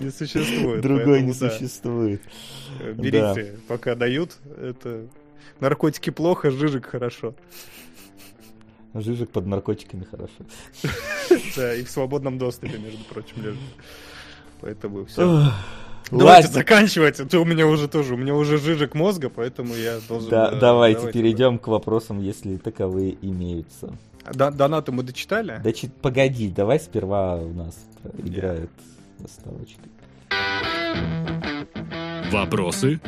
не 0.00 0.10
существует. 0.10 0.80
Другой 0.80 1.22
не 1.22 1.32
существует. 1.32 2.20
Э, 2.82 2.92
берите, 2.92 3.56
пока 3.68 3.94
дают. 3.94 4.36
Это 4.60 5.06
наркотики 5.60 6.10
плохо, 6.10 6.50
жижик 6.50 6.86
хорошо. 6.86 7.34
Жижик 8.94 9.30
под 9.30 9.46
наркотиками 9.46 10.04
хорошо. 10.04 10.34
Да, 11.56 11.74
и 11.74 11.82
в 11.82 11.90
свободном 11.90 12.38
доступе, 12.38 12.78
между 12.78 13.04
прочим, 13.04 13.42
лежит. 13.42 13.60
Поэтому 14.60 15.06
все. 15.06 15.50
Давайте 16.10 16.48
Ладно. 16.48 16.60
заканчивать, 16.60 17.20
а 17.20 17.26
то 17.26 17.40
у 17.40 17.44
меня 17.46 17.66
уже 17.66 17.88
тоже, 17.88 18.14
у 18.14 18.16
меня 18.18 18.34
уже 18.34 18.58
жижик 18.58 18.94
мозга, 18.94 19.30
поэтому 19.30 19.74
я 19.74 19.98
должен... 20.08 20.28
Да, 20.28 20.50
да 20.50 20.58
давайте, 20.58 20.98
давайте 20.98 21.18
перейдем 21.18 21.56
да. 21.56 21.58
к 21.58 21.68
вопросам, 21.68 22.20
если 22.20 22.58
таковые 22.58 23.16
имеются. 23.22 23.96
Да, 24.30 24.50
донаты 24.50 24.92
мы 24.92 25.04
дочитали? 25.04 25.58
Да, 25.64 25.72
чит, 25.72 25.94
погоди, 25.94 26.48
давай 26.48 26.78
сперва 26.80 27.36
у 27.36 27.54
нас 27.54 27.74
играет 28.18 28.68
yeah. 28.68 29.22
заставочка. 29.22 29.80
Вопросы? 32.32 32.98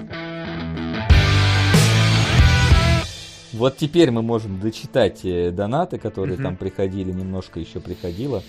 Вот 3.55 3.79
теперь 3.79 4.11
мы 4.11 4.21
можем 4.21 4.61
дочитать 4.61 5.25
э, 5.25 5.51
донаты, 5.51 5.99
которые 5.99 6.37
mm-hmm. 6.37 6.43
там 6.43 6.57
приходили, 6.57 7.11
немножко 7.11 7.59
еще 7.59 7.81
приходило. 7.81 8.43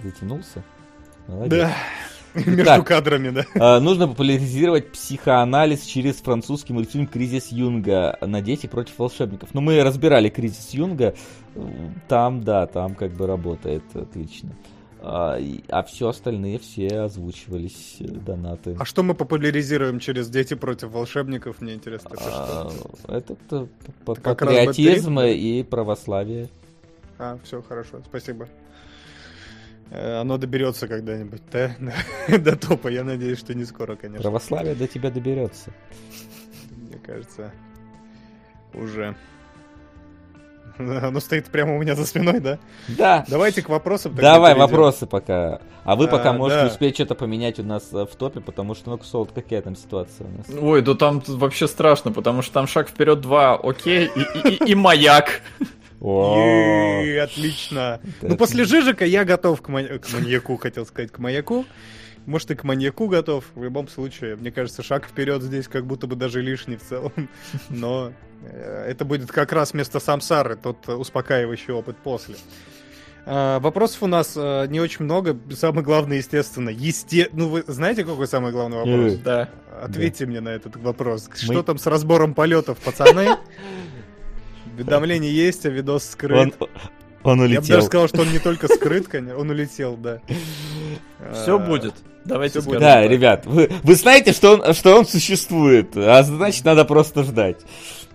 Затянулся? 0.00 0.62
Молодец. 1.26 1.58
Да. 1.58 1.74
Между 2.46 2.84
кадрами, 2.84 3.30
да. 3.30 3.44
А, 3.58 3.80
нужно 3.80 4.06
популяризировать 4.06 4.92
психоанализ 4.92 5.82
через 5.82 6.16
французский 6.16 6.72
мультфильм 6.72 7.08
«Кризис 7.08 7.50
Юнга» 7.50 8.16
на 8.20 8.42
дети 8.42 8.68
против 8.68 8.96
волшебников. 8.98 9.54
Ну, 9.54 9.60
мы 9.60 9.82
разбирали 9.82 10.28
«Кризис 10.28 10.70
Юнга». 10.70 11.14
Там, 12.06 12.44
да, 12.44 12.66
там 12.66 12.94
как 12.94 13.12
бы 13.12 13.26
работает 13.26 13.82
отлично. 13.94 14.50
А, 15.00 15.38
а 15.68 15.82
все 15.84 16.08
остальные 16.08 16.58
все 16.58 17.00
озвучивались 17.02 17.96
э, 18.00 18.04
донаты. 18.04 18.76
А 18.78 18.84
что 18.84 19.02
мы 19.02 19.14
популяризируем 19.14 20.00
через 20.00 20.28
«Дети 20.28 20.54
против 20.54 20.90
волшебников»? 20.90 21.60
Мне 21.60 21.74
интересно, 21.74 22.10
это 22.14 22.22
а, 22.26 22.70
что? 22.70 23.12
Это 23.12 23.68
патриотизм 24.04 25.20
и 25.20 25.62
православие. 25.62 26.48
А, 27.18 27.38
все, 27.44 27.62
хорошо, 27.62 28.02
спасибо. 28.04 28.48
Э, 29.90 30.20
оно 30.20 30.36
доберется 30.36 30.88
когда-нибудь, 30.88 31.42
да? 31.50 31.76
до 32.38 32.56
топа. 32.56 32.88
Я 32.88 33.04
надеюсь, 33.04 33.38
что 33.38 33.54
не 33.54 33.64
скоро, 33.64 33.96
конечно. 33.96 34.22
Православие 34.22 34.74
до 34.74 34.86
тебя 34.86 35.10
доберется. 35.10 35.72
Мне 36.70 36.98
кажется, 36.98 37.52
уже. 38.74 39.16
Оно 41.02 41.20
стоит 41.20 41.46
прямо 41.46 41.76
у 41.76 41.78
меня 41.78 41.94
за 41.94 42.06
спиной, 42.06 42.40
да? 42.40 42.58
Да. 42.88 43.24
Давайте 43.28 43.62
к 43.62 43.68
вопросам. 43.68 44.14
Давай 44.14 44.54
перейдем. 44.54 44.70
вопросы 44.70 45.06
пока. 45.06 45.60
А 45.84 45.96
вы 45.96 46.06
пока 46.06 46.30
а, 46.30 46.32
можете 46.32 46.62
да. 46.62 46.66
успеть 46.68 46.94
что-то 46.94 47.14
поменять 47.14 47.58
у 47.58 47.62
нас 47.62 47.88
э, 47.92 48.04
в 48.04 48.14
топе, 48.16 48.40
потому 48.40 48.74
что, 48.74 48.90
ну, 48.90 49.00
Солд, 49.02 49.32
какая 49.34 49.62
там 49.62 49.74
ситуация 49.74 50.26
у 50.26 50.38
нас? 50.38 50.46
Ой, 50.60 50.82
да 50.82 50.94
там 50.94 51.22
вообще 51.26 51.66
страшно, 51.66 52.12
потому 52.12 52.42
что 52.42 52.52
там 52.52 52.66
шаг 52.66 52.88
вперед 52.88 53.20
два, 53.20 53.56
окей, 53.56 54.10
и, 54.14 54.20
и, 54.20 54.54
и, 54.54 54.70
и 54.70 54.74
маяк. 54.74 55.42
Отлично. 56.00 58.00
Ну, 58.22 58.36
после 58.36 58.64
Жижика 58.64 59.04
я 59.04 59.24
готов 59.24 59.62
к 59.62 59.68
маньяку, 59.68 60.56
хотел 60.56 60.86
сказать, 60.86 61.10
к 61.10 61.18
маяку. 61.18 61.64
Может, 62.26 62.50
и 62.50 62.54
к 62.54 62.64
маньяку 62.64 63.08
готов. 63.08 63.44
В 63.54 63.64
любом 63.64 63.88
случае, 63.88 64.36
мне 64.36 64.52
кажется, 64.52 64.82
шаг 64.82 65.06
вперед 65.06 65.42
здесь 65.42 65.66
как 65.66 65.86
будто 65.86 66.06
бы 66.06 66.14
даже 66.14 66.42
лишний 66.42 66.76
в 66.76 66.82
целом. 66.82 67.12
Но 67.70 68.12
это 68.42 69.04
будет 69.04 69.30
как 69.30 69.52
раз 69.52 69.72
вместо 69.72 70.00
самсары, 70.00 70.56
тот 70.56 70.88
успокаивающий 70.88 71.72
опыт 71.72 71.96
после. 71.96 72.36
А, 73.30 73.60
вопросов 73.60 74.02
у 74.04 74.06
нас 74.06 74.34
а, 74.36 74.64
не 74.66 74.80
очень 74.80 75.04
много. 75.04 75.38
Самое 75.54 75.84
главное, 75.84 76.16
естественно, 76.16 76.70
есте... 76.70 77.28
Ну, 77.32 77.48
вы 77.48 77.64
знаете, 77.66 78.02
какой 78.04 78.26
самый 78.26 78.52
главный 78.52 78.78
вопрос? 78.78 79.18
Да. 79.22 79.50
Ответьте 79.82 80.24
да. 80.24 80.30
мне 80.30 80.40
на 80.40 80.48
этот 80.48 80.76
вопрос. 80.76 81.28
Мы... 81.28 81.36
Что 81.36 81.62
там 81.62 81.76
с 81.76 81.86
разбором 81.86 82.32
полетов, 82.32 82.78
пацаны? 82.78 83.28
Уведомление 84.74 85.30
есть, 85.30 85.66
а 85.66 85.68
видос 85.68 86.04
скрыт. 86.04 86.54
Он, 86.58 86.68
он 87.22 87.40
улетел. 87.40 87.54
Я 87.54 87.60
бы 87.60 87.66
даже 87.68 87.86
сказал, 87.86 88.08
что 88.08 88.22
он 88.22 88.30
не 88.32 88.38
только 88.38 88.66
скрыт, 88.68 89.08
конечно, 89.08 89.38
он 89.38 89.50
улетел, 89.50 89.96
да. 89.96 90.22
Все 91.34 91.58
будет. 91.58 91.94
Давайте 92.24 92.60
скажем. 92.60 92.80
Да, 92.80 93.06
ребят, 93.06 93.46
вы, 93.46 93.70
вы 93.82 93.94
знаете, 93.94 94.32
что 94.32 94.54
он, 94.54 94.74
что 94.74 94.96
он 94.96 95.06
существует, 95.06 95.96
а 95.96 96.22
значит, 96.22 96.64
надо 96.64 96.84
просто 96.84 97.24
ждать. 97.24 97.60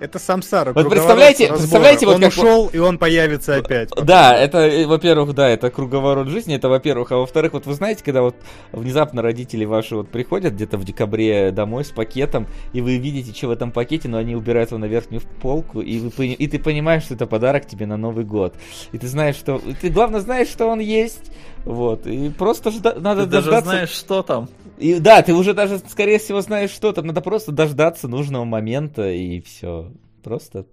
Это 0.04 0.20
самсара. 0.20 0.74
Вот 0.74 0.90
представляете, 0.90 1.48
представляете, 1.48 2.06
вот 2.06 2.16
он 2.16 2.22
как... 2.24 2.32
ушел 2.32 2.70
и 2.74 2.78
он 2.78 2.98
появится 2.98 3.56
опять. 3.56 3.90
Да, 3.96 4.36
это, 4.38 4.58
э, 4.58 4.86
во-первых, 4.86 5.34
да, 5.34 5.48
это 5.48 5.72
круговорот 5.72 6.28
жизни, 6.28 6.56
это 6.56 6.68
во-первых, 6.68 7.14
а 7.14 7.20
во-вторых, 7.20 7.54
вот 7.54 7.66
вы 7.66 7.74
знаете, 7.74 8.04
когда 8.04 8.22
вот 8.22 8.36
внезапно 8.74 9.22
родители 9.22 9.64
ваши 9.64 9.96
вот 9.96 10.10
приходят 10.10 10.56
где-то 10.56 10.78
в 10.78 10.84
декабре 10.84 11.52
домой 11.52 11.86
с 11.86 11.92
пакетом, 11.92 12.48
и 12.74 12.82
вы 12.82 12.98
видите, 12.98 13.34
что 13.34 13.48
в 13.48 13.52
этом 13.52 13.72
пакете, 13.72 14.10
но 14.10 14.18
они 14.18 14.36
убирают 14.36 14.72
его 14.72 14.78
на 14.78 14.86
верхнюю 14.86 15.22
полку, 15.42 15.80
и, 15.80 16.00
вы, 16.00 16.28
и 16.28 16.48
ты 16.48 16.60
понимаешь, 16.60 17.04
что 17.04 17.14
это 17.14 17.26
подарок 17.26 17.66
тебе 17.66 17.86
на 17.86 17.96
Новый 17.96 18.26
год. 18.26 18.56
И 18.92 18.98
ты 18.98 19.08
знаешь, 19.08 19.38
что... 19.38 19.62
Ты, 19.80 19.88
главное, 19.88 20.20
знаешь, 20.20 20.50
что 20.50 20.68
он 20.68 20.82
есть, 20.82 21.32
вот, 21.66 22.08
и 22.08 22.30
просто 22.30 22.72
жда... 22.72 22.96
надо 22.96 23.24
ты 23.24 23.32
дождаться... 23.32 23.52
даже 23.52 23.66
знаешь, 23.66 23.90
что 23.90 24.24
там. 24.24 24.50
И, 24.78 25.00
да, 25.00 25.22
ты 25.22 25.34
уже 25.34 25.54
даже, 25.54 25.80
скорее 25.80 26.20
всего, 26.20 26.42
знаешь, 26.42 26.72
что 26.72 26.92
там. 26.92 27.08
Надо 27.08 27.22
просто 27.22 27.52
дождаться 27.52 28.08
нужного 28.08 28.44
момента, 28.44 29.10
и 29.10 29.40
все. 29.42 29.92
Просто 30.24 30.66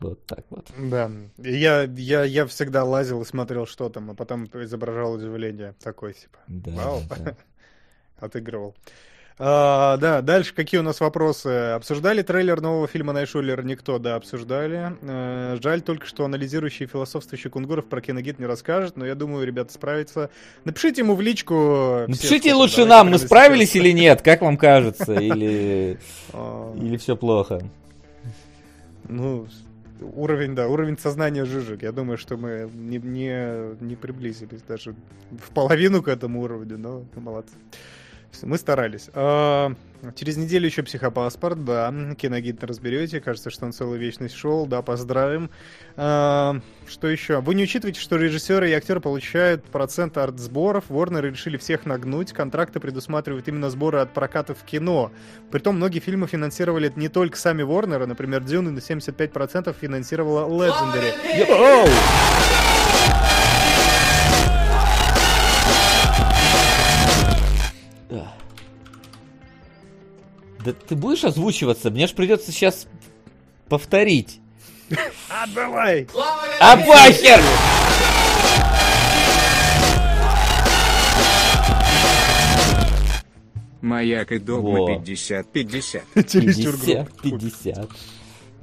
вот 0.00 0.24
так 0.26 0.44
вот. 0.50 0.66
Да, 0.78 1.10
я, 1.38 1.82
я, 1.82 2.24
я 2.24 2.46
всегда 2.46 2.84
лазил 2.84 3.22
и 3.22 3.26
смотрел, 3.26 3.66
что 3.66 3.88
там, 3.88 4.10
а 4.10 4.14
потом 4.14 4.46
изображал 4.46 5.14
удивление. 5.14 5.74
Такой, 5.82 6.14
типа, 6.14 6.38
да, 6.48 6.72
вау, 6.72 7.00
да. 7.08 7.36
отыгрывал. 8.18 8.74
А, 9.42 9.96
да, 9.96 10.20
дальше 10.20 10.52
какие 10.52 10.80
у 10.80 10.82
нас 10.82 11.00
вопросы? 11.00 11.48
Обсуждали 11.74 12.20
трейлер 12.20 12.60
нового 12.60 12.86
фильма 12.86 13.14
Найшулер? 13.14 13.64
Никто, 13.64 13.98
да, 13.98 14.16
обсуждали. 14.16 14.94
А, 15.00 15.56
жаль 15.62 15.80
только, 15.80 16.04
что 16.06 16.26
анализирующий 16.26 16.84
философствующий 16.84 17.48
Кунгуров 17.48 17.86
про 17.86 18.02
киногид 18.02 18.38
не 18.38 18.44
расскажет, 18.44 18.98
но 18.98 19.06
я 19.06 19.14
думаю, 19.14 19.46
ребята 19.46 19.72
справятся. 19.72 20.28
Напишите 20.66 21.00
ему 21.00 21.14
в 21.14 21.22
личку. 21.22 22.04
Напишите 22.06 22.52
лучше 22.52 22.84
нам, 22.84 23.08
мы 23.08 23.18
справились 23.18 23.74
или 23.74 23.92
нет, 23.92 24.20
как 24.20 24.42
вам 24.42 24.58
кажется, 24.58 25.14
или, 25.18 25.98
а. 26.34 26.76
или 26.76 26.98
все 26.98 27.16
плохо. 27.16 27.62
Ну, 29.08 29.46
уровень, 30.00 30.54
да, 30.54 30.68
уровень 30.68 30.98
сознания 30.98 31.46
жижик. 31.46 31.82
Я 31.82 31.92
думаю, 31.92 32.18
что 32.18 32.36
мы 32.36 32.70
не, 32.74 32.98
не, 32.98 33.82
не 33.82 33.96
приблизились 33.96 34.60
даже 34.68 34.94
в 35.30 35.50
половину 35.54 36.02
к 36.02 36.08
этому 36.08 36.42
уровню, 36.42 36.76
но 36.76 37.04
молодцы. 37.16 37.54
Мы 38.42 38.58
старались. 38.58 39.10
А, 39.12 39.72
через 40.14 40.36
неделю 40.36 40.66
еще 40.66 40.82
психопаспорт, 40.82 41.64
да. 41.64 41.92
Киногид 42.16 42.62
разберете. 42.64 43.20
Кажется, 43.20 43.50
что 43.50 43.66
он 43.66 43.72
целую 43.72 43.98
вечность 43.98 44.34
шел. 44.34 44.66
Да, 44.66 44.82
поздравим. 44.82 45.50
А, 45.96 46.60
что 46.88 47.08
еще? 47.08 47.40
Вы 47.40 47.54
не 47.54 47.64
учитываете, 47.64 48.00
что 48.00 48.16
режиссеры 48.16 48.70
и 48.70 48.72
актеры 48.72 49.00
получают 49.00 49.64
процент 49.64 50.16
арт-сборов. 50.16 50.84
Warner 50.88 51.22
решили 51.22 51.56
всех 51.56 51.86
нагнуть. 51.86 52.32
Контракты 52.32 52.80
предусматривают 52.80 53.48
именно 53.48 53.70
сборы 53.70 53.98
от 53.98 54.12
проката 54.12 54.54
в 54.54 54.62
кино. 54.64 55.12
Притом 55.50 55.76
многие 55.76 56.00
фильмы 56.00 56.26
финансировали 56.26 56.92
не 56.96 57.08
только 57.08 57.36
сами 57.36 57.62
Warner. 57.62 58.06
Например, 58.06 58.42
Дюны 58.42 58.70
на 58.70 58.78
75% 58.78 59.74
финансировала 59.78 60.48
Legendary. 60.48 61.12
Йоу! 61.36 61.88
Да 70.64 70.72
ты 70.72 70.94
будешь 70.94 71.24
озвучиваться? 71.24 71.90
Мне 71.90 72.06
ж 72.06 72.12
придется 72.12 72.52
сейчас 72.52 72.86
повторить. 73.68 74.40
А 75.28 75.46
давай! 75.54 76.06
А 76.60 76.76
похер! 76.76 77.40
Маяк 83.80 84.32
и 84.32 84.38
догма 84.38 84.96
50-50. 84.96 86.02
50-50. 86.14 87.90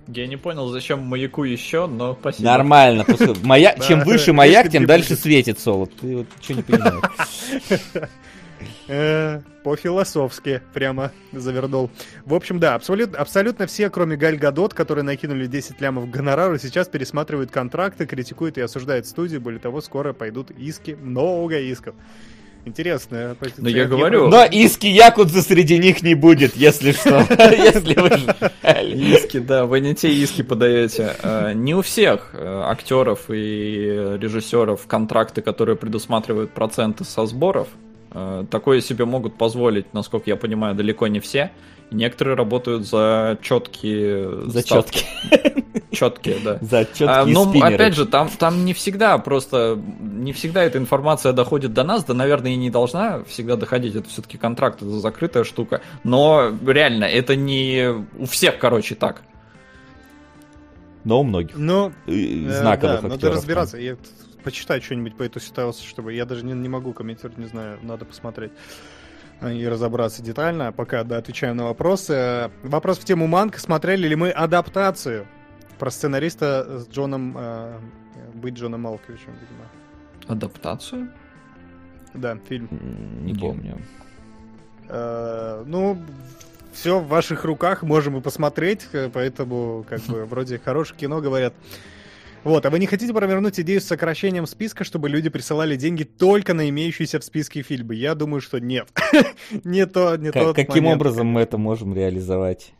Я 0.08 0.28
не 0.28 0.38
понял, 0.38 0.70
зачем 0.70 1.02
маяку 1.02 1.44
еще, 1.44 1.86
но 1.88 2.16
спасибо. 2.20 2.46
Нормально. 2.46 3.06
Маяк, 3.44 3.84
чем 3.88 4.02
выше 4.02 4.32
маяк, 4.32 4.70
тем 4.70 4.86
дальше 4.86 5.16
светит 5.16 5.60
солод. 5.60 5.92
Ты 6.00 6.18
вот 6.18 6.28
что 6.42 6.54
не 6.54 6.62
понимаешь. 6.62 7.02
Э, 8.88 9.42
по-философски 9.64 10.62
прямо 10.74 11.12
завернул. 11.34 11.92
В 12.26 12.34
общем, 12.34 12.60
да, 12.60 12.76
абсолютно, 12.76 13.18
абсолютно 13.18 13.68
все, 13.68 13.90
кроме 13.90 14.16
Галь 14.16 14.38
Гадот, 14.38 14.74
которые 14.74 15.04
накинули 15.04 15.46
10 15.46 15.82
лямов 15.82 16.10
гонорару, 16.10 16.58
сейчас 16.58 16.88
пересматривают 16.88 17.52
контракты, 17.52 18.06
критикуют 18.06 18.58
и 18.58 18.62
осуждают 18.62 19.06
студию. 19.06 19.42
Более 19.42 19.60
того, 19.60 19.82
скоро 19.82 20.14
пойдут 20.14 20.52
иски, 20.52 20.98
много 21.02 21.60
исков. 21.60 21.96
Интересная 22.64 23.36
позиция. 23.36 23.64
Но 23.64 23.70
я 23.70 23.86
говорю... 23.86 24.28
Но 24.30 24.44
иски 24.46 24.88
Якудза 24.88 25.42
среди 25.42 25.78
них 25.80 26.02
не 26.02 26.16
будет, 26.16 26.56
если 26.56 26.92
что. 26.92 27.26
Если 27.52 27.94
вы 27.96 28.10
Иски, 29.14 29.40
да, 29.40 29.66
вы 29.66 29.80
не 29.80 29.96
те 29.96 30.10
иски 30.10 30.42
подаете. 30.42 31.16
Э, 31.24 31.54
не 31.54 31.76
у 31.76 31.82
всех 31.82 32.32
э, 32.34 32.62
актеров 32.66 33.30
и 33.30 34.18
режиссеров 34.20 34.86
контракты, 34.86 35.42
которые 35.42 35.78
предусматривают 35.78 36.52
проценты 36.52 37.06
со 37.06 37.26
сборов, 37.26 37.70
такое 38.50 38.82
себе 38.82 39.06
могут 39.06 39.38
позволить, 39.38 39.94
насколько 39.94 40.30
я 40.30 40.36
понимаю, 40.36 40.76
далеко 40.76 41.08
не 41.08 41.20
все. 41.20 41.52
Некоторые 41.90 42.36
работают 42.36 42.86
за 42.86 43.38
четкие 43.42 44.50
за 44.50 44.62
ставки. 44.62 45.06
Четкие, 45.92 46.38
да. 46.44 46.60
За 46.62 46.86
четкие 46.86 47.10
а, 47.10 47.26
Но 47.26 47.46
спиннеры. 47.46 47.76
опять 47.76 47.96
же, 47.96 48.06
там, 48.06 48.30
там 48.30 48.66
не 48.66 48.74
всегда 48.74 49.18
просто, 49.18 49.82
не 50.00 50.34
всегда 50.34 50.64
эта 50.64 50.78
информация 50.78 51.34
доходит 51.34 51.74
до 51.74 51.84
нас, 51.84 52.04
да, 52.04 52.14
наверное, 52.14 52.52
и 52.52 52.56
не 52.56 52.70
должна 52.70 53.24
всегда 53.24 53.56
доходить. 53.56 53.96
Это 53.96 54.08
все-таки 54.10 54.38
контракт, 54.38 54.82
это 54.82 55.00
закрытая 55.00 55.44
штука. 55.44 55.82
Но 56.04 56.52
реально, 56.66 57.06
это 57.06 57.36
не 57.36 58.06
у 58.18 58.26
всех, 58.26 58.60
короче, 58.60 58.96
так. 58.96 59.24
Но 61.04 61.22
у 61.22 61.24
многих. 61.24 61.56
Ну, 61.58 61.94
знаковых 62.06 63.00
э, 63.00 63.02
да, 63.04 63.08
Надо 63.08 63.32
разбираться. 63.32 63.78
Я 63.78 63.96
почитать 64.48 64.82
что-нибудь 64.82 65.18
по 65.18 65.24
этой 65.24 65.42
ситуации, 65.42 65.86
чтобы 65.86 66.14
я 66.14 66.26
даже 66.26 66.46
не, 66.46 66.54
не 66.54 66.70
могу 66.70 66.94
комментировать, 66.94 67.38
не 67.38 67.48
знаю, 67.48 67.80
надо 67.82 68.06
посмотреть 68.06 68.54
и 69.42 69.68
разобраться 69.68 70.24
детально. 70.24 70.72
Пока, 70.72 71.04
да, 71.04 71.18
отвечаю 71.18 71.54
на 71.54 71.66
вопросы. 71.66 72.50
Вопрос 72.64 72.98
в 73.00 73.04
тему 73.04 73.28
Манка. 73.28 73.60
Смотрели 73.60 74.08
ли 74.08 74.16
мы 74.16 74.30
адаптацию 74.30 75.28
про 75.78 75.92
сценариста 75.92 76.80
с 76.80 76.88
Джоном... 76.88 77.36
Э, 77.38 77.78
быть 78.36 78.54
Джоном 78.54 78.84
Малковичем, 78.84 79.34
видимо. 79.34 79.66
Адаптацию? 80.30 81.12
Да, 82.14 82.38
фильм. 82.48 82.70
Не 83.26 83.34
помню. 83.34 83.82
Э, 84.88 85.66
ну, 85.68 86.02
все 86.72 87.00
в 87.00 87.08
ваших 87.10 87.44
руках, 87.44 87.84
можем 87.84 88.16
и 88.16 88.22
посмотреть, 88.22 88.88
э, 88.94 89.10
поэтому, 89.14 89.86
как 89.90 90.00
бы, 90.04 90.24
вроде 90.24 90.58
хорошее 90.58 90.98
кино, 90.98 91.20
говорят. 91.20 91.54
Вот, 92.48 92.66
а 92.66 92.70
вы 92.70 92.80
не 92.80 92.86
хотите 92.86 93.14
провернуть 93.14 93.60
идею 93.60 93.82
с 93.82 93.84
сокращением 93.84 94.48
списка, 94.48 94.86
чтобы 94.86 95.10
люди 95.10 95.28
присылали 95.28 95.76
деньги 95.76 96.04
только 96.04 96.54
на 96.54 96.70
имеющиеся 96.70 97.20
в 97.20 97.26
списке 97.26 97.62
фильмы? 97.62 97.96
Я 97.96 98.16
думаю, 98.16 98.40
что 98.40 98.60
нет. 98.60 98.88
не 99.66 99.86
то, 99.86 100.16
не 100.16 100.32
то. 100.32 100.54
Каким 100.54 100.86
образом 100.86 101.28
мы 101.28 101.42
это 101.42 101.58
можем 101.58 101.94
реализовать? 101.94 102.72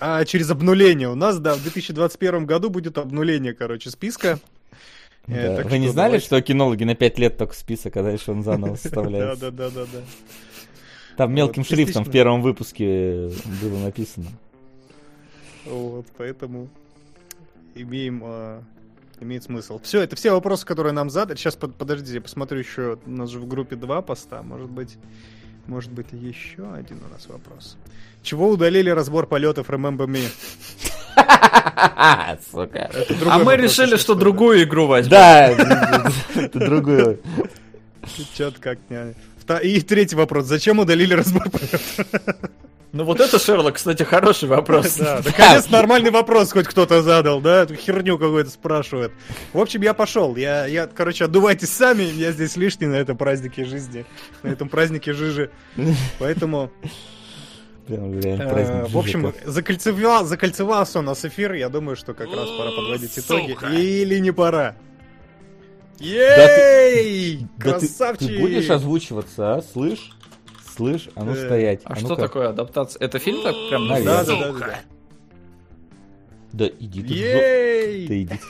А, 0.00 0.24
через 0.24 0.50
обнуление. 0.50 1.10
У 1.10 1.16
нас, 1.16 1.38
да, 1.38 1.54
в 1.54 1.62
2021 1.62 2.46
году 2.46 2.70
будет 2.70 2.96
обнуление, 2.96 3.52
короче, 3.52 3.90
списка. 3.90 4.40
Э, 5.26 5.58
да. 5.58 5.68
Вы 5.68 5.76
не 5.76 5.88
знали, 5.88 6.12
давайте... 6.12 6.24
что 6.24 6.40
кинологи 6.40 6.84
на 6.84 6.94
5 6.94 7.18
лет 7.18 7.36
только 7.36 7.54
список, 7.54 7.98
а 7.98 8.02
дальше 8.02 8.30
он 8.30 8.42
заново 8.42 8.74
составляется? 8.82 9.50
Да, 9.50 9.50
да, 9.50 9.68
да, 9.68 9.82
да. 9.92 10.00
Там 11.18 11.34
мелким 11.34 11.62
шрифтом 11.62 12.04
в 12.06 12.10
первом 12.10 12.40
выпуске 12.40 13.30
было 13.60 13.80
написано. 13.80 14.28
Вот, 15.66 16.06
поэтому 16.16 16.70
имеем 17.74 18.22
а, 18.24 18.62
имеет 19.20 19.44
смысл. 19.44 19.80
Все, 19.82 20.00
это 20.00 20.16
все 20.16 20.32
вопросы, 20.32 20.66
которые 20.66 20.92
нам 20.92 21.10
задали. 21.10 21.36
Сейчас, 21.36 21.56
под, 21.56 21.74
подождите, 21.76 22.14
я 22.14 22.20
посмотрю 22.20 22.58
еще, 22.58 22.98
у 23.06 23.10
нас 23.10 23.30
же 23.30 23.38
в 23.38 23.46
группе 23.46 23.76
два 23.76 24.02
поста, 24.02 24.42
может 24.42 24.70
быть, 24.70 24.96
может 25.66 25.92
быть, 25.92 26.06
еще 26.12 26.72
один 26.72 26.98
у 27.08 27.12
нас 27.12 27.26
вопрос. 27.28 27.76
Чего 28.22 28.48
удалили 28.48 28.90
разбор 28.90 29.26
полетов 29.26 29.70
Remember 29.70 30.06
Me? 30.06 30.24
Сука. 32.50 32.90
А 33.26 33.38
мы 33.38 33.56
решили, 33.56 33.96
что 33.96 34.14
другую 34.14 34.64
игру 34.64 34.86
возьмем. 34.86 35.10
Да, 35.10 36.10
другую. 36.52 37.20
Чё-то 38.34 38.60
как 38.60 38.78
не... 38.88 39.14
И 39.62 39.80
третий 39.80 40.16
вопрос. 40.16 40.46
Зачем 40.46 40.78
удалили 40.78 41.14
разбор 41.14 41.44
ну 42.92 43.04
вот 43.04 43.20
это, 43.20 43.38
Шерлок, 43.38 43.76
кстати, 43.76 44.02
хороший 44.02 44.48
вопрос. 44.48 44.96
Да, 45.00 45.20
наконец 45.24 45.70
нормальный 45.70 46.10
вопрос 46.10 46.52
хоть 46.52 46.66
кто-то 46.66 47.02
задал, 47.02 47.40
да? 47.40 47.62
Эту 47.62 47.74
херню 47.74 48.18
какую-то 48.18 48.50
спрашивает. 48.50 49.12
В 49.52 49.60
общем, 49.60 49.82
я 49.82 49.94
пошел. 49.94 50.36
Я, 50.36 50.66
я, 50.66 50.86
короче, 50.86 51.24
отдувайтесь 51.24 51.70
сами, 51.70 52.02
я 52.02 52.32
здесь 52.32 52.56
лишний 52.56 52.86
на 52.86 52.96
этом 52.96 53.16
празднике 53.16 53.64
жизни, 53.64 54.04
на 54.42 54.48
этом 54.48 54.68
празднике 54.68 55.12
жижи. 55.12 55.50
Поэтому... 56.18 56.70
Э, 57.88 58.86
в 58.88 58.98
общем, 58.98 59.32
закольцевал, 59.44 60.24
закольцевался 60.24 61.00
у 61.00 61.02
нас 61.02 61.24
эфир. 61.24 61.54
Я 61.54 61.68
думаю, 61.68 61.96
что 61.96 62.14
как 62.14 62.28
раз 62.28 62.48
пора 62.50 62.70
подводить 62.70 63.18
итоги. 63.18 63.56
Или 63.72 64.18
не 64.18 64.32
пора. 64.32 64.76
Ей! 65.98 67.46
Красавчик! 67.58 68.28
Ты 68.28 68.38
будешь 68.38 68.70
озвучиваться, 68.70 69.56
а? 69.56 69.62
Слышь? 69.62 70.12
Слышь, 70.80 71.10
а 71.14 71.24
ну 71.24 71.32
э, 71.32 71.46
стоять. 71.46 71.82
А, 71.84 71.92
а 71.92 71.96
что 71.96 72.16
такое 72.16 72.48
адаптация? 72.48 73.04
Это 73.04 73.18
фильм 73.18 73.42
так 73.42 73.54
прям 73.68 73.86
Да, 73.86 74.24
да, 74.24 74.24
да, 74.24 74.52
да. 74.52 74.80
Да 76.54 76.70
иди 76.78 77.02
ты. 77.02 77.12
Ей! 77.12 78.08
Да 78.08 78.22
иди 78.22 78.40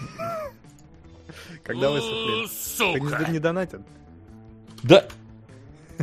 Когда 1.64 1.90
высохнет? 1.90 3.26
Ты 3.26 3.32
не 3.32 3.40
донатят? 3.40 3.82
Да. 4.84 5.06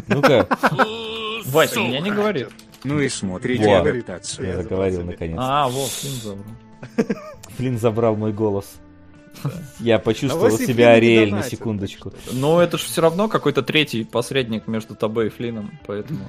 Ну-ка. 0.08 0.50
Вася, 1.46 1.80
меня 1.80 2.02
не 2.02 2.12
говорит. 2.12 2.50
Ну 2.84 3.00
и 3.00 3.08
смотрите 3.08 3.74
адаптацию. 3.74 4.48
Я 4.48 4.58
заговорил 4.58 5.06
наконец. 5.06 5.38
А, 5.40 5.70
вот, 5.70 5.90
Флин 5.90 6.22
забрал. 6.22 6.56
Флин 7.56 7.78
забрал 7.78 8.16
мой 8.18 8.34
голос. 8.34 8.76
Я 9.80 10.00
почувствовал 10.00 10.58
себя 10.58 10.92
Ариэль 10.92 11.32
на 11.32 11.44
секундочку. 11.44 12.14
Но 12.32 12.62
это 12.62 12.78
же 12.78 12.86
все 12.86 13.02
равно 13.02 13.28
какой-то 13.28 13.62
третий 13.62 14.04
посредник 14.04 14.68
между 14.68 14.96
тобой 14.96 15.28
и 15.28 15.30
Флином, 15.30 15.72
поэтому... 15.86 16.26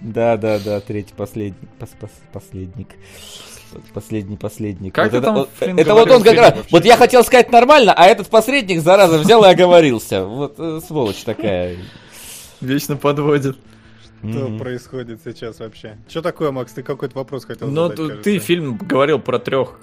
Да, 0.00 0.36
да, 0.36 0.58
да, 0.58 0.80
третий 0.80 1.14
последний, 1.16 1.68
пос 1.78 1.90
-пос 2.00 2.10
последник. 2.32 2.88
Последний 3.92 4.36
посредник. 4.36 4.94
Как 4.94 5.12
вот 5.12 5.18
это, 5.18 5.32
вот, 5.32 5.50
это 5.60 5.94
вот 5.94 6.10
он 6.10 6.22
как 6.22 6.36
раз. 6.36 6.54
Вот 6.70 6.84
я 6.84 6.96
хотел 6.96 7.24
сказать 7.24 7.50
нормально, 7.50 7.92
а 7.94 8.06
этот 8.06 8.28
посредник, 8.28 8.80
зараза, 8.80 9.18
взял 9.18 9.44
и 9.44 9.48
оговорился. 9.48 10.24
Вот 10.24 10.54
э, 10.58 10.80
сволочь 10.86 11.24
такая. 11.24 11.76
Вечно 12.60 12.96
подводит. 12.96 13.56
Что 14.20 14.28
mm-hmm. 14.28 14.58
происходит 14.58 15.20
сейчас 15.22 15.60
вообще? 15.60 15.98
Что 16.08 16.22
такое, 16.22 16.50
Макс? 16.50 16.72
Ты 16.72 16.82
какой-то 16.82 17.16
вопрос 17.16 17.44
хотел 17.44 17.68
ну, 17.68 17.88
задать? 17.88 17.98
Ну, 17.98 18.22
ты 18.22 18.38
фильм 18.38 18.76
говорил 18.76 19.18
про 19.18 19.38
трех... 19.38 19.78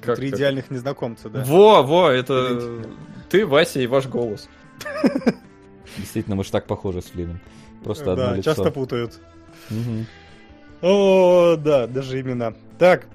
Как, 0.00 0.16
Три 0.16 0.30
идеальных 0.30 0.70
незнакомца, 0.70 1.28
да? 1.28 1.44
Во, 1.44 1.82
во, 1.82 2.10
это... 2.10 2.82
Ты, 3.28 3.46
Вася 3.46 3.80
и 3.80 3.86
ваш 3.86 4.06
голос. 4.06 4.48
Действительно, 5.98 6.36
мы 6.36 6.44
же 6.44 6.50
так 6.50 6.66
похожи 6.66 7.02
с 7.02 7.06
Флином. 7.06 7.40
Просто 7.84 8.12
одно 8.12 8.26
да, 8.26 8.36
лицо. 8.36 8.54
часто 8.54 8.70
путают. 8.70 9.20
О, 10.82 11.56
да, 11.56 11.86
даже 11.86 12.20
имена. 12.20 12.54
Так, 12.78 13.06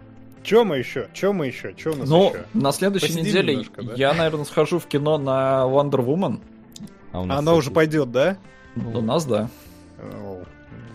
Чем 0.43 0.67
мы 0.67 0.77
еще? 0.77 1.07
Чем 1.13 1.37
мы 1.37 1.47
еще? 1.47 1.73
Чем 1.73 1.93
у 1.93 1.95
нас 1.97 2.09
ну, 2.09 2.29
еще? 2.29 2.45
на 2.53 2.71
следующей 2.71 3.07
Посидим 3.07 3.25
неделе 3.25 3.53
немножко, 3.53 3.83
да? 3.83 3.93
я, 3.95 4.13
наверное, 4.13 4.45
схожу 4.45 4.79
в 4.79 4.85
кино 4.85 5.17
на 5.17 5.63
Wonder 5.65 6.05
Woman. 6.05 6.39
А 7.11 7.37
Она 7.39 7.53
уже 7.53 7.71
пойдет, 7.71 8.11
да? 8.11 8.37
У 8.75 9.01
нас, 9.01 9.25
да. 9.25 9.49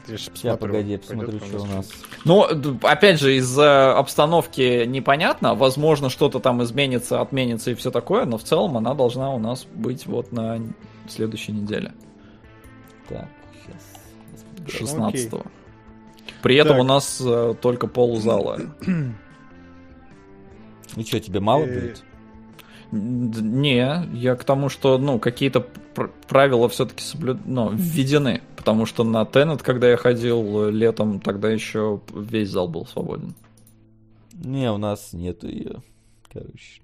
Я 0.09 0.19
Сейчас, 0.19 0.59
погоди, 0.59 0.93
я 0.93 0.99
посмотрю, 0.99 1.41
что 1.41 1.63
у 1.63 1.67
нас. 1.67 1.91
Ну, 2.25 2.47
опять 2.83 3.19
же, 3.19 3.37
из-за 3.37 3.97
обстановки 3.97 4.85
непонятно. 4.85 5.55
Возможно, 5.55 6.11
что-то 6.11 6.41
там 6.41 6.63
изменится, 6.63 7.21
отменится 7.21 7.71
и 7.71 7.75
все 7.75 7.91
такое, 7.91 8.25
но 8.25 8.37
в 8.37 8.45
целом 8.45 8.77
она 8.77 8.95
должна 8.95 9.31
у 9.31 9.39
нас 9.39 9.67
быть 9.75 10.07
вот 10.07 10.33
на 10.33 10.61
следующей 11.09 11.53
неделе. 11.53 11.93
Так, 13.09 13.29
сейчас. 14.67 14.81
16 14.81 15.33
-го. 15.33 15.47
При 16.43 16.57
этом 16.57 16.77
так. 16.77 16.81
у 16.81 16.85
нас 16.85 17.21
uh, 17.21 17.55
только 17.55 17.87
ползала. 17.87 18.61
И 20.97 21.03
что, 21.03 21.21
тебе 21.21 21.41
мало 21.41 21.65
э, 21.65 21.81
будет? 21.81 22.05
Не, 22.93 24.07
я 24.13 24.37
к 24.37 24.45
тому, 24.45 24.69
что, 24.69 24.99
ну, 24.99 25.19
какие-то 25.19 25.67
правила 26.29 26.69
все-таки 26.69 27.03
соблюд... 27.03 27.39
ну, 27.45 27.71
введены. 27.71 28.43
Потому 28.65 28.87
что 28.87 29.05
на 29.05 29.27
Теннет, 29.27 29.63
когда 29.63 29.91
я 29.91 29.99
ходил 29.99 30.71
летом, 30.71 31.21
тогда 31.21 31.51
еще 31.51 32.01
весь 32.15 32.49
зал 32.49 32.67
был 32.67 32.87
свободен. 32.87 33.35
Не, 34.33 34.73
у 34.73 34.79
нас 34.79 35.13
нету 35.13 35.49
ее. 35.49 35.83
Короче. 36.33 36.81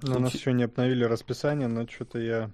Ну, 0.00 0.16
у 0.16 0.18
нас 0.20 0.32
еще 0.32 0.54
не 0.54 0.62
обновили 0.62 1.04
расписание, 1.04 1.68
но 1.68 1.86
что-то 1.86 2.18
я... 2.18 2.50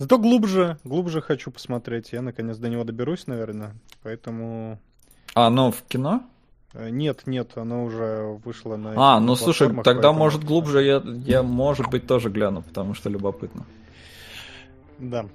Зато 0.00 0.18
глубже, 0.18 0.78
глубже 0.82 1.20
хочу 1.20 1.52
посмотреть. 1.52 2.12
Я 2.12 2.20
наконец 2.20 2.56
до 2.56 2.68
него 2.68 2.82
доберусь, 2.82 3.28
наверное. 3.28 3.76
Поэтому... 4.02 4.80
А 5.32 5.46
оно 5.46 5.70
в 5.70 5.82
кино? 5.82 6.24
Э, 6.72 6.90
нет, 6.90 7.28
нет, 7.28 7.56
оно 7.56 7.84
уже 7.84 8.40
вышло 8.44 8.74
на... 8.74 8.94
А, 8.96 9.20
ну 9.20 9.36
слушай, 9.36 9.68
тогда 9.68 9.82
поэтому... 9.84 10.18
может 10.18 10.42
глубже 10.42 10.82
я, 10.82 11.00
я, 11.24 11.42
может 11.44 11.90
быть, 11.90 12.08
тоже 12.08 12.28
гляну, 12.28 12.62
потому 12.62 12.94
что 12.94 13.08
любопытно. 13.08 13.64
Да. 14.98 15.26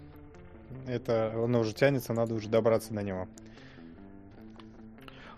Это 0.87 1.31
оно 1.33 1.59
уже 1.59 1.73
тянется, 1.73 2.13
надо 2.13 2.33
уже 2.33 2.49
добраться 2.49 2.93
до 2.93 3.01
него. 3.01 3.27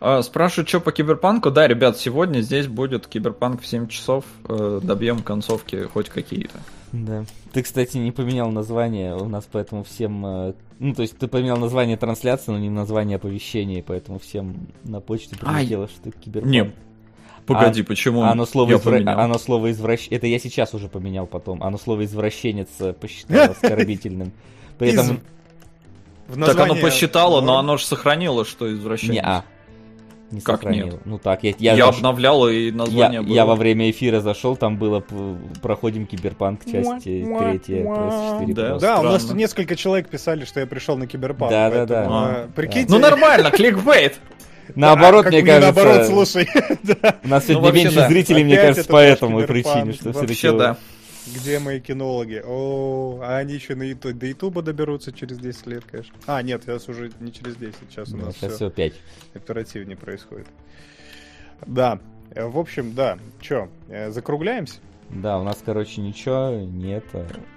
А, 0.06 0.22
спрашивают, 0.22 0.68
что 0.68 0.82
по 0.82 0.92
киберпанку. 0.92 1.50
Да, 1.50 1.66
ребят, 1.66 1.98
сегодня 1.98 2.42
здесь 2.42 2.68
будет 2.68 3.08
киберпанк 3.08 3.62
в 3.62 3.66
7 3.66 3.88
часов. 3.88 4.26
Э, 4.50 4.82
добьем 4.84 5.22
концовки 5.22 5.84
хоть 5.84 6.10
какие-то. 6.10 6.60
Да. 6.92 7.24
Ты, 7.54 7.64
кстати, 7.64 7.96
не 7.98 8.12
поменял 8.12 8.52
название 8.52 9.16
у 9.16 9.30
нас, 9.30 9.48
поэтому 9.50 9.86
всем... 9.86 10.26
Э, 10.26 10.54
ну, 10.80 10.94
то 10.94 11.04
есть 11.04 11.18
ты 11.18 11.30
поменял 11.30 11.56
название 11.56 11.96
трансляции, 11.96 12.52
но 12.52 12.60
не 12.60 12.70
название 12.70 13.16
оповещения, 13.16 13.82
поэтому 13.82 14.20
всем 14.20 14.68
на 14.84 15.00
почту 15.00 15.38
прилетело, 15.38 15.88
что 15.88 16.12
киберпанк... 16.12 16.52
Не, 16.52 16.74
Погоди, 17.46 17.82
а, 17.82 17.86
почему 17.86 18.24
оно 18.24 18.46
слово, 18.46 18.72
я 18.72 18.78
извра... 18.78 19.24
оно 19.24 19.38
слово 19.38 19.72
извращ... 19.72 20.10
Это 20.10 20.28
я 20.28 20.38
сейчас 20.38 20.74
уже 20.74 20.90
поменял 20.90 21.28
потом. 21.28 21.64
Оно 21.64 21.78
слово 21.78 22.04
извращенец 22.04 22.68
посчитал 23.00 23.52
оскорбительным. 23.52 24.34
При 24.78 24.92
этом... 24.92 25.22
Так 26.46 26.60
оно 26.60 26.76
посчитало, 26.76 27.42
но 27.42 27.58
оно 27.58 27.78
же 27.78 27.86
сохранило, 27.86 28.46
что 28.46 28.74
извращенец. 28.74 29.14
Не, 29.14 29.22
а. 29.22 29.44
Не 30.32 30.42
как 30.42 30.62
сохранил. 30.62 30.86
нет? 30.88 31.06
Ну 31.06 31.20
так, 31.20 31.44
я... 31.44 31.54
Я, 31.60 31.76
я 31.76 31.86
заш... 31.86 31.98
обновлял, 31.98 32.48
и 32.50 32.72
название 32.72 33.22
я, 33.22 33.22
было. 33.22 33.34
Я 33.36 33.46
во 33.46 33.56
время 33.56 33.92
эфира 33.92 34.20
зашел, 34.20 34.56
там 34.56 34.78
было 34.78 35.04
«Проходим 35.62 36.08
киберпанк», 36.08 36.62
часть 36.66 37.04
третья, 37.04 37.84
PS4 37.84 38.54
Да, 38.54 38.80
да 38.80 39.00
у 39.02 39.04
нас 39.04 39.32
несколько 39.32 39.76
человек 39.76 40.10
писали, 40.10 40.46
что 40.46 40.60
я 40.60 40.66
пришел 40.66 40.98
на 40.98 41.06
киберпанк. 41.06 41.52
Да, 41.52 41.70
да, 41.70 41.86
да. 41.86 42.08
А, 42.10 42.50
прикиньте. 42.56 42.92
Ну 42.92 43.00
нормально, 43.00 43.52
кликбейт. 43.52 44.20
Наоборот, 44.76 45.28
мне 45.28 45.44
кажется... 45.44 45.84
Наоборот, 45.84 46.08
слушай. 46.08 46.50
У 47.24 47.28
нас 47.28 47.46
сегодня 47.46 47.70
ну, 47.70 47.76
меньше 47.76 48.08
зрителей, 48.08 48.44
мне 48.44 48.58
кажется, 48.58 48.90
по 48.90 48.98
этому 48.98 49.44
причине, 49.44 49.94
что 49.94 50.14
все-таки... 50.14 50.58
да. 50.58 50.78
Где 51.28 51.60
мои 51.60 51.80
кинологи? 51.80 52.42
О, 52.44 53.20
а 53.24 53.38
они 53.38 53.54
еще 53.54 53.76
на 53.76 53.84
YouTube, 53.84 54.18
до 54.18 54.26
Ютуба 54.26 54.62
доберутся 54.62 55.14
через 55.14 55.38
10 55.40 55.68
лет, 55.68 55.84
конечно. 55.90 56.14
А, 56.26 56.42
нет, 56.42 56.64
сейчас 56.64 56.90
уже 56.90 57.12
не 57.20 57.32
через 57.32 57.56
10, 57.56 57.76
сейчас 57.90 58.12
у 58.12 58.18
нас 58.18 58.36
сейчас 58.36 58.56
все 58.56 58.70
5. 58.70 58.94
оперативнее 59.34 59.96
происходит. 59.96 60.48
Да, 61.66 62.00
э, 62.32 62.46
в 62.46 62.58
общем, 62.58 62.94
да. 62.94 63.18
Че, 63.40 63.70
э, 63.88 64.12
закругляемся? 64.12 64.80
Да, 65.10 65.40
у 65.40 65.44
нас, 65.44 65.62
короче, 65.64 66.02
ничего 66.02 66.50
нет. 66.50 67.06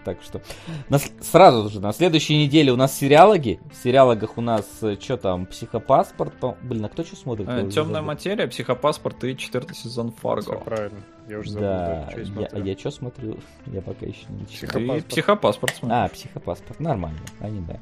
Так 0.04 0.18
что 0.22 0.42
на, 0.88 0.98
сразу 1.20 1.68
же 1.68 1.80
на 1.80 1.92
следующей 1.92 2.36
неделе 2.36 2.72
у 2.72 2.76
нас 2.76 2.96
сериалоги. 2.96 3.60
В 3.72 3.82
сериалогах 3.82 4.36
у 4.36 4.40
нас 4.40 4.66
э, 4.82 4.96
что 5.00 5.16
там, 5.16 5.46
психопаспорт. 5.46 6.34
Блин, 6.62 6.84
а 6.84 6.88
кто 6.88 7.04
что 7.04 7.16
смотрит? 7.16 7.48
Э, 7.48 7.68
Темная 7.70 8.02
материя, 8.02 8.46
психопаспорт 8.46 9.24
и 9.24 9.36
четвертый 9.36 9.74
сезон 9.74 10.12
Фарго. 10.12 10.42
Все 10.42 10.60
правильно. 10.60 11.00
Я 11.28 11.38
уже 11.40 11.50
забыл, 11.50 11.66
да, 11.66 12.08
да 12.14 12.40
я, 12.40 12.48
а 12.52 12.58
я 12.58 12.78
что 12.78 12.90
смотрю? 12.90 13.38
Я 13.66 13.82
пока 13.82 14.06
еще 14.06 14.26
не 14.28 14.46
читал. 14.46 14.68
Психопаспорт. 14.80 15.06
психопаспорт 15.06 15.74
смотрю. 15.74 15.98
А, 15.98 16.08
психопаспорт. 16.08 16.80
Нормально. 16.80 17.18
Аниме. 17.40 17.80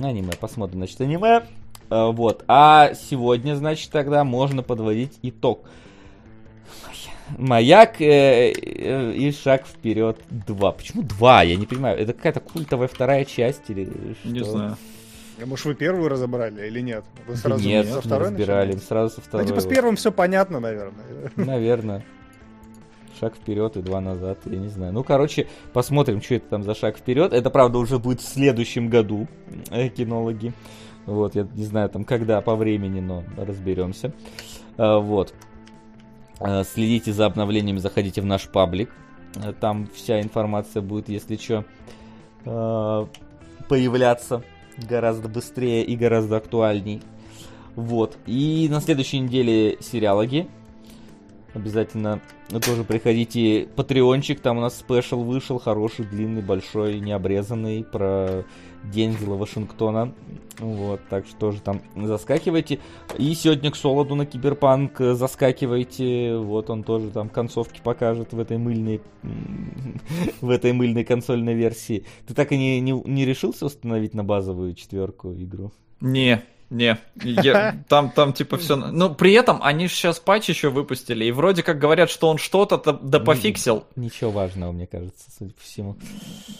Аниме. 0.00 0.32
Посмотрим, 0.40 0.78
значит, 0.78 1.00
аниме. 1.02 1.42
А, 1.90 2.10
вот. 2.10 2.44
А 2.48 2.94
сегодня, 2.94 3.56
значит, 3.56 3.90
тогда 3.90 4.24
можно 4.24 4.62
подводить 4.62 5.18
итог. 5.22 5.66
Маяк 7.38 8.00
э, 8.00 8.52
э, 8.52 9.12
и 9.12 9.32
шаг 9.32 9.66
вперед 9.66 10.18
2. 10.30 10.72
Почему 10.72 11.02
2? 11.02 11.42
Я 11.42 11.56
не 11.56 11.66
понимаю. 11.66 11.98
Это 11.98 12.12
какая-то 12.12 12.40
культовая 12.40 12.88
вторая 12.88 13.24
часть 13.24 13.68
или 13.68 13.86
что? 14.20 14.28
Не 14.28 14.44
знаю. 14.44 14.76
А 15.42 15.46
может, 15.46 15.64
вы 15.64 15.74
первую 15.74 16.08
разобрали 16.08 16.66
или 16.66 16.80
нет? 16.80 17.04
Вы 17.26 17.36
сразу 17.36 17.66
нет, 17.66 17.86
со 17.86 18.02
второй 18.02 18.28
разбирали, 18.28 18.72
начали? 18.72 18.84
сразу 18.84 19.14
со 19.14 19.20
второй. 19.22 19.44
Ну, 19.44 19.48
типа 19.48 19.60
с 19.60 19.66
первым 19.66 19.96
все 19.96 20.12
понятно, 20.12 20.60
наверное. 20.60 21.04
Наверное. 21.36 22.04
Шаг 23.18 23.34
вперед 23.36 23.76
и 23.76 23.82
два 23.82 24.00
назад, 24.00 24.38
я 24.46 24.58
не 24.58 24.68
знаю. 24.68 24.92
Ну, 24.92 25.02
короче, 25.02 25.46
посмотрим, 25.72 26.22
что 26.22 26.36
это 26.36 26.46
там 26.48 26.62
за 26.62 26.74
шаг 26.74 26.96
вперед. 26.98 27.32
Это, 27.32 27.50
правда, 27.50 27.78
уже 27.78 27.98
будет 27.98 28.20
в 28.20 28.28
следующем 28.28 28.88
году, 28.88 29.28
э, 29.70 29.88
кинологи. 29.88 30.52
Вот, 31.06 31.34
я 31.34 31.46
не 31.54 31.64
знаю, 31.64 31.88
там, 31.88 32.04
когда 32.04 32.40
по 32.40 32.54
времени, 32.56 33.00
но 33.00 33.24
разберемся. 33.36 34.12
А, 34.76 34.98
вот. 34.98 35.34
Э, 36.40 36.64
следите 36.64 37.12
за 37.12 37.26
обновлениями, 37.26 37.78
заходите 37.78 38.20
в 38.22 38.26
наш 38.26 38.48
паблик. 38.48 38.90
Э, 39.36 39.52
там 39.52 39.88
вся 39.94 40.20
информация 40.20 40.82
будет, 40.82 41.08
если 41.08 41.36
что, 41.36 41.64
э, 42.44 43.06
появляться 43.68 44.42
гораздо 44.78 45.28
быстрее 45.28 45.84
и 45.84 45.96
гораздо 45.96 46.36
актуальней. 46.36 47.02
Вот. 47.76 48.16
И 48.26 48.68
на 48.70 48.80
следующей 48.80 49.20
неделе 49.20 49.76
сериалоги. 49.80 50.48
Обязательно 51.52 52.20
тоже 52.64 52.84
приходите. 52.84 53.68
Патреончик, 53.74 54.40
там 54.40 54.58
у 54.58 54.60
нас 54.60 54.78
special 54.78 55.22
вышел, 55.22 55.58
хороший, 55.58 56.04
длинный, 56.04 56.42
большой, 56.42 57.00
необрезанный, 57.00 57.84
про 57.84 58.44
Дензела 58.84 59.36
Вашингтона. 59.36 60.12
Вот, 60.58 61.00
так 61.08 61.26
что 61.26 61.36
тоже 61.36 61.60
там 61.60 61.80
заскакивайте. 61.96 62.80
И 63.18 63.34
сегодня 63.34 63.70
к 63.70 63.76
Солоду 63.76 64.14
на 64.14 64.26
Киберпанк 64.26 64.98
заскакивайте. 64.98 66.36
Вот 66.36 66.70
он 66.70 66.82
тоже 66.82 67.10
там 67.10 67.28
концовки 67.28 67.80
покажет 67.82 68.32
в 68.32 68.38
этой 68.38 68.58
мыльной 68.58 69.00
в 70.40 70.50
этой 70.50 70.72
мыльной 70.72 71.04
консольной 71.04 71.54
версии. 71.54 72.04
Ты 72.26 72.34
так 72.34 72.52
и 72.52 72.58
не, 72.58 72.80
не, 72.80 72.92
не 72.92 73.24
решился 73.24 73.66
установить 73.66 74.14
на 74.14 74.24
базовую 74.24 74.74
четверку 74.74 75.32
игру? 75.32 75.72
Не, 76.00 76.42
не, 76.70 76.96
я, 77.24 77.82
там, 77.88 78.10
там 78.12 78.32
типа 78.32 78.56
все. 78.56 78.76
Но 78.76 79.12
при 79.12 79.32
этом 79.32 79.58
они 79.60 79.88
же 79.88 79.94
сейчас 79.94 80.20
патч 80.20 80.48
еще 80.48 80.70
выпустили, 80.70 81.24
и 81.24 81.32
вроде 81.32 81.64
как 81.64 81.80
говорят, 81.80 82.10
что 82.10 82.28
он 82.28 82.38
что-то 82.38 82.78
да 83.02 83.18
пофиксил. 83.18 83.84
Ничего 83.96 84.30
важного, 84.30 84.70
мне 84.70 84.86
кажется, 84.86 85.30
судя 85.36 85.52
по 85.52 85.60
всему. 85.60 85.96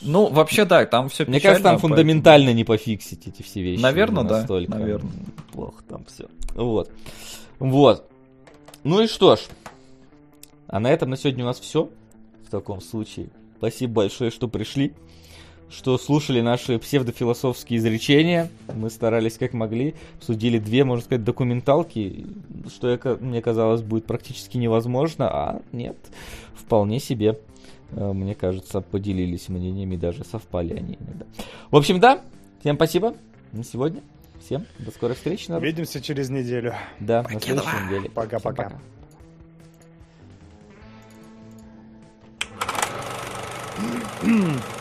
Ну, 0.02 0.26
вообще 0.26 0.64
да, 0.64 0.84
там 0.84 1.08
все 1.10 1.26
Мне 1.26 1.40
кажется, 1.40 1.62
там 1.62 1.78
фундаментально 1.78 2.46
поэтому... 2.46 2.56
не 2.56 2.64
пофиксить 2.64 3.28
эти 3.28 3.42
все 3.42 3.62
вещи. 3.62 3.80
Наверное, 3.80 4.24
да. 4.24 4.38
Настолько 4.38 4.72
наверное. 4.72 5.12
Плохо 5.52 5.84
там 5.88 6.04
все. 6.06 6.26
Вот. 6.56 6.90
Вот. 7.60 8.10
Ну 8.82 9.02
и 9.02 9.06
что 9.06 9.36
ж. 9.36 9.40
А 10.66 10.80
на 10.80 10.90
этом 10.90 11.10
на 11.10 11.16
сегодня 11.16 11.44
у 11.44 11.46
нас 11.46 11.60
все. 11.60 11.88
В 12.48 12.50
таком 12.50 12.80
случае. 12.80 13.28
Спасибо 13.58 13.92
большое, 13.92 14.32
что 14.32 14.48
пришли 14.48 14.92
что 15.70 15.96
слушали 15.98 16.40
наши 16.40 16.78
псевдофилософские 16.78 17.78
изречения. 17.78 18.50
Мы 18.74 18.90
старались 18.90 19.38
как 19.38 19.52
могли, 19.52 19.94
обсудили 20.16 20.58
две, 20.58 20.84
можно 20.84 21.04
сказать, 21.04 21.24
документалки, 21.24 22.26
что 22.68 22.90
я, 22.90 22.98
мне 23.20 23.40
казалось 23.40 23.82
будет 23.82 24.04
практически 24.04 24.56
невозможно, 24.56 25.28
а 25.28 25.62
нет, 25.72 25.96
вполне 26.54 26.98
себе, 26.98 27.38
э, 27.92 28.12
мне 28.12 28.34
кажется, 28.34 28.80
поделились 28.80 29.48
мнениями, 29.48 29.96
даже 29.96 30.24
совпали 30.24 30.74
они 30.74 30.98
иногда. 31.00 31.26
В 31.70 31.76
общем, 31.76 32.00
да, 32.00 32.20
всем 32.60 32.76
спасибо 32.76 33.14
на 33.52 33.64
сегодня. 33.64 34.02
Всем 34.44 34.66
до 34.78 34.90
скорой 34.90 35.14
встречи. 35.14 35.48
Народ. 35.48 35.62
Увидимся 35.62 36.00
через 36.00 36.30
неделю. 36.30 36.74
Да, 36.98 37.22
Покедова. 37.22 37.56
на 37.56 37.62
следующей 37.62 37.86
неделе. 37.86 38.10
Пока-пока. 38.10 38.72
Mm-hmm. 44.22 44.60